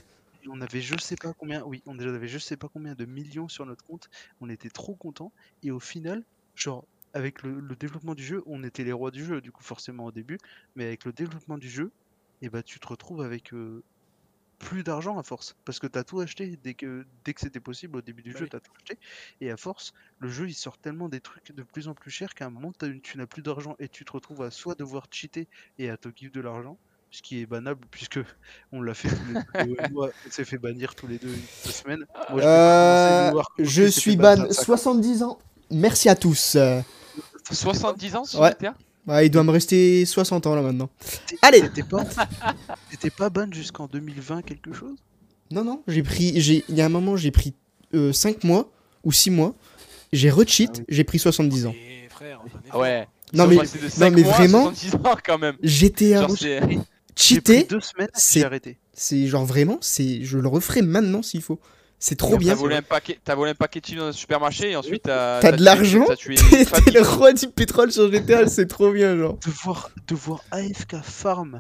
On 0.52 0.62
avait 0.62 0.82
je 0.82 0.98
sais 0.98 1.16
pas 1.18 1.34
combien, 1.34 1.64
oui, 1.64 1.82
on 1.86 1.98
avait 2.00 2.28
je 2.28 2.38
sais 2.38 2.58
pas 2.58 2.70
combien 2.70 2.96
de 2.96 3.06
millions 3.06 3.48
sur 3.48 3.66
notre 3.66 3.84
compte. 3.84 4.10
On 4.42 4.50
était 4.50 4.70
trop 4.70 4.96
contents 4.96 5.34
et 5.64 5.72
au 5.72 5.80
final, 5.80 6.26
genre 6.56 6.88
avec 7.14 7.42
le, 7.44 7.60
le 7.60 7.76
développement 7.76 8.16
du 8.16 8.24
jeu, 8.24 8.44
on 8.46 8.64
était 8.64 8.84
les 8.84 8.92
rois 8.94 9.12
du 9.12 9.24
jeu, 9.26 9.42
du 9.42 9.52
coup 9.52 9.64
forcément 9.64 10.06
au 10.06 10.12
début, 10.12 10.38
mais 10.76 10.86
avec 10.86 11.06
le 11.06 11.14
développement 11.14 11.58
du 11.58 11.70
jeu, 11.70 11.94
et 12.42 12.50
bah 12.50 12.64
tu 12.64 12.80
te 12.80 12.88
retrouves 12.88 13.22
avec 13.22 13.54
euh, 13.54 13.84
plus 14.60 14.84
d'argent 14.84 15.18
à 15.18 15.24
force 15.24 15.56
parce 15.66 15.80
que 15.80 15.88
t'as 15.88 16.04
tout 16.04 16.20
acheté 16.20 16.58
dès 16.58 16.76
que 16.76 17.06
dès 17.24 17.34
que 17.34 17.42
c'était 17.42 17.62
possible 17.62 17.98
au 17.98 18.02
début 18.02 18.24
du 18.24 18.34
jeu, 18.34 18.48
t'as 18.50 18.60
tout 18.60 18.74
acheté 18.78 19.00
et 19.42 19.52
à 19.52 19.58
force, 19.58 19.94
le 20.20 20.30
jeu 20.30 20.50
il 20.50 20.54
sort 20.56 20.78
tellement 20.80 21.10
des 21.10 21.22
trucs 21.22 21.54
de 21.54 21.64
plus 21.64 21.88
en 21.88 21.96
plus 21.96 22.12
chers 22.12 22.34
qu'à 22.36 22.48
un 22.48 22.50
moment 22.50 22.74
tu 22.74 23.18
n'as 23.18 23.28
plus 23.28 23.42
d'argent 23.42 23.76
et 23.80 23.90
tu 23.90 24.06
te 24.06 24.12
retrouves 24.12 24.42
à 24.44 24.52
soit 24.52 24.76
devoir 24.76 25.08
cheater 25.12 25.48
et 25.78 25.90
à 25.90 25.98
te 25.98 26.10
give 26.16 26.32
de 26.32 26.42
l'argent 26.42 26.80
ce 27.12 27.22
qui 27.22 27.42
est 27.42 27.46
banable 27.46 27.82
puisque 27.92 28.20
on 28.72 28.82
l'a 28.82 28.94
fait 28.94 29.10
tous 29.10 29.34
les 29.58 29.66
deux. 29.66 29.76
Moi, 29.94 30.10
on 30.28 30.32
s'est 30.32 30.46
fait 30.46 30.58
bannir 30.58 30.96
tous 30.96 31.08
les 31.08 31.18
deux 31.18 31.28
une 31.30 31.42
deux 31.66 31.72
semaines. 31.72 32.06
Moi, 32.30 32.42
je 32.42 32.46
Euh, 32.48 33.26
mais 33.28 33.32
voir 33.32 33.48
que 33.58 33.64
je 33.64 33.84
suis 33.84 34.16
ban 34.16 34.24
bannir 34.36 34.46
à 34.46 34.54
50. 34.54 34.66
70 34.66 35.24
ans. 35.24 35.40
Merci 35.72 36.10
à 36.10 36.16
tous. 36.16 36.56
Euh, 36.56 36.82
70 37.52 38.16
ans 38.16 38.24
sur 38.26 38.40
Ouais. 38.42 38.56
Il 39.26 39.32
doit 39.32 39.44
me 39.44 39.52
rester 39.52 40.06
60 40.06 40.46
ans 40.46 40.54
là 40.56 40.62
maintenant. 40.62 40.90
Allez. 41.42 41.62
T'étais 41.62 41.84
pas, 41.84 42.04
t'étais 42.92 43.10
pas 43.10 43.30
ban 43.32 43.48
jusqu'en 43.52 43.88
2020 43.88 44.44
quelque 44.44 44.72
chose? 44.72 44.98
Non, 45.50 45.64
non, 45.64 45.82
j'ai 45.88 46.04
pris. 46.04 46.40
j'ai- 46.40 46.64
Il 46.70 46.76
y 46.76 46.82
a 46.82 46.86
un 46.86 46.90
moment, 46.90 47.18
j'ai 47.18 47.32
pris 47.32 47.56
5 48.12 48.44
mois 48.44 48.70
ou 49.04 49.12
6 49.12 49.32
mois. 49.32 49.56
J'ai 50.14 50.30
recheat, 50.30 50.70
Ah 50.74 50.80
oui. 50.80 50.86
j'ai 50.90 51.04
pris 51.04 51.18
70 51.18 51.66
ans. 51.66 51.74
Et 51.74 52.08
frère, 52.10 52.42
Ah 52.72 52.78
ouais. 52.80 53.08
Non, 53.34 53.48
mais- 53.48 53.66
5 53.66 54.14
mais 54.14 54.22
mois 54.22 54.32
à 54.34 54.38
vraiment- 54.38 54.64
70 54.74 54.96
ans 54.96 55.00
cheaté, 57.24 57.64
deux 57.64 57.80
semaines, 57.82 58.10
c'est- 58.14 58.40
j'ai 58.40 58.46
arrêté. 58.46 58.78
c'est 58.94 59.28
genre 59.28 59.46
vraiment, 59.46 59.78
c'est, 59.82 60.24
je 60.24 60.38
le 60.38 60.48
referai 60.48 60.82
maintenant 60.82 61.22
s'il 61.22 61.42
faut. 61.42 61.60
C'est 62.02 62.16
trop 62.16 62.32
T'as 62.32 62.38
bien. 62.38 62.56
volé, 62.56 62.76
un 62.78 62.82
paquet, 62.82 63.20
t'as 63.26 63.36
volé 63.36 63.52
un 63.52 63.56
paquet 63.56 63.82
de 63.82 63.86
chips 63.86 63.98
dans 63.98 64.06
un 64.06 64.12
supermarché 64.14 64.72
et 64.72 64.76
ensuite 64.78 65.04
t'as. 65.04 65.42
T'as 65.42 65.52
de 65.52 65.62
l'argent 65.64 66.06
T'as 66.08 66.16
T'es 66.86 66.92
le 66.92 67.02
roi 67.02 67.34
du 67.34 67.48
pétrole 67.50 67.92
sur 67.92 68.10
GTA, 68.10 68.48
c'est 68.48 68.68
trop 68.68 68.92
bien, 68.94 69.18
genre. 69.18 69.38
De 69.46 69.52
voir, 69.64 69.92
de 70.08 70.16
voir 70.16 70.42
AFK 70.52 70.96
farm. 71.04 71.60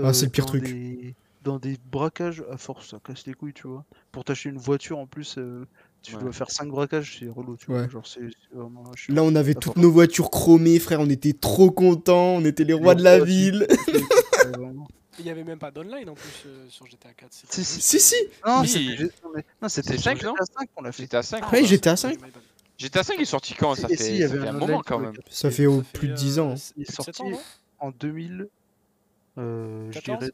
Ah, 0.00 0.12
c'est 0.12 0.26
le 0.26 0.30
pire 0.30 0.44
dans 0.44 0.50
truc. 0.52 0.62
Des, 0.64 1.14
dans 1.42 1.58
des 1.58 1.76
braquages, 1.90 2.44
à 2.52 2.56
force, 2.56 2.90
ça 2.90 2.98
casse 3.04 3.26
les 3.26 3.34
couilles, 3.34 3.52
tu 3.54 3.66
vois. 3.66 3.84
Pour 4.12 4.22
t'acheter 4.22 4.50
une 4.50 4.58
voiture 4.58 4.98
en 4.98 5.06
plus, 5.06 5.34
euh, 5.38 5.64
tu 6.02 6.14
Ouais. 6.14 6.22
dois 6.22 6.30
faire 6.32 6.50
5 6.52 6.68
braquages, 6.68 7.16
c'est 7.18 7.28
relou, 7.28 7.56
tu 7.56 7.66
vois. 7.66 7.80
Ouais. 7.82 7.90
Genre, 7.90 8.06
c'est 8.06 8.20
c'est 8.20 8.56
vraiment 8.56 8.84
chiant. 8.94 9.12
Là, 9.16 9.24
on 9.24 9.34
avait 9.34 9.54
toutes 9.54 9.76
nos 9.76 9.90
voitures 9.90 10.30
chromées, 10.30 10.78
frère. 10.78 11.00
On 11.00 11.10
était 11.10 11.32
trop 11.32 11.72
contents. 11.72 12.36
On 12.36 12.44
était 12.44 12.62
les 12.62 12.74
rois 12.74 12.94
de 12.94 13.02
la 13.02 13.18
ville. 13.18 13.66
Euh. 14.56 14.72
Il 15.18 15.24
n'y 15.24 15.30
avait 15.30 15.44
même 15.44 15.58
pas 15.58 15.70
d'online 15.70 16.08
en 16.08 16.14
plus 16.14 16.44
euh, 16.46 16.68
sur 16.68 16.86
GTA 16.86 17.12
4. 17.12 17.32
c'était 17.32 17.52
Si, 17.62 17.64
si, 17.64 17.80
Si, 17.80 18.00
si. 18.00 18.14
Non, 18.46 18.60
Oui. 18.60 18.68
c'était 18.68 18.96
G- 18.96 19.10
non, 19.24 19.30
mais- 19.34 19.44
non, 19.62 19.68
c'était 19.68 19.88
C'est 19.92 19.94
sur 19.98 20.02
cinq, 20.04 20.22
non 20.22 20.32
GTA 20.34 20.44
5 20.58 20.70
qu'on 20.74 20.82
l'a 20.82 20.92
fait. 20.92 21.02
GTA 21.04 21.22
5. 21.22 21.42
Ah, 21.44 21.50
Ouais, 21.52 21.64
GTA 21.64 21.96
c'est- 21.96 22.08
5. 22.08 22.14
my 22.22 22.30
bad. 22.30 22.42
GTA 22.78 23.02
5 23.02 23.18
est 23.20 23.24
sorti 23.24 23.54
quand? 23.54 23.74
Ça 23.74 23.88
Et 23.90 23.96
fait, 23.96 24.04
si, 24.04 24.10
il 24.10 24.16
y 24.16 24.18
ça 24.20 24.24
avait 24.26 24.38
fait 24.40 24.46
un 24.48 24.50
online 24.54 24.60
moment 24.60 24.78
sur 24.78 24.84
quand 24.84 24.98
le 24.98 25.06
même. 25.12 25.20
Ça 25.30 25.50
fait 25.50 25.66
au 25.66 25.82
plus 25.82 26.08
de 26.08 26.12
euh, 26.12 26.16
10 26.16 26.38
ans. 26.38 26.52
hein. 26.52 26.72
Il 26.76 26.82
est 26.82 26.92
sorti 26.92 27.22
ans, 27.22 27.40
en 27.80 27.90
2000. 27.90 28.48
Euh, 29.38 29.90
je 29.90 29.98
14? 30.00 30.18
dirais 30.20 30.32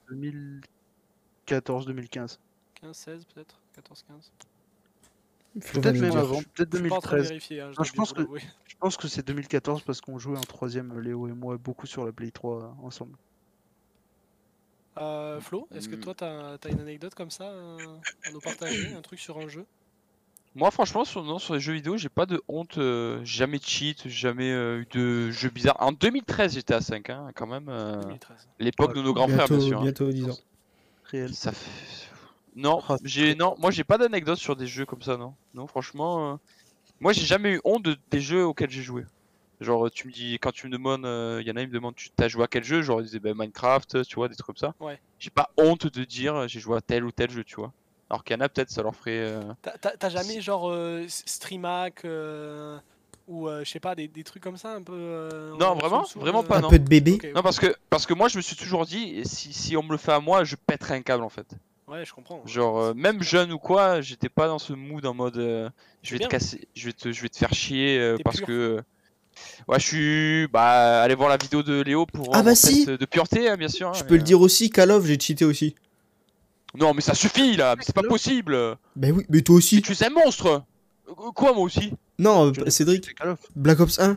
2014-2015. 1.47 2.39
15, 2.81 2.97
16 2.97 3.24
peut-être? 3.35 3.61
14, 3.74 4.05
15 4.09 4.32
Faut 5.61 5.81
Peut-être 5.81 5.95
même 6.01 6.11
dire. 6.11 6.19
avant, 6.20 6.43
peut-être 6.55 6.73
Je 6.77 6.78
suis 6.81 6.89
pas 6.89 6.97
en 6.97 7.01
train 7.01 7.16
de 7.16 7.23
2013. 7.23 7.28
vérifier. 7.28 7.61
hein, 7.61 7.66
Non, 7.69 7.73
dois 7.73 7.85
je 7.85 7.93
bien 7.93 7.97
pense 8.03 8.09
vous 8.11 8.15
que- 8.16 8.20
l'avouer. 8.20 8.43
Je 8.66 8.74
pense 8.81 8.97
que 8.97 9.09
c'est 9.09 9.27
2014 9.27 9.82
parce 9.82 10.01
qu'on 10.01 10.19
jouait 10.19 10.36
en 10.36 10.41
troisième, 10.43 10.99
Léo 11.01 11.28
et 11.28 11.32
moi, 11.32 11.57
beaucoup 11.57 11.86
sur 11.86 12.05
la 12.05 12.12
Play 12.12 12.31
3 12.31 12.77
ensemble. 12.82 13.16
Euh, 14.98 15.40
Flo, 15.40 15.68
est-ce 15.74 15.88
que 15.88 15.96
Hmm. 15.96 16.02
toi 16.02 16.14
t'as 16.14 16.56
as 16.62 16.68
une 16.68 16.80
anecdote 16.80 17.14
comme 17.14 17.30
ça 17.30 17.48
à 17.48 18.30
nous 18.30 18.40
partager 18.40 18.92
Un 18.92 19.02
truc 19.02 19.18
sur 19.20 19.38
un 19.38 19.48
jeu? 19.48 19.66
Moi, 20.54 20.70
franchement, 20.70 21.04
sur, 21.04 21.24
non, 21.24 21.38
sur 21.40 21.54
les 21.54 21.60
jeux 21.60 21.72
vidéo, 21.72 21.96
j'ai 21.96 22.08
pas 22.08 22.26
de 22.26 22.40
honte. 22.48 22.78
euh, 22.78 23.20
jamais 23.24 23.58
cheat, 23.60 24.06
jamais 24.08 24.52
euh, 24.52 24.80
eu 24.82 24.86
de 24.92 25.30
jeux 25.32 25.50
bizarres. 25.50 25.76
En 25.80 25.90
2013, 25.92 26.54
j'étais 26.54 26.74
à 26.74 26.80
5, 26.80 27.10
hein, 27.10 27.30
quand 27.34 27.46
même. 27.48 27.68
euh, 27.68 28.00
2013. 28.02 28.48
L'époque 28.60 28.90
Ouais, 28.90 28.94
de 28.94 29.02
nos 29.02 29.12
grands 29.12 29.26
frères, 29.26 29.48
Bientôt, 29.48 29.56
bien 29.56 29.68
sûr. 29.68 29.78
hein. 29.80 29.82
bientôt 29.82 30.12
10 30.12 30.28
ans. 30.28 30.38
Réel. 31.04 31.34
Ça 31.34 31.50
fait... 31.52 31.70
Non, 32.54 32.82
Ah, 32.88 32.96
j'ai 33.02 33.34
non, 33.34 33.56
moi 33.58 33.72
j'ai 33.72 33.82
pas 33.82 33.98
d'anecdote 33.98 34.38
sur 34.38 34.54
des 34.54 34.68
jeux 34.68 34.86
comme 34.86 35.02
ça, 35.02 35.16
non. 35.16 35.34
Non, 35.54 35.66
franchement, 35.66 36.34
euh, 36.34 36.36
moi 37.00 37.12
j'ai 37.12 37.26
jamais 37.26 37.52
eu 37.54 37.60
honte 37.64 37.84
de- 37.84 37.96
des 38.10 38.20
jeux 38.20 38.44
auxquels 38.46 38.70
j'ai 38.70 38.82
joué. 38.82 39.04
Genre, 39.60 39.90
tu 39.90 40.09
me 40.09 40.12
dis, 40.12 40.39
quand 40.40 40.52
tu 40.52 40.66
me 40.66 40.72
demandes, 40.72 41.02
il 41.40 41.47
y 41.47 41.51
en 41.51 41.56
a, 41.56 41.62
ils 41.62 41.68
me 41.68 41.72
demandent, 41.72 41.94
tu 41.94 42.10
t'as 42.10 42.28
joué 42.28 42.44
à 42.44 42.48
quel 42.48 42.64
jeu? 42.64 42.82
Genre, 42.82 43.01
ils 43.01 43.05
disaient, 43.05 43.20
ben, 43.20 43.35
Minecraft, 43.36 44.05
tu 44.05 44.16
vois, 44.16 44.28
des 44.28 44.35
trucs 44.35 44.47
comme 44.47 44.56
ça. 44.56 44.74
Ouais. 44.81 44.98
J'ai 45.18 45.31
pas 45.31 45.51
honte 45.56 45.86
de 45.86 46.05
dire, 46.05 46.35
euh, 46.35 46.48
j'ai 46.48 46.60
joué 46.60 46.76
à 46.76 46.81
tel 46.81 47.05
ou 47.05 47.12
tel 47.12 47.31
jeu, 47.31 47.44
tu 47.44 47.56
vois. 47.56 47.72
Alors 48.10 48.22
qu'il 48.24 48.36
y 48.36 48.39
en 48.39 48.40
a 48.40 48.48
peut-être, 48.48 48.70
ça 48.70 48.82
leur 48.82 48.94
ferait. 48.94 49.18
euh, 49.20 49.40
T'as- 49.98 50.09
jamais 50.10 50.40
genre 50.40 50.68
euh, 50.70 51.06
Streamac 51.09 52.05
euh, 52.05 52.78
ou 53.26 53.48
euh, 53.48 53.64
je 53.64 53.70
sais 53.70 53.81
pas 53.81 53.94
des, 53.94 54.09
des 54.09 54.22
trucs 54.24 54.43
comme 54.43 54.59
ça 54.59 54.72
un 54.74 54.82
peu 54.82 54.93
euh, 54.94 55.56
Non, 55.56 55.68
en 55.68 55.74
vraiment 55.76 56.05
Vraiment 56.16 56.40
euh, 56.40 56.47
pas, 56.47 56.59
Un 56.59 56.62
non. 56.62 56.68
peu 56.68 56.78
de 56.78 56.86
bébé. 56.86 57.18
Non, 57.35 57.43
parce 57.43 57.59
que, 57.59 57.74
parce 57.89 58.05
que 58.06 58.12
moi 58.12 58.28
je 58.28 58.36
me 58.36 58.43
suis 58.43 58.56
toujours 58.56 58.85
dit, 58.85 59.22
si, 59.24 59.52
si 59.55 59.76
on 59.76 59.82
me 59.82 59.90
le 59.93 59.97
fait 59.97 60.12
à 60.12 60.20
moi, 60.20 60.44
je 60.44 60.56
pèterai 60.56 60.94
un 60.97 61.02
câble 61.02 61.24
en 61.24 61.31
fait. 61.31 61.47
Ouais, 61.89 62.05
je 62.05 62.12
comprends. 62.12 62.47
Genre, 62.47 62.78
euh, 62.78 62.94
même 62.94 63.22
jeune 63.22 63.52
ou 63.52 63.59
quoi, 63.59 64.01
j'étais 64.01 64.28
pas 64.28 64.47
dans 64.48 64.59
ce 64.59 64.72
mood 64.74 65.05
en 65.06 65.14
mode 65.14 65.39
euh, 65.39 65.70
je 66.02 66.12
vais 66.12 66.18
bien. 66.18 66.28
te 66.28 66.32
casser, 66.32 66.68
je 66.74 66.86
vais 66.86 66.93
te, 66.93 67.12
je 67.12 67.22
vais 67.22 67.28
te 67.28 67.39
faire 67.39 67.52
chier 67.55 67.98
euh, 67.98 68.16
parce 68.24 68.39
pur. 68.39 68.47
que. 68.47 68.82
Euh, 69.69 69.73
Ouais, 69.73 69.81
je 69.81 69.86
suis. 69.86 70.48
Bah, 70.48 71.02
allez 71.02 71.15
voir 71.15 71.28
la 71.28 71.36
vidéo 71.36 71.62
de 71.62 71.81
Léo 71.82 72.06
pour. 72.06 72.31
Ah 72.35 72.40
euh, 72.40 72.43
bah 72.43 72.55
si. 72.55 72.85
test 72.86 73.01
de 73.01 73.06
pureté, 73.06 73.48
hein, 73.48 73.56
bien 73.56 73.69
sûr. 73.69 73.93
Je 73.94 74.02
hein, 74.02 74.06
peux 74.09 74.15
et, 74.15 74.19
le 74.19 74.24
dire 74.24 74.40
aussi, 74.40 74.70
Call 74.70 74.90
of, 74.90 75.05
j'ai 75.06 75.19
cheaté 75.19 75.44
aussi. 75.44 75.74
euh, 76.74 76.78
Non, 76.78 76.94
mais 76.94 77.01
ça 77.01 77.15
suffit 77.15 77.56
là, 77.56 77.74
mais 77.77 77.82
c'est 77.85 77.94
pas 77.94 78.02
possible. 78.02 78.56
Bah 78.97 79.09
oui, 79.12 79.24
mais 79.28 79.43
toi 79.43 79.55
Mais 79.55 79.59
aussi. 79.59 79.82
tu 79.82 79.93
es 79.93 80.05
un 80.05 80.11
monstre. 80.11 80.62
Euh, 81.09 81.12
Quoi, 81.35 81.52
moi 81.52 81.62
aussi? 81.65 81.93
Non, 82.19 82.52
Je 82.55 82.61
euh, 82.61 82.65
l'ai- 82.65 82.70
Cédric, 82.70 83.15
Call 83.15 83.31
of. 83.31 83.39
Black 83.55 83.81
Ops 83.81 83.98
1. 83.98 84.16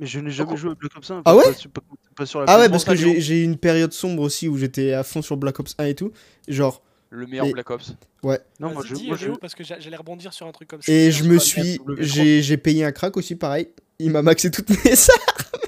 Mais 0.00 0.06
je 0.06 0.18
n'ai 0.20 0.30
jamais 0.30 0.46
Pourquoi 0.48 0.56
joué 0.60 0.70
à 0.72 0.74
Black 0.74 0.96
Ops 0.96 1.10
1. 1.10 1.22
Ah 1.24 1.36
ouais? 1.36 1.44
pas, 1.44 1.52
sur- 1.54 1.70
pas- 1.70 1.80
pas 2.16 2.26
sur 2.26 2.40
la 2.40 2.46
Ah 2.48 2.58
ouais, 2.58 2.68
parce 2.68 2.84
que 2.84 2.94
j'ai 2.94 3.40
eu 3.40 3.44
une 3.44 3.56
période 3.58 3.92
sombre 3.92 4.22
aussi 4.22 4.48
où 4.48 4.56
j'étais 4.56 4.92
à 4.92 5.02
fond 5.04 5.22
sur 5.22 5.36
Black 5.36 5.58
Ops 5.60 5.74
1 5.78 5.84
et 5.86 5.94
tout. 5.94 6.12
Genre, 6.48 6.82
Le 7.10 7.26
meilleur 7.26 7.46
Et- 7.46 7.52
Black 7.52 7.70
Ops. 7.70 7.94
Non, 8.24 8.72
moi 8.72 8.82
je. 8.86 8.94
dis, 8.94 9.06
Moi, 9.06 9.16
je... 9.16 9.28
Parce 9.32 9.54
que 9.54 9.62
j'a- 9.62 9.78
j'allais 9.78 9.96
rebondir 9.96 10.32
sur 10.32 10.46
un 10.46 10.52
truc 10.52 10.66
comme 10.68 10.80
ça. 10.82 10.90
et 10.90 11.10
je 11.12 11.22
je 11.22 11.28
me 11.28 11.38
suis. 11.38 11.76
W3. 11.78 11.96
J'ai 12.00 12.42
j'ai 12.42 12.56
payé 12.56 12.84
un 12.84 12.90
crack 12.92 13.16
aussi, 13.16 13.36
pareil. 13.36 13.68
Il 13.98 14.10
m'a 14.10 14.22
maxé 14.22 14.50
toutes 14.50 14.70
mes 14.70 14.92
armes. 14.92 15.64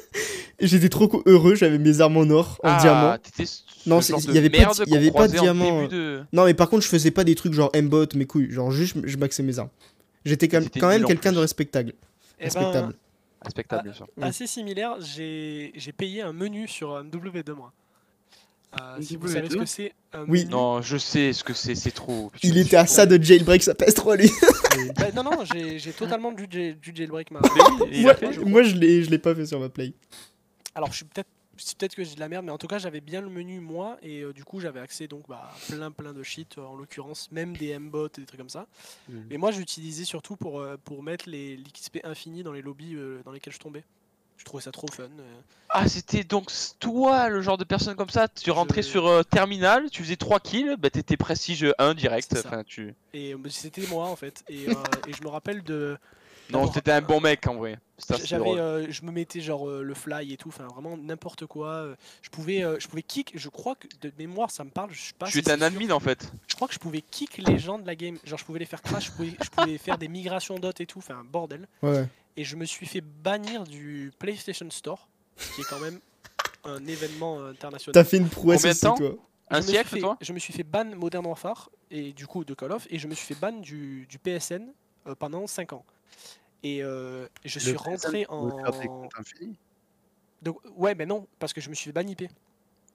Et 0.58 0.66
j'étais 0.66 0.88
trop 0.88 1.22
heureux, 1.26 1.54
j'avais 1.54 1.78
mes 1.78 2.00
armes 2.00 2.16
en 2.16 2.30
or, 2.30 2.58
en 2.62 2.68
ah, 2.68 2.80
diamant. 2.80 3.16
ce 3.44 3.88
Non, 3.88 4.00
il 4.00 4.34
y 4.34 4.38
avait 4.38 4.48
pas 4.48 4.72
il 4.86 4.92
y 4.92 4.96
avait 4.96 5.10
pas 5.10 5.28
de 5.28 5.38
diamant, 5.38 5.82
début 5.82 5.94
de- 5.94 6.24
Non, 6.32 6.46
mais 6.46 6.54
par 6.54 6.70
contre, 6.70 6.82
je 6.82 6.88
faisais 6.88 7.10
pas 7.10 7.24
des 7.24 7.34
trucs 7.34 7.52
genre 7.52 7.70
aimbot, 7.74 8.06
mes 8.14 8.24
couilles. 8.24 8.50
Genre, 8.50 8.70
juste, 8.70 8.96
je 9.04 9.16
maxais 9.18 9.42
mes 9.42 9.58
armes. 9.58 9.68
J'étais 10.24 10.48
quand 10.48 10.62
quand 10.78 10.88
même 10.88 11.04
quelqu'un 11.04 11.32
de 11.32 11.38
respectable. 11.38 11.92
Eh 12.38 12.42
ben, 12.42 12.44
respectable. 12.44 12.94
Respectable, 13.42 13.82
bien 13.84 13.92
sûr. 13.92 14.08
Assez 14.20 14.46
similaire, 14.46 14.96
j'ai 15.00 15.72
j'ai 15.74 15.92
payé 15.92 16.22
un 16.22 16.32
menu 16.32 16.66
sur 16.66 16.96
un 16.96 17.04
W2 17.04 17.52
moi. 17.52 17.72
Euh, 18.80 19.00
si 19.00 19.16
vous 19.16 19.28
savez 19.28 19.48
ce 19.48 19.54
W2? 19.54 19.58
que 19.60 19.66
c'est 19.66 19.92
un 20.12 20.24
Oui. 20.28 20.44
Non, 20.46 20.82
je 20.82 20.96
sais 20.96 21.32
ce 21.32 21.42
que 21.44 21.52
c'est, 21.54 21.74
c'est 21.74 21.90
trop. 21.90 22.30
Il 22.42 22.58
était 22.58 22.76
à 22.76 22.86
ça 22.86 23.06
de 23.06 23.22
jailbreak 23.22 23.62
sa 23.62 23.72
PS3 23.72 24.16
lui. 24.18 24.30
Bah, 24.96 25.10
non, 25.14 25.22
non, 25.24 25.44
j'ai 25.44 25.92
totalement 25.92 26.32
du, 26.32 26.46
jail- 26.50 26.74
du 26.76 26.92
jailbreak 26.94 27.30
ma. 27.30 27.40
Mais 27.40 27.48
oui, 27.90 28.02
moi, 28.02 28.14
fait, 28.14 28.32
je 28.32 28.40
moi, 28.40 28.62
je 28.62 28.74
l'ai 28.74 29.02
je 29.02 29.10
l'ai 29.10 29.18
pas 29.18 29.34
fait 29.34 29.46
sur 29.46 29.60
ma 29.60 29.68
play. 29.68 29.92
Alors, 30.74 30.90
je 30.90 30.96
suis 30.96 31.04
peut-être. 31.04 31.28
C'est 31.58 31.78
peut-être 31.78 31.94
que 31.94 32.04
j'ai 32.04 32.14
de 32.16 32.20
la 32.20 32.28
merde, 32.28 32.44
mais 32.44 32.52
en 32.52 32.58
tout 32.58 32.66
cas, 32.66 32.76
j'avais 32.76 33.00
bien 33.00 33.22
le 33.22 33.30
menu 33.30 33.60
moi, 33.60 33.96
et 34.02 34.20
euh, 34.20 34.34
du 34.34 34.44
coup, 34.44 34.60
j'avais 34.60 34.78
accès 34.78 35.08
donc 35.08 35.22
bah, 35.26 35.50
à 35.54 35.72
plein 35.72 35.90
plein 35.90 36.12
de 36.12 36.22
shit, 36.22 36.58
euh, 36.58 36.62
en 36.66 36.76
l'occurrence, 36.76 37.32
même 37.32 37.56
des 37.56 37.68
M-bots 37.68 38.08
et 38.08 38.20
des 38.20 38.26
trucs 38.26 38.38
comme 38.40 38.50
ça. 38.50 38.66
Mhm. 39.08 39.24
Et 39.30 39.38
moi, 39.38 39.52
j'utilisais 39.52 40.04
surtout 40.04 40.36
pour, 40.36 40.60
euh, 40.60 40.76
pour 40.84 41.02
mettre 41.02 41.30
les 41.30 41.56
l'XP 41.56 42.00
infini 42.04 42.42
dans 42.42 42.52
les 42.52 42.60
lobbies 42.60 42.94
euh, 42.94 43.22
dans 43.24 43.32
lesquels 43.32 43.54
je 43.54 43.58
tombais. 43.58 43.84
Je 44.38 44.44
trouvais 44.44 44.62
ça 44.62 44.70
trop 44.72 44.86
fun. 44.88 45.04
euh. 45.04 45.40
Ah, 45.70 45.88
c'était 45.88 46.22
donc 46.24 46.50
toi 46.78 47.28
le 47.28 47.40
genre 47.42 47.58
de 47.58 47.64
personne 47.64 47.96
comme 47.96 48.10
ça. 48.10 48.28
Tu 48.28 48.50
rentrais 48.50 48.82
Je- 48.82 48.88
sur 48.88 49.06
euh, 49.08 49.22
terminal, 49.24 49.90
tu 49.90 50.02
faisais 50.04 50.16
3 50.16 50.38
kills, 50.40 50.76
bah 50.78 50.90
t'étais 50.90 51.16
prestige 51.16 51.66
1 51.78 51.94
direct. 51.94 52.28
C'est 52.32 52.42
ça. 52.42 52.48
Enfin, 52.48 52.62
tu... 52.64 52.94
Et 53.12 53.34
euh, 53.34 53.38
c'était 53.50 53.86
moi, 53.88 54.06
en 54.06 54.16
fait. 54.16 54.44
Et, 54.48 54.68
euh, 54.68 54.72
et 55.08 55.12
je 55.12 55.22
me 55.22 55.28
rappelle 55.28 55.62
de. 55.64 55.98
Non, 56.50 56.68
t'étais 56.68 56.92
un 56.92 57.00
bon 57.02 57.20
mec 57.20 57.44
en 57.48 57.56
vrai. 57.56 57.76
J'avais, 58.22 58.50
euh, 58.50 58.86
je 58.88 59.02
me 59.02 59.10
mettais 59.10 59.40
genre 59.40 59.68
euh, 59.68 59.82
le 59.82 59.94
fly 59.94 60.32
et 60.32 60.36
tout, 60.36 60.48
enfin 60.50 60.68
vraiment 60.68 60.96
n'importe 60.96 61.44
quoi. 61.46 61.68
euh, 61.70 61.96
Je 62.22 62.28
pouvais, 62.30 62.62
euh, 62.62 62.76
je 62.78 62.86
pouvais 62.86 63.02
kick. 63.02 63.32
Je 63.34 63.48
crois 63.48 63.74
que 63.74 63.88
de 64.00 64.12
mémoire 64.16 64.52
ça 64.52 64.62
me 64.62 64.70
parle. 64.70 64.90
Je 64.92 65.00
sais 65.00 65.12
pas. 65.18 65.26
Tu 65.26 65.32
si 65.32 65.38
étais 65.40 65.50
c'est 65.50 65.54
un 65.64 65.68
sûr. 65.70 65.80
admin 65.80 65.90
en 65.92 65.98
fait. 65.98 66.30
Je 66.46 66.54
crois 66.54 66.68
que 66.68 66.74
je 66.74 66.78
pouvais 66.78 67.00
kick 67.00 67.38
les 67.38 67.58
gens 67.58 67.80
de 67.80 67.86
la 67.86 67.96
game. 67.96 68.16
Genre 68.24 68.38
je 68.38 68.44
pouvais 68.44 68.60
les 68.60 68.64
faire 68.64 68.80
crash. 68.80 69.06
Je 69.06 69.10
pouvais, 69.10 69.32
je 69.42 69.50
pouvais 69.50 69.76
faire 69.78 69.98
des 69.98 70.06
migrations 70.06 70.56
dot 70.60 70.80
et 70.80 70.86
tout. 70.86 70.98
Enfin 71.00 71.16
un 71.16 71.24
bordel. 71.24 71.66
Ouais. 71.82 72.06
Et 72.36 72.44
je 72.44 72.56
me 72.56 72.64
suis 72.64 72.86
fait 72.86 73.00
bannir 73.00 73.64
du 73.64 74.12
PlayStation 74.18 74.68
Store, 74.70 75.08
qui 75.54 75.62
est 75.62 75.64
quand 75.68 75.80
même 75.80 76.00
un 76.64 76.84
événement 76.86 77.40
euh, 77.40 77.50
international. 77.50 77.94
T'as 77.94 78.04
fait 78.04 78.18
une 78.18 78.28
prouesse 78.28 78.64
aussi, 78.64 78.80
toi. 78.80 78.96
Un 79.48 79.56
Je 79.56 79.56
me 79.58 79.62
suis 79.62 79.70
siècle, 79.72 79.88
fait- 79.90 80.00
toi 80.00 80.16
Je 80.20 80.32
me 80.32 80.38
suis 80.38 80.52
fait 80.52 80.64
ban 80.64 80.84
Modern 80.84 81.24
Warfare 81.24 81.70
et 81.90 82.12
du 82.12 82.26
coup 82.26 82.44
de 82.44 82.52
Call 82.54 82.72
of 82.72 82.86
et 82.90 82.98
je 82.98 83.06
me 83.06 83.14
suis 83.14 83.32
fait 83.34 83.40
ban 83.40 83.52
du, 83.52 84.06
du 84.06 84.18
PSN 84.18 84.72
euh, 85.06 85.14
pendant 85.14 85.46
5 85.46 85.72
ans. 85.72 85.84
Et 86.64 86.82
euh, 86.82 87.28
je 87.44 87.58
suis 87.60 87.72
Le 87.72 87.78
rentré 87.78 88.22
PSN, 88.24 88.32
en. 88.32 88.50
Donc, 90.42 90.60
ouais, 90.76 90.94
mais 90.94 91.06
non, 91.06 91.26
parce 91.38 91.52
que 91.52 91.60
je 91.60 91.70
me 91.70 91.74
suis 91.74 91.86
fait 91.86 91.92
ban 91.92 92.06
IP. 92.08 92.24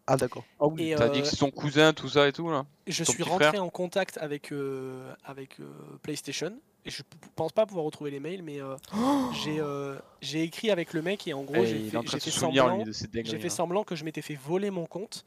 Ah 0.08 0.18
d'accord. 0.18 0.44
Ah 0.60 0.68
oui. 0.68 0.94
T'as 0.98 1.06
euh, 1.06 1.10
dit 1.10 1.22
que 1.22 1.28
c'est 1.28 1.36
son 1.38 1.52
cousin, 1.52 1.94
tout 1.94 2.10
ça 2.10 2.28
et 2.28 2.34
tout 2.34 2.50
là. 2.50 2.66
je 2.88 3.04
ton 3.04 3.14
suis 3.14 3.24
rentré 3.24 3.48
frère 3.48 3.64
en 3.64 3.70
contact 3.70 4.18
avec, 4.18 4.52
euh, 4.52 5.14
avec 5.24 5.60
euh, 5.60 5.72
PlayStation. 6.02 6.54
Et 6.86 6.90
je 6.90 7.04
pense 7.36 7.52
pas 7.52 7.66
pouvoir 7.66 7.86
retrouver 7.86 8.10
les 8.12 8.20
mails, 8.20 8.42
mais 8.42 8.60
euh, 8.62 8.76
j'ai 9.32 9.60
euh, 9.60 9.98
j'ai 10.22 10.42
écrit 10.44 10.72
avec 10.72 10.94
le 10.94 11.02
mec 11.02 11.28
et 11.28 11.34
en 11.34 11.44
gros, 11.44 11.64
Et 11.64 11.68
j'ai 11.68 11.90
fait, 12.20 12.30
semblant. 12.32 12.70
hein. 13.46 13.50
semblant 13.50 13.84
que 13.84 13.96
je 13.96 14.04
m'étais 14.04 14.22
fait 14.24 14.36
voler 14.36 14.72
mon 14.72 14.86
compte. 14.88 15.26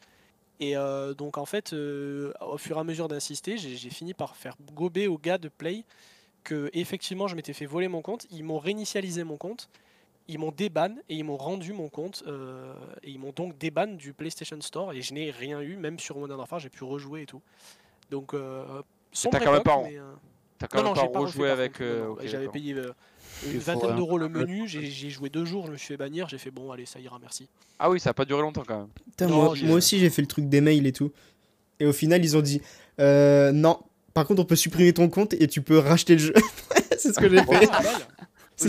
Et 0.61 0.77
euh, 0.77 1.15
donc 1.15 1.39
en 1.39 1.47
fait, 1.47 1.73
euh, 1.73 2.33
au 2.41 2.59
fur 2.59 2.77
et 2.77 2.81
à 2.81 2.85
mesure 2.85 3.07
d'insister, 3.09 3.57
j'ai 3.57 3.91
fini 3.91 4.15
par 4.15 4.37
faire 4.37 4.57
gober 4.73 5.07
aux 5.09 5.19
gars 5.19 5.39
de 5.39 5.49
Play 5.49 5.85
que 6.43 6.71
effectivement 6.73 7.29
je 7.29 7.37
m'étais 7.37 7.53
fait 7.53 7.67
voler 7.67 7.89
mon 7.89 8.03
compte. 8.03 8.27
Ils 8.31 8.45
m'ont 8.45 8.59
réinitialisé 8.59 9.23
mon 9.25 9.37
compte, 9.37 9.69
ils 10.29 10.39
m'ont 10.39 10.53
déban 10.53 10.97
et 11.09 11.15
ils 11.17 11.25
m'ont 11.25 11.37
rendu 11.37 11.73
mon 11.73 11.89
compte. 11.89 12.23
euh, 12.27 12.75
et 13.03 13.11
ils 13.11 13.19
m'ont 13.19 13.33
donc 13.33 13.57
déban 13.59 13.87
du 13.95 14.13
PlayStation 14.13 14.61
Store 14.61 14.93
et 14.93 15.03
je 15.03 15.15
n'ai 15.15 15.31
rien 15.31 15.61
eu, 15.61 15.77
même 15.77 15.99
sur 16.01 16.19
Modern 16.19 16.39
Warfare, 16.39 16.59
j'ai 16.61 16.69
pu 16.71 16.83
rejouer 16.85 17.23
et 17.23 17.27
tout. 17.27 17.43
Donc 18.11 18.35
euh, 18.35 18.83
sombre 19.13 19.39
t'as 19.39 19.45
quand 19.45 19.53
même 19.53 19.61
époque, 19.61 19.75
pas- 19.83 19.83
mais, 19.89 19.99
euh, 19.99 20.13
T'as 20.59 20.67
quand 20.69 20.79
non, 20.79 20.85
même 20.85 20.91
non, 20.91 20.95
pas 20.95 21.01
j'ai 21.07 21.13
pas 21.13 21.19
refait 21.21 21.39
rejoué 21.39 21.51
avec. 21.51 21.81
euh, 21.81 22.15
J'avais 22.25 22.49
payé 22.49 22.75
euh, 22.75 22.93
une 23.51 23.59
vingtaine 23.59 23.97
d'euros 23.97 24.19
le 24.19 24.29
menu, 24.29 24.69
j'ai 24.69 25.11
joué 25.11 25.29
deux 25.29 25.45
jours, 25.45 25.67
je 25.67 25.73
me 25.73 25.77
suis 25.77 25.89
fait 25.89 25.97
bannir, 25.97 26.29
j'ai 26.29 26.39
fait 26.39 26.51
bon, 26.51 26.71
allez, 26.71 26.87
ça 26.87 27.01
ira, 27.01 27.19
merci. 27.21 27.49
Ah 27.79 27.91
oui, 27.91 27.99
ça 28.01 28.11
a 28.11 28.15
pas 28.15 28.25
duré 28.25 28.41
longtemps 28.41 28.63
quand 28.67 28.79
même. 28.79 28.89
Putain, 29.11 29.27
Non, 29.27 29.45
moi, 29.45 29.55
moi 29.65 29.77
aussi, 29.77 29.99
j'ai 29.99 30.11
fait 30.11 30.23
le 30.23 30.29
truc 30.29 30.49
des 30.49 30.61
mails 30.61 30.87
et 30.87 30.93
tout. 30.93 31.11
Et 31.81 31.87
au 31.87 31.93
final, 31.93 32.25
ils 32.25 32.37
ont 32.37 32.41
dit 32.43 32.61
euh, 33.01 33.51
non. 33.53 33.81
Par 34.15 34.25
contre, 34.27 34.41
on 34.43 34.45
peut 34.45 34.55
supprimer 34.55 34.93
ton 34.93 35.09
compte 35.09 35.35
et 35.35 35.49
tu 35.49 35.61
peux 35.61 35.79
racheter 35.79 36.13
le 36.13 36.21
jeu. 36.21 36.35
c'est 36.97 37.13
ce 37.13 37.19
que 37.19 37.29
j'ai 37.29 37.43
fait. 37.43 37.69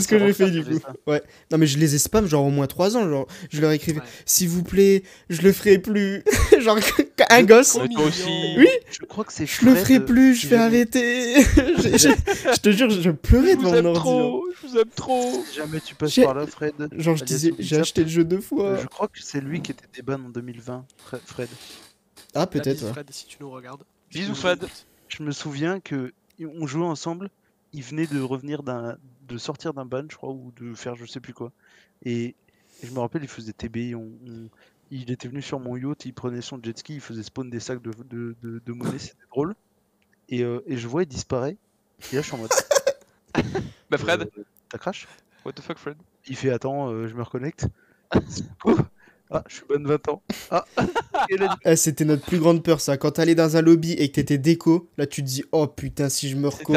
Oui, 0.00 0.02
ce 0.02 0.08
que 0.08 0.18
j'ai 0.18 0.32
fait 0.32 0.50
du 0.50 0.64
coup. 0.64 0.78
Ouais. 1.06 1.22
Non, 1.50 1.58
mais 1.58 1.66
je 1.66 1.78
les 1.78 1.94
ai 1.94 1.98
spam 1.98 2.26
genre 2.26 2.44
au 2.44 2.50
moins 2.50 2.66
3 2.66 2.96
ans. 2.96 3.08
Genre, 3.08 3.26
je 3.50 3.60
leur 3.60 3.70
écrivais 3.72 4.00
Ouais. 4.00 4.06
s'il 4.24 4.48
vous 4.48 4.62
plaît, 4.62 5.02
je 5.30 5.42
le 5.42 5.52
ferai 5.52 5.78
plus. 5.78 6.22
genre, 6.60 6.78
un 7.30 7.42
gosse. 7.44 7.78
Oui. 7.78 8.68
Je 8.90 9.04
crois 9.06 9.24
que 9.24 9.32
c'est 9.32 9.46
Je 9.46 9.64
le 9.64 9.74
ferai 9.74 9.94
Fred, 9.96 10.04
plus, 10.06 10.34
je 10.34 10.46
vais 10.48 10.56
arrêter. 10.56 11.42
Je- 11.44 11.96
je, 11.98 12.08
je 12.54 12.60
te 12.60 12.70
jure, 12.70 12.90
je 12.90 13.10
pleurais 13.10 13.52
Je 13.52 13.56
devant 13.56 13.62
vous 13.70 13.70
mon 13.70 13.74
aime 13.76 13.86
ordi. 13.86 13.98
hein. 13.98 14.02
trop, 14.02 14.44
je 14.62 14.66
vous 14.68 14.76
aime 14.78 14.88
trop. 14.94 15.44
Si 15.48 15.56
jamais 15.56 15.80
tu 15.80 15.94
passes 15.94 16.14
par 16.16 16.34
là, 16.34 16.46
Fred. 16.46 16.74
Genre, 16.92 17.16
je 17.16 17.24
disais, 17.24 17.52
j'ai 17.58 17.76
acheté 17.78 18.02
le 18.02 18.08
jeu 18.08 18.24
deux 18.24 18.40
fois. 18.40 18.64
euh, 18.70 18.78
Je 18.82 18.86
crois 18.86 19.08
que 19.08 19.18
c'est 19.22 19.40
lui 19.40 19.60
qui 19.62 19.72
était 19.72 19.86
déban 19.94 20.14
en 20.24 20.28
2020, 20.30 20.84
Fre- 21.10 21.18
Fred. 21.24 21.48
Ah, 22.34 22.46
peut-être. 22.46 22.82
ouais. 22.84 22.92
Fred, 22.92 23.06
si 23.10 23.26
tu 23.26 23.36
nous 23.40 23.50
regardes. 23.50 23.82
Bisous 24.10 24.34
Fred. 24.34 24.64
Je 25.08 25.22
me 25.22 25.30
souviens 25.32 25.80
que 25.80 26.12
on 26.60 26.66
jouait 26.66 26.84
ensemble. 26.84 27.30
Il 27.72 27.82
venait 27.82 28.06
de 28.06 28.20
revenir 28.20 28.62
d'un, 28.62 28.96
de 29.26 29.38
sortir 29.38 29.74
d'un 29.74 29.86
ban, 29.86 30.04
je 30.10 30.16
crois, 30.16 30.30
ou 30.32 30.52
de 30.56 30.74
faire 30.74 30.94
je 30.96 31.06
sais 31.06 31.20
plus 31.20 31.34
quoi. 31.34 31.52
Et, 32.04 32.36
et 32.82 32.86
je 32.86 32.92
me 32.92 33.00
rappelle, 33.00 33.22
il 33.22 33.28
faisait 33.28 33.52
TB. 33.52 33.94
On, 33.96 34.00
on- 34.28 34.50
il 34.90 35.10
était 35.10 35.28
venu 35.28 35.42
sur 35.42 35.60
mon 35.60 35.76
yacht, 35.76 36.04
il 36.06 36.14
prenait 36.14 36.42
son 36.42 36.60
jet 36.62 36.78
ski, 36.78 36.94
il 36.96 37.00
faisait 37.00 37.24
spawn 37.24 37.50
des 37.50 37.60
sacs 37.60 37.82
de, 37.82 37.90
de, 38.04 38.36
de, 38.42 38.60
de 38.64 38.72
monnaie, 38.72 38.98
c'était 38.98 39.16
drôle. 39.30 39.54
Et, 40.30 40.44
euh, 40.44 40.60
et 40.66 40.76
je 40.78 40.88
vois, 40.88 41.02
il 41.04 41.08
disparaît. 41.08 41.58
Et 42.12 42.16
là, 42.16 42.22
je 42.22 42.26
suis 42.28 42.34
en 42.36 42.38
mode. 42.38 42.50
Bah 43.90 43.98
Fred, 43.98 44.22
euh, 44.22 44.44
T'as 44.68 44.78
crash? 44.78 45.06
What 45.44 45.52
the 45.54 45.62
fuck 45.62 45.78
Fred? 45.78 45.96
Il 46.26 46.36
fait 46.36 46.50
attends, 46.50 46.90
euh, 46.90 47.06
je 47.08 47.14
me 47.14 47.22
reconnecte. 47.22 47.66
Ah, 49.30 49.42
je 49.48 49.56
suis 49.56 49.64
bonne 49.68 49.86
20 49.86 50.08
ans. 50.08 50.22
Ah, 50.50 50.64
là, 51.38 51.56
Eh, 51.64 51.74
C'était 51.76 52.04
notre 52.04 52.24
plus 52.24 52.38
grande 52.38 52.62
peur, 52.62 52.80
ça. 52.80 52.96
Quand 52.96 53.10
t'allais 53.12 53.34
dans 53.34 53.56
un 53.56 53.62
lobby 53.62 53.92
et 53.92 54.08
que 54.08 54.14
t'étais 54.14 54.38
déco, 54.38 54.88
là, 54.98 55.06
tu 55.06 55.22
te 55.22 55.26
dis, 55.26 55.42
oh 55.52 55.66
putain, 55.66 56.08
si 56.08 56.28
je 56.28 56.36
me 56.36 56.46
reco, 56.48 56.72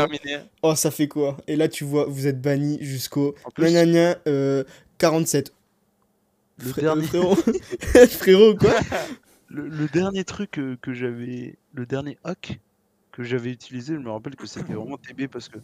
oh, 0.64 0.76
ça 0.76 0.90
fait 0.90 1.08
quoi? 1.08 1.38
Et 1.48 1.56
là, 1.56 1.68
tu 1.68 1.84
vois, 1.84 2.06
vous 2.06 2.26
êtes 2.28 2.42
banni 2.42 2.78
jusqu'au. 2.82 3.36
En 3.46 3.52
plus- 3.52 3.66
Gna 3.72 3.86
gna 3.86 3.92
gna, 4.14 4.18
euh, 4.28 4.64
47. 4.98 5.54
Le 6.58 6.72
Fré- 6.72 6.82
dernier- 6.82 7.04
euh, 7.04 7.08
frérot. 7.08 7.36
frérot, 8.10 8.56
quoi 8.56 8.74
Le, 9.52 9.68
le 9.68 9.88
dernier 9.88 10.24
truc 10.26 10.52
que, 10.52 10.76
que 10.76 10.94
j'avais, 10.94 11.56
le 11.74 11.86
dernier 11.88 12.18
hack 12.24 12.60
que 13.12 13.24
j'avais 13.24 13.50
utilisé, 13.52 13.96
je 13.96 14.00
me 14.00 14.12
rappelle 14.12 14.36
que 14.36 14.46
c'était 14.46 14.74
vraiment 14.74 14.98
TB 14.98 15.28
parce 15.28 15.50
que 15.50 15.58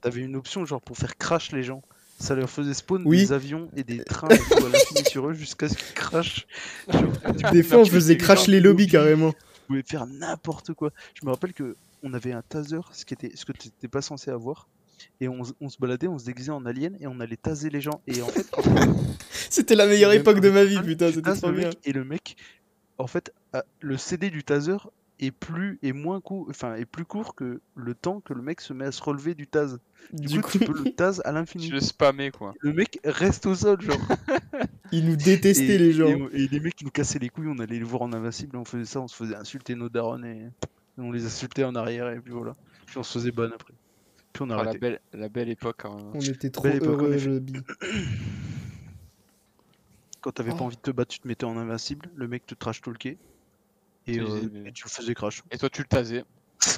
t'avais 0.00 0.22
une 0.22 0.34
option 0.34 0.64
genre 0.64 0.80
pour 0.80 0.96
faire 0.96 1.16
crash 1.16 1.52
les 1.52 1.62
gens. 1.62 1.82
Ça 2.20 2.34
leur 2.34 2.50
faisait 2.50 2.74
spawn 2.74 3.02
Oui. 3.06 3.18
des 3.18 3.32
avions 3.32 3.70
et 3.76 3.82
des 3.82 4.04
trains 4.04 4.28
à 4.28 5.08
sur 5.08 5.28
eux 5.28 5.32
jusqu'à 5.32 5.68
ce 5.68 5.76
qu'ils 5.76 5.94
crashent. 5.94 6.46
Genre, 6.88 7.02
Des 7.50 7.62
fois, 7.62 7.78
on 7.78 7.82
tu 7.82 7.90
faisait 7.90 8.14
faisais 8.14 8.16
crash 8.18 8.46
les 8.46 8.60
lobbies 8.60 8.86
carrément. 8.88 9.32
Tu 9.32 9.38
pouvais 9.66 9.82
faire 9.82 10.06
n'importe 10.06 10.74
quoi. 10.74 10.90
Je 11.14 11.24
me 11.24 11.30
rappelle 11.30 11.54
que 11.54 11.76
on 12.02 12.12
avait 12.12 12.32
un 12.32 12.42
taser, 12.42 12.80
ce 12.92 13.04
qui 13.04 13.14
était, 13.14 13.32
ce 13.34 13.44
que 13.44 13.52
t'étais 13.52 13.88
pas 13.88 14.02
censé 14.02 14.30
avoir. 14.30 14.68
Et 15.20 15.28
on, 15.28 15.44
se 15.44 15.78
baladait, 15.78 16.08
on 16.08 16.18
se 16.18 16.26
déguisait 16.26 16.52
en 16.52 16.66
alien 16.66 16.94
et 17.00 17.06
on 17.06 17.20
allait 17.20 17.36
taser 17.36 17.70
les 17.70 17.80
gens. 17.80 18.02
Et 18.06 18.20
en 18.20 18.26
fait, 18.26 18.46
C'était 19.50 19.74
la 19.74 19.86
meilleure 19.86 20.12
époque 20.12 20.40
de 20.40 20.50
ma 20.50 20.64
vie, 20.64 20.76
tu 20.76 20.82
putain, 20.82 21.10
c'était 21.10 21.34
trop 21.34 21.50
bien. 21.52 21.68
mec 21.68 21.78
et 21.84 21.92
le 21.92 22.04
mec, 22.04 22.36
en 22.98 23.06
fait, 23.06 23.32
le 23.80 23.96
CD 23.96 24.28
du 24.28 24.44
taser 24.44 24.76
est 25.20 25.30
plus 25.30 25.78
est 25.82 25.92
moins 25.92 26.20
court, 26.20 26.46
enfin 26.50 26.74
est 26.76 26.84
plus 26.86 27.04
court 27.04 27.34
que 27.34 27.60
le 27.76 27.94
temps 27.94 28.20
que 28.20 28.32
le 28.34 28.42
mec 28.42 28.60
se 28.60 28.72
met 28.72 28.86
à 28.86 28.92
se 28.92 29.02
relever 29.02 29.34
du 29.34 29.46
tase. 29.46 29.78
Du, 30.12 30.26
Du 30.26 30.40
coup, 30.40 30.50
tu 30.50 30.58
peux 30.60 30.72
le 30.84 30.90
tase 30.92 31.20
à 31.24 31.32
l'infini. 31.32 31.68
Je 31.68 31.74
le 31.74 31.80
spammais 31.80 32.30
quoi. 32.30 32.54
Le 32.60 32.72
mec 32.72 32.98
reste 33.04 33.46
au 33.46 33.54
sol, 33.54 33.80
genre. 33.80 33.96
Ils 34.92 35.06
nous 35.06 35.16
détestaient, 35.16 35.76
et, 35.76 35.78
les 35.78 35.92
gens. 35.92 36.08
Et, 36.32 36.42
et 36.44 36.48
les 36.48 36.58
mecs 36.60 36.74
qui 36.74 36.84
nous 36.84 36.90
cassaient 36.90 37.18
les 37.20 37.28
couilles, 37.28 37.46
on 37.48 37.58
allait 37.60 37.78
les 37.78 37.84
voir 37.84 38.02
en 38.02 38.12
invincible, 38.12 38.56
on 38.56 38.64
faisait 38.64 38.84
ça, 38.84 39.00
on 39.00 39.06
se 39.08 39.14
faisait 39.14 39.36
insulter 39.36 39.74
nos 39.76 39.88
darons 39.88 40.22
et, 40.24 40.38
et 40.40 40.48
on 41.00 41.12
les 41.12 41.24
insultait 41.26 41.62
en 41.64 41.74
arrière 41.76 42.08
et 42.10 42.18
puis 42.18 42.32
voilà. 42.32 42.56
Puis 42.86 42.98
on 42.98 43.02
se 43.04 43.18
faisait 43.18 43.30
ban 43.30 43.50
après. 43.54 43.74
Puis 44.32 44.42
on 44.42 44.50
a 44.50 44.56
Ah, 44.58 44.64
la 44.64 44.74
belle, 44.74 45.00
la 45.12 45.28
belle 45.28 45.48
époque. 45.48 45.84
hein. 45.84 45.96
On 46.14 46.20
était 46.20 46.50
trop 46.50 46.64
Belle 46.64 46.82
heureux. 46.84 47.16
Quand 50.20 50.32
t'avais 50.32 50.52
Oh. 50.52 50.56
pas 50.56 50.64
envie 50.64 50.76
de 50.76 50.82
te 50.82 50.90
battre, 50.90 51.12
tu 51.12 51.20
te 51.20 51.28
mettais 51.28 51.44
en 51.44 51.56
invincible, 51.56 52.10
le 52.14 52.28
mec 52.28 52.46
te 52.46 52.54
trash 52.54 52.80
talkait. 52.82 53.16
Et, 54.10 54.18
Tu 54.18 54.20
euh, 54.22 54.64
et 54.66 54.72
tu 54.72 54.84
le 54.84 54.90
faisais 54.90 55.14
crash. 55.14 55.42
Et 55.50 55.58
toi 55.58 55.68
tu 55.70 55.82
le 55.82 55.88
tasais. 55.88 56.24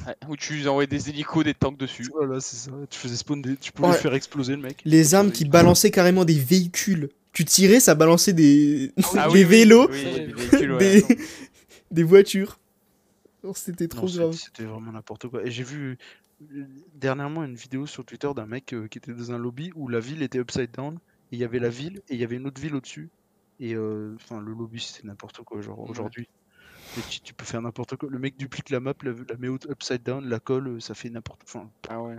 Ouais, 0.07 0.15
Ou 0.29 0.37
tu 0.37 0.67
envoyais 0.69 0.87
des 0.87 1.09
hélicos, 1.09 1.45
des 1.45 1.55
tanks 1.55 1.77
dessus. 1.79 2.07
Voilà, 2.13 2.41
c'est 2.41 2.57
ça. 2.57 2.71
Tu 2.89 2.99
faisais 2.99 3.17
spawn 3.17 3.43
des... 3.43 3.57
Tu 3.57 3.73
pouvais 3.73 3.89
Ouais. 3.89 3.95
faire 3.95 4.15
exploser 4.15 4.55
le 4.57 4.63
mec. 4.63 4.81
Les 4.85 5.15
armes 5.15 5.33
qui 5.33 5.45
balançaient 5.45 5.91
carrément 5.91 6.25
des 6.25 6.39
véhicules. 6.39 7.09
Tu 7.33 7.45
tirais, 7.45 7.81
ça 7.81 7.95
balançait 7.95 8.33
des, 8.35 8.93
Ah 9.17 9.27
des 9.29 9.33
oui, 9.33 9.41
oui, 9.41 9.45
vélos, 9.45 9.89
oui, 9.91 11.05
des 11.91 12.03
voitures. 12.03 12.59
Oh, 13.43 13.53
C'était 13.57 13.89
trop 13.89 14.07
Non, 14.07 14.13
grave. 14.15 14.33
C'était 14.35 14.65
vraiment 14.65 14.93
n'importe 14.93 15.29
quoi. 15.29 15.45
Et 15.45 15.51
j'ai 15.51 15.65
vu 15.65 15.99
euh, 16.55 16.65
dernièrement 16.95 17.43
une 17.43 17.55
vidéo 17.57 17.87
sur 17.87 18.05
Twitter 18.05 18.29
d'un 18.37 18.47
mec 18.47 18.73
euh, 18.73 18.87
qui 18.87 18.99
était 18.99 19.13
dans 19.13 19.33
un 19.33 19.39
lobby 19.39 19.73
où 19.75 19.89
la 19.89 19.99
ville 20.01 20.23
était 20.23 20.39
upside 20.39 20.71
down. 20.73 20.99
Et 21.33 21.37
il 21.37 21.39
y 21.39 21.45
avait 21.45 21.59
la 21.59 21.71
ville 21.71 22.03
et 22.09 22.15
il 22.15 22.21
y 22.21 22.25
avait 22.25 22.37
une 22.37 22.47
autre 22.47 22.61
ville 22.61 22.75
au-dessus. 22.75 23.09
Et 23.59 23.75
euh, 23.75 24.15
enfin, 24.17 24.41
le 24.41 24.53
lobby 24.53 24.81
c'était 24.81 25.07
n'importe 25.09 25.43
quoi. 25.43 25.61
Genre 25.61 25.89
Ouais. 25.89 26.27
Tu, 27.09 27.21
tu 27.21 27.35
peux 27.35 27.45
faire 27.45 27.63
n'importe 27.63 27.97
quoi. 27.97 28.09
Le 28.11 28.19
mec 28.19 28.37
duplique 28.37 28.71
la 28.71 28.81
map, 28.81 28.93
la, 29.03 29.13
la 29.29 29.37
met 29.39 29.49
au- 29.49 29.59
upside 29.71 30.03
down, 30.03 30.29
la 30.29 30.41
colle, 30.41 30.69
euh, 30.69 30.81
ça 30.81 30.95
fait 30.95 31.09
n'importe 31.11 31.43
quoi. 31.51 31.63
Enfin, 31.63 31.71
Ah 31.89 32.01
ouais. 32.03 32.19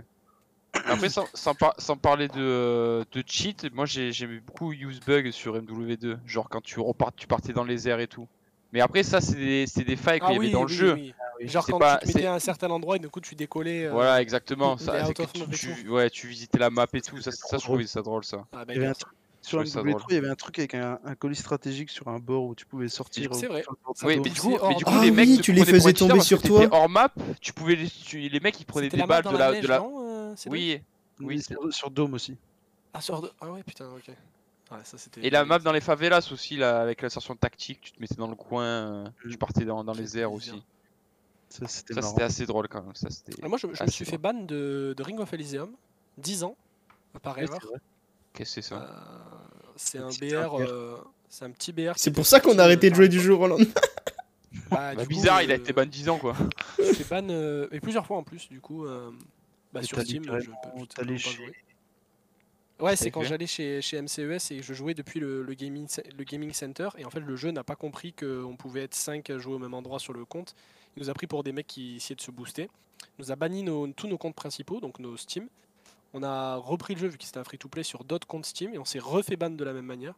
Après, 0.86 1.08
sans, 1.08 1.26
sans, 1.34 1.54
par- 1.54 1.74
sans 1.78 1.96
parler 1.96 2.26
de, 2.28 2.34
euh, 2.40 3.04
de 3.12 3.22
cheat, 3.26 3.72
moi 3.72 3.86
j'ai- 3.86 4.10
j'aimais 4.12 4.40
beaucoup 4.40 4.72
use 4.72 5.00
bug 5.00 5.30
sur 5.30 5.56
MW2. 5.56 6.18
Genre 6.26 6.48
quand 6.48 6.60
tu, 6.62 6.80
repart, 6.80 7.14
tu 7.16 7.26
partais 7.26 7.52
dans 7.52 7.64
les 7.64 7.88
airs 7.88 8.00
et 8.00 8.08
tout. 8.08 8.26
Mais 8.72 8.80
après, 8.80 9.04
ça, 9.04 9.20
c'est 9.20 9.36
des, 9.36 9.66
c'est 9.68 9.84
des 9.84 9.94
failles 9.94 10.18
qu'il 10.18 10.32
y 10.32 10.36
avait 10.36 10.50
dans 10.50 10.62
le 10.62 10.68
jeu. 10.68 10.98
Genre 11.42 11.64
quand 11.64 11.78
pas- 11.78 11.98
tu 11.98 12.08
te 12.08 12.16
mettais 12.16 12.26
à 12.26 12.34
un 12.34 12.38
certain 12.40 12.68
endroit 12.70 12.96
et 12.96 12.98
du 12.98 13.08
coup 13.08 13.20
tu 13.20 13.36
décollais. 13.36 13.86
euh, 13.86 13.92
Voilà, 13.92 14.20
exactement. 14.20 14.76
Ça, 14.78 15.00
tu, 15.52 15.88
ouais, 15.88 16.10
tu 16.10 16.26
visitais 16.26 16.58
la 16.58 16.70
map 16.70 16.86
et 16.92 17.00
tout. 17.00 17.20
Ça, 17.20 17.30
ça, 17.30 17.58
je 17.58 17.62
trouvais 17.62 17.86
ça 17.86 18.02
drôle, 18.02 18.24
ça. 18.24 18.44
Ah, 18.52 18.64
Il 18.68 18.74
y 18.74 18.78
avait 18.78 18.86
un 18.86 18.88
banger. 18.90 18.98
truc- 19.00 19.14
Sur 19.46 19.60
MW3, 19.62 19.82
drôle. 19.90 20.02
il 20.10 20.14
y 20.14 20.18
avait 20.18 20.28
un 20.30 20.34
truc 20.34 20.58
avec 20.58 20.74
un, 20.74 20.98
un 21.04 21.14
colis 21.14 21.36
stratégique 21.36 21.90
sur 21.90 22.08
un 22.08 22.18
bord 22.18 22.44
où 22.44 22.54
tu 22.54 22.64
pouvais 22.66 22.88
sortir. 22.88 23.34
C'est 23.34 23.46
au- 23.46 23.50
vrai. 23.50 23.62
sur 23.62 23.72
le 23.72 23.78
bord 23.84 23.94
de 23.94 23.98
Ça 23.98 24.06
Oui, 24.06 24.16
mais 24.18 24.30
du 24.30 24.40
coup, 24.40 24.54
hors 24.60 24.68
mais 24.70 24.74
du 24.76 24.84
de- 24.84 24.88
coup 24.88 24.94
Ah 24.96 25.04
les 25.04 25.10
mecs 25.10 25.28
oui, 25.28 25.36
se 25.36 25.42
tu 25.42 25.52
les 25.52 25.64
faisais 25.64 25.92
tomber 25.92 26.20
sur 26.20 26.40
toi. 26.42 26.66
hors 26.72 26.88
map, 26.88 27.12
tu 27.40 27.52
pouvais 27.52 27.74
les, 27.76 27.88
tu- 27.88 28.18
les 28.28 28.40
mecs 28.40 28.58
ils 28.60 28.64
prenaient 28.64 28.88
des 28.88 29.02
balles 29.02 29.24
de 29.24 29.36
la 29.36 29.52
neige, 29.52 29.62
de 29.62 29.68
la. 29.68 29.78
non, 29.78 30.00
euh, 30.30 30.34
Oui, 30.46 30.80
Oui, 31.20 31.42
sur, 31.42 31.72
sur 31.72 31.90
Dome 31.90 32.14
aussi. 32.14 32.36
Ah, 32.92 33.00
sur 33.00 33.20
de- 33.22 33.30
ah 33.40 33.50
ouais, 33.52 33.62
putain, 33.62 33.88
ok. 33.90 34.08
Ouais, 34.08 34.78
ça 34.82 34.96
c'était. 34.98 35.24
Et 35.26 35.30
la 35.30 35.44
map 35.44 35.58
dans 35.58 35.72
les 35.72 35.80
favelas 35.82 36.26
aussi, 36.32 36.56
là, 36.56 36.80
avec 36.80 37.02
la 37.02 37.10
station 37.10 37.36
tactique, 37.36 37.80
tu 37.82 37.92
te 37.92 38.00
mettais 38.00 38.14
dans 38.14 38.28
le 38.28 38.34
coin, 38.34 38.64
euh, 38.64 39.08
tu 39.22 39.28
Mm. 39.28 39.36
partais 39.36 39.64
dans, 39.64 39.84
dans 39.84 39.92
les 39.92 40.16
airs 40.18 40.32
aussi. 40.32 40.62
Ça, 41.50 41.68
c'était 41.68 42.22
assez 42.22 42.46
drôle 42.46 42.66
quand 42.68 42.82
même. 42.82 42.94
Ça, 42.94 43.10
c'était... 43.10 43.34
Ah, 43.42 43.48
Moi, 43.48 43.58
je, 43.58 43.66
je 43.72 43.84
me 43.84 43.88
suis 43.90 44.04
fait 44.04 44.18
ban 44.18 44.32
de, 44.34 44.94
de 44.96 45.02
Ring 45.02 45.20
of 45.20 45.32
Elysium, 45.34 45.70
10 46.18 46.42
ans, 46.44 46.56
par 47.22 47.36
Oui, 47.36 47.44
erreur. 47.44 47.60
Qu'est-ce 48.34 48.56
que 48.56 48.60
c'est 48.62 48.68
ça 48.68 48.82
Euh, 48.82 49.38
c'est 49.76 49.98
un 49.98 50.08
petit 50.08 50.30
BR, 50.30 50.48
BR. 50.50 50.60
euh, 50.60 50.96
c'est 51.28 51.44
un 51.44 51.50
petit 51.50 51.72
BR. 51.72 51.92
C'est 51.96 52.10
pour 52.12 52.26
ça 52.26 52.40
qu'on 52.40 52.58
a 52.58 52.64
arrêté 52.64 52.90
de 52.90 52.94
jouer 52.94 53.08
du 53.08 53.20
jour 53.20 53.40
au 53.40 53.46
lendemain. 53.48 53.66
Bah, 54.70 54.94
Bah, 54.94 55.02
coup, 55.02 55.08
Bizarre, 55.08 55.42
il 55.42 55.50
a 55.50 55.54
euh, 55.54 55.58
été 55.58 55.72
ban 55.72 55.84
10 55.84 56.08
ans 56.08 56.18
quoi. 56.18 56.36
Suis 56.94 57.04
ban, 57.04 57.28
euh, 57.28 57.66
et 57.72 57.80
plusieurs 57.80 58.06
fois 58.06 58.16
en 58.18 58.22
plus, 58.22 58.48
du 58.48 58.60
coup, 58.60 58.86
euh, 58.86 59.10
bah, 59.72 59.82
sur 59.82 60.00
Steam, 60.00 60.24
je 60.24 61.16
chez- 61.16 61.30
jouer. 61.36 61.52
Ouais, 62.80 62.96
c'est 62.96 63.10
quand 63.10 63.22
j'allais 63.24 63.46
chez, 63.48 63.80
chez 63.82 64.00
MCES 64.00 64.50
et 64.52 64.62
je 64.62 64.74
jouais 64.74 64.94
depuis 64.94 65.18
le, 65.20 65.42
le 65.42 65.54
gaming, 65.54 65.86
le 66.16 66.24
gaming 66.24 66.52
center. 66.52 66.88
Et 66.98 67.04
en 67.04 67.10
fait, 67.10 67.20
le 67.20 67.36
jeu 67.36 67.50
n'a 67.50 67.62
pas 67.64 67.76
compris 67.76 68.12
qu'on 68.12 68.56
pouvait 68.56 68.82
être 68.82 68.94
5 68.94 69.28
à 69.30 69.38
jouer 69.38 69.54
au 69.54 69.58
même 69.58 69.74
endroit 69.74 69.98
sur 69.98 70.12
le 70.12 70.24
compte. 70.24 70.54
Il 70.96 71.02
nous 71.02 71.10
a 71.10 71.14
pris 71.14 71.26
pour 71.26 71.42
des 71.44 71.52
mecs 71.52 71.66
qui 71.68 71.96
essayaient 71.96 72.16
de 72.16 72.20
se 72.20 72.30
booster. 72.30 72.68
Il 73.18 73.24
nous 73.24 73.32
a 73.32 73.36
banni 73.36 73.62
nos- 73.64 73.86
tous 73.88 74.06
nos 74.08 74.18
comptes 74.18 74.34
principaux, 74.36 74.80
donc 74.80 74.98
nos 74.98 75.16
Steam. 75.16 75.48
On 76.14 76.22
a 76.22 76.56
repris 76.56 76.94
le 76.94 77.00
jeu 77.00 77.08
vu 77.08 77.18
que 77.18 77.24
c'était 77.24 77.38
un 77.38 77.44
free-to-play 77.44 77.82
sur 77.82 78.04
d'autres 78.04 78.26
comptes 78.26 78.46
Steam 78.46 78.72
et 78.72 78.78
on 78.78 78.84
s'est 78.84 78.98
refait 79.00 79.36
ban 79.36 79.50
de 79.50 79.64
la 79.64 79.72
même 79.72 79.84
manière. 79.86 80.14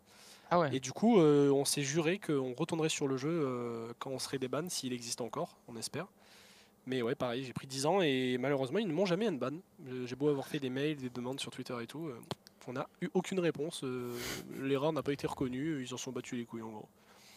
Ah 0.50 0.60
ouais. 0.60 0.76
Et 0.76 0.78
du 0.80 0.92
coup, 0.92 1.18
euh, 1.18 1.50
on 1.50 1.64
s'est 1.64 1.82
juré 1.82 2.18
qu'on 2.18 2.52
retournerait 2.54 2.88
sur 2.90 3.08
le 3.08 3.16
jeu 3.16 3.30
euh, 3.30 3.92
quand 3.98 4.10
on 4.10 4.18
serait 4.18 4.38
des 4.38 4.46
bans, 4.48 4.68
s'il 4.68 4.92
existe 4.92 5.20
encore, 5.20 5.56
on 5.68 5.76
espère. 5.76 6.06
Mais 6.86 7.02
ouais, 7.02 7.16
pareil, 7.16 7.42
j'ai 7.44 7.52
pris 7.52 7.66
10 7.66 7.86
ans 7.86 8.00
et 8.00 8.36
malheureusement, 8.38 8.78
ils 8.78 8.86
ne 8.86 8.92
m'ont 8.92 9.06
jamais 9.06 9.26
unban. 9.26 9.50
Euh, 9.88 10.06
J'ai 10.06 10.14
beau 10.14 10.28
avoir 10.28 10.46
fait 10.46 10.60
des 10.60 10.70
mails, 10.70 10.96
des 10.98 11.10
demandes 11.10 11.40
sur 11.40 11.50
Twitter 11.50 11.74
et 11.82 11.86
tout, 11.88 12.06
euh, 12.06 12.20
on 12.68 12.74
n'a 12.74 12.88
eu 13.00 13.08
aucune 13.14 13.40
réponse. 13.40 13.82
euh, 13.82 14.12
L'erreur 14.60 14.92
n'a 14.92 15.02
pas 15.02 15.12
été 15.12 15.26
reconnue, 15.26 15.82
ils 15.82 15.92
en 15.94 15.96
sont 15.96 16.12
battus 16.12 16.38
les 16.38 16.44
couilles 16.44 16.62
en 16.62 16.70
gros. 16.70 16.88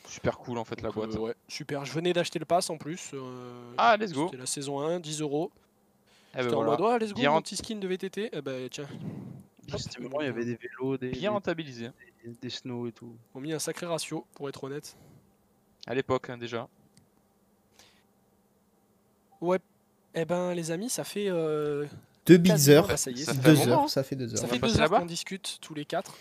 Super 0.07 0.37
cool 0.37 0.57
en 0.57 0.65
fait 0.65 0.81
la 0.81 0.91
boîte. 0.91 1.15
euh, 1.15 1.19
ouais, 1.19 1.35
super. 1.47 1.85
Je 1.85 1.93
venais 1.93 2.13
d'acheter 2.13 2.37
le 2.39 2.45
pass 2.45 2.69
en 2.69 2.77
plus. 2.77 3.11
euh, 3.13 3.73
Ah, 3.77 3.95
let's 3.97 4.11
go. 4.11 4.25
C'était 4.25 4.37
la 4.37 4.45
saison 4.47 4.79
1, 4.81 4.99
10 4.99 5.21
euros. 5.21 5.51
Eh 6.33 6.37
ben 6.37 6.43
J'étais 6.43 6.53
en 6.55 6.63
voilà. 6.63 6.71
mode, 6.77 6.81
ouais, 6.81 6.99
let's 6.99 7.13
go, 7.13 7.19
Bien 7.19 7.31
mon 7.31 7.41
petit 7.41 7.55
skin 7.57 7.75
de 7.77 7.87
VTT. 7.87 8.29
Eh 8.33 8.41
ben 8.41 8.69
tiens, 8.69 8.87
Justement, 9.67 10.21
il 10.21 10.25
y 10.25 10.29
avait 10.29 10.45
des 10.45 10.55
vélos, 10.55 10.97
des, 10.97 11.09
Bien 11.11 11.31
rentabilisé. 11.31 11.89
des, 12.23 12.31
des 12.41 12.49
snow 12.49 12.87
et 12.87 12.91
tout. 12.91 13.15
ils 13.33 13.37
ont 13.37 13.41
mis 13.41 13.53
un 13.53 13.59
sacré 13.59 13.85
ratio, 13.85 14.25
pour 14.35 14.47
être 14.49 14.63
honnête. 14.63 14.95
À 15.87 15.93
l'époque 15.95 16.29
hein, 16.29 16.37
déjà. 16.37 16.67
Ouais, 19.41 19.59
eh 20.15 20.25
ben 20.25 20.53
les 20.53 20.71
amis, 20.71 20.89
ça 20.89 21.03
fait 21.03 21.29
euh, 21.29 21.85
Deux 22.25 22.37
big 22.37 22.51
quasiment- 22.51 22.77
heures. 22.77 22.87
ah, 22.89 22.97
ça 22.97 23.11
y 23.11 23.21
est, 23.21 23.23
Ça 23.25 23.33
fait 23.33 23.39
un 23.39 23.53
Deux 23.53 23.59
moment. 23.59 23.81
heures, 23.83 23.89
ça 23.89 24.03
fait 24.03 24.15
deux 24.15 24.27
Ça 24.27 24.35
heures. 24.35 24.47
va 24.47 24.53
fait 24.53 24.59
passer 24.59 24.73
deux 24.73 24.79
heures 24.81 24.85
là-bas 24.89 24.99
qu'on 24.99 25.05
discute 25.05 25.57
tous 25.61 25.73
les 25.73 25.85
quatre. 25.85 26.15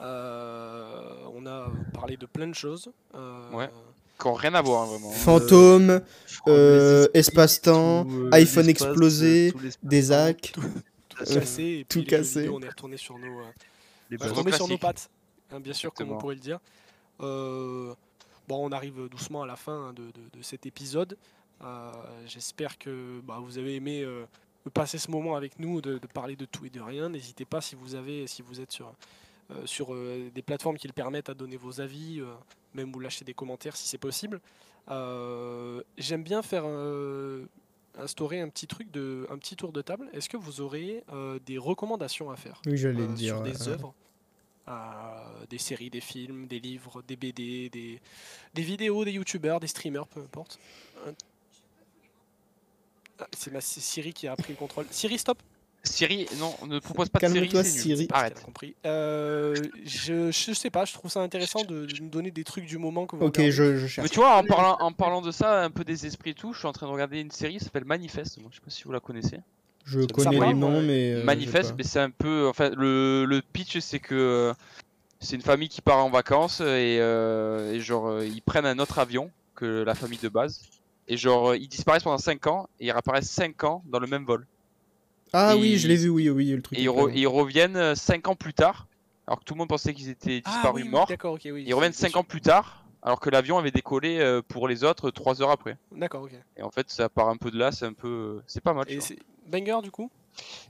Euh, 0.00 1.14
on 1.34 1.46
a 1.46 1.70
parlé 1.92 2.16
de 2.16 2.26
plein 2.26 2.48
de 2.48 2.54
choses. 2.54 2.90
Euh, 3.14 3.50
Ouais. 3.52 3.70
Qui 4.20 4.26
ont 4.26 4.34
rien 4.34 4.54
à 4.54 4.62
voir 4.62 4.82
hein, 4.82 4.86
vraiment. 4.86 5.10
Fantôme, 5.10 6.00
Euh, 6.48 7.02
esprits, 7.12 7.18
espace-temps, 7.18 8.06
euh, 8.08 8.30
iPhone 8.32 8.68
explosé, 8.68 9.52
euh, 9.56 9.70
des 9.82 10.10
hacks. 10.12 10.52
tout 10.54 10.60
Euh, 11.20 11.34
cassé. 11.34 11.86
Tout 11.88 11.98
vidéo, 12.00 12.56
on 12.56 12.62
est 12.62 12.68
retourné 12.68 12.96
sur 12.96 13.18
nos, 13.18 13.40
euh, 13.40 13.44
les 14.10 14.16
on 14.22 14.24
est 14.46 14.52
Sur 14.52 14.66
nos 14.68 14.74
sur 14.74 14.78
pattes. 14.78 15.10
hein, 15.52 15.60
bien 15.60 15.72
sûr, 15.74 15.92
comme 15.92 16.10
on 16.12 16.18
pourrait 16.18 16.34
le 16.36 16.40
dire. 16.40 16.58
Euh, 17.20 17.92
bon, 18.48 18.66
on 18.66 18.72
arrive 18.72 19.08
doucement 19.10 19.42
à 19.42 19.46
la 19.46 19.56
fin 19.56 19.88
hein, 19.88 19.92
de, 19.92 20.04
de- 20.04 20.38
de 20.38 20.42
cet 20.42 20.64
épisode. 20.66 21.16
Euh, 21.62 21.90
J'espère 22.26 22.78
que 22.78 23.20
bah, 23.20 23.38
vous 23.42 23.58
avez 23.58 23.74
aimé 23.76 24.02
euh, 24.02 24.24
passer 24.72 24.96
ce 24.98 25.10
moment 25.10 25.36
avec 25.36 25.58
nous, 25.58 25.80
de, 25.82 25.98
de 25.98 26.06
parler 26.06 26.36
de 26.36 26.46
tout 26.46 26.64
et 26.64 26.70
de 26.70 26.80
rien. 26.80 27.10
N'hésitez 27.10 27.44
pas 27.44 27.60
si 27.60 27.74
vous 27.74 27.94
avez, 27.94 28.26
si 28.26 28.40
vous 28.40 28.60
êtes 28.62 28.72
sur, 28.72 28.86
euh, 28.86 28.90
sur 29.64 29.94
euh, 29.94 30.30
des 30.34 30.42
plateformes 30.42 30.76
qui 30.76 30.86
le 30.86 30.92
permettent 30.92 31.28
à 31.28 31.34
donner 31.34 31.56
vos 31.56 31.80
avis, 31.80 32.20
euh, 32.20 32.26
même 32.74 32.92
vous 32.92 33.00
lâcher 33.00 33.24
des 33.24 33.34
commentaires 33.34 33.76
si 33.76 33.88
c'est 33.88 33.98
possible. 33.98 34.40
Euh, 34.90 35.82
J'aime 35.98 36.22
bien 36.22 36.42
faire 36.42 36.62
euh, 36.66 37.46
instaurer 37.98 38.40
un 38.40 38.48
petit 38.48 38.66
truc 38.66 38.90
de, 38.90 39.26
un 39.30 39.38
petit 39.38 39.56
tour 39.56 39.72
de 39.72 39.82
table. 39.82 40.08
Est-ce 40.12 40.28
que 40.28 40.36
vous 40.36 40.60
aurez 40.60 41.04
euh, 41.12 41.38
des 41.46 41.58
recommandations 41.58 42.30
à 42.30 42.36
faire 42.36 42.60
Oui, 42.66 42.76
j'allais 42.76 43.02
euh, 43.02 43.12
dire. 43.12 43.36
sur 43.36 43.42
des 43.42 43.68
euh, 43.68 43.72
œuvres, 43.72 43.94
euh, 44.68 45.44
des 45.48 45.58
séries, 45.58 45.90
des 45.90 46.00
films, 46.00 46.46
des 46.46 46.60
livres, 46.60 47.02
des 47.02 47.16
BD, 47.16 47.68
des, 47.70 48.00
des 48.54 48.62
vidéos, 48.62 49.04
des 49.04 49.12
youtubeurs, 49.12 49.60
des 49.60 49.66
streamers, 49.66 50.06
peu 50.06 50.20
importe. 50.20 50.58
C'est 53.36 53.52
ma 53.52 53.60
Siri 53.60 54.14
qui 54.14 54.26
a 54.28 54.34
pris 54.34 54.52
le 54.52 54.58
contrôle. 54.58 54.86
Siri, 54.90 55.18
stop 55.18 55.42
Siri, 55.82 56.26
non, 56.38 56.54
ne 56.66 56.78
propose 56.78 57.08
pas 57.08 57.18
de 57.20 57.26
série, 57.26 57.48
Calme-toi. 57.48 57.64
Siri. 57.64 58.08
Arrête. 58.12 58.42
compris. 58.42 58.74
Euh, 58.84 59.54
je, 59.86 60.30
je 60.30 60.52
sais 60.52 60.68
pas, 60.70 60.84
je 60.84 60.92
trouve 60.92 61.10
ça 61.10 61.20
intéressant 61.20 61.64
de, 61.64 61.86
de 61.86 62.00
nous 62.02 62.10
donner 62.10 62.30
des 62.30 62.44
trucs 62.44 62.66
du 62.66 62.76
moment 62.76 63.06
que 63.06 63.16
vous 63.16 63.24
Ok, 63.26 63.40
je, 63.40 63.50
je 63.50 63.82
Mais 63.82 63.88
cherche. 63.88 64.10
tu 64.10 64.18
vois, 64.18 64.36
en 64.36 64.44
parlant, 64.44 64.76
en 64.80 64.92
parlant 64.92 65.22
de 65.22 65.30
ça, 65.30 65.62
un 65.62 65.70
peu 65.70 65.82
des 65.84 66.04
esprits 66.06 66.30
et 66.30 66.34
tout, 66.34 66.52
je 66.52 66.58
suis 66.58 66.68
en 66.68 66.72
train 66.72 66.86
de 66.86 66.92
regarder 66.92 67.20
une 67.20 67.30
série 67.30 67.56
qui 67.56 67.64
s'appelle 67.64 67.86
Manifeste. 67.86 68.38
Moi, 68.40 68.48
je 68.50 68.56
sais 68.56 68.62
pas 68.64 68.70
si 68.70 68.84
vous 68.84 68.92
la 68.92 69.00
connaissez. 69.00 69.38
Je 69.86 70.00
connais 70.06 70.38
les 70.38 70.54
noms, 70.54 70.82
mais. 70.82 71.14
euh, 71.14 71.24
Manifeste, 71.24 71.74
mais 71.78 71.84
c'est 71.84 72.00
un 72.00 72.10
peu. 72.10 72.46
Enfin, 72.48 72.70
le, 72.76 73.24
le 73.24 73.40
pitch, 73.40 73.78
c'est 73.78 73.98
que 74.00 74.14
euh, 74.14 74.54
c'est 75.18 75.34
une 75.36 75.42
famille 75.42 75.70
qui 75.70 75.80
part 75.80 76.04
en 76.04 76.10
vacances 76.10 76.60
et, 76.60 76.98
euh, 77.00 77.72
et 77.72 77.80
genre, 77.80 78.08
euh, 78.08 78.26
ils 78.26 78.42
prennent 78.42 78.66
un 78.66 78.78
autre 78.78 78.98
avion 78.98 79.30
que 79.54 79.82
la 79.82 79.94
famille 79.94 80.18
de 80.22 80.28
base. 80.28 80.60
Et 81.08 81.16
genre, 81.16 81.54
ils 81.54 81.66
disparaissent 81.68 82.02
pendant 82.04 82.18
5 82.18 82.46
ans 82.46 82.68
et 82.78 82.86
ils 82.86 82.92
réapparaissent 82.92 83.30
5 83.30 83.64
ans 83.64 83.82
dans 83.86 83.98
le 83.98 84.06
même 84.06 84.24
vol. 84.26 84.46
Ah 85.32 85.54
et 85.54 85.60
oui, 85.60 85.78
je 85.78 85.88
l'ai 85.88 85.96
vu, 85.96 86.08
oui, 86.08 86.28
oui, 86.28 86.50
le 86.50 86.62
truc. 86.62 86.78
Et 86.78 86.82
ils, 86.82 86.88
re- 86.88 87.12
ils 87.14 87.26
reviennent 87.28 87.94
5 87.94 88.28
ans 88.28 88.34
plus 88.36 88.54
tard, 88.54 88.86
alors 89.26 89.40
que 89.40 89.44
tout 89.44 89.54
le 89.54 89.58
monde 89.58 89.68
pensait 89.68 89.94
qu'ils 89.94 90.08
étaient 90.08 90.42
Ah 90.44 90.50
disparus 90.50 90.82
oui, 90.82 90.88
oui, 90.88 90.88
morts. 90.88 91.06
D'accord, 91.06 91.34
ok, 91.34 91.42
oui. 91.46 91.64
Ils 91.66 91.74
reviennent 91.74 91.92
bien 91.92 91.98
5 92.00 92.10
sûr. 92.10 92.20
ans 92.20 92.24
plus 92.24 92.40
tard, 92.40 92.84
alors 93.02 93.20
que 93.20 93.30
l'avion 93.30 93.58
avait 93.58 93.70
décollé 93.70 94.18
euh, 94.18 94.42
pour 94.46 94.66
les 94.68 94.82
autres 94.84 95.10
3 95.10 95.40
heures 95.42 95.50
après. 95.50 95.76
D'accord, 95.92 96.22
ok. 96.22 96.32
Et 96.56 96.62
en 96.62 96.70
fait, 96.70 96.90
ça 96.90 97.08
part 97.08 97.28
un 97.28 97.36
peu 97.36 97.50
de 97.50 97.58
là, 97.58 97.70
c'est 97.72 97.86
un 97.86 97.92
peu. 97.92 98.40
C'est 98.46 98.62
pas 98.62 98.74
mal. 98.74 98.84
Et 98.88 99.00
c'est 99.00 99.18
banger 99.46 99.78
du 99.82 99.90
coup? 99.90 100.10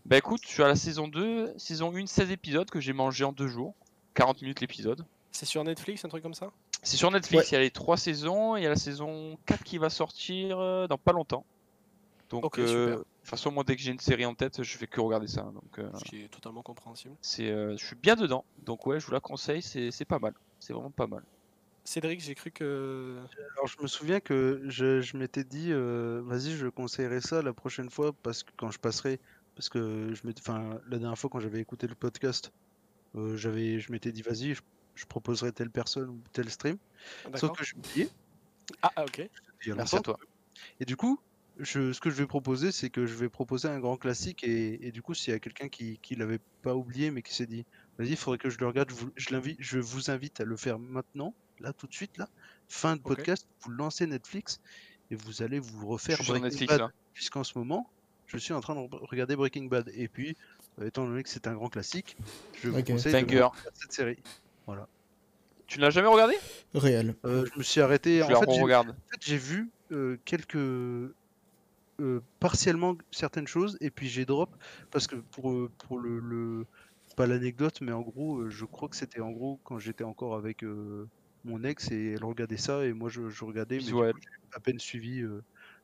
Bah 0.07 0.17
écoute, 0.17 0.41
je 0.45 0.49
suis 0.49 0.63
à 0.63 0.69
la 0.69 0.77
saison 0.77 1.07
2, 1.09 1.53
saison 1.59 1.95
1, 1.95 2.07
16 2.07 2.31
épisodes 2.31 2.69
que 2.71 2.81
j'ai 2.81 2.93
mangé 2.93 3.25
en 3.25 3.33
2 3.33 3.47
jours. 3.49 3.75
40 4.15 4.43
minutes 4.43 4.61
l'épisode. 4.61 5.05
C'est 5.31 5.47
sur 5.47 5.63
Netflix, 5.65 6.05
un 6.05 6.09
truc 6.09 6.23
comme 6.23 6.35
ça? 6.35 6.51
C'est 6.83 6.97
sur 6.97 7.11
Netflix, 7.11 7.45
Ouais. 7.45 7.49
il 7.51 7.55
y 7.55 7.57
a 7.57 7.61
les 7.61 7.71
3 7.71 7.97
saisons, 7.97 8.57
et 8.57 8.61
il 8.61 8.63
y 8.65 8.67
a 8.67 8.71
la 8.71 8.77
saison 8.77 9.39
4 9.47 9.63
qui 9.65 9.79
va 9.79 9.91
sortir 9.91 10.59
euh, 10.59 10.87
dans 10.89 10.99
pas 10.99 11.13
longtemps. 11.13 11.45
Donc, 12.31 12.45
Ok, 12.47 12.59
euh, 12.59 12.67
super. 12.95 13.05
De 13.21 13.25
toute 13.25 13.31
façon, 13.31 13.53
moi, 13.53 13.65
dès 13.65 13.77
que 13.77 13.83
j'ai 13.83 13.93
une 13.93 13.99
série 14.01 14.25
en 14.25 14.35
tête, 14.35 14.63
je 14.63 14.79
fais 14.79 14.87
que 14.87 15.01
regarder 15.01 15.27
ça. 15.29 15.43
Donc, 15.43 15.79
euh, 15.79 15.91
Ce 15.95 16.05
qui 16.05 16.23
est 16.23 16.29
totalement 16.29 16.63
compréhensible. 16.63 17.15
c'est, 17.21 17.51
euh, 17.51 17.77
je 17.77 17.85
suis 17.85 17.97
bien 17.97 18.17
dedans. 18.17 18.45
Donc, 18.65 18.87
ouais, 18.87 18.99
je 18.99 19.07
vous 19.07 19.13
la 19.13 19.21
conseille, 19.21 19.63
c'est 19.63 19.91
c'est 19.91 20.05
pas 20.07 20.19
mal. 20.19 20.33
C'est 20.59 20.73
vraiment 20.73 20.91
pas 20.91 21.07
mal. 21.07 21.23
Cédric, 21.85 22.21
j'ai 22.21 22.35
cru 22.35 22.51
que. 22.51 23.19
Alors, 23.57 23.67
je 23.67 23.81
me 23.83 23.87
souviens 23.87 24.21
que 24.21 24.63
je, 24.69 25.01
je 25.01 25.17
m'étais 25.17 25.45
dit, 25.45 25.69
euh, 25.73 26.23
vas-y, 26.25 26.53
je 26.53 26.67
conseillerais 26.69 27.21
ça 27.21 27.43
la 27.43 27.53
prochaine 27.53 27.91
fois 27.91 28.13
parce 28.23 28.43
que 28.43 28.51
quand 28.57 28.71
je 28.71 28.79
passerai, 28.79 29.19
parce 29.55 29.69
que 29.69 30.13
je 30.15 30.27
m'étais, 30.27 30.41
enfin, 30.41 30.79
la 30.89 30.99
dernière 30.99 31.19
fois 31.19 31.31
quand 31.31 31.41
j'avais 31.41 31.61
écouté 31.61 31.87
le 31.87 31.95
podcast, 31.95 32.53
euh, 33.17 33.37
j'avais, 33.37 33.81
je 33.81 33.93
m'étais 33.93 34.13
dit, 34.13 34.23
vas-y, 34.23 34.55
je, 34.55 34.63
je 34.95 35.05
proposerai 35.07 35.53
telle 35.53 35.71
personne 35.71 36.09
ou 36.11 36.21
tel 36.33 36.49
stream. 36.51 36.77
Sauf 37.25 37.33
D'accord. 37.33 37.57
que 37.57 37.65
je 37.65 37.77
me 37.77 37.83
dis, 37.83 38.09
Ah, 38.83 38.93
ah, 38.97 39.05
ok. 39.05 39.19
il 39.65 39.69
y 39.69 39.73
a 39.73 39.75
Merci 39.75 39.95
à 39.95 39.99
longtemps. 39.99 40.13
toi. 40.15 40.21
Et 40.81 40.85
du 40.85 40.97
coup, 40.97 41.19
je, 41.61 41.93
ce 41.93 42.01
que 42.01 42.11
je 42.11 42.17
vais 42.17 42.27
proposer, 42.27 42.73
c'est 42.73 42.91
que 42.91 43.07
je 43.07 43.15
vais 43.15 43.29
proposer 43.29 43.69
un 43.69 43.79
grand 43.81 43.97
classique 43.97 44.43
et, 44.45 44.87
et 44.87 44.93
du 44.93 45.03
coup, 45.03 45.15
s'il 45.15 45.33
y 45.33 45.37
a 45.37 45.39
quelqu'un 45.41 45.69
qui, 45.69 45.99
qui 46.03 46.17
l'avait 46.17 46.41
pas 46.63 46.75
oublié 46.75 47.11
mais 47.11 47.23
qui 47.23 47.35
s'est 47.35 47.47
dit, 47.47 47.65
vas-y, 47.99 48.11
il 48.11 48.17
faudrait 48.17 48.39
que 48.39 48.51
je 48.51 48.59
le 48.59 48.67
regarde, 48.67 48.91
je, 48.91 48.95
vous, 48.95 49.11
je, 49.17 49.31
l'invite, 49.31 49.57
je 49.61 49.79
vous 49.79 50.11
invite 50.11 50.41
à 50.41 50.45
le 50.45 50.57
faire 50.57 50.79
maintenant, 50.79 51.35
là, 51.61 51.73
tout 51.73 51.87
de 51.87 51.95
suite, 51.95 52.17
là, 52.19 52.29
fin 52.69 52.97
de 52.97 53.01
podcast, 53.03 53.47
vous 53.63 53.71
lancez 53.71 54.07
Netflix 54.07 54.61
et 55.11 55.15
vous 55.17 55.43
allez 55.43 55.59
vous 55.59 55.81
Je 55.81 55.87
refaire 55.87 56.17
suis 56.17 56.25
sur 56.25 56.35
Breaking 56.35 56.49
Netflix 56.49 56.71
Bad, 56.73 56.81
là. 56.81 56.91
puisqu'en 57.15 57.45
ce 57.45 57.57
moment, 57.59 57.91
je 58.27 58.39
suis 58.39 58.53
en 58.53 58.61
train 58.61 58.75
de 58.75 58.81
re- 58.81 59.05
regarder 59.09 59.35
Breaking 59.37 59.65
Bad. 59.65 59.91
Et 59.95 60.07
puis, 60.09 60.37
euh, 60.81 60.87
étant 60.87 61.05
donné 61.05 61.23
que 61.25 61.29
c'est 61.29 61.47
un 61.49 61.55
grand 61.55 61.69
classique, 61.69 62.17
je 62.63 62.69
vous 62.71 62.79
Ok. 62.79 62.87
conseille 62.87 63.13
de 63.13 63.19
Banger. 63.23 63.35
regarder 63.37 63.59
cette 63.75 63.93
série. 63.93 64.19
Tu 65.67 65.79
ne 65.79 65.85
l'as 65.85 65.91
jamais 65.91 66.09
regardé? 66.09 66.35
Réel. 66.75 67.15
Euh, 67.25 67.45
je 67.53 67.59
me 67.59 67.63
suis 67.63 67.81
arrêté. 67.81 68.19
Je 68.19 68.23
En 68.35 68.41
fait, 68.41 68.51
j'ai- 68.53 68.61
regarde. 68.63 68.91
en 68.91 69.11
fait, 69.11 69.19
j'ai 69.21 69.37
vu 69.37 69.71
euh, 69.93 70.17
quelques. 70.25 70.57
Euh, 72.01 72.23
partiellement 72.41 72.97
certaines 73.13 73.47
choses 73.47 73.77
et 73.81 73.91
puis 73.91 74.09
j'ai 74.09 74.25
drop 74.27 74.57
parce 74.91 75.07
que 75.07 75.17
pour, 75.17 75.53
euh, 75.53 75.71
pour 75.79 75.99
le, 75.99 76.19
le- 76.21 76.67
pas 77.17 77.27
l'anecdote 77.27 77.81
mais 77.81 77.93
en 77.93 78.03
gros 78.03 78.39
euh, 78.41 78.51
je 78.51 78.65
crois 78.65 78.89
que 78.89 78.97
c'était 78.97 79.21
en 79.21 79.31
gros 79.33 79.61
quand 79.65 79.79
j'étais 79.79 80.05
encore 80.05 80.35
avec 80.37 80.63
euh, 80.65 81.09
mon 81.45 81.63
ex 81.65 81.91
et 81.91 82.13
elle 82.13 82.25
regardait 82.25 82.57
ça 82.57 82.85
et 82.87 82.93
moi 82.93 83.09
je, 83.09 83.29
je 83.29 83.45
regardais 83.45 83.81
mais 83.81 83.93
Ouais. 83.93 84.13
coup, 84.13 84.19
à 84.53 84.61
peine 84.61 84.79
suivi 84.79 85.21
euh, 85.23 85.43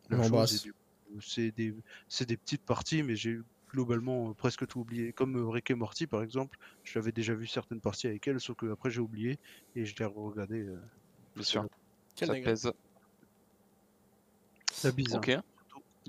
la 0.08 0.20
chose 0.22 0.28
l'embrasse. 0.28 0.54
et 0.54 0.58
du 0.60 0.72
coup, 0.72 1.20
c'est 1.20 1.52
des 1.52 1.74
c'est 2.08 2.26
des 2.26 2.36
petites 2.36 2.64
parties 2.64 3.02
mais 3.02 3.16
j'ai 3.16 3.38
globalement 3.72 4.30
euh, 4.30 4.34
presque 4.34 4.66
tout 4.66 4.80
oublié 4.80 5.12
comme 5.12 5.36
euh, 5.36 5.48
Rick 5.48 5.70
et 5.70 5.74
Morty 5.74 6.06
par 6.06 6.22
exemple 6.22 6.56
j'avais 6.84 7.12
déjà 7.12 7.34
vu 7.34 7.46
certaines 7.46 7.80
parties 7.80 8.06
avec 8.06 8.26
elle 8.28 8.40
sauf 8.40 8.56
que 8.56 8.70
après 8.72 8.90
j'ai 8.90 9.00
oublié 9.00 9.38
et 9.74 9.84
je 9.84 9.94
l'ai 9.98 10.04
regardé 10.06 10.60
euh, 10.62 10.80
Bien 11.34 11.44
sûr. 11.44 11.66
Ça 12.14 12.34
pèse. 12.36 12.72
la 14.82 14.90
bise 14.92 15.14
hein. 15.16 15.28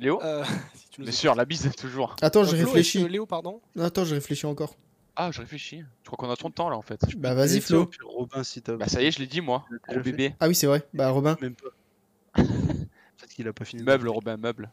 Léo 0.02 0.20
Euh, 0.24 0.44
si 0.76 0.90
tu 0.90 1.02
nous 1.02 1.06
Bien 1.06 1.14
sûr, 1.14 1.36
la 1.36 1.46
bise 1.46 1.70
toujours. 1.78 2.16
Attends, 2.22 2.42
Euh, 2.42 2.46
je 2.46 2.56
Flo, 2.56 2.66
réfléchis. 2.68 3.08
Léo, 3.08 3.26
pardon. 3.26 3.62
Attends, 3.80 4.06
je 4.06 4.16
réfléchis 4.16 4.46
encore. 4.46 4.76
Ah, 5.16 5.32
je 5.32 5.40
réfléchis. 5.42 5.84
Je 6.04 6.10
crois 6.10 6.18
qu'on 6.18 6.32
a 6.32 6.36
ton 6.38 6.52
temps 6.52 6.70
là 6.70 6.78
en 6.78 6.84
fait. 6.84 7.02
Bah 7.18 7.34
vas-y 7.34 7.60
Flo. 7.60 7.88
puis 7.88 8.00
Robin 8.06 8.44
si 8.44 8.62
t'as 8.62 8.76
Bah 8.76 8.88
ça 8.88 9.02
y 9.02 9.06
est, 9.08 9.12
je 9.12 9.18
l'ai 9.20 9.26
dit 9.28 9.42
moi. 9.42 9.66
Gros 9.88 9.96
fait 9.96 10.02
bébé. 10.12 10.36
Ah 10.40 10.48
oui, 10.48 10.54
c'est 10.54 10.68
vrai. 10.68 10.88
Bah 10.94 11.10
Robin. 11.10 11.36
même 11.42 11.56
pas 11.56 11.70
peut-être 12.44 13.34
qu'il 13.34 13.48
a 13.48 13.54
pas 13.54 13.66
fini 13.66 13.82
de 13.82 13.86
Meuble. 13.88 14.10
Robin, 14.10 14.38
meuble. 14.38 14.70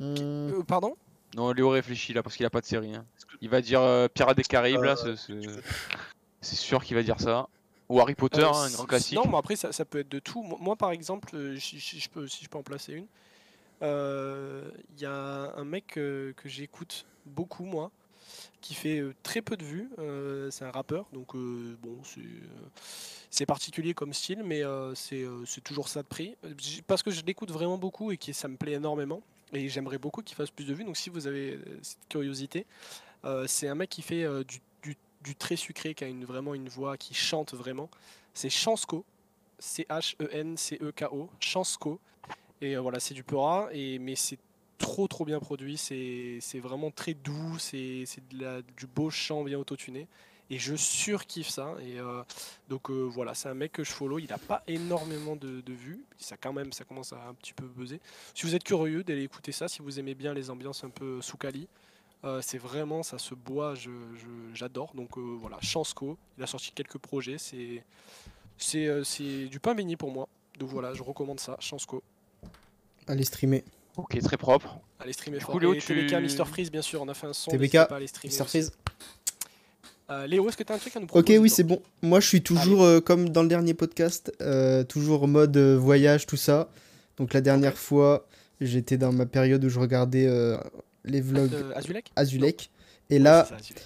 Hmm, 0.00 0.14
Euh, 0.18 0.62
pardon 0.64 0.96
Non, 1.36 1.52
Léo 1.52 1.68
réfléchit 1.70 2.12
là 2.12 2.22
parce 2.22 2.36
qu'il 2.36 2.44
a 2.46 2.50
pas 2.50 2.60
de 2.60 2.66
série. 2.66 2.94
hein. 2.94 3.04
Il 3.40 3.48
va 3.48 3.60
dire 3.60 3.80
euh, 3.80 4.08
Pirates 4.08 4.36
des 4.36 4.42
Caraïbes 4.42 4.82
là, 4.82 4.96
Euh, 5.06 5.14
c'est- 5.16 5.32
c'est 5.40 5.60
c'est 6.40 6.56
sûr 6.56 6.82
qu'il 6.82 6.96
va 6.96 7.02
dire 7.02 7.20
ça. 7.20 7.48
Ou 7.88 8.00
Harry 8.00 8.14
Potter, 8.14 8.40
Euh, 8.42 8.46
hein, 8.48 8.62
un 8.64 8.68
c- 8.68 8.74
grand 8.74 8.86
classique. 8.86 9.16
Non, 9.16 9.26
mais 9.28 9.36
après, 9.36 9.56
ça, 9.56 9.72
ça 9.72 9.84
peut 9.84 9.98
être 10.00 10.08
de 10.08 10.18
tout. 10.20 10.42
Moi, 10.42 10.58
moi, 10.60 10.74
par 10.76 10.90
exemple, 10.90 11.28
euh, 11.34 11.56
si, 11.58 11.78
si 11.80 12.00
je 12.00 12.08
peux, 12.08 12.26
si 12.26 12.44
je 12.44 12.48
peux 12.48 12.58
en 12.58 12.62
placer 12.62 12.92
une, 12.94 13.04
euh, 13.04 13.06
il 13.82 15.00
y 15.00 15.06
a 15.06 15.52
un 15.56 15.64
mec 15.64 15.96
euh, 15.96 16.32
que 16.34 16.48
j'écoute 16.48 17.06
beaucoup, 17.26 17.64
moi, 17.64 17.90
qui 18.60 18.74
fait 18.74 18.98
euh, 18.98 19.14
très 19.22 19.42
peu 19.42 19.56
de 19.56 19.64
vues. 19.64 19.90
euh, 19.98 20.50
c'est 20.50 20.64
un 20.64 20.70
rappeur, 20.70 21.06
donc 21.12 21.34
euh, 21.34 21.76
bon, 21.82 21.96
c'est 23.30 23.42
euh, 23.42 23.46
particulier 23.46 23.94
comme 23.94 24.12
style, 24.12 24.42
mais 24.44 24.62
euh, 24.62 24.94
c'est 24.94 25.22
euh, 25.22 25.44
toujours 25.64 25.88
ça 25.88 26.02
de 26.02 26.08
prix. 26.08 26.36
Euh, 26.44 26.54
Parce 26.86 27.02
que 27.02 27.10
je 27.10 27.22
l'écoute 27.24 27.50
vraiment 27.50 27.78
beaucoup 27.78 28.12
et 28.12 28.16
que 28.16 28.32
ça 28.32 28.48
me 28.48 28.56
plaît 28.56 28.72
énormément. 28.72 29.22
Et 29.52 29.68
j'aimerais 29.68 29.98
beaucoup 29.98 30.22
qu'il 30.22 30.36
fasse 30.36 30.50
plus 30.50 30.64
de 30.64 30.74
vues. 30.74 30.84
Donc, 30.84 30.96
si 30.96 31.10
vous 31.10 31.26
avez 31.26 31.54
euh, 31.54 31.78
cette 31.82 32.06
curiosité, 32.08 32.66
euh, 33.24 33.46
c'est 33.48 33.66
un 33.66 33.74
mec 33.74 33.90
qui 33.90 34.02
fait 34.02 34.22
euh, 34.22 34.44
du, 34.44 35.34
très 35.36 35.56
sucré, 35.56 35.94
qui 35.94 36.04
a 36.04 36.08
vraiment 36.24 36.54
une 36.54 36.68
voix 36.68 36.96
qui 36.96 37.14
chante 37.14 37.52
vraiment. 37.54 37.90
C'est 38.32 38.48
Chansco. 38.48 39.04
C-H-E-N-C-E-K-O. 39.58 41.28
Chansco. 41.40 42.00
Et 42.60 42.76
euh, 42.76 42.80
voilà, 42.80 43.00
c'est 43.00 43.14
du 43.14 43.24
et, 43.72 43.98
mais 43.98 44.16
c'est 44.16 44.38
trop 44.78 45.06
trop 45.08 45.24
bien 45.24 45.40
produit. 45.40 45.76
C'est 45.76 46.60
vraiment 46.60 46.90
très 46.90 47.14
doux. 47.14 47.58
C'est 47.58 48.04
du 48.76 48.86
beau 48.86 49.10
chant 49.10 49.44
bien 49.44 49.58
autotuné. 49.58 50.08
Et 50.50 50.58
je 50.58 50.74
surkiffe 50.74 51.48
ça. 51.48 51.76
Euh, 51.80 52.24
donc 52.68 52.90
euh, 52.90 53.04
voilà, 53.04 53.34
c'est 53.34 53.48
un 53.48 53.54
mec 53.54 53.70
que 53.70 53.84
je 53.84 53.92
follow. 53.92 54.18
Il 54.18 54.28
n'a 54.28 54.38
pas 54.38 54.64
énormément 54.66 55.36
de, 55.36 55.62
vues. 55.72 56.04
Ça 56.18 56.36
quand 56.36 56.52
même, 56.52 56.72
ça 56.72 56.84
commence 56.84 57.12
à 57.12 57.28
un 57.28 57.34
petit 57.34 57.52
peu 57.52 57.66
buzzer. 57.66 58.00
Si 58.34 58.46
vous 58.46 58.54
êtes 58.56 58.64
curieux 58.64 59.04
d'aller 59.04 59.22
écouter 59.22 59.52
ça, 59.52 59.68
si 59.68 59.80
vous 59.80 60.00
aimez 60.00 60.14
bien 60.14 60.34
les 60.34 60.50
ambiances 60.50 60.82
un 60.82 60.90
peu 60.90 61.22
soukali, 61.22 61.68
euh, 62.24 62.42
c'est 62.42 62.58
vraiment, 62.58 63.04
ça 63.04 63.16
se 63.18 63.34
boit, 63.34 63.74
j'adore. 64.52 64.92
Donc 64.94 65.16
voilà, 65.16 65.58
Chansco, 65.60 66.18
il 66.36 66.42
a 66.42 66.48
sorti 66.48 66.72
quelques 66.72 66.98
projets, 66.98 67.38
c'est 67.38 67.84
c'est 68.58 69.46
du 69.46 69.60
pain 69.60 69.74
béni 69.74 69.96
pour 69.96 70.10
moi. 70.10 70.28
Donc 70.58 70.68
voilà, 70.68 70.92
je 70.92 71.02
recommande 71.02 71.40
ça, 71.40 71.56
Chansco. 71.60 72.02
Allez 73.10 73.24
streamer. 73.24 73.64
Ok, 73.96 74.18
très 74.20 74.36
propre. 74.36 74.78
Allez 75.00 75.12
streamer 75.12 75.38
Du 75.38 75.44
fort. 75.44 75.52
coup, 75.52 75.58
Léo, 75.58 75.74
Et 75.74 75.78
tu- 75.78 75.86
TBK, 75.94 76.20
Mister 76.22 76.44
Freeze, 76.44 76.70
bien 76.70 76.82
sûr, 76.82 77.02
on 77.02 77.08
a 77.08 77.14
fait 77.14 77.26
un 77.26 77.32
son. 77.32 77.50
TBK, 77.50 77.72
pas 77.88 77.98
aussi. 77.98 78.36
Freeze. 78.44 78.72
Euh, 80.10 80.26
Léo, 80.26 80.48
est-ce 80.48 80.56
que 80.56 80.62
tu 80.64 80.72
as 80.72 80.76
un 80.76 80.78
truc 80.78 80.94
à 80.96 81.00
nous 81.00 81.04
Ok, 81.06 81.10
proposer 81.10 81.38
oui, 81.38 81.48
toi 81.48 81.56
c'est 81.56 81.62
bon. 81.64 81.82
Moi, 82.02 82.20
je 82.20 82.26
suis 82.26 82.42
toujours, 82.42 82.82
euh, 82.82 83.00
comme 83.00 83.28
dans 83.28 83.42
le 83.42 83.48
dernier 83.48 83.74
podcast, 83.74 84.32
euh, 84.40 84.82
toujours 84.84 85.28
mode 85.28 85.56
euh, 85.56 85.76
voyage, 85.78 86.26
tout 86.26 86.36
ça. 86.36 86.68
Donc, 87.16 87.32
la 87.32 87.40
dernière 87.40 87.76
fois, 87.78 88.26
j'étais 88.60 88.96
dans 88.96 89.12
ma 89.12 89.26
période 89.26 89.64
où 89.64 89.68
je 89.68 89.78
regardais 89.78 90.26
euh, 90.26 90.56
les 91.04 91.20
vlogs 91.20 91.52
Euh, 91.54 91.72
Azulek 91.74 92.10
Azulek. 92.16 92.70
Et 93.10 93.14
Ouais, 93.14 93.18
là, 93.20 93.44
c'est 93.44 93.50
ça, 93.54 93.56
Azulek. 93.60 93.82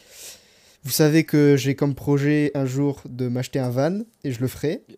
vous 0.84 0.90
savez 0.90 1.24
que 1.24 1.56
j'ai 1.56 1.74
comme 1.74 1.94
projet 1.94 2.50
un 2.54 2.64
jour 2.66 3.00
de 3.06 3.28
m'acheter 3.28 3.58
un 3.58 3.70
van, 3.70 4.00
et 4.22 4.32
je 4.32 4.40
le 4.40 4.48
ferai. 4.48 4.82
Oui. 4.88 4.96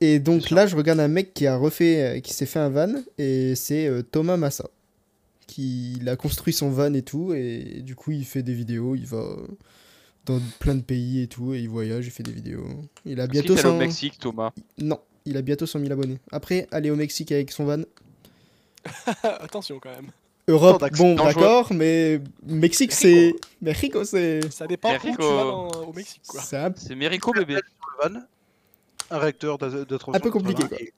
Et 0.00 0.18
donc 0.18 0.50
là, 0.50 0.66
je 0.66 0.76
regarde 0.76 1.00
un 1.00 1.08
mec 1.08 1.34
qui 1.34 1.46
a 1.46 1.56
refait, 1.56 2.02
euh, 2.02 2.20
qui 2.20 2.32
s'est 2.32 2.46
fait 2.46 2.58
un 2.58 2.70
van, 2.70 2.94
et 3.18 3.54
c'est 3.54 3.86
euh, 3.86 4.02
Thomas 4.02 4.36
Massa. 4.36 4.68
Qui 5.46 5.94
il 6.00 6.08
a 6.08 6.16
construit 6.16 6.52
son 6.52 6.70
van 6.70 6.92
et 6.94 7.02
tout, 7.02 7.34
et 7.34 7.82
du 7.82 7.94
coup, 7.96 8.12
il 8.12 8.24
fait 8.24 8.42
des 8.42 8.54
vidéos, 8.54 8.94
il 8.94 9.04
va 9.04 9.18
euh, 9.18 9.36
dans 10.26 10.40
plein 10.58 10.74
de 10.74 10.80
pays 10.80 11.22
et 11.22 11.26
tout, 11.26 11.52
et 11.54 11.60
il 11.60 11.68
voyage, 11.68 12.06
il 12.06 12.10
fait 12.10 12.22
des 12.22 12.32
vidéos. 12.32 12.66
Il 13.04 13.20
a 13.20 13.26
bientôt 13.26 13.54
est 13.56 13.60
allé 13.60 13.68
au 13.68 13.72
100... 13.72 13.78
Mexique, 13.78 14.18
Thomas? 14.18 14.52
Non, 14.78 15.00
il 15.26 15.36
a 15.36 15.42
bientôt 15.42 15.66
100 15.66 15.80
000 15.80 15.92
abonnés. 15.92 16.18
Après, 16.32 16.66
aller 16.70 16.90
au 16.90 16.96
Mexique 16.96 17.32
avec 17.32 17.52
son 17.52 17.64
van. 17.64 17.82
Attention 19.22 19.78
quand 19.80 19.90
même. 19.90 20.10
Europe, 20.48 20.82
bon, 20.96 21.14
d'accord, 21.14 21.72
mais 21.72 22.20
Mexique, 22.44 22.92
c'est. 22.92 23.34
Mexico, 23.60 24.04
c'est. 24.04 24.40
Ça 24.50 24.66
dépend 24.66 24.94
où 24.94 24.98
tu 24.98 25.10
vas 25.10 25.16
dans- 25.18 25.68
au 25.68 25.92
Mexique. 25.92 26.22
Quoi. 26.26 26.40
C'est 26.42 26.56
un 26.56 26.72
C'est 26.76 26.94
Mérico, 26.96 27.32
bébé. 27.32 27.58
Un 29.10 29.18
réacteur 29.18 29.58
de, 29.58 29.84
de 29.84 29.98
Un 30.12 30.20
peu 30.20 30.30
compliqué, 30.30 30.92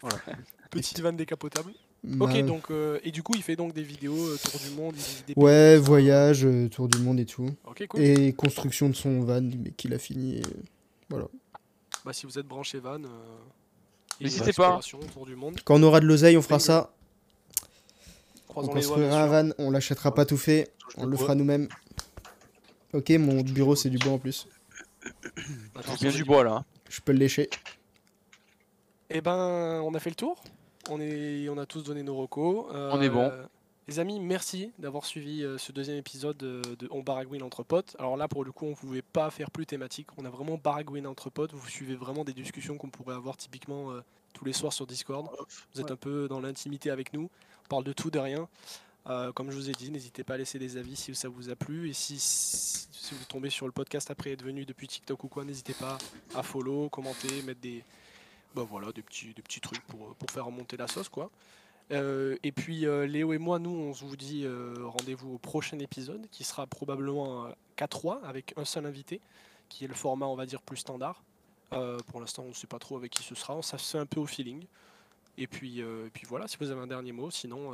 quoi. 0.00 0.10
Petite 0.70 1.00
vanne 1.00 1.16
décapotable. 1.16 1.72
Bah, 2.02 2.26
Ok, 2.26 2.44
donc, 2.44 2.70
euh, 2.70 2.98
et 3.02 3.10
du 3.10 3.22
coup, 3.22 3.32
il 3.34 3.42
fait 3.42 3.56
donc 3.56 3.72
des 3.72 3.82
vidéos 3.82 4.26
euh, 4.26 4.36
tour 4.36 4.60
du 4.60 4.70
monde. 4.70 4.94
des 5.26 5.32
Ouais, 5.36 5.78
voyage, 5.78 6.44
euh, 6.44 6.68
tour 6.68 6.88
du 6.88 6.98
monde 6.98 7.18
et 7.18 7.24
tout. 7.24 7.48
Ok, 7.64 7.86
cool. 7.88 8.00
Et 8.00 8.32
construction 8.34 8.90
de 8.90 8.94
son 8.94 9.20
van, 9.20 9.40
mais 9.40 9.70
qu'il 9.70 9.94
a 9.94 9.98
fini. 9.98 10.38
et 10.38 10.42
Voilà. 11.08 11.26
Bah, 12.04 12.12
si 12.12 12.26
vous 12.26 12.38
êtes 12.38 12.46
branché 12.46 12.78
van, 12.78 13.02
euh, 13.02 13.08
N'hésitez 14.20 14.52
pas. 14.52 14.80
Tour 15.12 15.26
du 15.26 15.34
monde. 15.34 15.58
Quand 15.64 15.76
on 15.76 15.82
aura 15.82 16.00
de 16.00 16.06
l'oseille, 16.06 16.36
on 16.36 16.42
fera 16.42 16.58
ça. 16.58 16.92
On 18.48 18.52
Croisons 18.52 18.72
construira 18.72 19.22
un 19.22 19.26
bien 19.28 19.42
van, 19.42 19.54
on 19.58 19.70
l'achètera 19.70 20.14
pas 20.14 20.26
tout 20.26 20.36
fait, 20.36 20.72
on 20.96 21.06
le 21.06 21.16
fera 21.16 21.34
nous-mêmes. 21.34 21.68
Ok, 22.92 23.10
mon 23.10 23.40
bureau 23.40 23.74
c'est 23.74 23.90
du 23.90 23.98
bois 23.98 24.12
en 24.12 24.18
plus. 24.18 24.46
Attention, 25.74 25.94
Bien 26.02 26.10
c'est 26.12 26.16
du 26.18 26.24
bois 26.24 26.44
là. 26.44 26.64
Je 26.94 27.00
peux 27.00 27.10
le 27.10 27.18
lécher. 27.18 27.50
Eh 29.10 29.20
ben, 29.20 29.82
on 29.84 29.92
a 29.94 29.98
fait 29.98 30.10
le 30.10 30.14
tour. 30.14 30.40
On, 30.88 31.00
est, 31.00 31.48
on 31.48 31.58
a 31.58 31.66
tous 31.66 31.82
donné 31.82 32.04
nos 32.04 32.14
recos. 32.14 32.66
Euh, 32.72 32.90
On 32.92 33.02
est 33.02 33.08
bon. 33.08 33.32
Les 33.88 33.98
amis, 33.98 34.20
merci 34.20 34.70
d'avoir 34.78 35.04
suivi 35.04 35.42
euh, 35.42 35.58
ce 35.58 35.72
deuxième 35.72 35.98
épisode 35.98 36.36
de, 36.36 36.62
de 36.78 36.88
On 36.92 37.02
Baragouine 37.02 37.42
entre 37.42 37.64
potes. 37.64 37.96
Alors 37.98 38.16
là, 38.16 38.28
pour 38.28 38.44
le 38.44 38.52
coup, 38.52 38.66
on 38.66 38.70
ne 38.70 38.74
pouvait 38.76 39.02
pas 39.02 39.28
faire 39.30 39.50
plus 39.50 39.66
thématique. 39.66 40.06
On 40.18 40.24
a 40.24 40.30
vraiment 40.30 40.56
baragouine 40.56 41.08
entre 41.08 41.30
potes. 41.30 41.52
Vous 41.52 41.68
suivez 41.68 41.96
vraiment 41.96 42.22
des 42.22 42.32
discussions 42.32 42.78
qu'on 42.78 42.90
pourrait 42.90 43.16
avoir 43.16 43.36
typiquement 43.36 43.90
euh, 43.90 44.00
tous 44.32 44.44
les 44.44 44.52
soirs 44.52 44.72
sur 44.72 44.86
Discord. 44.86 45.26
Vous 45.74 45.80
êtes 45.80 45.90
un 45.90 45.96
peu 45.96 46.28
dans 46.28 46.40
l'intimité 46.40 46.90
avec 46.90 47.12
nous. 47.12 47.28
On 47.64 47.68
parle 47.68 47.84
de 47.84 47.92
tout, 47.92 48.10
de 48.10 48.20
rien. 48.20 48.48
Euh, 49.06 49.32
comme 49.32 49.50
je 49.50 49.56
vous 49.56 49.68
ai 49.68 49.72
dit, 49.72 49.90
n'hésitez 49.90 50.24
pas 50.24 50.34
à 50.34 50.36
laisser 50.38 50.58
des 50.58 50.76
avis 50.76 50.96
si 50.96 51.14
ça 51.14 51.28
vous 51.28 51.50
a 51.50 51.56
plu. 51.56 51.90
Et 51.90 51.92
si, 51.92 52.88
vous 53.12 53.24
tombez 53.26 53.50
sur 53.50 53.66
le 53.66 53.72
podcast 53.72 54.10
après 54.10 54.30
être 54.30 54.42
venu 54.42 54.64
depuis 54.64 54.88
TikTok 54.88 55.24
ou 55.24 55.28
quoi, 55.28 55.44
n'hésitez 55.44 55.74
pas 55.74 55.98
à 56.34 56.42
follow, 56.42 56.88
commenter, 56.88 57.42
mettre 57.42 57.60
des, 57.60 57.84
bah 58.54 58.66
voilà, 58.68 58.92
des 58.92 59.02
petits, 59.02 59.34
des 59.34 59.42
petits 59.42 59.60
trucs 59.60 59.82
pour, 59.82 60.16
faire 60.30 60.46
remonter 60.46 60.76
la 60.76 60.88
sauce, 60.88 61.08
quoi. 61.08 61.30
Euh, 61.90 62.38
et 62.42 62.50
puis 62.50 62.86
euh, 62.86 63.06
Léo 63.06 63.34
et 63.34 63.38
moi, 63.38 63.58
nous, 63.58 63.70
on 63.70 63.90
vous 63.92 64.16
dit 64.16 64.46
rendez-vous 64.82 65.34
au 65.34 65.38
prochain 65.38 65.78
épisode, 65.78 66.26
qui 66.30 66.44
sera 66.44 66.66
probablement 66.66 67.46
un 67.46 67.54
4-3 67.76 68.22
avec 68.24 68.54
un 68.56 68.64
seul 68.64 68.86
invité, 68.86 69.20
qui 69.68 69.84
est 69.84 69.88
le 69.88 69.94
format, 69.94 70.26
on 70.26 70.36
va 70.36 70.46
dire, 70.46 70.62
plus 70.62 70.78
standard. 70.78 71.22
Pour 72.06 72.20
l'instant, 72.20 72.44
on 72.44 72.50
ne 72.50 72.54
sait 72.54 72.68
pas 72.68 72.78
trop 72.78 72.96
avec 72.96 73.10
qui 73.10 73.24
ce 73.24 73.34
sera, 73.34 73.60
se 73.60 73.76
fait 73.76 73.98
un 73.98 74.06
peu 74.06 74.20
au 74.20 74.26
feeling. 74.26 74.64
Et 75.36 75.48
puis, 75.48 75.80
et 75.80 76.10
puis 76.12 76.24
voilà, 76.26 76.46
si 76.46 76.56
vous 76.58 76.70
avez 76.70 76.80
un 76.80 76.86
dernier 76.86 77.10
mot, 77.10 77.30
sinon, 77.30 77.72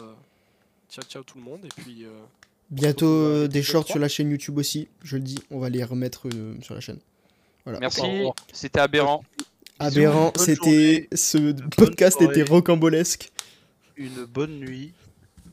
ciao 0.91 1.05
ciao 1.05 1.23
tout 1.23 1.39
le 1.39 1.45
monde. 1.45 1.65
Et 1.65 1.69
puis, 1.69 2.05
euh, 2.05 2.11
Bientôt 2.71 3.07
euh, 3.07 3.49
des 3.49 3.63
shorts 3.63 3.85
3. 3.85 3.95
sur 3.95 4.01
la 4.01 4.09
chaîne 4.09 4.31
YouTube 4.31 4.59
aussi. 4.59 4.89
Je 5.03 5.17
le 5.17 5.23
dis, 5.23 5.39
on 5.51 5.59
va 5.59 5.69
les 5.71 5.83
remettre 5.85 6.29
euh, 6.29 6.55
sur 6.63 6.75
la 6.75 6.81
chaîne. 6.81 6.99
Voilà. 7.65 7.81
Merci, 7.81 8.03
c'était 8.53 8.81
aberrant. 8.81 9.25
Aberrant, 9.79 10.33
c'était 10.37 11.09
ce 11.15 11.53
podcast 11.77 12.19
soirée. 12.19 12.41
était 12.41 12.51
rocambolesque. 12.51 13.33
Une 13.97 14.25
bonne 14.25 14.59
nuit. 14.59 14.93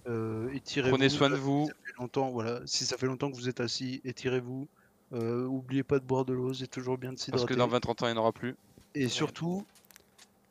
Euh, 0.08 0.50
étirez-vous. 0.54 0.96
Prenez 0.96 1.10
soin 1.10 1.30
de 1.30 1.36
vous. 1.36 1.66
Si 1.66 1.72
ça 1.72 1.76
fait 1.86 2.02
longtemps, 2.02 2.30
voilà. 2.32 2.60
Si 2.66 2.86
ça 2.86 2.98
fait 2.98 3.06
longtemps 3.08 3.32
que 3.32 3.36
vous 3.36 3.50
êtes 3.50 3.60
assis, 3.60 4.02
étirez-vous. 4.06 4.68
Euh, 5.14 5.46
oubliez 5.46 5.84
pas 5.84 6.00
de 6.00 6.04
boire 6.04 6.26
de 6.26 6.34
l'eau, 6.34 6.54
c'est 6.54 6.68
toujours 6.68 6.98
bien 6.98 7.12
de 7.12 7.16
Parce 7.16 7.26
s'hydrater. 7.26 7.54
que 7.54 7.60
dans 7.60 7.68
20-30 7.68 8.04
ans, 8.04 8.08
il 8.08 8.14
n'y 8.14 8.18
en 8.18 8.22
aura 8.22 8.34
plus. 8.34 8.56
Et 8.94 9.08
surtout, 9.08 9.66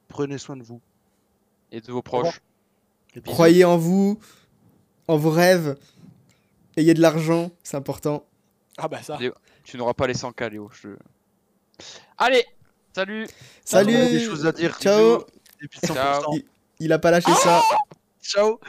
prenez 0.09 0.39
soin 0.39 0.57
de 0.57 0.63
vous. 0.63 0.81
Et 1.73 1.81
de 1.81 1.93
vos 1.93 2.03
proches. 2.03 2.41
Croyez 3.25 3.65
en 3.65 3.77
vous, 3.77 4.19
en 5.09 5.17
vos 5.17 5.31
rêves. 5.31 5.77
Ayez 6.77 6.95
de 6.95 7.01
l'argent, 7.01 7.51
c'est 7.63 7.77
important. 7.77 8.25
ah 8.79 8.89
bah 8.89 9.03
ça. 9.03 9.17
Léo. 9.19 9.33
Tu 9.65 9.77
n'auras 9.79 9.95
pas 9.95 10.07
les 10.07 10.15
100K, 10.15 10.51
Léo. 10.51 10.71
je- 10.81 10.89
Allez, 12.19 12.45
salut 12.95 13.27
On 13.73 13.77
a 13.77 13.85
des 13.85 13.93
Salut 13.93 14.21
choses 14.25 14.47
à 14.47 14.53
dire. 14.53 14.79
Ciao 14.79 15.19
bisous. 15.19 15.27
Et 15.63 15.69
puis 15.69 15.81
100%. 15.81 15.95
Ciao. 15.95 16.35
Il 16.79 16.93
a 16.93 16.99
pas 16.99 17.11
lâché 17.11 17.33
ça. 17.33 17.63
Ciao 18.23 18.61